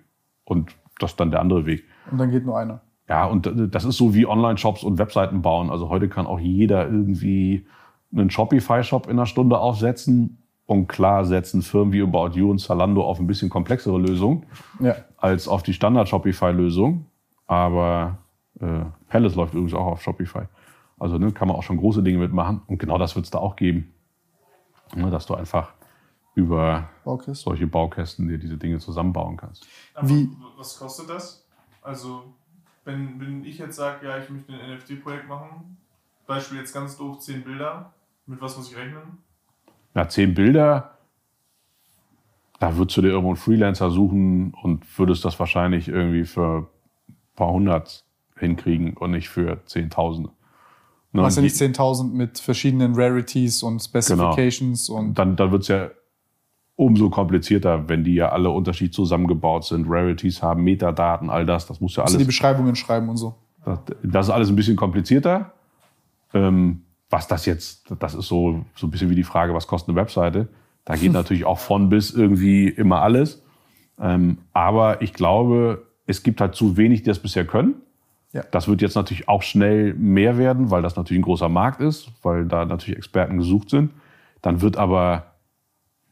Und 0.44 0.76
das 0.98 1.12
ist 1.12 1.20
dann 1.20 1.30
der 1.30 1.40
andere 1.40 1.64
Weg. 1.64 1.84
Und 2.10 2.18
dann 2.18 2.30
geht 2.30 2.44
nur 2.44 2.58
einer. 2.58 2.82
Ja, 3.08 3.24
und 3.24 3.50
das 3.72 3.86
ist 3.86 3.96
so 3.96 4.14
wie 4.14 4.26
Online-Shops 4.26 4.84
und 4.84 4.98
Webseiten 4.98 5.40
bauen. 5.40 5.70
Also 5.70 5.88
heute 5.88 6.10
kann 6.10 6.26
auch 6.26 6.38
jeder 6.38 6.84
irgendwie 6.84 7.66
einen 8.12 8.28
Shopify-Shop 8.28 9.06
in 9.06 9.12
einer 9.12 9.24
Stunde 9.24 9.58
aufsetzen. 9.58 10.42
Und 10.66 10.88
klar 10.88 11.24
setzen 11.24 11.62
Firmen 11.62 11.94
wie 11.94 12.02
About 12.02 12.38
You 12.38 12.50
und 12.50 12.58
Zalando 12.58 13.02
auf 13.02 13.18
ein 13.18 13.26
bisschen 13.26 13.48
komplexere 13.48 13.98
Lösungen 13.98 14.44
ja. 14.80 14.96
als 15.16 15.48
auf 15.48 15.62
die 15.62 15.72
Standard-Shopify-Lösung. 15.72 17.06
Aber 17.46 18.18
äh, 18.60 18.66
Palace 19.08 19.34
läuft 19.34 19.54
übrigens 19.54 19.72
auch 19.72 19.86
auf 19.86 20.02
Shopify. 20.02 20.42
Also 20.98 21.18
ne, 21.18 21.32
kann 21.32 21.48
man 21.48 21.56
auch 21.56 21.62
schon 21.62 21.76
große 21.76 22.02
Dinge 22.02 22.18
mitmachen. 22.18 22.62
Und 22.66 22.78
genau 22.78 22.98
das 22.98 23.14
wird 23.14 23.24
es 23.24 23.30
da 23.30 23.38
auch 23.38 23.56
geben. 23.56 23.92
Ne, 24.94 25.10
dass 25.10 25.26
du 25.26 25.34
einfach 25.34 25.72
über 26.34 26.88
Baukästen. 27.04 27.34
solche 27.34 27.66
Baukästen 27.66 28.28
dir 28.28 28.38
diese 28.38 28.56
Dinge 28.56 28.78
zusammenbauen 28.78 29.36
kannst. 29.36 29.66
Aber 29.94 30.08
Wie? 30.08 30.30
Was 30.56 30.78
kostet 30.78 31.10
das? 31.10 31.44
Also, 31.82 32.24
wenn, 32.84 33.20
wenn 33.20 33.44
ich 33.44 33.58
jetzt 33.58 33.76
sage, 33.76 34.06
ja, 34.06 34.18
ich 34.18 34.30
möchte 34.30 34.52
ein 34.52 34.76
NFT-Projekt 34.76 35.28
machen, 35.28 35.76
Beispiel 36.26 36.58
jetzt 36.58 36.72
ganz 36.72 36.96
doof, 36.96 37.18
10 37.18 37.44
Bilder, 37.44 37.92
mit 38.26 38.40
was 38.40 38.56
muss 38.56 38.70
ich 38.70 38.76
rechnen? 38.76 39.18
Na, 39.94 40.08
10 40.08 40.34
Bilder, 40.34 40.98
da 42.60 42.76
würdest 42.76 42.96
du 42.96 43.02
dir 43.02 43.08
irgendwo 43.08 43.30
einen 43.30 43.36
Freelancer 43.36 43.90
suchen 43.90 44.54
und 44.62 44.98
würdest 44.98 45.24
das 45.24 45.38
wahrscheinlich 45.38 45.88
irgendwie 45.88 46.24
für 46.24 46.68
ein 47.08 47.16
paar 47.34 47.50
hundert 47.50 48.04
hinkriegen 48.36 48.96
und 48.96 49.10
nicht 49.12 49.28
für 49.28 49.64
Zehntausende. 49.66 50.30
Du 51.12 51.22
hast 51.22 51.36
ja 51.36 51.42
nicht 51.42 51.56
10.000 51.56 52.12
mit 52.12 52.38
verschiedenen 52.38 52.94
Rarities 52.94 53.62
und 53.62 53.80
Specifications. 53.80 54.88
Genau. 54.88 54.98
Und 54.98 55.18
dann 55.18 55.36
dann 55.36 55.50
wird 55.50 55.62
es 55.62 55.68
ja 55.68 55.90
umso 56.76 57.10
komplizierter, 57.10 57.88
wenn 57.88 58.04
die 58.04 58.14
ja 58.14 58.28
alle 58.28 58.50
unterschiedlich 58.50 58.94
zusammengebaut 58.94 59.64
sind, 59.64 59.86
Rarities 59.88 60.42
haben, 60.42 60.62
Metadaten, 60.62 61.28
all 61.28 61.44
das, 61.44 61.66
das 61.66 61.80
muss 61.80 61.96
ja 61.96 62.04
alles. 62.04 62.14
Also 62.14 62.18
die 62.18 62.26
Beschreibungen 62.26 62.76
schreiben 62.76 63.08
und 63.08 63.16
so. 63.16 63.34
Das, 63.64 63.80
das 64.02 64.26
ist 64.26 64.32
alles 64.32 64.48
ein 64.48 64.56
bisschen 64.56 64.76
komplizierter. 64.76 65.52
Ähm, 66.32 66.82
was 67.10 67.26
das 67.26 67.46
jetzt, 67.46 67.92
das 67.98 68.14
ist 68.14 68.28
so, 68.28 68.64
so 68.76 68.86
ein 68.86 68.90
bisschen 68.90 69.10
wie 69.10 69.16
die 69.16 69.24
Frage, 69.24 69.54
was 69.54 69.66
kostet 69.66 69.88
eine 69.88 70.00
Webseite. 70.00 70.48
Da 70.84 70.94
geht 70.94 71.12
natürlich 71.12 71.44
auch 71.44 71.58
von 71.58 71.88
bis 71.88 72.12
irgendwie 72.12 72.68
immer 72.68 73.02
alles. 73.02 73.42
Ähm, 73.98 74.38
aber 74.52 75.02
ich 75.02 75.14
glaube, 75.14 75.86
es 76.06 76.22
gibt 76.22 76.40
halt 76.40 76.54
zu 76.54 76.76
wenig, 76.76 77.02
die 77.02 77.08
das 77.08 77.18
bisher 77.18 77.44
können. 77.44 77.74
Ja. 78.32 78.42
Das 78.50 78.68
wird 78.68 78.82
jetzt 78.82 78.94
natürlich 78.94 79.28
auch 79.28 79.42
schnell 79.42 79.94
mehr 79.94 80.36
werden, 80.36 80.70
weil 80.70 80.82
das 80.82 80.96
natürlich 80.96 81.20
ein 81.20 81.24
großer 81.24 81.48
Markt 81.48 81.80
ist, 81.80 82.10
weil 82.22 82.46
da 82.46 82.64
natürlich 82.64 82.98
Experten 82.98 83.38
gesucht 83.38 83.70
sind. 83.70 83.92
Dann 84.42 84.60
wird 84.60 84.76
aber 84.76 85.32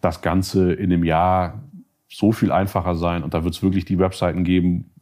das 0.00 0.22
Ganze 0.22 0.72
in 0.72 0.92
einem 0.92 1.04
Jahr 1.04 1.62
so 2.08 2.32
viel 2.32 2.52
einfacher 2.52 2.94
sein 2.94 3.22
und 3.22 3.34
da 3.34 3.44
wird 3.44 3.54
es 3.54 3.62
wirklich 3.62 3.84
die 3.84 3.98
Webseiten 3.98 4.44
geben, 4.44 4.92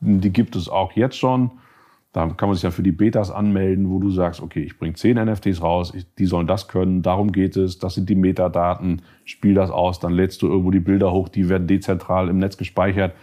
die 0.00 0.32
gibt 0.32 0.56
es 0.56 0.68
auch 0.68 0.92
jetzt 0.92 1.16
schon. 1.16 1.52
Da 2.12 2.28
kann 2.28 2.50
man 2.50 2.54
sich 2.54 2.62
ja 2.62 2.70
für 2.70 2.82
die 2.82 2.92
Betas 2.92 3.30
anmelden, 3.30 3.88
wo 3.88 3.98
du 3.98 4.10
sagst, 4.10 4.42
okay, 4.42 4.62
ich 4.62 4.78
bringe 4.78 4.94
zehn 4.94 5.16
NFTs 5.16 5.62
raus, 5.62 5.94
die 6.18 6.26
sollen 6.26 6.46
das 6.46 6.68
können, 6.68 7.00
darum 7.00 7.32
geht 7.32 7.56
es, 7.56 7.78
das 7.78 7.94
sind 7.94 8.10
die 8.10 8.14
Metadaten, 8.14 9.00
spiel 9.24 9.54
das 9.54 9.70
aus, 9.70 9.98
dann 9.98 10.12
lädst 10.12 10.42
du 10.42 10.48
irgendwo 10.48 10.70
die 10.70 10.80
Bilder 10.80 11.10
hoch, 11.12 11.30
die 11.30 11.48
werden 11.48 11.66
dezentral 11.66 12.28
im 12.28 12.38
Netz 12.38 12.58
gespeichert. 12.58 13.14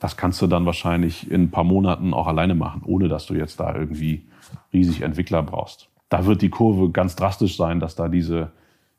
Das 0.00 0.16
kannst 0.16 0.42
du 0.42 0.46
dann 0.46 0.66
wahrscheinlich 0.66 1.30
in 1.30 1.44
ein 1.44 1.50
paar 1.50 1.64
Monaten 1.64 2.14
auch 2.14 2.26
alleine 2.26 2.54
machen, 2.54 2.82
ohne 2.84 3.08
dass 3.08 3.26
du 3.26 3.34
jetzt 3.34 3.60
da 3.60 3.74
irgendwie 3.74 4.24
riesig 4.72 5.02
Entwickler 5.02 5.42
brauchst. 5.42 5.88
Da 6.08 6.26
wird 6.26 6.42
die 6.42 6.48
Kurve 6.48 6.90
ganz 6.90 7.14
drastisch 7.14 7.56
sein, 7.56 7.78
dass 7.78 7.94
da 7.94 8.08
diese 8.08 8.50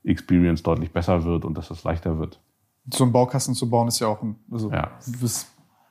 Experience 0.04 0.64
deutlich 0.64 0.92
besser 0.92 1.26
wird 1.26 1.44
und 1.44 1.58
dass 1.58 1.72
es 1.72 1.84
leichter 1.84 2.20
wird. 2.20 2.40
So 2.94 3.04
einen 3.04 3.14
Baukasten 3.14 3.54
zu 3.56 3.70
bauen 3.70 3.88
ist 3.88 4.00
ja 4.00 4.08
auch 4.08 4.22
ein, 4.22 4.36
also 4.50 4.72
ja. 4.72 4.92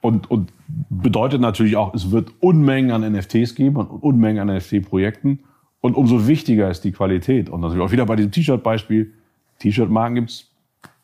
Und, 0.00 0.30
und 0.30 0.52
bedeutet 0.88 1.40
natürlich 1.40 1.76
auch, 1.76 1.92
es 1.92 2.10
wird 2.10 2.32
Unmengen 2.40 2.90
an 2.90 3.12
NFTs 3.12 3.54
geben 3.54 3.76
und 3.76 3.90
Unmengen 3.90 4.48
an 4.48 4.56
NFT-Projekten. 4.56 5.40
Und 5.82 5.94
umso 5.94 6.26
wichtiger 6.26 6.70
ist 6.70 6.84
die 6.84 6.92
Qualität. 6.92 7.50
Und 7.50 7.60
natürlich 7.60 7.84
auch 7.84 7.92
wieder 7.92 8.06
bei 8.06 8.16
diesem 8.16 8.32
T-Shirt-Beispiel. 8.32 9.12
T-Shirt-Marken 9.58 10.14
gibt 10.14 10.30
es 10.30 10.50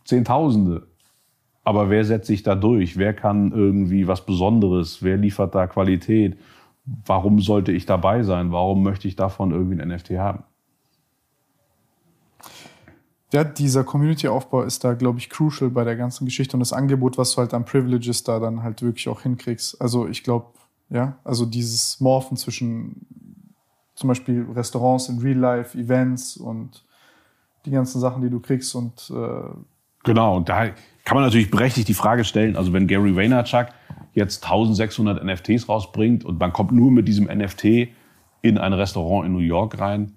Zehntausende. 0.05 0.87
Aber 1.67 1.91
wer 1.91 2.05
setzt 2.05 2.29
sich 2.29 2.45
da 2.45 2.55
durch? 2.55 2.97
Wer 2.97 3.13
kann 3.13 3.51
irgendwie 3.51 4.07
was 4.07 4.25
Besonderes? 4.25 5.03
Wer 5.03 5.17
liefert 5.17 5.57
da 5.57 5.67
Qualität? 5.67 6.39
Warum 6.85 7.41
sollte 7.41 7.73
ich 7.73 7.87
dabei 7.87 8.23
sein? 8.23 8.53
Warum 8.53 8.85
möchte 8.85 9.09
ich 9.09 9.17
davon 9.17 9.51
irgendwie 9.51 9.83
ein 9.83 9.89
NFT 9.89 10.11
haben? 10.11 10.45
Ja, 13.33 13.43
dieser 13.43 13.83
Community-Aufbau 13.83 14.63
ist 14.63 14.85
da, 14.85 14.95
glaube 14.95 15.19
ich, 15.19 15.29
crucial 15.29 15.69
bei 15.71 15.83
der 15.83 15.97
ganzen 15.97 16.25
Geschichte 16.25 16.55
und 16.55 16.61
das 16.61 16.73
Angebot, 16.73 17.19
was 17.19 17.33
du 17.33 17.39
halt 17.39 17.53
an 17.53 17.65
Privileges 17.65 18.23
da 18.23 18.39
dann 18.39 18.63
halt 18.63 18.83
wirklich 18.83 19.09
auch 19.09 19.23
hinkriegst. 19.23 19.81
Also 19.81 20.07
ich 20.07 20.23
glaube, 20.23 20.47
ja, 20.89 21.19
also 21.25 21.45
dieses 21.45 21.99
Morphen 21.99 22.37
zwischen 22.37 23.09
zum 23.97 24.07
Beispiel 24.07 24.47
Restaurants 24.55 25.09
in 25.09 25.19
Real 25.19 25.39
Life, 25.39 25.77
Events 25.77 26.37
und 26.37 26.85
die 27.65 27.73
ganzen 27.73 28.01
Sachen, 28.01 28.23
die 28.23 28.31
du 28.31 28.39
kriegst 28.39 28.73
und 28.77 29.11
äh 29.11 29.49
genau. 30.05 30.37
Und 30.37 30.49
da 30.49 30.67
kann 31.07 31.15
man 31.15 31.25
natürlich 31.25 31.53
berechtigt 31.53 31.87
die 31.89 31.95
Frage 31.95 32.25
stellen. 32.25 32.57
Also 32.57 32.73
wenn 32.73 32.89
Gary 32.89 33.15
Vaynerchuk 33.15 33.69
jetzt 34.13 34.45
1600 34.45 35.25
NFTs 35.25 35.69
rausbringt 35.69 36.25
und 36.25 36.41
man 36.41 36.53
kommt 36.53 36.73
nur 36.73 36.91
mit 36.91 37.07
diesem 37.07 37.27
NFT 37.27 37.89
in 38.43 38.59
ein 38.59 38.73
Restaurant 38.73 39.25
in 39.25 39.33
New 39.33 39.39
York 39.39 39.79
rein, 39.79 40.13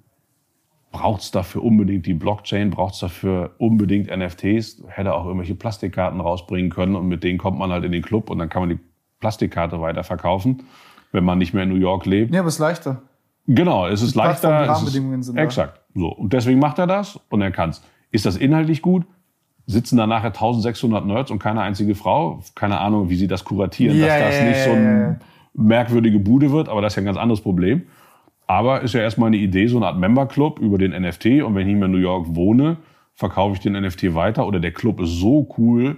braucht 0.91 1.21
es 1.21 1.29
dafür 1.29 1.63
unbedingt 1.63 2.07
die 2.07 2.15
Blockchain, 2.15 2.71
braucht 2.71 2.95
es 2.95 3.01
dafür 3.01 3.51
unbedingt 3.59 4.09
NFTs, 4.09 4.83
hätte 4.87 5.13
auch 5.13 5.25
irgendwelche 5.25 5.53
Plastikkarten 5.53 6.19
rausbringen 6.21 6.71
können 6.71 6.95
und 6.95 7.07
mit 7.07 7.23
denen 7.23 7.37
kommt 7.37 7.59
man 7.59 7.71
halt 7.71 7.83
in 7.83 7.91
den 7.91 8.01
Club 8.01 8.31
und 8.31 8.39
dann 8.39 8.49
kann 8.49 8.63
man 8.63 8.69
die 8.69 8.79
Plastikkarte 9.19 9.79
weiterverkaufen, 9.79 10.63
wenn 11.11 11.23
man 11.23 11.37
nicht 11.37 11.53
mehr 11.53 11.63
in 11.63 11.69
New 11.69 11.75
York 11.75 12.07
lebt. 12.07 12.33
Ja, 12.33 12.39
aber 12.39 12.47
es 12.47 12.55
ist 12.55 12.61
leichter. 12.61 13.03
Genau, 13.45 13.85
es 13.85 14.01
ist 14.01 14.15
Die 14.15 14.17
leichter. 14.17 14.57
die 14.57 14.63
es 14.63 14.69
Rahmenbedingungen 14.69 15.19
ist, 15.19 15.27
sind 15.27 15.35
da. 15.35 15.43
Exakt. 15.43 15.81
So. 15.93 16.07
Und 16.07 16.33
deswegen 16.33 16.57
macht 16.57 16.79
er 16.79 16.87
das 16.87 17.19
und 17.29 17.41
er 17.43 17.51
kann's. 17.51 17.83
Ist 18.09 18.25
das 18.25 18.37
inhaltlich 18.37 18.81
gut? 18.81 19.05
Sitzen 19.69 19.97
da 19.97 20.07
nachher 20.07 20.29
1600 20.29 21.05
Nerds 21.05 21.29
und 21.29 21.37
keine 21.37 21.61
einzige 21.61 21.93
Frau? 21.93 22.41
Keine 22.55 22.79
Ahnung, 22.79 23.11
wie 23.11 23.15
sie 23.15 23.27
das 23.27 23.43
kuratieren, 23.45 23.99
Ja, 23.99 24.07
dass 24.07 24.19
das 24.19 24.39
ja, 24.39 24.45
nicht 24.45 24.63
so 24.63 24.71
eine 24.71 25.19
merkwürdige 25.53 26.17
Bude 26.17 26.51
wird, 26.51 26.69
aber 26.69 26.81
das 26.81 26.93
ist 26.93 26.95
ja 26.95 27.03
ein 27.03 27.05
ganz 27.05 27.19
anderes 27.19 27.41
Problem. 27.41 27.83
Aber 28.47 28.81
ist 28.81 28.95
ja 28.95 29.01
erstmal 29.01 29.27
eine 29.27 29.37
Idee, 29.37 29.67
so 29.67 29.77
eine 29.77 29.85
Art 29.85 29.99
Member-Club 29.99 30.57
über 30.57 30.79
den 30.79 30.99
NFT. 30.99 31.43
Und 31.43 31.53
wenn 31.53 31.61
ich 31.61 31.67
nicht 31.67 31.77
mehr 31.77 31.85
in 31.85 31.91
New 31.91 31.99
York 31.99 32.35
wohne, 32.35 32.77
verkaufe 33.13 33.53
ich 33.53 33.59
den 33.59 33.79
NFT 33.79 34.15
weiter. 34.15 34.47
Oder 34.47 34.59
der 34.59 34.71
Club 34.71 34.99
ist 35.01 35.19
so 35.19 35.47
cool, 35.59 35.97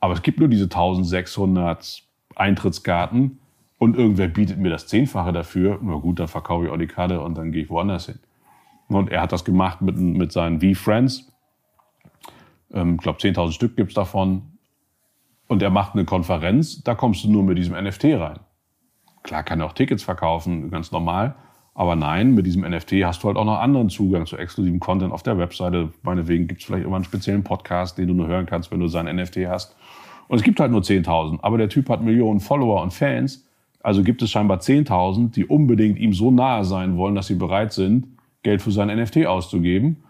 aber 0.00 0.14
es 0.14 0.22
gibt 0.22 0.40
nur 0.40 0.48
diese 0.48 0.64
1600 0.64 2.02
Eintrittskarten 2.34 3.38
und 3.78 3.96
irgendwer 3.96 4.26
bietet 4.26 4.58
mir 4.58 4.70
das 4.70 4.88
Zehnfache 4.88 5.32
dafür. 5.32 5.78
Na 5.80 5.94
gut, 5.94 6.18
dann 6.18 6.26
verkaufe 6.26 6.64
ich 6.64 6.72
auch 6.72 6.76
die 6.76 6.88
Karte 6.88 7.20
und 7.20 7.38
dann 7.38 7.52
gehe 7.52 7.62
ich 7.62 7.70
woanders 7.70 8.06
hin. 8.06 8.18
Und 8.88 9.10
er 9.10 9.22
hat 9.22 9.30
das 9.30 9.44
gemacht 9.44 9.80
mit, 9.80 9.96
mit 9.96 10.32
seinen 10.32 10.60
V-Friends. 10.60 11.30
Ähm, 12.72 12.96
Ich 12.96 13.02
glaube, 13.02 13.18
10.000 13.18 13.52
Stück 13.52 13.76
gibt's 13.76 13.94
davon. 13.94 14.42
Und 15.48 15.62
er 15.62 15.70
macht 15.70 15.94
eine 15.94 16.04
Konferenz, 16.04 16.82
da 16.82 16.94
kommst 16.94 17.24
du 17.24 17.30
nur 17.30 17.44
mit 17.44 17.56
diesem 17.56 17.74
NFT 17.74 18.04
rein. 18.14 18.40
Klar 19.22 19.44
kann 19.44 19.60
er 19.60 19.66
auch 19.66 19.72
Tickets 19.72 20.02
verkaufen, 20.02 20.70
ganz 20.70 20.90
normal. 20.90 21.36
Aber 21.74 21.94
nein, 21.94 22.34
mit 22.34 22.46
diesem 22.46 22.62
NFT 22.62 23.04
hast 23.04 23.22
du 23.22 23.28
halt 23.28 23.36
auch 23.36 23.44
noch 23.44 23.58
anderen 23.58 23.90
Zugang 23.90 24.24
zu 24.24 24.36
exklusivem 24.36 24.80
Content 24.80 25.12
auf 25.12 25.22
der 25.22 25.36
Webseite. 25.36 25.92
Meinetwegen 26.02 26.48
gibt's 26.48 26.64
vielleicht 26.64 26.86
immer 26.86 26.96
einen 26.96 27.04
speziellen 27.04 27.44
Podcast, 27.44 27.98
den 27.98 28.08
du 28.08 28.14
nur 28.14 28.28
hören 28.28 28.46
kannst, 28.46 28.70
wenn 28.72 28.80
du 28.80 28.88
sein 28.88 29.14
NFT 29.14 29.46
hast. 29.46 29.76
Und 30.26 30.38
es 30.38 30.42
gibt 30.42 30.58
halt 30.58 30.72
nur 30.72 30.80
10.000. 30.80 31.40
Aber 31.42 31.58
der 31.58 31.68
Typ 31.68 31.88
hat 31.90 32.02
Millionen 32.02 32.40
Follower 32.40 32.82
und 32.82 32.94
Fans. 32.94 33.46
Also 33.82 34.02
gibt 34.02 34.22
es 34.22 34.30
scheinbar 34.30 34.58
10.000, 34.58 35.32
die 35.32 35.44
unbedingt 35.44 35.98
ihm 35.98 36.12
so 36.14 36.30
nahe 36.30 36.64
sein 36.64 36.96
wollen, 36.96 37.14
dass 37.14 37.26
sie 37.26 37.34
bereit 37.34 37.72
sind, 37.72 38.06
Geld 38.42 38.62
für 38.62 38.72
sein 38.72 38.88
NFT 38.88 39.26
auszugeben. 39.26 40.02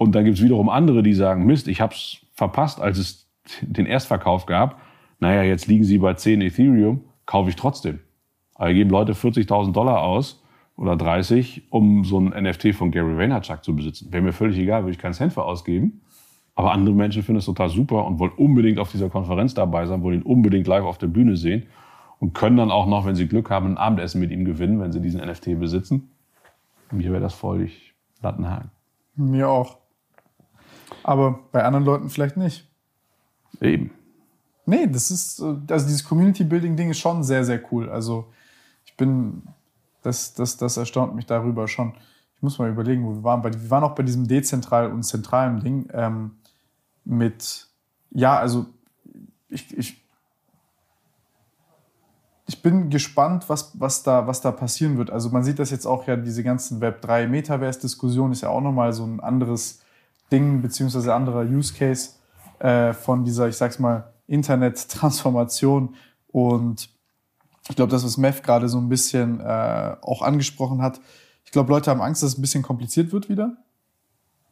Und 0.00 0.14
dann 0.14 0.24
gibt's 0.24 0.40
wiederum 0.40 0.70
andere, 0.70 1.02
die 1.02 1.12
sagen, 1.12 1.44
Mist, 1.44 1.68
ich 1.68 1.82
hab's 1.82 2.24
verpasst, 2.32 2.80
als 2.80 2.96
es 2.96 3.28
den 3.60 3.84
Erstverkauf 3.84 4.46
gab. 4.46 4.80
Naja, 5.18 5.42
jetzt 5.42 5.66
liegen 5.66 5.84
sie 5.84 5.98
bei 5.98 6.14
10 6.14 6.40
Ethereum, 6.40 7.04
kaufe 7.26 7.50
ich 7.50 7.56
trotzdem. 7.56 7.98
Aber 8.54 8.72
geben 8.72 8.88
Leute 8.88 9.12
40.000 9.12 9.72
Dollar 9.72 10.00
aus 10.00 10.42
oder 10.74 10.96
30, 10.96 11.64
um 11.68 12.04
so 12.04 12.18
ein 12.18 12.28
NFT 12.28 12.74
von 12.74 12.92
Gary 12.92 13.18
Vaynerchuk 13.18 13.62
zu 13.62 13.76
besitzen. 13.76 14.10
Wäre 14.10 14.22
mir 14.22 14.32
völlig 14.32 14.56
egal, 14.56 14.84
würde 14.84 14.92
ich 14.92 14.98
keinen 14.98 15.12
Cent 15.12 15.34
für 15.34 15.44
ausgeben. 15.44 16.00
Aber 16.54 16.72
andere 16.72 16.94
Menschen 16.94 17.22
finden 17.22 17.40
es 17.40 17.44
total 17.44 17.68
super 17.68 18.06
und 18.06 18.18
wollen 18.18 18.32
unbedingt 18.32 18.78
auf 18.78 18.90
dieser 18.90 19.10
Konferenz 19.10 19.52
dabei 19.52 19.84
sein, 19.84 20.02
wollen 20.02 20.22
ihn 20.22 20.26
unbedingt 20.26 20.66
live 20.66 20.84
auf 20.84 20.96
der 20.96 21.08
Bühne 21.08 21.36
sehen 21.36 21.66
und 22.20 22.32
können 22.32 22.56
dann 22.56 22.70
auch 22.70 22.86
noch, 22.86 23.04
wenn 23.04 23.16
sie 23.16 23.28
Glück 23.28 23.50
haben, 23.50 23.66
ein 23.66 23.76
Abendessen 23.76 24.18
mit 24.18 24.30
ihm 24.30 24.46
gewinnen, 24.46 24.80
wenn 24.80 24.92
sie 24.92 25.02
diesen 25.02 25.20
NFT 25.20 25.60
besitzen. 25.60 26.10
Mir 26.90 27.10
wäre 27.12 27.20
das 27.20 27.34
völlig 27.34 27.92
Lattenhagen. 28.22 28.70
Mir 29.14 29.46
auch. 29.46 29.79
Aber 31.02 31.40
bei 31.52 31.64
anderen 31.64 31.84
Leuten 31.84 32.10
vielleicht 32.10 32.36
nicht. 32.36 32.68
Eben. 33.60 33.90
Nee, 34.66 34.86
das 34.86 35.10
ist, 35.10 35.40
äh, 35.40 35.56
also 35.70 35.86
dieses 35.86 36.04
Community-Building-Ding 36.04 36.90
ist 36.90 36.98
schon 36.98 37.24
sehr, 37.24 37.44
sehr 37.44 37.60
cool. 37.72 37.88
Also 37.88 38.32
ich 38.84 38.96
bin, 38.96 39.42
das, 40.02 40.34
das, 40.34 40.56
das 40.56 40.76
erstaunt 40.76 41.14
mich 41.14 41.26
darüber 41.26 41.66
schon. 41.68 41.94
Ich 42.36 42.42
muss 42.42 42.58
mal 42.58 42.70
überlegen, 42.70 43.04
wo 43.04 43.14
wir 43.16 43.22
waren. 43.24 43.42
Wir 43.44 43.70
waren 43.70 43.84
auch 43.84 43.94
bei 43.94 44.02
diesem 44.02 44.26
dezentral 44.26 44.90
und 44.90 45.02
zentralen 45.02 45.60
Ding 45.60 45.88
ähm, 45.92 46.32
mit, 47.04 47.66
ja, 48.10 48.38
also 48.38 48.66
ich, 49.48 49.76
ich, 49.76 50.02
ich 52.46 52.62
bin 52.62 52.90
gespannt, 52.90 53.48
was, 53.48 53.78
was, 53.78 54.02
da, 54.02 54.26
was 54.26 54.40
da 54.40 54.52
passieren 54.52 54.96
wird. 54.96 55.10
Also 55.10 55.30
man 55.30 55.44
sieht 55.44 55.58
das 55.58 55.70
jetzt 55.70 55.86
auch 55.86 56.06
ja, 56.06 56.16
diese 56.16 56.42
ganzen 56.42 56.80
Web3 56.80 57.26
Metaverse-Diskussion 57.26 58.32
ist 58.32 58.40
ja 58.40 58.48
auch 58.48 58.60
nochmal 58.60 58.92
so 58.92 59.04
ein 59.04 59.20
anderes 59.20 59.82
Ding, 60.30 60.62
beziehungsweise 60.62 61.14
anderer 61.14 61.42
Use 61.42 61.74
Case 61.74 62.10
äh, 62.58 62.92
von 62.92 63.24
dieser, 63.24 63.48
ich 63.48 63.56
sag's 63.56 63.78
mal, 63.78 64.12
Internet-Transformation. 64.26 65.94
Und 66.28 66.88
ich 67.68 67.76
glaube, 67.76 67.90
das, 67.90 68.04
was 68.04 68.16
Mev 68.16 68.42
gerade 68.42 68.68
so 68.68 68.78
ein 68.78 68.88
bisschen 68.88 69.40
äh, 69.40 69.96
auch 70.02 70.22
angesprochen 70.22 70.82
hat, 70.82 71.00
ich 71.44 71.52
glaube, 71.52 71.72
Leute 71.72 71.90
haben 71.90 72.00
Angst, 72.00 72.22
dass 72.22 72.32
es 72.32 72.38
ein 72.38 72.42
bisschen 72.42 72.62
kompliziert 72.62 73.12
wird 73.12 73.28
wieder. 73.28 73.56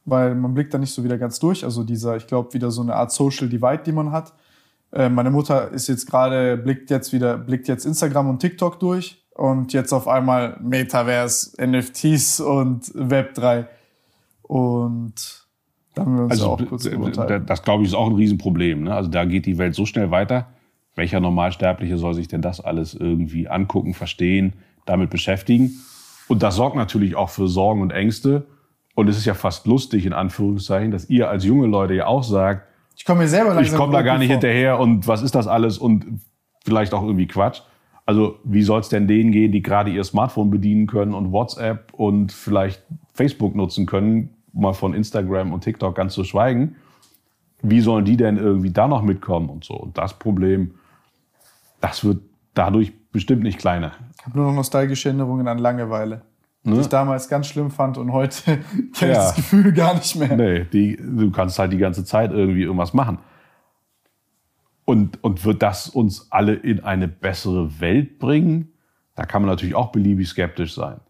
Weil 0.05 0.35
man 0.35 0.55
blickt 0.55 0.73
da 0.73 0.79
nicht 0.79 0.93
so 0.93 1.05
wieder 1.05 1.19
ganz 1.19 1.39
durch. 1.39 1.65
Also 1.65 1.85
dieser, 1.85 2.17
ich 2.17 2.27
glaube, 2.27 2.55
wieder 2.55 2.71
so 2.71 2.81
eine 2.81 2.95
Art 2.95 3.13
Social 3.13 3.49
Divide, 3.49 3.83
die 3.85 3.93
man 3.93 4.11
hat. 4.11 4.33
Äh, 4.91 5.09
meine 5.09 5.31
Mutter 5.31 5.71
ist 5.71 5.87
jetzt 5.89 6.07
gerade, 6.07 6.57
blickt 6.57 6.91
jetzt 6.91 7.13
wieder, 7.13 7.37
blickt 7.37 7.69
jetzt 7.69 7.85
Instagram 7.85 8.31
und 8.31 8.41
TikTok 8.41 8.81
durch 8.81 9.23
und 9.35 9.73
jetzt 9.73 9.93
auf 9.93 10.09
einmal 10.09 10.59
Metaverse, 10.61 11.53
NFTs 11.65 12.41
und 12.41 12.87
Web3. 12.87 13.67
Und 14.43 15.47
da 15.99 16.05
haben 16.05 16.17
wir 16.17 16.23
uns 16.25 16.33
Also 16.33 16.47
auch 16.47 16.67
kurz 16.67 16.85
drüber 16.85 16.97
d- 16.97 17.05
unterhalten. 17.07 17.47
das, 17.47 17.63
glaube 17.63 17.83
ich, 17.83 17.89
ist 17.91 17.95
auch 17.95 18.09
ein 18.09 18.15
Riesenproblem. 18.17 18.85
Ne? 18.85 18.95
Also 18.95 19.11
da 19.11 19.25
geht 19.25 19.47
die 19.47 19.59
Welt 19.59 19.75
so 19.75 19.87
schnell 19.87 20.11
weiter. 20.11 20.47
Welcher 20.95 21.21
Normalsterbliche 21.21 21.97
soll 21.99 22.15
sich 22.15 22.29
denn 22.29 22.43
das 22.43 22.61
alles 22.61 22.95
irgendwie 22.95 23.49
angucken, 23.49 23.95
verstehen, 23.95 24.55
damit 24.87 25.11
beschäftigen? 25.11 25.71
Und 26.29 26.43
das 26.43 26.57
sorgt 26.57 26.77
natürlich 26.77 27.15
auch 27.17 27.31
für 27.31 27.49
Sorgen 27.49 27.83
und 27.83 27.91
Ängste. 27.93 28.47
Und 28.95 29.09
es 29.09 29.17
ist 29.17 29.25
ja 29.27 29.35
fast 29.35 29.67
lustig, 29.67 30.07
in 30.07 30.13
Anführungszeichen, 30.13 30.91
dass 30.91 31.09
ihr 31.09 31.29
als 31.31 31.45
junge 31.45 31.67
Leute 31.69 31.95
ja 31.95 32.07
auch 32.07 32.25
sagt, 32.25 32.67
Ich 32.97 33.05
komme 33.05 33.21
mir 33.21 33.29
selber 33.29 33.51
ich 33.51 33.55
langsam 33.57 33.79
komme 33.79 33.93
da 33.93 34.03
gar 34.03 34.19
nicht 34.19 34.27
vor. 34.27 34.35
hinterher 34.35 34.81
und 34.81 35.07
was 35.07 35.23
ist 35.23 35.35
das 35.37 35.47
alles 35.47 35.79
und 35.79 36.21
vielleicht 36.65 36.93
auch 36.93 37.03
irgendwie 37.05 37.27
Quatsch. 37.29 37.61
Also 38.07 38.37
wie 38.43 38.63
soll 38.63 38.81
es 38.81 38.89
denn 38.89 39.07
denen 39.07 39.31
gehen, 39.33 39.53
die 39.53 39.63
gerade 39.63 39.91
ihr 39.93 40.03
Smartphone 40.03 40.51
bedienen 40.51 40.87
können 40.89 41.15
und 41.15 41.31
WhatsApp 41.31 41.93
und 41.93 42.33
vielleicht 42.33 42.83
Facebook 43.13 43.55
nutzen 43.55 43.87
können, 43.87 44.31
mal 44.53 44.73
von 44.73 44.95
Instagram 44.95 45.53
und 45.53 45.63
TikTok 45.65 45.95
ganz 45.95 46.15
zu 46.15 46.25
schweigen. 46.25 46.77
Wie 47.63 47.81
sollen 47.81 48.05
die 48.05 48.17
denn 48.17 48.37
irgendwie 48.37 48.71
da 48.71 48.87
noch 48.89 49.03
mitkommen 49.03 49.49
und 49.49 49.65
so? 49.65 49.75
Und 49.75 49.99
das 49.99 50.19
Problem, 50.19 50.75
das 51.81 52.05
wird 52.05 52.21
dadurch 52.55 52.93
bestimmt 53.11 53.43
nicht 53.43 53.59
kleiner. 53.59 53.93
Ich 54.19 54.25
habe 54.27 54.37
nur 54.39 54.47
noch 54.49 54.55
nostalgische 54.55 55.09
Erinnerungen 55.09 55.49
an 55.49 55.59
Langeweile. 55.59 56.23
Die 56.65 56.71
Ne? 56.71 56.81
ich 56.81 56.89
damals 56.89 57.29
ganz 57.29 57.47
schlimm 57.47 57.71
fand 57.71 57.99
und 57.99 58.13
heute 58.13 58.43
kenne 58.95 58.95
ich 58.95 59.01
Ja. 59.01 59.09
das 59.15 59.35
Gefühl 59.37 59.73
gar 59.73 59.95
nicht 59.95 60.17
mehr. 60.17 60.37
Nee, 60.37 60.65
die, 60.73 60.97
du 60.97 61.31
kannst 61.31 61.59
halt 61.59 61.73
die 61.73 61.79
ganze 61.79 62.05
Zeit 62.05 62.31
irgendwie 62.33 62.63
irgendwas 62.63 62.93
machen. 62.95 63.19
Und, 64.85 65.23
und 65.23 65.45
wird 65.45 65.63
das 65.63 65.89
uns 65.89 66.29
alle 66.31 66.55
in 66.55 66.81
eine 66.83 67.09
bessere 67.09 67.81
Welt 67.81 68.19
bringen? 68.19 68.73
Da 69.15 69.25
kann 69.25 69.43
man 69.43 69.51
natürlich 69.51 69.75
auch 69.75 69.93
beliebig 69.93 70.29
skeptisch 70.29 70.75
sein. 70.75 71.01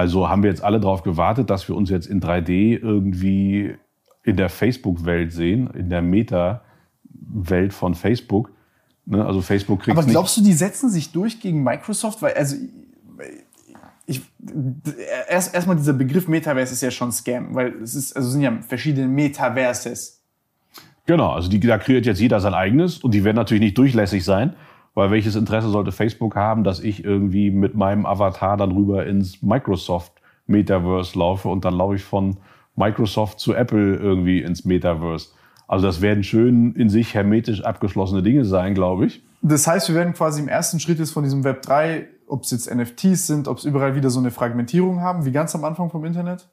Also 0.00 0.30
haben 0.30 0.42
wir 0.42 0.48
jetzt 0.48 0.64
alle 0.64 0.80
darauf 0.80 1.02
gewartet, 1.02 1.50
dass 1.50 1.68
wir 1.68 1.76
uns 1.76 1.90
jetzt 1.90 2.06
in 2.06 2.22
3D 2.22 2.78
irgendwie 2.78 3.74
in 4.22 4.36
der 4.36 4.48
Facebook-Welt 4.48 5.30
sehen, 5.30 5.68
in 5.74 5.90
der 5.90 6.00
Meta-Welt 6.00 7.74
von 7.74 7.94
Facebook. 7.94 8.50
Ne? 9.04 9.22
Also 9.22 9.42
Facebook 9.42 9.82
kriegt 9.82 9.98
Aber 9.98 10.06
glaubst 10.06 10.38
du, 10.38 10.40
die 10.40 10.54
setzen 10.54 10.88
sich 10.88 11.12
durch 11.12 11.38
gegen 11.38 11.62
Microsoft? 11.62 12.22
Weil, 12.22 12.32
also, 12.32 12.56
ich, 14.06 14.22
erst 15.28 15.54
erstmal 15.54 15.76
dieser 15.76 15.92
Begriff 15.92 16.28
Metaverse 16.28 16.72
ist 16.72 16.80
ja 16.80 16.90
schon 16.90 17.12
Scam, 17.12 17.54
weil 17.54 17.74
es 17.82 17.94
ist, 17.94 18.16
also 18.16 18.30
sind 18.30 18.40
ja 18.40 18.58
verschiedene 18.66 19.06
Metaverses. 19.06 20.22
Genau, 21.04 21.32
also 21.32 21.50
die, 21.50 21.60
da 21.60 21.76
kreiert 21.76 22.06
jetzt 22.06 22.22
jeder 22.22 22.40
sein 22.40 22.54
eigenes 22.54 22.96
und 22.96 23.12
die 23.12 23.22
werden 23.22 23.36
natürlich 23.36 23.62
nicht 23.62 23.76
durchlässig 23.76 24.24
sein, 24.24 24.56
weil 24.94 25.10
welches 25.10 25.36
Interesse 25.36 25.68
sollte 25.68 25.92
Facebook 25.92 26.36
haben, 26.36 26.64
dass 26.64 26.80
ich 26.80 27.04
irgendwie 27.04 27.50
mit 27.50 27.74
meinem 27.74 28.06
Avatar 28.06 28.56
dann 28.56 28.72
rüber 28.72 29.06
ins 29.06 29.42
Microsoft 29.42 30.12
Metaverse 30.46 31.18
laufe 31.18 31.48
und 31.48 31.64
dann 31.64 31.74
laufe 31.74 31.94
ich 31.94 32.04
von 32.04 32.38
Microsoft 32.76 33.40
zu 33.40 33.54
Apple 33.54 33.96
irgendwie 33.96 34.42
ins 34.42 34.64
Metaverse. 34.64 35.28
Also 35.68 35.86
das 35.86 36.00
werden 36.00 36.24
schön 36.24 36.74
in 36.74 36.88
sich 36.88 37.14
hermetisch 37.14 37.64
abgeschlossene 37.64 38.22
Dinge 38.22 38.44
sein, 38.44 38.74
glaube 38.74 39.06
ich. 39.06 39.22
Das 39.42 39.66
heißt, 39.66 39.88
wir 39.88 39.94
werden 39.94 40.14
quasi 40.14 40.42
im 40.42 40.48
ersten 40.48 40.80
Schritt 40.80 40.98
jetzt 40.98 41.12
von 41.12 41.22
diesem 41.22 41.44
Web 41.44 41.62
3, 41.62 42.08
ob 42.26 42.42
es 42.42 42.50
jetzt 42.50 42.72
NFTs 42.74 43.26
sind, 43.26 43.48
ob 43.48 43.58
es 43.58 43.64
überall 43.64 43.94
wieder 43.94 44.10
so 44.10 44.18
eine 44.18 44.30
Fragmentierung 44.30 45.00
haben, 45.00 45.24
wie 45.24 45.32
ganz 45.32 45.54
am 45.54 45.64
Anfang 45.64 45.90
vom 45.90 46.04
Internet? 46.04 46.48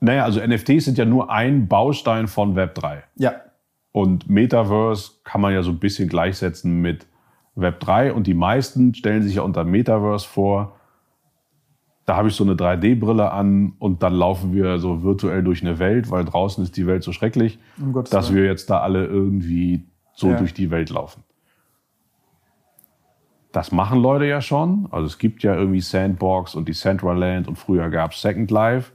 Naja, 0.00 0.24
also 0.24 0.46
NFTs 0.46 0.84
sind 0.84 0.98
ja 0.98 1.04
nur 1.04 1.30
ein 1.30 1.68
Baustein 1.68 2.28
von 2.28 2.54
Web 2.54 2.74
3. 2.74 3.02
Ja. 3.16 3.32
Und 3.96 4.28
Metaverse 4.28 5.12
kann 5.24 5.40
man 5.40 5.54
ja 5.54 5.62
so 5.62 5.70
ein 5.70 5.78
bisschen 5.78 6.06
gleichsetzen 6.10 6.82
mit 6.82 7.06
Web 7.54 7.80
3. 7.80 8.12
Und 8.12 8.26
die 8.26 8.34
meisten 8.34 8.92
stellen 8.94 9.22
sich 9.22 9.36
ja 9.36 9.40
unter 9.42 9.64
Metaverse 9.64 10.28
vor, 10.28 10.76
da 12.04 12.16
habe 12.16 12.28
ich 12.28 12.34
so 12.34 12.44
eine 12.44 12.56
3D-Brille 12.56 13.32
an 13.32 13.72
und 13.78 14.02
dann 14.02 14.12
laufen 14.12 14.52
wir 14.52 14.78
so 14.80 15.02
virtuell 15.02 15.42
durch 15.42 15.62
eine 15.62 15.78
Welt, 15.78 16.10
weil 16.10 16.26
draußen 16.26 16.62
ist 16.62 16.76
die 16.76 16.86
Welt 16.86 17.04
so 17.04 17.12
schrecklich, 17.12 17.58
Um 17.80 17.94
dass 17.94 18.28
Willen. 18.28 18.42
wir 18.42 18.44
jetzt 18.50 18.68
da 18.68 18.80
alle 18.80 19.06
irgendwie 19.06 19.86
so 20.12 20.28
Ja. 20.28 20.36
durch 20.36 20.52
die 20.52 20.70
Welt 20.70 20.90
laufen. 20.90 21.24
Das 23.52 23.72
machen 23.72 23.98
Leute 24.02 24.26
ja 24.26 24.42
schon. 24.42 24.88
Also 24.90 25.06
es 25.06 25.16
gibt 25.16 25.42
ja 25.42 25.54
irgendwie 25.54 25.80
Sandbox 25.80 26.54
und 26.54 26.68
Decentraland 26.68 27.48
und 27.48 27.56
früher 27.56 27.88
gab 27.88 28.12
es 28.12 28.20
Second 28.20 28.50
Life. 28.50 28.92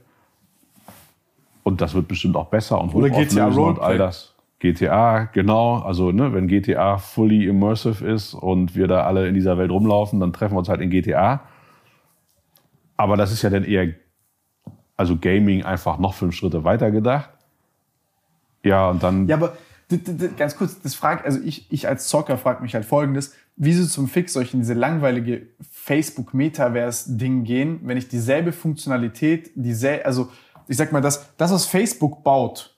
Und 1.64 1.80
das 1.80 1.92
wird 1.92 2.06
bestimmt 2.06 2.36
auch 2.36 2.46
besser 2.46 2.80
und 2.80 2.92
hochauflösend 2.92 3.40
und 3.40 3.56
Roleplay. 3.56 3.84
all 3.84 3.98
das. 3.98 4.31
GTA, 4.62 5.24
genau. 5.32 5.80
Also 5.80 6.12
ne, 6.12 6.32
wenn 6.32 6.46
GTA 6.46 6.96
fully 6.98 7.46
immersive 7.46 8.06
ist 8.06 8.32
und 8.32 8.76
wir 8.76 8.86
da 8.86 9.04
alle 9.04 9.26
in 9.26 9.34
dieser 9.34 9.58
Welt 9.58 9.72
rumlaufen, 9.72 10.20
dann 10.20 10.32
treffen 10.32 10.54
wir 10.54 10.60
uns 10.60 10.68
halt 10.68 10.80
in 10.80 10.88
GTA. 10.88 11.42
Aber 12.96 13.16
das 13.16 13.32
ist 13.32 13.42
ja 13.42 13.50
dann 13.50 13.64
eher, 13.64 13.92
also 14.96 15.16
Gaming 15.16 15.64
einfach 15.64 15.98
noch 15.98 16.14
fünf 16.14 16.36
Schritte 16.36 16.62
weiter 16.62 16.92
gedacht. 16.92 17.30
Ja, 18.62 18.88
und 18.90 19.02
dann. 19.02 19.26
Ja, 19.26 19.34
aber 19.34 19.56
ganz 20.36 20.56
kurz, 20.56 20.80
das 20.80 20.94
frag, 20.94 21.24
also 21.24 21.40
ich, 21.44 21.70
ich 21.72 21.88
als 21.88 22.06
Zocker 22.06 22.38
frage 22.38 22.62
mich 22.62 22.76
halt 22.76 22.84
folgendes, 22.84 23.34
wieso 23.56 23.84
zum 23.84 24.06
Fix 24.06 24.32
soll 24.32 24.44
ich 24.44 24.54
in 24.54 24.60
diese 24.60 24.74
langweilige 24.74 25.48
Facebook-Metaverse-Ding 25.72 27.42
gehen, 27.42 27.80
wenn 27.82 27.96
ich 27.96 28.06
dieselbe 28.06 28.52
Funktionalität, 28.52 29.50
dieselbe, 29.56 30.06
also 30.06 30.30
ich 30.68 30.76
sag 30.76 30.92
mal, 30.92 31.00
das, 31.00 31.34
das, 31.36 31.52
was 31.52 31.66
Facebook 31.66 32.22
baut, 32.22 32.71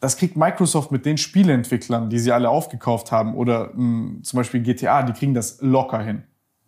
das 0.00 0.16
kriegt 0.16 0.36
Microsoft 0.36 0.92
mit 0.92 1.04
den 1.04 1.18
Spieleentwicklern, 1.18 2.08
die 2.08 2.18
sie 2.18 2.32
alle 2.32 2.50
aufgekauft 2.50 3.10
haben, 3.10 3.34
oder 3.34 3.70
mh, 3.74 4.22
zum 4.22 4.36
Beispiel 4.36 4.62
GTA, 4.62 5.02
die 5.02 5.12
kriegen 5.12 5.34
das 5.34 5.58
locker 5.60 6.02
hin. 6.02 6.22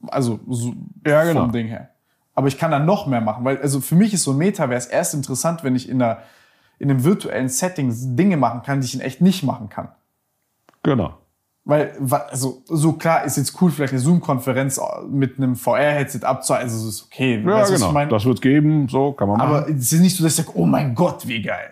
Also 0.09 0.41
so 0.49 0.75
Ja, 1.07 1.25
genau. 1.25 1.43
vom 1.43 1.53
Ding 1.53 1.69
her. 1.69 1.91
Aber 2.35 2.49
ich 2.49 2.59
kann 2.59 2.71
da 2.71 2.79
noch 2.79 3.07
mehr 3.07 3.21
machen, 3.21 3.45
weil 3.45 3.59
also 3.59 3.81
für 3.81 3.95
mich 3.95 4.15
ist 4.15 4.25
so 4.25 4.33
ein 4.33 4.39
Metaverse 4.39 4.91
erst 4.91 5.15
interessant, 5.15 5.63
wenn 5.63 5.77
ich 5.77 5.89
in 5.89 6.03
einer 6.03 6.19
in 6.79 6.91
einem 6.91 7.05
virtuellen 7.05 7.49
Setting 7.51 7.93
Dinge 8.17 8.39
machen 8.39 8.63
kann, 8.63 8.81
die 8.81 8.87
ich 8.87 8.95
in 8.95 9.01
echt 9.01 9.21
nicht 9.21 9.43
machen 9.43 9.69
kann. 9.69 9.89
Genau. 10.83 11.19
Weil, 11.65 11.93
also, 12.31 12.63
so 12.67 12.95
klar 12.95 13.25
ist 13.25 13.37
jetzt 13.37 13.61
cool, 13.61 13.71
vielleicht 13.71 13.93
eine 13.93 14.01
Zoom-Konferenz 14.01 14.81
mit 15.11 15.37
einem 15.37 15.57
VR-Headset 15.57 16.21
abzuhalten, 16.23 16.71
also, 16.71 16.89
ist 16.89 17.05
okay. 17.05 17.39
Ja, 17.39 17.47
weißt 17.47 17.75
genau. 17.75 17.89
ich 17.89 17.93
meine? 17.93 18.11
Das 18.11 18.25
wird's 18.25 18.41
geben, 18.41 18.89
so 18.89 19.13
kann 19.13 19.29
man 19.29 19.37
machen. 19.37 19.49
Aber 19.51 19.69
es 19.69 19.93
ist 19.93 20.01
nicht 20.01 20.17
so, 20.17 20.25
dass 20.25 20.39
ich 20.39 20.45
sage, 20.47 20.59
oh 20.59 20.65
mein 20.65 20.95
Gott, 20.95 21.29
wie 21.29 21.43
geil. 21.43 21.71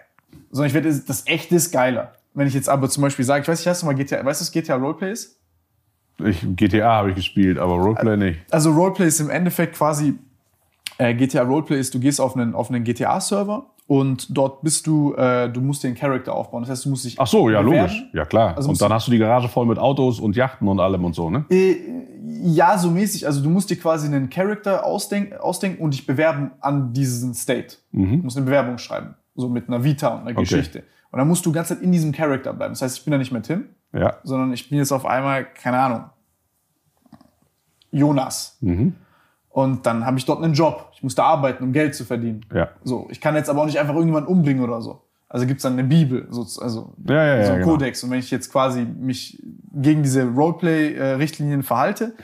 Sondern 0.50 0.68
ich 0.68 0.74
werde, 0.74 0.94
das 1.06 1.26
Echte 1.26 1.56
ist 1.56 1.70
geiler. 1.72 2.12
Wenn 2.34 2.46
ich 2.46 2.54
jetzt 2.54 2.68
aber 2.68 2.88
zum 2.88 3.02
Beispiel 3.02 3.24
sage, 3.24 3.42
ich 3.42 3.48
weiß 3.48 3.58
nicht, 3.60 3.66
hast 3.68 3.82
du 3.82 3.86
mal 3.86 3.94
GTA, 3.94 4.24
weißt 4.24 4.40
du, 4.40 4.44
was 4.44 4.52
GTA 4.52 4.76
Roleplay 4.76 5.12
ist? 5.12 5.36
Ich, 6.24 6.44
GTA 6.56 6.92
habe 6.92 7.10
ich 7.10 7.16
gespielt, 7.16 7.58
aber 7.58 7.74
Roleplay 7.74 8.16
nicht. 8.16 8.40
Also 8.50 8.72
Roleplay 8.72 9.06
ist 9.06 9.20
im 9.20 9.30
Endeffekt 9.30 9.76
quasi, 9.76 10.14
äh, 10.98 11.14
GTA 11.14 11.42
Roleplay 11.42 11.78
ist, 11.78 11.94
du 11.94 12.00
gehst 12.00 12.20
auf 12.20 12.36
einen, 12.36 12.54
auf 12.54 12.70
einen 12.70 12.84
GTA-Server 12.84 13.66
und 13.86 14.36
dort 14.36 14.62
bist 14.62 14.86
du, 14.86 15.14
äh, 15.14 15.48
du 15.48 15.60
musst 15.60 15.82
dir 15.82 15.88
einen 15.88 15.96
Charakter 15.96 16.34
aufbauen. 16.34 16.62
Das 16.62 16.70
heißt, 16.70 16.84
du 16.84 16.90
musst 16.90 17.04
dich 17.04 17.18
Ach 17.18 17.26
so, 17.26 17.48
ja, 17.48 17.62
bewerben. 17.62 17.78
logisch. 17.80 18.04
Ja, 18.12 18.24
klar. 18.24 18.56
Also 18.56 18.68
und 18.68 18.80
dann 18.80 18.92
hast 18.92 19.06
du 19.06 19.12
die 19.12 19.18
Garage 19.18 19.48
voll 19.48 19.66
mit 19.66 19.78
Autos 19.78 20.20
und 20.20 20.36
Yachten 20.36 20.66
und 20.68 20.80
allem 20.80 21.04
und 21.04 21.14
so, 21.14 21.30
ne? 21.30 21.44
Äh, 21.50 21.76
ja, 22.42 22.76
so 22.76 22.90
mäßig. 22.90 23.26
Also 23.26 23.42
du 23.42 23.48
musst 23.48 23.70
dir 23.70 23.76
quasi 23.76 24.06
einen 24.06 24.28
Charakter 24.28 24.84
ausdenken, 24.84 25.36
ausdenken 25.38 25.82
und 25.82 25.94
dich 25.94 26.06
bewerben 26.06 26.50
an 26.60 26.92
diesen 26.92 27.32
State. 27.34 27.76
Du 27.92 27.98
musst 28.00 28.36
eine 28.36 28.44
Bewerbung 28.44 28.78
schreiben. 28.78 29.14
So 29.38 29.48
mit 29.48 29.68
einer 29.68 29.84
Vita 29.84 30.08
und 30.08 30.20
einer 30.22 30.30
Okay. 30.32 30.40
Geschichte. 30.40 30.82
Und 31.12 31.18
dann 31.18 31.28
musst 31.28 31.46
du 31.46 31.50
die 31.50 31.54
ganze 31.54 31.74
Zeit 31.74 31.82
in 31.84 31.92
diesem 31.92 32.10
Charakter 32.12 32.52
bleiben. 32.52 32.72
Das 32.72 32.82
heißt, 32.82 32.98
ich 32.98 33.04
bin 33.04 33.12
da 33.12 33.18
nicht 33.18 33.30
mehr 33.32 33.40
Tim, 33.42 33.66
Ja. 33.92 34.16
sondern 34.24 34.52
ich 34.52 34.68
bin 34.68 34.78
jetzt 34.78 34.90
auf 34.92 35.06
einmal, 35.06 35.44
keine 35.46 35.78
Ahnung, 35.78 36.04
Jonas. 37.90 38.58
Und 39.50 39.86
dann 39.86 40.04
habe 40.04 40.18
ich 40.18 40.24
dort 40.24 40.42
einen 40.42 40.52
Job. 40.54 40.90
Ich 40.92 41.02
muss 41.02 41.14
da 41.14 41.24
arbeiten, 41.24 41.62
um 41.64 41.72
Geld 41.72 41.94
zu 41.94 42.04
verdienen. 42.04 42.44
Ja. 42.52 42.68
So, 42.84 43.06
ich 43.10 43.20
kann 43.20 43.34
jetzt 43.36 43.48
aber 43.48 43.62
auch 43.62 43.66
nicht 43.66 43.78
einfach 43.78 43.94
irgendjemanden 43.94 44.30
umbringen 44.30 44.62
oder 44.62 44.82
so. 44.82 45.02
Also 45.28 45.46
gibt's 45.46 45.62
dann 45.62 45.74
eine 45.74 45.84
Bibel, 45.84 46.26
so, 46.30 46.40
also 46.62 46.94
Ja, 47.06 47.36
ja, 47.36 47.44
so 47.46 47.52
ein 47.52 47.60
genau. 47.60 47.72
Kodex. 47.72 48.02
Und 48.02 48.10
wenn 48.10 48.18
ich 48.18 48.30
jetzt 48.30 48.50
quasi 48.50 48.84
mich 48.84 49.42
gegen 49.74 50.02
diese 50.02 50.24
Roleplay-Richtlinien 50.26 51.62
verhalte, 51.62 52.14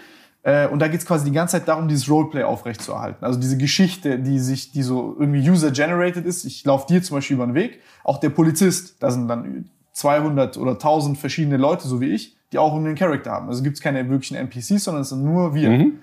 äh, 0.44 0.68
und 0.68 0.78
da 0.78 0.88
geht's 0.88 1.04
quasi 1.04 1.24
die 1.24 1.32
ganze 1.32 1.52
Zeit 1.58 1.66
darum, 1.66 1.88
dieses 1.88 2.08
Roleplay 2.08 2.44
aufrechtzuerhalten. 2.44 3.24
Also 3.24 3.40
diese 3.40 3.56
Geschichte, 3.58 4.18
die 4.18 4.38
sich, 4.38 4.70
die 4.72 4.82
so 4.82 5.16
irgendwie 5.18 5.48
user-generated 5.50 6.24
ist. 6.24 6.44
Ich 6.44 6.64
laufe 6.64 6.86
dir 6.86 7.02
zum 7.02 7.16
Beispiel 7.16 7.34
über 7.36 7.46
den 7.46 7.54
Weg. 7.54 7.80
Auch 8.04 8.18
der 8.18 8.30
Polizist, 8.30 8.96
da 9.02 9.10
sind 9.10 9.26
dann 9.26 9.68
200 9.92 10.56
oder 10.58 10.72
1000 10.72 11.18
verschiedene 11.18 11.56
Leute, 11.56 11.88
so 11.88 12.00
wie 12.00 12.10
ich, 12.12 12.36
die 12.52 12.58
auch 12.58 12.74
einen 12.74 12.94
Charakter 12.94 13.30
haben. 13.32 13.48
Also 13.48 13.62
gibt's 13.62 13.80
keine 13.80 14.08
wirklichen 14.08 14.36
NPCs, 14.36 14.84
sondern 14.84 15.02
es 15.02 15.08
sind 15.08 15.24
nur 15.24 15.54
wir. 15.54 15.70
Mhm. 15.70 15.98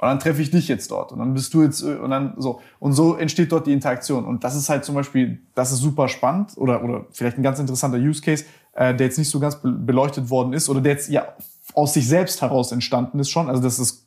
Und 0.00 0.06
dann 0.06 0.20
treffe 0.20 0.42
ich 0.42 0.52
dich 0.52 0.68
jetzt 0.68 0.92
dort 0.92 1.10
und 1.10 1.18
dann 1.18 1.34
bist 1.34 1.52
du 1.54 1.62
jetzt 1.62 1.82
äh, 1.82 1.96
und 1.96 2.10
dann 2.10 2.34
so 2.36 2.60
und 2.78 2.92
so 2.92 3.16
entsteht 3.16 3.50
dort 3.50 3.66
die 3.66 3.72
Interaktion 3.72 4.26
und 4.26 4.44
das 4.44 4.54
ist 4.54 4.68
halt 4.68 4.84
zum 4.84 4.94
Beispiel 4.94 5.40
das 5.56 5.72
ist 5.72 5.78
super 5.80 6.06
spannend 6.06 6.52
oder 6.56 6.84
oder 6.84 7.06
vielleicht 7.10 7.36
ein 7.36 7.42
ganz 7.42 7.58
interessanter 7.58 7.98
Use 7.98 8.22
Case, 8.22 8.44
äh, 8.74 8.94
der 8.94 9.08
jetzt 9.08 9.18
nicht 9.18 9.28
so 9.28 9.40
ganz 9.40 9.56
be- 9.56 9.72
beleuchtet 9.72 10.30
worden 10.30 10.52
ist 10.52 10.68
oder 10.68 10.80
der 10.80 10.92
jetzt 10.92 11.08
ja 11.08 11.26
aus 11.74 11.94
sich 11.94 12.08
selbst 12.08 12.42
heraus 12.42 12.72
entstanden 12.72 13.18
ist 13.18 13.30
schon. 13.30 13.48
Also 13.48 13.62
das 13.62 13.78
ist 13.78 14.06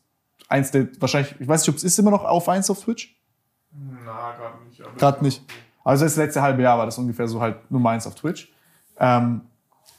eins 0.49 0.71
der 0.71 0.87
wahrscheinlich 0.99 1.35
ich 1.39 1.47
weiß 1.47 1.61
nicht 1.61 1.69
ob 1.69 1.75
es 1.75 1.83
ist 1.83 1.99
immer 1.99 2.11
noch 2.11 2.23
auf 2.23 2.49
eins 2.49 2.69
auf 2.69 2.83
Twitch 2.83 3.15
Na, 3.71 4.33
gerade 4.33 4.65
nicht. 4.65 4.97
Gerade 4.97 5.23
nicht. 5.23 5.43
Also 5.83 6.03
das 6.05 6.15
letzte 6.15 6.41
halbe 6.41 6.61
Jahr 6.61 6.77
war 6.77 6.85
das 6.85 6.97
ungefähr 6.97 7.27
so 7.27 7.41
halt 7.41 7.71
Nummer 7.71 7.91
eins 7.91 8.05
auf 8.05 8.15
Twitch. 8.15 8.51
Ähm, 8.99 9.41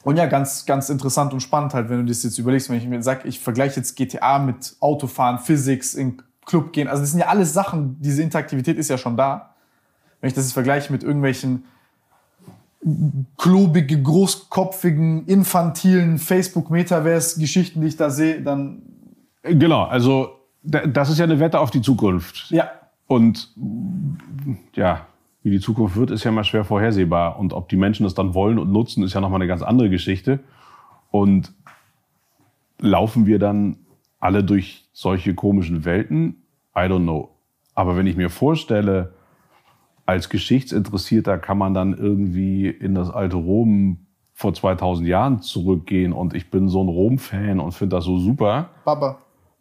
und 0.04 0.16
ja, 0.16 0.26
ganz, 0.26 0.66
ganz 0.66 0.88
interessant 0.88 1.32
und 1.32 1.40
spannend 1.40 1.74
halt, 1.74 1.88
wenn 1.88 1.98
du 1.98 2.04
das 2.04 2.22
jetzt 2.22 2.38
überlegst, 2.38 2.68
wenn 2.70 2.76
ich 2.76 2.86
mir 2.86 3.02
sage, 3.02 3.28
ich 3.28 3.38
vergleiche 3.38 3.76
jetzt 3.76 3.96
GTA 3.96 4.38
mit 4.38 4.76
Autofahren, 4.80 5.38
Physics, 5.38 5.94
in 5.94 6.20
Club 6.44 6.72
gehen. 6.72 6.88
Also 6.88 7.02
das 7.02 7.10
sind 7.10 7.20
ja 7.20 7.26
alles 7.26 7.52
Sachen, 7.52 8.00
diese 8.00 8.22
Interaktivität 8.22 8.78
ist 8.78 8.90
ja 8.90 8.98
schon 8.98 9.16
da. 9.16 9.54
Wenn 10.20 10.28
ich 10.28 10.34
das 10.34 10.44
jetzt 10.44 10.54
vergleiche 10.54 10.92
mit 10.92 11.02
irgendwelchen 11.02 11.64
klobige, 13.38 14.02
großkopfigen, 14.02 15.24
infantilen 15.26 16.18
Facebook-Metaverse-Geschichten, 16.18 17.80
die 17.80 17.86
ich 17.88 17.96
da 17.96 18.10
sehe, 18.10 18.40
dann 18.42 18.82
Genau, 19.44 19.84
also 19.84 20.30
da- 20.62 20.86
das 20.86 21.10
ist 21.10 21.18
ja 21.18 21.24
eine 21.24 21.40
Wette 21.40 21.58
auf 21.60 21.70
die 21.70 21.80
Zukunft. 21.82 22.50
ja, 22.50 22.70
Und 23.08 23.52
ja, 24.74 25.06
wie 25.42 25.50
die 25.50 25.60
Zukunft 25.60 25.96
wird, 25.96 26.10
ist 26.12 26.22
ja 26.24 26.30
mal 26.30 26.44
schwer 26.44 26.64
vorhersehbar. 26.64 27.38
Und 27.38 27.52
ob 27.52 27.68
die 27.68 27.76
Menschen 27.76 28.04
das 28.04 28.14
dann 28.14 28.34
wollen 28.34 28.58
und 28.58 28.70
nutzen, 28.72 29.02
ist 29.04 29.12
ja 29.14 29.20
nochmal 29.20 29.40
eine 29.40 29.48
ganz 29.48 29.62
andere 29.62 29.90
Geschichte. 29.90 30.38
Und 31.10 31.52
laufen 32.78 33.26
wir 33.26 33.38
dann 33.38 33.76
alle 34.20 34.44
durch 34.44 34.88
solche 34.92 35.34
komischen 35.34 35.84
Welten? 35.84 36.42
I 36.76 36.80
don't 36.82 37.02
know. 37.02 37.30
Aber 37.74 37.96
wenn 37.96 38.06
ich 38.06 38.16
mir 38.16 38.30
vorstelle, 38.30 39.12
als 40.06 40.28
Geschichtsinteressierter 40.28 41.38
kann 41.38 41.58
man 41.58 41.74
dann 41.74 41.96
irgendwie 41.96 42.68
in 42.68 42.94
das 42.94 43.10
alte 43.10 43.36
Rom 43.36 43.98
vor 44.34 44.54
2000 44.54 45.06
Jahren 45.06 45.40
zurückgehen 45.40 46.12
und 46.12 46.34
ich 46.34 46.50
bin 46.50 46.68
so 46.68 46.82
ein 46.82 46.88
Rom-Fan 46.88 47.60
und 47.60 47.72
finde 47.72 47.96
das 47.96 48.04
so 48.04 48.18
super. 48.18 48.70
Baba. 48.84 49.18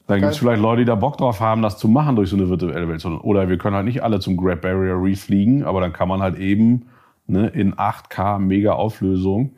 Dann 0.07 0.19
gibt 0.19 0.33
es 0.33 0.39
vielleicht 0.39 0.61
Leute, 0.61 0.81
die 0.81 0.85
da 0.85 0.95
Bock 0.95 1.17
drauf 1.17 1.39
haben, 1.39 1.61
das 1.61 1.77
zu 1.77 1.87
machen 1.87 2.15
durch 2.15 2.29
so 2.29 2.35
eine 2.35 2.49
virtuelle 2.49 2.87
Welt. 2.87 3.05
Oder 3.05 3.47
wir 3.47 3.57
können 3.57 3.75
halt 3.75 3.85
nicht 3.85 4.03
alle 4.03 4.19
zum 4.19 4.35
Great 4.35 4.61
Barrier 4.61 5.01
Reef 5.01 5.23
fliegen, 5.23 5.63
aber 5.63 5.79
dann 5.79 5.93
kann 5.93 6.09
man 6.09 6.21
halt 6.21 6.37
eben 6.37 6.87
ne, 7.27 7.47
in 7.47 7.75
8K 7.75 8.39
mega 8.39 8.73
Auflösung 8.73 9.51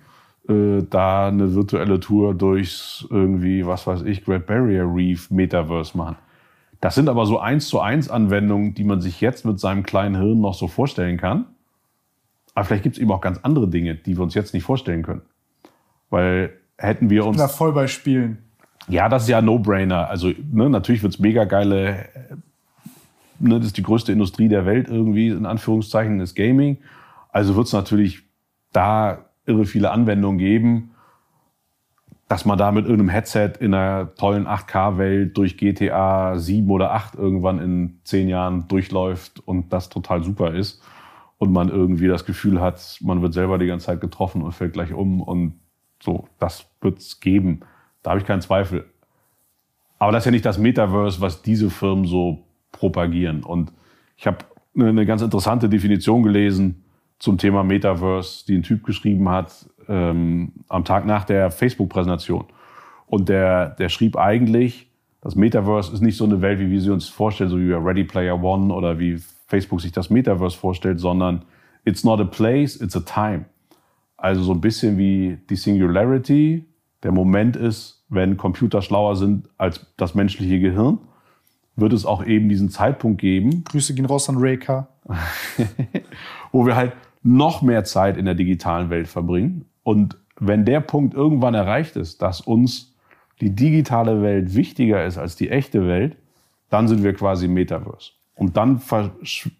äh, 0.47 0.83
da 0.89 1.27
eine 1.27 1.55
virtuelle 1.55 1.99
Tour 1.99 2.33
durchs 2.33 3.07
irgendwie, 3.09 3.65
was 3.65 3.87
weiß 3.87 4.03
ich, 4.03 4.25
Great 4.25 4.45
Barrier 4.45 4.85
Reef 4.85 5.31
Metaverse 5.31 5.97
machen. 5.97 6.17
Das 6.83 6.95
sind 6.95 7.07
aber 7.07 7.25
so 7.25 7.39
eins 7.39 7.69
zu 7.69 7.79
eins 7.79 8.09
Anwendungen, 8.09 8.73
die 8.73 8.83
man 8.83 8.99
sich 8.99 9.21
jetzt 9.21 9.45
mit 9.45 9.57
seinem 9.57 9.83
kleinen 9.83 10.17
Hirn 10.17 10.41
noch 10.41 10.53
so 10.53 10.67
vorstellen 10.67 11.15
kann. 11.15 11.45
Aber 12.55 12.65
vielleicht 12.65 12.83
gibt 12.83 12.97
es 12.97 13.01
eben 13.01 13.09
auch 13.09 13.21
ganz 13.21 13.39
andere 13.41 13.69
Dinge, 13.69 13.95
die 13.95 14.17
wir 14.17 14.21
uns 14.21 14.33
jetzt 14.33 14.53
nicht 14.53 14.63
vorstellen 14.65 15.01
können. 15.01 15.21
Weil 16.09 16.51
hätten 16.77 17.09
wir 17.09 17.25
uns. 17.25 17.37
Da 17.37 17.47
voll 17.47 17.71
bei 17.71 17.87
Spielen. 17.87 18.39
Ja, 18.89 19.07
das 19.07 19.23
ist 19.23 19.29
ja 19.29 19.41
No-Brainer. 19.41 20.09
Also 20.09 20.33
ne, 20.51 20.69
natürlich 20.69 21.03
wird's 21.03 21.19
mega 21.19 21.45
geile, 21.45 21.99
äh, 21.99 22.35
ne, 23.39 23.59
das 23.59 23.67
ist 23.67 23.77
die 23.77 23.83
größte 23.83 24.11
Industrie 24.11 24.49
der 24.49 24.65
Welt 24.65 24.89
irgendwie, 24.89 25.29
in 25.29 25.45
Anführungszeichen, 25.45 26.19
ist 26.19 26.35
Gaming. 26.35 26.79
Also 27.29 27.55
wird's 27.55 27.71
natürlich 27.71 28.23
da 28.73 29.29
irre 29.45 29.63
viele 29.63 29.91
Anwendungen 29.91 30.37
geben, 30.37 30.91
dass 32.33 32.45
man 32.45 32.57
da 32.57 32.71
mit 32.71 32.85
irgendeinem 32.85 33.09
Headset 33.09 33.51
in 33.59 33.75
einer 33.75 34.15
tollen 34.15 34.47
8K-Welt 34.47 35.37
durch 35.37 35.55
GTA 35.55 36.35
7 36.35 36.67
oder 36.71 36.91
8 36.91 37.13
irgendwann 37.13 37.59
in 37.59 37.99
10 38.05 38.27
Jahren 38.27 38.67
durchläuft 38.67 39.39
und 39.45 39.71
das 39.71 39.89
total 39.89 40.23
super 40.23 40.55
ist. 40.55 40.81
und 41.37 41.51
man 41.51 41.69
irgendwie 41.69 42.07
das 42.07 42.25
Gefühl 42.25 42.59
hat, 42.59 42.97
man 43.01 43.21
wird 43.21 43.35
selber 43.35 43.59
die 43.59 43.67
ganze 43.67 43.85
Zeit 43.85 44.01
getroffen 44.01 44.41
und 44.41 44.51
fällt 44.51 44.73
gleich 44.73 44.93
um 44.93 45.21
und 45.21 45.59
so, 46.01 46.27
das 46.39 46.65
wird's 46.81 47.19
geben. 47.19 47.59
Da 48.01 48.11
habe 48.11 48.19
ich 48.19 48.25
keinen 48.25 48.41
Zweifel. 48.41 48.85
Aber 49.99 50.11
das 50.11 50.23
ist 50.23 50.25
ja 50.25 50.31
nicht 50.31 50.45
das 50.45 50.57
Metaverse, 50.57 51.21
was 51.21 51.43
diese 51.43 51.69
Firmen 51.69 52.05
so 52.05 52.47
propagieren. 52.71 53.43
Und 53.43 53.73
ich 54.17 54.25
habe 54.25 54.39
eine 54.75 55.05
ganz 55.05 55.21
interessante 55.21 55.69
Definition 55.69 56.23
gelesen 56.23 56.83
zum 57.19 57.37
Thema 57.37 57.63
Metaverse, 57.63 58.43
die 58.47 58.55
ein 58.55 58.63
Typ 58.63 58.83
geschrieben 58.83 59.29
hat 59.29 59.69
ähm, 59.87 60.51
am 60.69 60.85
Tag 60.85 61.05
nach 61.05 61.23
der 61.23 61.51
Facebook-Präsentation. 61.51 62.45
Und 63.07 63.29
der, 63.29 63.69
der 63.69 63.89
schrieb 63.89 64.17
eigentlich, 64.17 64.89
das 65.21 65.35
Metaverse 65.35 65.93
ist 65.93 66.01
nicht 66.01 66.17
so 66.17 66.25
eine 66.25 66.41
Welt, 66.41 66.59
wie 66.59 66.69
wir 66.69 66.81
sie 66.81 66.89
uns 66.89 67.07
vorstellen, 67.07 67.49
so 67.49 67.59
wie 67.59 67.69
bei 67.69 67.77
Ready 67.77 68.03
Player 68.03 68.41
One 68.41 68.73
oder 68.73 68.99
wie 68.99 69.17
Facebook 69.47 69.81
sich 69.81 69.91
das 69.91 70.09
Metaverse 70.09 70.57
vorstellt, 70.57 70.99
sondern 70.99 71.45
it's 71.85 72.03
not 72.03 72.19
a 72.19 72.25
place, 72.25 72.75
it's 72.81 72.95
a 72.95 73.01
time. 73.01 73.45
Also 74.17 74.41
so 74.43 74.53
ein 74.53 74.61
bisschen 74.61 74.97
wie 74.97 75.37
die 75.49 75.55
Singularity, 75.55 76.65
der 77.03 77.11
Moment 77.11 77.55
ist, 77.55 78.05
wenn 78.09 78.37
Computer 78.37 78.81
schlauer 78.81 79.15
sind 79.15 79.49
als 79.57 79.85
das 79.97 80.15
menschliche 80.15 80.59
Gehirn, 80.59 80.99
wird 81.75 81.93
es 81.93 82.05
auch 82.05 82.25
eben 82.25 82.49
diesen 82.49 82.69
Zeitpunkt 82.69 83.19
geben. 83.19 83.63
Grüße 83.63 83.93
gehen 83.95 84.05
raus 84.05 84.29
an 84.29 84.59
K. 84.59 84.87
wo 86.51 86.65
wir 86.65 86.75
halt 86.75 86.93
noch 87.23 87.61
mehr 87.61 87.83
Zeit 87.83 88.17
in 88.17 88.25
der 88.25 88.35
digitalen 88.35 88.89
Welt 88.89 89.07
verbringen. 89.07 89.65
Und 89.83 90.17
wenn 90.39 90.65
der 90.65 90.79
Punkt 90.81 91.13
irgendwann 91.13 91.53
erreicht 91.53 91.95
ist, 91.95 92.21
dass 92.21 92.41
uns 92.41 92.95
die 93.41 93.55
digitale 93.55 94.21
Welt 94.21 94.55
wichtiger 94.55 95.05
ist 95.05 95.17
als 95.17 95.35
die 95.35 95.49
echte 95.49 95.87
Welt, 95.87 96.17
dann 96.69 96.87
sind 96.87 97.03
wir 97.03 97.13
quasi 97.13 97.47
Metaverse. 97.47 98.11
Und 98.35 98.57
dann 98.57 98.81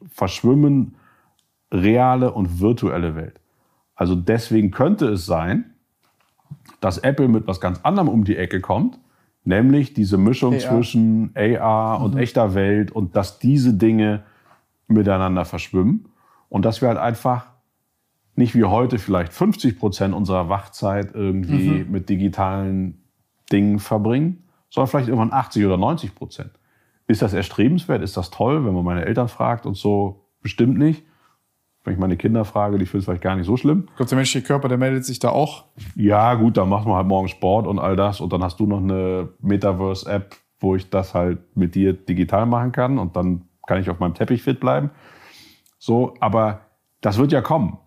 verschwimmen 0.10 0.95
reale 1.72 2.32
und 2.32 2.60
virtuelle 2.60 3.16
Welt. 3.16 3.40
Also 3.95 4.16
deswegen 4.16 4.72
könnte 4.72 5.08
es 5.10 5.26
sein, 5.26 5.74
dass 6.80 6.98
Apple 6.98 7.27
mit 7.27 7.48
was 7.48 7.61
ganz 7.61 7.80
anderem 7.84 8.10
um 8.10 8.24
die 8.24 8.38
Ecke 8.38 8.61
kommt, 8.61 9.00
nämlich 9.43 9.93
diese 9.93 10.18
Mischung 10.18 10.53
AR. 10.53 10.60
zwischen 10.60 11.32
AR 11.35 12.02
und 12.02 12.16
mhm. 12.16 12.19
echter 12.19 12.56
Welt 12.56 12.92
und 12.92 13.16
dass 13.16 13.40
diese 13.40 13.74
Dinge 13.74 14.24
miteinander 14.88 15.45
verschwimmen 15.45 16.10
und 16.50 16.66
dass 16.66 16.82
wir 16.82 16.90
halt 16.90 16.98
einfach 16.98 17.52
nicht 18.36 18.56
wie 18.56 18.64
heute 18.64 18.98
vielleicht 18.98 19.34
50 19.34 19.78
Prozent 19.78 20.14
unserer 20.14 20.50
Wachzeit 20.50 21.14
irgendwie 21.14 21.84
mhm. 21.84 21.92
mit 21.92 22.10
digitalen 22.10 23.03
Dingen 23.52 23.80
verbringen, 23.80 24.44
sondern 24.70 24.90
vielleicht 24.90 25.10
irgendwann 25.10 25.34
80 25.34 25.66
oder 25.66 25.78
90 25.78 26.16
Prozent. 26.16 26.52
Ist 27.08 27.22
das 27.22 27.34
erstrebenswert? 27.34 28.02
Ist 28.02 28.18
das 28.18 28.32
toll, 28.32 28.66
wenn 28.66 28.74
man 28.74 28.86
meine 28.86 29.06
Eltern 29.06 29.28
fragt 29.28 29.66
und 29.66 29.76
so? 29.76 30.26
Bestimmt 30.42 30.78
nicht. 30.78 31.03
Wenn 31.84 31.94
ich 31.94 32.00
meine 32.00 32.16
Kinder 32.16 32.45
frage, 32.45 32.78
die 32.78 32.86
finden 32.86 33.00
es 33.00 33.06
vielleicht 33.06 33.22
gar 33.22 33.36
nicht 33.36 33.45
so 33.45 33.58
schlimm. 33.58 33.90
Gott, 33.98 34.10
der 34.10 34.16
menschliche 34.16 34.48
Körper, 34.48 34.70
der 34.70 34.78
meldet 34.78 35.03
sich 35.03 35.20
da 35.20 35.30
auch. 35.30 35.66
Ja, 35.95 36.34
gut, 36.36 36.56
dann 36.56 36.70
macht 36.70 36.88
man 36.88 36.95
halt 36.95 37.08
morgen 37.08 37.28
Sport 37.28 37.68
und 37.68 37.78
all 37.78 37.98
das. 37.98 38.22
Und 38.22 38.32
dann 38.32 38.42
hast 38.42 38.60
du 38.60 38.66
noch 38.66 38.78
eine 38.78 39.30
Metaverse-App, 39.42 40.36
wo 40.60 40.76
ich 40.76 40.90
das 40.90 41.14
halt 41.14 41.40
mit 41.58 41.76
dir 41.76 41.92
digital 41.92 42.45
machen 42.45 42.72
kann. 42.72 42.98
Und 42.98 43.18
dann 43.18 43.44
kann 43.68 43.82
ich 43.82 43.90
auf 43.90 44.00
meinem 44.00 44.14
Teppich 44.14 44.44
fit 44.44 44.62
bleiben. 44.62 44.92
So, 45.78 46.14
aber 46.22 46.62
das 47.02 47.18
wird 47.18 47.34
ja 47.34 47.42
kommen, 47.42 47.78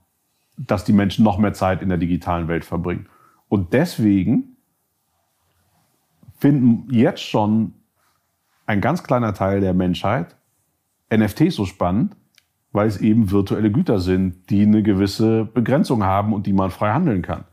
dass 0.57 0.85
die 0.85 0.93
Menschen 0.93 1.25
noch 1.25 1.39
mehr 1.39 1.52
Zeit 1.52 1.83
in 1.83 1.89
der 1.89 1.99
digitalen 1.99 2.49
Welt 2.49 2.65
verbringen. 2.65 3.07
Und 3.49 3.73
deswegen 3.73 4.57
finden 6.39 6.89
jetzt 6.91 7.23
schon 7.23 7.75
ein 8.67 8.81
ganz 8.81 9.02
kleiner 9.02 9.35
Teil 9.35 9.60
der 9.60 9.75
Menschheit 9.75 10.36
NFTs 11.15 11.55
so 11.55 11.65
spannend, 11.65 12.17
weil 12.73 12.89
es 12.89 13.01
eben 13.01 13.31
virtuelle 13.31 13.70
Güter 13.70 14.01
sind, 14.01 14.51
die 14.51 14.62
eine 14.62 14.83
gewisse 14.83 15.44
Begrenzung 15.44 16.05
haben 16.05 16.33
und 16.33 16.47
die 16.47 16.52
man 16.52 16.70
frei 16.70 16.93
handeln 16.93 17.23
kann. 17.23 17.44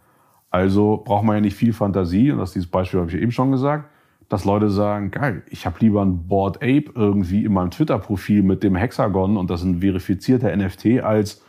Also 0.50 1.02
braucht 1.04 1.24
man 1.24 1.36
ja 1.36 1.42
nicht 1.42 1.56
viel 1.56 1.74
Fantasie, 1.74 2.32
und 2.32 2.40
das 2.40 2.54
dieses 2.54 2.70
Beispiel 2.70 3.00
habe 3.00 3.10
ich 3.10 3.18
eben 3.18 3.32
schon 3.32 3.52
gesagt, 3.52 3.90
dass 4.30 4.46
Leute 4.46 4.70
sagen, 4.70 5.12
geil, 5.12 5.44
ich 5.50 5.66
habe 5.66 5.78
lieber 5.80 6.02
ein 6.02 6.28
Board 6.28 6.58
Ape 6.58 6.92
irgendwie 6.96 7.46
in 7.46 7.54
meinem 7.54 7.72
Twitter-Profil 7.72 8.44
mit 8.44 8.64
dem 8.64 8.76
Hexagon 8.76 9.38
und 9.38 9.50
das 9.50 9.62
ist 9.62 9.68
ein 9.68 9.80
verifizierter 9.82 10.56
NFT, 10.56 11.02
als 11.02 11.44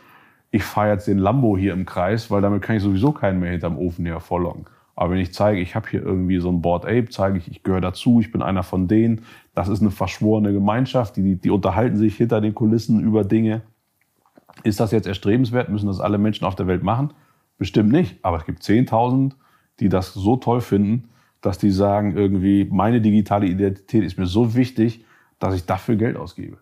ich 0.55 0.63
fahre 0.63 0.91
jetzt 0.91 1.05
den 1.05 1.17
Lambo 1.17 1.57
hier 1.57 1.73
im 1.73 1.85
Kreis, 1.85 2.31
weil 2.31 2.41
damit 2.41 2.61
kann 2.61 2.77
ich 2.77 2.81
sowieso 2.81 3.11
keinen 3.11 3.41
mehr 3.41 3.51
hinterm 3.51 3.77
Ofen 3.77 4.05
her 4.05 4.21
vorloggen. 4.21 4.63
Aber 4.95 5.11
wenn 5.11 5.19
ich 5.19 5.33
zeige, 5.33 5.59
ich 5.59 5.75
habe 5.75 5.89
hier 5.89 6.01
irgendwie 6.01 6.39
so 6.39 6.49
ein 6.49 6.61
Board 6.61 6.85
Ape, 6.85 7.09
zeige 7.09 7.37
ich, 7.37 7.51
ich 7.51 7.61
gehöre 7.61 7.81
dazu, 7.81 8.21
ich 8.21 8.31
bin 8.31 8.41
einer 8.41 8.63
von 8.63 8.87
denen, 8.87 9.23
das 9.53 9.67
ist 9.67 9.81
eine 9.81 9.91
verschworene 9.91 10.53
Gemeinschaft, 10.53 11.17
die, 11.17 11.35
die 11.35 11.49
unterhalten 11.49 11.97
sich 11.97 12.15
hinter 12.15 12.39
den 12.39 12.55
Kulissen 12.55 13.01
über 13.01 13.25
Dinge. 13.25 13.63
Ist 14.63 14.79
das 14.79 14.91
jetzt 14.91 15.07
erstrebenswert? 15.07 15.67
Müssen 15.67 15.87
das 15.87 15.99
alle 15.99 16.17
Menschen 16.17 16.45
auf 16.45 16.55
der 16.55 16.67
Welt 16.67 16.83
machen? 16.83 17.13
Bestimmt 17.57 17.91
nicht. 17.91 18.17
Aber 18.21 18.37
es 18.37 18.45
gibt 18.45 18.63
10.000, 18.63 19.33
die 19.81 19.89
das 19.89 20.13
so 20.13 20.37
toll 20.37 20.61
finden, 20.61 21.09
dass 21.41 21.57
die 21.57 21.71
sagen, 21.71 22.15
irgendwie, 22.15 22.65
meine 22.71 23.01
digitale 23.01 23.47
Identität 23.47 24.05
ist 24.05 24.17
mir 24.17 24.25
so 24.25 24.55
wichtig, 24.55 25.03
dass 25.37 25.53
ich 25.53 25.65
dafür 25.65 25.97
Geld 25.97 26.15
ausgebe. 26.15 26.59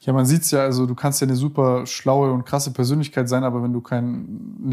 Ja, 0.00 0.14
man 0.14 0.24
sieht 0.24 0.42
es 0.42 0.50
ja, 0.50 0.60
also 0.60 0.86
du 0.86 0.94
kannst 0.94 1.20
ja 1.20 1.26
eine 1.26 1.36
super 1.36 1.86
schlaue 1.86 2.32
und 2.32 2.46
krasse 2.46 2.72
Persönlichkeit 2.72 3.28
sein, 3.28 3.44
aber 3.44 3.62
wenn 3.62 3.72
du 3.72 3.82
keine 3.82 4.24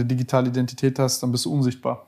digitale 0.05 0.47
Identität 0.47 0.99
hast, 0.99 1.21
dann 1.21 1.31
bist 1.31 1.45
du 1.45 1.53
unsichtbar. 1.53 2.07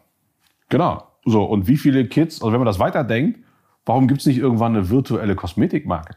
Genau. 0.69 1.03
So, 1.25 1.43
und 1.43 1.67
wie 1.67 1.75
viele 1.75 2.07
Kids, 2.07 2.41
also 2.41 2.53
wenn 2.53 2.59
man 2.59 2.65
das 2.65 2.79
weiterdenkt, 2.79 3.39
warum 3.85 4.07
gibt 4.07 4.21
es 4.21 4.25
nicht 4.25 4.37
irgendwann 4.37 4.75
eine 4.75 4.89
virtuelle 4.89 5.35
Kosmetikmarke? 5.35 6.15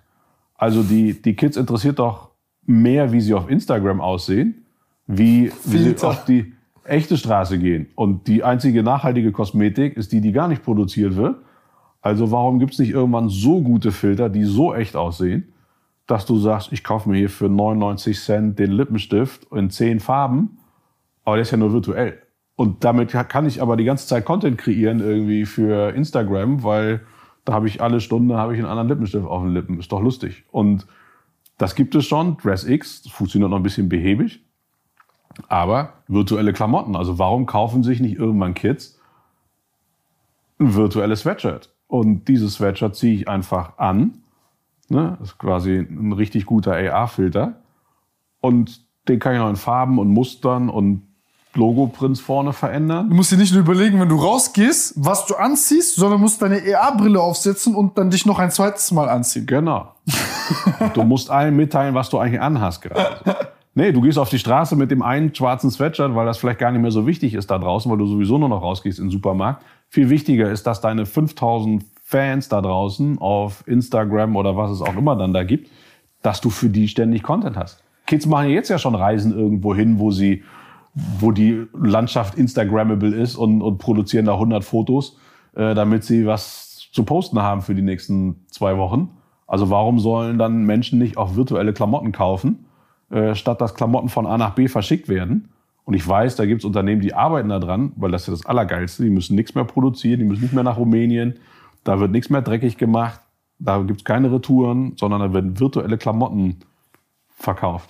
Also 0.55 0.85
die, 0.85 1.21
die 1.21 1.35
Kids 1.35 1.57
interessiert 1.57 1.99
doch 1.99 2.31
mehr, 2.65 3.11
wie 3.11 3.21
sie 3.21 3.35
auf 3.35 3.51
Instagram 3.51 4.01
aussehen, 4.01 4.65
wie, 5.09 5.51
wie 5.65 5.79
sie 5.79 5.97
auf 6.07 6.25
die 6.25 6.55
echte 6.85 7.17
Straße 7.17 7.59
gehen. 7.59 7.89
Und 7.97 8.29
die 8.29 8.45
einzige 8.45 8.85
nachhaltige 8.85 9.33
Kosmetik 9.33 9.97
ist 9.97 10.13
die, 10.13 10.21
die 10.21 10.31
gar 10.31 10.47
nicht 10.47 10.63
produziert 10.63 11.17
wird. 11.17 11.37
Also 12.01 12.31
warum 12.31 12.61
gibt 12.61 12.75
es 12.75 12.79
nicht 12.79 12.91
irgendwann 12.91 13.29
so 13.29 13.61
gute 13.61 13.91
Filter, 13.91 14.29
die 14.29 14.45
so 14.45 14.75
echt 14.75 14.95
aussehen, 14.95 15.52
dass 16.13 16.27
du 16.27 16.37
sagst, 16.37 16.73
ich 16.73 16.85
kaufe 16.85 17.09
mir 17.09 17.17
hier 17.17 17.31
für 17.31 17.49
99 17.49 18.21
Cent 18.21 18.59
den 18.59 18.71
Lippenstift 18.71 19.51
in 19.51 19.71
10 19.71 19.99
Farben, 19.99 20.59
aber 21.25 21.37
der 21.37 21.43
ist 21.43 21.53
ja 21.53 21.57
nur 21.57 21.73
virtuell. 21.73 22.21
Und 22.55 22.85
damit 22.85 23.13
kann 23.31 23.47
ich 23.47 23.63
aber 23.63 23.79
die 23.79 23.85
ganze 23.85 24.07
Zeit 24.07 24.27
Content 24.27 24.59
kreieren 24.59 25.01
irgendwie 25.01 25.47
für 25.47 25.95
Instagram, 25.95 26.65
weil 26.65 27.01
da 27.47 27.55
habe 27.55 27.67
ich 27.67 27.81
alle 27.81 27.99
Stunde 28.03 28.37
habe 28.37 28.53
ich 28.53 28.59
einen 28.59 28.69
anderen 28.69 28.89
Lippenstift 28.89 29.27
auf 29.27 29.43
den 29.43 29.55
Lippen. 29.55 29.79
Ist 29.79 29.91
doch 29.91 30.03
lustig. 30.03 30.45
Und 30.51 30.87
das 31.57 31.75
gibt 31.75 31.95
es 31.95 32.05
schon. 32.05 32.37
DressX 32.37 33.09
funktioniert 33.09 33.51
noch 33.51 33.57
ein 33.57 33.63
bisschen 33.63 33.89
behäbig. 33.89 34.45
Aber 35.49 35.95
virtuelle 36.09 36.53
Klamotten. 36.53 36.95
Also 36.95 37.19
warum 37.19 37.47
kaufen 37.47 37.83
sich 37.83 38.01
nicht 38.01 38.19
irgendwann 38.19 38.53
Kids 38.53 39.01
ein 40.61 40.75
virtuelles 40.75 41.21
Sweatshirt? 41.21 41.73
Und 41.87 42.29
dieses 42.29 42.57
Sweatshirt 42.57 42.97
ziehe 42.97 43.15
ich 43.15 43.29
einfach 43.29 43.79
an. 43.79 44.22
Ne? 44.93 45.17
Das 45.19 45.31
ist 45.31 45.39
quasi 45.39 45.79
ein 45.79 46.13
richtig 46.13 46.47
guter 46.47 46.75
AR-Filter. 46.75 47.55
Und 48.41 48.83
den 49.09 49.19
kann 49.19 49.33
ich 49.33 49.39
noch 49.39 49.49
in 49.49 49.57
Farben 49.57 49.99
und 49.99 50.09
Mustern 50.09 50.69
und 50.69 51.03
Logo-Prints 51.55 52.21
vorne 52.21 52.53
verändern. 52.53 53.11
Du 53.11 53.17
musst 53.17 53.33
dir 53.33 53.37
nicht 53.37 53.53
nur 53.53 53.63
überlegen, 53.63 54.01
wenn 54.01 54.09
du 54.09 54.17
rausgehst, 54.17 54.95
was 54.97 55.27
du 55.27 55.35
anziehst, 55.35 55.97
sondern 55.97 56.21
musst 56.21 56.41
deine 56.41 56.59
EA-Brille 56.59 57.21
aufsetzen 57.21 57.75
und 57.75 57.99
dann 57.99 58.11
dich 58.11 58.27
noch 58.27 58.39
ein 58.39 58.51
zweites 58.51 58.91
Mal 58.93 59.09
anziehen. 59.09 59.47
Genau. 59.47 59.93
du 60.95 61.03
musst 61.03 61.31
allen 61.31 61.57
mitteilen, 61.57 61.95
was 61.95 62.11
du 62.11 62.19
eigentlich 62.19 62.41
anhast 62.41 62.83
gerade. 62.83 63.49
Nee, 63.75 63.93
du 63.93 64.03
gehst 64.03 64.19
auf 64.19 64.29
die 64.29 64.39
Straße 64.39 64.77
mit 64.77 64.91
dem 64.91 65.01
einen 65.03 65.35
schwarzen 65.35 65.71
Sweatshirt, 65.71 66.15
weil 66.15 66.27
das 66.27 66.37
vielleicht 66.37 66.59
gar 66.59 66.71
nicht 66.71 66.83
mehr 66.83 66.91
so 66.91 67.07
wichtig 67.07 67.33
ist 67.33 67.51
da 67.51 67.59
draußen, 67.59 67.91
weil 67.91 67.99
du 67.99 68.07
sowieso 68.07 68.37
nur 68.37 68.51
noch 68.51 68.61
rausgehst 68.61 68.99
in 68.99 69.07
den 69.07 69.11
Supermarkt. 69.11 69.63
Viel 69.89 70.11
wichtiger 70.11 70.51
ist, 70.51 70.67
dass 70.67 70.83
deine 70.83 71.07
5000 71.07 71.83
Fans 72.13 72.49
da 72.49 72.61
draußen 72.61 73.19
auf 73.19 73.65
Instagram 73.67 74.37
oder 74.37 74.57
was 74.57 74.71
es 74.71 74.83
auch 74.83 74.97
immer 74.97 75.17
dann 75.17 75.33
da 75.33 75.45
gibt, 75.45 75.71
dass 76.21 76.41
du 76.41 76.51
für 76.51 76.69
die 76.69 76.87
ständig 76.87 77.23
Content 77.23 77.57
hast. 77.57 77.83
Kids 78.07 78.27
machen 78.27 78.51
jetzt 78.51 78.69
ja 78.69 78.79
schon 78.79 78.95
Reisen 78.95 79.37
irgendwo 79.37 79.75
hin, 79.75 79.99
wo 79.99 80.11
sie 80.11 80.45
wo 80.95 81.33
die 81.33 81.67
Landschaft 81.73 82.37
Instagrammable 82.37 83.15
ist 83.15 83.37
und, 83.37 83.63
und 83.63 83.79
produzieren 83.79 84.27
da 84.27 84.35
100 84.35 84.63
Fotos, 84.63 85.17
äh, 85.55 85.75
damit 85.75 86.05
sie 86.05 86.27
was 86.27 86.89
zu 86.93 87.05
posten 87.05 87.41
haben 87.41 87.63
für 87.63 87.75
die 87.75 87.81
nächsten 87.81 88.45
zwei 88.51 88.77
Wochen. 88.77 89.09
Also 89.47 89.71
warum 89.71 89.99
sollen 90.01 90.39
dann 90.39 90.65
Menschen 90.65 90.99
nicht 90.99 91.17
auch 91.17 91.35
virtuelle 91.35 91.73
Klamotten 91.73 92.13
kaufen, 92.13 92.67
äh, 93.11 93.35
statt 93.35 93.63
dass 93.63 93.75
Klamotten 93.75 94.11
von 94.11 94.27
A 94.27 94.37
nach 94.37 94.55
B 94.55 94.69
verschickt 94.69 95.09
werden? 95.09 95.49
Und 95.85 95.95
ich 95.95 96.07
weiß, 96.07 96.37
da 96.37 96.45
gibt 96.45 96.61
es 96.61 96.65
Unternehmen, 96.65 97.01
die 97.01 97.15
arbeiten 97.15 97.49
da 97.49 97.59
dran, 97.59 97.93
weil 97.97 98.11
das 98.11 98.23
ist 98.23 98.29
ja 98.29 98.33
das 98.35 98.47
Allergeilste. 98.47 99.03
Die 99.03 99.11
müssen 99.11 99.35
nichts 99.35 99.55
mehr 99.55 99.65
produzieren, 99.65 100.21
die 100.21 100.27
müssen 100.27 100.43
nicht 100.43 100.53
mehr 100.53 100.63
nach 100.63 100.77
Rumänien, 100.77 101.39
da 101.85 102.01
wird 102.01 102.11
nichts 102.11 102.31
mehr 102.31 102.43
dreckig 102.43 102.77
gemacht, 102.79 103.21
da 103.59 103.81
gibt 103.83 104.01
es 104.01 104.05
keine 104.05 104.33
Retouren, 104.33 104.97
sondern 104.97 105.21
da 105.21 105.33
werden 105.33 105.59
virtuelle 105.59 105.99
Klamotten 105.99 106.61
verkauft. 107.37 107.89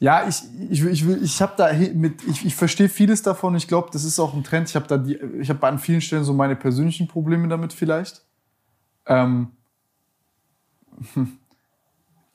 Ja, 0.00 0.28
ich, 0.28 0.42
ich, 0.70 0.84
ich, 0.84 1.08
ich 1.08 1.42
habe 1.42 1.54
da 1.56 1.72
mit, 1.72 2.22
ich, 2.24 2.46
ich 2.46 2.54
verstehe 2.54 2.88
vieles 2.88 3.22
davon. 3.22 3.56
Ich 3.56 3.66
glaube, 3.66 3.88
das 3.92 4.04
ist 4.04 4.20
auch 4.20 4.32
ein 4.32 4.44
Trend. 4.44 4.68
Ich 4.68 4.76
habe 4.76 4.86
da 4.86 4.96
die, 4.96 5.16
ich 5.40 5.50
habe 5.50 5.66
an 5.66 5.80
vielen 5.80 6.00
Stellen 6.00 6.22
so 6.22 6.32
meine 6.32 6.54
persönlichen 6.54 7.08
Probleme 7.08 7.48
damit 7.48 7.72
vielleicht. 7.72 8.22
Ähm, 9.06 9.48
hm. 11.14 11.32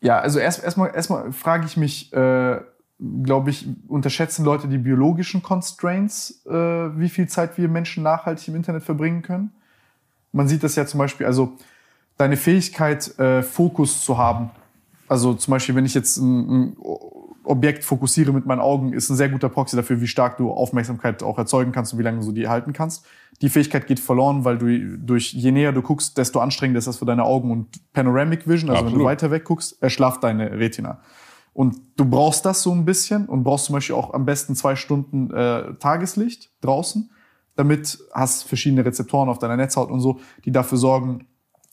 Ja, 0.04 0.20
also 0.20 0.38
erst 0.38 0.62
erstmal 0.62 0.94
erstmal 0.94 1.32
frage 1.32 1.66
ich 1.66 1.78
mich, 1.78 2.12
äh, 2.12 2.60
glaube 3.24 3.50
ich, 3.52 3.66
unterschätzen 3.88 4.44
Leute 4.44 4.68
die 4.68 4.78
biologischen 4.78 5.42
Constraints, 5.42 6.46
äh, 6.46 6.52
wie 6.52 7.08
viel 7.08 7.30
Zeit 7.30 7.58
wir 7.58 7.70
Menschen 7.70 8.04
nachhaltig 8.04 8.50
im 8.50 8.56
Internet 8.56 8.84
verbringen 8.84 9.22
können. 9.22 9.52
Man 10.34 10.50
sieht 10.50 10.64
das 10.64 10.76
ja 10.76 10.86
zum 10.86 10.98
Beispiel, 10.98 11.26
also 11.26 11.54
deine 12.18 12.36
Fähigkeit, 12.36 13.18
äh, 13.18 13.42
Fokus 13.42 14.04
zu 14.04 14.18
haben. 14.18 14.52
Also 15.08 15.34
zum 15.34 15.52
Beispiel, 15.52 15.76
wenn 15.76 15.86
ich 15.86 15.94
jetzt 15.94 16.18
ein, 16.18 16.50
ein 16.50 16.78
Objekt 17.44 17.84
fokussiere 17.84 18.32
mit 18.32 18.46
meinen 18.46 18.62
Augen, 18.62 18.94
ist 18.94 19.10
ein 19.10 19.16
sehr 19.16 19.30
guter 19.30 19.50
Proxy 19.50 19.76
dafür, 19.76 20.00
wie 20.02 20.08
stark 20.08 20.38
du 20.38 20.52
Aufmerksamkeit 20.52 21.22
auch 21.24 21.38
erzeugen 21.38 21.72
kannst 21.72 21.94
und 21.94 22.00
wie 22.00 22.04
lange 22.04 22.24
du 22.24 22.32
die 22.32 22.48
halten 22.48 22.74
kannst. 22.74 23.06
Die 23.42 23.50
Fähigkeit 23.50 23.88
geht 23.88 24.00
verloren, 24.00 24.46
weil 24.46 24.58
du 24.58 24.98
durch, 24.98 25.34
je 25.34 25.52
näher 25.52 25.72
du 25.72 25.82
guckst, 25.82 26.18
desto 26.18 26.40
anstrengender 26.40 26.80
ist 26.80 26.88
das 26.88 26.98
für 26.98 27.06
deine 27.06 27.24
Augen 27.24 27.52
und 27.52 27.94
Panoramic 27.94 28.48
Vision, 28.48 28.70
also 28.70 28.80
Absolut. 28.80 28.94
wenn 28.94 29.00
du 29.00 29.06
weiter 29.06 29.32
weg 29.32 29.44
guckst, 29.44 29.82
erschlafft 29.82 30.24
deine 30.24 30.52
Retina. 30.52 31.00
Und 31.54 31.76
du 31.98 32.06
brauchst 32.06 32.46
das 32.46 32.64
so 32.64 32.72
ein 32.72 32.86
bisschen 32.86 33.28
und 33.28 33.44
brauchst 33.44 33.66
zum 33.66 33.74
Beispiel 33.74 33.96
auch 33.96 34.14
am 34.14 34.26
besten 34.26 34.56
zwei 34.56 34.76
Stunden 34.76 35.32
äh, 35.32 35.76
Tageslicht 35.76 36.52
draußen, 36.62 37.10
damit 37.56 38.00
hast 38.14 38.44
verschiedene 38.44 38.86
Rezeptoren 38.86 39.30
auf 39.30 39.40
deiner 39.40 39.58
Netzhaut 39.58 39.92
und 39.92 40.00
so, 40.00 40.20
die 40.46 40.52
dafür 40.52 40.78
sorgen, 40.78 41.28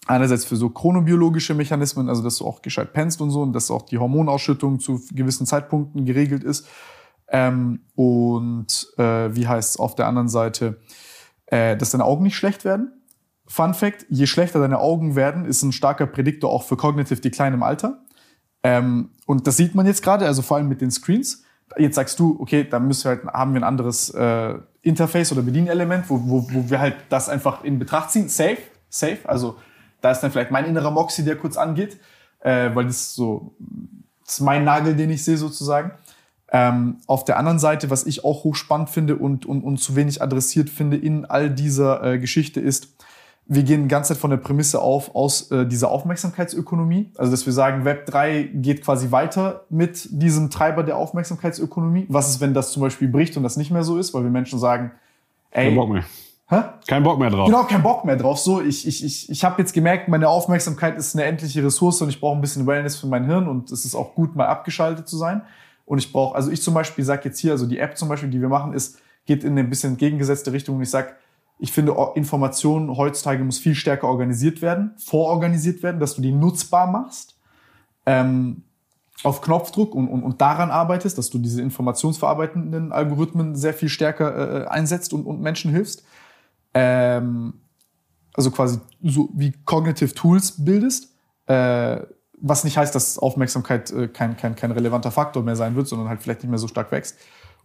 einerseits 0.06 0.44
für 0.44 0.56
so 0.56 0.70
chronobiologische 0.70 1.54
Mechanismen, 1.54 2.08
also 2.08 2.22
dass 2.22 2.36
du 2.38 2.46
auch 2.46 2.62
gescheit 2.62 2.92
pennst 2.92 3.20
und 3.20 3.30
so 3.30 3.42
und 3.42 3.52
dass 3.52 3.70
auch 3.70 3.82
die 3.82 3.98
Hormonausschüttung 3.98 4.80
zu 4.80 5.00
gewissen 5.12 5.46
Zeitpunkten 5.46 6.04
geregelt 6.04 6.44
ist. 6.44 6.66
Ähm, 7.28 7.80
und 7.94 8.88
äh, 8.96 9.34
wie 9.34 9.46
heißt 9.46 9.70
es 9.70 9.76
auf 9.78 9.94
der 9.94 10.08
anderen 10.08 10.28
Seite, 10.28 10.80
äh, 11.46 11.76
dass 11.76 11.90
deine 11.90 12.04
Augen 12.04 12.24
nicht 12.24 12.36
schlecht 12.36 12.64
werden. 12.64 12.92
Fun 13.46 13.74
Fact, 13.74 14.06
je 14.08 14.26
schlechter 14.26 14.60
deine 14.60 14.78
Augen 14.78 15.16
werden, 15.16 15.44
ist 15.44 15.62
ein 15.62 15.72
starker 15.72 16.06
Prädiktor 16.06 16.50
auch 16.50 16.62
für 16.62 16.76
Cognitive 16.76 17.20
Decline 17.20 17.54
im 17.54 17.62
Alter. 17.62 18.04
Ähm, 18.62 19.10
und 19.26 19.46
das 19.46 19.56
sieht 19.56 19.74
man 19.74 19.86
jetzt 19.86 20.02
gerade, 20.02 20.26
also 20.26 20.42
vor 20.42 20.56
allem 20.56 20.68
mit 20.68 20.80
den 20.80 20.90
Screens. 20.90 21.44
Jetzt 21.76 21.94
sagst 21.94 22.18
du, 22.18 22.36
okay, 22.40 22.66
da 22.68 22.78
müssen 22.78 23.04
wir 23.04 23.10
halt, 23.10 23.24
haben 23.24 23.54
wir 23.54 23.60
ein 23.60 23.64
anderes 23.64 24.10
äh, 24.10 24.54
Interface 24.82 25.32
oder 25.32 25.42
Bedienelement, 25.42 26.08
wo, 26.08 26.20
wo, 26.24 26.46
wo 26.50 26.70
wir 26.70 26.80
halt 26.80 26.96
das 27.08 27.28
einfach 27.28 27.64
in 27.64 27.78
Betracht 27.78 28.10
ziehen. 28.10 28.28
Safe, 28.28 28.58
safe. 28.88 29.18
Also 29.24 29.56
da 30.00 30.10
ist 30.10 30.20
dann 30.20 30.30
vielleicht 30.30 30.50
mein 30.50 30.64
innerer 30.64 30.90
Moxie, 30.90 31.24
der 31.24 31.36
kurz 31.36 31.56
angeht, 31.56 31.98
äh, 32.40 32.70
weil 32.74 32.86
das 32.86 33.14
so, 33.14 33.54
das 34.24 34.34
ist 34.34 34.40
mein 34.40 34.64
Nagel, 34.64 34.96
den 34.96 35.10
ich 35.10 35.24
sehe 35.24 35.36
sozusagen. 35.36 35.92
Ähm, 36.52 36.96
auf 37.06 37.24
der 37.24 37.38
anderen 37.38 37.60
Seite, 37.60 37.90
was 37.90 38.06
ich 38.06 38.24
auch 38.24 38.42
hochspannend 38.42 38.90
finde 38.90 39.16
und, 39.16 39.46
und, 39.46 39.62
und 39.62 39.78
zu 39.78 39.94
wenig 39.94 40.20
adressiert 40.20 40.68
finde 40.68 40.96
in 40.96 41.24
all 41.24 41.50
dieser 41.50 42.02
äh, 42.02 42.18
Geschichte 42.18 42.60
ist, 42.60 42.88
wir 43.52 43.64
gehen 43.64 43.82
die 43.82 43.88
ganze 43.88 44.14
Zeit 44.14 44.18
von 44.18 44.30
der 44.30 44.36
Prämisse 44.36 44.80
auf, 44.80 45.12
aus 45.16 45.50
äh, 45.50 45.66
dieser 45.66 45.90
Aufmerksamkeitsökonomie. 45.90 47.10
Also, 47.18 47.32
dass 47.32 47.46
wir 47.46 47.52
sagen, 47.52 47.84
Web 47.84 48.06
3 48.06 48.48
geht 48.54 48.84
quasi 48.84 49.10
weiter 49.10 49.64
mit 49.70 50.06
diesem 50.12 50.50
Treiber 50.50 50.84
der 50.84 50.96
Aufmerksamkeitsökonomie. 50.96 52.06
Was 52.08 52.30
ist, 52.30 52.40
wenn 52.40 52.54
das 52.54 52.70
zum 52.70 52.80
Beispiel 52.82 53.08
bricht 53.08 53.36
und 53.36 53.42
das 53.42 53.56
nicht 53.56 53.72
mehr 53.72 53.82
so 53.82 53.98
ist, 53.98 54.14
weil 54.14 54.22
wir 54.22 54.30
Menschen 54.30 54.60
sagen, 54.60 54.92
ey, 55.50 55.66
Kein 55.66 55.74
Bock 55.74 55.90
mehr. 55.90 56.04
hä? 56.46 56.62
Kein 56.86 57.02
Bock 57.02 57.18
mehr 57.18 57.30
drauf. 57.30 57.46
Genau, 57.46 57.64
kein 57.64 57.82
Bock 57.82 58.04
mehr 58.04 58.14
drauf. 58.14 58.38
So, 58.38 58.60
ich, 58.62 58.86
ich, 58.86 59.04
ich, 59.04 59.28
ich 59.28 59.44
habe 59.44 59.60
jetzt 59.60 59.72
gemerkt, 59.72 60.06
meine 60.06 60.28
Aufmerksamkeit 60.28 60.96
ist 60.96 61.16
eine 61.16 61.24
endliche 61.24 61.64
Ressource 61.64 62.00
und 62.02 62.08
ich 62.08 62.20
brauche 62.20 62.38
ein 62.38 62.40
bisschen 62.40 62.68
Wellness 62.68 62.94
für 62.98 63.08
mein 63.08 63.24
Hirn 63.24 63.48
und 63.48 63.72
es 63.72 63.84
ist 63.84 63.96
auch 63.96 64.14
gut, 64.14 64.36
mal 64.36 64.46
abgeschaltet 64.46 65.08
zu 65.08 65.16
sein. 65.16 65.42
Und 65.86 65.98
ich 65.98 66.12
brauche, 66.12 66.36
also 66.36 66.52
ich 66.52 66.62
zum 66.62 66.74
Beispiel 66.74 67.04
sage 67.04 67.22
jetzt 67.24 67.40
hier, 67.40 67.50
also 67.50 67.66
die 67.66 67.80
App 67.80 67.98
zum 67.98 68.08
Beispiel, 68.08 68.30
die 68.30 68.40
wir 68.40 68.48
machen, 68.48 68.74
ist, 68.74 69.00
geht 69.26 69.42
in 69.42 69.58
eine 69.58 69.64
bisschen 69.64 69.94
entgegengesetzte 69.94 70.52
Richtung 70.52 70.76
und 70.76 70.82
ich 70.82 70.90
sag, 70.90 71.16
ich 71.60 71.72
finde, 71.72 71.96
O- 71.96 72.12
Information 72.14 72.96
heutzutage 72.96 73.44
muss 73.44 73.58
viel 73.58 73.74
stärker 73.74 74.08
organisiert 74.08 74.62
werden, 74.62 74.92
vororganisiert 74.96 75.82
werden, 75.82 76.00
dass 76.00 76.14
du 76.16 76.22
die 76.22 76.32
nutzbar 76.32 76.86
machst. 76.86 77.36
Ähm, 78.06 78.62
auf 79.22 79.42
Knopfdruck 79.42 79.94
und, 79.94 80.08
und, 80.08 80.22
und 80.22 80.40
daran 80.40 80.70
arbeitest, 80.70 81.18
dass 81.18 81.28
du 81.28 81.38
diese 81.38 81.60
informationsverarbeitenden 81.60 82.90
Algorithmen 82.90 83.54
sehr 83.54 83.74
viel 83.74 83.90
stärker 83.90 84.64
äh, 84.64 84.66
einsetzt 84.68 85.12
und, 85.12 85.26
und 85.26 85.42
Menschen 85.42 85.70
hilfst. 85.70 86.02
Ähm, 86.72 87.60
also 88.32 88.50
quasi 88.50 88.78
so 89.02 89.28
wie 89.34 89.52
Cognitive 89.66 90.14
Tools 90.14 90.64
bildest, 90.64 91.14
äh, 91.46 92.00
was 92.40 92.64
nicht 92.64 92.78
heißt, 92.78 92.94
dass 92.94 93.18
Aufmerksamkeit 93.18 93.90
äh, 93.90 94.08
kein, 94.08 94.38
kein, 94.38 94.56
kein 94.56 94.70
relevanter 94.70 95.10
Faktor 95.10 95.42
mehr 95.42 95.56
sein 95.56 95.76
wird, 95.76 95.88
sondern 95.88 96.08
halt 96.08 96.22
vielleicht 96.22 96.42
nicht 96.42 96.50
mehr 96.50 96.58
so 96.58 96.68
stark 96.68 96.90
wächst. 96.90 97.18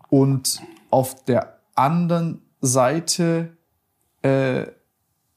Und 0.10 0.62
auf 0.90 1.24
der 1.24 1.60
anderen 1.76 2.42
Seite, 2.60 3.56
äh, 4.26 4.66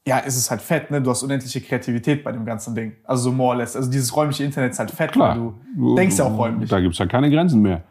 ja, 0.07 0.17
ist 0.19 0.37
es 0.37 0.49
halt 0.49 0.61
fett, 0.61 0.89
ne? 0.89 1.01
Du 1.01 1.09
hast 1.11 1.21
unendliche 1.23 1.61
Kreativität 1.61 2.23
bei 2.23 2.31
dem 2.31 2.45
ganzen 2.45 2.73
Ding. 2.73 2.93
Also 3.03 3.29
so 3.29 3.31
more 3.31 3.49
or 3.49 3.55
less. 3.57 3.75
Also 3.75 3.91
dieses 3.91 4.15
räumliche 4.15 4.43
Internet 4.43 4.71
ist 4.71 4.79
halt 4.79 4.91
fett, 4.91 5.11
Klar. 5.11 5.35
weil 5.37 5.53
du 5.75 5.95
denkst 5.95 6.17
ja 6.17 6.25
auch 6.25 6.37
räumlich. 6.37 6.69
Da 6.69 6.79
gibt's 6.79 6.97
ja 6.97 7.05
keine 7.05 7.29
Grenzen 7.29 7.61
mehr. 7.61 7.83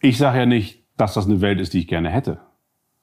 Ich 0.00 0.18
sage 0.18 0.38
ja 0.38 0.46
nicht, 0.46 0.84
dass 0.96 1.14
das 1.14 1.26
eine 1.26 1.40
Welt 1.40 1.60
ist, 1.60 1.72
die 1.72 1.80
ich 1.80 1.88
gerne 1.88 2.10
hätte. 2.10 2.38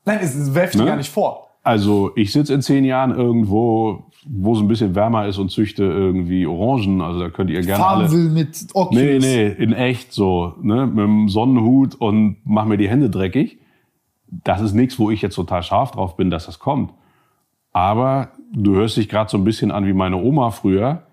Nein, 0.05 0.19
es, 0.21 0.35
es 0.35 0.53
werft 0.53 0.75
dir 0.75 0.79
Ne? 0.79 0.85
gar 0.85 0.95
nicht 0.95 1.09
vor. 1.09 1.47
Also 1.63 2.11
ich 2.15 2.31
sitze 2.31 2.53
in 2.53 2.61
zehn 2.61 2.85
Jahren 2.85 3.11
irgendwo, 3.13 4.05
wo 4.25 4.53
es 4.53 4.59
ein 4.59 4.67
bisschen 4.67 4.95
wärmer 4.95 5.27
ist 5.27 5.37
und 5.37 5.51
züchte 5.51 5.83
irgendwie 5.83 6.47
Orangen. 6.47 7.01
Also 7.01 7.19
da 7.19 7.29
könnt 7.29 7.49
ihr 7.49 7.61
gerne 7.61 7.85
alle... 7.85 8.07
Farmville 8.07 8.29
mit 8.29 8.67
Oculus. 8.73 9.03
Nee, 9.03 9.19
nee, 9.19 9.47
in 9.47 9.73
echt 9.73 10.13
so, 10.13 10.53
ne, 10.61 10.87
mit 10.87 10.97
dem 11.03 11.29
Sonnenhut 11.29 11.95
und 11.95 12.37
mach 12.45 12.65
mir 12.65 12.77
die 12.77 12.89
Hände 12.89 13.09
dreckig. 13.09 13.59
Das 14.27 14.61
ist 14.61 14.73
nichts, 14.73 14.97
wo 14.97 15.11
ich 15.11 15.21
jetzt 15.21 15.35
total 15.35 15.61
scharf 15.61 15.91
drauf 15.91 16.15
bin, 16.15 16.29
dass 16.29 16.45
das 16.45 16.57
kommt. 16.57 16.93
Aber 17.71 18.29
du 18.51 18.75
hörst 18.75 18.97
dich 18.97 19.09
gerade 19.09 19.29
so 19.29 19.37
ein 19.37 19.43
bisschen 19.43 19.71
an 19.71 19.85
wie 19.85 19.93
meine 19.93 20.17
Oma 20.17 20.51
früher, 20.51 21.03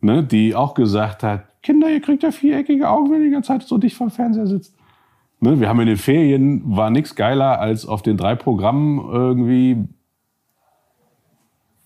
ne, 0.00 0.22
die 0.22 0.54
auch 0.54 0.74
gesagt 0.74 1.22
hat, 1.22 1.46
Kinder, 1.62 1.88
ihr 1.88 2.00
kriegt 2.00 2.24
ja 2.24 2.32
viereckige 2.32 2.88
Augen, 2.88 3.10
wenn 3.10 3.20
ihr 3.20 3.26
die 3.26 3.32
ganze 3.32 3.48
Zeit 3.48 3.62
so 3.62 3.78
dicht 3.78 3.96
vom 3.96 4.10
Fernseher 4.10 4.46
sitzt. 4.46 4.76
Ne, 5.40 5.60
wir 5.60 5.68
haben 5.68 5.80
in 5.80 5.86
den 5.86 5.96
Ferien, 5.96 6.62
war 6.76 6.90
nichts 6.90 7.14
geiler, 7.14 7.60
als 7.60 7.86
auf 7.86 8.02
den 8.02 8.16
drei 8.16 8.34
Programmen 8.34 8.98
irgendwie 9.10 9.76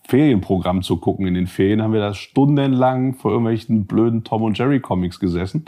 Ferienprogramm 0.07 0.83
zu 0.83 0.97
gucken. 0.97 1.27
In 1.27 1.33
den 1.33 1.47
Ferien 1.47 1.81
haben 1.81 1.93
wir 1.93 1.99
da 1.99 2.13
stundenlang 2.13 3.15
vor 3.15 3.31
irgendwelchen 3.31 3.85
blöden 3.85 4.23
Tom 4.23 4.43
und 4.43 4.57
Jerry 4.57 4.79
Comics 4.79 5.19
gesessen. 5.19 5.65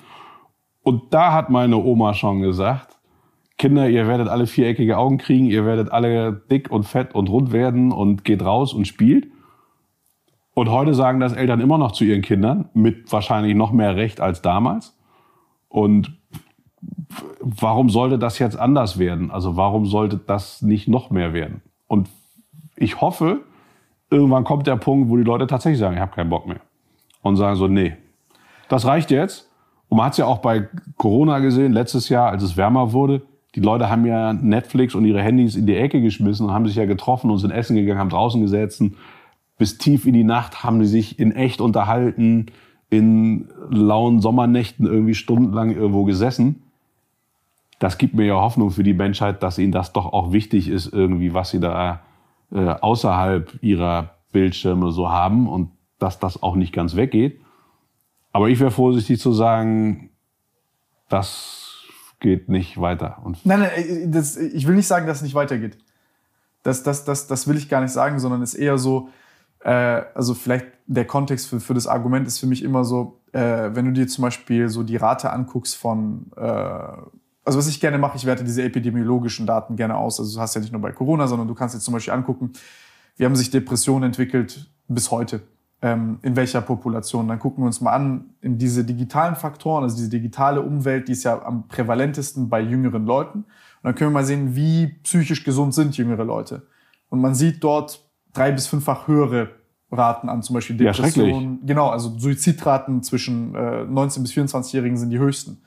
Und 0.81 1.13
da 1.13 1.33
hat 1.33 1.49
meine 1.49 1.77
Oma 1.77 2.13
schon 2.13 2.41
gesagt, 2.41 2.98
Kinder, 3.59 3.89
ihr 3.89 4.07
werdet 4.07 4.29
alle 4.29 4.47
viereckige 4.47 4.97
Augen 4.97 5.17
kriegen, 5.17 5.45
ihr 5.45 5.65
werdet 5.65 5.91
alle 5.91 6.31
dick 6.49 6.71
und 6.71 6.83
fett 6.83 7.13
und 7.13 7.29
rund 7.29 7.51
werden 7.51 7.91
und 7.91 8.23
geht 8.23 8.41
raus 8.41 8.73
und 8.73 8.87
spielt. 8.87 9.27
Und 10.53 10.69
heute 10.69 10.93
sagen 10.93 11.19
das 11.19 11.33
Eltern 11.33 11.59
immer 11.59 11.77
noch 11.77 11.91
zu 11.91 12.05
ihren 12.05 12.21
Kindern, 12.21 12.69
mit 12.73 13.11
wahrscheinlich 13.11 13.55
noch 13.55 13.73
mehr 13.73 13.97
Recht 13.97 14.21
als 14.21 14.41
damals. 14.41 14.97
Und 15.67 16.17
warum 17.41 17.89
sollte 17.89 18.17
das 18.17 18.39
jetzt 18.39 18.57
anders 18.57 18.97
werden? 18.97 19.29
Also 19.29 19.57
warum 19.57 19.85
sollte 19.85 20.17
das 20.17 20.61
nicht 20.61 20.87
noch 20.87 21.09
mehr 21.09 21.33
werden? 21.33 21.61
Und 21.87 22.09
ich 22.77 23.01
hoffe, 23.01 23.41
irgendwann 24.09 24.45
kommt 24.45 24.67
der 24.67 24.77
Punkt, 24.77 25.09
wo 25.09 25.17
die 25.17 25.23
Leute 25.23 25.47
tatsächlich 25.47 25.79
sagen, 25.79 25.95
ich 25.95 26.01
habe 26.01 26.15
keinen 26.15 26.29
Bock 26.29 26.47
mehr. 26.47 26.61
Und 27.21 27.35
sagen 27.35 27.57
so, 27.57 27.67
nee, 27.67 27.97
das 28.69 28.85
reicht 28.85 29.11
jetzt. 29.11 29.51
Und 29.89 29.97
man 29.97 30.05
hat 30.05 30.13
es 30.13 30.17
ja 30.19 30.27
auch 30.27 30.37
bei 30.37 30.69
Corona 30.95 31.39
gesehen, 31.39 31.73
letztes 31.73 32.07
Jahr, 32.07 32.29
als 32.29 32.41
es 32.41 32.55
wärmer 32.55 32.93
wurde. 32.93 33.21
Die 33.55 33.61
Leute 33.61 33.89
haben 33.89 34.05
ja 34.05 34.33
Netflix 34.33 34.93
und 34.93 35.05
ihre 35.05 35.21
Handys 35.21 35.55
in 35.55 35.65
die 35.65 35.75
Ecke 35.75 36.01
geschmissen 36.01 36.45
und 36.45 36.53
haben 36.53 36.67
sich 36.67 36.75
ja 36.75 36.85
getroffen 36.85 37.31
und 37.31 37.39
sind 37.39 37.51
essen 37.51 37.75
gegangen, 37.75 37.99
haben 37.99 38.09
draußen 38.09 38.41
gesessen. 38.41 38.95
Bis 39.57 39.77
tief 39.77 40.05
in 40.05 40.13
die 40.13 40.23
Nacht 40.23 40.63
haben 40.63 40.83
sie 40.83 40.89
sich 40.89 41.19
in 41.19 41.31
echt 41.31 41.59
unterhalten, 41.59 42.47
in 42.89 43.49
lauen 43.69 44.21
Sommernächten 44.21 44.85
irgendwie 44.85 45.15
stundenlang 45.15 45.75
irgendwo 45.75 46.03
gesessen. 46.05 46.63
Das 47.79 47.97
gibt 47.97 48.13
mir 48.13 48.25
ja 48.25 48.35
Hoffnung 48.35 48.71
für 48.71 48.83
die 48.83 48.93
Menschheit, 48.93 49.41
dass 49.41 49.57
ihnen 49.57 49.71
das 49.71 49.93
doch 49.93 50.11
auch 50.11 50.31
wichtig 50.31 50.67
ist, 50.67 50.91
irgendwie, 50.91 51.33
was 51.33 51.49
sie 51.49 51.59
da 51.59 52.01
äh, 52.51 52.67
außerhalb 52.67 53.57
ihrer 53.61 54.15
Bildschirme 54.31 54.91
so 54.91 55.09
haben 55.09 55.47
und 55.47 55.71
dass 55.97 56.19
das 56.19 56.43
auch 56.43 56.55
nicht 56.55 56.73
ganz 56.73 56.95
weggeht. 56.95 57.39
Aber 58.31 58.49
ich 58.49 58.59
wäre 58.59 58.71
vorsichtig 58.71 59.19
zu 59.19 59.31
sagen, 59.31 60.09
das 61.09 61.58
geht 62.19 62.49
nicht 62.49 62.79
weiter. 62.79 63.19
Und 63.23 63.45
Nein, 63.45 63.61
nein, 63.61 63.71
äh, 63.75 64.07
das, 64.09 64.37
ich 64.37 64.67
will 64.67 64.75
nicht 64.75 64.87
sagen, 64.87 65.07
dass 65.07 65.17
es 65.17 65.23
nicht 65.23 65.35
weitergeht. 65.35 65.77
Das, 66.63 66.83
das, 66.83 67.05
das, 67.05 67.27
das 67.27 67.47
will 67.47 67.57
ich 67.57 67.69
gar 67.69 67.81
nicht 67.81 67.91
sagen, 67.91 68.19
sondern 68.19 68.41
es 68.41 68.53
ist 68.53 68.59
eher 68.59 68.77
so, 68.77 69.09
äh, 69.61 69.71
also 70.13 70.33
vielleicht 70.33 70.67
der 70.87 71.05
Kontext 71.05 71.47
für, 71.47 71.59
für 71.59 71.73
das 71.73 71.87
Argument 71.87 72.27
ist 72.27 72.39
für 72.39 72.47
mich 72.47 72.63
immer 72.63 72.83
so, 72.83 73.21
äh, 73.31 73.69
wenn 73.73 73.85
du 73.85 73.91
dir 73.91 74.07
zum 74.07 74.23
Beispiel 74.23 74.69
so 74.69 74.83
die 74.83 74.97
Rate 74.97 75.31
anguckst 75.31 75.75
von, 75.75 76.31
äh, 76.35 76.41
also 76.41 77.57
was 77.57 77.67
ich 77.67 77.79
gerne 77.79 77.97
mache, 77.97 78.17
ich 78.17 78.25
werte 78.25 78.43
diese 78.43 78.63
epidemiologischen 78.63 79.45
Daten 79.45 79.75
gerne 79.75 79.95
aus. 79.95 80.19
Also 80.19 80.35
du 80.35 80.41
hast 80.41 80.55
ja 80.55 80.61
nicht 80.61 80.71
nur 80.71 80.81
bei 80.81 80.91
Corona, 80.91 81.27
sondern 81.27 81.47
du 81.47 81.55
kannst 81.55 81.75
jetzt 81.75 81.85
zum 81.85 81.93
Beispiel 81.93 82.13
angucken, 82.13 82.51
wie 83.17 83.25
haben 83.25 83.35
sich 83.35 83.49
Depressionen 83.49 84.03
entwickelt 84.03 84.69
bis 84.87 85.11
heute, 85.11 85.41
ähm, 85.81 86.19
in 86.21 86.35
welcher 86.35 86.61
Population. 86.61 87.27
Dann 87.27 87.39
gucken 87.39 87.63
wir 87.63 87.67
uns 87.67 87.81
mal 87.81 87.93
an, 87.93 88.31
in 88.41 88.57
diese 88.57 88.83
digitalen 88.83 89.35
Faktoren, 89.35 89.83
also 89.83 89.95
diese 89.95 90.09
digitale 90.09 90.61
Umwelt, 90.61 91.07
die 91.07 91.13
ist 91.13 91.23
ja 91.23 91.41
am 91.41 91.67
prävalentesten 91.67 92.49
bei 92.49 92.61
jüngeren 92.61 93.05
Leuten. 93.05 93.39
Und 93.39 93.45
dann 93.83 93.95
können 93.95 94.11
wir 94.11 94.15
mal 94.19 94.25
sehen, 94.25 94.55
wie 94.55 94.87
psychisch 95.03 95.43
gesund 95.43 95.73
sind 95.73 95.95
jüngere 95.97 96.25
Leute. 96.25 96.63
Und 97.09 97.21
man 97.21 97.33
sieht 97.33 97.63
dort 97.63 98.03
drei 98.33 98.51
bis 98.51 98.67
fünffach 98.67 99.07
höhere 99.07 99.49
Raten 99.91 100.29
an, 100.29 100.43
zum 100.43 100.53
Beispiel 100.53 100.79
Ja. 100.81 100.91
Depressionen. 100.91 101.65
genau, 101.65 101.89
also 101.89 102.17
Suizidraten 102.19 103.01
zwischen 103.01 103.55
äh, 103.55 103.85
19 103.85 104.23
bis 104.23 104.33
24-Jährigen 104.33 104.97
sind 104.97 105.09
die 105.09 105.17
höchsten. 105.19 105.61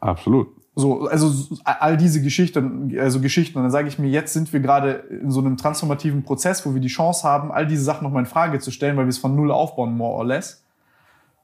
absolut. 0.00 0.48
So, 0.80 1.08
also 1.08 1.56
all 1.64 1.96
diese 1.96 2.22
Geschichten, 2.22 2.96
also 3.00 3.20
Geschichten. 3.20 3.58
Und 3.58 3.64
dann 3.64 3.72
sage 3.72 3.88
ich 3.88 3.98
mir, 3.98 4.06
jetzt 4.08 4.32
sind 4.32 4.52
wir 4.52 4.60
gerade 4.60 4.92
in 5.22 5.32
so 5.32 5.40
einem 5.40 5.56
transformativen 5.56 6.22
Prozess, 6.22 6.64
wo 6.64 6.72
wir 6.72 6.80
die 6.80 6.86
Chance 6.86 7.26
haben, 7.26 7.50
all 7.50 7.66
diese 7.66 7.82
Sachen 7.82 8.04
nochmal 8.04 8.22
in 8.22 8.28
Frage 8.28 8.60
zu 8.60 8.70
stellen, 8.70 8.96
weil 8.96 9.06
wir 9.06 9.10
es 9.10 9.18
von 9.18 9.34
null 9.34 9.50
aufbauen, 9.50 9.96
more 9.96 10.14
or 10.16 10.24
less. 10.24 10.64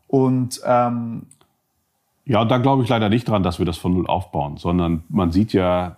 Und 0.06 0.60
ähm, 0.64 1.26
Ja, 2.24 2.44
da 2.44 2.58
glaube 2.58 2.84
ich 2.84 2.88
leider 2.88 3.08
nicht 3.08 3.28
dran, 3.28 3.42
dass 3.42 3.58
wir 3.58 3.66
das 3.66 3.76
von 3.76 3.94
null 3.94 4.06
aufbauen, 4.06 4.56
sondern 4.56 5.02
man 5.08 5.32
sieht 5.32 5.52
ja, 5.52 5.96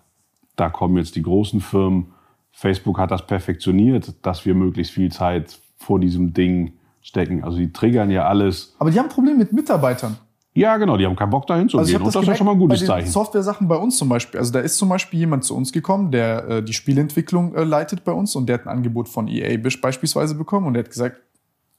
da 0.56 0.70
kommen 0.70 0.96
jetzt 0.96 1.14
die 1.14 1.22
großen 1.22 1.60
Firmen. 1.60 2.14
Facebook 2.52 2.98
hat 2.98 3.10
das 3.10 3.26
perfektioniert, 3.26 4.14
dass 4.22 4.46
wir 4.46 4.54
möglichst 4.54 4.94
viel 4.94 5.12
Zeit 5.12 5.58
vor 5.76 6.00
diesem 6.00 6.32
Ding 6.32 6.72
stecken. 7.02 7.44
Also 7.44 7.58
die 7.58 7.70
triggern 7.70 8.10
ja 8.10 8.26
alles. 8.26 8.74
aber 8.78 8.90
die 8.90 8.98
haben 8.98 9.06
ein 9.06 9.12
Problem 9.12 9.36
mit 9.36 9.52
Mitarbeitern. 9.52 10.16
Ja, 10.56 10.76
genau, 10.78 10.96
die 10.96 11.06
haben 11.06 11.16
keinen 11.16 11.30
Bock 11.30 11.46
dahin 11.46 11.68
zu 11.68 11.78
Also 11.78 11.92
gehen. 11.92 12.04
das, 12.04 12.14
das 12.14 12.22
ist 12.22 12.28
ja 12.28 12.34
schon 12.34 12.46
mal 12.46 12.52
ein 12.52 12.58
gutes 12.58 12.80
bei 12.80 12.84
den 12.84 12.88
Zeichen. 12.88 13.10
Software-Sachen 13.10 13.68
bei 13.68 13.76
uns 13.76 13.96
zum 13.98 14.08
Beispiel. 14.08 14.38
Also 14.40 14.52
da 14.52 14.60
ist 14.60 14.76
zum 14.78 14.88
Beispiel 14.88 15.20
jemand 15.20 15.44
zu 15.44 15.54
uns 15.56 15.72
gekommen, 15.72 16.10
der 16.10 16.48
äh, 16.48 16.62
die 16.62 16.72
Spielentwicklung 16.72 17.54
äh, 17.54 17.64
leitet 17.64 18.04
bei 18.04 18.12
uns 18.12 18.34
und 18.36 18.48
der 18.48 18.54
hat 18.58 18.66
ein 18.66 18.70
Angebot 18.70 19.08
von 19.08 19.28
EA 19.28 19.56
beispielsweise 19.58 20.34
bekommen 20.34 20.66
und 20.66 20.74
der 20.74 20.82
hat 20.84 20.90
gesagt, 20.90 21.20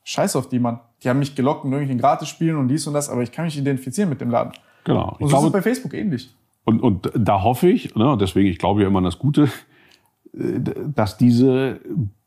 scheiß 0.04 0.36
auf 0.36 0.48
die, 0.48 0.60
Mann. 0.60 0.80
Die 1.04 1.10
haben 1.10 1.20
mich 1.20 1.36
gelockt 1.36 1.66
in 1.66 1.72
irgendwelchen 1.72 2.00
Gratis-Spielen 2.00 2.56
und 2.56 2.68
dies 2.70 2.88
und 2.88 2.94
das, 2.94 3.10
aber 3.10 3.24
ich 3.24 3.32
kann 3.32 3.46
mich 3.46 3.58
identifizieren 3.58 4.10
mit 4.10 4.22
dem 4.22 4.30
Laden. 4.32 4.54
Genau. 4.86 5.10
Und 5.10 5.14
Ich 5.14 5.18
so 5.20 5.26
ist 5.26 5.34
es 5.34 5.40
glaube, 5.40 5.52
bei 5.52 5.62
Facebook 5.62 5.94
ähnlich. 5.94 6.34
Und, 6.64 6.82
und 6.82 7.12
da 7.16 7.44
hoffe 7.44 7.70
ich, 7.70 7.96
ne, 7.96 8.12
und 8.12 8.22
deswegen, 8.22 8.48
ich 8.48 8.58
glaube 8.58 8.82
ja 8.82 8.88
immer 8.88 9.00
an 9.00 9.06
das 9.06 9.20
Gute, 9.20 9.50
äh, 10.34 10.60
dass 10.94 11.18
diese 11.18 11.80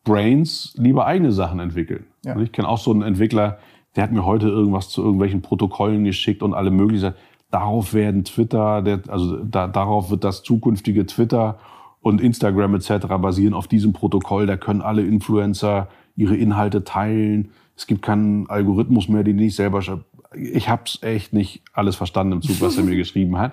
Brains 0.05 0.75
lieber 0.77 1.07
eigene 1.07 1.31
Sachen 1.33 1.61
entwickeln. 1.61 2.07
Ja. 2.25 2.39
Ich 2.41 2.53
kenne 2.53 2.69
auch 2.69 2.79
so 2.79 2.91
einen 2.91 3.03
Entwickler, 3.03 3.59
der 4.01 4.05
hat 4.05 4.13
mir 4.13 4.25
heute 4.25 4.49
irgendwas 4.49 4.89
zu 4.89 5.03
irgendwelchen 5.03 5.43
Protokollen 5.43 6.05
geschickt 6.05 6.43
und 6.43 6.55
alle 6.55 6.71
möglichen. 6.71 7.13
Darauf 7.51 7.93
werden 7.93 8.25
Twitter, 8.25 8.81
der, 8.81 9.03
also 9.09 9.45
da, 9.45 9.67
darauf 9.67 10.11
wird 10.11 10.25
das 10.25 10.43
zukünftige 10.43 11.05
Twitter 11.05 11.59
und 12.01 12.19
Instagram 12.19 12.77
etc. 12.77 13.09
basieren 13.21 13.53
auf 13.53 13.69
diesem 13.69 13.93
Protokoll. 13.93 14.47
Da 14.47 14.57
können 14.57 14.81
alle 14.81 15.03
Influencer 15.03 15.89
ihre 16.17 16.35
Inhalte 16.35 16.83
teilen. 16.83 17.51
Es 17.77 17.87
gibt 17.87 18.01
keinen 18.01 18.49
Algorithmus 18.49 19.11
mehr, 19.11 19.23
den 19.23 19.39
ich 19.39 19.55
selber. 19.55 19.83
Ich 20.35 20.71
habe 20.71 20.85
es 20.87 21.03
echt 21.03 21.35
nicht 21.35 21.63
alles 21.75 21.97
verstanden 21.97 22.33
im 22.33 22.41
Zug, 22.41 22.63
was 22.63 22.79
er 22.79 22.85
mir 22.85 22.97
geschrieben 22.97 23.37
hat. 23.37 23.53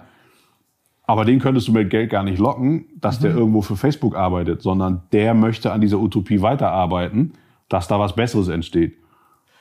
Aber 1.04 1.26
den 1.26 1.40
könntest 1.40 1.68
du 1.68 1.74
mit 1.74 1.90
Geld 1.90 2.10
gar 2.10 2.24
nicht 2.24 2.40
locken, 2.40 2.86
dass 3.02 3.20
der 3.20 3.32
irgendwo 3.32 3.62
für 3.62 3.76
Facebook 3.76 4.16
arbeitet, 4.16 4.62
sondern 4.62 5.02
der 5.12 5.34
möchte 5.34 5.74
an 5.74 5.82
dieser 5.82 6.00
Utopie 6.00 6.42
weiterarbeiten, 6.42 7.34
dass 7.68 7.90
da 7.90 8.00
was 8.00 8.16
Besseres 8.16 8.48
entsteht. 8.48 8.96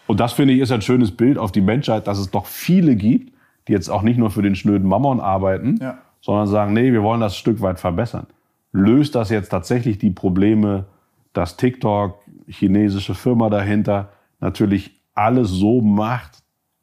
Und 0.06 0.20
das 0.20 0.32
finde 0.32 0.54
ich 0.54 0.60
ist 0.60 0.72
ein 0.72 0.82
schönes 0.82 1.10
Bild 1.10 1.38
auf 1.38 1.52
die 1.52 1.60
Menschheit, 1.60 2.06
dass 2.06 2.18
es 2.18 2.30
doch 2.30 2.46
viele 2.46 2.96
gibt, 2.96 3.32
die 3.68 3.72
jetzt 3.72 3.88
auch 3.88 4.02
nicht 4.02 4.18
nur 4.18 4.30
für 4.30 4.42
den 4.42 4.54
schnöden 4.54 4.88
Mammon 4.88 5.20
arbeiten, 5.20 5.78
Ja. 5.80 5.98
sondern 6.20 6.46
sagen, 6.46 6.72
nee, 6.72 6.92
wir 6.92 7.02
wollen 7.02 7.20
das 7.20 7.32
ein 7.32 7.36
Stück 7.38 7.60
weit 7.60 7.80
verbessern. 7.80 8.26
Löst 8.72 9.14
das 9.14 9.30
jetzt 9.30 9.48
tatsächlich 9.48 9.98
die 9.98 10.10
Probleme, 10.10 10.86
dass 11.32 11.56
TikTok, 11.56 12.18
chinesische 12.46 13.14
Firma 13.14 13.50
dahinter, 13.50 14.10
natürlich 14.40 15.00
alles 15.14 15.48
so 15.48 15.80
macht, 15.80 16.42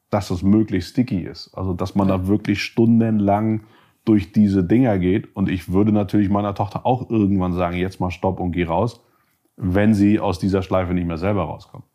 dass 0.09 0.29
es 0.29 0.43
möglichst 0.43 0.91
sticky 0.91 1.21
ist. 1.21 1.53
Also, 1.55 1.73
dass 1.73 1.95
man 1.95 2.07
da 2.07 2.27
wirklich 2.27 2.61
stundenlang 2.61 3.61
durch 4.05 4.31
diese 4.31 4.63
Dinger 4.63 4.99
geht. 4.99 5.35
Und 5.35 5.49
ich 5.49 5.71
würde 5.71 5.91
natürlich 5.91 6.29
meiner 6.29 6.53
Tochter 6.55 6.85
auch 6.85 7.09
irgendwann 7.09 7.53
sagen, 7.53 7.77
jetzt 7.77 7.99
mal 7.99 8.11
stopp 8.11 8.39
und 8.39 8.51
geh 8.51 8.65
raus, 8.65 9.01
wenn 9.55 9.93
sie 9.93 10.19
aus 10.19 10.39
dieser 10.39 10.61
Schleife 10.61 10.93
nicht 10.93 11.07
mehr 11.07 11.17
selber 11.17 11.43
rauskommt. 11.43 11.85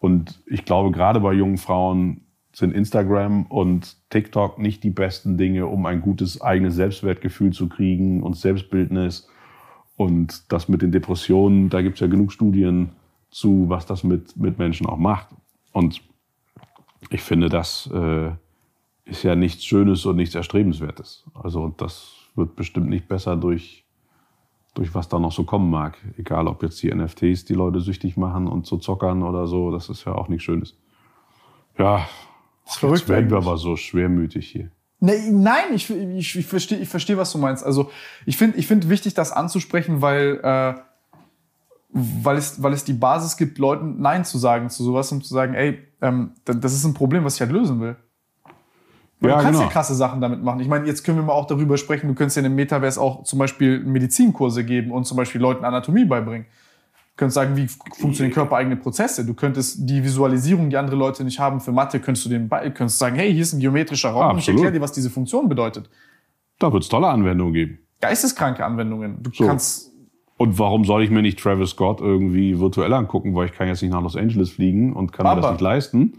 Und 0.00 0.42
ich 0.46 0.64
glaube, 0.64 0.90
gerade 0.90 1.20
bei 1.20 1.32
jungen 1.32 1.58
Frauen 1.58 2.22
sind 2.52 2.74
Instagram 2.74 3.46
und 3.46 3.96
TikTok 4.10 4.58
nicht 4.58 4.82
die 4.82 4.90
besten 4.90 5.36
Dinge, 5.36 5.66
um 5.66 5.84
ein 5.86 6.00
gutes 6.00 6.40
eigenes 6.40 6.74
Selbstwertgefühl 6.74 7.52
zu 7.52 7.68
kriegen 7.68 8.22
und 8.22 8.36
Selbstbildnis. 8.36 9.28
Und 9.96 10.50
das 10.52 10.68
mit 10.68 10.82
den 10.82 10.92
Depressionen, 10.92 11.70
da 11.70 11.82
gibt 11.82 11.94
es 11.94 12.00
ja 12.00 12.06
genug 12.06 12.32
Studien 12.32 12.90
zu, 13.30 13.68
was 13.68 13.86
das 13.86 14.04
mit, 14.04 14.36
mit 14.36 14.58
Menschen 14.58 14.86
auch 14.86 14.98
macht. 14.98 15.28
Und 15.72 16.02
ich 17.10 17.22
finde, 17.22 17.48
das 17.48 17.90
äh, 17.92 18.30
ist 19.04 19.22
ja 19.22 19.36
nichts 19.36 19.64
Schönes 19.64 20.04
und 20.06 20.16
nichts 20.16 20.34
Erstrebenswertes. 20.34 21.24
Also 21.34 21.74
das 21.76 22.12
wird 22.34 22.56
bestimmt 22.56 22.88
nicht 22.88 23.08
besser 23.08 23.36
durch, 23.36 23.85
durch 24.76 24.94
was 24.94 25.08
da 25.08 25.18
noch 25.18 25.32
so 25.32 25.44
kommen 25.44 25.70
mag. 25.70 25.96
Egal, 26.16 26.46
ob 26.46 26.62
jetzt 26.62 26.82
die 26.82 26.94
NFTs 26.94 27.44
die 27.44 27.54
Leute 27.54 27.80
süchtig 27.80 28.16
machen 28.16 28.46
und 28.46 28.66
zu 28.66 28.76
zockern 28.78 29.22
oder 29.22 29.46
so, 29.46 29.70
das 29.70 29.88
ist 29.88 30.04
ja 30.04 30.12
auch 30.14 30.28
nichts 30.28 30.44
Schönes. 30.44 30.76
Ja, 31.78 32.06
Das 32.64 32.74
ist 32.74 32.78
verrückt 32.78 33.00
jetzt 33.00 33.08
werden 33.08 33.30
wir 33.30 33.38
aber 33.38 33.56
so 33.56 33.76
schwermütig 33.76 34.48
hier. 34.48 34.70
Nee, 35.00 35.30
nein, 35.30 35.74
ich, 35.74 35.90
ich, 35.90 36.36
ich 36.36 36.46
verstehe, 36.46 36.78
ich 36.78 36.88
versteh, 36.88 37.16
was 37.18 37.30
du 37.32 37.38
meinst. 37.38 37.64
Also 37.64 37.90
ich 38.24 38.36
finde 38.38 38.56
ich 38.58 38.66
find 38.66 38.88
wichtig, 38.88 39.12
das 39.14 39.30
anzusprechen, 39.32 40.00
weil, 40.00 40.40
äh, 40.42 40.74
weil, 41.90 42.36
es, 42.36 42.62
weil 42.62 42.72
es 42.72 42.84
die 42.84 42.92
Basis 42.94 43.36
gibt, 43.36 43.58
Leuten 43.58 44.00
Nein 44.00 44.24
zu 44.24 44.38
sagen 44.38 44.70
zu 44.70 44.82
sowas 44.84 45.12
und 45.12 45.24
zu 45.24 45.32
sagen, 45.34 45.54
ey, 45.54 45.78
ähm, 46.00 46.32
da- 46.44 46.54
das 46.54 46.72
ist 46.72 46.84
ein 46.84 46.94
Problem, 46.94 47.24
was 47.24 47.34
ich 47.36 47.40
halt 47.40 47.52
lösen 47.52 47.80
will. 47.80 47.96
Weil 49.20 49.30
Ja, 49.30 49.36
du 49.38 49.42
kannst 49.44 49.58
genau. 49.60 49.68
ja 49.68 49.72
krasse 49.72 49.94
Sachen 49.94 50.20
damit 50.20 50.42
machen. 50.42 50.60
Ich 50.60 50.68
meine, 50.68 50.86
jetzt 50.86 51.02
können 51.02 51.16
wir 51.18 51.24
mal 51.24 51.32
auch 51.32 51.46
darüber 51.46 51.76
sprechen, 51.78 52.06
du 52.08 52.14
könntest 52.14 52.36
ja 52.36 52.40
in 52.40 52.44
dem 52.50 52.54
Metaverse 52.54 53.00
auch 53.00 53.22
zum 53.24 53.38
Beispiel 53.38 53.80
Medizinkurse 53.80 54.62
geben 54.64 54.90
und 54.90 55.04
zum 55.06 55.16
Beispiel 55.16 55.40
Leuten 55.40 55.64
Anatomie 55.64 56.04
beibringen. 56.04 56.44
Du 56.44 57.20
könntest 57.20 57.36
sagen, 57.36 57.56
wie 57.56 57.66
funktionieren 57.66 58.34
körpereigene 58.34 58.76
Prozesse. 58.76 59.24
Du 59.24 59.32
könntest 59.32 59.88
die 59.88 60.04
Visualisierung, 60.04 60.68
die 60.68 60.76
andere 60.76 60.96
Leute 60.96 61.24
nicht 61.24 61.38
haben 61.40 61.60
für 61.60 61.72
Mathe, 61.72 61.98
könntest 61.98 62.26
du 62.26 62.30
denen 62.30 62.48
bei, 62.50 62.68
könntest 62.68 62.98
sagen, 62.98 63.16
hey, 63.16 63.32
hier 63.32 63.40
ist 63.40 63.54
ein 63.54 63.60
geometrischer 63.60 64.10
Raum 64.10 64.32
und 64.32 64.38
ich 64.38 64.48
erkläre 64.48 64.72
dir, 64.72 64.82
was 64.82 64.92
diese 64.92 65.08
Funktion 65.08 65.48
bedeutet. 65.48 65.88
Da 66.58 66.70
wird 66.70 66.82
es 66.82 66.90
tolle 66.90 67.06
Anwendungen 67.08 67.54
geben. 67.54 67.78
Geisteskranke 68.02 68.62
Anwendungen. 68.66 69.22
Du 69.22 69.30
So. 69.32 69.46
kannst, 69.46 69.92
Und 70.36 70.58
warum 70.58 70.84
soll 70.84 71.02
ich 71.02 71.10
mir 71.10 71.22
nicht 71.22 71.38
Travis 71.38 71.70
Scott 71.70 72.02
irgendwie 72.02 72.60
virtuell 72.60 72.92
angucken, 72.92 73.34
weil 73.34 73.46
ich 73.46 73.52
kann 73.52 73.66
jetzt 73.66 73.80
nicht 73.80 73.92
nach 73.92 74.02
Los 74.02 74.16
Angeles 74.16 74.50
fliegen 74.50 74.92
und 74.92 75.10
kann 75.14 75.24
mir 75.24 75.30
Aber- 75.30 75.40
das 75.40 75.52
nicht 75.52 75.60
leisten. 75.62 76.18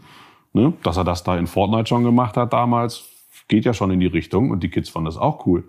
Ne? 0.54 0.74
Dass 0.84 0.98
er 0.98 1.04
das 1.04 1.24
da 1.24 1.38
in 1.38 1.48
Fortnite 1.48 1.88
schon 1.88 2.04
gemacht 2.04 2.38
hat 2.38 2.54
damals, 2.54 3.10
geht 3.48 3.66
ja 3.66 3.74
schon 3.74 3.92
in 3.92 4.00
die 4.00 4.08
Richtung 4.08 4.52
und 4.52 4.64
die 4.64 4.70
Kids 4.70 4.90
fanden 4.90 5.06
das 5.06 5.18
auch 5.18 5.46
cool. 5.46 5.64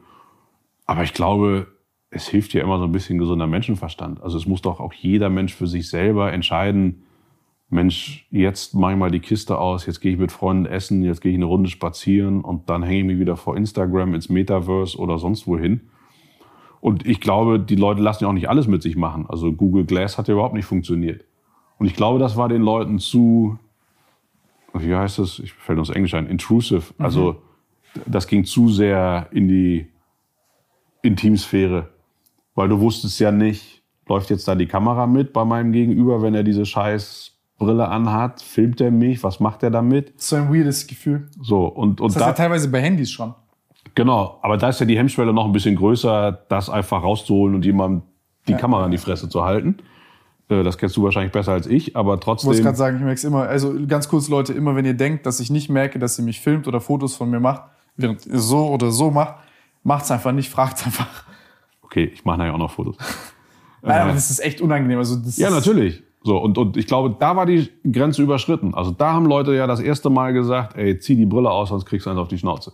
Aber 0.87 1.03
ich 1.03 1.13
glaube, 1.13 1.69
es 2.11 2.29
hilft 2.29 2.55
ja 2.55 2.63
immer 2.63 2.79
so 2.79 2.85
ein 2.85 2.93
bisschen 2.93 3.19
gesunder 3.19 3.47
Menschenverstand. 3.47 4.23
Also 4.23 4.39
es 4.39 4.47
muss 4.47 4.63
doch 4.63 4.81
auch 4.81 4.93
jeder 4.93 5.29
Mensch 5.29 5.55
für 5.55 5.67
sich 5.67 5.89
selber 5.89 6.33
entscheiden, 6.33 7.03
Mensch, 7.71 8.27
jetzt 8.31 8.75
mache 8.75 8.93
ich 8.93 8.99
mal 8.99 9.11
die 9.11 9.21
Kiste 9.21 9.59
aus, 9.59 9.85
jetzt 9.85 10.01
gehe 10.01 10.13
ich 10.13 10.19
mit 10.19 10.33
Freunden 10.33 10.65
essen, 10.65 11.03
jetzt 11.03 11.21
gehe 11.21 11.33
ich 11.33 11.37
eine 11.37 11.45
Runde 11.45 11.69
spazieren 11.69 12.41
und 12.41 12.71
dann 12.71 12.83
hänge 12.83 13.01
ich 13.01 13.05
mich 13.05 13.19
wieder 13.19 13.37
vor 13.37 13.59
Instagram 13.59 14.15
ins 14.15 14.31
Metaverse 14.31 14.97
oder 14.97 15.19
sonst 15.19 15.47
wohin. 15.47 15.83
Und 16.81 17.07
ich 17.07 17.21
glaube, 17.21 17.61
die 17.61 17.75
Leute 17.75 18.01
lassen 18.01 18.25
ja 18.25 18.31
auch 18.31 18.35
nicht 18.35 18.49
alles 18.49 18.69
mit 18.69 18.83
sich 18.83 18.97
machen. 18.97 19.27
Also 19.29 19.53
Google 19.53 19.85
Glass 19.85 20.17
hat 20.17 20.29
ja 20.29 20.35
überhaupt 20.35 20.55
nicht 20.55 20.65
funktioniert. 20.65 21.25
Und 21.79 21.87
ich 21.87 21.95
glaube, 21.95 22.19
das 22.19 22.37
war 22.37 22.49
den 22.49 22.63
Leuten 22.63 23.01
zu, 23.01 23.59
wie 24.83 24.95
heißt 24.95 25.19
das? 25.19 25.39
Ich 25.39 25.53
fällt 25.53 25.79
uns 25.79 25.91
Englisch 25.91 26.15
ein, 26.15 26.27
intrusive. 26.27 26.95
Also 26.99 27.43
das 28.07 28.27
ging 28.27 28.45
zu 28.45 28.69
sehr 28.69 29.29
in 29.33 29.49
die 29.49 29.89
Intimsphäre. 31.03 31.89
Weil 32.55 32.69
du 32.69 32.81
wusstest 32.81 33.21
ja 33.21 33.31
nicht, 33.31 33.83
läuft 34.09 34.31
jetzt 34.31 34.49
da 34.49 34.55
die 34.55 34.67
Kamera 34.67 35.07
mit 35.07 35.33
bei 35.33 35.45
meinem 35.45 35.73
Gegenüber, 35.73 36.23
wenn 36.23 36.35
er 36.35 36.43
diese 36.43 36.67
scheiß 36.67 37.39
Brille 37.59 37.89
anhat, 37.89 38.41
filmt 38.41 38.81
er 38.81 38.91
mich, 38.91 39.23
was 39.23 39.41
macht 39.41 39.63
er 39.63 39.71
damit? 39.71 40.21
so 40.21 40.37
ein 40.37 40.53
weirdes 40.53 40.87
Gefühl. 40.87 41.29
So, 41.41 41.67
und, 41.67 42.01
und 42.01 42.15
Das 42.15 42.17
hast 42.17 42.23
du 42.23 42.43
ja 42.43 42.49
teilweise 42.49 42.69
bei 42.69 42.81
Handys 42.81 43.11
schon. 43.11 43.35
Genau, 43.95 44.39
aber 44.43 44.57
da 44.57 44.69
ist 44.69 44.81
ja 44.81 44.87
die 44.87 44.97
Hemmschwelle 44.97 45.33
noch 45.33 45.45
ein 45.45 45.53
bisschen 45.53 45.75
größer, 45.75 46.33
das 46.49 46.71
einfach 46.71 47.03
rauszuholen 47.03 47.57
und 47.57 47.65
jemandem 47.65 48.03
die 48.47 48.55
Kamera 48.55 48.85
in 48.85 48.93
die 48.93 48.99
Fresse 48.99 49.29
zu 49.29 49.45
halten. 49.45 49.79
Äh, 50.49 50.63
Das 50.63 50.79
kennst 50.79 50.97
du 50.97 51.03
wahrscheinlich 51.03 51.33
besser 51.33 51.53
als 51.53 51.67
ich, 51.67 51.97
aber 51.97 52.15
Ich 52.15 52.27
wollte 52.27 52.43
trotzdem. 52.45 52.63
gerade 52.65 52.77
sagen, 52.77 52.97
ich 52.97 53.03
merke 53.03 53.17
es 53.17 53.25
immer. 53.25 53.43
Also 53.43 53.75
ganz 53.87 54.09
kurz, 54.09 54.29
Leute, 54.29 54.53
immer 54.53 54.75
wenn 54.77 54.85
ihr 54.85 54.95
denkt, 54.95 55.27
dass 55.27 55.41
ich 55.41 55.51
nicht 55.51 55.69
merke, 55.69 55.99
dass 55.99 56.19
ihr 56.19 56.25
mich 56.25 56.41
filmt 56.41 56.67
oder 56.69 56.81
Fotos 56.81 57.17
von 57.17 57.31
mir 57.31 57.41
macht, 57.41 57.63
während 57.97 58.27
ihr 58.27 58.39
so 58.39 58.69
oder 58.69 58.91
so 58.91 59.11
macht, 59.11 59.35
macht's 59.83 60.11
einfach 60.11 60.33
nicht, 60.33 60.51
fragt's 60.51 60.85
einfach. 60.85 61.25
Okay, 61.83 62.11
ich 62.13 62.25
mache 62.25 62.39
nachher 62.39 62.55
auch 62.55 62.59
noch 62.59 62.71
Fotos. 62.71 62.97
Nein, 63.83 64.03
aber 64.03 64.13
das 64.13 64.31
ist 64.31 64.41
echt 64.41 64.61
unangenehm. 64.61 64.99
Also 64.99 65.17
das 65.17 65.37
Ja, 65.37 65.51
natürlich. 65.51 66.03
So, 66.25 66.37
und, 66.37 66.59
und 66.59 66.77
ich 66.77 66.87
glaube, 66.87 67.15
da 67.19 67.37
war 67.37 67.47
die 67.47 67.71
Grenze 67.91 68.23
überschritten. 68.23 68.75
Also 68.75 68.91
da 68.91 69.13
haben 69.13 69.27
Leute 69.27 69.55
ja 69.55 69.67
das 69.67 69.81
erste 69.81 70.11
Mal 70.11 70.33
gesagt, 70.33 70.77
ey, 70.77 70.99
zieh 70.99 71.15
die 71.15 71.27
Brille 71.27 71.51
aus, 71.51 71.69
sonst 71.69 71.87
kriegst 71.87 72.07
du 72.07 72.11
eins 72.11 72.19
auf 72.19 72.29
die 72.29 72.39
Schnauze. 72.39 72.73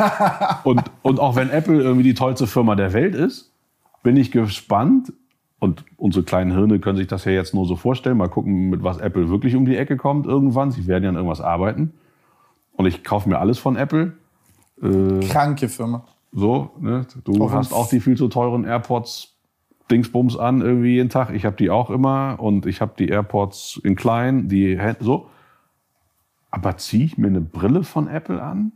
und, 0.64 0.82
und 1.02 1.18
auch 1.18 1.34
wenn 1.34 1.50
Apple 1.50 1.80
irgendwie 1.82 2.02
die 2.04 2.14
tollste 2.14 2.46
Firma 2.46 2.74
der 2.76 2.92
Welt 2.92 3.14
ist, 3.14 3.52
bin 4.02 4.16
ich 4.16 4.30
gespannt. 4.30 5.12
Und 5.64 5.84
unsere 5.96 6.24
kleinen 6.24 6.52
Hirne 6.52 6.78
können 6.78 6.98
sich 6.98 7.06
das 7.06 7.24
ja 7.24 7.32
jetzt 7.32 7.54
nur 7.54 7.66
so 7.66 7.76
vorstellen. 7.76 8.16
Mal 8.16 8.28
gucken, 8.28 8.70
mit 8.70 8.82
was 8.82 8.98
Apple 8.98 9.28
wirklich 9.30 9.56
um 9.56 9.64
die 9.64 9.76
Ecke 9.76 9.96
kommt 9.96 10.26
irgendwann. 10.26 10.70
Sie 10.70 10.86
werden 10.86 11.04
ja 11.04 11.10
an 11.10 11.16
irgendwas 11.16 11.40
arbeiten. 11.40 11.94
Und 12.72 12.86
ich 12.86 13.02
kaufe 13.04 13.28
mir 13.28 13.38
alles 13.38 13.58
von 13.58 13.76
Apple. 13.76 14.12
Kranke 14.80 15.68
Firma. 15.68 16.04
So, 16.32 16.70
ne? 16.80 17.06
Du 17.24 17.42
Auch 17.42 17.52
hast 17.52 17.72
auch 17.72 17.88
die 17.88 18.00
viel 18.00 18.16
zu 18.16 18.28
teuren 18.28 18.64
AirPods 18.64 19.36
Dingsbums 19.90 20.36
an 20.36 20.60
irgendwie 20.60 20.94
jeden 20.94 21.10
Tag. 21.10 21.30
Ich 21.30 21.44
habe 21.44 21.56
die 21.56 21.70
auch 21.70 21.90
immer 21.90 22.36
und 22.38 22.66
ich 22.66 22.80
habe 22.80 22.94
die 22.98 23.08
AirPods 23.08 23.80
in 23.84 23.96
klein, 23.96 24.48
die 24.48 24.78
so. 25.00 25.28
Aber 26.50 26.76
ziehe 26.76 27.04
ich 27.04 27.18
mir 27.18 27.28
eine 27.28 27.40
Brille 27.40 27.84
von 27.84 28.08
Apple 28.08 28.42
an? 28.42 28.72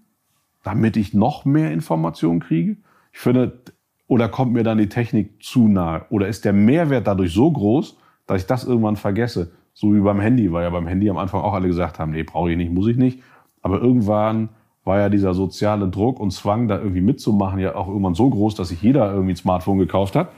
damit 0.68 0.96
ich 0.98 1.14
noch 1.14 1.46
mehr 1.46 1.72
Informationen 1.72 2.40
kriege? 2.40 2.76
Ich 3.12 3.20
finde, 3.20 3.62
oder 4.08 4.28
kommt 4.28 4.52
mir 4.52 4.64
dann 4.64 4.78
die 4.78 4.88
Technik 4.88 5.42
zu 5.42 5.68
nahe? 5.68 6.06
Oder 6.10 6.26
ist 6.28 6.44
der 6.44 6.54
Mehrwert 6.54 7.06
dadurch 7.06 7.32
so 7.32 7.50
groß, 7.50 7.96
dass 8.26 8.42
ich 8.42 8.46
das 8.46 8.64
irgendwann 8.64 8.96
vergesse? 8.96 9.52
So 9.74 9.94
wie 9.94 10.00
beim 10.00 10.18
Handy, 10.18 10.50
weil 10.50 10.64
ja 10.64 10.70
beim 10.70 10.88
Handy 10.88 11.08
am 11.08 11.18
Anfang 11.18 11.42
auch 11.42 11.52
alle 11.52 11.68
gesagt 11.68 11.98
haben, 11.98 12.10
nee, 12.10 12.24
brauche 12.24 12.50
ich 12.50 12.56
nicht, 12.56 12.72
muss 12.72 12.88
ich 12.88 12.96
nicht. 12.96 13.20
Aber 13.62 13.80
irgendwann 13.80 14.48
war 14.84 14.98
ja 14.98 15.08
dieser 15.10 15.34
soziale 15.34 15.88
Druck 15.88 16.18
und 16.18 16.32
Zwang, 16.32 16.66
da 16.66 16.78
irgendwie 16.78 17.02
mitzumachen, 17.02 17.60
ja 17.60 17.76
auch 17.76 17.88
irgendwann 17.88 18.14
so 18.14 18.28
groß, 18.28 18.54
dass 18.54 18.68
sich 18.68 18.82
jeder 18.82 19.12
irgendwie 19.12 19.34
ein 19.34 19.36
Smartphone 19.36 19.78
gekauft 19.78 20.16
hat. 20.16 20.30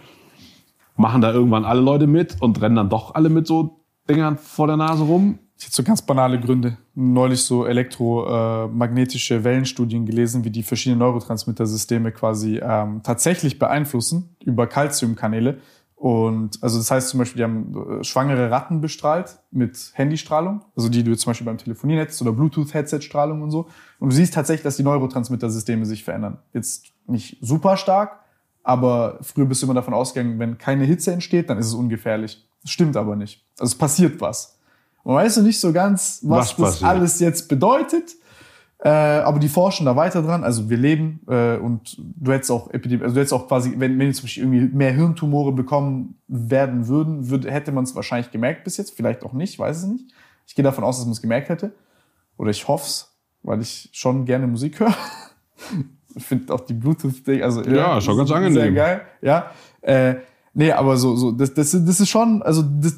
Machen 0.96 1.22
da 1.22 1.32
irgendwann 1.32 1.64
alle 1.64 1.80
Leute 1.80 2.08
mit 2.08 2.42
und 2.42 2.60
rennen 2.60 2.76
dann 2.76 2.90
doch 2.90 3.14
alle 3.14 3.30
mit 3.30 3.46
so 3.46 3.84
Dingern 4.08 4.36
vor 4.36 4.66
der 4.66 4.76
Nase 4.76 5.04
rum. 5.04 5.38
Ich 5.60 5.66
hätte 5.66 5.76
so 5.76 5.82
ganz 5.82 6.00
banale 6.00 6.40
Gründe. 6.40 6.78
Neulich 6.94 7.44
so 7.44 7.66
elektromagnetische 7.66 9.44
Wellenstudien 9.44 10.06
gelesen, 10.06 10.42
wie 10.42 10.50
die 10.50 10.62
verschiedenen 10.62 11.00
Neurotransmittersysteme 11.00 12.12
quasi 12.12 12.58
ähm, 12.62 13.02
tatsächlich 13.02 13.58
beeinflussen 13.58 14.34
über 14.42 14.66
Calciumkanäle. 14.66 15.58
Und 15.96 16.62
also 16.62 16.78
das 16.78 16.90
heißt 16.90 17.10
zum 17.10 17.18
Beispiel, 17.18 17.40
die 17.40 17.44
haben 17.44 18.00
äh, 18.00 18.04
schwangere 18.04 18.50
Ratten 18.50 18.80
bestrahlt 18.80 19.38
mit 19.50 19.90
Handystrahlung, 19.92 20.64
also 20.74 20.88
die 20.88 21.04
du 21.04 21.14
zum 21.14 21.28
Beispiel 21.28 21.44
beim 21.44 21.58
Telefonieren 21.58 22.00
hättest 22.00 22.22
oder 22.22 22.32
Bluetooth-Headset-Strahlung 22.32 23.42
und 23.42 23.50
so. 23.50 23.68
Und 23.98 24.12
du 24.12 24.16
siehst 24.16 24.32
tatsächlich, 24.32 24.62
dass 24.62 24.78
die 24.78 24.82
Neurotransmittersysteme 24.82 25.84
sich 25.84 26.04
verändern. 26.04 26.38
Jetzt 26.54 26.86
nicht 27.06 27.36
super 27.42 27.76
stark, 27.76 28.20
aber 28.62 29.18
früher 29.20 29.44
bist 29.44 29.60
du 29.60 29.66
immer 29.66 29.74
davon 29.74 29.92
ausgegangen, 29.92 30.38
wenn 30.38 30.56
keine 30.56 30.84
Hitze 30.84 31.12
entsteht, 31.12 31.50
dann 31.50 31.58
ist 31.58 31.66
es 31.66 31.74
ungefährlich. 31.74 32.48
Das 32.62 32.70
stimmt 32.70 32.96
aber 32.96 33.14
nicht. 33.14 33.44
Also 33.58 33.72
es 33.72 33.78
passiert 33.78 34.22
was. 34.22 34.58
Man 35.04 35.16
weiß 35.16 35.38
noch 35.38 35.44
nicht 35.44 35.60
so 35.60 35.72
ganz, 35.72 36.20
was, 36.22 36.58
was 36.58 36.80
das 36.80 36.82
alles 36.82 37.20
jetzt 37.20 37.48
bedeutet. 37.48 38.14
Äh, 38.82 38.88
aber 38.88 39.38
die 39.38 39.48
forschen 39.48 39.84
da 39.84 39.94
weiter 39.94 40.22
dran. 40.22 40.42
Also 40.42 40.70
wir 40.70 40.78
leben 40.78 41.20
äh, 41.28 41.56
und 41.56 41.98
du 41.98 42.32
hättest 42.32 42.50
auch 42.50 42.70
Epidemie, 42.70 43.02
also 43.02 43.14
du 43.14 43.20
hättest 43.20 43.34
auch 43.34 43.46
quasi, 43.46 43.74
wenn, 43.76 43.98
wenn 43.98 44.12
zum 44.14 44.24
Beispiel 44.24 44.44
irgendwie 44.44 44.74
mehr 44.74 44.92
Hirntumore 44.92 45.52
bekommen 45.52 46.18
werden 46.28 46.88
würden, 46.88 47.28
würde, 47.28 47.50
hätte 47.50 47.72
man 47.72 47.84
es 47.84 47.94
wahrscheinlich 47.94 48.30
gemerkt 48.30 48.64
bis 48.64 48.78
jetzt. 48.78 48.96
Vielleicht 48.96 49.22
auch 49.22 49.34
nicht, 49.34 49.58
weiß 49.58 49.78
es 49.78 49.86
nicht. 49.86 50.06
Ich 50.46 50.54
gehe 50.54 50.62
davon 50.62 50.82
aus, 50.82 50.96
dass 50.96 51.04
man 51.04 51.12
es 51.12 51.20
gemerkt 51.20 51.50
hätte. 51.50 51.72
Oder 52.38 52.50
ich 52.50 52.66
hoffe 52.68 52.86
es, 52.86 53.14
weil 53.42 53.60
ich 53.60 53.90
schon 53.92 54.24
gerne 54.24 54.46
Musik 54.46 54.80
höre. 54.80 54.94
ich 56.14 56.24
finde 56.24 56.52
auch 56.54 56.60
die 56.60 56.72
Bluetooth-Ding, 56.72 57.42
also 57.42 57.62
ja, 57.62 57.94
ja 57.94 58.00
schon 58.00 58.16
ganz 58.16 58.30
angenehm. 58.30 58.54
Sehr 58.54 58.72
geil, 58.72 59.02
ja. 59.20 59.50
Äh, 59.82 60.16
nee, 60.54 60.72
aber 60.72 60.96
so, 60.96 61.16
so, 61.16 61.32
das, 61.32 61.52
das, 61.52 61.72
das 61.72 62.00
ist 62.00 62.08
schon, 62.08 62.42
also 62.42 62.62
das, 62.62 62.96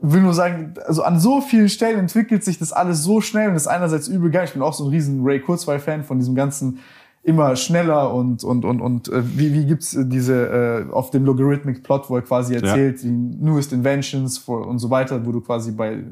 will 0.00 0.22
nur 0.22 0.34
sagen, 0.34 0.74
also 0.86 1.02
an 1.02 1.20
so 1.20 1.40
vielen 1.40 1.68
Stellen 1.68 1.98
entwickelt 1.98 2.42
sich 2.44 2.58
das 2.58 2.72
alles 2.72 3.02
so 3.02 3.20
schnell 3.20 3.50
und 3.50 3.56
ist 3.56 3.66
einerseits 3.66 4.08
übel 4.08 4.30
geil. 4.30 4.44
Ich 4.46 4.52
bin 4.52 4.62
auch 4.62 4.72
so 4.72 4.84
ein 4.84 4.90
riesen 4.90 5.22
Ray 5.24 5.40
Kurzweil-Fan 5.40 6.04
von 6.04 6.18
diesem 6.18 6.34
ganzen 6.34 6.78
immer 7.22 7.54
schneller 7.54 8.14
und 8.14 8.44
und 8.44 8.64
und 8.64 8.80
und 8.80 9.08
äh, 9.08 9.22
wie 9.36 9.52
wie 9.52 9.66
gibt's 9.66 9.94
diese 9.94 10.86
äh, 10.88 10.90
auf 10.90 11.10
dem 11.10 11.26
Logarithmic 11.26 11.82
Plot, 11.82 12.08
wo 12.08 12.16
er 12.16 12.22
quasi 12.22 12.54
erzählt 12.54 13.02
ja. 13.02 13.08
die 13.08 13.10
newest 13.10 13.74
inventions 13.74 14.38
for, 14.38 14.66
und 14.66 14.78
so 14.78 14.88
weiter, 14.88 15.24
wo 15.26 15.32
du 15.32 15.42
quasi 15.42 15.72
bei 15.72 16.02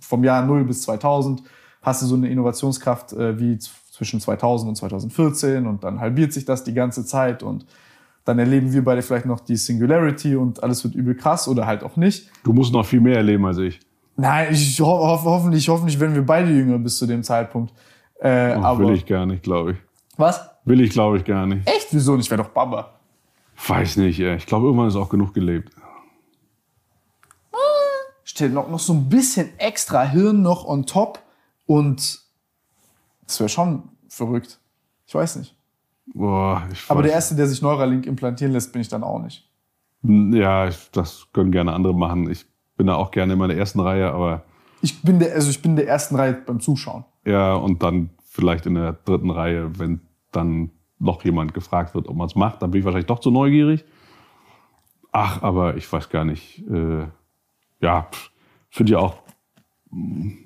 vom 0.00 0.24
Jahr 0.24 0.44
0 0.44 0.64
bis 0.64 0.82
2000 0.82 1.42
hast 1.80 2.02
du 2.02 2.06
so 2.06 2.16
eine 2.16 2.28
Innovationskraft 2.28 3.14
äh, 3.14 3.40
wie 3.40 3.58
zwischen 3.58 4.20
2000 4.20 4.68
und 4.68 4.76
2014 4.76 5.66
und 5.66 5.84
dann 5.84 6.00
halbiert 6.00 6.34
sich 6.34 6.44
das 6.44 6.64
die 6.64 6.74
ganze 6.74 7.06
Zeit 7.06 7.42
und 7.42 7.64
dann 8.28 8.38
erleben 8.38 8.74
wir 8.74 8.84
beide 8.84 9.00
vielleicht 9.00 9.24
noch 9.24 9.40
die 9.40 9.56
Singularity 9.56 10.36
und 10.36 10.62
alles 10.62 10.84
wird 10.84 10.94
übel 10.94 11.14
krass 11.14 11.48
oder 11.48 11.66
halt 11.66 11.82
auch 11.82 11.96
nicht. 11.96 12.28
Du 12.44 12.52
musst 12.52 12.74
noch 12.74 12.84
viel 12.84 13.00
mehr 13.00 13.16
erleben 13.16 13.46
als 13.46 13.56
ich. 13.56 13.80
Nein, 14.16 14.52
ich 14.52 14.78
ho 14.82 14.86
hoffentlich, 14.86 15.66
hoffentlich 15.70 15.98
werden 15.98 16.14
wir 16.14 16.26
beide 16.26 16.50
jünger 16.50 16.78
bis 16.78 16.98
zu 16.98 17.06
dem 17.06 17.22
Zeitpunkt. 17.22 17.72
Äh, 18.20 18.54
oh, 18.54 18.62
aber 18.62 18.80
will 18.80 18.94
ich 18.94 19.06
gar 19.06 19.24
nicht, 19.24 19.42
glaube 19.42 19.72
ich. 19.72 19.78
Was? 20.18 20.42
Will 20.66 20.82
ich, 20.82 20.90
glaube 20.90 21.16
ich, 21.16 21.24
gar 21.24 21.46
nicht. 21.46 21.66
Echt? 21.66 21.86
Wieso 21.90 22.16
nicht? 22.16 22.26
Ich 22.26 22.30
wäre 22.30 22.42
doch 22.42 22.50
Baba. 22.50 22.98
Weiß 23.66 23.96
nicht, 23.96 24.20
ey. 24.20 24.36
ich 24.36 24.44
glaube, 24.44 24.66
irgendwann 24.66 24.88
ist 24.88 24.96
auch 24.96 25.08
genug 25.08 25.32
gelebt. 25.32 25.72
Stell 28.24 28.50
noch, 28.50 28.68
noch 28.68 28.78
so 28.78 28.92
ein 28.92 29.08
bisschen 29.08 29.58
extra 29.58 30.04
Hirn 30.04 30.42
noch 30.42 30.66
on 30.66 30.84
top 30.84 31.18
und 31.64 32.20
das 33.26 33.40
wäre 33.40 33.48
schon 33.48 33.88
verrückt. 34.06 34.60
Ich 35.06 35.14
weiß 35.14 35.36
nicht. 35.36 35.57
Boah, 36.14 36.66
ich 36.72 36.84
Aber 36.88 37.02
der 37.02 37.12
Erste, 37.12 37.34
der 37.34 37.46
sich 37.46 37.62
Neuralink 37.62 38.06
implantieren 38.06 38.52
lässt, 38.52 38.72
bin 38.72 38.82
ich 38.82 38.88
dann 38.88 39.02
auch 39.02 39.20
nicht. 39.20 39.48
Ja, 40.02 40.70
das 40.92 41.26
können 41.32 41.52
gerne 41.52 41.72
andere 41.72 41.94
machen. 41.94 42.30
Ich 42.30 42.46
bin 42.76 42.86
da 42.86 42.94
auch 42.94 43.10
gerne 43.10 43.34
in 43.34 43.38
meiner 43.38 43.54
ersten 43.54 43.80
Reihe, 43.80 44.12
aber. 44.12 44.44
Ich 44.80 45.02
bin 45.02 45.18
der, 45.18 45.34
also 45.34 45.50
ich 45.50 45.60
bin 45.60 45.76
der 45.76 45.88
ersten 45.88 46.14
Reihe 46.16 46.34
beim 46.34 46.60
Zuschauen. 46.60 47.04
Ja, 47.24 47.54
und 47.54 47.82
dann 47.82 48.10
vielleicht 48.22 48.66
in 48.66 48.74
der 48.74 48.92
dritten 48.92 49.30
Reihe, 49.30 49.78
wenn 49.78 50.00
dann 50.32 50.70
noch 50.98 51.24
jemand 51.24 51.54
gefragt 51.54 51.94
wird, 51.94 52.08
ob 52.08 52.16
man 52.16 52.26
es 52.26 52.36
macht, 52.36 52.62
dann 52.62 52.70
bin 52.70 52.80
ich 52.80 52.84
wahrscheinlich 52.84 53.06
doch 53.06 53.18
zu 53.18 53.30
neugierig. 53.30 53.84
Ach, 55.12 55.42
aber 55.42 55.76
ich 55.76 55.90
weiß 55.90 56.10
gar 56.10 56.24
nicht. 56.24 56.64
Äh, 56.68 57.06
ja, 57.80 58.08
finde 58.70 58.92
ja 58.92 58.98
auch, 58.98 59.18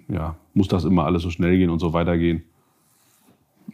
ja, 0.08 0.36
muss 0.54 0.68
das 0.68 0.84
immer 0.84 1.04
alles 1.04 1.22
so 1.22 1.30
schnell 1.30 1.56
gehen 1.58 1.70
und 1.70 1.78
so 1.78 1.92
weitergehen. 1.92 2.44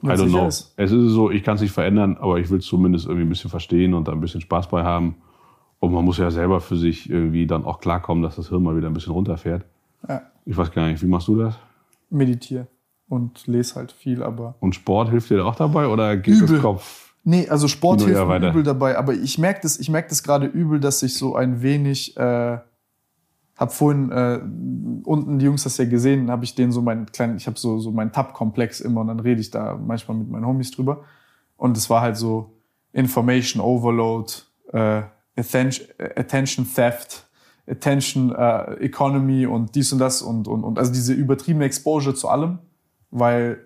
I 0.03 0.07
don't 0.07 0.29
know. 0.29 0.47
Ist. 0.47 0.75
Es 0.77 0.93
ist 0.93 1.11
so, 1.11 1.31
ich 1.31 1.43
kann 1.43 1.57
es 1.57 1.61
nicht 1.61 1.73
verändern, 1.73 2.17
aber 2.21 2.39
ich 2.39 2.51
will 2.51 2.59
es 2.59 2.67
zumindest 2.67 3.07
irgendwie 3.07 3.27
ein 3.27 3.29
bisschen 3.29 3.51
verstehen 3.51 3.95
und 3.95 4.09
da 4.09 4.13
ein 4.13 4.21
bisschen 4.21 4.41
Spaß 4.41 4.69
bei 4.69 4.85
haben. 4.85 5.17
Und 5.81 5.93
man 5.93 6.05
muss 6.05 6.19
ja 6.19 6.31
selber 6.31 6.61
für 6.61 6.77
sich 6.77 7.09
irgendwie 7.09 7.47
dann 7.47 7.65
auch 7.65 7.81
klarkommen, 7.81 8.23
dass 8.23 8.37
das 8.37 8.49
Hirn 8.49 8.63
mal 8.63 8.77
wieder 8.77 8.89
ein 8.89 8.95
bisschen 8.95 9.13
runterfährt. 9.13 9.65
Ja. 10.09 10.23
Ich 10.45 10.57
weiß 10.57 10.71
gar 10.73 10.87
nicht, 10.87 11.03
wie 11.03 11.07
machst 11.07 11.29
du 11.29 11.37
das? 11.37 11.59
Meditiere 12.11 12.67
und 13.09 13.47
lese 13.47 13.77
halt 13.77 13.93
viel, 13.93 14.23
aber. 14.23 14.55
Und 14.61 14.75
Sport 14.75 15.11
hilft 15.11 15.31
dir 15.31 15.45
auch 15.45 15.57
dabei 15.57 15.87
oder 15.87 16.17
geht 16.17 16.35
übel. 16.35 16.57
das 16.57 16.63
Kopf? 16.63 17.15
Nee, 17.25 17.49
also 17.49 17.69
Sport 17.69 18.03
hilft 18.03 18.27
mir 18.27 18.49
übel 18.51 18.63
dabei, 18.63 18.97
aber 18.97 19.13
ich 19.13 19.39
merke 19.39 19.61
das, 19.63 19.79
ich 19.79 19.91
merk 19.91 20.09
das 20.09 20.23
gerade 20.23 20.47
übel, 20.47 20.81
dass 20.81 21.03
ich 21.03 21.15
so 21.15 21.37
ein 21.37 21.63
wenig 21.63 22.17
äh, 22.17 22.59
hab 23.59 23.73
vorhin 23.73 24.11
äh, 24.13 24.41
unten 25.05 25.39
die 25.39 25.45
Jungs 25.45 25.65
das 25.65 25.77
ja 25.79 25.85
gesehen, 25.85 26.31
habe 26.31 26.45
ich 26.45 26.55
denen 26.55 26.71
so 26.71 26.81
meinen 26.81 27.07
kleinen, 27.07 27.37
ich 27.37 27.47
habe 27.49 27.59
so 27.59 27.81
so 27.81 27.91
meinen 27.91 28.13
Tab-Komplex 28.13 28.81
immer 28.81 29.01
und 29.01 29.09
dann 29.09 29.21
rede 29.21 29.41
ich 29.41 29.51
da 29.51 29.77
manchmal 29.77 30.17
mit 30.17 30.31
meinen 30.31 30.47
Homies 30.47 30.71
drüber 30.71 31.05
und 31.57 31.77
es 31.77 31.91
war 31.91 32.01
halt 32.01 32.17
so 32.17 32.55
Information 32.93 33.61
Overload, 33.61 34.33
äh, 34.73 35.03
Attention, 35.37 35.89
Attention 36.17 36.67
Theft, 36.73 37.27
Attention 37.69 38.33
äh, 38.33 38.75
Economy 38.85 39.45
und 39.45 39.75
dies 39.75 39.93
und 39.93 39.99
das 39.99 40.23
und, 40.23 40.47
und 40.47 40.63
und 40.63 40.79
also 40.79 40.93
diese 40.93 41.13
übertriebene 41.13 41.65
Exposure 41.65 42.15
zu 42.15 42.29
allem, 42.29 42.61
weil 43.11 43.59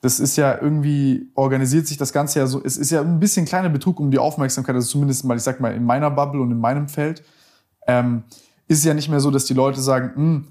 das 0.00 0.18
ist 0.18 0.36
ja 0.36 0.60
irgendwie 0.60 1.30
organisiert 1.36 1.86
sich 1.86 1.96
das 1.98 2.12
Ganze 2.12 2.40
ja 2.40 2.46
so, 2.46 2.60
es 2.62 2.76
ist 2.76 2.90
ja 2.90 3.00
ein 3.00 3.20
bisschen 3.20 3.46
kleiner 3.46 3.70
Betrug 3.70 4.00
um 4.00 4.10
die 4.10 4.18
Aufmerksamkeit, 4.18 4.74
also 4.74 4.88
zumindest 4.88 5.24
mal, 5.24 5.36
ich 5.36 5.42
sag 5.42 5.60
mal 5.60 5.72
in 5.72 5.84
meiner 5.84 6.10
Bubble 6.10 6.42
und 6.42 6.50
in 6.50 6.58
meinem 6.58 6.88
Feld. 6.88 7.22
Ähm, 7.86 8.24
ist 8.68 8.78
es 8.78 8.84
ja 8.84 8.94
nicht 8.94 9.08
mehr 9.08 9.20
so, 9.20 9.30
dass 9.30 9.44
die 9.44 9.54
Leute 9.54 9.80
sagen, 9.80 10.12
hm, 10.14 10.44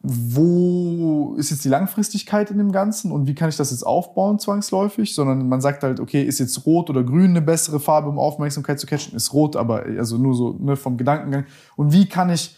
wo 0.00 1.34
ist 1.38 1.50
jetzt 1.50 1.64
die 1.64 1.68
Langfristigkeit 1.68 2.50
in 2.50 2.58
dem 2.58 2.70
Ganzen 2.70 3.10
und 3.10 3.26
wie 3.26 3.34
kann 3.34 3.48
ich 3.48 3.56
das 3.56 3.72
jetzt 3.72 3.82
aufbauen 3.82 4.38
zwangsläufig, 4.38 5.14
sondern 5.14 5.48
man 5.48 5.60
sagt 5.60 5.82
halt, 5.82 5.98
okay, 5.98 6.22
ist 6.22 6.38
jetzt 6.38 6.66
rot 6.66 6.88
oder 6.88 7.02
grün 7.02 7.30
eine 7.30 7.42
bessere 7.42 7.80
Farbe, 7.80 8.08
um 8.08 8.18
Aufmerksamkeit 8.18 8.78
zu 8.78 8.86
catchen, 8.86 9.16
ist 9.16 9.32
rot, 9.32 9.56
aber 9.56 9.82
also 9.98 10.16
nur 10.16 10.34
so 10.34 10.56
ne, 10.60 10.76
vom 10.76 10.96
Gedankengang. 10.96 11.46
Und 11.74 11.92
wie 11.92 12.06
kann 12.06 12.30
ich 12.30 12.56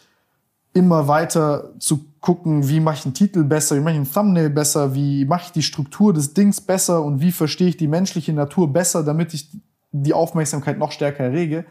immer 0.74 1.08
weiter 1.08 1.70
zu 1.78 2.04
gucken, 2.20 2.68
wie 2.68 2.80
mache 2.80 2.96
ich 2.96 3.04
einen 3.06 3.14
Titel 3.14 3.42
besser, 3.44 3.76
wie 3.76 3.80
mache 3.80 3.94
ich 3.94 4.00
einen 4.00 4.12
Thumbnail 4.12 4.50
besser, 4.50 4.94
wie 4.94 5.24
mache 5.24 5.44
ich 5.46 5.52
die 5.52 5.62
Struktur 5.62 6.12
des 6.12 6.34
Dings 6.34 6.60
besser 6.60 7.02
und 7.02 7.20
wie 7.22 7.32
verstehe 7.32 7.68
ich 7.68 7.76
die 7.78 7.88
menschliche 7.88 8.34
Natur 8.34 8.70
besser, 8.70 9.02
damit 9.02 9.32
ich 9.32 9.50
die 9.92 10.12
Aufmerksamkeit 10.12 10.78
noch 10.78 10.92
stärker 10.92 11.24
errege. 11.24 11.64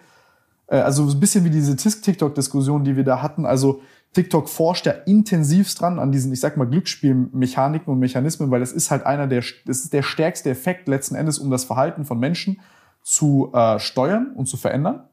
Äh, 0.70 0.78
also 0.78 1.08
ein 1.08 1.20
bisschen 1.20 1.44
wie 1.46 1.50
diese 1.50 1.76
TikTok-Diskussion, 1.76 2.84
die 2.84 2.96
wir 2.96 3.04
da 3.04 3.22
hatten. 3.22 3.46
Also 3.46 3.82
TikTok 4.14 4.50
forscht 4.50 4.86
ja 4.86 4.94
intensivst 4.94 5.82
dran 5.82 6.00
an 6.00 6.12
diesen, 6.12 6.34
ich 6.34 6.40
sag 6.40 6.58
mal, 6.58 6.66
Glücksspielmechaniken 6.66 7.94
und 7.94 8.00
Mechanismen, 8.00 8.50
weil 8.50 8.60
das 8.60 8.72
ist 8.72 8.90
halt 8.90 9.06
einer 9.06 9.28
der, 9.28 9.44
das 9.66 9.82
ist 9.82 9.94
der 9.94 10.04
stärkste 10.04 10.50
Effekt 10.50 10.88
letzten 10.88 11.16
Endes, 11.16 11.38
um 11.38 11.52
das 11.52 11.64
Verhalten 11.64 12.06
von 12.06 12.20
Menschen 12.20 12.60
zu 13.04 13.52
äh, 13.54 13.80
steuern 13.80 14.34
und 14.36 14.48
zu 14.48 14.58
verändern. 14.58 15.04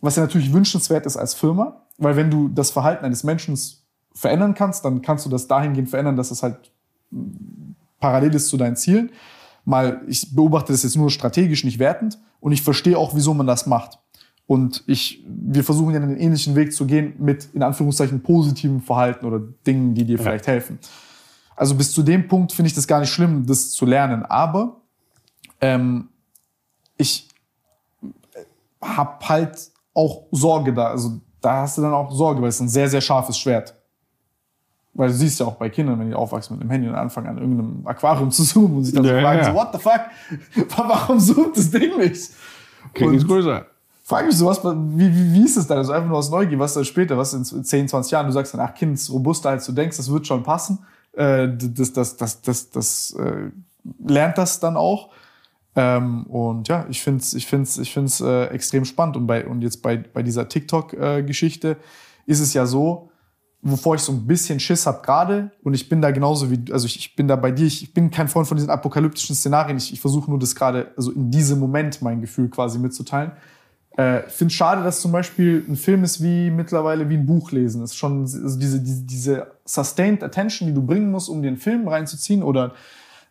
Was 0.00 0.16
ja 0.16 0.22
natürlich 0.22 0.52
wünschenswert 0.52 1.06
ist 1.06 1.16
als 1.16 1.34
Firma, 1.34 1.82
weil 1.98 2.16
wenn 2.16 2.30
du 2.30 2.48
das 2.48 2.70
Verhalten 2.70 3.04
eines 3.04 3.24
Menschen 3.24 3.58
verändern 4.14 4.54
kannst, 4.54 4.84
dann 4.84 5.02
kannst 5.02 5.26
du 5.26 5.30
das 5.30 5.48
dahingehend 5.48 5.90
verändern, 5.90 6.16
dass 6.16 6.30
es 6.30 6.42
halt 6.42 6.72
parallel 8.00 8.34
ist 8.34 8.48
zu 8.48 8.56
deinen 8.56 8.76
Zielen. 8.76 9.10
Mal, 9.64 10.02
ich 10.06 10.34
beobachte 10.34 10.72
das 10.72 10.82
jetzt 10.82 10.96
nur 10.96 11.10
strategisch, 11.10 11.64
nicht 11.64 11.78
wertend 11.78 12.18
und 12.40 12.52
ich 12.52 12.62
verstehe 12.62 12.96
auch, 12.96 13.14
wieso 13.14 13.34
man 13.34 13.46
das 13.46 13.66
macht. 13.66 13.98
Und 14.46 14.84
ich, 14.86 15.24
wir 15.26 15.64
versuchen 15.64 15.92
ja 15.92 16.00
einen 16.00 16.16
ähnlichen 16.16 16.54
Weg 16.54 16.72
zu 16.72 16.86
gehen 16.86 17.14
mit, 17.18 17.48
in 17.52 17.62
Anführungszeichen, 17.62 18.22
positivem 18.22 18.80
Verhalten 18.80 19.26
oder 19.26 19.40
Dingen, 19.66 19.94
die 19.94 20.04
dir 20.04 20.16
ja. 20.16 20.22
vielleicht 20.22 20.46
helfen. 20.46 20.78
Also 21.56 21.74
bis 21.74 21.92
zu 21.92 22.02
dem 22.02 22.28
Punkt 22.28 22.52
finde 22.52 22.68
ich 22.68 22.74
das 22.74 22.86
gar 22.86 23.00
nicht 23.00 23.10
schlimm, 23.10 23.46
das 23.46 23.70
zu 23.70 23.86
lernen. 23.86 24.24
Aber 24.24 24.80
ähm, 25.60 26.08
ich 26.96 27.28
habe 28.80 29.28
halt 29.28 29.70
auch 29.94 30.24
Sorge 30.30 30.72
da. 30.72 30.88
Also 30.88 31.20
da 31.40 31.62
hast 31.62 31.78
du 31.78 31.82
dann 31.82 31.94
auch 31.94 32.12
Sorge, 32.12 32.40
weil 32.40 32.50
es 32.50 32.60
ein 32.60 32.68
sehr, 32.68 32.88
sehr 32.88 33.00
scharfes 33.00 33.38
Schwert. 33.38 33.74
Weil 34.94 35.08
du 35.08 35.14
siehst 35.14 35.40
ja 35.40 35.46
auch 35.46 35.56
bei 35.56 35.68
Kindern, 35.68 35.98
wenn 35.98 36.08
die 36.08 36.14
aufwachsen 36.14 36.56
mit 36.56 36.62
einem 36.62 36.70
Handy 36.70 36.88
und 36.88 36.94
anfangen 36.94 37.26
an 37.26 37.38
irgendeinem 37.38 37.86
Aquarium 37.86 38.30
zu 38.32 38.44
zoomen 38.44 38.76
und 38.76 38.84
sich 38.84 38.94
dann 38.94 39.04
so 39.04 39.10
Ja, 39.10 39.20
fragen, 39.20 39.38
ja. 39.40 39.44
so, 39.46 39.54
what 39.54 39.68
the 39.72 39.78
fuck? 39.78 40.68
Warum 40.88 41.18
zoomt 41.18 41.56
das 41.56 41.70
Ding 41.70 41.96
nicht? 41.98 42.30
Krieg 42.94 43.10
nichts 43.10 43.26
größer. 43.26 43.66
Frag 44.06 44.24
mich 44.24 44.36
so, 44.36 44.46
was, 44.46 44.62
wie, 44.62 45.12
wie, 45.12 45.32
wie 45.32 45.44
ist 45.44 45.56
es 45.56 45.66
dann? 45.66 45.78
Also 45.78 45.90
einfach 45.90 46.08
nur 46.08 46.18
aus 46.18 46.30
Neugier, 46.30 46.60
was 46.60 46.74
dann 46.74 46.84
später, 46.84 47.18
was 47.18 47.34
in 47.34 47.44
10, 47.44 47.88
20 47.88 48.12
Jahren, 48.12 48.26
du 48.26 48.32
sagst 48.32 48.54
dann, 48.54 48.60
ach, 48.60 48.72
Kind 48.72 48.94
ist 48.94 49.10
robuster 49.10 49.50
als 49.50 49.66
du 49.66 49.72
denkst, 49.72 49.96
das 49.96 50.12
wird 50.12 50.28
schon 50.28 50.44
passen. 50.44 50.78
Äh, 51.12 51.48
das, 51.52 51.92
das, 51.92 52.16
das, 52.16 52.40
das, 52.40 52.70
das, 52.70 53.10
äh, 53.18 53.50
lernt 54.06 54.38
das 54.38 54.60
dann 54.60 54.76
auch. 54.76 55.10
Ähm, 55.74 56.22
und 56.26 56.68
ja, 56.68 56.86
ich 56.88 57.02
finde 57.02 57.20
es 57.20 57.34
ich 57.34 57.46
find's, 57.46 57.78
ich 57.78 57.92
find's, 57.92 58.20
äh, 58.20 58.44
extrem 58.46 58.84
spannend. 58.84 59.16
Und, 59.16 59.26
bei, 59.26 59.44
und 59.44 59.62
jetzt 59.62 59.82
bei, 59.82 59.96
bei 59.96 60.22
dieser 60.22 60.48
TikTok-Geschichte 60.48 61.76
ist 62.26 62.38
es 62.38 62.54
ja 62.54 62.64
so, 62.64 63.10
wovor 63.60 63.96
ich 63.96 64.02
so 64.02 64.12
ein 64.12 64.24
bisschen 64.24 64.60
Schiss 64.60 64.86
habe 64.86 65.02
gerade, 65.02 65.50
und 65.64 65.74
ich 65.74 65.88
bin 65.88 66.00
da 66.00 66.12
genauso 66.12 66.48
wie, 66.48 66.60
also 66.70 66.86
ich, 66.86 66.96
ich 66.96 67.16
bin 67.16 67.26
da 67.26 67.34
bei 67.34 67.50
dir, 67.50 67.66
ich, 67.66 67.82
ich 67.82 67.92
bin 67.92 68.12
kein 68.12 68.28
Freund 68.28 68.46
von 68.46 68.56
diesen 68.56 68.70
apokalyptischen 68.70 69.34
Szenarien, 69.34 69.76
ich, 69.78 69.92
ich 69.92 70.00
versuche 70.00 70.30
nur 70.30 70.38
das 70.38 70.54
gerade, 70.54 70.92
also 70.96 71.10
in 71.10 71.32
diesem 71.32 71.58
Moment 71.58 72.02
mein 72.02 72.20
Gefühl 72.20 72.48
quasi 72.48 72.78
mitzuteilen. 72.78 73.32
Äh, 73.98 74.26
ich 74.26 74.32
finde 74.32 74.52
es 74.52 74.56
schade, 74.56 74.82
dass 74.82 75.00
zum 75.00 75.12
Beispiel 75.12 75.64
ein 75.68 75.76
Film 75.76 76.04
ist 76.04 76.22
wie 76.22 76.50
mittlerweile 76.50 77.08
wie 77.08 77.16
ein 77.16 77.26
Buch 77.26 77.52
lesen. 77.52 77.80
Das 77.80 77.90
ist 77.90 77.96
schon 77.96 78.22
also 78.22 78.58
diese, 78.58 78.80
diese, 78.80 79.04
diese 79.04 79.52
sustained 79.64 80.22
attention, 80.22 80.68
die 80.68 80.74
du 80.74 80.84
bringen 80.84 81.10
musst, 81.10 81.28
um 81.28 81.38
einen 81.38 81.56
Film 81.56 81.88
reinzuziehen 81.88 82.42
oder 82.42 82.74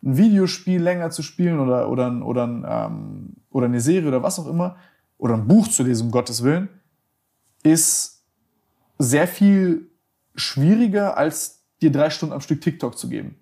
ein 0.02 0.16
Videospiel 0.16 0.80
länger 0.80 1.10
zu 1.10 1.22
spielen 1.22 1.58
oder, 1.60 1.88
oder, 1.90 2.24
oder, 2.24 2.46
ein, 2.46 2.64
ähm, 2.68 3.36
oder 3.50 3.66
eine 3.66 3.80
Serie 3.80 4.08
oder 4.08 4.22
was 4.22 4.38
auch 4.38 4.46
immer 4.46 4.76
oder 5.18 5.34
ein 5.34 5.46
Buch 5.46 5.68
zu 5.68 5.82
lesen, 5.82 6.06
um 6.06 6.10
Gottes 6.10 6.42
Willen, 6.42 6.68
ist 7.62 8.24
sehr 8.98 9.26
viel 9.26 9.90
schwieriger, 10.34 11.16
als 11.16 11.64
dir 11.80 11.90
drei 11.90 12.10
Stunden 12.10 12.34
am 12.34 12.40
Stück 12.40 12.60
TikTok 12.60 12.98
zu 12.98 13.08
geben. 13.08 13.36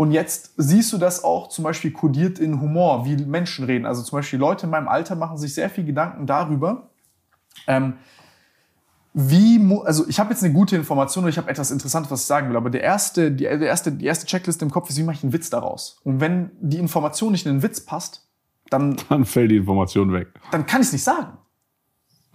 Und 0.00 0.12
jetzt 0.12 0.54
siehst 0.56 0.94
du 0.94 0.96
das 0.96 1.24
auch 1.24 1.50
zum 1.50 1.62
Beispiel 1.62 1.90
kodiert 1.90 2.38
in 2.38 2.58
Humor, 2.62 3.04
wie 3.04 3.18
Menschen 3.18 3.66
reden. 3.66 3.84
Also 3.84 4.02
zum 4.02 4.16
Beispiel 4.16 4.38
Leute 4.38 4.64
in 4.64 4.70
meinem 4.70 4.88
Alter 4.88 5.14
machen 5.14 5.36
sich 5.36 5.52
sehr 5.52 5.68
viel 5.68 5.84
Gedanken 5.84 6.26
darüber, 6.26 6.88
ähm, 7.66 7.98
wie, 9.12 9.60
also 9.84 10.08
ich 10.08 10.18
habe 10.18 10.30
jetzt 10.30 10.42
eine 10.42 10.54
gute 10.54 10.74
Information 10.74 11.24
und 11.24 11.28
ich 11.28 11.36
habe 11.36 11.50
etwas 11.50 11.70
Interessantes, 11.70 12.10
was 12.10 12.22
ich 12.22 12.26
sagen 12.26 12.48
will, 12.48 12.56
aber 12.56 12.70
der 12.70 12.82
erste, 12.82 13.30
die, 13.30 13.44
der 13.44 13.60
erste, 13.60 13.92
die 13.92 14.06
erste 14.06 14.24
Checkliste 14.24 14.64
im 14.64 14.70
Kopf 14.70 14.88
ist, 14.88 14.96
wie 14.96 15.02
mache 15.02 15.16
ich 15.16 15.22
einen 15.22 15.34
Witz 15.34 15.50
daraus? 15.50 16.00
Und 16.02 16.18
wenn 16.18 16.50
die 16.62 16.78
Information 16.78 17.32
nicht 17.32 17.44
in 17.44 17.56
den 17.56 17.62
Witz 17.62 17.84
passt, 17.84 18.26
dann, 18.70 18.96
Dann 19.10 19.26
fällt 19.26 19.50
die 19.50 19.58
Information 19.58 20.14
weg. 20.14 20.28
dann 20.50 20.64
kann 20.64 20.80
ich 20.80 20.86
es 20.86 20.94
nicht 20.94 21.04
sagen. 21.04 21.36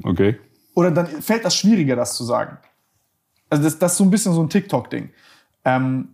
Okay. 0.03 0.37
Oder 0.75 0.91
dann 0.91 1.07
fällt 1.07 1.43
das 1.43 1.55
schwieriger, 1.55 1.95
das 1.95 2.15
zu 2.15 2.25
sagen. 2.25 2.59
Also 3.49 3.63
das, 3.63 3.79
das 3.79 3.93
ist 3.93 3.97
so 3.97 4.03
ein 4.03 4.11
bisschen 4.11 4.33
so 4.33 4.43
ein 4.43 4.49
TikTok-Ding. 4.51 5.09
Ähm, 5.63 6.09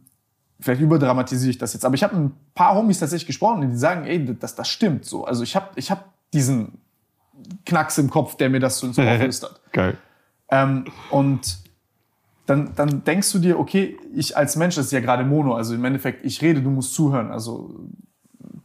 vielleicht 0.62 0.82
überdramatisiere 0.82 1.50
ich 1.50 1.58
das 1.58 1.74
jetzt, 1.74 1.84
aber 1.86 1.96
ich 1.96 2.04
habe 2.04 2.16
ein 2.16 2.32
paar 2.54 2.76
Homies 2.76 3.00
tatsächlich 3.00 3.28
gesprochen, 3.28 3.70
die 3.70 3.76
sagen, 3.76 4.06
ey, 4.06 4.36
das, 4.40 4.56
das 4.56 4.70
stimmt 4.70 5.06
so. 5.06 5.26
Also 5.26 5.44
ich 5.44 5.56
habe 5.56 5.68
ich 5.76 5.92
hab 5.92 6.06
diesen 6.34 6.78
Knacks 7.66 7.98
im 7.98 8.10
Kopf, 8.10 8.36
der 8.36 8.50
mir 8.50 8.60
das 8.60 8.78
so 8.80 8.88
ins 8.88 8.98
Ohr 8.98 9.06
flüstert. 9.20 9.60
Geil. 9.72 9.98
Ähm, 10.50 10.86
und 11.10 11.58
dann, 12.46 12.72
dann 12.76 13.04
denkst 13.04 13.32
du 13.32 13.40
dir, 13.40 13.60
okay, 13.60 13.98
ich 14.14 14.36
als 14.38 14.56
Mensch, 14.56 14.76
das 14.76 14.86
ist 14.88 14.92
ja 14.92 15.00
gerade 15.00 15.24
Mono, 15.24 15.54
also 15.56 15.74
im 15.74 15.84
Endeffekt, 15.86 16.26
ich 16.26 16.42
rede, 16.42 16.62
du 16.62 16.70
musst 16.70 16.94
zuhören. 16.94 17.32
Also 17.32 17.74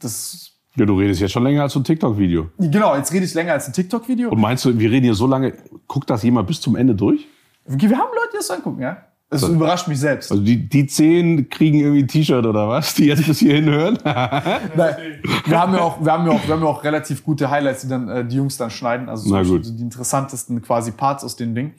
das, 0.00 0.52
Ja, 0.76 0.84
du 0.84 0.98
redest 0.98 1.20
jetzt 1.20 1.32
schon 1.32 1.44
länger 1.44 1.62
als 1.62 1.76
ein 1.76 1.84
TikTok-Video. 1.84 2.50
genau, 2.58 2.96
jetzt 2.96 3.12
rede 3.12 3.24
ich 3.24 3.34
länger 3.34 3.52
als 3.52 3.66
ein 3.68 3.72
TikTok-Video. 3.72 4.30
Und 4.30 4.40
meinst 4.40 4.64
du, 4.64 4.78
wir 4.78 4.90
reden 4.90 5.04
hier 5.04 5.14
so 5.14 5.26
lange, 5.26 5.54
guckt 5.86 6.10
das 6.10 6.22
jemand 6.22 6.48
bis 6.48 6.60
zum 6.60 6.76
Ende 6.76 6.94
durch? 6.94 7.26
Wir 7.66 7.90
haben 7.96 8.10
Leute, 8.14 8.28
die 8.32 8.36
das 8.38 8.50
angucken, 8.50 8.82
ja. 8.82 8.96
Es 9.28 9.40
So. 9.40 9.48
überrascht 9.48 9.88
mich 9.88 9.98
selbst. 9.98 10.30
Also 10.30 10.42
die, 10.42 10.68
die 10.68 10.86
zehn 10.86 11.48
kriegen 11.48 11.80
irgendwie 11.80 12.04
ein 12.04 12.08
T-Shirt 12.08 12.46
oder 12.46 12.68
was, 12.68 12.94
die 12.94 13.06
jetzt 13.06 13.26
bis 13.26 13.40
hierhin 13.40 13.64
hören? 13.64 13.98
Nein, 14.04 15.20
wir 15.44 15.60
haben 15.60 15.74
ja 15.74 15.80
auch, 15.80 16.04
wir 16.04 16.12
haben 16.12 16.26
ja 16.26 16.32
auch, 16.32 16.46
wir 16.46 16.54
haben 16.54 16.62
ja 16.62 16.68
auch 16.68 16.84
relativ 16.84 17.24
gute 17.24 17.50
Highlights, 17.50 17.82
die 17.82 17.88
dann 17.88 18.08
äh, 18.08 18.24
die 18.24 18.36
Jungs 18.36 18.56
dann 18.56 18.70
schneiden. 18.70 19.08
Also 19.08 19.28
so 19.42 19.58
die 19.58 19.82
interessantesten 19.82 20.62
quasi 20.62 20.92
Parts 20.92 21.24
aus 21.24 21.34
den 21.34 21.56
Ding. 21.56 21.74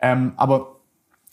Ähm, 0.00 0.32
aber 0.36 0.80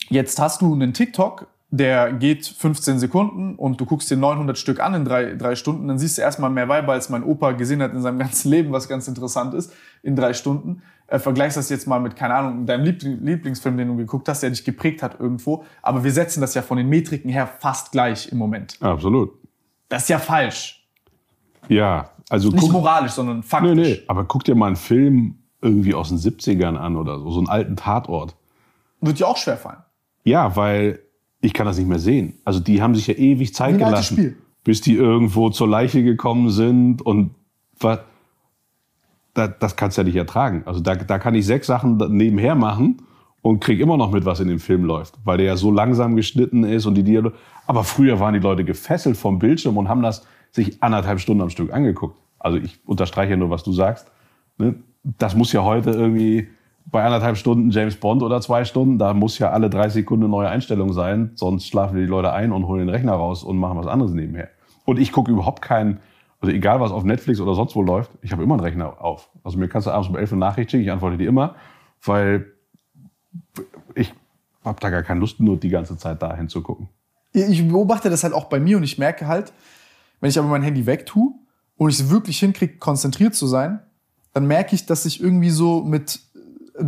jetzt 0.08 0.38
hast 0.38 0.62
du 0.62 0.72
einen 0.72 0.94
TikTok, 0.94 1.48
der 1.70 2.12
geht 2.12 2.46
15 2.46 3.00
Sekunden 3.00 3.56
und 3.56 3.80
du 3.80 3.84
guckst 3.84 4.10
dir 4.10 4.16
900 4.16 4.56
Stück 4.56 4.80
an 4.80 4.94
in 4.94 5.04
drei, 5.04 5.34
drei 5.34 5.56
Stunden. 5.56 5.88
Dann 5.88 5.98
siehst 5.98 6.18
du 6.18 6.22
erstmal 6.22 6.50
mehr 6.50 6.68
Weiber, 6.68 6.92
als 6.92 7.08
mein 7.08 7.24
Opa 7.24 7.52
gesehen 7.52 7.82
hat 7.82 7.92
in 7.92 8.00
seinem 8.00 8.18
ganzen 8.20 8.50
Leben, 8.50 8.70
was 8.70 8.88
ganz 8.88 9.08
interessant 9.08 9.54
ist, 9.54 9.72
in 10.02 10.14
drei 10.14 10.34
Stunden. 10.34 10.82
Äh, 11.08 11.18
vergleichst 11.18 11.56
das 11.56 11.70
jetzt 11.70 11.86
mal 11.86 11.98
mit, 12.00 12.16
keine 12.16 12.34
Ahnung, 12.34 12.66
deinem 12.66 12.84
Liebling, 12.84 13.24
Lieblingsfilm, 13.24 13.78
den 13.78 13.88
du 13.88 13.96
geguckt 13.96 14.28
hast, 14.28 14.42
der 14.42 14.50
dich 14.50 14.62
geprägt 14.64 15.02
hat 15.02 15.18
irgendwo. 15.18 15.64
Aber 15.80 16.04
wir 16.04 16.12
setzen 16.12 16.40
das 16.42 16.54
ja 16.54 16.60
von 16.60 16.76
den 16.76 16.88
Metriken 16.88 17.30
her 17.30 17.46
fast 17.46 17.92
gleich 17.92 18.30
im 18.30 18.36
Moment. 18.38 18.76
Absolut. 18.80 19.30
Das 19.88 20.02
ist 20.02 20.10
ja 20.10 20.18
falsch. 20.18 20.86
Ja, 21.68 22.10
also 22.28 22.50
Nicht 22.50 22.60
guck, 22.60 22.72
moralisch, 22.72 23.12
sondern 23.12 23.42
faktisch. 23.42 23.74
nee, 23.74 23.80
nee, 23.80 24.00
aber 24.06 24.24
guck 24.26 24.44
dir 24.44 24.54
mal 24.54 24.66
einen 24.66 24.76
Film 24.76 25.38
irgendwie 25.62 25.94
aus 25.94 26.10
den 26.10 26.18
70ern 26.18 26.76
an 26.76 26.96
oder 26.96 27.18
so, 27.18 27.30
so 27.30 27.38
einen 27.38 27.48
alten 27.48 27.76
Tatort. 27.76 28.36
Wird 29.00 29.18
dir 29.18 29.28
auch 29.28 29.36
schwerfallen. 29.38 29.80
Ja, 30.24 30.56
weil 30.56 31.00
ich 31.40 31.54
kann 31.54 31.66
das 31.66 31.78
nicht 31.78 31.88
mehr 31.88 31.98
sehen. 31.98 32.34
Also 32.44 32.60
die 32.60 32.82
haben 32.82 32.94
sich 32.94 33.06
ja 33.06 33.14
ewig 33.14 33.54
Zeit 33.54 33.74
Wie 33.74 33.78
gelassen, 33.78 34.14
Spiel. 34.16 34.36
bis 34.62 34.82
die 34.82 34.94
irgendwo 34.94 35.48
zur 35.50 35.68
Leiche 35.68 36.02
gekommen 36.04 36.50
sind 36.50 37.00
und 37.00 37.34
was. 37.80 38.00
Da, 39.38 39.46
das 39.46 39.76
kannst 39.76 39.96
du 39.96 40.02
ja 40.02 40.04
nicht 40.04 40.16
ertragen. 40.16 40.62
Also 40.66 40.80
da, 40.80 40.96
da 40.96 41.18
kann 41.18 41.34
ich 41.36 41.46
sechs 41.46 41.68
Sachen 41.68 41.96
nebenher 41.96 42.56
machen 42.56 43.02
und 43.40 43.60
krieg 43.60 43.78
immer 43.78 43.96
noch 43.96 44.10
mit, 44.10 44.24
was 44.24 44.40
in 44.40 44.48
dem 44.48 44.58
Film 44.58 44.84
läuft, 44.84 45.14
weil 45.24 45.38
der 45.38 45.46
ja 45.46 45.56
so 45.56 45.70
langsam 45.70 46.16
geschnitten 46.16 46.64
ist 46.64 46.86
und 46.86 46.96
die 46.96 47.04
Dialoge. 47.04 47.36
Aber 47.66 47.84
früher 47.84 48.18
waren 48.18 48.34
die 48.34 48.40
Leute 48.40 48.64
gefesselt 48.64 49.16
vom 49.16 49.38
Bildschirm 49.38 49.76
und 49.76 49.88
haben 49.88 50.02
das 50.02 50.26
sich 50.50 50.82
anderthalb 50.82 51.20
Stunden 51.20 51.42
am 51.42 51.50
Stück 51.50 51.72
angeguckt. 51.72 52.18
Also 52.40 52.58
ich 52.58 52.80
unterstreiche 52.84 53.36
nur, 53.36 53.50
was 53.50 53.62
du 53.62 53.72
sagst. 53.72 54.10
Ne? 54.58 54.74
Das 55.04 55.36
muss 55.36 55.52
ja 55.52 55.62
heute 55.62 55.90
irgendwie 55.90 56.48
bei 56.86 57.04
anderthalb 57.04 57.36
Stunden 57.36 57.70
James 57.70 57.96
Bond 57.96 58.22
oder 58.22 58.40
zwei 58.40 58.64
Stunden, 58.64 58.98
da 58.98 59.12
muss 59.14 59.38
ja 59.38 59.50
alle 59.50 59.70
drei 59.70 59.88
Sekunden 59.88 60.28
neue 60.30 60.48
Einstellung 60.48 60.92
sein, 60.92 61.32
sonst 61.34 61.68
schlafen 61.68 61.96
die 61.96 62.06
Leute 62.06 62.32
ein 62.32 62.50
und 62.50 62.66
holen 62.66 62.80
den 62.80 62.88
Rechner 62.88 63.12
raus 63.12 63.44
und 63.44 63.58
machen 63.58 63.78
was 63.78 63.86
anderes 63.86 64.12
nebenher. 64.14 64.48
Und 64.84 64.98
ich 64.98 65.12
gucke 65.12 65.30
überhaupt 65.30 65.62
keinen, 65.62 66.00
also 66.40 66.54
egal 66.54 66.80
was 66.80 66.90
auf 66.92 67.04
Netflix 67.04 67.40
oder 67.40 67.54
sonst 67.54 67.74
wo 67.74 67.82
läuft, 67.82 68.10
ich 68.22 68.32
habe 68.32 68.42
immer 68.42 68.54
einen 68.54 68.62
Rechner 68.62 69.00
auf. 69.02 69.30
Also 69.42 69.58
mir 69.58 69.68
kannst 69.68 69.86
du 69.86 69.90
abends 69.90 70.08
um 70.08 70.16
11 70.16 70.30
Uhr 70.30 70.36
eine 70.36 70.40
Nachricht 70.40 70.70
schicken, 70.70 70.84
ich 70.84 70.90
antworte 70.90 71.16
dir 71.18 71.28
immer, 71.28 71.56
weil 72.04 72.52
ich 73.94 74.12
habe 74.64 74.78
da 74.80 74.90
gar 74.90 75.02
keine 75.02 75.20
Lust, 75.20 75.40
nur 75.40 75.56
die 75.56 75.68
ganze 75.68 75.96
Zeit 75.96 76.22
da 76.22 76.34
hinzugucken. 76.36 76.88
Ich 77.32 77.66
beobachte 77.68 78.10
das 78.10 78.24
halt 78.24 78.34
auch 78.34 78.44
bei 78.46 78.60
mir 78.60 78.76
und 78.76 78.82
ich 78.84 78.98
merke 78.98 79.26
halt, 79.26 79.52
wenn 80.20 80.30
ich 80.30 80.38
aber 80.38 80.48
mein 80.48 80.62
Handy 80.62 80.86
wegtue 80.86 81.32
und 81.76 81.90
ich 81.90 82.00
es 82.00 82.10
wirklich 82.10 82.38
hinkriege, 82.38 82.78
konzentriert 82.78 83.34
zu 83.34 83.46
sein, 83.46 83.80
dann 84.32 84.46
merke 84.46 84.74
ich, 84.74 84.86
dass 84.86 85.04
ich 85.06 85.20
irgendwie 85.20 85.50
so 85.50 85.82
mit 85.84 86.20
äh, 86.78 86.84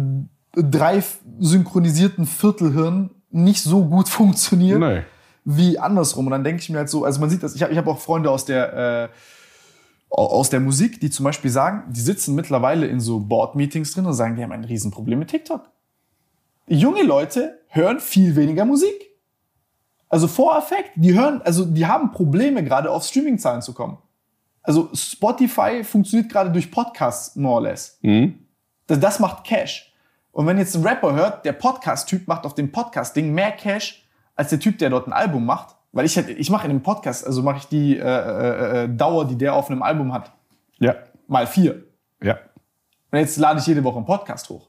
drei 0.55 1.03
synchronisierten 1.39 2.27
Viertelhirn 2.27 3.11
nicht 3.31 3.62
so 3.62 3.85
gut 3.85 4.09
funktioniere 4.20 4.79
Nee. 4.79 5.03
wie 5.45 5.79
andersrum. 5.79 6.27
Und 6.27 6.33
dann 6.33 6.45
denke 6.45 6.62
ich 6.62 6.70
mir 6.70 6.79
halt 6.79 6.89
so, 6.91 7.05
also 7.05 7.20
man 7.20 7.31
sieht 7.31 7.43
das, 7.43 7.55
ich 7.55 7.62
habe 7.62 7.73
ich 7.73 7.79
hab 7.79 7.87
auch 7.87 7.99
Freunde 7.99 8.31
aus 8.31 8.45
der, 8.45 8.73
äh, 9.05 9.09
aus 10.11 10.51
der 10.51 10.61
Musik, 10.61 11.01
die 11.01 11.11
zum 11.11 11.25
Beispiel 11.25 11.51
sagen, 11.51 11.85
die 11.93 12.01
sitzen 12.01 12.35
mittlerweile 12.35 12.87
in 12.87 13.01
so 13.01 13.21
Board-Meetings 13.21 13.95
drin 13.95 14.07
und 14.07 14.15
sagen, 14.15 14.37
die 14.37 14.43
haben 14.43 14.53
ein 14.53 14.65
Riesenproblem 14.65 15.21
mit 15.21 15.29
TikTok. 15.29 15.71
Junge 16.67 17.03
Leute 17.03 17.61
hören 17.69 18.01
viel 18.01 18.37
weniger 18.37 18.65
Musik. 18.65 19.11
Also 20.09 20.27
Voreffekt, 20.27 20.91
die 20.97 21.15
hören, 21.15 21.41
also 21.43 21.65
die 21.65 21.87
haben 21.87 22.11
Probleme 22.11 22.65
gerade 22.65 22.91
auf 22.91 23.05
Streaming-Zahlen 23.05 23.63
zu 23.63 23.73
kommen. 23.73 23.99
Also 24.63 24.91
Spotify 24.93 25.85
funktioniert 25.85 26.31
gerade 26.31 26.51
durch 26.51 26.71
Podcasts 26.71 27.37
more 27.37 27.55
or 27.55 27.63
less. 27.63 27.99
Mhm. 28.03 28.47
Das, 28.89 28.99
das 28.99 29.21
macht 29.21 29.45
Cash. 29.45 29.93
Und 30.33 30.47
wenn 30.47 30.59
jetzt 30.59 30.77
ein 30.77 30.87
Rapper 30.87 31.15
hört, 31.15 31.45
der 31.45 31.53
Podcast-Typ 31.53 32.27
macht 32.27 32.45
auf 32.45 32.55
dem 32.55 32.73
Podcast-Ding 32.73 33.33
mehr 33.33 33.53
Cash 33.53 34.07
als 34.35 34.51
der 34.51 34.61
Typ, 34.61 34.79
der 34.79 34.91
dort 34.91 35.07
ein 35.07 35.13
Album 35.13 35.47
macht, 35.47 35.77
weil 35.93 36.07
ich 36.07 36.17
halt, 36.17 36.28
ich 36.28 36.51
mache 36.51 36.65
in 36.67 36.70
einem 36.70 36.83
Podcast, 36.83 37.27
also 37.27 37.43
mache 37.43 37.59
ich 37.59 37.67
die 37.69 37.97
äh, 37.97 38.02
äh, 38.02 38.85
äh, 38.85 38.89
Dauer, 38.89 39.27
die 39.27 39.36
der 39.36 39.55
auf 39.55 39.70
einem 39.70 39.83
Album 39.83 40.12
hat, 40.12 40.33
Ja, 40.78 40.94
mal 41.27 41.47
vier. 41.47 41.85
ja. 42.23 42.39
Und 43.12 43.19
jetzt 43.19 43.39
lade 43.39 43.59
ich 43.59 43.67
jede 43.67 43.83
Woche 43.83 43.97
einen 43.97 44.07
Podcast 44.07 44.49
hoch. 44.51 44.69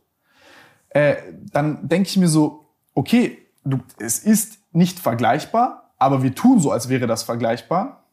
Äh, 0.90 1.18
dann 1.52 1.88
denke 1.88 2.10
ich 2.10 2.18
mir 2.18 2.28
so, 2.28 2.66
okay, 2.96 3.38
du, 3.64 3.78
es 4.00 4.18
ist 4.20 4.58
nicht 4.72 5.00
vergleichbar, 5.00 5.94
aber 6.00 6.24
wir 6.24 6.34
tun 6.34 6.60
so, 6.60 6.72
als 6.72 6.90
wäre 6.90 7.06
das 7.06 7.22
vergleichbar, 7.22 8.04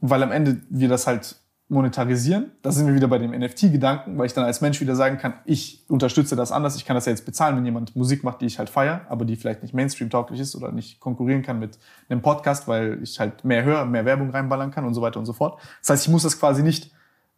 weil 0.00 0.22
am 0.22 0.32
Ende 0.32 0.60
wir 0.68 0.88
das 0.88 1.06
halt 1.06 1.36
monetarisieren. 1.68 2.52
Da 2.62 2.72
sind 2.72 2.86
wir 2.86 2.94
wieder 2.94 3.08
bei 3.08 3.18
dem 3.18 3.30
NFT-Gedanken, 3.30 4.16
weil 4.16 4.26
ich 4.26 4.32
dann 4.32 4.44
als 4.44 4.60
Mensch 4.60 4.80
wieder 4.80 4.96
sagen 4.96 5.18
kann, 5.18 5.34
ich 5.44 5.84
unterstütze 5.88 6.34
das 6.34 6.50
anders, 6.50 6.76
ich 6.76 6.86
kann 6.86 6.94
das 6.94 7.04
ja 7.04 7.10
jetzt 7.10 7.26
bezahlen, 7.26 7.56
wenn 7.56 7.64
jemand 7.64 7.94
Musik 7.94 8.24
macht, 8.24 8.40
die 8.40 8.46
ich 8.46 8.58
halt 8.58 8.70
feiere, 8.70 9.02
aber 9.08 9.26
die 9.26 9.36
vielleicht 9.36 9.62
nicht 9.62 9.74
Mainstream-tauglich 9.74 10.40
ist 10.40 10.56
oder 10.56 10.72
nicht 10.72 10.98
konkurrieren 10.98 11.42
kann 11.42 11.58
mit 11.58 11.78
einem 12.08 12.22
Podcast, 12.22 12.68
weil 12.68 13.02
ich 13.02 13.20
halt 13.20 13.44
mehr 13.44 13.64
höre, 13.64 13.84
mehr 13.84 14.06
Werbung 14.06 14.30
reinballern 14.30 14.70
kann 14.70 14.86
und 14.86 14.94
so 14.94 15.02
weiter 15.02 15.18
und 15.18 15.26
so 15.26 15.34
fort. 15.34 15.60
Das 15.80 15.90
heißt, 15.90 16.06
ich 16.06 16.10
muss 16.10 16.22
das 16.22 16.38
quasi 16.38 16.62
nicht 16.62 16.90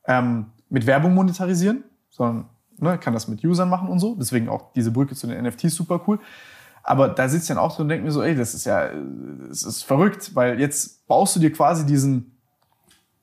ähm, 0.06 0.46
mit 0.68 0.86
Werbung 0.86 1.14
monetarisieren, 1.14 1.82
sondern 2.08 2.46
ne, 2.78 2.98
kann 2.98 3.12
das 3.12 3.26
mit 3.26 3.44
Usern 3.44 3.68
machen 3.68 3.88
und 3.88 3.98
so. 3.98 4.14
Deswegen 4.14 4.48
auch 4.48 4.72
diese 4.74 4.92
Brücke 4.92 5.16
zu 5.16 5.26
den 5.26 5.42
NFTs 5.44 5.74
super 5.74 6.00
cool. 6.06 6.20
Aber 6.82 7.08
da 7.08 7.28
sitzt 7.28 7.50
dann 7.50 7.58
auch 7.58 7.74
drin 7.74 7.84
und 7.84 7.88
denke 7.90 8.04
mir 8.04 8.10
so, 8.10 8.22
ey, 8.22 8.34
das 8.34 8.54
ist 8.54 8.64
ja, 8.64 8.88
das 9.48 9.64
ist 9.64 9.82
verrückt, 9.82 10.34
weil 10.34 10.58
jetzt 10.58 11.06
baust 11.06 11.36
du 11.36 11.40
dir 11.40 11.52
quasi 11.52 11.84
diesen, 11.84 12.29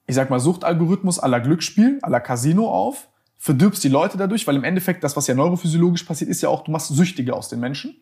ich 0.08 0.16
sag 0.16 0.30
mal, 0.30 0.40
Suchtalgorithmus 0.40 1.20
aller 1.20 1.40
Glücksspiel, 1.42 2.00
aller 2.02 2.22
Casino 2.22 2.72
auf, 2.72 3.10
verdirbst 3.38 3.84
die 3.84 3.90
Leute 3.90 4.18
dadurch, 4.18 4.48
weil 4.48 4.56
im 4.56 4.64
Endeffekt 4.64 5.04
das, 5.04 5.16
was 5.16 5.28
ja 5.28 5.36
neurophysiologisch 5.36 6.04
passiert, 6.04 6.30
ist 6.30 6.42
ja 6.42 6.50
auch, 6.50 6.64
du 6.64 6.72
machst 6.72 6.88
Süchtige 6.88 7.36
aus 7.36 7.50
den 7.50 7.60
Menschen. 7.60 7.96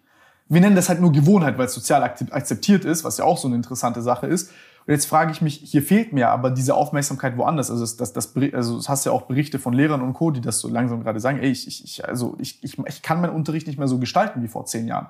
Wir 0.48 0.62
nennen 0.62 0.76
das 0.76 0.90
halt 0.90 1.02
nur 1.02 1.12
Gewohnheit, 1.12 1.58
weil 1.58 1.66
es 1.66 1.74
sozial 1.74 2.04
akzeptiert 2.04 2.86
ist, 2.86 3.04
was 3.04 3.18
ja 3.18 3.26
auch 3.26 3.40
so 3.40 3.48
eine 3.48 3.56
interessante 3.56 4.04
Sache 4.04 4.28
ist. 4.28 4.52
Und 4.86 4.94
jetzt 4.94 5.08
frage 5.08 5.32
ich 5.32 5.42
mich, 5.42 5.56
hier 5.56 5.82
fehlt 5.82 6.14
mir 6.14 6.30
aber 6.30 6.52
diese 6.52 6.76
Aufmerksamkeit 6.76 7.36
woanders. 7.38 7.72
Also 7.72 7.82
das, 7.82 7.98
das, 7.98 8.14
das, 8.14 8.36
also 8.54 8.78
das 8.78 8.88
hast 8.88 9.06
ja 9.08 9.12
auch 9.12 9.24
Berichte 9.24 9.58
von 9.58 9.74
Lehrern 9.74 10.02
und 10.02 10.14
Co., 10.14 10.30
die 10.30 10.42
das 10.42 10.60
so 10.60 10.68
langsam 10.68 11.02
gerade 11.02 11.20
sagen, 11.20 11.40
ey, 11.40 11.50
ich, 11.50 11.68
ich, 11.84 12.08
also 12.08 12.38
ich, 12.40 12.64
ich, 12.64 12.78
ich 12.78 13.02
kann 13.02 13.22
meinen 13.22 13.34
Unterricht 13.34 13.66
nicht 13.66 13.80
mehr 13.80 13.88
so 13.88 13.98
gestalten 13.98 14.44
wie 14.44 14.48
vor 14.48 14.66
zehn 14.66 14.88
Jahren. 14.88 15.08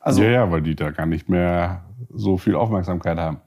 Also, 0.00 0.22
ja, 0.22 0.30
ja, 0.30 0.50
weil 0.50 0.62
die 0.62 0.74
da 0.74 0.90
gar 0.90 1.04
nicht 1.04 1.28
mehr 1.28 1.84
so 2.08 2.38
viel 2.38 2.54
Aufmerksamkeit 2.54 3.18
haben. 3.18 3.40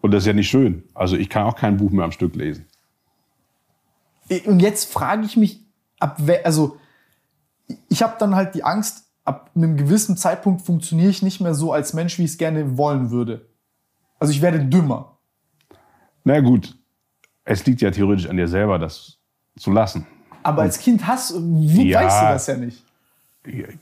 Und 0.00 0.12
das 0.12 0.22
ist 0.22 0.26
ja 0.26 0.32
nicht 0.32 0.48
schön. 0.48 0.84
Also 0.94 1.16
ich 1.16 1.28
kann 1.28 1.44
auch 1.44 1.56
kein 1.56 1.76
Buch 1.76 1.90
mehr 1.90 2.04
am 2.04 2.12
Stück 2.12 2.34
lesen. 2.34 2.66
Und 4.44 4.60
jetzt 4.60 4.92
frage 4.92 5.24
ich 5.24 5.36
mich, 5.36 5.64
ab 5.98 6.20
also 6.44 6.76
ich 7.88 8.02
habe 8.02 8.14
dann 8.18 8.34
halt 8.34 8.54
die 8.54 8.64
Angst, 8.64 9.04
ab 9.24 9.50
einem 9.54 9.76
gewissen 9.76 10.16
Zeitpunkt 10.16 10.62
funktioniere 10.62 11.10
ich 11.10 11.22
nicht 11.22 11.40
mehr 11.40 11.54
so 11.54 11.72
als 11.72 11.94
Mensch, 11.94 12.18
wie 12.18 12.24
ich 12.24 12.32
es 12.32 12.38
gerne 12.38 12.78
wollen 12.78 13.10
würde. 13.10 13.46
Also 14.18 14.32
ich 14.32 14.42
werde 14.42 14.60
dümmer. 14.60 15.18
Na 16.24 16.40
gut, 16.40 16.76
es 17.44 17.64
liegt 17.66 17.80
ja 17.80 17.90
theoretisch 17.90 18.28
an 18.28 18.36
dir 18.36 18.48
selber, 18.48 18.78
das 18.78 19.18
zu 19.58 19.70
lassen. 19.70 20.06
Aber 20.42 20.62
als 20.62 20.78
Kind 20.78 21.06
hast 21.06 21.30
du, 21.30 21.40
ja, 21.58 22.00
weißt 22.00 22.22
du 22.22 22.26
das 22.26 22.46
ja 22.46 22.56
nicht. 22.56 22.84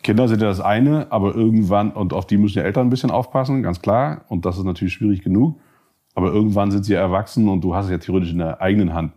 Kinder 0.02 0.28
sind 0.28 0.40
ja 0.40 0.48
das 0.48 0.60
eine, 0.60 1.10
aber 1.10 1.34
irgendwann, 1.34 1.92
und 1.92 2.12
auf 2.12 2.26
die 2.26 2.36
müssen 2.36 2.54
die 2.54 2.64
Eltern 2.64 2.86
ein 2.86 2.90
bisschen 2.90 3.10
aufpassen, 3.10 3.62
ganz 3.62 3.80
klar. 3.80 4.24
Und 4.28 4.44
das 4.44 4.58
ist 4.58 4.64
natürlich 4.64 4.94
schwierig 4.94 5.22
genug. 5.22 5.58
Aber 6.16 6.32
irgendwann 6.32 6.70
sind 6.70 6.84
sie 6.84 6.94
ja 6.94 7.00
erwachsen 7.00 7.46
und 7.46 7.60
du 7.60 7.74
hast 7.74 7.84
es 7.84 7.90
ja 7.90 7.98
theoretisch 7.98 8.32
in 8.32 8.38
der 8.38 8.60
eigenen 8.60 8.94
Hand. 8.94 9.12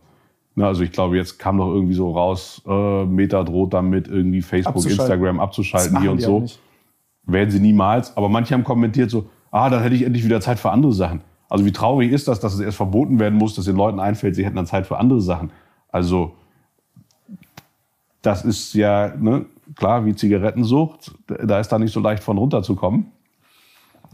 Na, 0.56 0.68
also 0.68 0.84
ich 0.84 0.92
glaube, 0.92 1.16
jetzt 1.16 1.40
kam 1.40 1.58
doch 1.58 1.74
irgendwie 1.74 1.94
so 1.94 2.12
raus, 2.12 2.62
äh, 2.68 3.06
Meta 3.06 3.42
droht 3.46 3.74
damit, 3.74 4.10
irgendwie 4.10 4.42
Facebook, 4.42 4.86
Instagram 4.86 5.40
abzuschalten 5.40 6.02
hier 6.02 6.12
und 6.12 6.22
so. 6.22 6.46
Werden 7.24 7.52
sie 7.52 7.62
niemals. 7.62 8.18
Aber 8.18 8.28
manche 8.28 8.54
haben 8.54 8.66
kommentiert 8.66 9.10
so, 9.10 9.30
ah, 9.50 9.70
dann 9.70 9.82
hätte 9.82 9.96
ich 9.96 10.04
endlich 10.04 10.26
wieder 10.26 10.42
Zeit 10.42 10.60
für 10.60 10.72
andere 10.72 10.92
Sachen. 10.92 11.22
Also 11.48 11.66
wie 11.66 11.72
traurig 11.72 12.12
ist 12.12 12.28
das, 12.28 12.42
dass 12.42 12.54
es 12.54 12.60
erst 12.60 12.76
verboten 12.76 13.18
werden 13.18 13.40
muss, 13.40 13.56
dass 13.56 13.64
den 13.64 13.78
Leuten 13.78 14.02
einfällt, 14.02 14.36
sie 14.36 14.46
hätten 14.46 14.58
dann 14.58 14.66
Zeit 14.66 14.86
für 14.86 14.98
andere 14.98 15.22
Sachen. 15.22 15.52
Also 15.88 16.34
das 18.22 18.44
ist 18.44 18.74
ja 18.74 19.16
ne, 19.16 19.46
klar 19.76 20.06
wie 20.06 20.16
Zigarettensucht. 20.16 21.14
Da 21.28 21.62
ist 21.62 21.70
da 21.70 21.80
nicht 21.80 21.94
so 21.94 22.02
leicht 22.02 22.24
von 22.24 22.38
runterzukommen. 22.38 23.06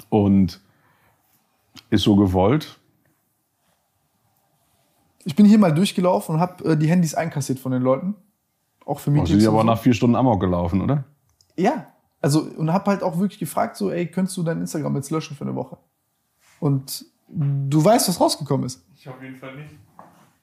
Und 0.09 0.61
ist 1.90 2.04
so 2.04 2.16
gewollt. 2.16 2.80
Ich 5.24 5.36
bin 5.36 5.45
hier 5.45 5.58
mal 5.58 5.74
durchgelaufen 5.74 6.36
und 6.36 6.42
habe 6.42 6.64
äh, 6.72 6.78
die 6.78 6.88
Handys 6.88 7.16
einkassiert 7.16 7.60
von 7.60 7.72
den 7.72 7.82
Leuten. 7.82 8.16
Auch 8.86 9.00
für 9.00 9.12
mich. 9.12 9.24
Oh, 9.24 9.26
sind 9.26 9.42
die 9.42 9.48
aber 9.48 9.62
so. 9.62 9.64
nach 9.64 9.80
vier 9.80 9.94
Stunden 9.94 10.16
Amok 10.16 10.40
gelaufen, 10.40 10.82
oder? 10.82 11.04
Ja, 11.58 11.88
also, 12.22 12.42
und 12.42 12.72
habe 12.74 12.92
halt 12.92 13.04
auch 13.04 13.18
wirklich 13.20 13.40
gefragt, 13.40 13.76
so, 13.76 13.92
ey, 13.92 14.08
könntest 14.08 14.38
du 14.38 14.44
dein 14.44 14.60
Instagram 14.60 14.95
jetzt 14.95 15.12
löschen 15.12 15.36
für 15.36 15.44
eine 15.44 15.56
Woche? 15.56 15.78
Und 16.60 17.06
du 17.30 17.84
weißt, 17.84 18.10
was 18.10 18.20
rausgekommen 18.20 18.66
ist. 18.66 18.84
Ich 18.95 19.08
auf 19.08 19.22
jeden 19.22 19.36
Fall 19.36 19.56
nicht. 19.56 19.76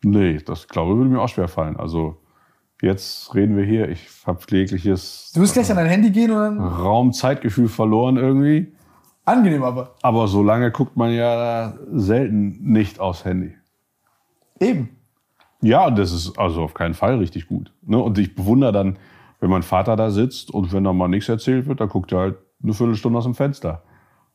Nee, 0.05 0.39
das 0.39 0.67
glaube 0.67 0.93
ich 0.93 0.99
würde 0.99 1.11
mir 1.11 1.20
auch 1.20 1.28
schwer 1.28 1.49
fallen. 1.49 1.77
Also, 1.77 2.20
jetzt 2.81 3.35
reden 3.35 3.57
wir 3.57 3.65
hier, 3.65 3.89
ich 3.89 4.09
habe 4.27 4.41
jegliches. 4.49 5.33
Du 5.35 5.41
wirst 5.41 5.55
gleich 5.55 5.70
an 5.70 5.77
dein 5.77 5.86
Handy 5.86 6.11
gehen 6.11 6.31
und 6.31 6.39
dann. 6.39 6.61
Raumzeitgefühl 6.61 7.69
verloren 7.69 8.17
irgendwie. 8.17 8.73
Angenehm 9.25 9.62
aber. 9.62 9.94
Aber 10.02 10.28
so 10.28 10.42
lange 10.42 10.70
guckt 10.70 10.97
man 10.97 11.12
ja 11.12 11.75
selten 11.92 12.59
nicht 12.60 13.01
aufs 13.01 13.25
Handy. 13.25 13.55
Eben. 14.60 14.97
Ja, 15.60 15.91
das 15.91 16.12
ist 16.12 16.39
also 16.39 16.62
auf 16.62 16.75
keinen 16.75 16.94
Fall 16.94 17.18
richtig 17.18 17.47
gut. 17.47 17.73
Ne? 17.83 17.99
Und 17.99 18.18
ich 18.18 18.34
bewundere 18.34 18.73
dann 18.73 18.99
wenn 19.42 19.51
mein 19.51 19.65
Vater 19.65 19.97
da 19.97 20.12
sitzt 20.12 20.55
und 20.55 20.73
wenn 20.73 20.84
da 20.84 20.92
mal 20.92 21.09
nichts 21.09 21.28
erzählt 21.28 21.67
wird, 21.67 21.81
dann 21.81 21.89
guckt 21.89 22.12
er 22.12 22.20
halt 22.20 22.36
eine 22.62 22.73
Viertelstunde 22.73 23.18
aus 23.18 23.25
dem 23.25 23.34
Fenster. 23.34 23.83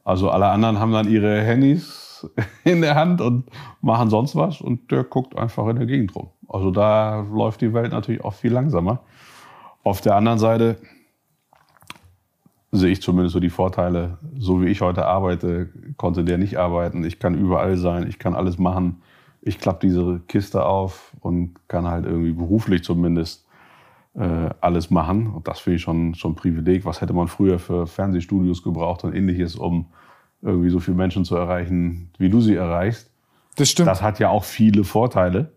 Also 0.04 0.30
alle 0.30 0.48
anderen 0.48 0.80
haben 0.80 0.92
dann 0.92 1.10
ihre 1.10 1.42
Handys 1.42 2.30
in 2.66 2.82
der 2.82 2.96
Hand 2.96 3.22
und 3.22 3.50
machen 3.80 4.10
sonst 4.10 4.36
was 4.36 4.60
und 4.60 4.92
der 4.92 5.06
guckt 5.06 5.38
einfach 5.38 5.66
in 5.68 5.78
der 5.78 5.86
Gegend 5.86 6.14
rum. 6.14 6.32
Also 6.50 6.72
da 6.72 7.22
läuft 7.22 7.62
die 7.62 7.74
Welt 7.74 7.94
natürlich 7.94 8.22
auch 8.22 8.34
viel 8.34 8.52
langsamer. 8.52 9.00
Auf 9.82 10.02
der 10.02 10.18
anderen 10.18 10.40
Seite 10.40 10.78
sehe 12.72 12.92
ich 12.92 13.02
zumindest 13.02 13.34
so 13.34 13.40
die 13.40 13.50
Vorteile, 13.50 14.18
so 14.38 14.62
wie 14.62 14.68
ich 14.68 14.82
heute 14.82 15.06
arbeite, 15.06 15.70
konnte 15.96 16.24
der 16.24 16.38
nicht 16.38 16.58
arbeiten. 16.58 17.04
Ich 17.04 17.20
kann 17.20 17.36
überall 17.36 17.78
sein, 17.78 18.08
ich 18.08 18.20
kann 18.20 18.36
alles 18.36 18.58
machen. 18.58 19.02
Ich 19.42 19.60
klappe 19.60 19.88
diese 19.88 20.22
Kiste 20.28 20.66
auf 20.66 21.14
und 21.22 21.56
kann 21.68 21.88
halt 21.88 22.06
irgendwie 22.06 22.34
beruflich 22.34 22.84
zumindest 22.84 23.46
äh, 24.16 24.50
alles 24.60 24.90
machen. 24.90 25.28
Und 25.28 25.48
das 25.48 25.60
finde 25.60 25.78
ich 25.78 25.82
schon, 25.82 26.16
schon 26.16 26.34
ein 26.34 26.36
Privileg. 26.36 26.86
Was 26.86 27.00
hätte 27.00 27.14
man 27.14 27.28
früher 27.28 27.60
für 27.60 27.88
Fernsehstudios 27.88 28.64
gebraucht 28.64 29.04
und 29.04 29.16
ähnliches, 29.16 29.56
um 29.56 29.86
irgendwie 30.42 30.70
so 30.70 30.80
viele 30.80 30.98
Menschen 30.98 31.24
zu 31.24 31.36
erreichen, 31.36 32.10
wie 32.18 32.30
du 32.30 32.42
sie 32.42 32.56
erreichst? 32.56 33.10
Das 33.56 33.70
stimmt. 33.70 33.88
Das 33.88 34.02
hat 34.02 34.20
ja 34.20 34.30
auch 34.30 34.44
viele 34.44 34.84
Vorteile. 34.84 35.52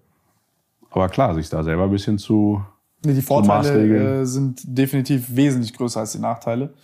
Aber 0.91 1.09
klar, 1.09 1.35
sich 1.35 1.49
da 1.49 1.63
selber 1.63 1.85
ein 1.85 1.91
bisschen 1.91 2.19
zu. 2.19 2.63
Nee, 3.05 3.15
die 3.15 3.23
Vorteile 3.23 4.21
äh, 4.21 4.25
sind 4.25 4.61
definitiv 4.65 5.35
wesentlich 5.35 5.73
größer 5.75 6.01
als 6.01 6.13
die 6.13 6.19
Nachteile. 6.19 6.75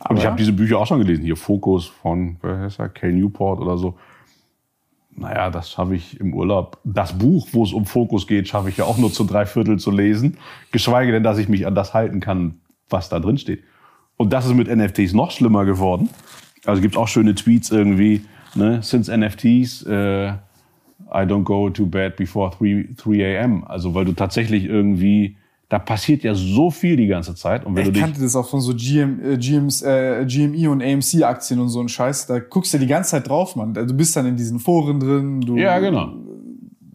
Aber 0.00 0.10
und 0.10 0.16
ich 0.18 0.26
habe 0.26 0.36
diese 0.36 0.52
Bücher 0.52 0.78
auch 0.78 0.86
schon 0.86 0.98
gelesen. 0.98 1.24
Hier 1.24 1.36
Fokus 1.36 1.86
von, 1.86 2.36
wer 2.42 2.58
heißt 2.60 2.80
er, 2.80 2.88
Cal 2.88 3.12
Newport 3.12 3.60
oder 3.60 3.78
so 3.78 3.94
naja, 5.16 5.50
das 5.50 5.70
schaffe 5.70 5.94
ich 5.94 6.18
im 6.20 6.34
Urlaub. 6.34 6.78
Das 6.84 7.16
Buch, 7.16 7.48
wo 7.52 7.64
es 7.64 7.72
um 7.72 7.86
Fokus 7.86 8.26
geht, 8.26 8.48
schaffe 8.48 8.68
ich 8.68 8.76
ja 8.76 8.84
auch 8.84 8.98
nur 8.98 9.12
zu 9.12 9.24
drei 9.24 9.46
Viertel 9.46 9.78
zu 9.78 9.90
lesen. 9.90 10.38
Geschweige 10.72 11.12
denn, 11.12 11.22
dass 11.22 11.38
ich 11.38 11.48
mich 11.48 11.66
an 11.66 11.74
das 11.74 11.94
halten 11.94 12.20
kann, 12.20 12.60
was 12.88 13.08
da 13.08 13.20
drin 13.20 13.38
steht. 13.38 13.62
Und 14.16 14.32
das 14.32 14.46
ist 14.46 14.54
mit 14.54 14.74
NFTs 14.74 15.12
noch 15.12 15.30
schlimmer 15.30 15.64
geworden. 15.64 16.08
Also 16.66 16.80
gibt 16.80 16.94
es 16.94 17.00
auch 17.00 17.08
schöne 17.08 17.34
Tweets 17.34 17.70
irgendwie, 17.70 18.24
ne? 18.54 18.82
Since 18.82 19.14
NFTs, 19.16 19.82
äh, 19.86 20.28
I 20.30 21.26
don't 21.26 21.44
go 21.44 21.70
to 21.70 21.86
bed 21.86 22.16
before 22.16 22.50
3, 22.58 22.88
3 22.96 23.38
a.m. 23.38 23.64
Also 23.64 23.94
weil 23.94 24.04
du 24.04 24.12
tatsächlich 24.12 24.64
irgendwie 24.64 25.36
da 25.68 25.78
passiert 25.78 26.22
ja 26.22 26.34
so 26.34 26.70
viel 26.70 26.96
die 26.96 27.06
ganze 27.06 27.34
Zeit. 27.34 27.64
Und 27.64 27.74
wenn 27.74 27.86
ich 27.86 27.92
du 27.92 28.00
kannte 28.00 28.20
das 28.20 28.36
auch 28.36 28.48
von 28.48 28.60
so 28.60 28.74
GM, 28.74 29.20
äh, 29.24 29.36
GMs, 29.38 29.82
äh, 29.82 30.24
GME 30.26 30.70
und 30.70 30.82
AMC-Aktien 30.82 31.58
und 31.58 31.68
so 31.68 31.80
ein 31.80 31.88
Scheiß. 31.88 32.26
Da 32.26 32.38
guckst 32.38 32.74
du 32.74 32.78
die 32.78 32.86
ganze 32.86 33.12
Zeit 33.12 33.28
drauf, 33.28 33.56
Mann. 33.56 33.72
Du 33.72 33.94
bist 33.94 34.14
dann 34.16 34.26
in 34.26 34.36
diesen 34.36 34.58
Foren 34.60 35.00
drin. 35.00 35.40
Du, 35.40 35.56
ja, 35.56 35.78
genau. 35.78 36.12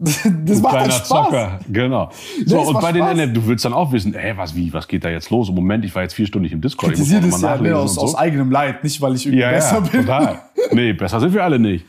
das 0.00 0.22
du 0.22 0.60
macht 0.60 0.72
kleiner 0.76 0.92
Spaß. 0.92 1.08
Zocker, 1.08 1.60
genau. 1.68 2.10
So, 2.46 2.60
und 2.60 2.74
bei 2.74 2.90
Spaß. 2.90 2.92
den 2.92 3.18
NF, 3.18 3.32
du 3.34 3.46
willst 3.46 3.64
dann 3.66 3.74
auch 3.74 3.92
wissen, 3.92 4.14
ey, 4.14 4.34
was, 4.36 4.56
wie, 4.56 4.72
was 4.72 4.88
geht 4.88 5.04
da 5.04 5.10
jetzt 5.10 5.30
los? 5.30 5.50
Im 5.50 5.56
Moment, 5.56 5.84
ich 5.84 5.94
war 5.94 6.02
jetzt 6.02 6.14
vier 6.14 6.26
Stunden 6.26 6.44
nicht 6.44 6.52
im 6.52 6.62
Discord. 6.62 6.92
Kritisiert 6.92 7.24
es 7.24 7.42
ja 7.42 7.58
ne, 7.58 7.76
aus, 7.76 7.96
so. 7.96 8.00
aus 8.00 8.14
eigenem 8.14 8.50
Leid, 8.50 8.82
nicht 8.82 9.00
weil 9.02 9.14
ich 9.14 9.26
irgendwie 9.26 9.42
ja, 9.42 9.50
besser 9.50 9.74
ja, 9.74 9.80
bin. 9.80 10.00
Total. 10.02 10.42
Nee, 10.72 10.92
besser 10.92 11.18
sind 11.18 11.34
wir 11.34 11.42
alle 11.42 11.58
nicht. 11.58 11.84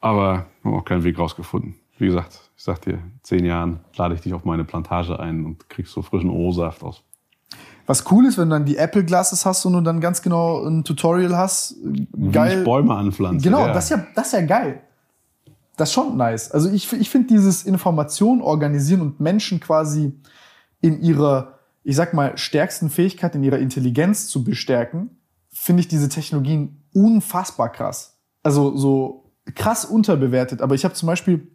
Aber 0.00 0.46
wir 0.62 0.72
haben 0.72 0.80
auch 0.80 0.84
keinen 0.84 1.04
Weg 1.04 1.18
rausgefunden. 1.18 1.76
Wie 1.98 2.06
gesagt, 2.06 2.47
ich 2.58 2.64
sag 2.64 2.82
dir, 2.82 2.94
in 2.94 3.20
zehn 3.22 3.44
Jahren 3.44 3.80
lade 3.96 4.14
ich 4.14 4.20
dich 4.20 4.34
auf 4.34 4.44
meine 4.44 4.64
Plantage 4.64 5.20
ein 5.20 5.46
und 5.46 5.70
kriegst 5.70 5.92
so 5.92 6.02
frischen 6.02 6.28
O-Saft 6.28 6.82
aus. 6.82 7.04
Was 7.86 8.10
cool 8.10 8.26
ist, 8.26 8.36
wenn 8.36 8.50
du 8.50 8.56
dann 8.56 8.64
die 8.64 8.76
Apple 8.76 9.04
Glasses 9.04 9.46
hast 9.46 9.64
und 9.64 9.74
du 9.74 9.80
dann 9.80 10.00
ganz 10.00 10.20
genau 10.22 10.66
ein 10.66 10.82
Tutorial 10.82 11.36
hast. 11.36 11.76
Geil. 12.32 12.56
Wie 12.56 12.58
ich 12.58 12.64
Bäume 12.64 12.96
anpflanzen. 12.96 13.40
Genau, 13.40 13.64
ja. 13.64 13.72
Das, 13.72 13.84
ist 13.84 13.90
ja, 13.90 14.06
das 14.14 14.26
ist 14.26 14.32
ja 14.32 14.40
geil. 14.40 14.82
Das 15.76 15.88
ist 15.88 15.94
schon 15.94 16.16
nice. 16.16 16.50
Also 16.50 16.68
ich, 16.68 16.92
ich 16.92 17.08
finde 17.08 17.28
dieses 17.28 17.62
Information 17.62 18.42
organisieren 18.42 19.02
und 19.02 19.20
Menschen 19.20 19.60
quasi 19.60 20.12
in 20.80 21.00
ihrer, 21.00 21.60
ich 21.84 21.94
sag 21.94 22.12
mal, 22.12 22.36
stärksten 22.36 22.90
Fähigkeit, 22.90 23.36
in 23.36 23.44
ihrer 23.44 23.58
Intelligenz 23.58 24.26
zu 24.26 24.42
bestärken, 24.42 25.16
finde 25.48 25.82
ich 25.82 25.88
diese 25.88 26.08
Technologien 26.08 26.82
unfassbar 26.92 27.70
krass. 27.70 28.18
Also 28.42 28.76
so 28.76 29.30
krass 29.54 29.84
unterbewertet. 29.84 30.60
Aber 30.60 30.74
ich 30.74 30.84
habe 30.84 30.94
zum 30.94 31.06
Beispiel 31.06 31.46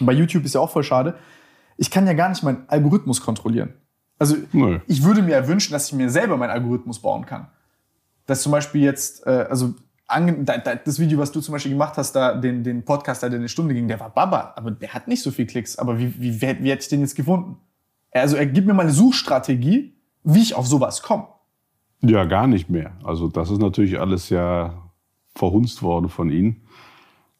bei 0.00 0.12
YouTube 0.12 0.44
ist 0.44 0.54
ja 0.54 0.60
auch 0.60 0.70
voll 0.70 0.84
schade. 0.84 1.14
Ich 1.76 1.90
kann 1.90 2.06
ja 2.06 2.12
gar 2.12 2.28
nicht 2.28 2.42
meinen 2.42 2.64
Algorithmus 2.68 3.20
kontrollieren. 3.20 3.74
Also 4.18 4.36
nee. 4.52 4.80
ich 4.86 5.02
würde 5.02 5.22
mir 5.22 5.32
ja 5.32 5.46
wünschen, 5.46 5.72
dass 5.72 5.88
ich 5.88 5.94
mir 5.94 6.10
selber 6.10 6.36
meinen 6.36 6.50
Algorithmus 6.50 7.00
bauen 7.00 7.24
kann. 7.24 7.48
Dass 8.26 8.42
zum 8.42 8.52
Beispiel 8.52 8.82
jetzt, 8.82 9.26
äh, 9.26 9.46
also 9.48 9.74
das 10.06 10.98
Video, 10.98 11.18
was 11.18 11.30
du 11.30 11.40
zum 11.40 11.52
Beispiel 11.52 11.72
gemacht 11.72 11.96
hast, 11.96 12.12
da 12.12 12.34
den, 12.34 12.64
den 12.64 12.84
Podcast, 12.84 13.22
der 13.22 13.30
eine 13.30 13.48
Stunde 13.48 13.74
ging, 13.74 13.88
der 13.88 14.00
war 14.00 14.10
Baba, 14.10 14.54
aber 14.56 14.70
der 14.70 14.94
hat 14.94 15.06
nicht 15.06 15.22
so 15.22 15.30
viel 15.30 15.46
Klicks. 15.46 15.78
Aber 15.78 15.98
wie, 15.98 16.14
wie, 16.18 16.40
wie, 16.40 16.62
wie 16.62 16.70
hätte 16.70 16.82
ich 16.82 16.88
den 16.88 17.00
jetzt 17.00 17.14
gefunden? 17.14 17.58
Also 18.10 18.36
er 18.36 18.46
gibt 18.46 18.66
mir 18.66 18.74
mal 18.74 18.82
eine 18.82 18.92
Suchstrategie, 18.92 19.94
wie 20.24 20.40
ich 20.40 20.54
auf 20.54 20.66
sowas 20.66 21.02
komme. 21.02 21.28
Ja, 22.00 22.24
gar 22.24 22.46
nicht 22.46 22.70
mehr. 22.70 22.92
Also 23.04 23.28
das 23.28 23.50
ist 23.50 23.60
natürlich 23.60 24.00
alles 24.00 24.30
ja 24.30 24.90
verhunzt 25.34 25.82
worden 25.82 26.08
von 26.08 26.30
ihnen 26.30 26.62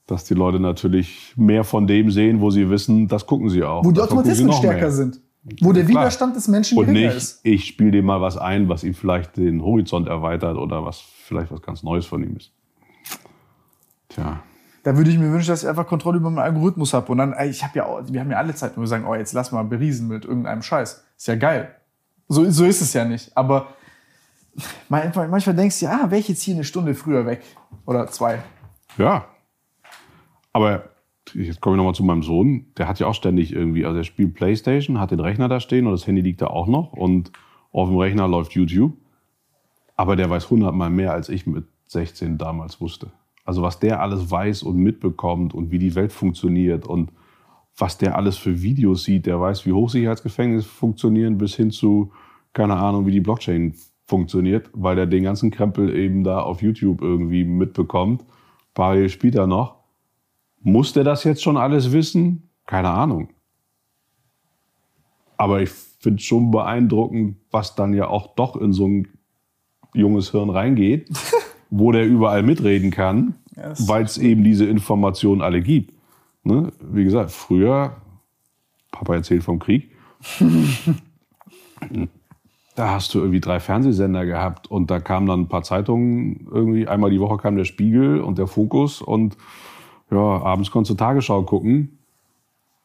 dass 0.08 0.24
die 0.24 0.34
Leute 0.34 0.58
natürlich 0.58 1.34
mehr 1.36 1.62
von 1.64 1.86
dem 1.86 2.10
sehen, 2.10 2.40
wo 2.40 2.50
sie 2.50 2.68
wissen, 2.68 3.06
das 3.08 3.26
gucken 3.26 3.50
sie 3.50 3.62
auch. 3.62 3.84
Wo 3.84 3.92
die 3.92 4.00
Automatismen 4.00 4.52
stärker 4.52 4.80
mehr. 4.80 4.90
sind. 4.90 5.20
Wo 5.60 5.72
der 5.72 5.84
Klar. 5.84 6.02
Widerstand 6.02 6.34
des 6.34 6.48
Menschen 6.48 6.78
Und 6.78 6.86
geringer 6.86 7.08
nicht, 7.08 7.16
ist. 7.16 7.40
ich 7.42 7.66
spiele 7.66 7.90
dem 7.90 8.06
mal 8.06 8.20
was 8.20 8.38
ein, 8.38 8.68
was 8.68 8.84
ihm 8.84 8.94
vielleicht 8.94 9.36
den 9.36 9.62
Horizont 9.62 10.08
erweitert 10.08 10.56
oder 10.56 10.84
was 10.84 11.00
vielleicht 11.00 11.52
was 11.52 11.60
ganz 11.60 11.82
Neues 11.82 12.06
von 12.06 12.22
ihm 12.22 12.36
ist. 12.36 12.50
Tja. 14.08 14.40
Da 14.82 14.96
würde 14.96 15.10
ich 15.10 15.18
mir 15.18 15.30
wünschen, 15.30 15.48
dass 15.50 15.62
ich 15.62 15.68
einfach 15.68 15.86
Kontrolle 15.86 16.16
über 16.16 16.30
meinen 16.30 16.44
Algorithmus 16.44 16.94
habe. 16.94 17.12
Und 17.12 17.18
dann, 17.18 17.34
ich 17.46 17.62
habe 17.62 17.78
ja 17.78 17.84
auch, 17.84 18.00
wir 18.08 18.20
haben 18.20 18.30
ja 18.30 18.38
alle 18.38 18.54
Zeit, 18.54 18.76
wo 18.76 18.80
wir 18.80 18.86
sagen, 18.86 19.04
oh, 19.06 19.14
jetzt 19.14 19.34
lass 19.34 19.52
mal 19.52 19.62
beriesen 19.62 20.08
mit 20.08 20.24
irgendeinem 20.24 20.62
Scheiß. 20.62 21.04
Ist 21.18 21.28
ja 21.28 21.36
geil. 21.36 21.74
So, 22.28 22.50
so 22.50 22.64
ist 22.64 22.80
es 22.80 22.94
ja 22.94 23.04
nicht. 23.04 23.30
Aber 23.36 23.68
manchmal, 24.88 25.28
manchmal 25.28 25.54
denkst 25.54 25.80
du, 25.80 25.84
ja, 25.86 26.00
ah, 26.04 26.10
wäre 26.10 26.20
ich 26.20 26.28
jetzt 26.28 26.40
hier 26.40 26.54
eine 26.54 26.64
Stunde 26.64 26.94
früher 26.94 27.26
weg. 27.26 27.42
Oder 27.84 28.06
zwei. 28.06 28.42
Ja. 28.96 29.26
Aber 30.52 30.90
jetzt 31.34 31.60
komme 31.60 31.76
ich 31.76 31.78
nochmal 31.78 31.94
zu 31.94 32.04
meinem 32.04 32.22
Sohn. 32.22 32.66
Der 32.76 32.88
hat 32.88 33.00
ja 33.00 33.06
auch 33.06 33.14
ständig 33.14 33.52
irgendwie, 33.52 33.84
also 33.84 33.98
er 33.98 34.04
spielt 34.04 34.34
Playstation, 34.34 35.00
hat 35.00 35.10
den 35.10 35.20
Rechner 35.20 35.48
da 35.48 35.60
stehen 35.60 35.86
und 35.86 35.92
das 35.92 36.06
Handy 36.06 36.22
liegt 36.22 36.42
da 36.42 36.48
auch 36.48 36.66
noch 36.66 36.92
und 36.92 37.32
auf 37.72 37.88
dem 37.88 37.98
Rechner 37.98 38.28
läuft 38.28 38.52
YouTube. 38.52 38.94
Aber 39.96 40.16
der 40.16 40.30
weiß 40.30 40.50
hundertmal 40.50 40.90
mehr, 40.90 41.12
als 41.12 41.28
ich 41.28 41.46
mit 41.46 41.64
16 41.86 42.38
damals 42.38 42.80
wusste. 42.80 43.10
Also 43.44 43.62
was 43.62 43.80
der 43.80 44.00
alles 44.00 44.30
weiß 44.30 44.62
und 44.62 44.76
mitbekommt 44.76 45.54
und 45.54 45.70
wie 45.70 45.78
die 45.78 45.94
Welt 45.94 46.12
funktioniert 46.12 46.86
und 46.86 47.10
was 47.76 47.96
der 47.98 48.16
alles 48.16 48.36
für 48.36 48.62
Videos 48.62 49.04
sieht. 49.04 49.26
Der 49.26 49.40
weiß, 49.40 49.64
wie 49.66 49.72
Hochsicherheitsgefängnisse 49.72 50.68
funktionieren 50.68 51.38
bis 51.38 51.54
hin 51.54 51.70
zu, 51.70 52.12
keine 52.52 52.76
Ahnung, 52.76 53.06
wie 53.06 53.12
die 53.12 53.20
Blockchain 53.20 53.74
funktioniert, 54.06 54.70
weil 54.72 54.96
der 54.96 55.06
den 55.06 55.22
ganzen 55.22 55.50
Krempel 55.50 55.94
eben 55.94 56.24
da 56.24 56.40
auf 56.40 56.62
YouTube 56.62 57.02
irgendwie 57.02 57.44
mitbekommt. 57.44 58.24
Parallel 58.74 59.08
spielt 59.08 59.34
er 59.34 59.46
noch. 59.46 59.77
Muss 60.72 60.92
der 60.92 61.04
das 61.04 61.24
jetzt 61.24 61.42
schon 61.42 61.56
alles 61.56 61.92
wissen? 61.92 62.48
Keine 62.66 62.90
Ahnung. 62.90 63.30
Aber 65.36 65.62
ich 65.62 65.70
finde 65.70 66.22
schon 66.22 66.50
beeindruckend, 66.50 67.36
was 67.50 67.74
dann 67.74 67.94
ja 67.94 68.08
auch 68.08 68.34
doch 68.34 68.56
in 68.56 68.72
so 68.72 68.86
ein 68.86 69.08
junges 69.94 70.30
Hirn 70.30 70.50
reingeht, 70.50 71.08
wo 71.70 71.92
der 71.92 72.06
überall 72.06 72.42
mitreden 72.42 72.90
kann, 72.90 73.34
das- 73.54 73.88
weil 73.88 74.04
es 74.04 74.18
eben 74.18 74.44
diese 74.44 74.66
Informationen 74.66 75.40
alle 75.42 75.60
gibt. 75.62 75.92
Ne? 76.44 76.72
Wie 76.80 77.04
gesagt, 77.04 77.30
früher, 77.30 77.96
Papa 78.92 79.14
erzählt 79.14 79.42
vom 79.44 79.58
Krieg, 79.58 79.90
da 82.74 82.90
hast 82.92 83.12
du 83.14 83.18
irgendwie 83.18 83.40
drei 83.40 83.60
Fernsehsender 83.60 84.24
gehabt 84.26 84.70
und 84.70 84.90
da 84.90 85.00
kamen 85.00 85.26
dann 85.26 85.40
ein 85.42 85.48
paar 85.48 85.62
Zeitungen 85.62 86.46
irgendwie. 86.52 86.86
Einmal 86.86 87.10
die 87.10 87.20
Woche 87.20 87.36
kam 87.38 87.56
der 87.56 87.64
Spiegel 87.64 88.20
und 88.20 88.38
der 88.38 88.46
Fokus 88.46 89.02
und 89.02 89.36
ja, 90.10 90.16
abends 90.18 90.70
konntest 90.70 90.92
du 90.92 90.94
Tagesschau 90.96 91.42
gucken. 91.42 91.98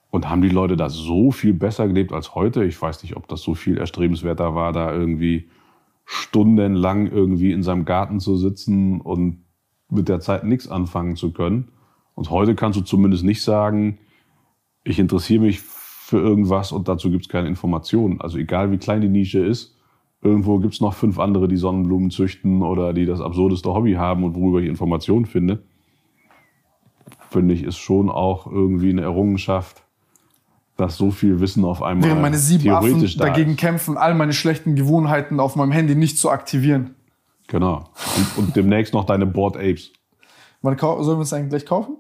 Und 0.10 0.30
haben 0.30 0.44
die 0.44 0.50
Leute 0.50 0.78
da 0.78 0.90
so 0.90 1.32
viel 1.32 1.54
besser 1.54 1.88
gelebt 1.88 2.14
als 2.14 2.36
heute? 2.36 2.64
Ich 2.66 2.80
weiß 2.80 3.02
nicht, 3.02 3.18
ob 3.18 3.28
das 3.28 3.42
so 3.42 3.56
viel 3.56 3.80
erstrebenswerter 3.80 4.54
war, 4.54 4.72
da 4.72 4.94
irgendwie 4.94 5.50
stundenlang 6.06 7.08
irgendwie 7.08 7.52
in 7.52 7.64
seinem 7.64 7.84
Garten 7.84 8.20
zu 8.20 8.36
sitzen 8.36 9.02
und 9.02 9.44
mit 9.90 10.10
der 10.10 10.20
Zeit 10.20 10.44
nichts 10.44 10.68
anfangen 10.68 11.16
zu 11.16 11.32
können. 11.34 11.70
Und 12.14 12.30
heute 12.30 12.54
kannst 12.54 12.80
du 12.80 12.84
zumindest 12.84 13.24
nicht 13.24 13.42
sagen, 13.42 13.98
ich 14.84 15.00
interessiere 15.00 15.42
mich 15.42 15.62
für 15.62 16.20
irgendwas 16.20 16.72
und 16.72 16.88
dazu 16.88 17.10
gibt 17.10 17.24
es 17.24 17.30
keine 17.30 17.48
Informationen. 17.48 18.22
Also 18.22 18.38
egal 18.38 18.72
wie 18.72 18.78
klein 18.78 19.02
die 19.02 19.10
Nische 19.10 19.40
ist, 19.40 19.76
irgendwo 20.22 20.60
gibt 20.60 20.76
es 20.76 20.82
noch 20.82 20.94
fünf 20.94 21.18
andere, 21.18 21.48
die 21.48 21.58
Sonnenblumen 21.58 22.12
züchten 22.12 22.62
oder 22.62 22.94
die 22.94 23.06
das 23.06 23.22
absurdeste 23.22 23.74
Hobby 23.74 23.94
haben 23.94 24.24
und 24.24 24.36
worüber 24.36 24.62
ich 24.62 24.68
Informationen 24.68 25.26
finde. 25.26 25.64
Finde 27.34 27.56
ich, 27.56 27.64
ist 27.64 27.78
schon 27.80 28.10
auch 28.12 28.46
irgendwie 28.46 28.92
eine 28.92 29.02
Errungenschaft, 29.02 29.82
dass 30.78 30.98
so 30.98 31.10
viel 31.10 31.40
Wissen 31.40 31.66
auf 31.66 31.82
einmal 31.82 32.08
Während 32.10 32.22
meine 32.22 32.38
sieben 32.38 32.70
Affen 32.70 33.02
da 33.18 33.26
dagegen 33.26 33.52
ist. 33.52 33.60
kämpfen, 33.60 33.98
all 33.98 34.14
meine 34.14 34.34
schlechten 34.34 34.76
Gewohnheiten 34.76 35.40
auf 35.40 35.56
meinem 35.56 35.72
Handy 35.72 35.96
nicht 35.96 36.20
zu 36.20 36.30
aktivieren. 36.30 36.96
Genau. 37.48 37.90
Und, 38.18 38.38
und 38.38 38.56
demnächst 38.56 38.94
noch 38.94 39.06
deine 39.06 39.26
Board 39.26 39.58
Apes. 39.58 39.92
Wann 40.62 40.78
sollen 40.78 41.06
wir 41.08 41.18
uns 41.18 41.34
eigentlich 41.34 41.50
gleich 41.50 41.66
kaufen? 41.66 41.98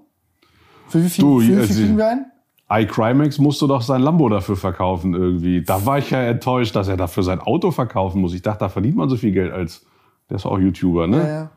Für 0.87 1.03
wie 1.03 1.09
viel, 1.09 1.23
Du, 1.23 1.39
für 1.39 1.45
wie 1.47 1.51
viel 1.51 1.59
also- 1.59 1.73
kriegen 1.73 1.97
wir 1.97 2.07
ein? 2.07 2.25
iCrimex 2.69 3.39
musste 3.39 3.67
doch 3.67 3.81
sein 3.81 4.01
Lambo 4.01 4.29
dafür 4.29 4.55
verkaufen 4.55 5.13
irgendwie. 5.13 5.61
Da 5.63 5.85
war 5.85 5.97
ich 5.97 6.09
ja 6.11 6.21
enttäuscht, 6.23 6.75
dass 6.75 6.87
er 6.87 6.97
dafür 6.97 7.21
sein 7.23 7.39
Auto 7.39 7.71
verkaufen 7.71 8.21
muss. 8.21 8.33
Ich 8.33 8.41
dachte, 8.41 8.59
da 8.59 8.69
verdient 8.69 8.95
man 8.95 9.09
so 9.09 9.15
viel 9.17 9.31
Geld 9.31 9.51
als, 9.51 9.85
der 10.29 10.37
ist 10.37 10.45
auch 10.45 10.57
YouTuber, 10.57 11.07
ne? 11.07 11.17
Ja, 11.17 11.27
ja. 11.27 11.49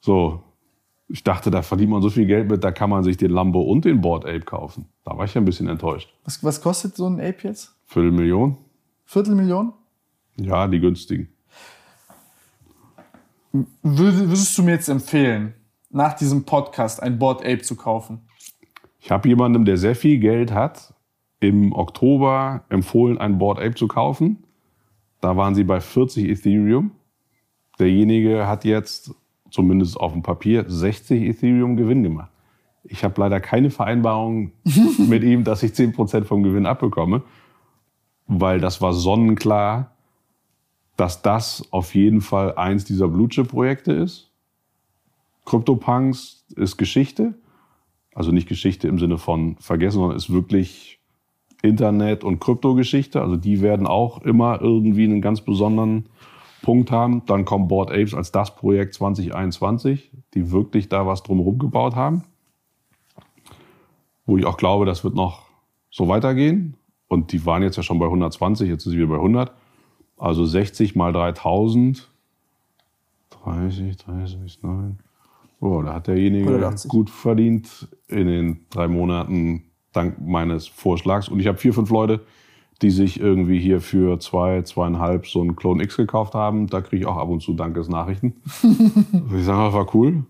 So. 0.00 0.42
Ich 1.08 1.22
dachte, 1.22 1.50
da 1.50 1.62
verdient 1.62 1.90
man 1.90 2.00
so 2.02 2.08
viel 2.10 2.26
Geld 2.26 2.50
mit, 2.50 2.64
da 2.64 2.72
kann 2.72 2.88
man 2.90 3.04
sich 3.04 3.16
den 3.18 3.30
Lambo 3.30 3.60
und 3.60 3.84
den 3.84 4.00
Board 4.00 4.24
Ape 4.24 4.40
kaufen. 4.40 4.86
Da 5.04 5.16
war 5.16 5.24
ich 5.26 5.34
ja 5.34 5.40
ein 5.40 5.44
bisschen 5.44 5.68
enttäuscht. 5.68 6.12
Was, 6.24 6.42
was 6.42 6.62
kostet 6.62 6.96
so 6.96 7.06
ein 7.06 7.20
Ape 7.20 7.36
jetzt? 7.48 7.74
Viertelmillion? 7.86 8.56
Viertelmillion? 9.04 9.72
Ja, 10.36 10.66
die 10.66 10.80
günstigen. 10.80 11.28
Würd- 13.52 14.28
Würdest 14.28 14.56
du 14.58 14.62
mir 14.62 14.72
jetzt 14.72 14.88
empfehlen, 14.88 15.54
nach 15.90 16.14
diesem 16.14 16.44
Podcast 16.44 17.02
ein 17.02 17.18
Board 17.18 17.42
Ape 17.42 17.60
zu 17.62 17.76
kaufen? 17.76 18.22
Ich 18.98 19.10
habe 19.10 19.28
jemandem, 19.28 19.64
der 19.64 19.76
sehr 19.76 19.94
viel 19.94 20.18
Geld 20.18 20.52
hat, 20.52 20.94
im 21.40 21.72
Oktober 21.72 22.64
empfohlen, 22.70 23.18
ein 23.18 23.38
Board 23.38 23.58
Ape 23.58 23.74
zu 23.74 23.86
kaufen. 23.86 24.44
Da 25.20 25.36
waren 25.36 25.54
sie 25.54 25.64
bei 25.64 25.80
40 25.80 26.28
Ethereum. 26.28 26.92
Derjenige 27.78 28.46
hat 28.46 28.64
jetzt, 28.64 29.14
zumindest 29.54 29.98
auf 29.98 30.12
dem 30.12 30.22
Papier, 30.22 30.64
60 30.66 31.22
Ethereum 31.22 31.76
Gewinn 31.76 32.02
gemacht. 32.02 32.30
Ich 32.82 33.04
habe 33.04 33.20
leider 33.20 33.40
keine 33.40 33.70
Vereinbarung 33.70 34.50
mit 34.98 35.22
ihm, 35.22 35.44
dass 35.44 35.62
ich 35.62 35.72
10% 35.72 36.24
vom 36.24 36.42
Gewinn 36.42 36.66
abbekomme, 36.66 37.22
weil 38.26 38.58
das 38.58 38.82
war 38.82 38.92
sonnenklar, 38.92 39.92
dass 40.96 41.22
das 41.22 41.68
auf 41.70 41.94
jeden 41.94 42.20
Fall 42.20 42.56
eins 42.56 42.84
dieser 42.84 43.06
Blue 43.06 43.28
Chip 43.28 43.48
Projekte 43.48 43.92
ist. 43.92 44.32
CryptoPunks 45.44 46.46
ist 46.56 46.76
Geschichte. 46.76 47.34
Also 48.12 48.32
nicht 48.32 48.48
Geschichte 48.48 48.88
im 48.88 48.98
Sinne 48.98 49.18
von 49.18 49.56
vergessen, 49.60 49.98
sondern 49.98 50.16
ist 50.16 50.32
wirklich 50.32 50.98
Internet- 51.62 52.24
und 52.24 52.40
Kryptogeschichte. 52.40 53.20
Also 53.20 53.36
die 53.36 53.60
werden 53.60 53.86
auch 53.86 54.22
immer 54.22 54.60
irgendwie 54.60 55.04
einen 55.04 55.22
ganz 55.22 55.42
besonderen 55.42 56.06
Punkt 56.64 56.90
haben. 56.90 57.22
Dann 57.26 57.44
kommt 57.44 57.68
Board 57.68 57.90
Apes 57.90 58.14
als 58.14 58.32
das 58.32 58.56
Projekt 58.56 58.94
2021, 58.94 60.10
die 60.32 60.50
wirklich 60.50 60.88
da 60.88 61.06
was 61.06 61.22
drumherum 61.22 61.58
gebaut 61.58 61.94
haben. 61.94 62.24
Wo 64.26 64.38
ich 64.38 64.46
auch 64.46 64.56
glaube, 64.56 64.86
das 64.86 65.04
wird 65.04 65.14
noch 65.14 65.42
so 65.90 66.08
weitergehen. 66.08 66.76
Und 67.06 67.32
die 67.32 67.44
waren 67.46 67.62
jetzt 67.62 67.76
ja 67.76 67.82
schon 67.82 67.98
bei 67.98 68.06
120, 68.06 68.68
jetzt 68.68 68.84
sind 68.84 68.92
sie 68.92 68.98
wieder 68.98 69.08
bei 69.08 69.16
100. 69.16 69.52
Also 70.16 70.44
60 70.44 70.96
mal 70.96 71.12
3000. 71.12 72.10
30, 73.44 73.96
30, 73.98 74.62
9. 74.62 74.98
Oh, 75.60 75.82
da 75.82 75.94
hat 75.94 76.06
derjenige 76.06 76.46
180. 76.46 76.90
gut 76.90 77.10
verdient 77.10 77.88
in 78.08 78.26
den 78.26 78.66
drei 78.70 78.88
Monaten 78.88 79.64
dank 79.92 80.18
meines 80.20 80.66
Vorschlags. 80.66 81.28
Und 81.28 81.40
ich 81.40 81.46
habe 81.46 81.58
vier, 81.58 81.74
fünf 81.74 81.90
Leute, 81.90 82.24
die 82.82 82.90
sich 82.90 83.20
irgendwie 83.20 83.60
hier 83.60 83.80
für 83.80 84.18
zwei, 84.18 84.62
zweieinhalb 84.62 85.26
so 85.26 85.40
einen 85.40 85.56
Clone 85.56 85.82
X 85.84 85.96
gekauft 85.96 86.34
haben. 86.34 86.66
Da 86.66 86.80
kriege 86.80 87.02
ich 87.02 87.06
auch 87.06 87.16
ab 87.16 87.28
und 87.28 87.40
zu 87.40 87.54
Dankesnachrichten. 87.54 88.34
ich 88.62 89.44
sage, 89.44 89.64
das 89.64 89.74
war 89.74 89.94
cool. 89.94 90.24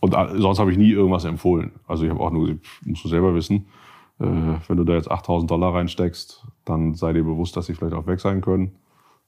Und 0.00 0.14
a- 0.14 0.36
sonst 0.38 0.58
habe 0.58 0.70
ich 0.72 0.78
nie 0.78 0.90
irgendwas 0.90 1.24
empfohlen. 1.24 1.72
Also 1.86 2.04
ich 2.04 2.10
habe 2.10 2.20
auch 2.20 2.30
nur 2.30 2.46
gesagt, 2.46 2.66
musst 2.84 3.04
du 3.04 3.08
selber 3.08 3.34
wissen, 3.34 3.66
äh, 4.20 4.24
wenn 4.68 4.76
du 4.76 4.84
da 4.84 4.94
jetzt 4.94 5.10
8000 5.10 5.50
Dollar 5.50 5.74
reinsteckst, 5.74 6.46
dann 6.64 6.94
sei 6.94 7.12
dir 7.12 7.24
bewusst, 7.24 7.56
dass 7.56 7.66
sie 7.66 7.74
vielleicht 7.74 7.94
auch 7.94 8.06
weg 8.06 8.20
sein 8.20 8.40
können. 8.40 8.72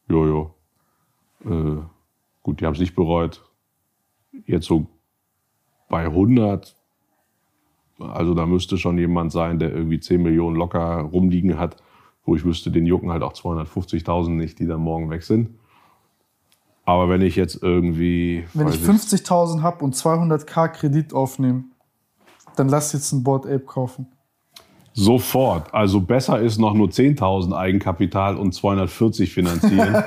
Jojo. 0.08 0.54
Äh, 1.44 1.76
gut, 2.42 2.60
die 2.60 2.66
haben 2.66 2.74
es 2.74 2.80
nicht 2.80 2.94
bereut. 2.94 3.44
Jetzt 4.46 4.66
so 4.66 4.86
bei 5.88 6.04
100, 6.04 6.76
also 7.98 8.34
da 8.34 8.46
müsste 8.46 8.78
schon 8.78 8.98
jemand 8.98 9.32
sein, 9.32 9.58
der 9.58 9.72
irgendwie 9.72 10.00
10 10.00 10.22
Millionen 10.22 10.56
locker 10.56 11.00
rumliegen 11.02 11.58
hat, 11.58 11.76
wo 12.24 12.36
ich 12.36 12.44
wüsste, 12.44 12.70
den 12.70 12.86
jucken 12.86 13.10
halt 13.10 13.22
auch 13.22 13.32
250.000 13.32 14.30
nicht, 14.30 14.58
die 14.58 14.66
dann 14.66 14.80
morgen 14.80 15.10
weg 15.10 15.22
sind. 15.22 15.50
Aber 16.86 17.08
wenn 17.08 17.22
ich 17.22 17.36
jetzt 17.36 17.62
irgendwie. 17.62 18.44
Wenn 18.52 18.68
ich 18.68 18.76
50.000 18.76 19.62
habe 19.62 19.84
und 19.84 19.94
200k 19.94 20.68
Kredit 20.68 21.14
aufnehme, 21.14 21.64
dann 22.56 22.68
lass 22.68 22.92
jetzt 22.92 23.12
ein 23.12 23.22
Board 23.22 23.46
Ape 23.46 23.60
kaufen. 23.60 24.06
Sofort. 24.92 25.72
Also 25.74 26.00
besser 26.00 26.40
ist 26.40 26.58
noch 26.58 26.74
nur 26.74 26.88
10.000 26.88 27.56
Eigenkapital 27.56 28.36
und 28.36 28.52
240 28.52 29.32
finanzieren, 29.32 30.04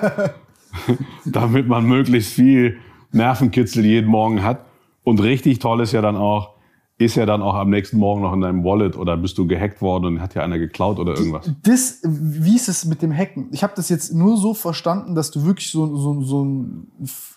damit 1.25 1.67
man 1.67 1.85
möglichst 1.85 2.33
viel 2.33 2.77
Nervenkitzel 3.11 3.83
jeden 3.83 4.09
Morgen 4.09 4.43
hat. 4.43 4.65
Und 5.03 5.21
richtig 5.21 5.59
toll 5.59 5.81
ist 5.81 5.91
ja 5.91 6.01
dann 6.01 6.15
auch, 6.15 6.51
ist 6.99 7.15
ja 7.15 7.25
dann 7.27 7.41
auch 7.43 7.53
am 7.53 7.69
nächsten 7.69 7.97
Morgen 7.97 8.21
noch 8.23 8.33
in 8.33 8.41
deinem 8.41 8.63
Wallet 8.63 8.97
oder 8.97 9.17
bist 9.17 9.37
du 9.37 9.45
gehackt 9.45 9.81
worden 9.81 10.05
und 10.05 10.21
hat 10.21 10.33
ja 10.33 10.41
einer 10.43 10.57
geklaut 10.57 10.97
oder 10.97 11.15
irgendwas. 11.15 11.51
Das, 11.61 11.99
wie 12.03 12.55
ist 12.55 12.69
es 12.69 12.85
mit 12.85 13.01
dem 13.03 13.15
Hacken? 13.15 13.49
Ich 13.51 13.61
habe 13.61 13.73
das 13.75 13.89
jetzt 13.89 14.13
nur 14.13 14.37
so 14.37 14.53
verstanden, 14.55 15.13
dass 15.13 15.29
du 15.29 15.45
wirklich 15.45 15.69
so, 15.69 15.95
so, 15.95 16.21
so 16.21 16.43
ein 16.43 16.87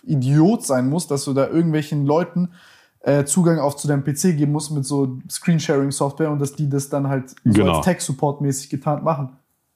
Idiot 0.04 0.64
sein 0.64 0.88
musst, 0.88 1.10
dass 1.10 1.24
du 1.26 1.34
da 1.34 1.46
irgendwelchen 1.48 2.06
Leuten 2.06 2.50
äh, 3.02 3.24
Zugang 3.24 3.58
auf 3.58 3.76
zu 3.76 3.86
deinem 3.86 4.02
PC 4.02 4.36
geben 4.36 4.52
musst 4.52 4.72
mit 4.72 4.84
so 4.86 5.18
Screensharing-Software 5.30 6.30
und 6.30 6.38
dass 6.38 6.54
die 6.54 6.68
das 6.68 6.88
dann 6.88 7.08
halt 7.08 7.30
so 7.30 7.36
Genau. 7.44 7.76
als 7.76 7.84
Tech-Support-mäßig 7.84 8.70
getarnt 8.70 9.04
machen. 9.04 9.30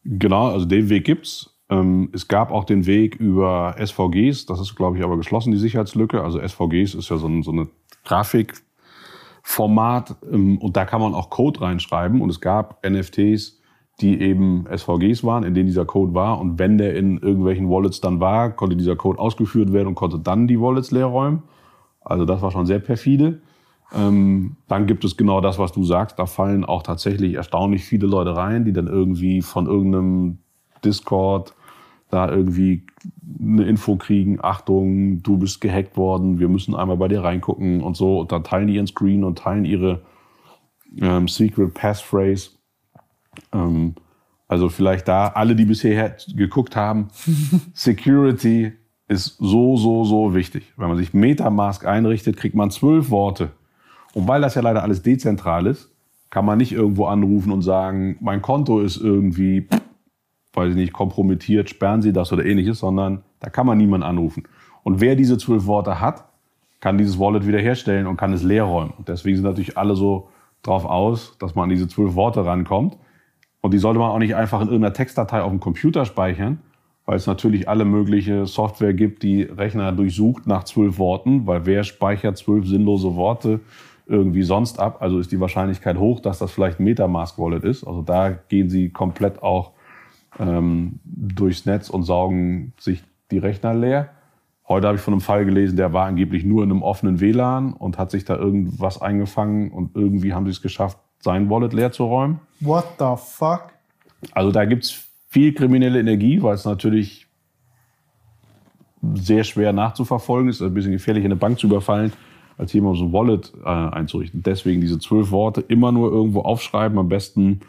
Genau, 0.04 0.48
also 0.48 0.64
den 0.66 0.88
Weg 0.88 1.04
gibt's. 1.04 1.50
Ähm, 1.70 2.10
es 2.12 2.28
gab 2.28 2.50
auch 2.50 2.64
den 2.64 2.86
Weg 2.86 3.16
über 3.16 3.76
SVGs, 3.78 4.46
das 4.46 4.60
ist, 4.60 4.76
glaube 4.76 4.98
ich, 4.98 5.04
aber 5.04 5.16
geschlossen, 5.16 5.50
die 5.50 5.58
Sicherheitslücke. 5.58 6.22
Also 6.22 6.38
SVGs 6.38 6.94
ist 6.94 7.08
ja 7.08 7.16
so, 7.16 7.26
ein, 7.26 7.42
so 7.42 7.52
eine 7.52 7.68
Grafikformat 8.04 8.63
ähm, 9.58 10.58
und 10.58 10.76
da 10.76 10.84
kann 10.84 11.00
man 11.00 11.14
auch 11.14 11.30
Code 11.30 11.60
reinschreiben 11.60 12.20
und 12.20 12.30
es 12.30 12.40
gab 12.40 12.84
NFTs, 12.86 13.60
die 14.00 14.20
eben 14.20 14.66
SVGs 14.74 15.22
waren, 15.22 15.44
in 15.44 15.54
denen 15.54 15.66
dieser 15.66 15.84
Code 15.84 16.14
war 16.14 16.40
und 16.40 16.58
wenn 16.58 16.78
der 16.78 16.96
in 16.96 17.18
irgendwelchen 17.18 17.68
Wallets 17.68 18.00
dann 18.00 18.20
war, 18.20 18.50
konnte 18.50 18.76
dieser 18.76 18.96
Code 18.96 19.18
ausgeführt 19.18 19.72
werden 19.72 19.88
und 19.88 19.94
konnte 19.94 20.18
dann 20.18 20.48
die 20.48 20.60
Wallets 20.60 20.90
leer 20.90 21.06
räumen. 21.06 21.42
Also 22.00 22.24
das 22.24 22.42
war 22.42 22.50
schon 22.50 22.66
sehr 22.66 22.80
perfide. 22.80 23.40
Ähm, 23.94 24.56
dann 24.66 24.86
gibt 24.86 25.04
es 25.04 25.16
genau 25.16 25.40
das, 25.40 25.58
was 25.58 25.72
du 25.72 25.84
sagst. 25.84 26.18
Da 26.18 26.26
fallen 26.26 26.64
auch 26.64 26.82
tatsächlich 26.82 27.34
erstaunlich 27.34 27.84
viele 27.84 28.06
Leute 28.06 28.36
rein, 28.36 28.64
die 28.64 28.72
dann 28.72 28.88
irgendwie 28.88 29.42
von 29.42 29.66
irgendeinem 29.66 30.38
Discord 30.84 31.54
da 32.14 32.30
irgendwie 32.30 32.86
eine 33.40 33.64
Info 33.64 33.96
kriegen. 33.96 34.38
Achtung, 34.42 35.22
du 35.22 35.36
bist 35.36 35.60
gehackt 35.60 35.96
worden, 35.96 36.38
wir 36.38 36.48
müssen 36.48 36.74
einmal 36.74 36.96
bei 36.96 37.08
dir 37.08 37.22
reingucken 37.22 37.82
und 37.82 37.96
so. 37.96 38.20
Und 38.20 38.32
dann 38.32 38.44
teilen 38.44 38.68
die 38.68 38.76
ihren 38.76 38.86
Screen 38.86 39.24
und 39.24 39.38
teilen 39.38 39.64
ihre 39.64 40.02
ähm, 41.00 41.28
Secret 41.28 41.74
Passphrase. 41.74 42.50
Ähm, 43.52 43.94
also 44.46 44.68
vielleicht 44.68 45.08
da 45.08 45.28
alle, 45.28 45.56
die 45.56 45.64
bisher 45.64 46.16
geguckt 46.34 46.76
haben, 46.76 47.08
Security 47.74 48.72
ist 49.08 49.36
so, 49.38 49.76
so, 49.76 50.04
so 50.04 50.34
wichtig. 50.34 50.72
Wenn 50.76 50.88
man 50.88 50.96
sich 50.96 51.12
Metamask 51.12 51.84
einrichtet, 51.84 52.36
kriegt 52.36 52.54
man 52.54 52.70
zwölf 52.70 53.10
Worte 53.10 53.50
und 54.14 54.28
weil 54.28 54.40
das 54.40 54.54
ja 54.54 54.62
leider 54.62 54.82
alles 54.82 55.02
dezentral 55.02 55.66
ist, 55.66 55.90
kann 56.30 56.44
man 56.44 56.58
nicht 56.58 56.72
irgendwo 56.72 57.06
anrufen 57.06 57.52
und 57.52 57.62
sagen, 57.62 58.16
mein 58.20 58.42
Konto 58.42 58.80
ist 58.80 58.96
irgendwie, 58.96 59.68
weiß 60.54 60.70
ich 60.70 60.76
nicht, 60.76 60.92
kompromittiert, 60.92 61.68
sperren 61.68 62.02
Sie 62.02 62.12
das 62.12 62.32
oder 62.32 62.44
ähnliches, 62.44 62.78
sondern 62.78 63.22
da 63.40 63.50
kann 63.50 63.66
man 63.66 63.78
niemanden 63.78 64.06
anrufen. 64.06 64.44
Und 64.82 65.00
wer 65.00 65.16
diese 65.16 65.38
zwölf 65.38 65.66
Worte 65.66 66.00
hat, 66.00 66.24
kann 66.80 66.98
dieses 66.98 67.18
Wallet 67.18 67.46
wiederherstellen 67.46 68.06
und 68.06 68.16
kann 68.16 68.32
es 68.32 68.42
leer 68.42 68.64
räumen. 68.64 68.92
Und 68.98 69.08
deswegen 69.08 69.36
sind 69.36 69.46
natürlich 69.46 69.78
alle 69.78 69.96
so 69.96 70.28
drauf 70.62 70.84
aus, 70.84 71.36
dass 71.38 71.54
man 71.54 71.64
an 71.64 71.70
diese 71.70 71.88
zwölf 71.88 72.14
Worte 72.14 72.44
rankommt. 72.44 72.96
Und 73.60 73.72
die 73.72 73.78
sollte 73.78 73.98
man 73.98 74.10
auch 74.10 74.18
nicht 74.18 74.34
einfach 74.34 74.60
in 74.60 74.68
irgendeiner 74.68 74.92
Textdatei 74.92 75.40
auf 75.40 75.50
dem 75.50 75.60
Computer 75.60 76.04
speichern, 76.04 76.58
weil 77.06 77.16
es 77.16 77.26
natürlich 77.26 77.68
alle 77.68 77.86
mögliche 77.86 78.46
Software 78.46 78.92
gibt, 78.92 79.22
die 79.22 79.42
Rechner 79.42 79.92
durchsucht 79.92 80.46
nach 80.46 80.64
zwölf 80.64 80.98
Worten, 80.98 81.46
weil 81.46 81.64
wer 81.64 81.84
speichert 81.84 82.36
zwölf 82.36 82.66
sinnlose 82.66 83.14
Worte 83.16 83.60
irgendwie 84.06 84.42
sonst 84.42 84.78
ab. 84.78 84.98
Also 85.00 85.18
ist 85.18 85.32
die 85.32 85.40
Wahrscheinlichkeit 85.40 85.96
hoch, 85.96 86.20
dass 86.20 86.38
das 86.38 86.52
vielleicht 86.52 86.80
ein 86.80 86.84
Metamask-Wallet 86.84 87.64
ist. 87.64 87.84
Also 87.84 88.02
da 88.02 88.30
gehen 88.30 88.68
sie 88.68 88.90
komplett 88.90 89.42
auch 89.42 89.72
ähm, 90.38 91.00
durchs 91.04 91.66
Netz 91.66 91.90
und 91.90 92.02
saugen 92.04 92.72
sich 92.78 93.02
die 93.30 93.38
Rechner 93.38 93.74
leer. 93.74 94.10
Heute 94.66 94.86
habe 94.86 94.96
ich 94.96 95.02
von 95.02 95.14
einem 95.14 95.20
Fall 95.20 95.44
gelesen, 95.44 95.76
der 95.76 95.92
war 95.92 96.06
angeblich 96.06 96.44
nur 96.44 96.64
in 96.64 96.70
einem 96.70 96.82
offenen 96.82 97.20
WLAN 97.20 97.74
und 97.74 97.98
hat 97.98 98.10
sich 98.10 98.24
da 98.24 98.36
irgendwas 98.36 99.00
eingefangen 99.00 99.70
und 99.70 99.94
irgendwie 99.94 100.32
haben 100.32 100.46
sie 100.46 100.52
es 100.52 100.62
geschafft, 100.62 100.98
sein 101.18 101.50
Wallet 101.50 101.72
leer 101.72 101.92
zu 101.92 102.04
räumen. 102.04 102.40
What 102.60 102.86
the 102.98 103.14
fuck? 103.16 103.72
Also 104.32 104.52
da 104.52 104.64
gibt's 104.64 105.08
viel 105.28 105.52
kriminelle 105.52 106.00
Energie, 106.00 106.42
weil 106.42 106.54
es 106.54 106.64
natürlich 106.64 107.26
sehr 109.14 109.44
schwer 109.44 109.72
nachzuverfolgen 109.72 110.48
ist, 110.48 110.62
ein 110.62 110.72
bisschen 110.72 110.92
gefährlich, 110.92 111.24
eine 111.24 111.36
Bank 111.36 111.58
zu 111.58 111.66
überfallen 111.66 112.12
als 112.56 112.72
jemand 112.72 112.98
so 112.98 113.04
ein 113.04 113.12
Wallet 113.12 113.52
äh, 113.64 113.68
einzurichten. 113.68 114.42
Deswegen 114.42 114.80
diese 114.80 114.98
zwölf 114.98 115.30
Worte 115.30 115.60
immer 115.60 115.92
nur 115.92 116.10
irgendwo 116.12 116.40
aufschreiben, 116.40 116.98
am 116.98 117.08
besten 117.08 117.60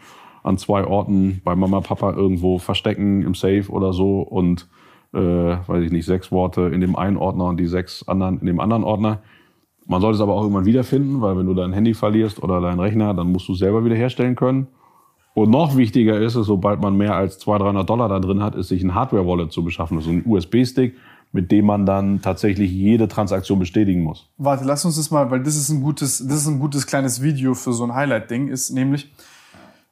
an 0.46 0.58
zwei 0.58 0.84
Orten 0.84 1.40
bei 1.44 1.54
Mama, 1.56 1.80
Papa 1.80 2.12
irgendwo 2.12 2.58
verstecken 2.58 3.22
im 3.22 3.34
Safe 3.34 3.66
oder 3.68 3.92
so 3.92 4.20
und 4.20 4.68
äh, 5.12 5.18
weiß 5.18 5.84
ich 5.84 5.92
nicht, 5.92 6.06
sechs 6.06 6.30
Worte 6.30 6.62
in 6.62 6.80
dem 6.80 6.96
einen 6.96 7.16
Ordner 7.16 7.46
und 7.46 7.58
die 7.58 7.66
sechs 7.66 8.06
anderen 8.06 8.40
in 8.40 8.46
dem 8.46 8.60
anderen 8.60 8.84
Ordner. 8.84 9.20
Man 9.86 10.00
sollte 10.00 10.16
es 10.16 10.20
aber 10.20 10.34
auch 10.34 10.42
irgendwann 10.42 10.66
wiederfinden, 10.66 11.20
weil 11.20 11.36
wenn 11.36 11.46
du 11.46 11.54
dein 11.54 11.72
Handy 11.72 11.94
verlierst 11.94 12.42
oder 12.42 12.60
deinen 12.60 12.80
Rechner, 12.80 13.14
dann 13.14 13.30
musst 13.30 13.48
du 13.48 13.52
es 13.52 13.60
selber 13.60 13.84
wieder 13.84 13.94
herstellen 13.94 14.34
können. 14.34 14.66
Und 15.34 15.50
noch 15.50 15.76
wichtiger 15.76 16.18
ist 16.18 16.34
es, 16.34 16.46
sobald 16.46 16.80
man 16.80 16.96
mehr 16.96 17.14
als 17.14 17.38
200, 17.38 17.66
300 17.66 17.90
Dollar 17.90 18.08
da 18.08 18.18
drin 18.20 18.42
hat, 18.42 18.54
ist 18.54 18.68
sich 18.68 18.82
ein 18.82 18.94
Hardware-Wallet 18.94 19.52
zu 19.52 19.62
beschaffen. 19.62 19.98
Ist 19.98 20.08
ein 20.08 20.24
USB-Stick, 20.24 20.94
mit 21.32 21.52
dem 21.52 21.66
man 21.66 21.84
dann 21.84 22.22
tatsächlich 22.22 22.72
jede 22.72 23.06
Transaktion 23.06 23.58
bestätigen 23.58 24.02
muss. 24.02 24.28
Warte, 24.38 24.64
lass 24.64 24.84
uns 24.86 24.96
das 24.96 25.10
mal, 25.10 25.30
weil 25.30 25.42
das 25.42 25.56
ist 25.56 25.68
ein 25.68 25.82
gutes, 25.82 26.26
das 26.26 26.38
ist 26.38 26.46
ein 26.46 26.58
gutes 26.58 26.86
kleines 26.86 27.22
Video 27.22 27.54
für 27.54 27.74
so 27.74 27.84
ein 27.84 27.94
Highlight-Ding, 27.94 28.48
ist 28.48 28.70
nämlich, 28.70 29.12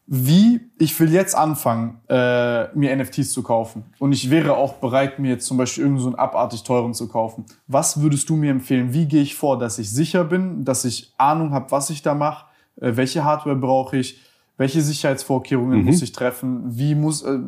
wie 0.06 0.60
ich 0.78 0.98
will 1.00 1.10
jetzt 1.12 1.34
anfangen, 1.34 2.00
äh, 2.08 2.68
mir 2.76 2.94
NFTs 2.94 3.32
zu 3.32 3.42
kaufen. 3.42 3.84
Und 3.98 4.12
ich 4.12 4.30
wäre 4.30 4.56
auch 4.56 4.74
bereit, 4.74 5.18
mir 5.18 5.30
jetzt 5.30 5.46
zum 5.46 5.56
Beispiel 5.56 5.84
irgendeinen 5.84 6.02
so 6.02 6.08
einen 6.10 6.18
abartig 6.18 6.62
teuren 6.62 6.92
zu 6.92 7.08
kaufen. 7.08 7.46
Was 7.66 8.00
würdest 8.00 8.28
du 8.28 8.36
mir 8.36 8.50
empfehlen? 8.50 8.92
Wie 8.92 9.06
gehe 9.06 9.22
ich 9.22 9.34
vor, 9.34 9.58
dass 9.58 9.78
ich 9.78 9.90
sicher 9.90 10.24
bin, 10.24 10.64
dass 10.64 10.84
ich 10.84 11.14
Ahnung 11.16 11.52
habe, 11.52 11.70
was 11.70 11.88
ich 11.88 12.02
da 12.02 12.14
mache? 12.14 12.46
Äh, 12.76 12.96
welche 12.96 13.24
Hardware 13.24 13.56
brauche 13.56 13.96
ich? 13.96 14.20
Welche 14.56 14.82
Sicherheitsvorkehrungen 14.82 15.80
mhm. 15.80 15.86
muss 15.86 16.02
ich 16.02 16.12
treffen? 16.12 16.62
Wie 16.66 16.94
muss, 16.94 17.22
äh, 17.22 17.38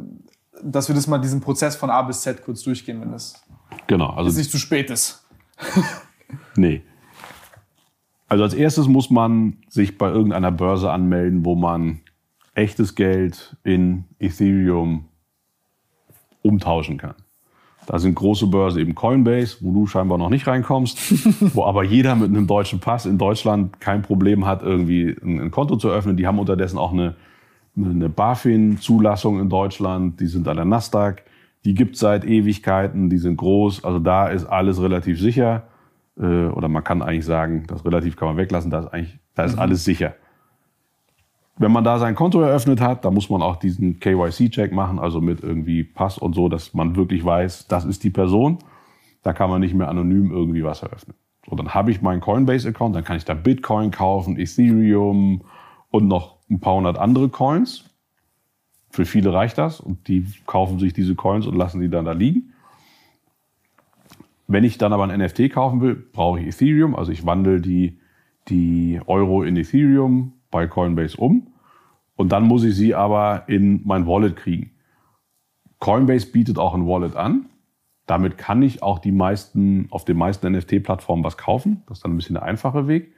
dass 0.62 0.88
wir 0.88 0.94
das 0.94 1.06
mal 1.06 1.18
diesen 1.18 1.40
Prozess 1.42 1.76
von 1.76 1.90
A 1.90 2.02
bis 2.02 2.22
Z 2.22 2.42
kurz 2.42 2.62
durchgehen, 2.62 3.00
wenn 3.00 3.12
das 3.12 3.34
Genau. 3.86 4.10
Also 4.10 4.30
es 4.30 4.36
nicht 4.36 4.50
zu 4.50 4.58
spät 4.58 4.90
ist. 4.90 5.26
nee. 6.56 6.82
Also 8.28 8.44
als 8.44 8.54
erstes 8.54 8.88
muss 8.88 9.10
man 9.10 9.58
sich 9.68 9.98
bei 9.98 10.08
irgendeiner 10.08 10.50
Börse 10.50 10.90
anmelden, 10.90 11.44
wo 11.44 11.54
man 11.54 12.00
echtes 12.56 12.94
Geld 12.94 13.56
in 13.64 14.04
Ethereum 14.18 15.06
umtauschen 16.42 16.96
kann. 16.96 17.14
Da 17.86 18.00
sind 18.00 18.16
große 18.16 18.48
Börsen 18.48 18.80
eben 18.80 18.94
Coinbase, 18.96 19.58
wo 19.60 19.72
du 19.72 19.86
scheinbar 19.86 20.18
noch 20.18 20.30
nicht 20.30 20.46
reinkommst, 20.46 20.98
wo 21.54 21.64
aber 21.64 21.84
jeder 21.84 22.16
mit 22.16 22.30
einem 22.30 22.48
deutschen 22.48 22.80
Pass 22.80 23.06
in 23.06 23.16
Deutschland 23.16 23.80
kein 23.80 24.02
Problem 24.02 24.44
hat, 24.44 24.62
irgendwie 24.62 25.16
ein, 25.22 25.50
Konto 25.52 25.76
zu 25.76 25.88
öffnen. 25.88 26.16
Die 26.16 26.26
haben 26.26 26.40
unterdessen 26.40 26.78
auch 26.78 26.92
eine, 26.92 27.14
eine 27.76 28.08
BaFin-Zulassung 28.08 29.40
in 29.40 29.48
Deutschland, 29.48 30.18
die 30.18 30.26
sind 30.26 30.48
an 30.48 30.56
der 30.56 30.64
Nasdaq. 30.64 31.22
Die 31.64 31.74
gibt 31.74 31.96
seit 31.96 32.24
Ewigkeiten, 32.24 33.08
die 33.08 33.18
sind 33.18 33.36
groß, 33.36 33.84
also 33.84 33.98
da 33.98 34.28
ist 34.28 34.46
alles 34.46 34.80
relativ 34.80 35.20
sicher. 35.20 35.64
Äh, 36.18 36.46
oder 36.46 36.68
man 36.68 36.82
kann 36.82 37.02
eigentlich 37.02 37.24
sagen, 37.24 37.64
das 37.68 37.84
relativ 37.84 38.16
kann 38.16 38.28
man 38.28 38.36
weglassen, 38.36 38.70
da 38.70 38.80
ist 38.80 38.86
eigentlich, 38.88 39.18
da 39.34 39.44
ist 39.44 39.54
mhm. 39.54 39.60
alles 39.60 39.84
sicher. 39.84 40.14
Wenn 41.58 41.72
man 41.72 41.84
da 41.84 41.98
sein 41.98 42.14
Konto 42.14 42.40
eröffnet 42.42 42.82
hat, 42.82 43.04
dann 43.04 43.14
muss 43.14 43.30
man 43.30 43.40
auch 43.40 43.56
diesen 43.56 43.98
KYC-Check 43.98 44.72
machen, 44.72 44.98
also 44.98 45.22
mit 45.22 45.42
irgendwie 45.42 45.84
Pass 45.84 46.18
und 46.18 46.34
so, 46.34 46.50
dass 46.50 46.74
man 46.74 46.96
wirklich 46.96 47.24
weiß, 47.24 47.66
das 47.68 47.86
ist 47.86 48.04
die 48.04 48.10
Person. 48.10 48.58
Da 49.22 49.32
kann 49.32 49.48
man 49.48 49.62
nicht 49.62 49.74
mehr 49.74 49.88
anonym 49.88 50.30
irgendwie 50.30 50.62
was 50.62 50.82
eröffnen. 50.82 51.16
So, 51.48 51.56
dann 51.56 51.72
habe 51.72 51.90
ich 51.90 52.02
meinen 52.02 52.20
Coinbase-Account, 52.20 52.94
dann 52.94 53.04
kann 53.04 53.16
ich 53.16 53.24
da 53.24 53.32
Bitcoin 53.32 53.90
kaufen, 53.90 54.38
Ethereum 54.38 55.42
und 55.90 56.08
noch 56.08 56.36
ein 56.50 56.60
paar 56.60 56.74
hundert 56.74 56.98
andere 56.98 57.30
Coins. 57.30 57.84
Für 58.90 59.06
viele 59.06 59.32
reicht 59.32 59.56
das 59.56 59.80
und 59.80 60.08
die 60.08 60.26
kaufen 60.46 60.78
sich 60.78 60.92
diese 60.92 61.14
Coins 61.14 61.46
und 61.46 61.56
lassen 61.56 61.80
sie 61.80 61.88
dann 61.88 62.04
da 62.04 62.12
liegen. 62.12 62.52
Wenn 64.46 64.62
ich 64.62 64.76
dann 64.78 64.92
aber 64.92 65.08
ein 65.08 65.20
NFT 65.20 65.50
kaufen 65.50 65.80
will, 65.80 65.94
brauche 65.94 66.38
ich 66.38 66.46
Ethereum. 66.46 66.94
Also 66.94 67.12
ich 67.12 67.24
wandle 67.24 67.60
die, 67.60 67.98
die 68.48 69.00
Euro 69.06 69.42
in 69.42 69.56
Ethereum 69.56 70.35
bei 70.50 70.66
Coinbase 70.66 71.16
um. 71.16 71.48
Und 72.14 72.32
dann 72.32 72.44
muss 72.44 72.64
ich 72.64 72.74
sie 72.74 72.94
aber 72.94 73.44
in 73.48 73.82
mein 73.84 74.06
Wallet 74.06 74.36
kriegen. 74.36 74.70
Coinbase 75.78 76.32
bietet 76.32 76.58
auch 76.58 76.74
ein 76.74 76.86
Wallet 76.86 77.14
an. 77.16 77.46
Damit 78.06 78.38
kann 78.38 78.62
ich 78.62 78.82
auch 78.82 78.98
die 78.98 79.12
meisten, 79.12 79.88
auf 79.90 80.04
den 80.04 80.16
meisten 80.16 80.50
NFT-Plattformen 80.50 81.24
was 81.24 81.36
kaufen. 81.36 81.82
Das 81.86 81.98
ist 81.98 82.04
dann 82.04 82.12
ein 82.12 82.16
bisschen 82.16 82.34
der 82.34 82.44
einfache 82.44 82.86
Weg. 82.88 83.12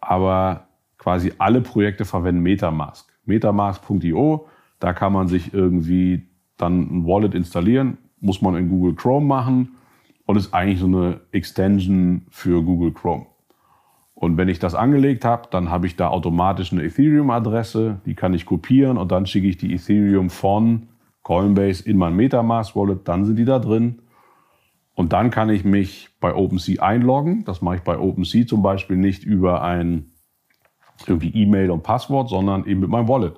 Aber 0.00 0.68
quasi 0.98 1.32
alle 1.38 1.60
Projekte 1.60 2.04
verwenden 2.04 2.42
Metamask. 2.42 3.12
Metamask.io 3.24 4.48
da 4.84 4.92
kann 4.92 5.14
man 5.14 5.28
sich 5.28 5.54
irgendwie 5.54 6.28
dann 6.58 6.82
ein 6.82 7.06
Wallet 7.06 7.34
installieren, 7.34 7.96
muss 8.20 8.42
man 8.42 8.54
in 8.54 8.68
Google 8.68 8.94
Chrome 8.94 9.24
machen 9.24 9.76
und 10.26 10.36
ist 10.36 10.52
eigentlich 10.52 10.80
so 10.80 10.86
eine 10.86 11.20
Extension 11.32 12.26
für 12.28 12.62
Google 12.62 12.92
Chrome. 12.92 13.24
Und 14.24 14.38
wenn 14.38 14.48
ich 14.48 14.58
das 14.58 14.74
angelegt 14.74 15.26
habe, 15.26 15.48
dann 15.50 15.68
habe 15.68 15.86
ich 15.86 15.96
da 15.96 16.08
automatisch 16.08 16.72
eine 16.72 16.82
Ethereum-Adresse, 16.82 18.00
die 18.06 18.14
kann 18.14 18.32
ich 18.32 18.46
kopieren 18.46 18.96
und 18.96 19.12
dann 19.12 19.26
schicke 19.26 19.46
ich 19.46 19.58
die 19.58 19.74
Ethereum 19.74 20.30
von 20.30 20.88
Coinbase 21.22 21.86
in 21.86 21.98
mein 21.98 22.16
Metamask-Wallet, 22.16 23.06
dann 23.06 23.26
sind 23.26 23.36
die 23.36 23.44
da 23.44 23.58
drin. 23.58 24.00
Und 24.94 25.12
dann 25.12 25.30
kann 25.30 25.50
ich 25.50 25.66
mich 25.66 26.08
bei 26.20 26.34
OpenSea 26.34 26.82
einloggen. 26.82 27.44
Das 27.44 27.60
mache 27.60 27.76
ich 27.76 27.82
bei 27.82 27.98
OpenSea 27.98 28.46
zum 28.46 28.62
Beispiel 28.62 28.96
nicht 28.96 29.24
über 29.24 29.60
ein 29.60 30.12
irgendwie 31.06 31.28
E-Mail 31.28 31.70
und 31.70 31.82
Passwort, 31.82 32.30
sondern 32.30 32.64
eben 32.64 32.80
mit 32.80 32.88
meinem 32.88 33.08
Wallet. 33.08 33.34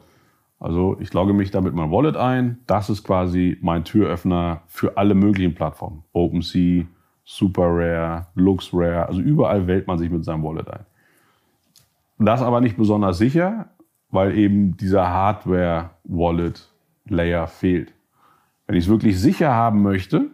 Also 0.60 0.97
ich 1.00 1.12
logge 1.12 1.32
mich 1.32 1.50
da 1.50 1.60
mit 1.60 1.74
meinem 1.74 1.90
Wallet 1.90 2.16
ein. 2.16 2.58
Das 2.68 2.90
ist 2.90 3.02
quasi 3.02 3.58
mein 3.60 3.82
Türöffner 3.82 4.62
für 4.68 4.97
alle 4.97 5.16
möglichen 5.16 5.56
Plattformen. 5.56 6.05
OpenSea, 6.12 6.84
SuperRare, 7.26 8.28
LuxRare, 8.36 9.06
also 9.06 9.20
überall 9.20 9.66
wählt 9.66 9.86
man 9.88 9.98
sich 9.98 10.10
mit 10.10 10.24
seinem 10.24 10.44
Wallet 10.44 10.70
ein. 10.70 10.86
Das 12.18 12.40
aber 12.40 12.60
nicht 12.60 12.76
besonders 12.76 13.18
sicher, 13.18 13.68
weil 14.10 14.38
eben 14.38 14.76
dieser 14.76 15.08
Hardware-Wallet 15.08 16.70
Layer 17.08 17.46
fehlt. 17.46 17.92
Wenn 18.66 18.76
ich 18.76 18.84
es 18.84 18.90
wirklich 18.90 19.20
sicher 19.20 19.52
haben 19.52 19.82
möchte, 19.82 20.30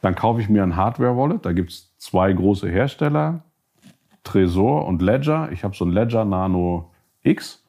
dann 0.00 0.14
kaufe 0.14 0.40
ich 0.40 0.48
mir 0.48 0.62
ein 0.62 0.76
Hardware-Wallet. 0.76 1.44
Da 1.44 1.52
gibt 1.52 1.70
es 1.70 1.92
zwei 1.98 2.32
große 2.32 2.68
Hersteller, 2.68 3.42
Trezor 4.22 4.86
und 4.86 5.02
Ledger. 5.02 5.50
Ich 5.52 5.64
habe 5.64 5.74
so 5.74 5.84
ein 5.84 5.90
Ledger 5.90 6.24
Nano 6.24 6.90
X. 7.22 7.64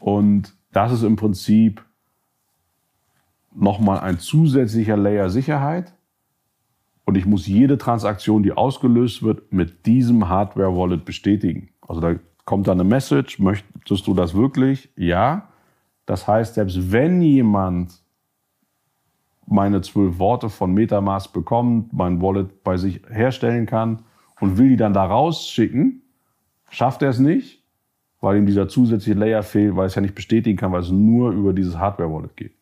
Und 0.00 0.54
das 0.72 0.92
ist 0.92 1.02
im 1.02 1.16
Prinzip 1.16 1.84
nochmal 3.54 4.00
ein 4.00 4.18
zusätzlicher 4.18 4.96
Layer 4.96 5.28
Sicherheit. 5.28 5.92
Und 7.04 7.16
ich 7.16 7.26
muss 7.26 7.46
jede 7.46 7.78
Transaktion, 7.78 8.42
die 8.42 8.52
ausgelöst 8.52 9.22
wird, 9.22 9.52
mit 9.52 9.86
diesem 9.86 10.28
Hardware-Wallet 10.28 11.04
bestätigen. 11.04 11.70
Also 11.86 12.00
da 12.00 12.14
kommt 12.44 12.68
dann 12.68 12.80
eine 12.80 12.88
Message, 12.88 13.38
möchtest 13.38 14.06
du 14.06 14.14
das 14.14 14.34
wirklich? 14.34 14.90
Ja. 14.96 15.48
Das 16.06 16.26
heißt, 16.26 16.54
selbst 16.54 16.92
wenn 16.92 17.22
jemand 17.22 18.02
meine 19.46 19.80
zwölf 19.80 20.18
Worte 20.18 20.48
von 20.48 20.72
Metamask 20.72 21.32
bekommt, 21.32 21.92
mein 21.92 22.20
Wallet 22.22 22.62
bei 22.62 22.76
sich 22.76 23.02
herstellen 23.08 23.66
kann 23.66 24.02
und 24.40 24.58
will 24.58 24.70
die 24.70 24.76
dann 24.76 24.94
da 24.94 25.04
rausschicken, 25.04 26.02
schafft 26.70 27.02
er 27.02 27.10
es 27.10 27.18
nicht, 27.18 27.62
weil 28.20 28.38
ihm 28.38 28.46
dieser 28.46 28.68
zusätzliche 28.68 29.18
Layer 29.18 29.42
fehlt, 29.42 29.76
weil 29.76 29.86
es 29.86 29.94
ja 29.94 30.00
nicht 30.00 30.14
bestätigen 30.14 30.56
kann, 30.56 30.72
weil 30.72 30.82
es 30.82 30.90
nur 30.90 31.32
über 31.32 31.52
dieses 31.52 31.76
Hardware-Wallet 31.76 32.36
geht. 32.36 32.52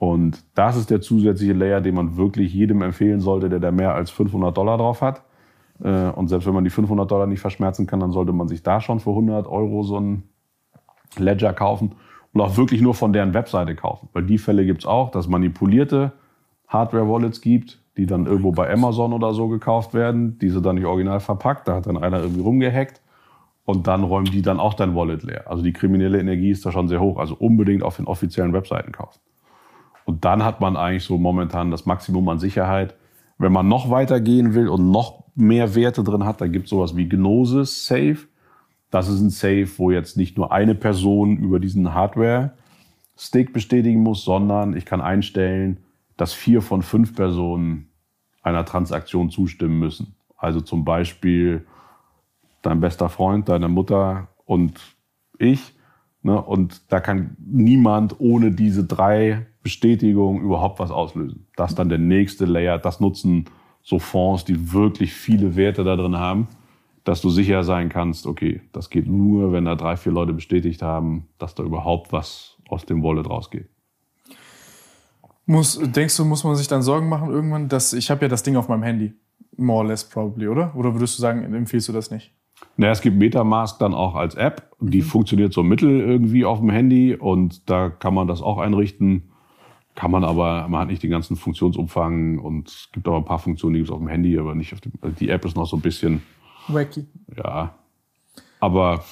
Und 0.00 0.42
das 0.54 0.78
ist 0.78 0.88
der 0.88 1.02
zusätzliche 1.02 1.52
Layer, 1.52 1.82
den 1.82 1.94
man 1.94 2.16
wirklich 2.16 2.54
jedem 2.54 2.80
empfehlen 2.80 3.20
sollte, 3.20 3.50
der 3.50 3.60
da 3.60 3.70
mehr 3.70 3.94
als 3.94 4.10
500 4.10 4.56
Dollar 4.56 4.78
drauf 4.78 5.02
hat. 5.02 5.22
Äh, 5.84 6.08
und 6.12 6.28
selbst 6.28 6.46
wenn 6.46 6.54
man 6.54 6.64
die 6.64 6.70
500 6.70 7.10
Dollar 7.10 7.26
nicht 7.26 7.40
verschmerzen 7.40 7.86
kann, 7.86 8.00
dann 8.00 8.10
sollte 8.10 8.32
man 8.32 8.48
sich 8.48 8.62
da 8.62 8.80
schon 8.80 8.98
für 8.98 9.10
100 9.10 9.46
Euro 9.46 9.82
so 9.82 10.00
ein 10.00 10.22
Ledger 11.18 11.52
kaufen 11.52 11.96
und 12.32 12.40
auch 12.40 12.56
wirklich 12.56 12.80
nur 12.80 12.94
von 12.94 13.12
deren 13.12 13.34
Webseite 13.34 13.76
kaufen. 13.76 14.08
Weil 14.14 14.24
die 14.24 14.38
Fälle 14.38 14.64
gibt's 14.64 14.86
auch, 14.86 15.10
dass 15.10 15.28
manipulierte 15.28 16.12
Hardware-Wallets 16.68 17.42
gibt, 17.42 17.82
die 17.98 18.06
dann 18.06 18.24
irgendwo 18.24 18.52
bei 18.52 18.72
Amazon 18.72 19.12
oder 19.12 19.34
so 19.34 19.48
gekauft 19.48 19.92
werden, 19.92 20.38
diese 20.38 20.62
dann 20.62 20.76
nicht 20.76 20.86
original 20.86 21.20
verpackt, 21.20 21.68
da 21.68 21.74
hat 21.74 21.86
dann 21.86 21.98
einer 21.98 22.20
irgendwie 22.20 22.40
rumgehackt 22.40 23.02
und 23.66 23.86
dann 23.86 24.02
räumen 24.04 24.30
die 24.30 24.40
dann 24.40 24.60
auch 24.60 24.72
dein 24.72 24.94
Wallet 24.94 25.24
leer. 25.24 25.44
Also 25.50 25.62
die 25.62 25.74
kriminelle 25.74 26.18
Energie 26.18 26.52
ist 26.52 26.64
da 26.64 26.72
schon 26.72 26.88
sehr 26.88 27.02
hoch. 27.02 27.18
Also 27.18 27.34
unbedingt 27.38 27.82
auf 27.82 27.96
den 27.96 28.06
offiziellen 28.06 28.54
Webseiten 28.54 28.92
kaufen. 28.92 29.20
Und 30.04 30.24
dann 30.24 30.44
hat 30.44 30.60
man 30.60 30.76
eigentlich 30.76 31.04
so 31.04 31.18
momentan 31.18 31.70
das 31.70 31.86
Maximum 31.86 32.28
an 32.28 32.38
Sicherheit. 32.38 32.94
Wenn 33.38 33.52
man 33.52 33.68
noch 33.68 33.90
weiter 33.90 34.20
gehen 34.20 34.54
will 34.54 34.68
und 34.68 34.90
noch 34.90 35.24
mehr 35.34 35.74
Werte 35.74 36.04
drin 36.04 36.24
hat, 36.24 36.40
dann 36.40 36.52
gibt 36.52 36.64
es 36.64 36.70
sowas 36.70 36.96
wie 36.96 37.08
Gnosis 37.08 37.86
Safe. 37.86 38.18
Das 38.90 39.08
ist 39.08 39.20
ein 39.20 39.30
Safe, 39.30 39.68
wo 39.76 39.90
jetzt 39.90 40.16
nicht 40.16 40.36
nur 40.36 40.52
eine 40.52 40.74
Person 40.74 41.36
über 41.36 41.60
diesen 41.60 41.94
Hardware-Stick 41.94 43.52
bestätigen 43.52 44.02
muss, 44.02 44.24
sondern 44.24 44.76
ich 44.76 44.84
kann 44.84 45.00
einstellen, 45.00 45.78
dass 46.16 46.32
vier 46.32 46.60
von 46.60 46.82
fünf 46.82 47.14
Personen 47.14 47.88
einer 48.42 48.64
Transaktion 48.64 49.30
zustimmen 49.30 49.78
müssen. 49.78 50.14
Also 50.36 50.60
zum 50.60 50.84
Beispiel 50.84 51.66
dein 52.62 52.80
bester 52.80 53.08
Freund, 53.08 53.48
deine 53.48 53.68
Mutter 53.68 54.28
und 54.44 54.80
ich. 55.38 55.74
Ne? 56.22 56.40
Und 56.40 56.92
da 56.92 57.00
kann 57.00 57.36
niemand 57.38 58.16
ohne 58.18 58.52
diese 58.52 58.84
drei 58.84 59.46
Bestätigungen 59.62 60.42
überhaupt 60.42 60.78
was 60.78 60.90
auslösen. 60.90 61.46
Das 61.56 61.74
dann 61.74 61.88
der 61.88 61.98
nächste 61.98 62.44
Layer. 62.44 62.78
Das 62.78 63.00
nutzen 63.00 63.46
so 63.82 63.98
Fonds, 63.98 64.44
die 64.44 64.72
wirklich 64.72 65.12
viele 65.12 65.56
Werte 65.56 65.84
da 65.84 65.96
drin 65.96 66.16
haben, 66.16 66.48
dass 67.04 67.20
du 67.20 67.30
sicher 67.30 67.64
sein 67.64 67.88
kannst, 67.88 68.26
okay, 68.26 68.60
das 68.72 68.90
geht 68.90 69.06
nur, 69.06 69.52
wenn 69.52 69.64
da 69.64 69.74
drei, 69.74 69.96
vier 69.96 70.12
Leute 70.12 70.32
bestätigt 70.32 70.82
haben, 70.82 71.26
dass 71.38 71.54
da 71.54 71.62
überhaupt 71.62 72.12
was 72.12 72.58
aus 72.68 72.84
dem 72.84 73.02
Wallet 73.02 73.28
rausgeht. 73.28 73.68
Muss, 75.46 75.80
denkst 75.82 76.16
du, 76.16 76.24
muss 76.24 76.44
man 76.44 76.54
sich 76.54 76.68
dann 76.68 76.82
Sorgen 76.82 77.08
machen 77.08 77.30
irgendwann, 77.30 77.68
dass 77.68 77.92
ich 77.92 78.10
habe 78.10 78.22
ja 78.22 78.28
das 78.28 78.42
Ding 78.42 78.56
auf 78.56 78.68
meinem 78.68 78.82
Handy, 78.82 79.14
more 79.56 79.80
or 79.80 79.88
less 79.88 80.08
probably, 80.08 80.46
oder? 80.46 80.74
Oder 80.76 80.94
würdest 80.94 81.18
du 81.18 81.22
sagen, 81.22 81.42
empfiehlst 81.52 81.88
du 81.88 81.92
das 81.92 82.10
nicht? 82.10 82.32
Naja, 82.76 82.92
es 82.92 83.00
gibt 83.00 83.16
Metamask 83.16 83.78
dann 83.78 83.94
auch 83.94 84.14
als 84.14 84.34
App. 84.34 84.70
Die 84.80 84.98
mhm. 84.98 85.06
funktioniert 85.06 85.52
so 85.52 85.62
mittel 85.62 86.00
irgendwie 86.00 86.44
auf 86.44 86.60
dem 86.60 86.70
Handy 86.70 87.14
und 87.14 87.68
da 87.68 87.88
kann 87.88 88.14
man 88.14 88.28
das 88.28 88.42
auch 88.42 88.58
einrichten. 88.58 89.29
Kann 89.94 90.10
man 90.10 90.24
aber, 90.24 90.68
man 90.68 90.82
hat 90.82 90.88
nicht 90.88 91.02
den 91.02 91.10
ganzen 91.10 91.36
Funktionsumfang 91.36 92.38
und 92.38 92.68
es 92.68 92.88
gibt 92.92 93.06
aber 93.06 93.18
ein 93.18 93.24
paar 93.24 93.38
Funktionen, 93.38 93.74
die 93.74 93.80
gibt 93.80 93.90
es 93.90 93.92
auf 93.92 93.98
dem 93.98 94.08
Handy, 94.08 94.38
aber 94.38 94.54
nicht 94.54 94.72
auf 94.72 94.80
dem, 94.80 94.92
also 95.00 95.14
die 95.16 95.28
App 95.28 95.44
ist 95.44 95.56
noch 95.56 95.66
so 95.66 95.76
ein 95.76 95.82
bisschen. 95.82 96.22
Wacky. 96.68 97.06
Ja. 97.36 97.74
Aber 98.60 99.04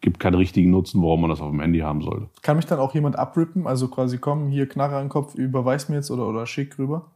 gibt 0.00 0.18
keinen 0.18 0.34
richtigen 0.34 0.70
Nutzen, 0.70 1.02
warum 1.02 1.20
man 1.20 1.30
das 1.30 1.40
auf 1.40 1.50
dem 1.50 1.60
Handy 1.60 1.80
haben 1.80 2.02
sollte. 2.02 2.28
Kann 2.42 2.56
mich 2.56 2.66
dann 2.66 2.78
auch 2.78 2.94
jemand 2.94 3.18
abrippen? 3.18 3.66
Also 3.66 3.88
quasi 3.88 4.18
kommen, 4.18 4.48
hier 4.50 4.68
Knarre 4.68 4.96
an 4.96 5.04
den 5.04 5.08
Kopf, 5.10 5.34
überweis 5.34 5.88
mir 5.88 5.96
jetzt 5.96 6.10
oder, 6.10 6.26
oder 6.26 6.46
schick 6.46 6.78
rüber? 6.78 7.06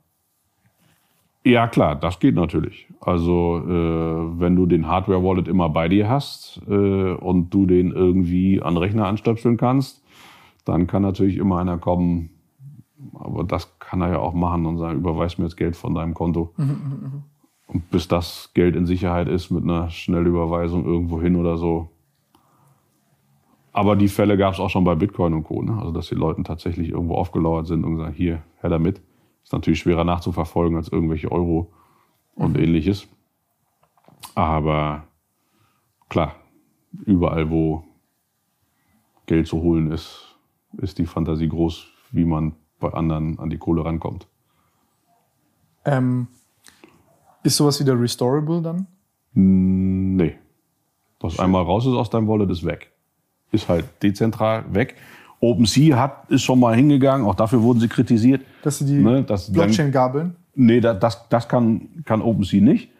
Ja, 1.44 1.66
klar, 1.66 1.96
das 1.96 2.20
geht 2.20 2.36
natürlich. 2.36 2.86
Also, 3.00 3.58
äh, 3.58 4.40
wenn 4.40 4.54
du 4.54 4.66
den 4.66 4.86
Hardware-Wallet 4.86 5.48
immer 5.48 5.68
bei 5.68 5.88
dir 5.88 6.08
hast 6.08 6.60
äh, 6.68 7.14
und 7.14 7.50
du 7.50 7.66
den 7.66 7.90
irgendwie 7.90 8.62
an 8.62 8.76
Rechner 8.76 9.06
anstöpseln 9.06 9.56
kannst, 9.56 10.04
dann 10.64 10.86
kann 10.86 11.02
natürlich 11.02 11.38
immer 11.38 11.58
einer 11.58 11.78
kommen, 11.78 12.30
aber 13.14 13.44
das 13.44 13.78
kann 13.78 14.00
er 14.00 14.10
ja 14.10 14.18
auch 14.18 14.34
machen 14.34 14.66
und 14.66 14.78
sagen, 14.78 14.98
überweis 14.98 15.38
mir 15.38 15.44
jetzt 15.44 15.56
Geld 15.56 15.76
von 15.76 15.94
deinem 15.94 16.14
Konto. 16.14 16.52
Mhm, 16.56 16.64
mhm, 16.64 16.72
mhm. 16.72 17.22
und 17.66 17.90
bis 17.90 18.08
das 18.08 18.50
Geld 18.54 18.76
in 18.76 18.86
Sicherheit 18.86 19.28
ist 19.28 19.50
mit 19.50 19.64
einer 19.64 19.90
Schnellüberweisung 19.90 20.84
irgendwo 20.84 21.20
hin 21.20 21.36
oder 21.36 21.56
so. 21.56 21.88
Aber 23.72 23.96
die 23.96 24.08
Fälle 24.08 24.36
gab 24.36 24.52
es 24.52 24.60
auch 24.60 24.68
schon 24.68 24.84
bei 24.84 24.94
Bitcoin 24.94 25.32
und 25.32 25.44
Co. 25.44 25.62
Ne? 25.62 25.76
Also, 25.78 25.92
dass 25.92 26.08
die 26.08 26.14
Leute 26.14 26.42
tatsächlich 26.42 26.90
irgendwo 26.90 27.14
aufgelauert 27.14 27.66
sind 27.66 27.84
und 27.84 27.96
sagen, 27.96 28.12
hier, 28.12 28.42
her 28.60 28.70
damit. 28.70 29.00
Ist 29.42 29.52
natürlich 29.52 29.80
schwerer 29.80 30.04
nachzuverfolgen 30.04 30.76
als 30.76 30.88
irgendwelche 30.88 31.32
Euro 31.32 31.72
und 32.34 32.56
mhm. 32.56 32.62
ähnliches. 32.62 33.08
Aber 34.34 35.04
klar, 36.08 36.36
überall, 37.06 37.50
wo 37.50 37.82
Geld 39.26 39.46
zu 39.46 39.62
holen 39.62 39.90
ist, 39.90 40.36
ist 40.78 40.98
die 40.98 41.06
Fantasie 41.06 41.48
groß, 41.48 41.86
wie 42.12 42.24
man 42.24 42.54
bei 42.82 42.92
anderen 42.92 43.38
an 43.38 43.48
die 43.48 43.58
Kohle 43.58 43.84
rankommt. 43.84 44.26
Ähm, 45.84 46.28
ist 47.42 47.56
sowas 47.56 47.80
wieder 47.80 47.98
restorable 47.98 48.60
dann? 48.60 48.86
Nee. 49.32 50.36
Was 51.20 51.34
Schön. 51.34 51.44
einmal 51.44 51.62
raus 51.62 51.86
ist 51.86 51.92
aus 51.92 52.10
deinem 52.10 52.28
Wallet, 52.28 52.50
ist 52.50 52.64
weg. 52.64 52.92
Ist 53.50 53.68
halt 53.68 53.86
dezentral 54.02 54.64
weg. 54.72 54.96
OpenSea 55.40 55.98
hat, 55.98 56.30
ist 56.30 56.42
schon 56.42 56.60
mal 56.60 56.76
hingegangen, 56.76 57.26
auch 57.26 57.34
dafür 57.34 57.62
wurden 57.62 57.80
sie 57.80 57.88
kritisiert. 57.88 58.42
Dass 58.62 58.78
sie 58.78 58.86
die 58.86 59.02
ne, 59.02 59.24
Blockchain 59.50 59.90
gabeln? 59.90 60.36
Nee, 60.54 60.80
das, 60.80 61.28
das 61.28 61.48
kann, 61.48 61.88
kann 62.04 62.22
OpenSea 62.22 62.60
nicht. 62.60 62.90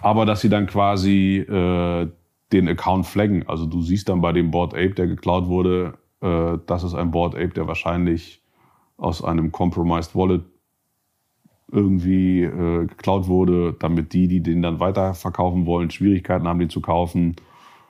Aber 0.00 0.26
dass 0.26 0.40
sie 0.40 0.48
dann 0.48 0.66
quasi 0.66 1.38
äh, 1.38 2.08
den 2.52 2.68
Account 2.68 3.06
flaggen. 3.06 3.48
Also 3.48 3.66
du 3.66 3.82
siehst 3.82 4.08
dann 4.08 4.20
bei 4.20 4.32
dem 4.32 4.50
Board 4.50 4.74
Ape, 4.74 4.90
der 4.90 5.06
geklaut 5.06 5.46
wurde, 5.46 5.94
äh, 6.20 6.58
das 6.66 6.84
ist 6.84 6.94
ein 6.94 7.10
Board 7.10 7.34
Ape, 7.34 7.48
der 7.48 7.66
wahrscheinlich 7.66 8.42
aus 8.96 9.22
einem 9.22 9.52
Compromised 9.52 10.14
Wallet 10.14 10.44
irgendwie 11.70 12.42
äh, 12.42 12.86
geklaut 12.86 13.26
wurde, 13.26 13.74
damit 13.78 14.12
die, 14.12 14.28
die 14.28 14.42
den 14.42 14.62
dann 14.62 14.80
weiterverkaufen 14.80 15.66
wollen, 15.66 15.90
Schwierigkeiten 15.90 16.46
haben, 16.46 16.60
den 16.60 16.70
zu 16.70 16.80
kaufen 16.80 17.36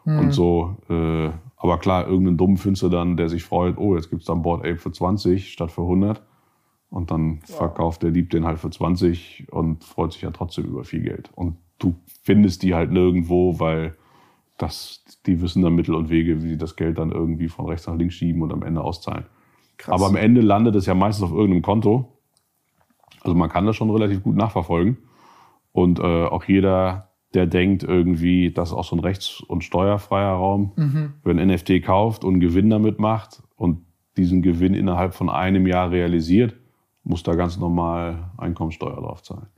hm. 0.05 0.19
und 0.19 0.33
so. 0.33 0.77
Äh, 0.89 1.31
aber 1.57 1.79
klar, 1.79 2.07
irgendeinen 2.07 2.37
dummen 2.37 2.57
findest 2.57 2.83
du 2.83 2.89
dann, 2.89 3.17
der 3.17 3.29
sich 3.29 3.45
freut, 3.45 3.79
oh, 3.79 3.95
jetzt 3.97 4.11
gibt's 4.11 4.27
dann 4.27 4.43
Board 4.43 4.61
Ape 4.61 4.77
für 4.77 4.93
20 4.93 5.53
statt 5.53 5.71
für 5.71 5.83
100. 5.83 6.23
Und 6.91 7.11
dann 7.11 7.41
ja. 7.49 7.57
verkauft 7.57 8.03
der 8.03 8.11
Lieb 8.11 8.31
den 8.31 8.45
halt 8.45 8.59
für 8.59 8.71
20 8.71 9.49
und 9.51 9.83
freut 9.83 10.13
sich 10.13 10.23
ja 10.23 10.31
trotzdem 10.31 10.67
über 10.67 10.85
viel 10.85 11.03
Geld. 11.03 11.31
Und 11.35 11.57
du 11.79 11.95
findest 12.23 12.63
die 12.63 12.75
halt 12.75 12.93
nirgendwo, 12.93 13.59
weil 13.59 13.97
das, 14.59 15.05
die 15.27 15.41
wissen 15.41 15.63
dann 15.63 15.75
Mittel 15.75 15.95
und 15.95 16.09
Wege, 16.09 16.43
wie 16.43 16.51
sie 16.51 16.59
das 16.59 16.77
Geld 16.77 16.99
dann 16.99 17.11
irgendwie 17.11 17.49
von 17.49 17.67
rechts 17.67 17.87
nach 17.87 17.97
links 17.97 18.15
schieben 18.15 18.43
und 18.43 18.53
am 18.53 18.63
Ende 18.63 18.81
auszahlen. 18.81 19.25
Krass. 19.77 19.95
Aber 19.95 20.07
am 20.07 20.17
Ende 20.17 20.41
landet 20.41 20.75
es 20.77 20.87
ja 20.87 20.95
meistens 20.95 21.25
auf 21.25 21.33
irgendeinem 21.33 21.63
Konto. 21.63 22.19
Also 23.23 23.35
man 23.35 23.49
kann 23.49 23.67
das 23.67 23.77
schon 23.77 23.91
relativ 23.91 24.23
gut 24.23 24.37
nachverfolgen. 24.37 24.99
Und 25.73 25.99
äh, 25.99 26.03
auch 26.03 26.45
jeder, 26.45 27.11
der 27.33 27.47
denkt 27.47 27.83
irgendwie, 27.83 28.53
das 28.53 28.69
ist 28.69 28.75
auch 28.75 28.85
so 28.85 28.97
ein 28.97 29.01
rechts- 29.01 29.41
und 29.41 29.65
steuerfreier 29.65 30.33
Raum, 30.33 30.73
mhm. 30.77 31.15
wenn 31.25 31.45
NFT 31.45 31.83
kauft 31.83 32.25
und 32.25 32.35
einen 32.35 32.41
Gewinn 32.41 32.71
damit 32.71 33.01
macht 33.01 33.43
und 33.57 33.85
diesen 34.17 34.43
Gewinn 34.43 34.75
innerhalb 34.75 35.15
von 35.15 35.29
einem 35.29 35.67
Jahr 35.67 35.91
realisiert, 35.91 36.55
muss 37.03 37.23
da 37.23 37.35
ganz 37.35 37.59
normal 37.59 38.31
Einkommensteuer 38.37 38.97
drauf 38.97 39.23
zahlen. 39.23 39.49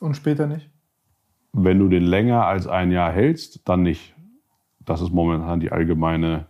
Und 0.00 0.16
später 0.16 0.46
nicht? 0.46 0.68
Wenn 1.52 1.78
du 1.78 1.88
den 1.88 2.02
länger 2.02 2.46
als 2.46 2.66
ein 2.66 2.90
Jahr 2.90 3.12
hältst, 3.12 3.68
dann 3.68 3.82
nicht. 3.82 4.14
Das 4.84 5.00
ist 5.00 5.12
momentan 5.12 5.60
die 5.60 5.70
allgemeine 5.70 6.46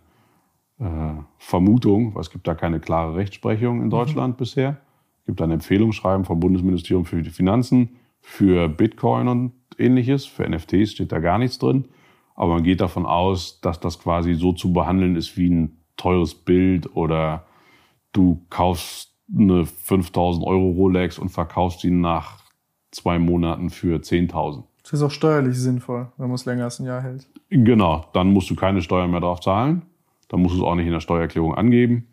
Vermutung, 1.37 2.15
weil 2.15 2.21
es 2.21 2.29
gibt 2.29 2.47
da 2.47 2.53
keine 2.53 2.79
klare 2.79 3.15
Rechtsprechung 3.15 3.81
in 3.81 3.89
Deutschland 3.89 4.35
mhm. 4.35 4.37
bisher. 4.37 4.77
Es 5.19 5.25
gibt 5.27 5.41
ein 5.41 5.51
Empfehlungsschreiben 5.51 6.25
vom 6.25 6.39
Bundesministerium 6.39 7.05
für 7.05 7.21
die 7.21 7.29
Finanzen 7.29 7.95
für 8.19 8.67
Bitcoin 8.67 9.27
und 9.27 9.53
ähnliches. 9.77 10.25
Für 10.25 10.49
NFTs 10.49 10.91
steht 10.91 11.11
da 11.11 11.19
gar 11.19 11.37
nichts 11.37 11.59
drin. 11.59 11.85
Aber 12.35 12.55
man 12.55 12.63
geht 12.63 12.81
davon 12.81 13.05
aus, 13.05 13.61
dass 13.61 13.79
das 13.79 13.99
quasi 13.99 14.33
so 14.33 14.51
zu 14.51 14.73
behandeln 14.73 15.15
ist 15.15 15.37
wie 15.37 15.49
ein 15.49 15.77
teures 15.95 16.35
Bild 16.35 16.93
oder 16.95 17.45
du 18.11 18.45
kaufst 18.49 19.13
eine 19.33 19.65
5000 19.65 20.45
Euro 20.45 20.71
Rolex 20.71 21.17
und 21.17 21.29
verkaufst 21.29 21.83
ihn 21.83 22.01
nach 22.01 22.43
zwei 22.91 23.19
Monaten 23.19 23.69
für 23.69 23.99
10.000. 23.99 24.63
Das 24.83 24.93
ist 24.93 25.01
auch 25.01 25.11
steuerlich 25.11 25.57
sinnvoll, 25.57 26.11
wenn 26.17 26.27
man 26.27 26.35
es 26.35 26.45
länger 26.45 26.65
als 26.65 26.79
ein 26.79 26.85
Jahr 26.85 27.01
hält. 27.01 27.27
Genau, 27.49 28.05
dann 28.13 28.31
musst 28.31 28.49
du 28.49 28.55
keine 28.55 28.81
Steuern 28.81 29.11
mehr 29.11 29.21
drauf 29.21 29.39
zahlen. 29.39 29.83
Dann 30.27 30.41
musst 30.41 30.55
du 30.55 30.59
es 30.59 30.65
auch 30.65 30.75
nicht 30.75 30.87
in 30.87 30.91
der 30.91 30.99
Steuererklärung 30.99 31.55
angeben. 31.55 32.07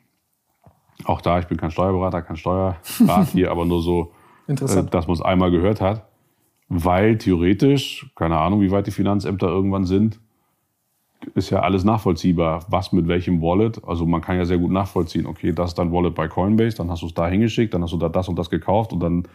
Auch 1.04 1.20
da, 1.20 1.38
ich 1.38 1.46
bin 1.46 1.56
kein 1.56 1.70
Steuerberater, 1.70 2.22
kein 2.22 2.36
Steuerrat 2.36 2.78
hier, 3.32 3.50
aber 3.50 3.64
nur 3.64 3.82
so, 3.82 4.12
äh, 4.46 4.52
Interessant. 4.52 4.94
dass 4.94 5.06
man 5.06 5.14
es 5.14 5.22
einmal 5.22 5.50
gehört 5.50 5.80
hat. 5.80 6.06
Weil 6.68 7.18
theoretisch, 7.18 8.10
keine 8.14 8.38
Ahnung, 8.38 8.60
wie 8.62 8.70
weit 8.70 8.86
die 8.86 8.92
Finanzämter 8.92 9.48
irgendwann 9.48 9.84
sind, 9.84 10.20
ist 11.34 11.50
ja 11.50 11.60
alles 11.60 11.84
nachvollziehbar. 11.84 12.64
Was 12.68 12.92
mit 12.92 13.08
welchem 13.08 13.40
Wallet. 13.42 13.84
Also 13.84 14.06
man 14.06 14.20
kann 14.20 14.36
ja 14.36 14.44
sehr 14.44 14.58
gut 14.58 14.70
nachvollziehen, 14.70 15.26
okay, 15.26 15.52
das 15.52 15.70
ist 15.70 15.78
dein 15.78 15.92
Wallet 15.92 16.14
bei 16.14 16.28
Coinbase, 16.28 16.76
dann 16.76 16.90
hast 16.90 17.02
du 17.02 17.06
es 17.06 17.14
da 17.14 17.28
hingeschickt, 17.28 17.74
dann 17.74 17.82
hast 17.82 17.92
du 17.92 17.98
da 17.98 18.08
das 18.08 18.28
und 18.28 18.38
das 18.38 18.50
gekauft 18.50 18.92
und 18.92 19.00
dann 19.00 19.28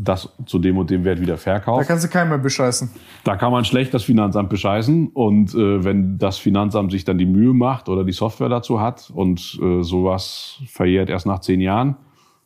das 0.00 0.28
zu 0.46 0.60
dem 0.60 0.78
und 0.78 0.90
dem 0.90 1.04
Wert 1.04 1.20
wieder 1.20 1.34
da 1.34 1.38
verkauft. 1.38 1.88
kannst 1.88 2.04
du 2.04 2.08
keinen 2.08 2.28
mehr 2.28 2.38
bescheißen. 2.38 2.88
Da 3.24 3.34
kann 3.34 3.50
man 3.50 3.64
schlecht 3.64 3.92
das 3.92 4.04
Finanzamt 4.04 4.48
bescheißen. 4.48 5.08
Und 5.08 5.54
äh, 5.54 5.84
wenn 5.84 6.18
das 6.18 6.38
Finanzamt 6.38 6.92
sich 6.92 7.04
dann 7.04 7.18
die 7.18 7.26
Mühe 7.26 7.52
macht 7.52 7.88
oder 7.88 8.04
die 8.04 8.12
Software 8.12 8.48
dazu 8.48 8.80
hat 8.80 9.10
und 9.12 9.58
äh, 9.60 9.82
sowas 9.82 10.60
verjährt 10.68 11.10
erst 11.10 11.26
nach 11.26 11.40
zehn 11.40 11.60
Jahren 11.60 11.96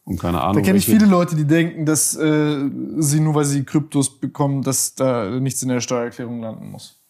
und 0.05 0.19
keine 0.19 0.41
Ahnung. 0.41 0.57
Da 0.57 0.61
kenne 0.63 0.79
ich 0.79 0.87
viele 0.87 1.05
Leute, 1.05 1.37
die 1.37 1.47
denken, 1.47 1.85
dass 1.85 2.17
äh, 2.17 2.71
sie 2.97 3.21
nur 3.21 3.35
weil 3.35 3.45
sie 3.45 3.65
Kryptos 3.65 4.19
bekommen, 4.19 4.63
dass 4.63 4.95
da 4.95 5.29
nichts 5.39 5.63
in 5.63 5.69
der 5.69 5.81
Steuererklärung 5.81 6.41
landen 6.41 6.71
muss. 6.71 7.03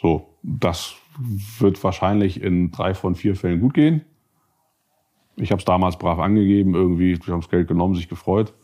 So, 0.00 0.28
das 0.44 0.94
wird 1.58 1.82
wahrscheinlich 1.82 2.40
in 2.40 2.70
drei 2.70 2.94
von 2.94 3.16
vier 3.16 3.34
Fällen 3.34 3.60
gut 3.60 3.74
gehen. 3.74 4.02
Ich 5.34 5.50
habe 5.50 5.58
es 5.58 5.64
damals 5.64 5.98
brav 5.98 6.20
angegeben, 6.20 6.74
irgendwie, 6.74 7.18
wir 7.26 7.32
haben 7.32 7.40
das 7.40 7.50
Geld 7.50 7.66
genommen, 7.66 7.96
sich 7.96 8.08
gefreut 8.08 8.54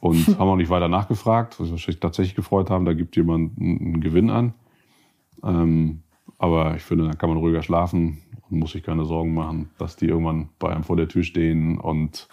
und 0.00 0.26
haben 0.38 0.48
auch 0.48 0.56
nicht 0.56 0.70
weiter 0.70 0.88
nachgefragt, 0.88 1.58
was 1.60 1.68
wir 1.68 1.72
wahrscheinlich 1.72 2.00
tatsächlich 2.00 2.34
gefreut 2.34 2.70
haben. 2.70 2.84
Da 2.84 2.94
gibt 2.94 3.16
jemand 3.16 3.58
einen 3.58 4.00
Gewinn 4.00 4.30
an. 4.30 4.54
Ähm, 5.44 6.02
aber 6.38 6.76
ich 6.76 6.82
finde, 6.82 7.06
da 7.06 7.12
kann 7.14 7.28
man 7.28 7.38
ruhiger 7.38 7.62
schlafen 7.62 8.18
und 8.48 8.58
muss 8.58 8.72
sich 8.72 8.82
keine 8.82 9.04
Sorgen 9.04 9.34
machen, 9.34 9.70
dass 9.78 9.96
die 9.96 10.06
irgendwann 10.06 10.48
bei 10.58 10.70
einem 10.70 10.84
vor 10.84 10.96
der 10.96 11.08
Tür 11.08 11.22
stehen 11.22 11.78
und 11.78 12.28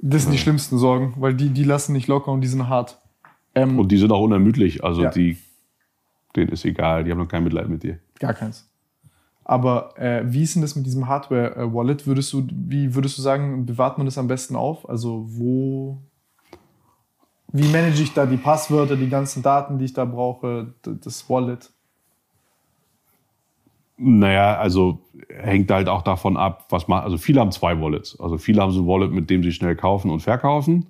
Das 0.00 0.22
sind 0.22 0.32
die 0.32 0.38
schlimmsten 0.38 0.78
Sorgen, 0.78 1.14
weil 1.18 1.34
die, 1.34 1.50
die 1.50 1.64
lassen 1.64 1.92
nicht 1.92 2.06
locker 2.08 2.30
und 2.32 2.40
die 2.42 2.48
sind 2.48 2.68
hart. 2.68 3.00
Ähm, 3.54 3.78
Und 3.78 3.90
die 3.92 3.96
sind 3.98 4.10
auch 4.12 4.20
unermüdlich. 4.20 4.84
Also 4.84 5.02
Ja. 5.02 5.10
die, 5.10 5.36
denen 6.36 6.50
ist 6.50 6.64
egal, 6.64 7.04
die 7.04 7.10
haben 7.10 7.18
noch 7.18 7.28
kein 7.28 7.44
Mitleid 7.44 7.68
mit 7.68 7.82
dir. 7.82 7.98
Gar 8.18 8.34
keins. 8.34 8.68
Aber 9.44 9.98
äh, 9.98 10.22
wie 10.26 10.42
ist 10.42 10.54
denn 10.54 10.62
das 10.62 10.74
mit 10.74 10.86
diesem 10.86 11.06
Hardware-Wallet? 11.06 12.06
Würdest 12.06 12.32
du, 12.32 12.46
wie 12.50 12.94
würdest 12.94 13.18
du 13.18 13.22
sagen, 13.22 13.66
bewahrt 13.66 13.98
man 13.98 14.06
das 14.06 14.16
am 14.18 14.26
besten 14.26 14.56
auf? 14.56 14.88
Also 14.88 15.24
wo, 15.28 15.98
wie 17.54 17.68
manage 17.68 18.02
ich 18.02 18.12
da 18.12 18.26
die 18.26 18.36
Passwörter, 18.36 18.96
die 18.96 19.08
ganzen 19.08 19.40
Daten, 19.40 19.78
die 19.78 19.84
ich 19.84 19.92
da 19.92 20.04
brauche, 20.04 20.74
das 20.82 21.30
Wallet? 21.30 21.70
Naja, 23.96 24.58
also 24.58 24.98
hängt 25.28 25.70
halt 25.70 25.88
auch 25.88 26.02
davon 26.02 26.36
ab, 26.36 26.66
was 26.70 26.88
man. 26.88 27.04
Also 27.04 27.16
viele 27.16 27.40
haben 27.40 27.52
zwei 27.52 27.80
Wallets. 27.80 28.18
Also 28.18 28.38
viele 28.38 28.60
haben 28.60 28.72
so 28.72 28.82
ein 28.82 28.86
Wallet, 28.88 29.12
mit 29.12 29.30
dem 29.30 29.44
sie 29.44 29.52
schnell 29.52 29.76
kaufen 29.76 30.10
und 30.10 30.18
verkaufen. 30.18 30.86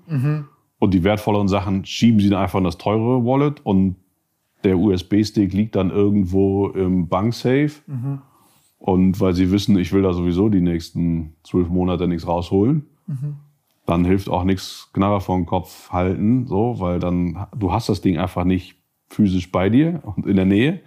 Und 0.78 0.94
die 0.94 1.04
wertvolleren 1.04 1.48
Sachen 1.48 1.84
schieben 1.84 2.18
sie 2.18 2.30
dann 2.30 2.40
einfach 2.40 2.58
in 2.58 2.64
das 2.64 2.78
teure 2.78 3.22
Wallet 3.26 3.60
und 3.64 3.96
der 4.64 4.78
USB-Stick 4.78 5.52
liegt 5.52 5.76
dann 5.76 5.90
irgendwo 5.90 6.68
im 6.68 7.08
Banksafe. 7.08 7.82
Und 8.78 9.20
weil 9.20 9.34
sie 9.34 9.50
wissen, 9.50 9.78
ich 9.78 9.92
will 9.92 10.00
da 10.00 10.14
sowieso 10.14 10.48
die 10.48 10.62
nächsten 10.62 11.34
zwölf 11.42 11.68
Monate 11.68 12.08
nichts 12.08 12.26
rausholen, 12.26 12.86
dann 13.94 14.04
hilft 14.04 14.28
auch 14.28 14.44
nichts 14.44 14.90
Knarre 14.92 15.20
vor 15.20 15.36
den 15.36 15.46
Kopf 15.46 15.90
halten, 15.90 16.46
so, 16.46 16.80
weil 16.80 16.98
dann 16.98 17.46
du 17.56 17.72
hast 17.72 17.88
das 17.88 18.00
Ding 18.00 18.18
einfach 18.18 18.44
nicht 18.44 18.76
physisch 19.08 19.52
bei 19.52 19.70
dir 19.70 20.02
und 20.04 20.26
in 20.26 20.36
der 20.36 20.44
Nähe 20.44 20.80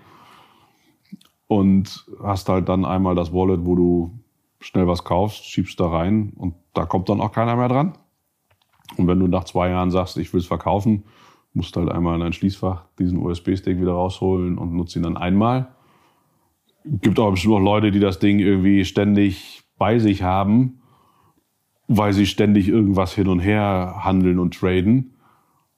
und 1.48 2.06
hast 2.22 2.50
halt 2.50 2.68
dann 2.68 2.84
einmal 2.84 3.16
das 3.16 3.32
Wallet, 3.32 3.66
wo 3.66 3.76
du 3.76 4.20
schnell 4.60 4.88
was 4.88 5.06
kaufst, 5.06 5.46
schiebst 5.46 5.80
da 5.80 5.88
rein 5.88 6.34
und 6.36 6.56
da 6.74 6.86
kommt 6.86 7.08
dann 7.08 7.22
auch 7.22 7.32
keiner 7.32 7.56
mehr 7.56 7.70
dran. 7.70 7.98
Und 8.98 9.08
wenn 9.08 9.20
du 9.20 9.28
nach 9.28 9.46
zwei 9.46 9.70
Jahren 9.70 9.92
sagst, 9.92 10.18
ich 10.18 10.34
will 10.34 10.42
es 10.42 10.48
verkaufen, 10.48 11.04
musst 11.54 11.76
halt 11.78 11.90
einmal 11.90 12.16
in 12.16 12.22
dein 12.22 12.34
Schließfach 12.34 12.86
diesen 13.00 13.20
USB-Stick 13.20 13.80
wieder 13.80 13.94
rausholen 13.94 14.58
und 14.58 14.74
nutzt 14.74 14.96
ihn 14.96 15.04
dann 15.04 15.18
einmal. 15.18 15.70
Gibt 16.84 17.20
aber 17.20 17.32
bestimmt 17.32 17.56
auch 17.56 17.60
Leute, 17.60 17.92
die 17.92 18.00
das 18.00 18.20
Ding 18.20 18.40
irgendwie 18.40 18.84
ständig 18.86 19.64
bei 19.78 20.00
sich 20.00 20.24
haben, 20.24 20.82
weil 21.88 22.14
sie 22.14 22.26
ständig 22.26 22.68
irgendwas 22.68 23.14
hin 23.14 23.28
und 23.28 23.40
her 23.40 24.02
handeln 24.04 24.40
und 24.40 24.54
traden. 24.54 25.14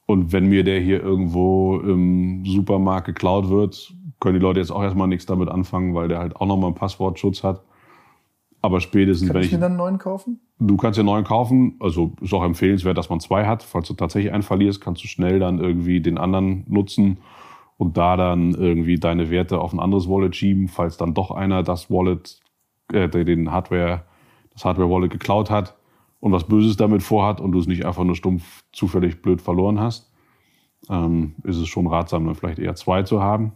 Und 0.05 0.31
wenn 0.31 0.47
mir 0.47 0.63
der 0.63 0.79
hier 0.79 1.01
irgendwo 1.03 1.79
im 1.79 2.43
Supermarkt 2.45 3.05
geklaut 3.05 3.49
wird, 3.49 3.93
können 4.19 4.39
die 4.39 4.41
Leute 4.41 4.59
jetzt 4.59 4.71
auch 4.71 4.81
erstmal 4.81 5.07
nichts 5.07 5.27
damit 5.27 5.49
anfangen, 5.49 5.93
weil 5.93 6.07
der 6.07 6.19
halt 6.19 6.35
auch 6.35 6.47
nochmal 6.47 6.67
einen 6.67 6.75
Passwortschutz 6.75 7.43
hat. 7.43 7.61
Aber 8.61 8.81
spätestens, 8.81 9.29
Kann 9.29 9.35
wenn 9.35 9.41
ich 9.41 9.47
ich. 9.47 9.53
mir 9.53 9.59
dann 9.59 9.73
einen 9.73 9.77
neuen 9.77 9.97
kaufen? 9.99 10.39
Du 10.57 10.75
kannst 10.75 10.97
dir 10.97 11.01
einen 11.01 11.09
neuen 11.09 11.23
kaufen. 11.23 11.75
Also 11.79 12.13
ist 12.19 12.33
auch 12.33 12.43
empfehlenswert, 12.43 12.97
dass 12.97 13.09
man 13.09 13.19
zwei 13.19 13.45
hat. 13.45 13.63
Falls 13.63 13.87
du 13.87 13.93
tatsächlich 13.93 14.33
einen 14.33 14.43
verlierst, 14.43 14.81
kannst 14.81 15.03
du 15.03 15.07
schnell 15.07 15.39
dann 15.39 15.59
irgendwie 15.59 16.01
den 16.01 16.17
anderen 16.17 16.65
nutzen 16.67 17.19
und 17.77 17.95
da 17.95 18.17
dann 18.17 18.55
irgendwie 18.55 18.99
deine 18.99 19.29
Werte 19.29 19.61
auf 19.61 19.71
ein 19.71 19.79
anderes 19.79 20.09
Wallet 20.09 20.35
schieben, 20.35 20.67
falls 20.67 20.97
dann 20.97 21.13
doch 21.13 21.31
einer 21.31 21.63
das 21.63 21.89
Wallet, 21.89 22.41
äh, 22.91 23.07
den 23.07 23.51
Hardware, 23.51 24.03
das 24.51 24.65
Hardware-Wallet 24.65 25.11
geklaut 25.11 25.49
hat 25.49 25.78
und 26.19 26.31
was 26.31 26.47
Böses 26.47 26.77
damit 26.77 27.03
vorhat 27.03 27.39
und 27.41 27.51
du 27.51 27.59
es 27.59 27.67
nicht 27.67 27.85
einfach 27.85 28.03
nur 28.03 28.15
stumpf 28.15 28.63
zufällig 28.73 29.21
blöd 29.21 29.41
verloren 29.41 29.79
hast, 29.79 30.11
ähm, 30.89 31.35
ist 31.43 31.57
es 31.57 31.67
schon 31.67 31.87
ratsam, 31.87 32.25
dann 32.25 32.35
vielleicht 32.35 32.59
eher 32.59 32.75
zwei 32.75 33.03
zu 33.03 33.21
haben. 33.21 33.53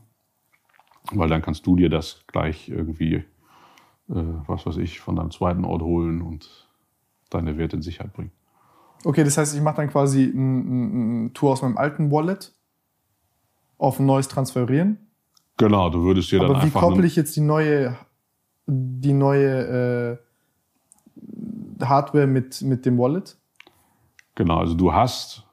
Weil 1.12 1.28
dann 1.30 1.42
kannst 1.42 1.66
du 1.68 1.76
dir 1.76 1.90
das 1.90 2.24
gleich 2.28 2.70
irgendwie, 2.70 3.16
äh, 3.16 3.24
was 4.48 4.66
weiß 4.66 4.78
ich, 4.78 5.00
von 5.02 5.16
deinem 5.18 5.32
zweiten 5.32 5.66
Ort 5.66 5.82
holen 5.82 6.22
und 6.22 6.70
deine 7.30 7.58
Werte 7.58 7.76
in 7.76 7.82
Sicherheit 7.82 8.14
bringen. 8.14 8.32
Okay, 9.04 9.26
das 9.26 9.38
heißt, 9.38 9.54
ich 9.54 9.62
mache 9.62 9.78
dann 9.78 9.90
quasi 9.90 10.24
ein, 10.24 11.26
ein 11.26 11.34
Tour 11.34 11.52
aus 11.52 11.62
meinem 11.62 11.78
alten 11.78 12.10
Wallet 12.10 12.54
auf 13.78 14.00
ein 14.00 14.06
neues 14.06 14.30
transferieren. 14.30 14.98
Genau, 15.58 15.90
du 15.90 16.04
würdest 16.04 16.32
dir 16.32 16.40
dann 16.40 16.52
Aber 16.52 16.60
wie 16.62 16.66
einfach. 16.68 16.80
koppel 16.80 17.00
einen- 17.00 17.06
ich 17.08 17.18
jetzt 17.18 17.36
die 17.36 17.42
neue, 17.42 17.98
die 18.66 19.12
neue 19.14 20.18
äh, 20.18 20.18
Hardware 21.90 22.28
mit, 22.28 22.62
mit 22.62 22.86
dem 22.86 22.98
Wallet? 22.98 23.38
Genau, 24.36 24.58
also 24.58 24.74
du 24.74 24.94
hast 24.94 25.46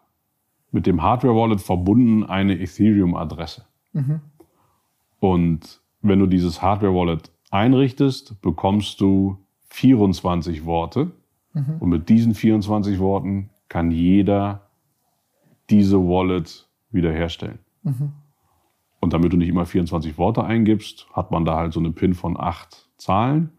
mit 0.73 0.87
dem 0.87 1.03
Hardware-Wallet 1.03 1.61
verbunden 1.61 2.25
eine 2.25 2.59
Ethereum-Adresse. 2.61 3.65
Und 5.21 5.81
wenn 6.03 6.19
du 6.19 6.27
dieses 6.27 6.63
Hardware-Wallet 6.63 7.31
einrichtest, 7.51 8.41
bekommst 8.41 9.01
du 9.01 9.39
24 9.71 10.65
Worte. 10.65 11.11
Und 11.81 11.89
mit 11.89 12.09
diesen 12.09 12.35
24 12.35 13.01
Worten 13.01 13.51
kann 13.69 13.91
jeder 13.91 14.69
diese 15.69 15.99
Wallet 15.99 16.69
wiederherstellen. 16.93 17.59
Und 19.01 19.13
damit 19.13 19.33
du 19.33 19.37
nicht 19.37 19.49
immer 19.49 19.67
24 19.67 20.17
Worte 20.19 20.45
eingibst, 20.45 21.09
hat 21.13 21.31
man 21.31 21.45
da 21.45 21.57
halt 21.57 21.73
so 21.73 21.81
eine 21.81 21.91
PIN 21.91 22.15
von 22.15 22.39
acht 22.39 22.89
Zahlen. 22.97 23.51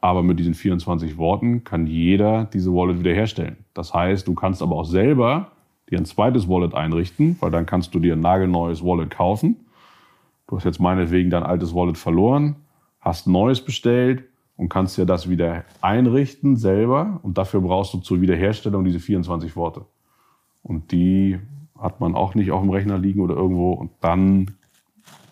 Aber 0.00 0.22
mit 0.22 0.38
diesen 0.38 0.54
24 0.54 1.18
Worten 1.18 1.64
kann 1.64 1.86
jeder 1.86 2.46
diese 2.46 2.72
Wallet 2.72 3.00
wiederherstellen. 3.00 3.58
Das 3.74 3.92
heißt, 3.92 4.26
du 4.26 4.34
kannst 4.34 4.62
aber 4.62 4.76
auch 4.76 4.84
selber 4.84 5.52
dir 5.90 5.98
ein 5.98 6.06
zweites 6.06 6.48
Wallet 6.48 6.74
einrichten, 6.74 7.36
weil 7.40 7.50
dann 7.50 7.66
kannst 7.66 7.94
du 7.94 7.98
dir 7.98 8.14
ein 8.14 8.20
nagelneues 8.20 8.82
Wallet 8.82 9.10
kaufen. 9.10 9.56
Du 10.46 10.56
hast 10.56 10.64
jetzt 10.64 10.80
meinetwegen 10.80 11.30
dein 11.30 11.42
altes 11.42 11.74
Wallet 11.74 11.98
verloren, 11.98 12.56
hast 13.00 13.26
ein 13.26 13.32
neues 13.32 13.60
bestellt 13.60 14.24
und 14.56 14.68
kannst 14.68 14.96
dir 14.98 15.06
das 15.06 15.28
wieder 15.28 15.64
einrichten 15.80 16.56
selber. 16.56 17.20
Und 17.22 17.38
dafür 17.38 17.60
brauchst 17.60 17.94
du 17.94 17.98
zur 17.98 18.20
Wiederherstellung 18.20 18.84
diese 18.84 19.00
24 19.00 19.54
Worte. 19.54 19.84
Und 20.62 20.92
die 20.92 21.38
hat 21.78 22.00
man 22.00 22.14
auch 22.14 22.34
nicht 22.34 22.50
auf 22.50 22.60
dem 22.60 22.70
Rechner 22.70 22.98
liegen 22.98 23.20
oder 23.20 23.34
irgendwo. 23.34 23.72
Und 23.72 23.90
dann 24.00 24.50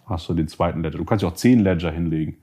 hast 0.06 0.28
du 0.28 0.34
den 0.34 0.48
zweiten 0.48 0.82
Ledger. 0.82 0.98
Du 0.98 1.04
kannst 1.04 1.22
ja 1.22 1.28
auch 1.28 1.34
zehn 1.34 1.60
Ledger 1.60 1.90
hinlegen. 1.90 2.36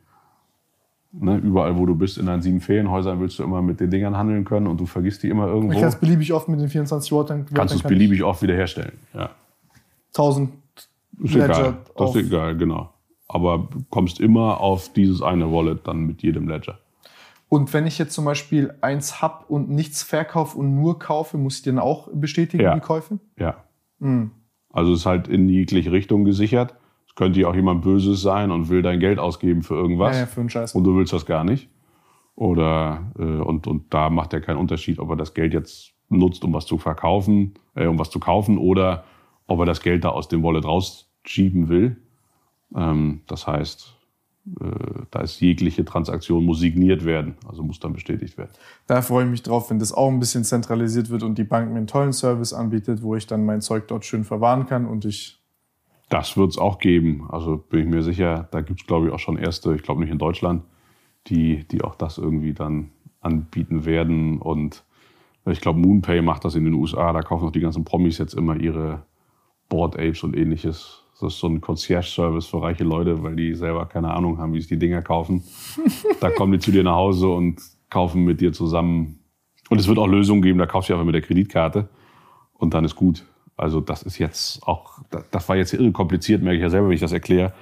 Ne, 1.17 1.37
überall, 1.37 1.77
wo 1.77 1.85
du 1.85 1.95
bist, 1.95 2.17
in 2.17 2.25
deinen 2.25 2.41
sieben 2.41 2.59
Ferienhäusern 2.59 3.19
willst 3.21 3.39
du 3.39 3.43
immer 3.43 3.61
mit 3.61 3.79
den 3.79 3.89
Dingern 3.89 4.17
handeln 4.17 4.43
können 4.43 4.67
und 4.67 4.79
du 4.81 4.85
vergisst 4.85 5.23
die 5.23 5.29
immer 5.29 5.47
irgendwo. 5.47 5.71
Ich 5.73 5.79
kann 5.79 5.87
es 5.87 5.95
beliebig 5.99 6.33
oft 6.33 6.49
mit 6.49 6.59
den 6.59 6.67
24 6.67 7.11
Wörtern. 7.13 7.45
kannst 7.53 7.73
du 7.73 7.77
es 7.77 7.83
beliebig 7.83 8.21
oft 8.23 8.41
wiederherstellen. 8.41 8.93
Ja. 9.13 9.29
1000 10.09 10.51
Ist 11.23 11.33
Ledger 11.33 11.45
egal. 11.59 11.77
Das 11.97 12.15
ist 12.15 12.25
egal, 12.27 12.57
genau. 12.57 12.89
Aber 13.27 13.67
du 13.71 13.83
kommst 13.89 14.19
immer 14.19 14.59
auf 14.59 14.91
dieses 14.93 15.21
eine 15.21 15.51
Wallet 15.51 15.87
dann 15.87 16.01
mit 16.01 16.21
jedem 16.21 16.47
Ledger. 16.49 16.79
Und 17.47 17.73
wenn 17.73 17.87
ich 17.87 17.97
jetzt 17.97 18.13
zum 18.13 18.25
Beispiel 18.25 18.73
eins 18.81 19.21
hab 19.21 19.49
und 19.49 19.69
nichts 19.69 20.03
verkaufe 20.03 20.57
und 20.57 20.75
nur 20.75 20.99
kaufe, 20.99 21.37
muss 21.37 21.57
ich 21.57 21.63
dann 21.63 21.79
auch 21.79 22.09
bestätigen, 22.11 22.63
Ja. 22.63 22.73
die 22.75 22.81
Käufe? 22.81 23.19
Ja. 23.39 23.63
Mhm. 23.99 24.31
Also 24.73 24.91
es 24.91 24.99
ist 24.99 25.05
halt 25.05 25.27
in 25.29 25.47
jegliche 25.47 25.91
Richtung 25.91 26.25
gesichert. 26.25 26.75
Könnte 27.15 27.39
ja 27.39 27.47
auch 27.47 27.55
jemand 27.55 27.81
Böses 27.81 28.21
sein 28.21 28.51
und 28.51 28.69
will 28.69 28.81
dein 28.81 28.99
Geld 28.99 29.19
ausgeben 29.19 29.63
für 29.63 29.75
irgendwas. 29.75 30.15
Ja, 30.15 30.21
ja, 30.21 30.25
für 30.27 30.41
einen 30.41 30.49
Scheiß. 30.49 30.75
Und 30.75 30.83
du 30.83 30.95
willst 30.97 31.13
das 31.13 31.25
gar 31.25 31.43
nicht. 31.43 31.69
Oder 32.35 33.11
äh, 33.17 33.23
und, 33.23 33.67
und 33.67 33.93
da 33.93 34.09
macht 34.09 34.33
er 34.33 34.41
keinen 34.41 34.57
Unterschied, 34.57 34.99
ob 34.99 35.09
er 35.09 35.15
das 35.15 35.33
Geld 35.33 35.53
jetzt 35.53 35.93
nutzt, 36.09 36.43
um 36.43 36.53
was 36.53 36.65
zu 36.65 36.77
verkaufen, 36.77 37.53
äh, 37.75 37.87
um 37.87 37.97
was 37.97 38.09
zu 38.09 38.19
kaufen, 38.19 38.57
oder 38.57 39.05
ob 39.47 39.59
er 39.59 39.65
das 39.65 39.81
Geld 39.81 40.03
da 40.03 40.09
aus 40.09 40.27
dem 40.27 40.43
Wallet 40.43 40.65
rausschieben 40.65 41.69
will. 41.69 41.97
Ähm, 42.75 43.21
das 43.27 43.47
heißt, 43.47 43.95
äh, 44.59 44.65
da 45.11 45.21
ist 45.21 45.39
jegliche 45.39 45.85
Transaktion 45.85 46.43
muss 46.43 46.59
signiert 46.59 47.05
werden, 47.05 47.35
also 47.47 47.63
muss 47.63 47.79
dann 47.79 47.93
bestätigt 47.93 48.37
werden. 48.37 48.51
Da 48.87 49.01
freue 49.01 49.25
ich 49.25 49.31
mich 49.31 49.43
drauf, 49.43 49.69
wenn 49.69 49.79
das 49.79 49.93
auch 49.93 50.09
ein 50.09 50.19
bisschen 50.19 50.43
zentralisiert 50.43 51.09
wird 51.09 51.23
und 51.23 51.37
die 51.37 51.43
Bank 51.43 51.71
mir 51.71 51.77
einen 51.77 51.87
tollen 51.87 52.13
Service 52.13 52.53
anbietet, 52.53 53.01
wo 53.01 53.15
ich 53.15 53.25
dann 53.25 53.45
mein 53.45 53.61
Zeug 53.61 53.87
dort 53.87 54.05
schön 54.05 54.23
verwahren 54.23 54.67
kann 54.67 54.85
und 54.85 55.05
ich 55.05 55.41
Das 56.09 56.37
wird 56.37 56.51
es 56.51 56.57
auch 56.57 56.79
geben. 56.79 57.27
Also 57.29 57.57
bin 57.57 57.81
ich 57.81 57.87
mir 57.87 58.03
sicher, 58.03 58.47
da 58.51 58.61
gibt 58.61 58.81
es, 58.81 58.87
glaube 58.87 59.07
ich, 59.07 59.13
auch 59.13 59.19
schon 59.19 59.37
erste, 59.37 59.73
ich 59.75 59.83
glaube 59.83 60.01
nicht 60.01 60.11
in 60.11 60.19
Deutschland, 60.19 60.63
die, 61.27 61.67
die 61.67 61.83
auch 61.83 61.95
das 61.95 62.17
irgendwie 62.17 62.53
dann 62.53 62.91
anbieten 63.21 63.85
werden. 63.85 64.39
Und 64.39 64.83
ich 65.45 65.61
glaube, 65.61 65.79
Moonpay 65.79 66.21
macht 66.21 66.45
das 66.45 66.55
in 66.55 66.63
den 66.63 66.73
USA. 66.73 67.11
Da 67.11 67.21
kaufen 67.21 67.47
auch 67.47 67.51
die 67.51 67.59
ganzen 67.59 67.83
Promis 67.83 68.17
jetzt 68.17 68.33
immer 68.33 68.55
ihre 68.55 69.03
Board 69.69 69.95
Apes 69.95 70.23
und 70.23 70.35
ähnliches. 70.35 71.01
Das 71.19 71.33
ist 71.33 71.39
so 71.39 71.47
ein 71.47 71.61
Concierge-Service 71.61 72.45
für 72.47 72.61
reiche 72.61 72.83
Leute, 72.83 73.23
weil 73.23 73.35
die 73.35 73.53
selber 73.55 73.85
keine 73.85 74.13
Ahnung 74.13 74.37
haben, 74.37 74.53
wie 74.53 74.61
sie 74.61 74.75
die 74.75 74.79
Dinger 74.79 75.01
kaufen. 75.01 75.43
da 76.19 76.29
kommen 76.29 76.51
die 76.51 76.59
zu 76.59 76.71
dir 76.71 76.83
nach 76.83 76.95
Hause 76.95 77.29
und 77.29 77.61
kaufen 77.89 78.23
mit 78.25 78.41
dir 78.41 78.53
zusammen. 78.53 79.19
Und 79.69 79.79
es 79.79 79.87
wird 79.87 79.97
auch 79.97 80.07
Lösungen 80.07 80.41
geben, 80.41 80.59
da 80.59 80.65
kaufst 80.65 80.89
du 80.89 80.93
einfach 80.93 81.05
mit 81.05 81.15
der 81.15 81.21
Kreditkarte 81.21 81.89
und 82.53 82.73
dann 82.73 82.85
ist 82.85 82.95
gut. 82.95 83.25
Also 83.57 83.79
das 83.79 84.03
ist 84.03 84.17
jetzt 84.17 84.63
auch, 84.67 84.99
das 85.31 85.47
war 85.47 85.55
jetzt 85.55 85.73
irre 85.73 85.91
kompliziert, 85.91 86.41
merke 86.41 86.57
ich 86.57 86.63
ja 86.63 86.69
selber, 86.69 86.87
wenn 86.87 86.95
ich 86.95 87.01
das 87.01 87.13
erkläre. 87.13 87.53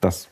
Das 0.00 0.28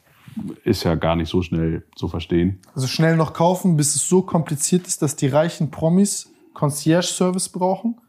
ist 0.65 0.85
ja 0.85 0.95
gar 0.95 1.17
nicht 1.17 1.29
so 1.29 1.43
schnell 1.43 1.85
zu 1.97 2.09
verstehen. 2.09 2.61
Also 2.75 2.87
schnell 2.87 3.17
noch 3.17 3.33
kaufen, 3.33 3.77
bis 3.77 3.95
es 3.95 4.09
so 4.09 4.23
kompliziert 4.23 4.87
ist, 4.87 5.03
dass 5.03 5.17
die 5.17 5.29
reichen 5.29 5.71
Promis 5.71 6.31
Concierge-Service 6.55 7.49
brauchen. 7.49 8.01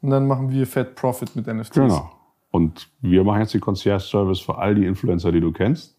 Und 0.00 0.10
dann 0.10 0.26
machen 0.26 0.50
wir 0.50 0.66
Fat 0.66 0.94
Profit 0.94 1.34
mit 1.36 1.46
NFTs. 1.46 1.74
Genau. 1.74 2.10
Und 2.50 2.88
wir 3.00 3.24
machen 3.24 3.40
jetzt 3.40 3.54
den 3.54 3.60
Concierge-Service 3.60 4.40
für 4.40 4.58
all 4.58 4.74
die 4.74 4.86
Influencer, 4.86 5.32
die 5.32 5.40
du 5.40 5.52
kennst. 5.52 5.96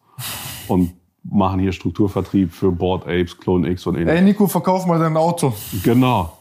Und 0.68 0.94
machen 1.24 1.60
hier 1.60 1.72
Strukturvertrieb 1.72 2.52
für 2.52 2.72
Board 2.72 3.04
Apes, 3.04 3.38
Clone 3.38 3.70
X 3.70 3.86
und 3.88 3.96
ähnliches. 3.96 4.20
Ey, 4.20 4.22
Nico, 4.22 4.48
verkauf 4.48 4.86
mal 4.86 5.00
dein 5.00 5.18
Auto. 5.18 5.54
Genau. 5.84 6.38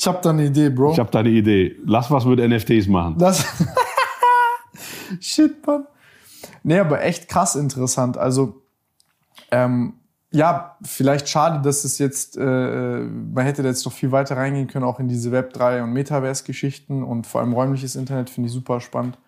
Ich 0.00 0.06
habe 0.06 0.18
da 0.22 0.30
eine 0.30 0.46
Idee, 0.46 0.70
Bro. 0.70 0.92
Ich 0.92 0.98
habe 0.98 1.10
da 1.10 1.18
eine 1.18 1.28
Idee. 1.28 1.76
Lass 1.84 2.10
was 2.10 2.24
mit 2.24 2.38
NFTs 2.38 2.88
machen. 2.88 3.18
Das 3.18 3.44
Shit, 5.20 5.66
Mann. 5.66 5.84
Nee, 6.62 6.78
aber 6.78 7.02
echt 7.02 7.28
krass 7.28 7.54
interessant. 7.54 8.16
Also, 8.16 8.62
ähm, 9.50 9.92
ja, 10.30 10.78
vielleicht 10.82 11.28
schade, 11.28 11.60
dass 11.60 11.84
es 11.84 11.98
jetzt, 11.98 12.38
äh, 12.38 13.00
man 13.00 13.44
hätte 13.44 13.62
da 13.62 13.68
jetzt 13.68 13.84
noch 13.84 13.92
viel 13.92 14.10
weiter 14.10 14.38
reingehen 14.38 14.68
können, 14.68 14.86
auch 14.86 15.00
in 15.00 15.08
diese 15.08 15.28
Web3 15.32 15.82
und 15.82 15.92
Metaverse-Geschichten 15.92 17.02
und 17.02 17.26
vor 17.26 17.42
allem 17.42 17.52
räumliches 17.52 17.94
Internet 17.94 18.30
finde 18.30 18.46
ich 18.46 18.54
super 18.54 18.80
spannend. 18.80 19.18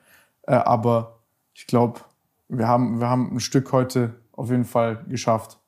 Äh, 0.47 0.55
aber 0.55 1.19
ich 1.53 1.67
glaube, 1.67 2.01
wir 2.49 2.67
haben, 2.67 2.99
wir 2.99 3.11
haben 3.11 3.37
ein 3.37 3.41
Stück 3.41 3.73
heute 3.73 4.15
auf 4.33 4.49
jeden 4.49 4.65
Fall 4.65 5.05
geschafft. 5.07 5.59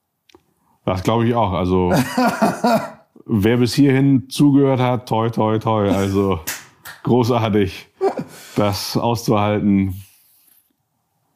Das 0.86 1.02
glaube 1.02 1.26
ich 1.26 1.34
auch. 1.34 1.52
Also, 1.52 1.92
wer 3.26 3.56
bis 3.56 3.74
hierhin 3.74 4.28
zugehört 4.28 4.80
hat, 4.80 5.08
toi, 5.08 5.30
toi, 5.30 5.58
toi. 5.58 5.88
Also, 5.90 6.40
großartig, 7.04 7.88
das 8.56 8.96
auszuhalten, 8.96 9.94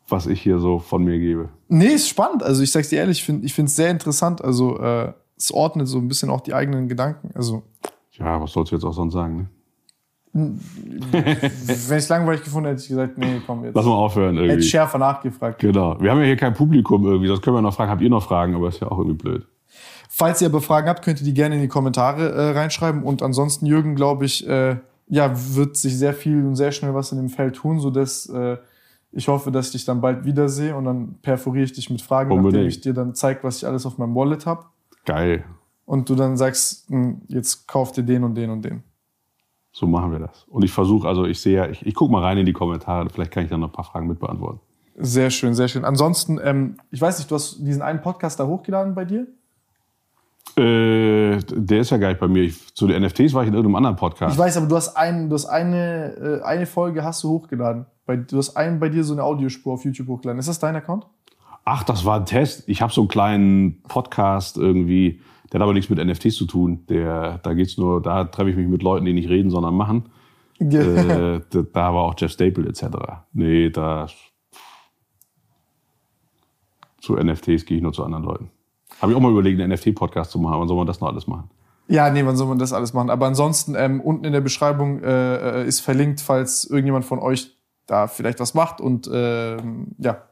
was 0.08 0.26
ich 0.26 0.40
hier 0.42 0.58
so 0.58 0.78
von 0.78 1.04
mir 1.04 1.18
gebe. 1.18 1.48
Nee, 1.68 1.88
ist 1.88 2.08
spannend. 2.08 2.42
Also 2.42 2.62
ich 2.62 2.72
sag's 2.72 2.88
dir 2.88 2.96
ehrlich, 3.00 3.28
ich 3.42 3.54
finde 3.54 3.68
es 3.68 3.76
sehr 3.76 3.90
interessant. 3.90 4.42
Also 4.42 4.78
äh, 4.78 5.12
es 5.36 5.52
ordnet 5.52 5.86
so 5.86 5.98
ein 5.98 6.08
bisschen 6.08 6.30
auch 6.30 6.40
die 6.40 6.54
eigenen 6.54 6.88
Gedanken. 6.88 7.30
Also 7.34 7.62
Ja, 8.12 8.40
was 8.40 8.52
sollst 8.52 8.72
du 8.72 8.76
jetzt 8.76 8.84
auch 8.84 8.94
sonst 8.94 9.12
sagen? 9.12 9.36
Ne? 9.36 9.48
wenn 11.10 11.36
ich 11.38 11.70
es 11.90 12.08
langweilig 12.08 12.42
gefunden 12.44 12.68
hätte, 12.68 12.76
hätte 12.76 12.82
ich 12.84 12.88
gesagt, 12.88 13.18
nee, 13.18 13.40
komm 13.46 13.64
jetzt. 13.64 13.74
Lass 13.74 13.84
mal 13.84 13.92
aufhören 13.92 14.36
Hätte 14.36 14.44
ich 14.46 14.50
irgendwie. 14.52 14.68
schärfer 14.68 14.98
nachgefragt. 14.98 15.58
Genau. 15.58 16.00
Wir 16.00 16.10
haben 16.10 16.18
ja 16.20 16.24
hier 16.26 16.36
kein 16.36 16.54
Publikum 16.54 17.04
irgendwie. 17.04 17.28
Das 17.28 17.42
können 17.42 17.56
wir 17.56 17.62
noch 17.62 17.74
fragen. 17.74 17.90
Habt 17.90 18.02
ihr 18.02 18.10
noch 18.10 18.22
Fragen? 18.22 18.54
Aber 18.54 18.68
ist 18.68 18.80
ja 18.80 18.90
auch 18.90 18.98
irgendwie 18.98 19.16
blöd. 19.16 19.46
Falls 20.18 20.42
ihr 20.42 20.48
aber 20.48 20.60
Fragen 20.60 20.88
habt, 20.88 21.04
könnt 21.04 21.20
ihr 21.20 21.24
die 21.24 21.32
gerne 21.32 21.54
in 21.54 21.60
die 21.60 21.68
Kommentare 21.68 22.32
äh, 22.32 22.50
reinschreiben. 22.50 23.04
Und 23.04 23.22
ansonsten, 23.22 23.66
Jürgen, 23.66 23.94
glaube 23.94 24.24
ich, 24.24 24.44
äh, 24.48 24.78
ja, 25.06 25.32
wird 25.54 25.76
sich 25.76 25.96
sehr 25.96 26.12
viel 26.12 26.44
und 26.44 26.56
sehr 26.56 26.72
schnell 26.72 26.92
was 26.92 27.12
in 27.12 27.18
dem 27.18 27.28
Feld 27.28 27.54
tun, 27.54 27.78
sodass 27.78 28.28
äh, 28.28 28.56
ich 29.12 29.28
hoffe, 29.28 29.52
dass 29.52 29.66
ich 29.66 29.72
dich 29.72 29.84
dann 29.84 30.00
bald 30.00 30.24
wiedersehe 30.24 30.74
und 30.74 30.86
dann 30.86 31.18
perforiere 31.22 31.66
ich 31.66 31.72
dich 31.72 31.88
mit 31.88 32.02
Fragen, 32.02 32.30
nachdem 32.30 32.46
Unbedingt. 32.46 32.68
ich 32.68 32.80
dir 32.80 32.94
dann 32.94 33.14
zeige, 33.14 33.44
was 33.44 33.58
ich 33.58 33.66
alles 33.68 33.86
auf 33.86 33.96
meinem 33.96 34.16
Wallet 34.16 34.44
habe. 34.44 34.64
Geil. 35.04 35.44
Und 35.84 36.08
du 36.08 36.16
dann 36.16 36.36
sagst, 36.36 36.90
hm, 36.90 37.22
jetzt 37.28 37.68
kauf 37.68 37.92
dir 37.92 38.02
den 38.02 38.24
und 38.24 38.34
den 38.34 38.50
und 38.50 38.64
den. 38.64 38.82
So 39.70 39.86
machen 39.86 40.10
wir 40.10 40.18
das. 40.18 40.46
Und 40.48 40.64
ich 40.64 40.72
versuche, 40.72 41.06
also 41.06 41.26
ich 41.26 41.40
sehe 41.40 41.58
ja, 41.58 41.68
ich, 41.68 41.86
ich 41.86 41.94
gucke 41.94 42.10
mal 42.10 42.24
rein 42.24 42.38
in 42.38 42.44
die 42.44 42.52
Kommentare. 42.52 43.08
Vielleicht 43.08 43.30
kann 43.30 43.44
ich 43.44 43.50
dann 43.50 43.60
noch 43.60 43.68
ein 43.68 43.72
paar 43.72 43.84
Fragen 43.84 44.08
mit 44.08 44.18
beantworten. 44.18 44.58
Sehr 44.96 45.30
schön, 45.30 45.54
sehr 45.54 45.68
schön. 45.68 45.84
Ansonsten, 45.84 46.40
ähm, 46.42 46.78
ich 46.90 47.00
weiß 47.00 47.18
nicht, 47.18 47.30
du 47.30 47.36
hast 47.36 47.58
diesen 47.60 47.82
einen 47.82 48.00
Podcast 48.00 48.40
da 48.40 48.48
hochgeladen 48.48 48.96
bei 48.96 49.04
dir? 49.04 49.28
Äh, 50.58 51.38
der 51.50 51.80
ist 51.80 51.90
ja 51.90 51.98
gar 51.98 52.08
nicht 52.08 52.18
bei 52.18 52.26
mir. 52.26 52.42
Ich, 52.42 52.74
zu 52.74 52.88
den 52.88 53.00
NFTs 53.02 53.32
war 53.32 53.42
ich 53.42 53.48
in 53.48 53.54
irgendeinem 53.54 53.76
anderen 53.76 53.96
Podcast. 53.96 54.34
Ich 54.34 54.38
weiß, 54.38 54.56
aber 54.56 54.66
du 54.66 54.74
hast, 54.74 54.96
einen, 54.96 55.28
du 55.28 55.34
hast 55.34 55.46
eine, 55.46 56.40
äh, 56.40 56.42
eine 56.42 56.66
Folge 56.66 57.04
hast 57.04 57.22
du 57.22 57.28
hochgeladen. 57.28 57.86
Bei, 58.06 58.16
du 58.16 58.38
hast 58.38 58.56
einen 58.56 58.80
bei 58.80 58.88
dir 58.88 59.04
so 59.04 59.12
eine 59.12 59.22
Audiospur 59.22 59.74
auf 59.74 59.84
YouTube 59.84 60.08
hochgeladen. 60.08 60.40
Ist 60.40 60.48
das 60.48 60.58
dein 60.58 60.74
Account? 60.74 61.06
Ach, 61.64 61.84
das 61.84 62.04
war 62.04 62.18
ein 62.18 62.26
Test. 62.26 62.68
Ich 62.68 62.82
habe 62.82 62.92
so 62.92 63.02
einen 63.02 63.08
kleinen 63.08 63.82
Podcast 63.82 64.56
irgendwie, 64.56 65.20
der 65.52 65.60
hat 65.60 65.62
aber 65.62 65.74
nichts 65.74 65.90
mit 65.90 66.04
NFTs 66.04 66.34
zu 66.34 66.46
tun. 66.46 66.86
Der, 66.88 67.38
da 67.38 67.54
geht's 67.54 67.78
nur, 67.78 68.02
da 68.02 68.24
treffe 68.24 68.50
ich 68.50 68.56
mich 68.56 68.66
mit 68.66 68.82
Leuten, 68.82 69.04
die 69.04 69.12
nicht 69.12 69.28
reden, 69.28 69.50
sondern 69.50 69.74
machen. 69.74 70.06
äh, 70.80 71.40
da, 71.50 71.62
da 71.72 71.94
war 71.94 72.02
auch 72.02 72.14
Jeff 72.18 72.32
Staple 72.32 72.66
etc. 72.66 72.82
Nee, 73.32 73.70
da 73.70 74.08
zu 77.00 77.14
NFTs 77.14 77.64
gehe 77.64 77.76
ich 77.76 77.82
nur 77.82 77.92
zu 77.92 78.02
anderen 78.02 78.24
Leuten. 78.24 78.50
Habe 79.00 79.12
ich 79.12 79.16
auch 79.16 79.20
mal 79.20 79.30
überlegt, 79.30 79.60
einen 79.60 79.72
NFT-Podcast 79.72 80.30
zu 80.30 80.38
machen, 80.38 80.60
wann 80.60 80.68
soll 80.68 80.76
man 80.76 80.86
das 80.86 81.00
noch 81.00 81.08
alles 81.08 81.26
machen? 81.26 81.50
Ja, 81.88 82.10
nee, 82.10 82.24
wann 82.24 82.36
soll 82.36 82.46
man 82.48 82.58
das 82.58 82.72
alles 82.72 82.92
machen? 82.92 83.08
Aber 83.10 83.26
ansonsten, 83.26 83.74
ähm, 83.76 84.00
unten 84.00 84.24
in 84.24 84.32
der 84.32 84.40
Beschreibung 84.42 85.02
äh, 85.02 85.62
äh, 85.62 85.66
ist 85.66 85.80
verlinkt, 85.80 86.20
falls 86.20 86.64
irgendjemand 86.64 87.04
von 87.04 87.18
euch 87.18 87.56
da 87.86 88.08
vielleicht 88.08 88.40
was 88.40 88.52
macht. 88.54 88.80
Und 88.80 89.08
ähm, 89.12 89.88
ja, 89.98 90.22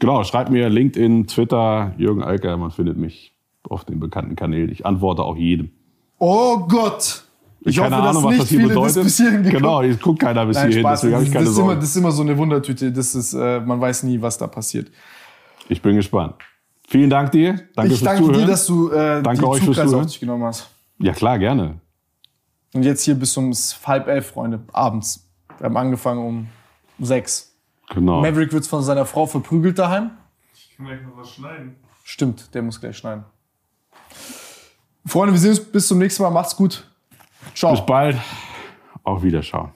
Genau, 0.00 0.24
schreibt 0.24 0.50
mir 0.50 0.70
LinkedIn, 0.70 1.26
Twitter, 1.26 1.92
Jürgen 1.98 2.22
Alker, 2.22 2.56
man 2.56 2.70
findet 2.70 2.96
mich 2.96 3.34
auf 3.68 3.84
den 3.84 4.00
bekannten 4.00 4.34
Kanälen. 4.34 4.70
Ich 4.70 4.86
antworte 4.86 5.22
auch 5.22 5.36
jedem. 5.36 5.70
Oh 6.18 6.58
Gott! 6.66 7.24
Ich 7.62 7.76
Keine 7.76 7.96
hoffe, 7.96 8.08
Ahnung, 8.08 8.22
dass 8.22 8.32
was 8.32 8.38
das 8.38 8.48
hier 8.48 8.60
viele 8.60 8.68
bedeutet. 8.70 9.52
genau, 9.52 9.82
ich 9.82 10.00
guckt 10.00 10.20
keiner 10.20 10.46
bis 10.46 10.56
Nein, 10.56 10.68
hierhin, 10.68 10.82
Spaß. 10.82 11.00
deswegen 11.00 11.14
habe 11.14 11.24
ich 11.24 11.30
das, 11.30 11.34
keine 11.34 11.44
das, 11.44 11.54
ist 11.54 11.60
immer, 11.60 11.74
das 11.76 11.84
ist 11.84 11.96
immer 11.96 12.10
so 12.12 12.22
eine 12.22 12.38
Wundertüte. 12.38 12.90
Das 12.90 13.14
ist, 13.14 13.34
äh, 13.34 13.60
man 13.60 13.78
weiß 13.78 14.04
nie, 14.04 14.22
was 14.22 14.38
da 14.38 14.46
passiert. 14.46 14.90
Ich 15.68 15.82
bin 15.82 15.96
gespannt. 15.96 16.34
Vielen 16.90 17.08
Dank 17.08 17.30
dir. 17.30 17.52
Danke 17.76 17.92
ich 17.92 18.00
fürs 18.00 18.02
danke 18.02 18.22
Zuhören. 18.24 18.40
dir, 18.40 18.46
dass 18.48 18.66
du 18.66 18.90
äh, 18.90 19.22
Danke 19.22 19.40
die 19.42 19.46
euch 19.46 19.62
fürs 19.62 19.76
Zugreise 19.76 19.82
auf 19.82 19.90
Zuhören. 19.90 20.06
dich 20.08 20.20
genommen 20.20 20.44
hast. 20.44 20.68
ja, 20.98 21.12
klar, 21.12 21.38
gerne. 21.38 21.80
Und 22.74 22.82
jetzt 22.82 23.02
hier 23.04 23.14
bis 23.14 23.36
um 23.36 23.52
halb 23.86 24.08
elf, 24.08 24.26
Freunde, 24.30 24.60
abends. 24.72 25.24
Wir 25.58 25.66
haben 25.66 25.76
angefangen 25.76 26.24
um 26.26 26.48
sechs. 26.98 27.54
Genau. 27.90 28.20
Maverick 28.20 28.52
wird 28.52 28.66
von 28.66 28.82
seiner 28.82 29.06
Frau 29.06 29.26
verprügelt 29.26 29.78
daheim. 29.78 30.10
Ich 30.54 30.76
kann 30.76 30.86
gleich 30.86 31.02
noch 31.02 31.16
was 31.16 31.30
schneiden. 31.30 31.76
Stimmt, 32.04 32.52
der 32.54 32.62
muss 32.62 32.80
gleich 32.80 32.96
schneiden. 32.96 33.24
Freunde, 35.06 35.32
wir 35.32 35.40
sehen 35.40 35.50
uns 35.50 35.60
bis 35.60 35.86
zum 35.88 35.98
nächsten 35.98 36.22
Mal. 36.24 36.30
Macht's 36.30 36.54
gut. 36.56 36.88
Ciao. 37.54 37.70
Bis 37.72 37.84
bald. 37.86 38.16
Auf 39.04 39.22
Wiederschauen. 39.22 39.70